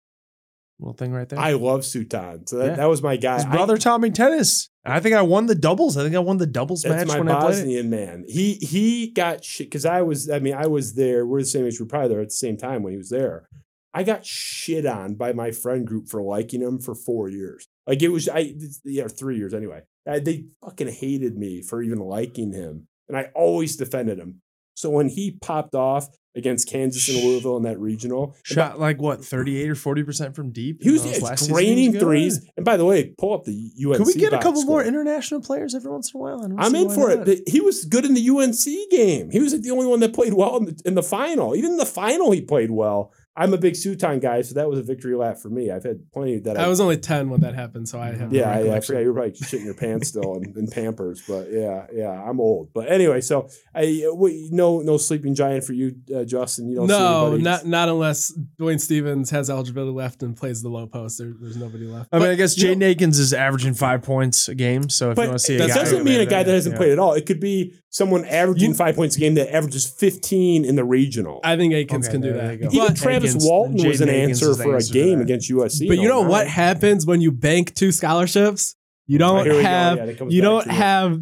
little 0.79 0.93
thing 0.93 1.11
right 1.11 1.27
there. 1.27 1.39
I 1.39 1.53
love 1.53 1.81
Suton. 1.81 2.47
So 2.47 2.57
that, 2.57 2.65
Yeah. 2.65 2.75
that 2.75 2.85
was 2.85 3.01
my 3.01 3.17
guy. 3.17 3.35
His 3.37 3.45
I- 3.45 3.51
brother 3.51 3.77
taught 3.77 4.01
me 4.01 4.09
tennis. 4.11 4.69
I 4.85 4.99
think 4.99 5.15
I 5.15 5.21
won 5.21 5.47
the 5.47 5.55
doubles. 5.55 5.97
I 5.97 6.03
think 6.03 6.15
I 6.15 6.19
won 6.19 6.37
the 6.37 6.45
doubles 6.47 6.85
match 6.85 7.07
my 7.07 7.17
when 7.19 7.27
I 7.29 7.39
played. 7.41 7.49
Bosnian 7.49 7.89
man. 7.89 8.23
He 8.27 8.53
he 8.55 9.11
got 9.11 9.43
shit 9.43 9.67
because 9.67 9.85
I 9.85 10.01
was. 10.01 10.29
I 10.29 10.39
mean, 10.39 10.53
I 10.53 10.67
was 10.67 10.93
there. 10.95 11.25
We're 11.25 11.41
the 11.41 11.45
same 11.45 11.65
age. 11.65 11.79
We're 11.79 11.87
probably 11.87 12.09
there 12.09 12.21
at 12.21 12.27
the 12.29 12.33
same 12.33 12.55
time 12.57 12.83
when 12.83 12.93
he 12.93 12.97
was 12.97 13.09
there. 13.09 13.49
I 13.93 14.03
got 14.03 14.25
shit 14.25 14.85
on 14.85 15.15
by 15.15 15.33
my 15.33 15.51
friend 15.51 15.85
group 15.87 16.07
for 16.07 16.21
liking 16.21 16.61
him 16.61 16.79
for 16.79 16.93
four 16.93 17.27
years. 17.29 17.67
Like 17.87 18.01
it 18.03 18.09
was, 18.09 18.29
I 18.29 18.53
yeah, 18.85 19.07
three 19.07 19.37
years 19.37 19.53
anyway. 19.53 19.81
I, 20.07 20.19
they 20.19 20.45
fucking 20.63 20.89
hated 20.89 21.35
me 21.37 21.61
for 21.63 21.81
even 21.81 21.99
liking 21.99 22.53
him, 22.53 22.87
and 23.09 23.17
I 23.17 23.31
always 23.33 23.75
defended 23.75 24.19
him. 24.19 24.41
So 24.77 24.91
when 24.91 25.09
he 25.09 25.31
popped 25.31 25.73
off 25.73 26.07
against 26.35 26.69
Kansas 26.69 27.09
and 27.09 27.17
Louisville 27.17 27.57
in 27.57 27.63
that 27.63 27.79
regional, 27.79 28.35
Shot 28.43 28.79
like 28.79 29.01
what, 29.01 29.25
38 29.25 29.71
or 29.71 29.73
40% 29.73 30.35
from 30.35 30.51
deep? 30.51 30.83
he 30.83 30.91
was 30.91 31.03
yeah, 31.03 31.35
draining 31.47 31.97
threes. 31.97 32.47
And 32.55 32.63
by 32.63 32.77
the 32.77 32.85
way, 32.85 33.15
pull 33.17 33.33
up 33.33 33.45
the 33.45 33.71
UNC. 33.83 33.97
Could 33.97 34.05
we 34.05 34.13
get 34.13 34.33
a 34.33 34.37
couple 34.37 34.61
more 34.65 34.83
international 34.83 35.41
players 35.41 35.73
every 35.73 35.89
once 35.89 36.13
in 36.13 36.19
a 36.19 36.21
while? 36.21 36.43
I 36.43 36.63
I'm 36.63 36.75
in 36.75 36.91
for 36.91 37.09
not. 37.09 37.27
it. 37.27 37.43
But 37.43 37.51
He 37.51 37.59
was 37.59 37.85
good 37.85 38.05
in 38.05 38.13
the 38.13 38.29
UNC 38.29 38.91
game. 38.91 39.31
He 39.31 39.39
was 39.39 39.59
the 39.59 39.71
only 39.71 39.87
one 39.87 39.99
that 40.01 40.13
played 40.13 40.35
well 40.35 40.57
in 40.57 40.65
the, 40.65 40.81
in 40.85 40.93
the 40.93 41.01
final. 41.01 41.55
Even 41.55 41.71
in 41.71 41.77
the 41.77 41.85
final, 41.85 42.29
he 42.29 42.41
played 42.41 42.69
well. 42.69 43.11
I'm 43.39 43.53
a 43.53 43.57
big 43.57 43.76
Suton 43.76 44.19
guy, 44.19 44.41
so 44.41 44.55
that 44.55 44.68
was 44.68 44.80
a 44.80 44.81
victory 44.81 45.15
lap 45.15 45.38
for 45.38 45.49
me. 45.49 45.69
I've 45.69 45.84
had 45.84 46.11
plenty 46.11 46.38
of 46.38 46.43
that 46.45 46.57
I, 46.57 46.64
I 46.64 46.68
was 46.68 46.80
only 46.80 46.97
10 46.97 47.30
when 47.30 47.41
that 47.41 47.53
happened, 47.53 47.88
so 47.88 47.99
I 47.99 48.07
have 48.07 48.31
no 48.31 48.39
yeah, 48.39 48.41
yeah, 48.41 48.49
I 48.49 48.57
recollection. 48.57 48.88
forgot 48.88 48.99
you 49.01 49.07
were 49.07 49.14
probably 49.14 49.31
shitting 49.31 49.65
your 49.65 49.73
pants 49.76 50.07
still 50.07 50.35
in, 50.38 50.53
in 50.57 50.68
Pampers, 50.68 51.22
but 51.27 51.51
yeah, 51.51 51.85
yeah, 51.93 52.09
I'm 52.09 52.39
old. 52.39 52.73
But 52.73 52.91
anyway, 52.91 53.22
so 53.22 53.47
I 53.76 54.09
we, 54.15 54.49
no 54.51 54.80
no 54.80 54.97
sleeping 54.97 55.35
giant 55.35 55.64
for 55.65 55.73
you, 55.73 55.95
uh, 56.15 56.23
Justin. 56.23 56.68
You 56.69 56.77
don't 56.77 56.88
see 56.88 56.93
No, 56.97 57.22
anybody- 57.27 57.43
not 57.43 57.65
not 57.68 57.89
unless 57.89 58.34
Dwayne 58.59 58.81
Stephens 58.81 59.30
has 59.30 59.51
eligibility 59.51 59.93
left 59.93 60.23
and 60.23 60.35
plays 60.35 60.64
the 60.64 60.69
low 60.69 60.88
post. 60.88 61.19
There, 61.19 61.34
there's 61.39 61.57
nobody 61.57 61.85
left. 61.85 62.09
I 62.11 62.18
mean, 62.18 62.30
I 62.30 62.35
guess 62.35 62.55
Jay 62.55 62.73
know- 62.73 62.88
Jaden 62.88 63.09
is 63.09 63.34
averaging 63.34 63.76
five 63.76 64.01
points 64.01 64.47
a 64.47 64.55
game. 64.55 64.89
So 64.89 65.11
if 65.11 65.18
you 65.18 65.23
want 65.26 65.34
to 65.34 65.39
see 65.39 65.55
a 65.55 65.59
that 65.59 65.69
guy, 65.69 65.76
doesn't 65.76 66.03
mean 66.03 66.22
a 66.22 66.26
guy 66.26 66.41
that 66.41 66.51
hasn't 66.51 66.73
yeah. 66.73 66.77
played 66.77 66.91
at 66.93 66.99
all. 66.99 67.14
It 67.14 67.27
could 67.27 67.39
be 67.39 67.76
someone 67.98 68.24
averaging 68.26 68.69
You- 68.72 68.76
five 68.76 68.95
points 68.95 69.15
a 69.15 69.19
game 69.19 69.34
that 69.36 69.53
averages 69.53 69.86
15 69.88 70.64
in 70.65 70.76
the 70.76 70.84
regional. 70.84 71.40
I 71.44 71.56
think 71.57 71.74
Akins 71.74 72.06
Okay, 72.07 72.11
can 72.14 72.22
do 72.22 72.34
that. 72.34 72.53
Even 72.56 72.69
But, 72.72 72.95
Travis 72.98 73.32
Akins- 73.32 73.45
Walton 73.45 73.88
was 73.88 74.02
an 74.02 74.10
Akins 74.10 74.41
answer 74.44 74.64
for 74.64 74.72
a 74.72 74.76
answer 74.76 74.94
to 74.94 74.94
game 74.94 75.19
against 75.22 75.49
USC. 75.49 75.88
but 75.88 75.98
you 75.98 76.07
know 76.07 76.22
what 76.22 76.44
no. 76.45 76.49
happens 76.52 77.06
when 77.06 77.22
you 77.22 77.32
bank 77.32 77.74
two 77.74 77.91
scholarships? 77.91 78.76
You 79.07 79.18
don't 79.18 79.45
here 79.45 79.61
have 79.61 79.98
Yeah, 79.98 80.26
you 80.30 80.41
don't 80.41 80.64
to 80.65 80.69
it. 80.69 80.74
have 80.74 81.19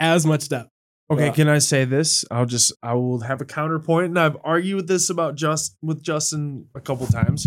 as 0.00 0.24
much 0.24 0.48
depth. 0.48 0.70
Okay, 1.10 1.26
Yeah. 1.26 1.32
can 1.32 1.48
I 1.48 1.58
say 1.58 1.84
this? 1.84 2.24
I'll 2.30 2.46
just 2.46 2.72
I 2.82 2.94
will 2.94 3.20
have 3.20 3.40
a 3.40 3.44
counterpoint, 3.44 4.06
and 4.06 4.18
I've 4.18 4.36
argued 4.42 4.76
with 4.76 4.88
this 4.88 5.10
about 5.10 5.36
just 5.36 5.76
with 5.82 6.02
Justin 6.02 6.66
a 6.74 6.80
couple 6.80 7.06
times. 7.06 7.46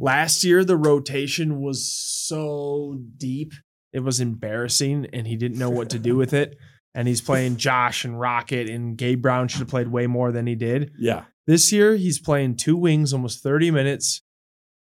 Last 0.00 0.42
year, 0.44 0.64
the 0.64 0.76
rotation 0.76 1.60
was 1.60 1.88
so 1.90 2.98
deep, 3.16 3.52
it 3.92 4.00
was 4.00 4.20
embarrassing, 4.20 5.06
and 5.12 5.26
he 5.26 5.36
didn't 5.36 5.58
know 5.58 5.70
what 5.70 5.88
to 5.90 5.98
do 5.98 6.16
with 6.16 6.32
it. 6.34 6.56
And 6.94 7.08
he's 7.08 7.20
playing 7.20 7.56
Josh 7.56 8.04
and 8.04 8.18
Rocket, 8.18 8.68
and 8.68 8.96
Gabe 8.96 9.20
Brown 9.20 9.48
should 9.48 9.60
have 9.60 9.68
played 9.68 9.88
way 9.88 10.06
more 10.06 10.30
than 10.30 10.46
he 10.46 10.54
did. 10.54 10.92
Yeah. 10.98 11.24
This 11.46 11.72
year, 11.72 11.96
he's 11.96 12.20
playing 12.20 12.56
two 12.56 12.76
wings, 12.76 13.12
almost 13.12 13.42
30 13.42 13.70
minutes. 13.72 14.22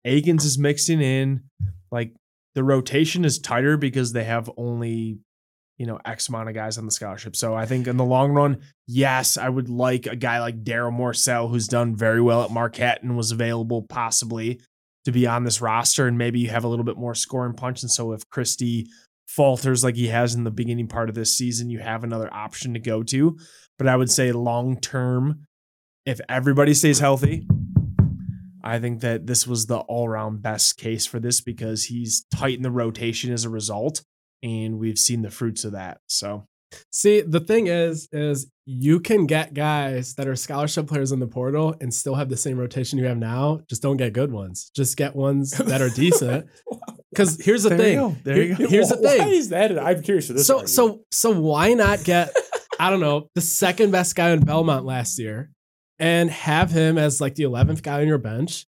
Akins 0.04 0.44
is 0.44 0.58
mixing 0.58 1.00
in. 1.00 1.44
Like 1.90 2.12
the 2.54 2.64
rotation 2.64 3.24
is 3.24 3.38
tighter 3.38 3.76
because 3.76 4.12
they 4.12 4.24
have 4.24 4.50
only, 4.56 5.18
you 5.78 5.86
know, 5.86 5.98
X 6.04 6.28
amount 6.28 6.48
of 6.48 6.54
guys 6.54 6.78
on 6.78 6.84
the 6.84 6.90
scholarship. 6.90 7.34
So 7.34 7.54
I 7.54 7.66
think 7.66 7.86
in 7.86 7.96
the 7.96 8.04
long 8.04 8.32
run, 8.32 8.60
yes, 8.86 9.36
I 9.36 9.48
would 9.48 9.68
like 9.68 10.06
a 10.06 10.16
guy 10.16 10.40
like 10.40 10.64
Darryl 10.64 10.96
Morsell, 10.96 11.50
who's 11.50 11.66
done 11.66 11.96
very 11.96 12.20
well 12.20 12.42
at 12.42 12.50
Marquette 12.50 13.02
and 13.02 13.16
was 13.16 13.32
available 13.32 13.82
possibly 13.82 14.60
to 15.04 15.12
be 15.12 15.26
on 15.26 15.44
this 15.44 15.60
roster. 15.60 16.06
And 16.06 16.18
maybe 16.18 16.40
you 16.40 16.50
have 16.50 16.64
a 16.64 16.68
little 16.68 16.84
bit 16.84 16.96
more 16.96 17.14
scoring 17.14 17.54
punch. 17.54 17.82
And 17.82 17.90
so 17.90 18.12
if 18.12 18.28
Christie 18.28 18.86
falters 19.36 19.82
like 19.82 19.96
he 19.96 20.08
has 20.08 20.34
in 20.34 20.44
the 20.44 20.50
beginning 20.50 20.88
part 20.88 21.08
of 21.08 21.14
this 21.14 21.36
season, 21.36 21.70
you 21.70 21.78
have 21.78 22.04
another 22.04 22.32
option 22.32 22.74
to 22.74 22.80
go 22.80 23.02
to. 23.02 23.38
But 23.78 23.88
I 23.88 23.96
would 23.96 24.10
say 24.10 24.32
long 24.32 24.78
term, 24.80 25.46
if 26.04 26.20
everybody 26.28 26.74
stays 26.74 26.98
healthy, 26.98 27.46
I 28.62 28.78
think 28.78 29.00
that 29.00 29.26
this 29.26 29.46
was 29.46 29.66
the 29.66 29.78
all 29.78 30.08
round 30.08 30.42
best 30.42 30.76
case 30.76 31.06
for 31.06 31.18
this 31.18 31.40
because 31.40 31.84
he's 31.84 32.24
tightened 32.34 32.64
the 32.64 32.70
rotation 32.70 33.32
as 33.32 33.44
a 33.44 33.50
result. 33.50 34.02
And 34.42 34.78
we've 34.78 34.98
seen 34.98 35.22
the 35.22 35.30
fruits 35.30 35.64
of 35.64 35.72
that. 35.72 35.98
So 36.08 36.46
See, 36.90 37.20
the 37.20 37.40
thing 37.40 37.66
is, 37.66 38.08
is 38.12 38.50
you 38.64 39.00
can 39.00 39.26
get 39.26 39.54
guys 39.54 40.14
that 40.14 40.28
are 40.28 40.36
scholarship 40.36 40.86
players 40.86 41.12
in 41.12 41.20
the 41.20 41.26
portal 41.26 41.74
and 41.80 41.92
still 41.92 42.14
have 42.14 42.28
the 42.28 42.36
same 42.36 42.58
rotation 42.58 42.98
you 42.98 43.06
have 43.06 43.18
now. 43.18 43.60
Just 43.68 43.82
don't 43.82 43.96
get 43.96 44.12
good 44.12 44.32
ones. 44.32 44.70
Just 44.74 44.96
get 44.96 45.14
ones 45.14 45.50
that 45.50 45.82
are 45.82 45.90
decent. 45.94 46.46
Because 47.12 47.38
here's 47.44 47.62
the 47.64 47.68
There 47.70 47.78
you 47.78 47.84
thing. 47.84 47.98
go. 47.98 48.16
There 48.24 48.42
you 48.42 48.56
go. 48.56 48.66
Here's 48.68 48.88
the 48.88 48.96
Why 48.96 49.18
thing. 49.18 49.28
is 49.28 49.48
that? 49.50 49.78
I'm 49.78 50.02
curious 50.02 50.26
for 50.26 50.32
this. 50.32 50.46
so 50.46 50.54
argument. 50.60 50.70
so 50.70 51.00
so 51.12 51.30
why 51.40 51.74
not 51.74 52.02
get 52.04 52.34
I 52.80 52.90
don't 52.90 53.00
know 53.00 53.28
the 53.34 53.40
second 53.40 53.90
best 53.90 54.16
guy 54.16 54.30
in 54.30 54.40
Belmont 54.40 54.84
last 54.84 55.18
year 55.18 55.50
and 55.98 56.30
have 56.30 56.70
him 56.70 56.98
as 56.98 57.20
like 57.20 57.34
the 57.34 57.42
eleventh 57.44 57.82
guy 57.82 58.00
on 58.00 58.08
your 58.08 58.18
bench 58.18 58.64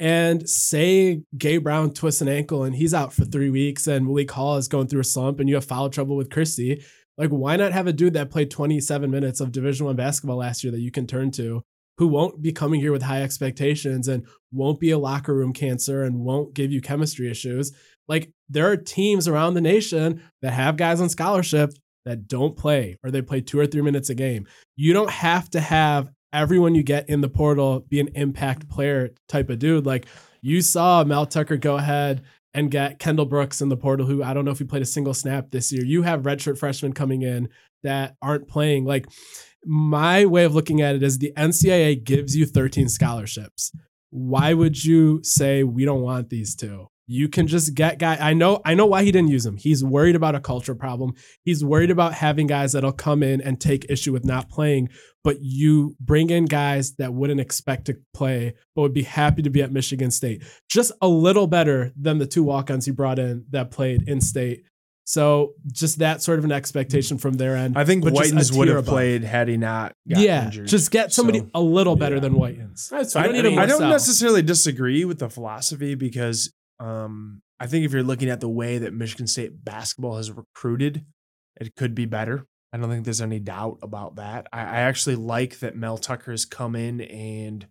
and 0.00 0.48
say 0.48 1.22
Gabe 1.36 1.64
Brown 1.64 1.92
twists 1.92 2.20
an 2.22 2.28
ankle 2.28 2.62
and 2.64 2.74
he's 2.76 2.94
out 2.94 3.12
for 3.12 3.24
three 3.24 3.50
weeks 3.50 3.86
and 3.88 4.06
Malik 4.06 4.30
Hall 4.30 4.56
is 4.56 4.68
going 4.68 4.86
through 4.86 5.00
a 5.00 5.04
slump 5.04 5.40
and 5.40 5.48
you 5.48 5.56
have 5.56 5.64
foul 5.64 5.90
trouble 5.90 6.16
with 6.16 6.30
Christie. 6.30 6.84
Like 7.18 7.30
why 7.30 7.56
not 7.56 7.72
have 7.72 7.88
a 7.88 7.92
dude 7.92 8.14
that 8.14 8.30
played 8.30 8.48
27 8.50 9.10
minutes 9.10 9.40
of 9.40 9.50
Division 9.50 9.86
One 9.86 9.96
basketball 9.96 10.36
last 10.36 10.62
year 10.62 10.70
that 10.70 10.80
you 10.80 10.92
can 10.92 11.06
turn 11.08 11.32
to 11.32 11.64
who 11.98 12.08
won't 12.08 12.40
be 12.40 12.52
coming 12.52 12.80
here 12.80 12.92
with 12.92 13.02
high 13.02 13.22
expectations 13.22 14.08
and 14.08 14.26
won't 14.52 14.80
be 14.80 14.90
a 14.90 14.98
locker 14.98 15.34
room 15.34 15.52
cancer 15.52 16.04
and 16.04 16.20
won't 16.20 16.54
give 16.54 16.72
you 16.72 16.80
chemistry 16.80 17.30
issues. 17.30 17.72
Like 18.06 18.32
there 18.48 18.70
are 18.70 18.76
teams 18.76 19.28
around 19.28 19.54
the 19.54 19.60
nation 19.60 20.22
that 20.40 20.52
have 20.52 20.76
guys 20.76 21.00
on 21.00 21.08
scholarship 21.08 21.72
that 22.04 22.28
don't 22.28 22.56
play 22.56 22.96
or 23.04 23.10
they 23.10 23.20
play 23.20 23.40
two 23.40 23.58
or 23.58 23.66
three 23.66 23.82
minutes 23.82 24.08
a 24.08 24.14
game. 24.14 24.46
You 24.76 24.92
don't 24.92 25.10
have 25.10 25.50
to 25.50 25.60
have 25.60 26.10
everyone 26.32 26.74
you 26.74 26.82
get 26.82 27.08
in 27.08 27.20
the 27.20 27.28
portal 27.28 27.80
be 27.80 28.00
an 28.00 28.08
impact 28.14 28.68
player 28.68 29.10
type 29.28 29.50
of 29.50 29.58
dude. 29.58 29.84
Like 29.84 30.06
you 30.40 30.62
saw 30.62 31.04
Mel 31.04 31.26
Tucker 31.26 31.56
go 31.56 31.76
ahead 31.76 32.22
and 32.54 32.70
get 32.70 32.98
Kendall 32.98 33.26
Brooks 33.26 33.60
in 33.60 33.68
the 33.68 33.76
portal, 33.76 34.06
who 34.06 34.22
I 34.22 34.34
don't 34.34 34.44
know 34.44 34.50
if 34.52 34.58
he 34.58 34.64
played 34.64 34.82
a 34.82 34.86
single 34.86 35.14
snap 35.14 35.50
this 35.50 35.72
year. 35.72 35.84
You 35.84 36.02
have 36.02 36.22
redshirt 36.22 36.58
freshmen 36.58 36.92
coming 36.92 37.22
in 37.22 37.48
that 37.82 38.16
aren't 38.22 38.48
playing. 38.48 38.84
Like 38.84 39.06
my 39.64 40.24
way 40.26 40.44
of 40.44 40.54
looking 40.54 40.80
at 40.80 40.94
it 40.94 41.02
is 41.02 41.18
the 41.18 41.32
NCAA 41.36 42.04
gives 42.04 42.36
you 42.36 42.46
13 42.46 42.88
scholarships. 42.88 43.72
Why 44.10 44.54
would 44.54 44.84
you 44.84 45.20
say 45.22 45.62
we 45.64 45.84
don't 45.84 46.02
want 46.02 46.30
these 46.30 46.54
two? 46.54 46.88
You 47.10 47.28
can 47.30 47.46
just 47.46 47.74
get 47.74 47.98
guy. 47.98 48.16
I 48.20 48.34
know. 48.34 48.60
I 48.66 48.74
know 48.74 48.84
why 48.84 49.02
he 49.02 49.10
didn't 49.10 49.30
use 49.30 49.44
them. 49.44 49.56
He's 49.56 49.82
worried 49.82 50.14
about 50.14 50.34
a 50.34 50.40
culture 50.40 50.74
problem. 50.74 51.14
He's 51.42 51.64
worried 51.64 51.90
about 51.90 52.12
having 52.12 52.46
guys 52.46 52.72
that'll 52.72 52.92
come 52.92 53.22
in 53.22 53.40
and 53.40 53.58
take 53.58 53.86
issue 53.88 54.12
with 54.12 54.26
not 54.26 54.50
playing. 54.50 54.90
But 55.24 55.38
you 55.40 55.96
bring 56.00 56.28
in 56.28 56.44
guys 56.44 56.96
that 56.96 57.14
wouldn't 57.14 57.40
expect 57.40 57.86
to 57.86 57.96
play, 58.12 58.54
but 58.74 58.82
would 58.82 58.94
be 58.94 59.04
happy 59.04 59.40
to 59.40 59.48
be 59.48 59.62
at 59.62 59.72
Michigan 59.72 60.10
State. 60.10 60.44
Just 60.68 60.92
a 61.00 61.08
little 61.08 61.46
better 61.46 61.92
than 61.98 62.18
the 62.18 62.26
two 62.26 62.42
walk-ons 62.42 62.84
he 62.84 62.92
brought 62.92 63.18
in 63.18 63.46
that 63.50 63.70
played 63.70 64.06
in 64.06 64.20
state. 64.20 64.64
So 65.10 65.54
just 65.72 66.00
that 66.00 66.20
sort 66.20 66.38
of 66.38 66.44
an 66.44 66.52
expectation 66.52 67.16
from 67.16 67.32
their 67.38 67.56
end. 67.56 67.78
I 67.78 67.86
think 67.86 68.04
but 68.04 68.12
just 68.12 68.34
Whitens 68.34 68.54
would 68.58 68.68
have 68.68 68.76
above. 68.76 68.92
played 68.92 69.24
had 69.24 69.48
he 69.48 69.56
not 69.56 69.94
got 70.06 70.20
yeah, 70.20 70.44
injured. 70.44 70.66
just 70.66 70.90
get 70.90 71.14
somebody 71.14 71.38
So- 71.38 71.50
a 71.54 71.62
little 71.62 71.96
better 71.96 72.16
Yeah. 72.16 72.20
than 72.20 72.34
Whitens. 72.34 72.90
That's 72.90 73.16
I 73.16 73.22
fine. 73.22 73.32
don't 73.32 73.42
need 73.42 73.48
mean, 73.52 73.58
I 73.58 73.64
don't 73.64 73.80
Marcel. 73.80 73.88
necessarily 73.90 74.42
disagree 74.42 75.06
with 75.06 75.18
the 75.18 75.30
philosophy 75.30 75.94
because 75.94 76.52
um, 76.78 77.40
I 77.58 77.66
think 77.66 77.86
if 77.86 77.92
you're 77.94 78.02
looking 78.02 78.28
at 78.28 78.40
the 78.40 78.50
way 78.50 78.76
that 78.76 78.92
Michigan 78.92 79.26
State 79.26 79.64
basketball 79.64 80.18
has 80.18 80.30
recruited, 80.30 81.06
it 81.58 81.74
could 81.74 81.94
be 81.94 82.04
better. 82.04 82.44
I 82.74 82.76
don't 82.76 82.90
think 82.90 83.06
there's 83.06 83.22
any 83.22 83.38
doubt 83.40 83.78
about 83.80 84.16
that. 84.16 84.46
I, 84.52 84.60
I 84.60 84.76
actually 84.82 85.16
like 85.16 85.60
that 85.60 85.74
Mel 85.74 85.96
Tucker 85.96 86.32
has 86.32 86.44
come 86.44 86.76
in 86.76 87.00
and, 87.00 87.66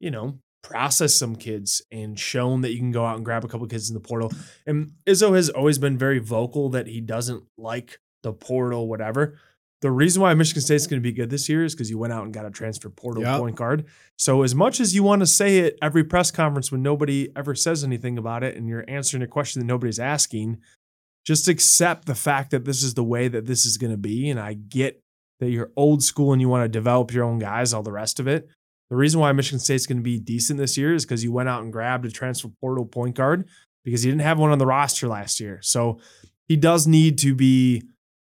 you 0.00 0.10
know, 0.10 0.38
process 0.62 1.14
some 1.14 1.36
kids 1.36 1.82
and 1.90 2.18
shown 2.18 2.60
that 2.62 2.72
you 2.72 2.78
can 2.78 2.90
go 2.90 3.04
out 3.04 3.16
and 3.16 3.24
grab 3.24 3.44
a 3.44 3.48
couple 3.48 3.66
kids 3.66 3.88
in 3.88 3.94
the 3.94 4.00
portal. 4.00 4.32
And 4.66 4.92
Izzo 5.06 5.34
has 5.34 5.48
always 5.48 5.78
been 5.78 5.96
very 5.96 6.18
vocal 6.18 6.68
that 6.70 6.86
he 6.86 7.00
doesn't 7.00 7.44
like 7.56 8.00
the 8.22 8.32
portal, 8.32 8.88
whatever. 8.88 9.38
The 9.80 9.90
reason 9.92 10.20
why 10.22 10.34
Michigan 10.34 10.60
State's 10.60 10.88
going 10.88 11.00
to 11.00 11.08
be 11.08 11.12
good 11.12 11.30
this 11.30 11.48
year 11.48 11.64
is 11.64 11.72
because 11.74 11.88
you 11.88 11.98
went 11.98 12.12
out 12.12 12.24
and 12.24 12.34
got 12.34 12.44
a 12.44 12.50
transfer 12.50 12.90
portal 12.90 13.22
Yep. 13.22 13.38
point 13.38 13.56
guard. 13.56 13.84
So 14.16 14.42
as 14.42 14.52
much 14.54 14.80
as 14.80 14.92
you 14.94 15.04
want 15.04 15.20
to 15.20 15.26
say 15.26 15.58
it 15.58 15.78
every 15.80 16.02
press 16.02 16.32
conference 16.32 16.72
when 16.72 16.82
nobody 16.82 17.28
ever 17.36 17.54
says 17.54 17.84
anything 17.84 18.18
about 18.18 18.42
it 18.42 18.56
and 18.56 18.68
you're 18.68 18.84
answering 18.88 19.22
a 19.22 19.28
question 19.28 19.60
that 19.60 19.66
nobody's 19.66 20.00
asking, 20.00 20.58
just 21.24 21.46
accept 21.46 22.06
the 22.06 22.16
fact 22.16 22.50
that 22.50 22.64
this 22.64 22.82
is 22.82 22.94
the 22.94 23.04
way 23.04 23.28
that 23.28 23.46
this 23.46 23.64
is 23.64 23.76
going 23.76 23.92
to 23.92 23.96
be. 23.96 24.28
And 24.28 24.40
I 24.40 24.54
get 24.54 25.00
that 25.38 25.50
you're 25.50 25.70
old 25.76 26.02
school 26.02 26.32
and 26.32 26.40
you 26.40 26.48
want 26.48 26.64
to 26.64 26.68
develop 26.68 27.12
your 27.12 27.22
own 27.22 27.38
guys, 27.38 27.72
all 27.72 27.84
the 27.84 27.92
rest 27.92 28.18
of 28.18 28.26
it. 28.26 28.48
The 28.90 28.96
reason 28.96 29.20
why 29.20 29.32
Michigan 29.32 29.58
State's 29.58 29.86
going 29.86 29.98
to 29.98 30.02
be 30.02 30.18
decent 30.18 30.58
this 30.58 30.78
year 30.78 30.94
is 30.94 31.04
because 31.04 31.22
you 31.22 31.32
went 31.32 31.48
out 31.48 31.62
and 31.62 31.72
grabbed 31.72 32.06
a 32.06 32.10
transfer 32.10 32.48
portal 32.60 32.86
point 32.86 33.16
guard 33.16 33.46
because 33.84 34.02
he 34.02 34.10
didn't 34.10 34.22
have 34.22 34.38
one 34.38 34.50
on 34.50 34.58
the 34.58 34.66
roster 34.66 35.08
last 35.08 35.40
year. 35.40 35.60
So 35.62 36.00
he 36.46 36.56
does 36.56 36.86
need 36.86 37.18
to 37.18 37.34
be 37.34 37.82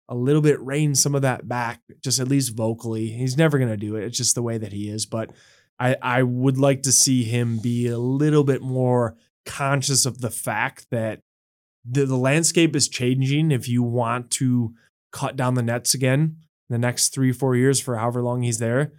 a 0.09 0.15
little 0.15 0.41
bit 0.41 0.59
rein 0.59 0.95
some 0.95 1.15
of 1.15 1.21
that 1.21 1.47
back, 1.47 1.81
just 2.03 2.19
at 2.19 2.27
least 2.27 2.55
vocally. 2.55 3.09
He's 3.09 3.37
never 3.37 3.57
going 3.57 3.69
to 3.69 3.77
do 3.77 3.95
it. 3.95 4.03
It's 4.03 4.17
just 4.17 4.35
the 4.35 4.41
way 4.43 4.57
that 4.57 4.73
he 4.73 4.89
is. 4.89 5.05
But 5.05 5.31
I, 5.79 5.97
I 6.01 6.23
would 6.23 6.57
like 6.57 6.83
to 6.83 6.91
see 6.91 7.23
him 7.23 7.59
be 7.59 7.87
a 7.87 7.97
little 7.97 8.43
bit 8.43 8.61
more 8.61 9.15
conscious 9.45 10.05
of 10.05 10.21
the 10.21 10.29
fact 10.29 10.87
that 10.91 11.19
the, 11.83 12.05
the 12.05 12.17
landscape 12.17 12.75
is 12.75 12.87
changing. 12.87 13.51
If 13.51 13.67
you 13.67 13.83
want 13.83 14.31
to 14.31 14.73
cut 15.11 15.35
down 15.35 15.53
the 15.53 15.63
nets 15.63 15.93
again 15.93 16.37
in 16.69 16.73
the 16.73 16.79
next 16.79 17.13
three, 17.13 17.31
four 17.31 17.55
years 17.55 17.79
for 17.79 17.97
however 17.97 18.21
long 18.21 18.41
he's 18.41 18.59
there, 18.59 18.93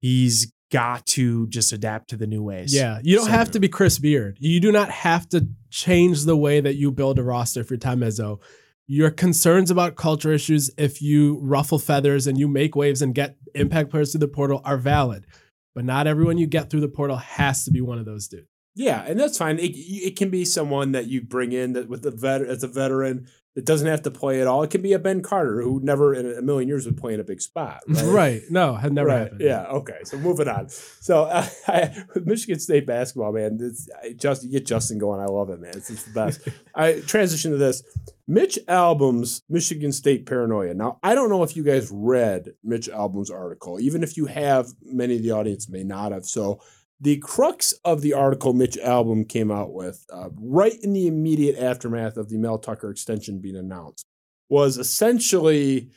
he's 0.00 0.52
got 0.70 1.04
to 1.06 1.46
just 1.48 1.72
adapt 1.72 2.10
to 2.10 2.16
the 2.16 2.26
new 2.26 2.42
ways. 2.42 2.74
Yeah, 2.74 3.00
you 3.02 3.16
don't 3.16 3.26
So- 3.26 3.30
have 3.32 3.50
to 3.52 3.60
be 3.60 3.68
Chris 3.68 3.98
Beard. 3.98 4.36
You 4.40 4.60
do 4.60 4.70
not 4.72 4.90
have 4.90 5.28
to 5.30 5.48
change 5.70 6.24
the 6.24 6.36
way 6.36 6.60
that 6.60 6.76
you 6.76 6.90
build 6.92 7.18
a 7.18 7.22
roster 7.22 7.64
for 7.64 7.76
Tom 7.76 8.00
Izzo. 8.00 8.40
Your 8.86 9.10
concerns 9.10 9.70
about 9.70 9.94
culture 9.96 10.32
issues, 10.32 10.70
if 10.76 11.00
you 11.00 11.38
ruffle 11.42 11.78
feathers 11.78 12.26
and 12.26 12.36
you 12.38 12.48
make 12.48 12.74
waves 12.74 13.02
and 13.02 13.14
get 13.14 13.36
impact 13.54 13.90
players 13.90 14.12
through 14.12 14.20
the 14.20 14.28
portal, 14.28 14.60
are 14.64 14.76
valid. 14.78 15.26
But 15.74 15.84
not 15.84 16.06
everyone 16.08 16.38
you 16.38 16.46
get 16.48 16.70
through 16.70 16.80
the 16.80 16.88
portal 16.88 17.16
has 17.16 17.64
to 17.64 17.70
be 17.70 17.80
one 17.80 17.98
of 17.98 18.04
those 18.04 18.26
dudes. 18.26 18.48
Yeah, 18.74 19.04
and 19.06 19.18
that's 19.18 19.38
fine. 19.38 19.58
It, 19.58 19.72
it 19.76 20.16
can 20.16 20.30
be 20.30 20.44
someone 20.44 20.92
that 20.92 21.06
you 21.06 21.20
bring 21.20 21.52
in 21.52 21.72
that 21.74 21.88
with 21.88 22.02
the 22.02 22.10
vet 22.10 22.42
as 22.42 22.62
a 22.64 22.68
veteran 22.68 23.26
that 23.56 23.64
doesn't 23.64 23.88
have 23.88 24.02
to 24.02 24.10
play 24.10 24.40
at 24.40 24.46
all. 24.46 24.62
It 24.62 24.70
can 24.70 24.80
be 24.80 24.92
a 24.92 24.98
Ben 24.98 25.22
Carter 25.22 25.60
who 25.60 25.80
never 25.82 26.14
in 26.14 26.38
a 26.38 26.42
million 26.42 26.68
years 26.68 26.86
would 26.86 26.96
play 26.96 27.14
in 27.14 27.20
a 27.20 27.24
big 27.24 27.40
spot. 27.40 27.82
Right. 27.90 28.20
Right. 28.20 28.42
No, 28.50 28.76
had 28.76 28.92
never 28.92 29.08
right. 29.08 29.18
happened. 29.22 29.40
Yeah. 29.40 29.64
Okay. 29.66 29.98
So 30.04 30.16
moving 30.16 30.48
on. 30.48 30.68
So 30.68 31.24
uh, 31.24 31.46
I, 31.68 31.94
Michigan 32.24 32.60
State 32.60 32.86
basketball, 32.86 33.32
man, 33.32 33.56
this, 33.58 33.88
I, 34.02 34.12
just 34.12 34.44
you 34.44 34.50
get 34.50 34.66
Justin 34.66 34.98
going. 34.98 35.20
I 35.20 35.26
love 35.26 35.50
it, 35.50 35.60
man. 35.60 35.72
It's, 35.74 35.90
it's 35.90 36.04
the 36.04 36.12
best. 36.12 36.48
I 36.74 37.00
transition 37.00 37.50
to 37.50 37.56
this. 37.56 37.82
Mitch 38.26 38.58
Albom's 38.68 39.42
Michigan 39.48 39.92
State 39.92 40.24
paranoia. 40.26 40.72
Now 40.72 40.98
I 41.02 41.14
don't 41.14 41.30
know 41.30 41.42
if 41.42 41.56
you 41.56 41.64
guys 41.64 41.90
read 41.92 42.52
Mitch 42.62 42.88
Albom's 42.88 43.30
article. 43.30 43.80
Even 43.80 44.02
if 44.02 44.16
you 44.16 44.26
have, 44.26 44.68
many 44.82 45.16
of 45.16 45.22
the 45.22 45.32
audience 45.32 45.68
may 45.68 45.82
not 45.82 46.12
have. 46.12 46.24
So 46.24 46.60
the 47.00 47.16
crux 47.18 47.72
of 47.84 48.02
the 48.02 48.12
article 48.12 48.52
Mitch 48.52 48.76
Albom 48.76 49.26
came 49.28 49.50
out 49.50 49.72
with, 49.72 50.04
uh, 50.12 50.28
right 50.36 50.78
in 50.82 50.92
the 50.92 51.06
immediate 51.06 51.56
aftermath 51.58 52.16
of 52.16 52.28
the 52.28 52.36
Mel 52.36 52.58
Tucker 52.58 52.90
extension 52.90 53.38
being 53.38 53.56
announced, 53.56 54.04
was 54.48 54.76
essentially 54.78 55.90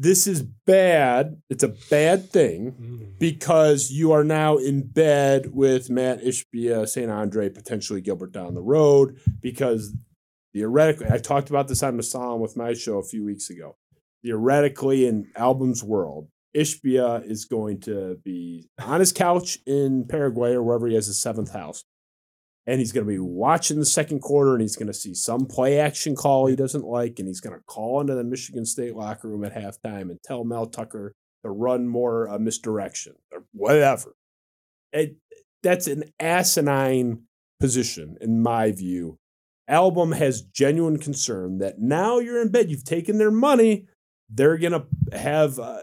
this 0.00 0.28
is 0.28 0.42
bad. 0.42 1.42
It's 1.50 1.64
a 1.64 1.74
bad 1.90 2.30
thing 2.30 2.72
Mm. 2.72 3.18
because 3.18 3.90
you 3.90 4.12
are 4.12 4.22
now 4.22 4.56
in 4.56 4.82
bed 4.86 5.52
with 5.52 5.90
Matt 5.90 6.22
Ishbia, 6.22 6.88
St. 6.88 7.10
Andre, 7.10 7.48
potentially 7.48 8.00
Gilbert 8.00 8.30
down 8.30 8.54
the 8.54 8.62
road. 8.62 9.16
Because 9.40 9.92
theoretically, 10.54 11.08
I 11.10 11.18
talked 11.18 11.50
about 11.50 11.66
this 11.66 11.82
on 11.82 11.96
the 11.96 12.02
Masalam 12.04 12.38
with 12.38 12.56
my 12.56 12.74
show 12.74 12.98
a 12.98 13.02
few 13.02 13.24
weeks 13.24 13.50
ago. 13.50 13.76
Theoretically, 14.22 15.04
in 15.06 15.24
Albom's 15.36 15.82
world, 15.82 16.28
Ishbia 16.56 17.28
is 17.28 17.44
going 17.44 17.80
to 17.80 18.18
be 18.24 18.68
on 18.80 19.00
his 19.00 19.12
couch 19.12 19.58
in 19.66 20.06
Paraguay 20.08 20.52
or 20.52 20.62
wherever 20.62 20.86
he 20.86 20.94
has 20.94 21.06
his 21.06 21.20
seventh 21.20 21.52
house. 21.52 21.84
And 22.66 22.80
he's 22.80 22.92
going 22.92 23.06
to 23.06 23.12
be 23.12 23.18
watching 23.18 23.78
the 23.78 23.86
second 23.86 24.20
quarter 24.20 24.52
and 24.52 24.60
he's 24.60 24.76
going 24.76 24.88
to 24.88 24.94
see 24.94 25.14
some 25.14 25.46
play 25.46 25.78
action 25.78 26.14
call 26.14 26.46
he 26.46 26.56
doesn't 26.56 26.84
like. 26.84 27.18
And 27.18 27.26
he's 27.26 27.40
going 27.40 27.56
to 27.56 27.64
call 27.64 28.00
into 28.00 28.14
the 28.14 28.24
Michigan 28.24 28.66
State 28.66 28.94
locker 28.94 29.28
room 29.28 29.44
at 29.44 29.54
halftime 29.54 30.10
and 30.10 30.22
tell 30.22 30.44
Mel 30.44 30.66
Tucker 30.66 31.14
to 31.44 31.50
run 31.50 31.88
more 31.88 32.28
uh, 32.28 32.38
misdirection 32.38 33.14
or 33.32 33.44
whatever. 33.52 34.14
It, 34.92 35.16
that's 35.62 35.86
an 35.86 36.04
asinine 36.20 37.22
position, 37.58 38.16
in 38.20 38.42
my 38.42 38.72
view. 38.72 39.18
Albom 39.68 40.16
has 40.16 40.42
genuine 40.42 40.98
concern 40.98 41.58
that 41.58 41.78
now 41.78 42.18
you're 42.18 42.40
in 42.40 42.50
bed, 42.50 42.70
you've 42.70 42.84
taken 42.84 43.18
their 43.18 43.30
money, 43.30 43.86
they're 44.30 44.58
going 44.58 44.72
to 44.72 44.86
have 45.18 45.58
uh, 45.58 45.78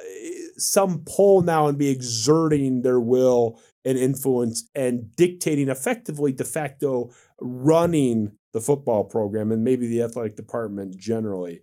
some 0.58 1.04
pull 1.06 1.42
now 1.42 1.68
and 1.68 1.78
be 1.78 1.90
exerting 1.90 2.82
their 2.82 3.00
will 3.00 3.60
and 3.84 3.98
influence 3.98 4.70
and 4.74 5.16
dictating 5.16 5.70
effectively 5.70 6.32
de 6.32 6.44
facto 6.44 7.12
running 7.40 8.32
the 8.54 8.62
football 8.62 9.04
program 9.04 9.52
and 9.52 9.64
maybe 9.64 9.88
the 9.88 10.02
athletic 10.02 10.36
department 10.36 10.98
generally. 10.98 11.62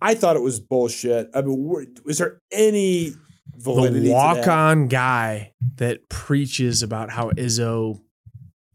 I 0.00 0.14
thought 0.14 0.36
it 0.36 0.42
was 0.42 0.58
bullshit. 0.58 1.28
I 1.34 1.42
mean, 1.42 1.68
was 2.04 2.18
there 2.18 2.40
any 2.50 3.12
validity? 3.56 4.08
the 4.08 4.12
walk-on 4.12 4.88
guy 4.88 5.52
that 5.76 6.08
preaches 6.08 6.82
about 6.82 7.10
how 7.10 7.30
Izzo 7.30 8.00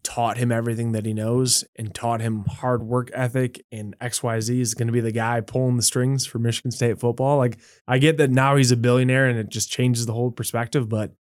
taught 0.05 0.37
him 0.37 0.51
everything 0.51 0.91
that 0.93 1.05
he 1.05 1.13
knows 1.13 1.65
and 1.75 1.93
taught 1.93 2.21
him 2.21 2.45
hard 2.45 2.83
work 2.83 3.09
ethic 3.13 3.65
and 3.71 3.97
XYZ 3.99 4.61
is 4.61 4.73
going 4.75 4.87
to 4.87 4.93
be 4.93 5.01
the 5.01 5.11
guy 5.11 5.41
pulling 5.41 5.75
the 5.75 5.83
strings 5.83 6.25
for 6.25 6.39
Michigan 6.39 6.71
State 6.71 6.99
football. 6.99 7.37
Like, 7.37 7.57
I 7.87 7.97
get 7.97 8.17
that 8.17 8.29
now 8.31 8.55
he's 8.55 8.71
a 8.71 8.77
billionaire 8.77 9.25
and 9.25 9.37
it 9.37 9.49
just 9.49 9.69
changes 9.71 10.05
the 10.05 10.13
whole 10.13 10.31
perspective, 10.31 10.87
but 10.87 11.13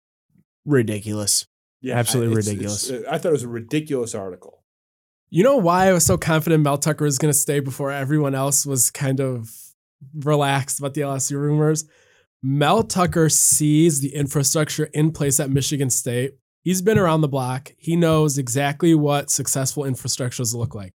ridiculous. 0.65 1.47
Yeah, 1.81 1.97
Absolutely 1.98 2.32
it's- 2.39 2.47
ridiculous. 2.47 2.90
it's- 2.90 3.12
I 3.12 3.19
thought 3.19 3.31
it 3.31 3.32
was 3.32 3.43
a 3.43 3.48
ridiculous 3.48 4.15
article. 4.15 4.62
You 5.31 5.43
know 5.43 5.56
why 5.56 5.89
I 5.89 5.93
was 5.93 6.06
so 6.06 6.16
confident 6.16 6.62
Mel 6.62 6.78
Tucker 6.78 7.05
was 7.05 7.19
going 7.19 7.32
to 7.32 7.39
stay 7.39 7.61
before 7.61 7.90
everyone 7.90 8.35
else 8.35 8.65
was 8.65 8.90
kind 8.90 9.20
of 9.20 9.51
relaxed 10.15 10.78
about 10.78 10.94
the 10.94 11.01
LSU 11.01 11.36
rumors? 11.39 11.85
Mel 12.43 12.82
Tucker 12.82 13.28
sees 13.28 14.01
the 14.01 14.15
infrastructure 14.15 14.85
in 14.93 15.11
place 15.11 15.40
at 15.40 15.51
Michigan 15.51 15.90
State. 15.90 16.35
He's 16.65 16.81
been 16.81 16.99
around 16.99 17.20
the 17.20 17.28
block. 17.28 17.73
He 17.77 17.95
knows 17.95 18.39
exactly 18.39 18.95
what 18.95 19.31
successful 19.31 19.85
infrastructures 19.85 20.55
look 20.55 20.74
like. 20.74 20.95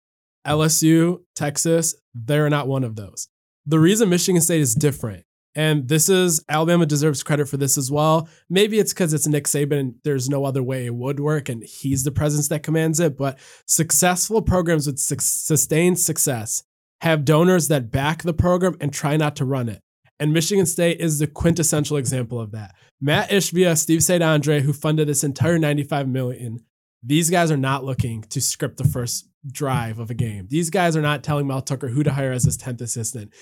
LSU, 0.45 1.21
Texas, 1.35 1.95
they're 2.13 2.51
not 2.51 2.67
one 2.67 2.83
of 2.83 2.95
those. 2.95 3.27
The 3.65 3.79
reason 3.79 4.09
Michigan 4.09 4.43
State 4.43 4.61
is 4.61 4.75
different, 4.75 5.23
and 5.55 5.87
this 5.87 6.07
is 6.07 6.45
Alabama 6.47 6.85
deserves 6.85 7.23
credit 7.23 7.49
for 7.49 7.57
this 7.57 7.79
as 7.79 7.89
well. 7.89 8.29
Maybe 8.47 8.77
it's 8.77 8.93
because 8.93 9.11
it's 9.11 9.25
Nick 9.25 9.45
Saban 9.45 9.79
and 9.79 9.95
there's 10.03 10.29
no 10.29 10.45
other 10.45 10.61
way 10.61 10.85
it 10.85 10.93
would 10.93 11.19
work, 11.19 11.49
and 11.49 11.63
he's 11.63 12.03
the 12.03 12.11
presence 12.11 12.47
that 12.49 12.61
commands 12.61 12.99
it. 12.99 13.17
But 13.17 13.39
successful 13.65 14.43
programs 14.43 14.85
with 14.85 14.99
suc- 14.99 15.19
sustained 15.19 15.99
success 15.99 16.61
have 17.01 17.25
donors 17.25 17.69
that 17.69 17.89
back 17.89 18.21
the 18.21 18.33
program 18.33 18.77
and 18.79 18.93
try 18.93 19.17
not 19.17 19.35
to 19.37 19.45
run 19.45 19.67
it. 19.67 19.81
And 20.19 20.33
Michigan 20.33 20.65
State 20.65 21.01
is 21.01 21.19
the 21.19 21.27
quintessential 21.27 21.97
example 21.97 22.39
of 22.39 22.51
that. 22.51 22.75
Matt 23.01 23.29
Ishbia, 23.29 23.77
Steve 23.77 24.03
St. 24.03 24.23
Andre, 24.23 24.61
who 24.61 24.71
funded 24.71 25.07
this 25.07 25.23
entire 25.23 25.59
95 25.59 26.07
million, 26.07 26.59
these 27.03 27.29
guys 27.29 27.51
are 27.51 27.57
not 27.57 27.83
looking 27.83 28.23
to 28.23 28.41
script 28.41 28.77
the 28.77 28.83
first 28.83 29.27
drive 29.51 29.99
of 29.99 30.09
a 30.09 30.15
game. 30.15 30.47
These 30.49 30.69
guys 30.69 30.95
are 30.95 31.01
not 31.01 31.23
telling 31.23 31.47
Mel 31.47 31.61
Tucker 31.61 31.89
who 31.89 32.03
to 32.03 32.11
hire 32.11 32.31
as 32.31 32.45
his 32.45 32.57
10th 32.57 32.81
assistant. 32.81 33.33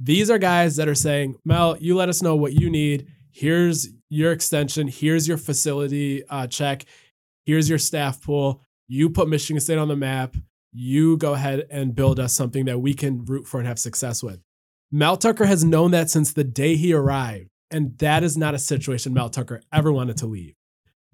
These 0.00 0.30
are 0.30 0.38
guys 0.38 0.76
that 0.76 0.88
are 0.88 0.94
saying, 0.94 1.36
Mel, 1.44 1.76
you 1.78 1.94
let 1.94 2.08
us 2.08 2.22
know 2.22 2.34
what 2.34 2.54
you 2.54 2.70
need. 2.70 3.08
Here's 3.30 3.88
your 4.08 4.32
extension. 4.32 4.88
Here's 4.88 5.28
your 5.28 5.38
facility 5.38 6.24
uh, 6.28 6.46
check. 6.48 6.84
Here's 7.44 7.68
your 7.68 7.78
staff 7.78 8.22
pool. 8.22 8.64
You 8.88 9.10
put 9.10 9.28
Michigan 9.28 9.60
State 9.60 9.78
on 9.78 9.88
the 9.88 9.96
map. 9.96 10.36
You 10.72 11.16
go 11.16 11.34
ahead 11.34 11.66
and 11.70 11.94
build 11.94 12.18
us 12.18 12.32
something 12.32 12.64
that 12.64 12.80
we 12.80 12.94
can 12.94 13.24
root 13.24 13.46
for 13.46 13.58
and 13.58 13.68
have 13.68 13.78
success 13.78 14.22
with. 14.22 14.40
Mel 14.94 15.16
Tucker 15.16 15.46
has 15.46 15.64
known 15.64 15.90
that 15.92 16.10
since 16.10 16.34
the 16.34 16.44
day 16.44 16.76
he 16.76 16.92
arrived. 16.92 17.48
And 17.70 17.96
that 17.98 18.22
is 18.22 18.36
not 18.36 18.54
a 18.54 18.58
situation 18.58 19.14
Mel 19.14 19.30
Tucker 19.30 19.62
ever 19.72 19.90
wanted 19.90 20.18
to 20.18 20.26
leave. 20.26 20.54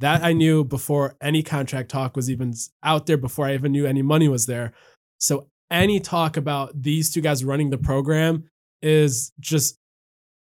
That 0.00 0.24
I 0.24 0.32
knew 0.32 0.64
before 0.64 1.16
any 1.20 1.44
contract 1.44 1.88
talk 1.88 2.16
was 2.16 2.28
even 2.28 2.52
out 2.82 3.06
there, 3.06 3.16
before 3.16 3.46
I 3.46 3.54
even 3.54 3.70
knew 3.70 3.86
any 3.86 4.02
money 4.02 4.26
was 4.26 4.46
there. 4.46 4.72
So 5.18 5.46
any 5.70 6.00
talk 6.00 6.36
about 6.36 6.82
these 6.82 7.12
two 7.12 7.20
guys 7.20 7.44
running 7.44 7.70
the 7.70 7.78
program 7.78 8.50
is 8.82 9.32
just 9.38 9.78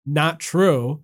not 0.06 0.40
true. 0.40 1.02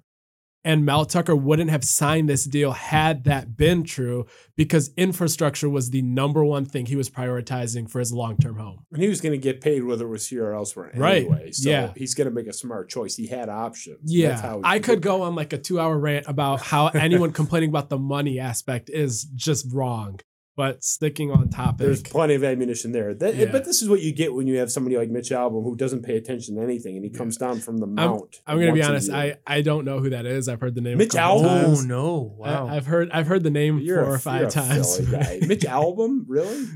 And 0.64 0.84
Mel 0.86 1.04
Tucker 1.04 1.34
wouldn't 1.34 1.70
have 1.70 1.82
signed 1.84 2.28
this 2.28 2.44
deal 2.44 2.70
had 2.70 3.24
that 3.24 3.56
been 3.56 3.82
true 3.82 4.26
because 4.56 4.92
infrastructure 4.96 5.68
was 5.68 5.90
the 5.90 6.02
number 6.02 6.44
one 6.44 6.64
thing 6.66 6.86
he 6.86 6.94
was 6.94 7.10
prioritizing 7.10 7.90
for 7.90 7.98
his 7.98 8.12
long 8.12 8.36
term 8.36 8.58
home. 8.58 8.84
And 8.92 9.02
he 9.02 9.08
was 9.08 9.20
going 9.20 9.32
to 9.32 9.38
get 9.38 9.60
paid 9.60 9.82
whether 9.82 10.04
it 10.06 10.10
was 10.10 10.28
here 10.28 10.46
or 10.46 10.54
elsewhere 10.54 10.92
Right. 10.94 11.22
anyway. 11.26 11.50
So 11.50 11.68
Yeah. 11.68 11.92
he's 11.96 12.14
going 12.14 12.28
to 12.28 12.34
make 12.34 12.46
a 12.46 12.52
smart 12.52 12.88
choice. 12.88 13.16
He 13.16 13.26
had 13.26 13.48
options. 13.48 13.98
Yeah. 14.12 14.28
That's 14.28 14.40
how 14.42 14.60
I 14.62 14.78
could 14.78 15.02
go 15.02 15.22
on 15.22 15.34
like 15.34 15.52
a 15.52 15.58
two 15.58 15.80
hour 15.80 15.98
rant 15.98 16.26
about 16.28 16.60
how 16.62 16.86
anyone 16.88 17.32
complaining 17.42 17.70
about 17.70 17.88
the 17.88 17.98
money 17.98 18.38
aspect 18.38 18.88
is 18.88 19.24
just 19.34 19.66
wrong. 19.72 20.20
But 20.54 20.84
sticking 20.84 21.30
on 21.30 21.48
topic. 21.48 21.78
There's 21.78 22.02
plenty 22.02 22.34
of 22.34 22.44
ammunition 22.44 22.92
there. 22.92 23.14
That, 23.14 23.36
Yeah. 23.36 23.46
But 23.46 23.64
this 23.64 23.80
is 23.80 23.88
what 23.88 24.02
you 24.02 24.12
get 24.12 24.34
when 24.34 24.46
you 24.46 24.58
have 24.58 24.70
somebody 24.70 24.98
like 24.98 25.08
Mitch 25.08 25.30
Albom 25.30 25.64
who 25.64 25.74
doesn't 25.76 26.02
pay 26.02 26.16
attention 26.16 26.56
to 26.56 26.62
anything 26.62 26.94
and 26.96 27.04
he 27.04 27.10
comes 27.10 27.38
down 27.38 27.60
from 27.60 27.78
the 27.78 27.86
mount. 27.86 28.40
I'm 28.46 28.58
gonna 28.58 28.74
be 28.74 28.82
honest. 28.82 29.10
I, 29.10 29.38
I 29.46 29.62
don't 29.62 29.86
know 29.86 30.00
who 30.00 30.10
that 30.10 30.26
is. 30.26 30.48
I've 30.48 30.60
heard 30.60 30.74
the 30.74 30.82
name. 30.82 30.98
Mitch 30.98 31.14
a 31.14 31.18
couple 31.18 31.44
Albom? 31.44 31.64
Oh, 31.64 31.80
no. 31.80 32.34
Wow. 32.36 32.66
I, 32.68 32.74
have 32.74 32.86
heard 32.86 33.10
I've 33.12 33.26
heard 33.26 33.44
the 33.44 33.50
name 33.50 33.78
You're 33.78 34.02
four 34.02 34.12
a, 34.12 34.16
or 34.16 34.18
five 34.18 34.40
you're 34.42 34.50
times. 34.50 34.98
Philly. 34.98 35.40
Mitch 35.46 35.62
Albom, 35.62 36.24
really? 36.26 36.66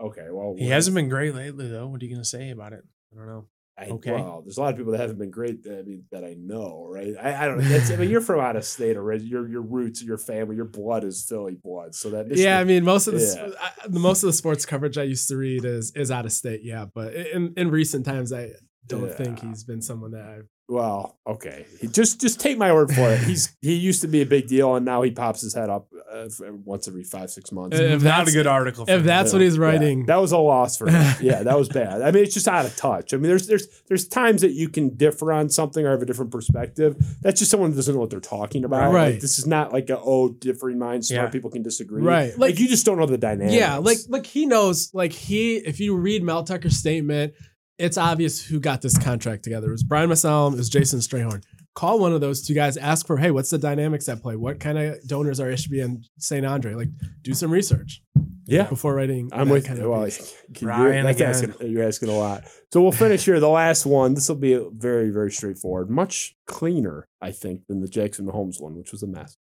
Okay, 0.00 0.26
well, 0.30 0.54
he 0.58 0.68
hasn't 0.68 0.94
been 0.94 1.08
great 1.08 1.34
lately, 1.34 1.68
though. 1.68 1.86
What 1.86 2.02
are 2.02 2.04
you 2.04 2.10
going 2.10 2.22
to 2.22 2.28
say 2.28 2.50
about 2.50 2.72
it? 2.72 2.84
I 3.12 3.16
don't 3.16 3.26
know. 3.26 3.46
I, 3.78 3.86
Okay. 3.86 4.12
Well, 4.12 4.40
there's 4.42 4.56
a 4.56 4.60
lot 4.62 4.70
of 4.72 4.78
people 4.78 4.92
that 4.92 5.00
haven't 5.00 5.18
been 5.18 5.30
great. 5.30 5.62
That, 5.64 5.80
I 5.80 5.82
mean, 5.82 6.04
that 6.10 6.24
I 6.24 6.34
know, 6.38 6.86
right? 6.90 7.12
I, 7.22 7.44
I 7.44 7.46
don't 7.46 7.58
know. 7.58 7.64
That's, 7.64 7.90
I 7.90 7.96
mean, 7.96 8.08
you're 8.08 8.22
from 8.22 8.40
out 8.40 8.56
of 8.56 8.64
state 8.64 8.96
already. 8.96 9.24
Your 9.24 9.46
your 9.48 9.60
roots, 9.62 10.02
your 10.02 10.16
family, 10.18 10.56
your 10.56 10.64
blood 10.64 11.04
is 11.04 11.24
Philly 11.28 11.56
blood. 11.62 11.94
So 11.94 12.10
that 12.10 12.34
yeah, 12.34 12.58
I 12.58 12.64
mean, 12.64 12.84
most 12.84 13.06
of 13.06 13.14
the, 13.14 13.20
Yeah. 13.20 13.50
I- 13.60 13.88
most 13.88 14.22
of 14.22 14.28
the 14.28 14.32
sports 14.32 14.64
coverage 14.64 14.96
I 14.96 15.02
used 15.02 15.28
to 15.28 15.36
read 15.36 15.64
is 15.64 15.92
is 15.94 16.10
out 16.10 16.24
of 16.24 16.32
state. 16.32 16.60
Yeah, 16.64 16.86
but 16.94 17.14
in 17.14 17.52
in 17.56 17.70
recent 17.70 18.06
times, 18.06 18.32
I 18.32 18.52
don't 18.86 19.12
think 19.12 19.40
he's 19.40 19.64
been 19.64 19.82
someone 19.82 20.12
that 20.12 20.24
I've 20.24 20.48
well, 20.68 21.16
okay. 21.24 21.64
He, 21.80 21.86
just 21.86 22.20
just 22.20 22.40
take 22.40 22.58
my 22.58 22.72
word 22.72 22.90
for 22.90 23.08
it. 23.10 23.20
He's 23.20 23.56
he 23.62 23.74
used 23.74 24.00
to 24.02 24.08
be 24.08 24.20
a 24.20 24.26
big 24.26 24.48
deal, 24.48 24.74
and 24.74 24.84
now 24.84 25.02
he 25.02 25.12
pops 25.12 25.40
his 25.40 25.54
head 25.54 25.70
up 25.70 25.86
uh, 26.12 26.26
once 26.64 26.88
every 26.88 27.04
five 27.04 27.30
six 27.30 27.52
months. 27.52 27.78
If 27.78 28.02
Not 28.02 28.26
a 28.26 28.32
good 28.32 28.48
article. 28.48 28.84
For 28.84 28.90
If 28.90 29.00
him. 29.00 29.06
that's 29.06 29.32
what 29.32 29.42
he's 29.42 29.56
Yeah, 29.56 29.62
writing, 29.62 30.06
that 30.06 30.16
was 30.16 30.32
a 30.32 30.38
loss 30.38 30.76
for 30.76 30.88
him. 30.90 31.14
yeah, 31.20 31.44
that 31.44 31.56
was 31.56 31.68
bad. 31.68 32.02
I 32.02 32.10
mean, 32.10 32.24
it's 32.24 32.34
just 32.34 32.48
out 32.48 32.66
of 32.66 32.74
touch. 32.74 33.14
I 33.14 33.16
mean, 33.16 33.28
there's 33.28 33.46
there's 33.46 33.68
there's 33.86 34.08
times 34.08 34.40
that 34.40 34.52
you 34.54 34.68
can 34.68 34.96
differ 34.96 35.32
on 35.32 35.50
something 35.50 35.86
or 35.86 35.92
have 35.92 36.02
a 36.02 36.06
different 36.06 36.32
perspective. 36.32 36.96
That's 37.22 37.38
just 37.38 37.52
someone 37.52 37.70
who 37.70 37.76
doesn't 37.76 37.94
know 37.94 38.00
what 38.00 38.10
they're 38.10 38.18
talking 38.18 38.64
about. 38.64 38.92
Right. 38.92 39.12
Like, 39.12 39.20
this 39.20 39.38
is 39.38 39.46
not 39.46 39.72
like 39.72 39.88
a 39.88 40.00
oh 40.00 40.30
differing 40.30 40.80
minds. 40.80 41.08
Smart 41.08 41.28
Yeah. 41.28 41.30
people 41.30 41.50
can 41.50 41.62
disagree. 41.62 42.02
Right. 42.02 42.30
Like, 42.30 42.38
Like- 42.38 42.58
you 42.58 42.66
just 42.66 42.84
don't 42.84 42.98
know 42.98 43.06
the 43.06 43.18
dynamics. 43.18 43.54
Yeah, 43.54 43.76
like 43.76 43.98
like 44.08 44.26
he 44.26 44.46
knows. 44.46 44.90
Like 44.92 45.12
he, 45.12 45.56
if 45.58 45.78
you 45.78 45.94
read 45.96 46.24
Mel 46.24 46.42
Tucker's 46.42 46.76
statement, 46.76 47.34
it's 47.78 47.98
obvious 47.98 48.44
who 48.44 48.60
got 48.60 48.82
this 48.82 48.96
contract 48.98 49.42
together. 49.42 49.68
It 49.68 49.72
was 49.72 49.82
Brian 49.82 50.10
Mosallam, 50.10 50.54
it 50.54 50.56
was 50.56 50.68
Jason 50.68 51.00
Strayhorn. 51.00 51.42
Call 51.74 51.98
one 51.98 52.12
of 52.12 52.22
those 52.22 52.46
two 52.46 52.54
guys. 52.54 52.78
Ask 52.78 53.06
for, 53.06 53.18
hey, 53.18 53.30
what's 53.30 53.50
the 53.50 53.58
dynamics 53.58 54.08
at 54.08 54.22
play? 54.22 54.34
What 54.34 54.60
kind 54.60 54.78
of 54.78 55.06
donors 55.06 55.40
are 55.40 55.48
Ishbia 55.48 55.84
and 55.84 56.06
St. 56.18 56.46
Andre? 56.46 56.72
Like, 56.72 56.88
do 57.20 57.34
some 57.34 57.50
research 57.50 58.00
yeah. 58.46 58.62
before 58.62 58.94
writing. 58.94 59.28
I'm 59.30 59.48
that 59.48 59.52
with 59.52 59.66
kind 59.66 59.78
you. 59.78 59.84
of 59.84 59.90
Well, 59.90 60.04
piece. 60.06 60.34
you're, 60.58 60.70
again. 60.70 61.28
asking, 61.28 61.54
you're 61.60 61.86
asking 61.86 62.08
a 62.08 62.16
lot. 62.16 62.44
So 62.72 62.80
we'll 62.80 62.92
finish 62.92 63.26
here. 63.26 63.40
The 63.40 63.48
last 63.48 63.84
one. 63.84 64.14
This 64.14 64.28
will 64.28 64.36
be 64.36 64.58
very, 64.72 65.10
very 65.10 65.30
straightforward. 65.30 65.90
Much 65.90 66.34
cleaner, 66.46 67.08
I 67.20 67.30
think, 67.30 67.66
than 67.68 67.82
the 67.82 67.88
Jackson 67.88 68.26
Mahomes 68.26 68.58
one, 68.58 68.74
which 68.76 68.92
was 68.92 69.02
a 69.02 69.06
mess. 69.06 69.36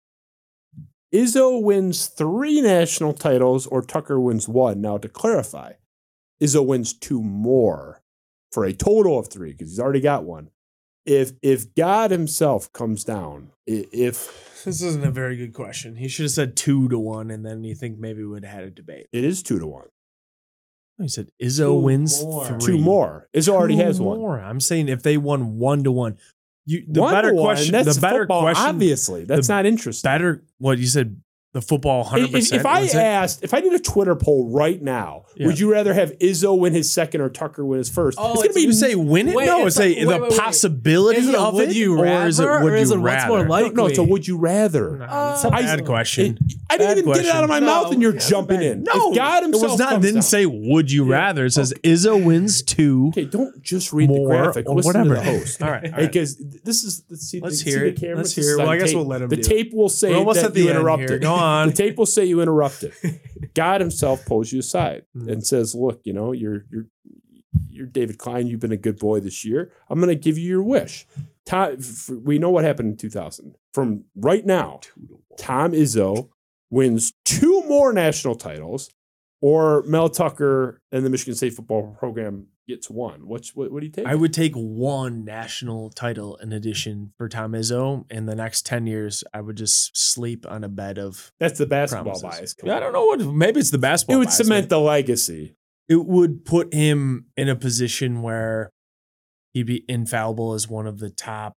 Izzo 1.13 1.61
wins 1.61 2.07
three 2.07 2.59
national 2.59 3.13
titles 3.13 3.65
or 3.67 3.81
Tucker 3.81 4.19
wins 4.19 4.49
one. 4.49 4.81
Now, 4.81 4.97
to 4.97 5.07
clarify, 5.07 5.73
Izzo 6.43 6.65
wins 6.65 6.93
two 6.93 7.23
more 7.23 8.01
for 8.55 8.65
a 8.65 8.73
total 8.73 9.19
of 9.19 9.27
three 9.27 9.51
because 9.51 9.69
he's 9.69 9.79
already 9.79 9.99
got 10.01 10.23
one. 10.23 10.49
If 11.05 11.33
if 11.43 11.75
God 11.75 12.09
himself 12.09 12.71
comes 12.73 13.03
down, 13.03 13.51
if 13.67 14.61
This 14.65 14.81
isn't 14.81 15.05
a 15.05 15.11
very 15.11 15.35
good 15.37 15.53
question. 15.53 15.97
He 15.97 16.07
should 16.07 16.23
have 16.23 16.31
said 16.31 16.55
two 16.55 16.89
to 16.89 16.97
one, 16.97 17.29
and 17.29 17.45
then 17.45 17.63
you 17.63 17.75
think 17.75 17.99
maybe 17.99 18.23
we 18.23 18.29
would 18.29 18.43
have 18.45 18.55
had 18.55 18.63
a 18.63 18.71
debate. 18.71 19.07
it 19.11 19.23
is 19.23 19.43
two 19.43 19.59
to 19.59 19.67
one, 19.67 19.89
He 20.99 21.07
said 21.07 21.27
Two 21.39 21.45
Izzo 21.45 21.81
wins 21.83 22.23
more. 22.23 22.45
three. 22.47 22.59
two 22.59 22.77
more. 22.79 23.27
Izzo 23.35 23.49
already 23.49 23.75
Two 23.75 23.83
has 23.83 24.01
one. 24.01 24.17
more. 24.17 24.39
I'm 24.39 24.59
saying 24.59 24.87
if 24.89 25.03
they 25.03 25.17
won 25.17 25.59
one 25.59 25.83
to 25.83 25.91
one, 25.91 26.17
you 26.65 26.83
the 26.87 27.01
One 27.01 27.13
better 27.13 27.33
one, 27.35 27.45
question. 27.45 27.73
That's 27.73 27.95
The 27.95 28.01
better 28.01 28.19
football, 28.23 28.41
question. 28.41 28.65
Obviously, 28.65 29.25
that's 29.25 29.45
the 29.47 29.53
not 29.53 29.65
interesting. 29.67 30.07
better 30.09 30.43
what 30.57 30.79
you 30.79 30.87
said. 30.87 31.21
The 31.55 31.61
football 31.61 32.03
hundred 32.03 32.25
If, 32.25 32.31
percent. 32.33 32.59
if 32.59 32.65
I 32.65 32.81
asked, 32.99 33.41
if 33.41 33.53
I 33.53 33.61
did 33.61 33.71
a 33.71 33.79
Twitter 33.79 34.13
poll 34.13 34.49
right 34.51 34.81
now, 34.81 35.23
Yeah. 35.37 35.47
would 35.47 35.57
you 35.57 35.71
rather 35.71 35.93
have 35.93 36.11
Izzo 36.19 36.59
win 36.59 36.73
his 36.73 36.91
second 36.91 37.21
or 37.21 37.29
Tucker 37.29 37.65
win 37.65 37.77
his 37.77 37.89
first? 37.89 38.17
Oh, 38.19 38.33
it's 38.33 38.41
gonna 38.43 38.53
be 38.53 38.61
you 38.63 38.73
say 38.73 38.93
win 38.95 39.29
it, 39.29 39.35
Wait, 39.35 39.45
no, 39.45 39.65
it's 39.65 39.77
it's, 39.77 39.79
a- 39.79 39.83
a, 39.83 40.05
wait, 40.05 40.15
the 40.17 40.21
wait, 40.23 40.31
wait. 40.31 40.37
possibility 40.37 41.19
Is 41.21 41.29
it 41.29 41.35
of 41.35 41.53
would 41.53 41.69
it, 41.69 41.75
you 41.77 41.97
or 41.97 42.05
is 42.27 42.41
it 42.41 42.43
would 42.43 42.73
or 42.73 42.75
is 42.75 42.89
you 42.89 42.97
it 42.97 42.99
what's 42.99 43.13
rather? 43.13 43.27
more 43.29 43.43
no, 43.45 43.49
likely? 43.49 43.71
no. 43.73 43.85
It's 43.85 43.97
a 43.97 44.03
would 44.03 44.27
you 44.27 44.37
rather. 44.37 44.97
No, 44.97 45.05
it's 45.33 45.45
a 45.45 45.47
Uh, 45.47 45.51
bad 45.51 45.85
question. 45.85 46.39
It- 46.45 46.55
I 46.67 46.77
didn't 46.77 46.89
Bad 46.89 46.97
even 46.97 47.13
get 47.13 47.25
it 47.25 47.29
out 47.35 47.43
of 47.43 47.49
my 47.49 47.59
question. 47.59 47.65
mouth, 47.83 47.93
and 47.93 48.01
you're 48.01 48.13
No, 48.13 48.19
jumping 48.19 48.61
in. 48.61 48.83
no, 48.83 49.11
if 49.11 49.15
God 49.15 49.43
it 49.43 49.51
was 49.51 49.77
not. 49.79 49.89
comes 49.91 50.01
Didn't 50.03 50.15
down- 50.15 50.21
say 50.23 50.45
would 50.47 50.91
you 50.91 51.05
rather. 51.05 51.45
It 51.45 51.51
says 51.53 51.73
Izzo 51.83 52.21
wins 52.21 52.63
two 52.63 53.09
Okay, 53.09 53.25
don't 53.25 53.61
just 53.61 53.93
read 53.93 54.09
the 54.09 54.25
graphic. 54.25 54.67
or 54.67 54.75
whatever. 54.75 55.15
host. 55.15 55.61
All 55.63 55.69
right, 55.71 55.85
all 55.85 55.91
right. 55.91 56.11
Because 56.11 56.35
this 56.65 56.83
is 56.83 57.03
let's 57.09 57.27
see, 57.29 57.39
hear 57.69 57.79
the 57.81 57.85
it. 57.87 57.99
camera? 57.99 58.17
Let's 58.17 58.35
hear. 58.35 58.57
Well, 58.57 58.67
I 58.67 58.77
guess 58.79 58.93
we'll 58.93 59.05
let 59.05 59.21
him 59.21 59.29
The 59.29 59.37
tape 59.37 59.73
will 59.73 59.87
say 59.89 60.09
We're 60.09 60.17
almost 60.17 60.39
that 60.41 60.47
at 60.47 60.53
the 60.55 60.61
you 60.61 60.69
end 60.69 60.79
interrupted. 60.79 61.09
here. 61.11 61.19
On. 61.45 61.67
The 61.69 61.73
tape 61.73 61.97
will 61.97 62.05
say 62.05 62.25
you 62.25 62.41
interrupted. 62.41 62.93
God 63.53 63.81
himself 63.81 64.25
pulls 64.25 64.51
you 64.51 64.59
aside 64.59 65.03
Mm. 65.15 65.31
and 65.31 65.45
says, 65.45 65.75
"Look, 65.75 66.01
you 66.03 66.13
know, 66.13 66.31
you're 66.31 66.65
you're 66.71 66.87
you're 67.69 67.85
David 67.87 68.17
Klein. 68.17 68.47
You've 68.47 68.59
been 68.59 68.71
a 68.71 68.77
good 68.77 68.97
boy 68.99 69.19
this 69.19 69.45
year. 69.45 69.71
I'm 69.89 69.99
going 69.99 70.09
to 70.09 70.15
give 70.15 70.37
you 70.37 70.47
your 70.47 70.63
wish." 70.63 71.05
Tom, 71.45 71.77
we 72.23 72.39
know 72.39 72.49
what 72.49 72.63
happened 72.63 72.89
in 72.91 72.97
2000. 72.97 73.55
From 73.73 74.05
right 74.15 74.45
now, 74.45 74.79
Tom 75.37 75.73
Izzo 75.73 76.29
wins 76.71 77.13
two 77.23 77.63
more 77.67 77.93
national 77.93 78.35
titles, 78.35 78.89
or 79.41 79.83
Mel 79.83 80.09
Tucker 80.09 80.81
and 80.91 81.05
the 81.05 81.09
Michigan 81.09 81.35
State 81.35 81.53
football 81.53 81.95
program 81.99 82.47
gets 82.67 82.89
one. 82.89 83.27
What's 83.27 83.55
what? 83.55 83.71
What 83.71 83.79
do 83.81 83.85
you 83.85 83.91
take? 83.91 84.05
I 84.07 84.15
would 84.15 84.33
take 84.33 84.53
one 84.55 85.23
national 85.25 85.89
title 85.91 86.35
in 86.37 86.51
addition 86.53 87.13
for 87.17 87.27
Tom 87.29 87.51
Izzo. 87.53 88.09
In 88.11 88.25
the 88.25 88.35
next 88.35 88.65
ten 88.65 88.87
years, 88.87 89.23
I 89.33 89.41
would 89.41 89.55
just 89.57 89.95
sleep 89.97 90.45
on 90.49 90.63
a 90.63 90.69
bed 90.69 90.97
of. 90.97 91.31
That's 91.39 91.57
the 91.57 91.65
basketball 91.65 92.19
promises. 92.19 92.53
bias. 92.53 92.55
Yeah, 92.63 92.77
I 92.77 92.79
don't 92.79 92.93
know 92.93 93.05
what. 93.05 93.19
Maybe 93.21 93.59
it's 93.59 93.71
the 93.71 93.77
basketball. 93.77 94.15
It 94.15 94.19
would 94.19 94.25
bias, 94.27 94.37
cement 94.37 94.69
the 94.69 94.79
legacy. 94.79 95.55
It 95.87 96.05
would 96.05 96.45
put 96.45 96.73
him 96.73 97.25
in 97.37 97.47
a 97.49 97.55
position 97.55 98.21
where 98.21 98.71
he'd 99.53 99.67
be 99.67 99.85
infallible 99.87 100.53
as 100.53 100.67
one 100.67 100.87
of 100.87 100.99
the 100.99 101.09
top 101.09 101.53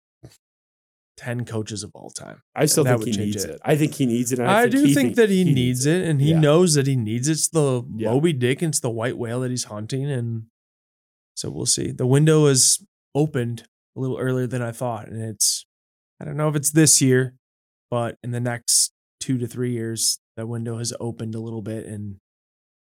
ten 1.17 1.45
coaches 1.45 1.83
of 1.83 1.91
all 1.95 2.11
time. 2.11 2.43
I 2.55 2.67
still 2.67 2.85
That 2.85 3.01
think 3.01 3.17
he 3.17 3.25
needs 3.25 3.45
it. 3.45 3.51
it. 3.53 3.61
I 3.65 3.75
think 3.77 3.95
he 3.95 4.07
needs 4.07 4.31
it. 4.31 4.39
and 4.39 4.49
I, 4.49 4.69
do 4.69 4.85
he 4.85 4.95
think 4.95 5.17
that 5.17 5.31
he, 5.31 5.43
needs 5.43 5.85
it, 5.85 6.05
and 6.07 6.21
he 6.21 6.31
Yeah. 6.31 6.39
knows 6.39 6.75
that 6.75 6.87
he 6.87 6.95
needs 6.95 7.27
it. 7.29 7.33
It's 7.33 7.49
the 7.49 7.83
Yeah. 7.97 8.11
Moby 8.11 8.33
Dick, 8.33 8.63
and 8.63 8.71
it's 8.71 8.79
the 8.79 8.91
white 8.91 9.19
whale 9.19 9.41
that 9.41 9.51
he's 9.51 9.65
hunting, 9.65 10.09
and 10.09 10.45
so 11.39 11.51
we'll 11.51 11.66
see. 11.66 11.93
The 11.93 12.05
window 12.05 12.47
is 12.47 12.85
opened 13.15 13.62
a 13.97 14.01
little 14.01 14.19
earlier 14.19 14.48
than 14.48 14.60
I 14.60 14.73
thought, 14.73 15.06
and 15.06 15.23
it's 15.23 15.66
I 16.20 16.24
don't 16.24 16.36
know 16.36 16.48
if 16.48 16.56
it's 16.56 16.73
this 16.73 17.01
year, 17.01 17.35
but 17.93 18.16
in 18.24 18.32
the 18.32 18.40
next 18.40 18.90
two 19.20 19.39
to 19.39 19.47
three 19.47 19.70
years, 19.70 20.19
that 20.36 20.48
window 20.48 20.78
has 20.78 20.93
opened 20.98 21.36
a 21.36 21.40
little 21.40 21.62
bit, 21.62 21.86
and 21.86 22.16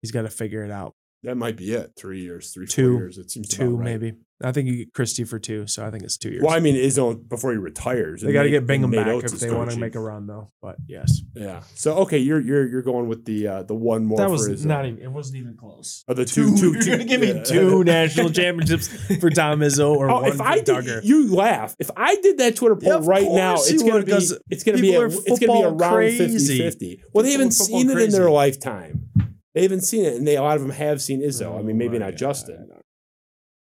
he's 0.01 0.11
got 0.11 0.23
to 0.23 0.29
figure 0.29 0.65
it 0.65 0.71
out. 0.71 0.95
That 1.23 1.37
might 1.37 1.55
be 1.55 1.73
it. 1.73 1.91
Three 1.95 2.21
years, 2.21 2.51
three, 2.51 2.65
Two. 2.67 2.93
years. 2.93 3.17
It 3.19 3.29
seems 3.29 3.47
Two 3.49 3.75
about 3.75 3.77
right. 3.79 3.85
maybe. 3.99 4.13
I 4.43 4.51
think 4.51 4.67
you 4.69 4.75
get 4.77 4.93
Christie 4.95 5.23
for 5.23 5.37
two, 5.37 5.67
so 5.67 5.85
I 5.85 5.91
think 5.91 6.01
it's 6.01 6.17
two 6.17 6.31
years. 6.31 6.41
Well, 6.43 6.55
I 6.55 6.59
mean, 6.59 6.73
Izzo 6.75 7.29
before 7.29 7.51
he 7.51 7.57
retires. 7.59 8.23
they 8.23 8.33
got 8.33 8.41
to 8.41 8.49
get 8.49 8.65
Bingham 8.65 8.89
back 8.89 9.05
Oates 9.05 9.33
if 9.33 9.39
they 9.39 9.51
want 9.51 9.69
to 9.69 9.77
make 9.77 9.93
a 9.93 9.99
run, 9.99 10.25
though. 10.25 10.49
But 10.63 10.77
yes, 10.87 11.21
Yeah. 11.35 11.61
So 11.75 11.97
okay, 11.97 12.17
you're 12.17 12.39
you're 12.39 12.67
you're 12.67 12.81
going 12.81 13.07
with 13.07 13.23
the 13.25 13.47
uh, 13.47 13.61
the 13.61 13.75
one 13.75 14.03
more. 14.03 14.17
that 14.17 14.25
for 14.25 14.31
was 14.49 14.65
not 14.65 14.87
even. 14.87 14.99
It 14.99 15.11
wasn't 15.11 15.37
even 15.37 15.55
close. 15.57 16.03
Oh, 16.07 16.15
the 16.15 16.25
two, 16.25 16.55
two, 16.57 16.71
You're 16.73 16.81
two- 16.81 16.89
gonna 16.89 17.03
give 17.05 17.21
me 17.21 17.39
two 17.45 17.83
national 17.85 18.31
championships 18.31 18.87
for 19.19 19.29
Tom 19.29 19.59
Izzo 19.59 19.95
or 19.95 20.09
Oh, 20.09 20.21
one 20.21 20.29
if 20.29 20.37
for 20.37 20.43
I 20.43 20.55
did, 20.55 20.65
Duggar. 20.69 21.01
you 21.03 21.35
laugh. 21.35 21.75
If 21.77 21.91
I 21.95 22.15
did 22.15 22.39
that 22.39 22.55
Twitter 22.55 22.75
poll 22.77 22.93
Yeah, 22.93 23.07
right 23.07 23.31
now, 23.31 23.57
course 23.57 23.69
it's 23.69 23.83
gonna 23.83 23.93
would, 23.97 24.05
be 24.07 24.11
'cause 24.13 24.39
it's 24.49 24.63
gonna 24.63 24.79
be 24.79 24.95
a, 24.95 25.01
are 25.01 25.05
it's 25.05 25.37
gonna 25.37 25.53
be 25.53 25.63
around 25.65 25.77
50-50. 26.17 27.01
Well, 27.13 27.23
they 27.23 27.33
haven't 27.33 27.51
seen 27.51 27.91
it 27.91 27.97
in 27.99 28.09
their 28.09 28.31
lifetime. 28.31 29.09
They 29.53 29.63
haven't 29.63 29.81
seen 29.81 30.05
it, 30.05 30.15
and 30.15 30.27
they 30.27 30.37
a 30.37 30.41
lot 30.41 30.55
of 30.55 30.61
them 30.61 30.71
have 30.71 31.01
seen 31.01 31.21
Izzo. 31.21 31.57
I 31.57 31.61
mean, 31.61 31.77
maybe 31.77 31.97
Oh 31.97 31.99
not 31.99 32.11
God. 32.11 32.17
Justin. 32.17 32.69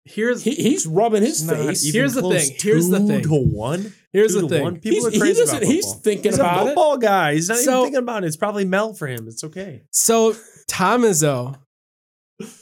Here's 0.04 0.44
He, 0.44 0.56
he's 0.56 0.88
rubbing 0.88 1.22
his 1.22 1.48
face. 1.48 1.84
Here's 1.94 2.14
the 2.16 2.22
thing. 2.24 2.56
Here's 2.60 2.90
the 2.90 2.98
Two 3.00 3.08
thing. 3.08 3.22
To 3.24 3.36
one. 3.36 3.94
here's 4.12 4.34
the 4.34 4.50
thing. 4.50 4.64
one. 4.64 4.80
People 4.80 4.96
He's, 4.96 5.06
are 5.06 5.12
he 5.12 5.20
crazy 5.20 5.40
doesn't. 5.42 5.58
about 5.58 5.68
He's 5.70 5.94
thinking 5.94 6.32
He's 6.32 6.40
a 6.40 6.42
about 6.42 6.62
it. 6.64 6.66
football 6.70 6.98
guy. 6.98 7.34
He's 7.36 7.50
not 7.50 7.60
So- 7.60 7.72
even 7.72 7.84
thinking 7.84 8.00
about 8.04 8.24
it. 8.24 8.28
It's 8.28 8.36
probably 8.38 8.66
Mel 8.66 8.94
for 8.96 9.08
him. 9.08 9.28
It's 9.28 9.44
okay. 9.44 9.84
So 9.92 10.36
Tom 10.68 11.04
Izzo, 11.04 11.60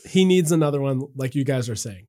he 0.06 0.26
needs 0.26 0.52
another 0.52 0.81
one, 0.81 1.02
like 1.15 1.34
you 1.34 1.45
guys 1.45 1.69
are 1.69 1.76
saying. 1.77 2.06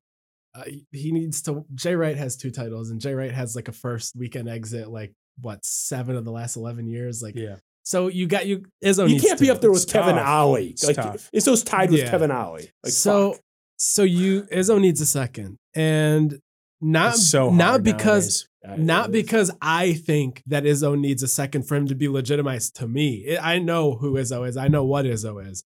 Uh, 0.53 0.63
he 0.91 1.13
needs 1.13 1.41
to. 1.43 1.65
Jay 1.75 1.95
Wright 1.95 2.17
has 2.17 2.35
two 2.35 2.51
titles, 2.51 2.89
and 2.89 2.99
Jay 2.99 3.13
Wright 3.13 3.31
has 3.31 3.55
like 3.55 3.69
a 3.69 3.71
first 3.71 4.17
weekend 4.17 4.49
exit, 4.49 4.89
like 4.89 5.13
what 5.39 5.63
seven 5.63 6.17
of 6.17 6.25
the 6.25 6.31
last 6.31 6.57
eleven 6.57 6.87
years. 6.87 7.23
Like, 7.23 7.35
Yeah. 7.35 7.55
So 7.83 8.07
you 8.07 8.27
got 8.27 8.45
you. 8.47 8.65
Izzo 8.83 9.09
You 9.09 9.19
can't 9.19 9.39
be 9.39 9.49
up 9.49 9.61
there 9.61 9.71
with 9.71 9.83
It's 9.83 9.91
Kevin 9.91 10.15
tough. 10.15 10.27
Ollie. 10.27 10.67
It's 10.69 10.85
like 10.85 10.95
tough. 10.95 11.29
Izzo's 11.35 11.63
tied 11.63 11.91
with 11.91 12.01
Yeah. 12.01 12.09
Kevin 12.09 12.31
Ollie. 12.31 12.69
Like, 12.83 12.93
so, 12.93 13.33
fuck. 13.33 13.41
so 13.77 14.03
you 14.03 14.43
Izzo 14.43 14.79
needs 14.79 15.01
a 15.01 15.05
second, 15.05 15.57
and 15.73 16.39
not 16.81 17.15
It's 17.15 17.29
so 17.29 17.49
not 17.51 17.83
because 17.83 18.47
Yeah, 18.63 18.75
not 18.77 19.11
because 19.11 19.51
I 19.61 19.93
think 19.93 20.41
that 20.47 20.63
Izzo 20.63 20.99
needs 20.99 21.23
a 21.23 21.27
second 21.27 21.67
for 21.67 21.75
him 21.75 21.87
to 21.87 21.95
be 21.95 22.07
legitimized 22.07 22.75
to 22.77 22.87
me. 22.87 23.37
I 23.37 23.55
I 23.55 23.59
know 23.59 23.95
who 23.95 24.13
Izzo 24.13 24.47
is. 24.47 24.57
I 24.57 24.67
know 24.67 24.83
what 24.83 25.05
Izzo 25.05 25.43
is. 25.47 25.63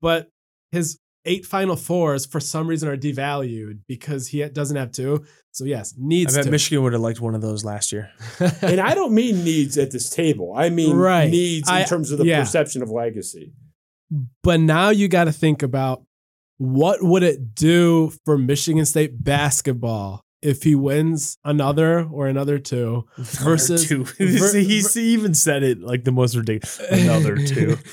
But 0.00 0.28
his 0.72 0.98
eight 1.26 1.44
final 1.44 1.76
fours 1.76 2.24
for 2.24 2.40
some 2.40 2.66
reason 2.66 2.88
are 2.88 2.96
devalued 2.96 3.80
because 3.88 4.28
he 4.28 4.42
doesn't 4.48 4.76
have 4.76 4.92
two. 4.92 5.24
So 5.52 5.64
yes, 5.64 5.94
needs. 5.98 6.34
I 6.34 6.38
bet 6.38 6.44
to. 6.46 6.50
Michigan 6.50 6.82
would 6.84 6.92
have 6.92 7.02
liked 7.02 7.20
one 7.20 7.34
of 7.34 7.40
those 7.42 7.64
last 7.64 7.92
year. 7.92 8.10
and 8.62 8.80
I 8.80 8.94
don't 8.94 9.12
mean 9.14 9.42
needs 9.44 9.76
at 9.78 9.90
this 9.90 10.08
table. 10.10 10.54
I 10.56 10.70
mean 10.70 10.94
Right. 10.96 11.30
needs 11.30 11.68
in 11.68 11.74
I- 11.74 11.84
terms 11.84 12.10
of 12.12 12.18
the 12.18 12.26
yeah. 12.26 12.40
perception 12.40 12.82
of 12.82 12.90
legacy. 12.90 13.52
but 14.42 14.60
now 14.60 14.90
you 14.90 15.08
got 15.08 15.24
to 15.24 15.32
think 15.32 15.62
about 15.62 16.02
what 16.58 17.02
would 17.02 17.22
it 17.22 17.54
do 17.54 18.12
for 18.24 18.38
Michigan 18.38 18.86
State 18.86 19.22
basketball 19.22 20.22
if 20.42 20.62
he 20.62 20.74
wins 20.74 21.38
another 21.44 22.04
or 22.04 22.28
another 22.28 22.58
two 22.58 23.04
versus 23.18 23.88
two. 23.88 24.04
ver- 24.18 24.58
he, 24.58 24.80
he 24.82 25.00
even 25.12 25.34
said 25.34 25.62
it 25.62 25.80
like 25.80 26.04
the 26.04 26.12
most 26.12 26.36
ridiculous. 26.36 26.78
Another 26.90 27.36
two. 27.36 27.78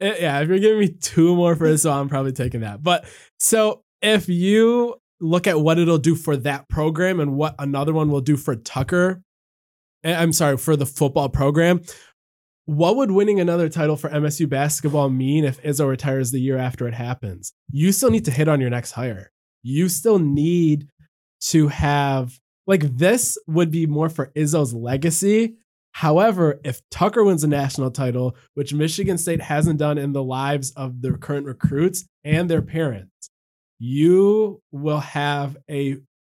Uh, 0.00 0.14
yeah, 0.18 0.40
if 0.40 0.48
you're 0.48 0.58
giving 0.58 0.78
me 0.78 0.88
two 0.88 1.34
more 1.34 1.56
for 1.56 1.68
this, 1.68 1.82
so 1.82 1.92
I'm 1.92 2.08
probably 2.08 2.32
taking 2.32 2.60
that. 2.60 2.82
But 2.82 3.04
so 3.38 3.82
if 4.00 4.28
you 4.28 4.96
look 5.20 5.46
at 5.46 5.60
what 5.60 5.78
it'll 5.78 5.98
do 5.98 6.14
for 6.14 6.36
that 6.36 6.68
program 6.68 7.20
and 7.20 7.34
what 7.34 7.54
another 7.58 7.92
one 7.92 8.10
will 8.10 8.20
do 8.20 8.36
for 8.36 8.54
Tucker, 8.54 9.22
eh, 10.04 10.14
I'm 10.14 10.32
sorry, 10.32 10.56
for 10.56 10.76
the 10.76 10.86
football 10.86 11.28
program, 11.28 11.82
what 12.66 12.96
would 12.96 13.10
winning 13.10 13.40
another 13.40 13.68
title 13.68 13.96
for 13.96 14.10
MSU 14.10 14.48
basketball 14.48 15.08
mean 15.08 15.44
if 15.44 15.62
Izzo 15.62 15.88
retires 15.88 16.30
the 16.30 16.40
year 16.40 16.58
after 16.58 16.86
it 16.86 16.94
happens? 16.94 17.52
You 17.70 17.92
still 17.92 18.10
need 18.10 18.26
to 18.26 18.30
hit 18.30 18.46
on 18.46 18.60
your 18.60 18.70
next 18.70 18.92
hire. 18.92 19.32
You 19.62 19.88
still 19.88 20.18
need 20.18 20.88
to 21.40 21.68
have 21.68 22.38
like 22.66 22.82
this 22.82 23.38
would 23.46 23.70
be 23.70 23.86
more 23.86 24.10
for 24.10 24.30
Izzo's 24.36 24.74
legacy. 24.74 25.56
However, 25.98 26.60
if 26.62 26.80
Tucker 26.92 27.24
wins 27.24 27.42
a 27.42 27.48
national 27.48 27.90
title, 27.90 28.36
which 28.54 28.72
Michigan 28.72 29.18
State 29.18 29.40
hasn't 29.40 29.80
done 29.80 29.98
in 29.98 30.12
the 30.12 30.22
lives 30.22 30.70
of 30.76 31.02
their 31.02 31.16
current 31.16 31.44
recruits 31.44 32.06
and 32.22 32.48
their 32.48 32.62
parents, 32.62 33.30
you 33.80 34.62
will 34.70 35.00
have 35.00 35.56
a 35.68 35.96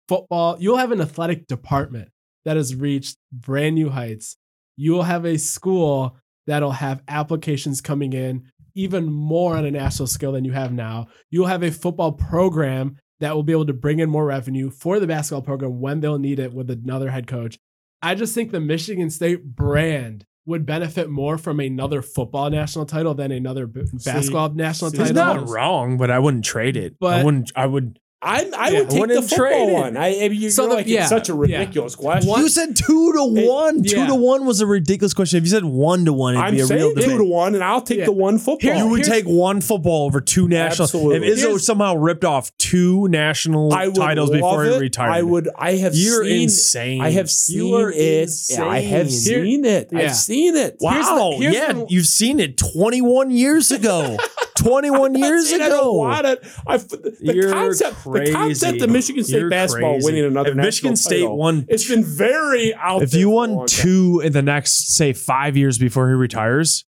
football, 0.06 0.56
you'll 0.60 0.76
have 0.76 0.92
an 0.92 1.00
athletic 1.00 1.48
department 1.48 2.10
that 2.44 2.56
has 2.56 2.76
reached 2.76 3.16
brand 3.32 3.74
new 3.74 3.90
heights. 3.90 4.36
You 4.76 4.92
will 4.92 5.02
have 5.02 5.24
a 5.24 5.38
school 5.38 6.16
that'll 6.46 6.70
have 6.70 7.02
applications 7.08 7.80
coming 7.80 8.12
in 8.12 8.44
even 8.76 9.12
more 9.12 9.56
on 9.56 9.64
a 9.64 9.72
national 9.72 10.06
scale 10.06 10.30
than 10.30 10.44
you 10.44 10.52
have 10.52 10.72
now. 10.72 11.08
You'll 11.32 11.46
have 11.46 11.64
a 11.64 11.72
football 11.72 12.12
program 12.12 12.96
that 13.18 13.34
will 13.34 13.42
be 13.42 13.50
able 13.50 13.66
to 13.66 13.72
bring 13.72 13.98
in 13.98 14.08
more 14.08 14.26
revenue 14.26 14.70
for 14.70 15.00
the 15.00 15.08
basketball 15.08 15.42
program 15.42 15.80
when 15.80 15.98
they'll 15.98 16.20
need 16.20 16.38
it 16.38 16.52
with 16.52 16.70
another 16.70 17.10
head 17.10 17.26
coach. 17.26 17.58
I 18.02 18.14
just 18.14 18.34
think 18.34 18.50
the 18.50 18.60
Michigan 18.60 19.10
State 19.10 19.44
brand 19.44 20.24
would 20.46 20.64
benefit 20.64 21.10
more 21.10 21.36
from 21.36 21.60
another 21.60 22.00
football 22.00 22.48
national 22.48 22.86
title 22.86 23.14
than 23.14 23.30
another 23.30 23.66
b- 23.66 23.82
basketball 24.04 24.48
national 24.50 24.90
see, 24.90 24.98
title. 24.98 25.14
not 25.14 25.48
wrong, 25.48 25.98
but 25.98 26.10
I 26.10 26.18
wouldn't 26.18 26.44
trade 26.44 26.76
it. 26.76 26.96
I 27.02 27.22
wouldn't. 27.22 27.52
I 27.54 27.66
would. 27.66 27.98
I, 28.20 28.50
I 28.56 28.70
Yeah, 28.70 28.80
would 28.80 28.90
take 28.90 28.94
the 28.94 28.98
wouldn't 29.00 29.28
trade 29.30 29.38
football 29.52 29.68
it. 29.68 29.72
one. 29.74 29.96
I, 29.96 30.08
I 30.24 30.28
mean, 30.28 30.40
you're 30.40 30.50
So 30.50 30.66
the- 30.68 30.74
like 30.74 30.88
yeah, 30.88 31.02
it's 31.02 31.08
such 31.08 31.28
a 31.28 31.32
yeah. 31.34 31.38
ridiculous 31.38 31.94
question. 31.94 32.28
One- 32.28 32.42
You 32.42 32.48
said 32.48 32.74
two 32.74 33.12
to 33.12 33.32
Hey, 33.40 33.46
one. 33.46 33.84
Two 33.84 33.96
yeah. 33.98 34.06
to 34.08 34.14
one 34.16 34.44
was 34.44 34.60
a 34.60 34.66
ridiculous 34.66 35.14
question. 35.14 35.36
If 35.38 35.44
you 35.44 35.50
said 35.50 35.64
one 35.64 36.04
to 36.06 36.12
one, 36.12 36.34
it'd 36.34 36.44
I'm 36.44 36.52
be 36.54 36.58
a 36.60 36.66
real 36.66 36.68
saying 36.68 36.94
debate. 36.96 37.04
two 37.04 37.18
to 37.18 37.24
one, 37.24 37.54
and 37.54 37.62
I'll 37.62 37.80
take 37.80 37.98
Yeah. 37.98 38.04
the 38.06 38.12
one 38.12 38.38
football. 38.38 38.58
Here, 38.60 38.74
You 38.74 38.88
would 38.88 39.06
Here's- 39.06 39.08
take 39.22 39.24
one 39.26 39.60
football 39.60 40.06
over 40.06 40.20
two 40.20 40.48
national. 40.48 40.84
Absolutely. 40.86 41.28
If 41.28 41.38
Izzo 41.38 41.42
Here's- 41.42 41.64
somehow 41.64 41.94
ripped 41.94 42.24
off 42.24 42.50
two 42.58 43.06
national 43.06 43.72
I 43.72 43.86
would 43.86 43.94
titles 43.94 44.30
love 44.30 44.34
before 44.36 44.64
he 44.64 44.70
it. 44.72 44.80
retired, 44.80 45.10
I 45.12 45.22
would. 45.22 45.48
I 45.56 45.74
have 45.76 45.94
You're 45.94 46.24
seen. 46.24 46.42
insane. 46.42 47.00
I 47.00 47.10
have 47.10 47.26
You 47.26 47.28
seen 47.28 47.74
are 47.74 47.92
it. 47.92 48.30
Yeah, 48.50 48.66
I 48.66 48.80
have 48.80 49.06
insane. 49.06 49.44
seen 49.44 49.64
it. 49.64 49.88
Yeah. 49.92 49.98
I've 50.00 50.16
seen 50.16 50.56
it. 50.56 50.76
Wow. 50.80 50.92
Here's 50.92 51.06
the- 51.06 51.36
here's 51.44 51.54
yeah, 51.54 51.72
the- 51.72 51.86
you've 51.88 52.06
seen 52.08 52.40
it 52.40 52.56
21 52.56 53.30
years 53.30 53.70
ago. 53.70 54.16
21 54.58 55.06
I'm 55.06 55.12
not 55.20 55.26
years 55.28 55.52
ago. 55.52 56.02
I, 56.02 56.22
the 56.22 57.48
concept, 57.52 58.04
the 58.04 58.30
concept 58.32 58.82
of 58.82 58.90
Michigan 58.90 59.24
State 59.24 59.38
You're 59.40 59.50
basketball 59.50 59.94
crazy. 59.94 60.04
winning 60.06 60.24
another 60.24 60.50
If 60.50 60.56
Michigan 60.56 60.96
State 60.96 61.20
title, 61.22 61.36
won- 61.36 61.66
it's 61.68 61.88
been 61.88 62.04
very 62.04 62.74
out. 62.74 63.02
If 63.02 63.14
you 63.14 63.30
won 63.30 63.66
two 63.66 64.20
in 64.24 64.32
the 64.32 64.42
next, 64.42 64.94
say, 64.96 65.12
five 65.12 65.56
years 65.56 65.78
before 65.78 66.08
he 66.08 66.14
retires, 66.14 66.84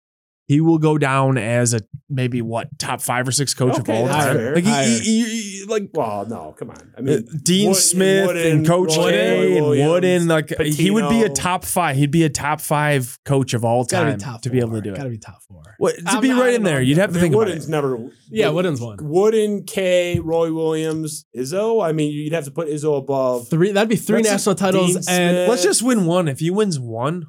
he 0.47 0.61
will 0.61 0.79
go 0.79 0.99
down 0.99 1.39
as 1.39 1.73
a 1.73 1.81
maybe 2.11 2.43
what 2.43 2.69
top 2.79 3.01
five 3.01 3.27
or 3.27 3.33
six 3.33 3.55
coach 3.55 3.79
Okay, 3.79 3.81
of 3.81 4.03
all 4.03 4.09
time. 4.09 4.37
fair. 4.37 4.55
Like, 4.57 4.65
he- 4.65 4.71
he- 4.71 4.99
he- 5.25 5.25
he- 5.61 5.65
like 5.67 5.89
well, 5.95 6.27
no, 6.29 6.55
come 6.59 6.71
on. 6.71 6.93
I 6.97 7.01
uh, 7.01 7.03
mean, 7.03 7.27
Dean 7.43 7.69
Wood- 7.71 7.77
Smith 7.79 8.27
Wooden, 8.27 8.57
and 8.59 8.67
Coach 8.67 8.97
Roy 8.97 9.11
K 9.11 9.57
and 9.57 9.65
Williams, 9.67 9.89
Wooden, 9.91 10.29
like 10.29 10.51
he 10.61 10.91
would 10.91 11.09
be 11.09 11.23
a 11.23 11.31
top 11.31 11.65
five. 11.65 11.97
He'd 11.97 12.11
be 12.11 12.25
a 12.25 12.29
top 12.29 12.61
five 12.61 13.19
coach 13.25 13.55
of 13.55 13.65
all 13.65 13.83
It's 13.83 13.93
gotta 13.93 14.17
time 14.19 14.35
be 14.37 14.41
to 14.43 14.51
be 14.51 14.59
able 14.61 14.73
to 14.73 14.81
do 14.83 14.93
it. 14.93 14.97
Gotta 14.97 15.09
be 15.09 15.17
top 15.19 15.43
four. 15.49 15.63
What, 15.79 15.97
to 15.97 16.03
I'm 16.07 16.21
be 16.21 16.29
not- 16.29 16.41
right 16.41 16.47
I 16.47 16.49
in 16.51 16.55
don't 16.57 16.65
there, 16.65 16.75
know. 16.75 16.81
you'd 16.81 16.99
have 16.99 17.11
I 17.11 17.13
to 17.15 17.15
mean, 17.15 17.23
think 17.23 17.35
about 17.35 17.43
it. 17.43 17.51
Wooden's 17.51 17.67
it. 17.67 17.71
never. 17.71 18.11
Yeah, 18.31 18.49
Wooden's 18.51 18.81
one. 18.83 18.99
Wooden, 19.01 19.65
K, 19.65 20.19
Roy 20.21 20.53
Williams, 20.53 21.25
Izzo. 21.37 21.83
I 21.83 21.93
mean, 21.93 22.13
you'd 22.13 22.33
have 22.35 22.45
to 22.45 22.51
put 22.51 22.69
Izzo 22.69 22.99
above. 22.99 23.49
Three. 23.49 23.73
That'd 23.73 23.89
be 23.89 23.97
three 23.97 24.21
That's 24.23 24.33
national 24.47 24.57
titles, 24.57 24.89
Dean 24.89 24.97
and 24.97 25.05
Smith. 25.05 25.49
Let's 25.49 25.63
just 25.63 25.83
win 25.83 26.05
one. 26.05 26.29
If 26.29 26.41
he 26.41 26.51
wins 26.51 26.79
one, 26.79 27.25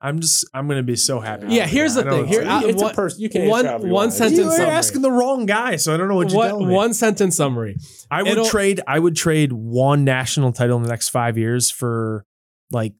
I'm 0.00 0.20
just 0.20 0.46
I'm 0.54 0.68
gonna 0.68 0.82
be 0.82 0.94
so 0.96 1.18
happy. 1.20 1.46
Yeah, 1.48 1.66
here's 1.66 1.94
the 1.94 2.02
thing. 2.02 2.10
know. 2.10 2.24
Here- 2.24 2.44
I- 2.46 2.64
it's 2.64 2.80
one- 2.82 2.92
a 2.92 2.94
person. 2.94 3.20
You 3.20 3.28
can 3.28 3.48
one- 3.48 3.58
answer 3.60 3.68
however 3.70 3.86
you 3.88 3.92
one 3.92 4.02
want. 4.08 4.12
sentence 4.12 4.38
you 4.38 4.46
are 4.48 4.56
summary. 4.56 4.70
asking 4.70 5.02
the 5.02 5.10
wrong 5.10 5.44
guy, 5.46 5.76
so 5.76 5.92
I 5.92 5.96
don't 5.96 6.08
know 6.08 6.14
what 6.14 6.28
you're 6.30 6.36
what, 6.36 6.48
telling 6.48 6.68
me. 6.68 6.74
one 6.74 6.94
sentence 6.94 7.36
summary. 7.36 7.76
I 8.10 8.22
would 8.22 8.32
it'll- 8.32 8.44
trade. 8.46 8.80
I 8.86 8.98
would 8.98 9.16
trade 9.16 9.52
one 9.52 10.04
national 10.04 10.52
title 10.52 10.76
in 10.76 10.84
the 10.84 10.88
next 10.88 11.08
five 11.08 11.36
years 11.36 11.70
for 11.70 12.24
like 12.70 12.94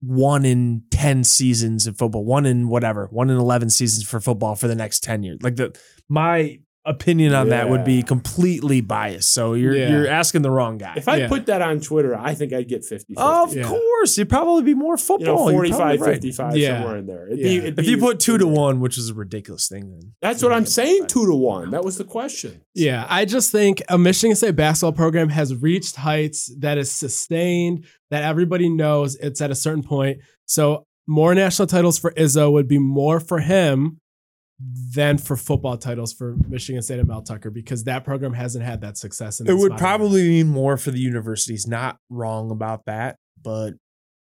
one 0.00 0.44
in 0.44 0.82
ten 0.90 1.22
seasons 1.22 1.86
of 1.86 1.96
football, 1.96 2.24
one 2.24 2.44
in 2.44 2.68
whatever, 2.68 3.06
one 3.12 3.30
in 3.30 3.36
eleven 3.36 3.70
seasons 3.70 4.02
for 4.04 4.20
football 4.20 4.56
for 4.56 4.66
the 4.66 4.74
next 4.74 5.04
ten 5.04 5.22
years. 5.22 5.38
Like 5.42 5.54
the 5.56 5.76
my 6.08 6.58
opinion 6.84 7.32
on 7.32 7.50
that 7.50 7.68
would 7.68 7.84
be 7.84 8.02
completely 8.02 8.80
biased. 8.80 9.32
So 9.32 9.54
you're 9.54 9.76
Yeah. 9.76 9.90
you're 9.90 10.08
asking 10.08 10.42
the 10.42 10.50
wrong 10.50 10.78
guy. 10.78 10.94
If 10.96 11.06
I 11.08 11.16
Yeah. 11.18 11.28
put 11.28 11.46
that 11.46 11.62
on 11.62 11.78
Twitter, 11.80 12.16
I 12.18 12.34
think 12.34 12.52
I'd 12.52 12.66
get 12.68 12.84
50. 12.84 13.14
of 13.16 13.54
Yeah. 13.54 13.62
course, 13.62 14.18
it'd 14.18 14.28
probably 14.28 14.64
be 14.64 14.74
more 14.74 14.94
you 14.94 14.98
football. 14.98 15.36
know, 15.36 15.48
You're 15.50 15.58
45, 15.58 15.78
probably 15.78 15.98
right. 15.98 16.14
55, 16.14 16.56
Yeah. 16.56 16.78
somewhere 16.80 16.96
in 16.98 17.06
there. 17.06 17.26
It'd 17.28 17.38
Yeah. 17.38 17.44
be, 17.44 17.56
it'd 17.58 17.78
If 17.78 17.84
be- 17.84 17.90
you 17.92 17.98
put 17.98 18.18
two 18.18 18.36
to 18.36 18.46
one, 18.48 18.80
which 18.80 18.98
is 18.98 19.10
a 19.10 19.14
ridiculous 19.14 19.68
thing, 19.68 19.90
then 19.90 20.12
That's 20.20 20.42
what 20.42 20.52
I'm 20.52 20.66
saying, 20.66 21.06
two 21.06 21.24
to 21.26 21.34
one. 21.34 21.70
That 21.70 21.84
was 21.84 21.98
the 21.98 22.04
question. 22.04 22.62
Yeah, 22.74 23.06
I 23.08 23.26
just 23.26 23.52
think 23.52 23.80
a 23.88 23.96
Michigan 23.96 24.34
State 24.34 24.56
basketball 24.56 24.92
program 24.92 25.28
has 25.28 25.54
reached 25.54 25.96
heights 25.96 26.52
that 26.58 26.78
is 26.78 26.90
sustained, 26.90 27.84
that 28.10 28.24
everybody 28.24 28.68
knows 28.68 29.14
it's 29.16 29.40
at 29.40 29.50
a 29.52 29.54
certain 29.54 29.82
point. 29.84 30.18
So 30.46 30.84
more 31.06 31.34
national 31.34 31.66
titles 31.66 31.98
for 31.98 32.10
Izzo 32.12 32.50
would 32.52 32.68
be 32.68 32.78
more 32.78 33.20
for 33.20 33.38
him 33.40 33.98
than 34.94 35.18
for 35.18 35.36
football 35.36 35.76
titles 35.76 36.12
for 36.12 36.36
Michigan 36.48 36.82
State 36.82 36.98
and 36.98 37.08
Mel 37.08 37.22
Tucker 37.22 37.50
because 37.50 37.84
that 37.84 38.04
program 38.04 38.32
hasn't 38.34 38.64
had 38.64 38.80
that 38.82 38.96
success. 38.98 39.40
In 39.40 39.46
It 39.48 39.54
would 39.54 39.70
modern 39.72 39.78
probably 39.78 40.28
mean 40.28 40.48
more 40.48 40.76
for 40.76 40.90
the 40.90 41.00
universities. 41.00 41.66
Not 41.66 41.96
wrong 42.10 42.50
about 42.50 42.84
that, 42.86 43.16
but 43.42 43.74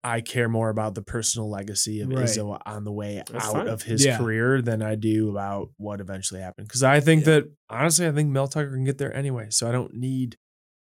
I 0.05 0.21
care 0.21 0.49
more 0.49 0.71
about 0.71 0.95
the 0.95 1.03
personal 1.03 1.51
legacy 1.51 2.01
of 2.01 2.09
Right. 2.09 2.25
Izzo 2.25 2.61
on 2.65 2.85
the 2.85 2.93
way 2.93 3.23
That's 3.31 3.45
out 3.47 3.53
fine. 3.53 3.69
of 3.69 3.83
his 3.83 4.05
Yeah. 4.05 4.17
career 4.19 4.63
than 4.63 4.81
I 4.83 4.95
do 4.95 5.29
about 5.31 5.71
what 5.77 6.01
eventually 6.01 6.41
happened. 6.41 6.69
Because 6.69 6.83
I 6.83 7.01
think 7.01 7.25
that 7.25 7.45
honestly, 7.69 8.07
I 8.07 8.13
think 8.13 8.31
Mel 8.31 8.49
Tucker 8.49 8.71
can 8.71 8.85
get 8.85 8.99
there 8.99 9.15
anyway. 9.15 9.49
So 9.51 9.69
I 9.69 9.73
don't 9.73 9.95
need, 9.95 10.37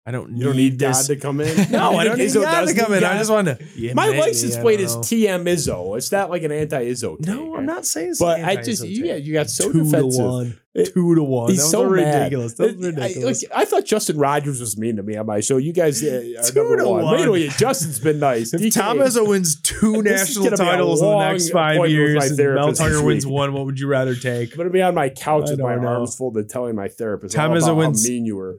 I 0.06 0.12
don't 0.12 0.36
You 0.36 0.44
don't 0.46 0.58
need 0.58 0.74
need 0.74 0.80
God 0.80 0.90
this. 0.96 1.08
to 1.08 1.16
come 1.16 1.40
in. 1.40 1.72
no, 1.72 1.98
I 1.98 2.04
don't 2.04 2.18
need 2.20 2.26
Izzo 2.30 2.44
God 2.44 2.68
to 2.68 2.74
come 2.74 2.92
need 2.92 2.98
in. 2.98 3.04
I 3.06 3.18
just 3.18 3.32
want 3.32 3.48
to. 3.48 3.58
Yeah, 3.78 3.94
My 3.94 4.08
maybe, 4.08 4.20
license 4.20 4.58
plate 4.58 4.82
is. 4.82 4.98
TM 4.98 5.46
Izzo. 5.46 5.96
It's 5.98 6.12
not 6.12 6.30
like 6.30 6.44
an 6.44 6.52
anti-Izzo. 6.52 7.26
No. 7.26 7.56
I'm 7.56 7.66
not 7.66 7.86
saying. 7.86 8.10
it's 8.10 8.20
But 8.20 8.40
an 8.40 8.46
I 8.46 8.56
just, 8.58 8.84
take. 8.84 8.98
yeah, 8.98 9.16
you 9.16 9.32
got 9.32 9.50
so 9.50 9.72
two 9.72 9.86
defensive. 9.86 10.20
to 10.22 10.28
one. 10.28 10.60
It- 10.76 10.92
two 10.94 11.14
to 11.16 11.24
one. 11.24 11.52
He's 11.52 11.60
that 11.60 11.64
was 11.64 11.72
so 11.72 11.90
mad. 11.90 12.16
ridiculous. 12.16 12.54
That 12.56 12.76
was 12.76 12.86
It- 12.86 12.98
I, 12.98 13.02
ridiculous. 13.04 13.44
I 13.56 13.64
thought 13.66 13.86
Justin 13.86 14.18
Rogers 14.18 14.60
was 14.60 14.76
mean 14.78 14.96
to 14.98 15.04
me 15.04 15.16
on 15.16 15.26
my 15.28 15.40
show. 15.40 15.56
You 15.58 15.72
guys 15.72 16.04
uh, 16.04 16.08
are 16.40 16.44
Two 16.44 16.60
number 16.60 16.78
to 16.84 16.90
one. 16.90 17.04
one. 17.04 17.16
Wait 17.16 17.24
till 17.24 17.38
you- 17.38 17.50
Justin's 17.52 18.00
been 18.00 18.20
nice. 18.20 18.54
If 18.54 18.74
Tom 18.74 18.98
Izzo 18.98 19.26
wins 19.26 19.62
two 19.62 20.02
national 20.02 20.46
gonna 20.46 20.58
be 20.58 20.64
a 20.64 20.66
titles 20.66 21.02
in 21.02 21.08
the 21.08 21.30
next 21.30 21.50
five 21.52 21.76
appointment 21.78 21.82
with 22.02 22.16
my 22.18 22.26
years, 22.26 22.40
and 22.40 22.56
Mel 22.56 22.74
Tucker 22.74 23.04
wins 23.04 23.26
one, 23.26 23.54
what 23.54 23.66
would 23.68 23.80
you 23.80 23.88
rather 23.88 24.16
take? 24.16 24.52
I'm 24.52 24.58
gonna 24.58 24.70
be 24.72 24.82
on 24.82 24.96
my 24.96 25.08
couch 25.10 25.50
with 25.50 25.60
my 25.60 25.76
don't 25.76 25.84
know. 25.84 25.88
arms 25.90 26.16
folded, 26.18 26.50
telling 26.50 26.76
my 26.76 26.88
therapist 26.90 27.36
Tom 27.36 27.52
Izzo 27.52 27.64
about 27.66 27.78
wins- 27.78 28.10
mean 28.10 28.26
you 28.26 28.36
were. 28.36 28.58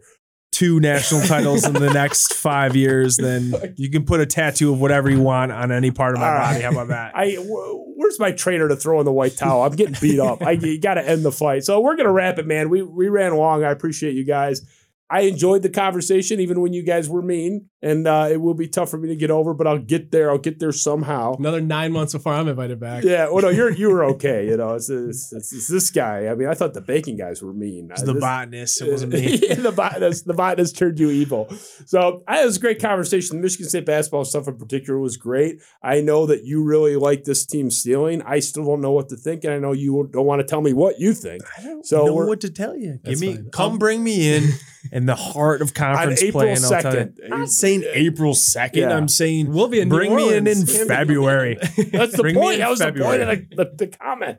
Two 0.55 0.79
national 0.79 1.23
titles 1.23 1.67
in 1.67 1.73
the 1.73 1.93
next 1.93 2.35
five 2.35 2.77
years, 2.77 3.17
then 3.17 3.53
you 3.75 3.91
can 3.91 4.05
put 4.05 4.21
a 4.21 4.27
tattoo 4.27 4.73
of 4.73 4.81
whatever 4.81 5.11
you 5.11 5.21
want 5.21 5.51
on 5.51 5.73
any 5.73 5.91
part 5.91 6.15
of 6.15 6.21
my 6.21 6.31
right. 6.31 6.53
body. 6.53 6.63
How 6.63 6.71
about 6.71 6.89
that? 6.89 7.17
I 7.17 7.35
where's 7.35 8.21
my 8.21 8.31
trainer 8.31 8.69
to 8.69 8.77
throw 8.77 9.01
in 9.01 9.05
the 9.05 9.13
white 9.13 9.37
towel? 9.37 9.65
I'm 9.65 9.75
getting 9.75 9.97
beat 10.01 10.21
up. 10.21 10.43
I 10.43 10.55
got 10.77 10.95
to 10.95 11.09
end 11.09 11.25
the 11.25 11.33
fight. 11.33 11.65
So 11.65 11.81
we're 11.81 11.97
gonna 11.97 12.13
wrap 12.13 12.39
it, 12.39 12.47
man. 12.47 12.71
We 12.71 12.83
we 12.83 13.09
ran 13.09 13.37
long. 13.37 13.65
I 13.65 13.73
appreciate 13.73 14.15
you 14.15 14.25
guys. 14.25 14.63
I 15.11 15.23
enjoyed 15.23 15.63
the 15.63 15.71
conversation, 15.71 16.39
even 16.39 16.61
when 16.61 16.73
you 16.73 16.85
guys 16.85 17.09
were 17.09 17.23
mean, 17.23 17.69
and 17.85 18.07
uh, 18.09 18.29
it 18.31 18.39
will 18.41 18.55
be 18.55 18.67
tough 18.67 18.91
for 18.91 18.97
me 18.97 19.09
to 19.09 19.17
get 19.17 19.31
over, 19.31 19.53
but 19.53 19.67
I'll 19.67 19.79
get 19.79 20.11
there. 20.11 20.31
I'll 20.31 20.39
get 20.39 20.59
there 20.59 20.73
somehow. 20.73 21.35
Another 21.35 21.61
nine 21.61 21.93
months 21.93 22.15
before 22.15 22.33
I'm 22.33 22.49
invited 22.49 22.81
back. 22.81 23.05
Yeah, 23.05 23.29
well, 23.31 23.43
no, 23.43 23.51
you're 23.51 23.71
you 23.71 23.91
were 23.91 24.05
okay. 24.15 24.47
You 24.47 24.57
know, 24.57 24.75
it's, 24.75 24.89
it's, 24.89 25.33
it's, 25.33 25.53
it's 25.53 25.69
this 25.69 25.91
guy. 25.91 26.29
I 26.29 26.35
mean, 26.35 26.49
I 26.49 26.55
thought 26.55 26.73
the 26.73 26.81
baking 26.81 27.19
guys 27.19 27.43
were 27.43 27.53
mean. 27.53 27.91
It's 27.91 28.03
the 28.03 28.15
This- 28.15 28.23
botanist. 28.23 28.81
It 28.81 28.91
wasn't 28.91 29.13
me. 29.13 29.37
yeah, 29.49 29.55
the 29.57 29.71
botanist, 29.73 30.27
the 30.27 30.35
botanist 30.35 30.77
turned 30.79 30.99
you 30.99 31.11
evil. 31.11 31.49
So 31.87 32.23
I, 32.27 32.43
it 32.43 32.47
was 32.47 32.57
a 32.57 32.61
great 32.61 32.81
conversation. 32.81 33.37
The 33.37 33.43
Michigan 33.43 33.69
State 33.69 33.85
basketball 33.87 34.25
stuff 34.25 34.49
in 34.49 34.57
particular 34.57 34.99
was 34.99 35.17
great. 35.19 35.61
I 35.83 36.01
know 36.01 36.25
that 36.27 36.45
you 36.45 36.63
really 36.65 36.97
like 36.97 37.25
this 37.25 37.45
team 37.45 37.71
stealing. 37.71 38.23
I 38.23 38.39
still 38.39 38.65
don't 38.65 38.81
know 38.81 38.93
what 38.93 39.11
to 39.11 39.17
think, 39.17 39.45
and 39.45 39.53
I 39.53 39.59
know 39.59 39.73
you 39.73 40.09
don't 40.11 40.27
want 40.27 40.41
to 40.41 40.47
tell 40.47 40.63
me 40.63 40.73
what 40.73 40.99
you 40.99 41.13
think. 41.13 41.43
I 41.59 41.63
don't 41.63 41.85
So 41.87 42.07
know 42.07 42.15
what 42.15 42.41
to 42.41 42.51
tell 42.51 42.77
you. 42.77 42.99
Give 43.05 43.21
me, 43.21 43.35
fine. 43.35 43.51
come 43.53 43.73
Um, 43.73 43.79
bring 43.79 44.03
me 44.03 44.35
in 44.35 44.45
in 44.93 45.07
the 45.07 45.15
heart 45.15 45.61
of 45.63 45.75
conference 45.75 46.23
April 46.23 46.43
play. 46.43 46.53
And 46.53 46.65
I'll 46.65 46.71
tell 46.71 46.93
second, 46.93 47.19
I'm 47.33 47.41
not 47.41 47.49
saying 47.83 47.93
April 47.95 48.35
second. 48.35 48.83
Yeah. 48.83 48.97
I'm 48.97 49.09
saying 49.09 49.53
We'll 49.53 49.69
be 49.69 49.81
in 49.81 49.89
New 49.89 49.97
bring 49.97 50.15
me 50.15 50.35
in 50.35 50.47
in 50.47 50.67
February. 50.67 51.57
that's 51.61 52.17
the 52.17 52.19
Bring 52.23 52.35
point. 52.35 52.59
That 52.59 52.71
was 52.71 52.79
the 52.79 52.93
point 52.93 53.23
of 53.23 53.29
the, 53.29 53.57
the, 53.57 53.73
the 53.77 53.87
comment. 53.89 54.39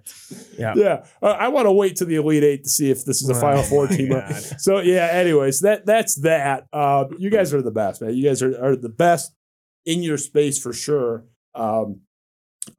Yeah. 0.58 0.74
yeah. 0.76 1.06
Uh, 1.22 1.28
I 1.28 1.50
want 1.50 1.66
to 1.66 1.72
wait 1.72 1.98
to 1.98 2.06
the 2.06 2.16
Elite 2.16 2.44
Eight 2.44 2.64
to 2.64 2.70
see 2.70 2.90
if 2.90 3.06
this 3.06 3.22
is 3.22 3.30
a 3.30 3.34
Oh 3.34 3.40
Final 3.40 3.64
Four 3.64 3.88
team. 3.88 4.10
God. 4.10 4.34
So 4.60 4.80
yeah. 4.80 5.08
Anyways, 5.12 5.62
that 5.62 5.86
that's 5.86 6.16
that. 6.22 6.68
Uh, 6.74 7.06
you 7.18 7.30
guys 7.30 7.54
are 7.54 7.62
the 7.62 7.72
best, 7.72 8.02
man. 8.02 8.16
You 8.16 8.24
guys 8.24 8.42
are, 8.42 8.64
are 8.64 8.76
the 8.76 8.90
best 8.90 9.34
in 9.86 10.02
your 10.04 10.18
space 10.18 10.60
for 10.62 10.74
sure. 10.74 11.26
Um, 11.54 12.02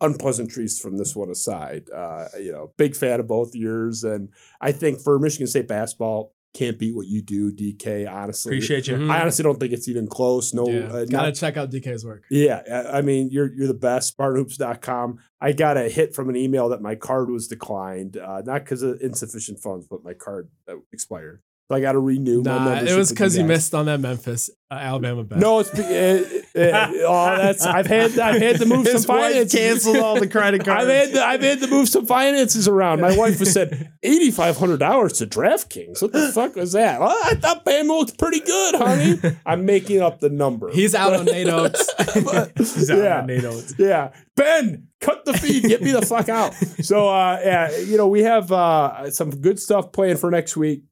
unpleasantries 0.01 0.79
from 0.81 0.97
this 0.99 1.15
one 1.15 1.31
aside, 1.31 1.89
uh, 1.95 2.27
you 2.41 2.53
know, 2.53 2.73
big 2.77 2.97
fan 2.97 3.21
of 3.21 3.27
both 3.29 3.55
years. 3.55 4.05
and 4.05 4.29
I 4.61 4.73
think 4.73 5.01
for 5.01 5.19
Michigan 5.19 5.47
State 5.47 5.69
basketball, 5.69 6.35
can't 6.57 6.79
beat 6.79 6.95
what 6.97 7.07
you 7.07 7.21
do, 7.23 7.53
DK. 7.53 8.11
Honestly, 8.11 8.51
Appreciate 8.51 8.87
you. 8.89 9.11
I 9.11 9.21
honestly 9.21 9.43
don't 9.43 9.61
think 9.61 9.73
it's 9.73 9.89
even 9.89 10.07
close. 10.07 10.55
No, 10.55 10.69
Yeah. 10.69 10.87
uh, 10.87 11.05
Gotta 11.05 11.27
not 11.29 11.35
check 11.35 11.57
out 11.57 11.71
DK's 11.71 12.05
work. 12.05 12.25
yeah, 12.31 12.63
I 12.71 12.99
I 12.99 13.03
mean, 13.03 13.29
you're 13.31 13.53
you're 13.53 13.67
the 13.69 13.75
best. 13.75 14.17
SpartanHoops.com. 14.17 15.19
I 15.41 15.53
got 15.53 15.77
a 15.77 15.89
hit 15.89 16.15
from 16.15 16.29
an 16.31 16.37
email 16.37 16.69
that 16.71 16.81
my 16.81 16.95
card 16.95 17.29
was 17.31 17.47
declined, 17.49 18.17
uh, 18.17 18.43
not 18.45 18.65
because 18.65 18.83
of 18.83 19.01
insufficient 19.01 19.61
funds, 19.61 19.87
but 19.89 20.03
my 20.03 20.15
card 20.15 20.49
uh, 20.69 20.77
expired. 20.93 21.43
So 21.69 21.75
I 21.75 21.81
got 21.81 21.93
to 21.93 21.99
renew 21.99 22.43
my 22.45 22.59
Nah, 22.59 22.65
membership. 22.65 22.89
it 22.91 22.97
was 22.97 23.11
because 23.11 23.37
you 23.37 23.43
missed 23.43 23.75
on 23.75 23.87
that 23.87 23.99
Memphis 23.99 24.51
uh, 24.71 24.75
Alabama 24.75 25.25
bet. 25.25 25.39
No, 25.41 25.59
it's 25.59 25.71
be- 25.71 25.83
uh, 25.83 26.63
uh, 26.65 26.91
oh, 27.09 27.37
that's 27.39 27.67
I've 27.67 27.87
had 27.89 28.17
I've 28.21 28.41
had 28.41 28.59
to 28.61 28.67
move 28.67 28.87
His 28.87 29.03
some 29.03 29.17
wife 29.17 29.33
finances. 29.33 29.61
canceled 29.61 29.97
all 29.97 30.21
the 30.21 30.29
credit 30.29 30.65
cards. 30.65 30.83
I've 30.85 30.89
had 30.89 31.13
to, 31.15 31.25
I've 31.25 31.43
had 31.43 31.61
to 31.63 31.67
move 31.67 31.89
some 31.89 32.07
finances 32.07 32.69
around. 32.69 33.01
My 33.01 33.17
wife 33.17 33.41
has 33.41 33.53
said 33.53 33.93
eighty 34.05 34.31
five 34.31 34.57
hundred 34.57 34.79
dollars 34.79 35.15
to 35.15 35.27
DraftKings. 35.27 36.01
What 36.03 36.13
the 36.13 36.29
fuck 36.33 36.55
was 36.55 36.71
that? 36.73 37.01
Well, 37.01 37.17
I 37.25 37.35
thought 37.35 37.65
Bama 37.65 37.89
looked 37.89 38.17
pretty 38.17 38.41
good, 38.41 38.75
honey. 38.77 39.19
I'm 39.45 39.67
making 39.67 40.03
up 40.03 40.21
the 40.21 40.31
number. 40.31 40.71
He's 40.71 40.95
out 40.95 41.15
on 41.15 41.25
Nate 41.25 41.49
Oats. 41.49 41.93
He's 42.57 42.91
out 42.93 42.99
yeah. 42.99 43.19
on 43.23 43.27
Nate 43.27 43.45
Oats. 43.45 43.75
yeah. 43.77 44.13
Ben, 44.37 44.87
cut 45.01 45.25
the 45.25 45.33
feed. 45.33 45.65
Get 45.65 45.83
me 45.83 45.91
the 45.91 46.03
fuck 46.03 46.29
out. 46.29 46.55
So, 46.55 47.09
uh, 47.09 47.41
yeah, 47.45 47.77
you 47.79 47.97
know, 47.97 48.07
we 48.07 48.23
have 48.23 48.53
uh, 48.53 49.11
some 49.11 49.31
good 49.31 49.59
stuff 49.59 49.91
planned 49.91 50.21
for 50.21 50.31
next 50.31 50.57
week. 50.57 50.83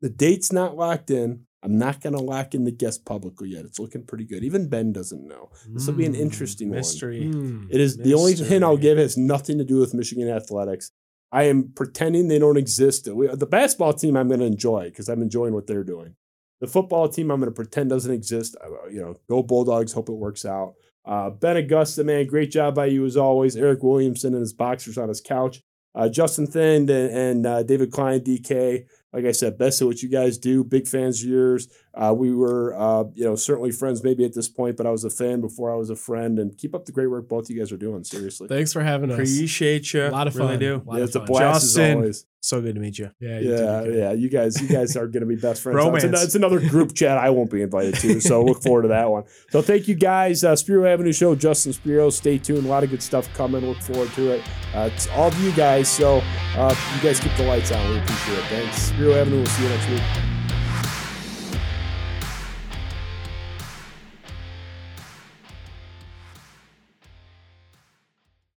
The 0.00 0.10
date's 0.10 0.52
not 0.52 0.76
locked 0.76 1.10
in. 1.10 1.46
I'm 1.62 1.78
not 1.78 2.02
going 2.02 2.12
to 2.14 2.20
lock 2.22 2.54
in 2.54 2.64
the 2.64 2.70
guest 2.70 3.06
publicly 3.06 3.48
yet. 3.48 3.64
It's 3.64 3.78
looking 3.78 4.04
pretty 4.04 4.24
good. 4.26 4.44
Even 4.44 4.68
Ben 4.68 4.92
doesn't 4.92 5.26
know. 5.26 5.50
This 5.70 5.86
will 5.86 5.94
be 5.94 6.04
an 6.04 6.12
Mm, 6.12 6.18
interesting 6.20 6.68
mystery. 6.70 7.30
Hmm. 7.30 7.66
It 7.70 7.80
is 7.80 7.96
the 7.96 8.12
only 8.12 8.34
hint 8.34 8.62
I'll 8.64 8.76
give 8.76 8.98
has 8.98 9.16
nothing 9.16 9.56
to 9.58 9.64
do 9.64 9.78
with 9.78 9.94
Michigan 9.94 10.28
athletics. 10.28 10.90
I 11.32 11.44
am 11.44 11.72
pretending 11.74 12.28
they 12.28 12.38
don't 12.38 12.58
exist. 12.58 13.06
The 13.06 13.48
basketball 13.50 13.94
team 13.94 14.14
I'm 14.16 14.28
going 14.28 14.40
to 14.40 14.46
enjoy 14.46 14.84
because 14.90 15.08
I'm 15.08 15.22
enjoying 15.22 15.54
what 15.54 15.66
they're 15.66 15.84
doing. 15.84 16.16
The 16.60 16.66
football 16.66 17.08
team 17.08 17.30
I'm 17.30 17.40
going 17.40 17.50
to 17.50 17.54
pretend 17.54 17.88
doesn't 17.90 18.12
exist. 18.12 18.56
Uh, 18.62 18.88
You 18.90 19.00
know, 19.00 19.16
go 19.28 19.42
Bulldogs. 19.42 19.92
Hope 19.92 20.10
it 20.10 20.12
works 20.12 20.44
out. 20.44 20.74
Uh, 21.06 21.30
ben 21.30 21.56
Augusta, 21.56 22.04
man, 22.04 22.26
great 22.26 22.50
job 22.50 22.74
by 22.74 22.86
you 22.86 23.04
as 23.06 23.16
always. 23.16 23.56
Eric 23.56 23.82
Williamson 23.82 24.34
and 24.34 24.40
his 24.40 24.52
boxers 24.52 24.96
on 24.98 25.08
his 25.08 25.20
couch. 25.22 25.62
Uh, 25.94 26.08
Justin 26.08 26.46
Thind 26.46 26.90
and, 26.90 27.10
and 27.10 27.46
uh, 27.46 27.62
David 27.62 27.90
Klein, 27.92 28.20
DK. 28.20 28.84
Like 29.14 29.26
I 29.26 29.32
said, 29.32 29.56
best 29.56 29.80
of 29.80 29.86
what 29.86 30.02
you 30.02 30.08
guys 30.08 30.38
do. 30.38 30.64
Big 30.64 30.88
fans 30.88 31.22
of 31.22 31.28
yours. 31.28 31.68
Uh, 31.96 32.12
we 32.12 32.34
were, 32.34 32.74
uh, 32.76 33.04
you 33.14 33.24
know, 33.24 33.36
certainly 33.36 33.70
friends 33.70 34.02
maybe 34.02 34.24
at 34.24 34.34
this 34.34 34.48
point, 34.48 34.76
but 34.76 34.86
I 34.86 34.90
was 34.90 35.04
a 35.04 35.10
fan 35.10 35.40
before 35.40 35.72
I 35.72 35.76
was 35.76 35.90
a 35.90 35.96
friend. 35.96 36.38
And 36.38 36.56
keep 36.58 36.74
up 36.74 36.86
the 36.86 36.92
great 36.92 37.06
work 37.08 37.28
both 37.28 37.48
you 37.48 37.58
guys 37.58 37.70
are 37.70 37.76
doing. 37.76 38.02
Seriously, 38.04 38.48
Thanks 38.48 38.72
for 38.72 38.82
having 38.82 39.10
us. 39.10 39.14
Appreciate 39.16 39.92
you. 39.94 40.06
A 40.06 40.08
lot 40.10 40.26
of 40.26 40.34
fun. 40.34 40.46
Really 40.46 40.58
do. 40.58 40.74
A 40.74 40.76
lot 40.84 40.96
yeah, 40.96 41.02
of 41.02 41.06
it's 41.08 41.16
a 41.16 41.20
fun. 41.20 41.26
blast 41.26 41.62
Justin. 41.66 41.84
as 41.90 41.94
always. 41.96 42.26
So 42.40 42.60
good 42.60 42.74
to 42.74 42.80
meet 42.80 42.98
you. 42.98 43.10
Yeah, 43.20 43.38
you 43.38 43.50
Yeah, 43.56 43.80
too. 43.84 43.94
yeah. 43.96 44.12
You 44.12 44.28
guys, 44.28 44.60
you 44.60 44.68
guys 44.68 44.96
are 44.98 45.06
going 45.06 45.22
to 45.22 45.26
be 45.26 45.36
best 45.36 45.62
friends. 45.62 45.76
Romance. 45.76 46.04
It's, 46.04 46.18
an- 46.20 46.24
it's 46.26 46.34
another 46.34 46.60
group 46.68 46.94
chat 46.94 47.16
I 47.16 47.30
won't 47.30 47.50
be 47.50 47.62
invited 47.62 47.94
to, 48.00 48.20
so 48.20 48.44
look 48.44 48.62
forward 48.62 48.82
to 48.82 48.88
that 48.88 49.08
one. 49.10 49.24
So 49.50 49.62
thank 49.62 49.88
you 49.88 49.94
guys. 49.94 50.44
Uh, 50.44 50.54
Spiro 50.56 50.84
Avenue 50.86 51.12
Show, 51.12 51.34
Justin 51.36 51.72
Spiro. 51.72 52.10
Stay 52.10 52.36
tuned. 52.38 52.66
A 52.66 52.68
lot 52.68 52.84
of 52.84 52.90
good 52.90 53.02
stuff 53.02 53.32
coming. 53.34 53.64
Look 53.64 53.78
forward 53.80 54.10
to 54.14 54.32
it. 54.32 54.42
Uh, 54.74 54.90
it's 54.92 55.06
all 55.10 55.28
of 55.28 55.40
you 55.40 55.52
guys. 55.52 55.88
So 55.88 56.20
uh, 56.56 56.74
you 56.96 57.02
guys 57.02 57.18
keep 57.20 57.34
the 57.36 57.44
lights 57.44 57.72
on. 57.72 57.88
We 57.90 57.98
appreciate 57.98 58.38
it. 58.38 58.44
Thanks. 58.46 58.76
Spiro 58.82 59.14
Avenue. 59.14 59.36
We'll 59.38 59.46
see 59.46 59.62
you 59.62 59.68
next 59.70 59.88
week. 59.88 60.33